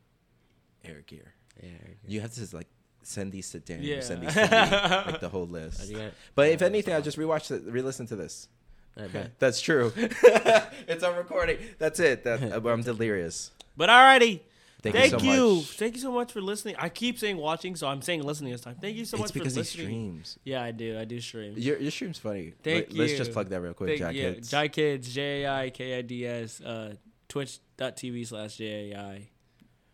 Air 0.84 1.02
Gear. 1.06 1.34
Yeah. 1.60 1.68
You 2.06 2.20
have 2.20 2.32
to 2.34 2.56
like 2.56 2.68
send 3.02 3.32
these 3.32 3.50
to 3.50 3.60
Daniel. 3.60 3.96
Yeah. 3.96 4.00
Send 4.00 4.22
these 4.22 4.34
to 4.34 4.40
me, 4.40 5.12
like 5.12 5.20
the 5.20 5.28
whole 5.28 5.46
list. 5.46 5.88
you? 5.90 6.10
But 6.34 6.48
if 6.50 6.62
anything, 6.62 6.94
I'll 6.94 7.02
just 7.02 7.18
rewatch 7.18 7.50
it, 7.50 7.62
re-listen 7.70 8.06
to 8.06 8.16
this. 8.16 8.48
That's 9.38 9.60
true. 9.60 9.92
it's 9.96 11.02
on 11.02 11.16
recording. 11.16 11.58
That's 11.78 11.98
it. 12.00 12.24
That, 12.24 12.42
I'm 12.66 12.82
delirious. 12.82 13.50
But 13.76 13.88
alrighty. 13.88 14.40
Thank, 14.82 14.96
Thank, 14.96 15.12
you 15.12 15.18
so 15.20 15.24
you. 15.24 15.54
much. 15.56 15.64
Thank 15.78 15.94
you 15.94 16.00
so 16.00 16.10
much 16.10 16.32
for 16.32 16.40
listening. 16.40 16.74
I 16.76 16.88
keep 16.88 17.16
saying 17.16 17.36
watching, 17.36 17.76
so 17.76 17.86
I'm 17.86 18.02
saying 18.02 18.24
listening 18.24 18.50
this 18.50 18.62
time. 18.62 18.76
Thank 18.80 18.96
you 18.96 19.04
so 19.04 19.14
it's 19.14 19.20
much 19.22 19.32
for 19.32 19.38
because 19.38 19.54
he 19.54 19.62
streams. 19.62 20.40
Yeah, 20.42 20.60
I 20.60 20.72
do. 20.72 20.98
I 20.98 21.04
do 21.04 21.20
stream. 21.20 21.54
Your, 21.56 21.78
your 21.78 21.92
stream's 21.92 22.18
funny. 22.18 22.54
Thank 22.64 22.88
Let- 22.88 22.98
Let's 22.98 23.12
just 23.12 23.32
plug 23.32 23.48
that 23.50 23.60
real 23.60 23.74
quick, 23.74 23.90
Thank- 23.90 24.00
Jack. 24.00 24.14
yeah, 24.16 24.32
Kids. 24.32 24.50
Jai 24.50 24.66
Kids, 24.68 25.14
J 25.14 25.44
A 25.44 25.52
I 25.52 25.70
K 25.70 25.98
I 25.98 26.02
D 26.02 26.26
S, 26.26 26.60
uh, 26.60 26.94
twitch.tv 27.28 28.26
slash 28.26 28.56
J 28.56 28.90
A 28.92 28.98
I 28.98 29.28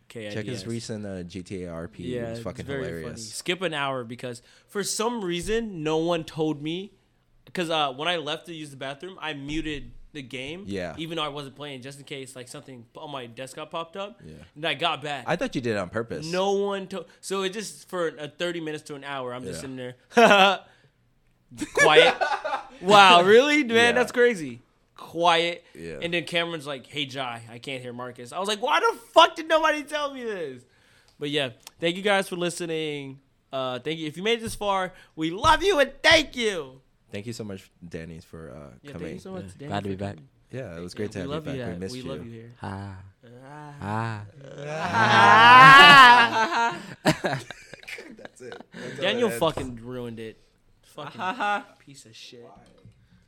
K 0.09 0.21
I 0.21 0.23
D 0.23 0.27
S. 0.29 0.35
Check 0.35 0.47
his 0.47 0.67
recent 0.67 1.05
uh, 1.07 1.09
GTA 1.23 1.69
RP. 1.69 1.93
Yeah, 1.99 2.29
it 2.29 2.31
was 2.31 2.39
fucking 2.41 2.61
it's 2.61 2.67
very 2.67 2.83
funny. 2.85 2.97
hilarious. 2.99 3.33
Skip 3.35 3.63
an 3.63 3.75
hour 3.75 4.05
because 4.05 4.43
for 4.67 4.83
some 4.83 5.25
reason 5.25 5.83
no 5.83 5.99
one 5.99 6.25
told 6.25 6.63
me. 6.63 6.93
Because 7.45 7.71
uh, 7.71 7.93
when 7.95 8.09
I 8.09 8.17
left 8.17 8.47
to 8.47 8.55
use 8.55 8.71
the 8.71 8.77
bathroom, 8.77 9.17
I 9.21 9.33
muted 9.33 9.93
the 10.13 10.21
game. 10.23 10.65
Yeah. 10.67 10.95
Even 10.99 11.17
though 11.17 11.23
I 11.25 11.29
wasn't 11.29 11.55
playing, 11.57 11.81
just 11.83 11.99
in 11.99 12.05
case 12.05 12.37
like 12.37 12.47
something 12.49 12.85
on 12.97 13.11
my 13.11 13.27
desktop 13.27 13.71
popped 13.71 13.97
up. 13.97 14.21
Yeah. 14.25 14.35
And 14.55 14.67
I 14.67 14.75
got 14.75 15.01
back. 15.03 15.25
I 15.27 15.37
thought 15.37 15.55
you 15.55 15.61
did 15.61 15.73
it 15.77 15.79
on 15.79 15.89
purpose. 15.89 16.31
no 16.31 16.53
one 16.53 16.87
told. 16.89 17.07
So 17.21 17.43
it 17.43 17.51
just 17.55 17.89
for 17.89 18.09
a 18.09 18.29
thirty 18.29 18.61
minutes 18.61 18.83
to 18.85 18.95
an 18.95 19.05
hour, 19.05 19.33
I'm 19.35 19.43
just 19.45 19.57
Yeah. 19.57 19.61
sitting 19.61 19.77
there, 19.77 19.95
quiet. 21.75 22.15
wow, 22.83 23.23
really, 23.23 23.65
man? 23.65 23.77
Yeah. 23.77 23.93
That's 23.93 24.13
crazy. 24.13 24.61
Quiet. 24.99 25.65
Yeah. 25.75 26.01
And 26.03 26.13
then 26.13 26.25
Cameron's 26.25 26.67
like, 26.67 26.87
"Hey, 26.87 27.07
Jai, 27.07 27.41
I 27.51 27.59
can't 27.59 27.81
hear 27.81 27.93
Marcus." 27.95 28.33
I 28.33 28.39
was 28.41 28.49
like, 28.49 28.61
"Why 28.61 28.81
the 28.81 28.99
fuck 29.15 29.37
did 29.37 29.49
nobody 29.49 29.85
tell 29.85 30.13
me 30.13 30.25
this?" 30.25 30.63
But 31.19 31.31
yeah, 31.31 31.51
thank 31.81 31.97
you 31.97 32.03
guys 32.03 32.29
for 32.29 32.37
listening. 32.37 33.21
Uh, 33.53 33.79
thank 33.79 33.99
you. 33.99 34.07
If 34.09 34.17
you 34.19 34.23
made 34.23 34.41
it 34.41 34.43
this 34.43 34.55
far, 34.57 34.93
we 35.17 35.31
love 35.31 35.63
you 35.63 35.79
and 35.79 35.93
thank 36.03 36.37
you. 36.37 36.83
Thank 37.11 37.27
you 37.27 37.33
so 37.33 37.45
much, 37.45 37.71
Danny, 37.89 38.21
for 38.21 38.51
uh, 38.51 38.75
Yeah, 38.83 38.93
coming. 38.93 39.07
thank 39.07 39.15
you 39.15 39.21
so 39.21 39.33
much. 39.33 39.45
Yeah, 39.45 39.51
Danny, 39.59 39.69
glad 39.71 39.83
to 39.85 39.89
be 39.89 39.97
back. 39.97 40.17
Yeah, 40.51 40.77
it 40.77 40.81
was 40.81 40.93
great 40.95 41.13
to 41.13 41.21
have 41.21 41.29
you 41.31 41.41
back. 41.41 41.47
you. 41.47 41.53
we 41.53 41.59
yeah, 41.59 41.75
missed 41.77 41.93
we 41.95 42.01
you. 42.01 42.09
love 42.11 42.27
you 42.27 42.33
here. 42.33 42.51
Ah. 42.63 42.97
Ah. 43.81 44.25
Ah. 44.61 46.77
That's 48.17 48.41
it. 48.41 48.63
Daniel 49.01 49.31
fucking 49.31 49.77
ruined 49.83 50.21
it. 50.21 50.41
Fucking 50.83 51.65
piece 51.87 52.05
of 52.07 52.15
shit. 52.17 52.47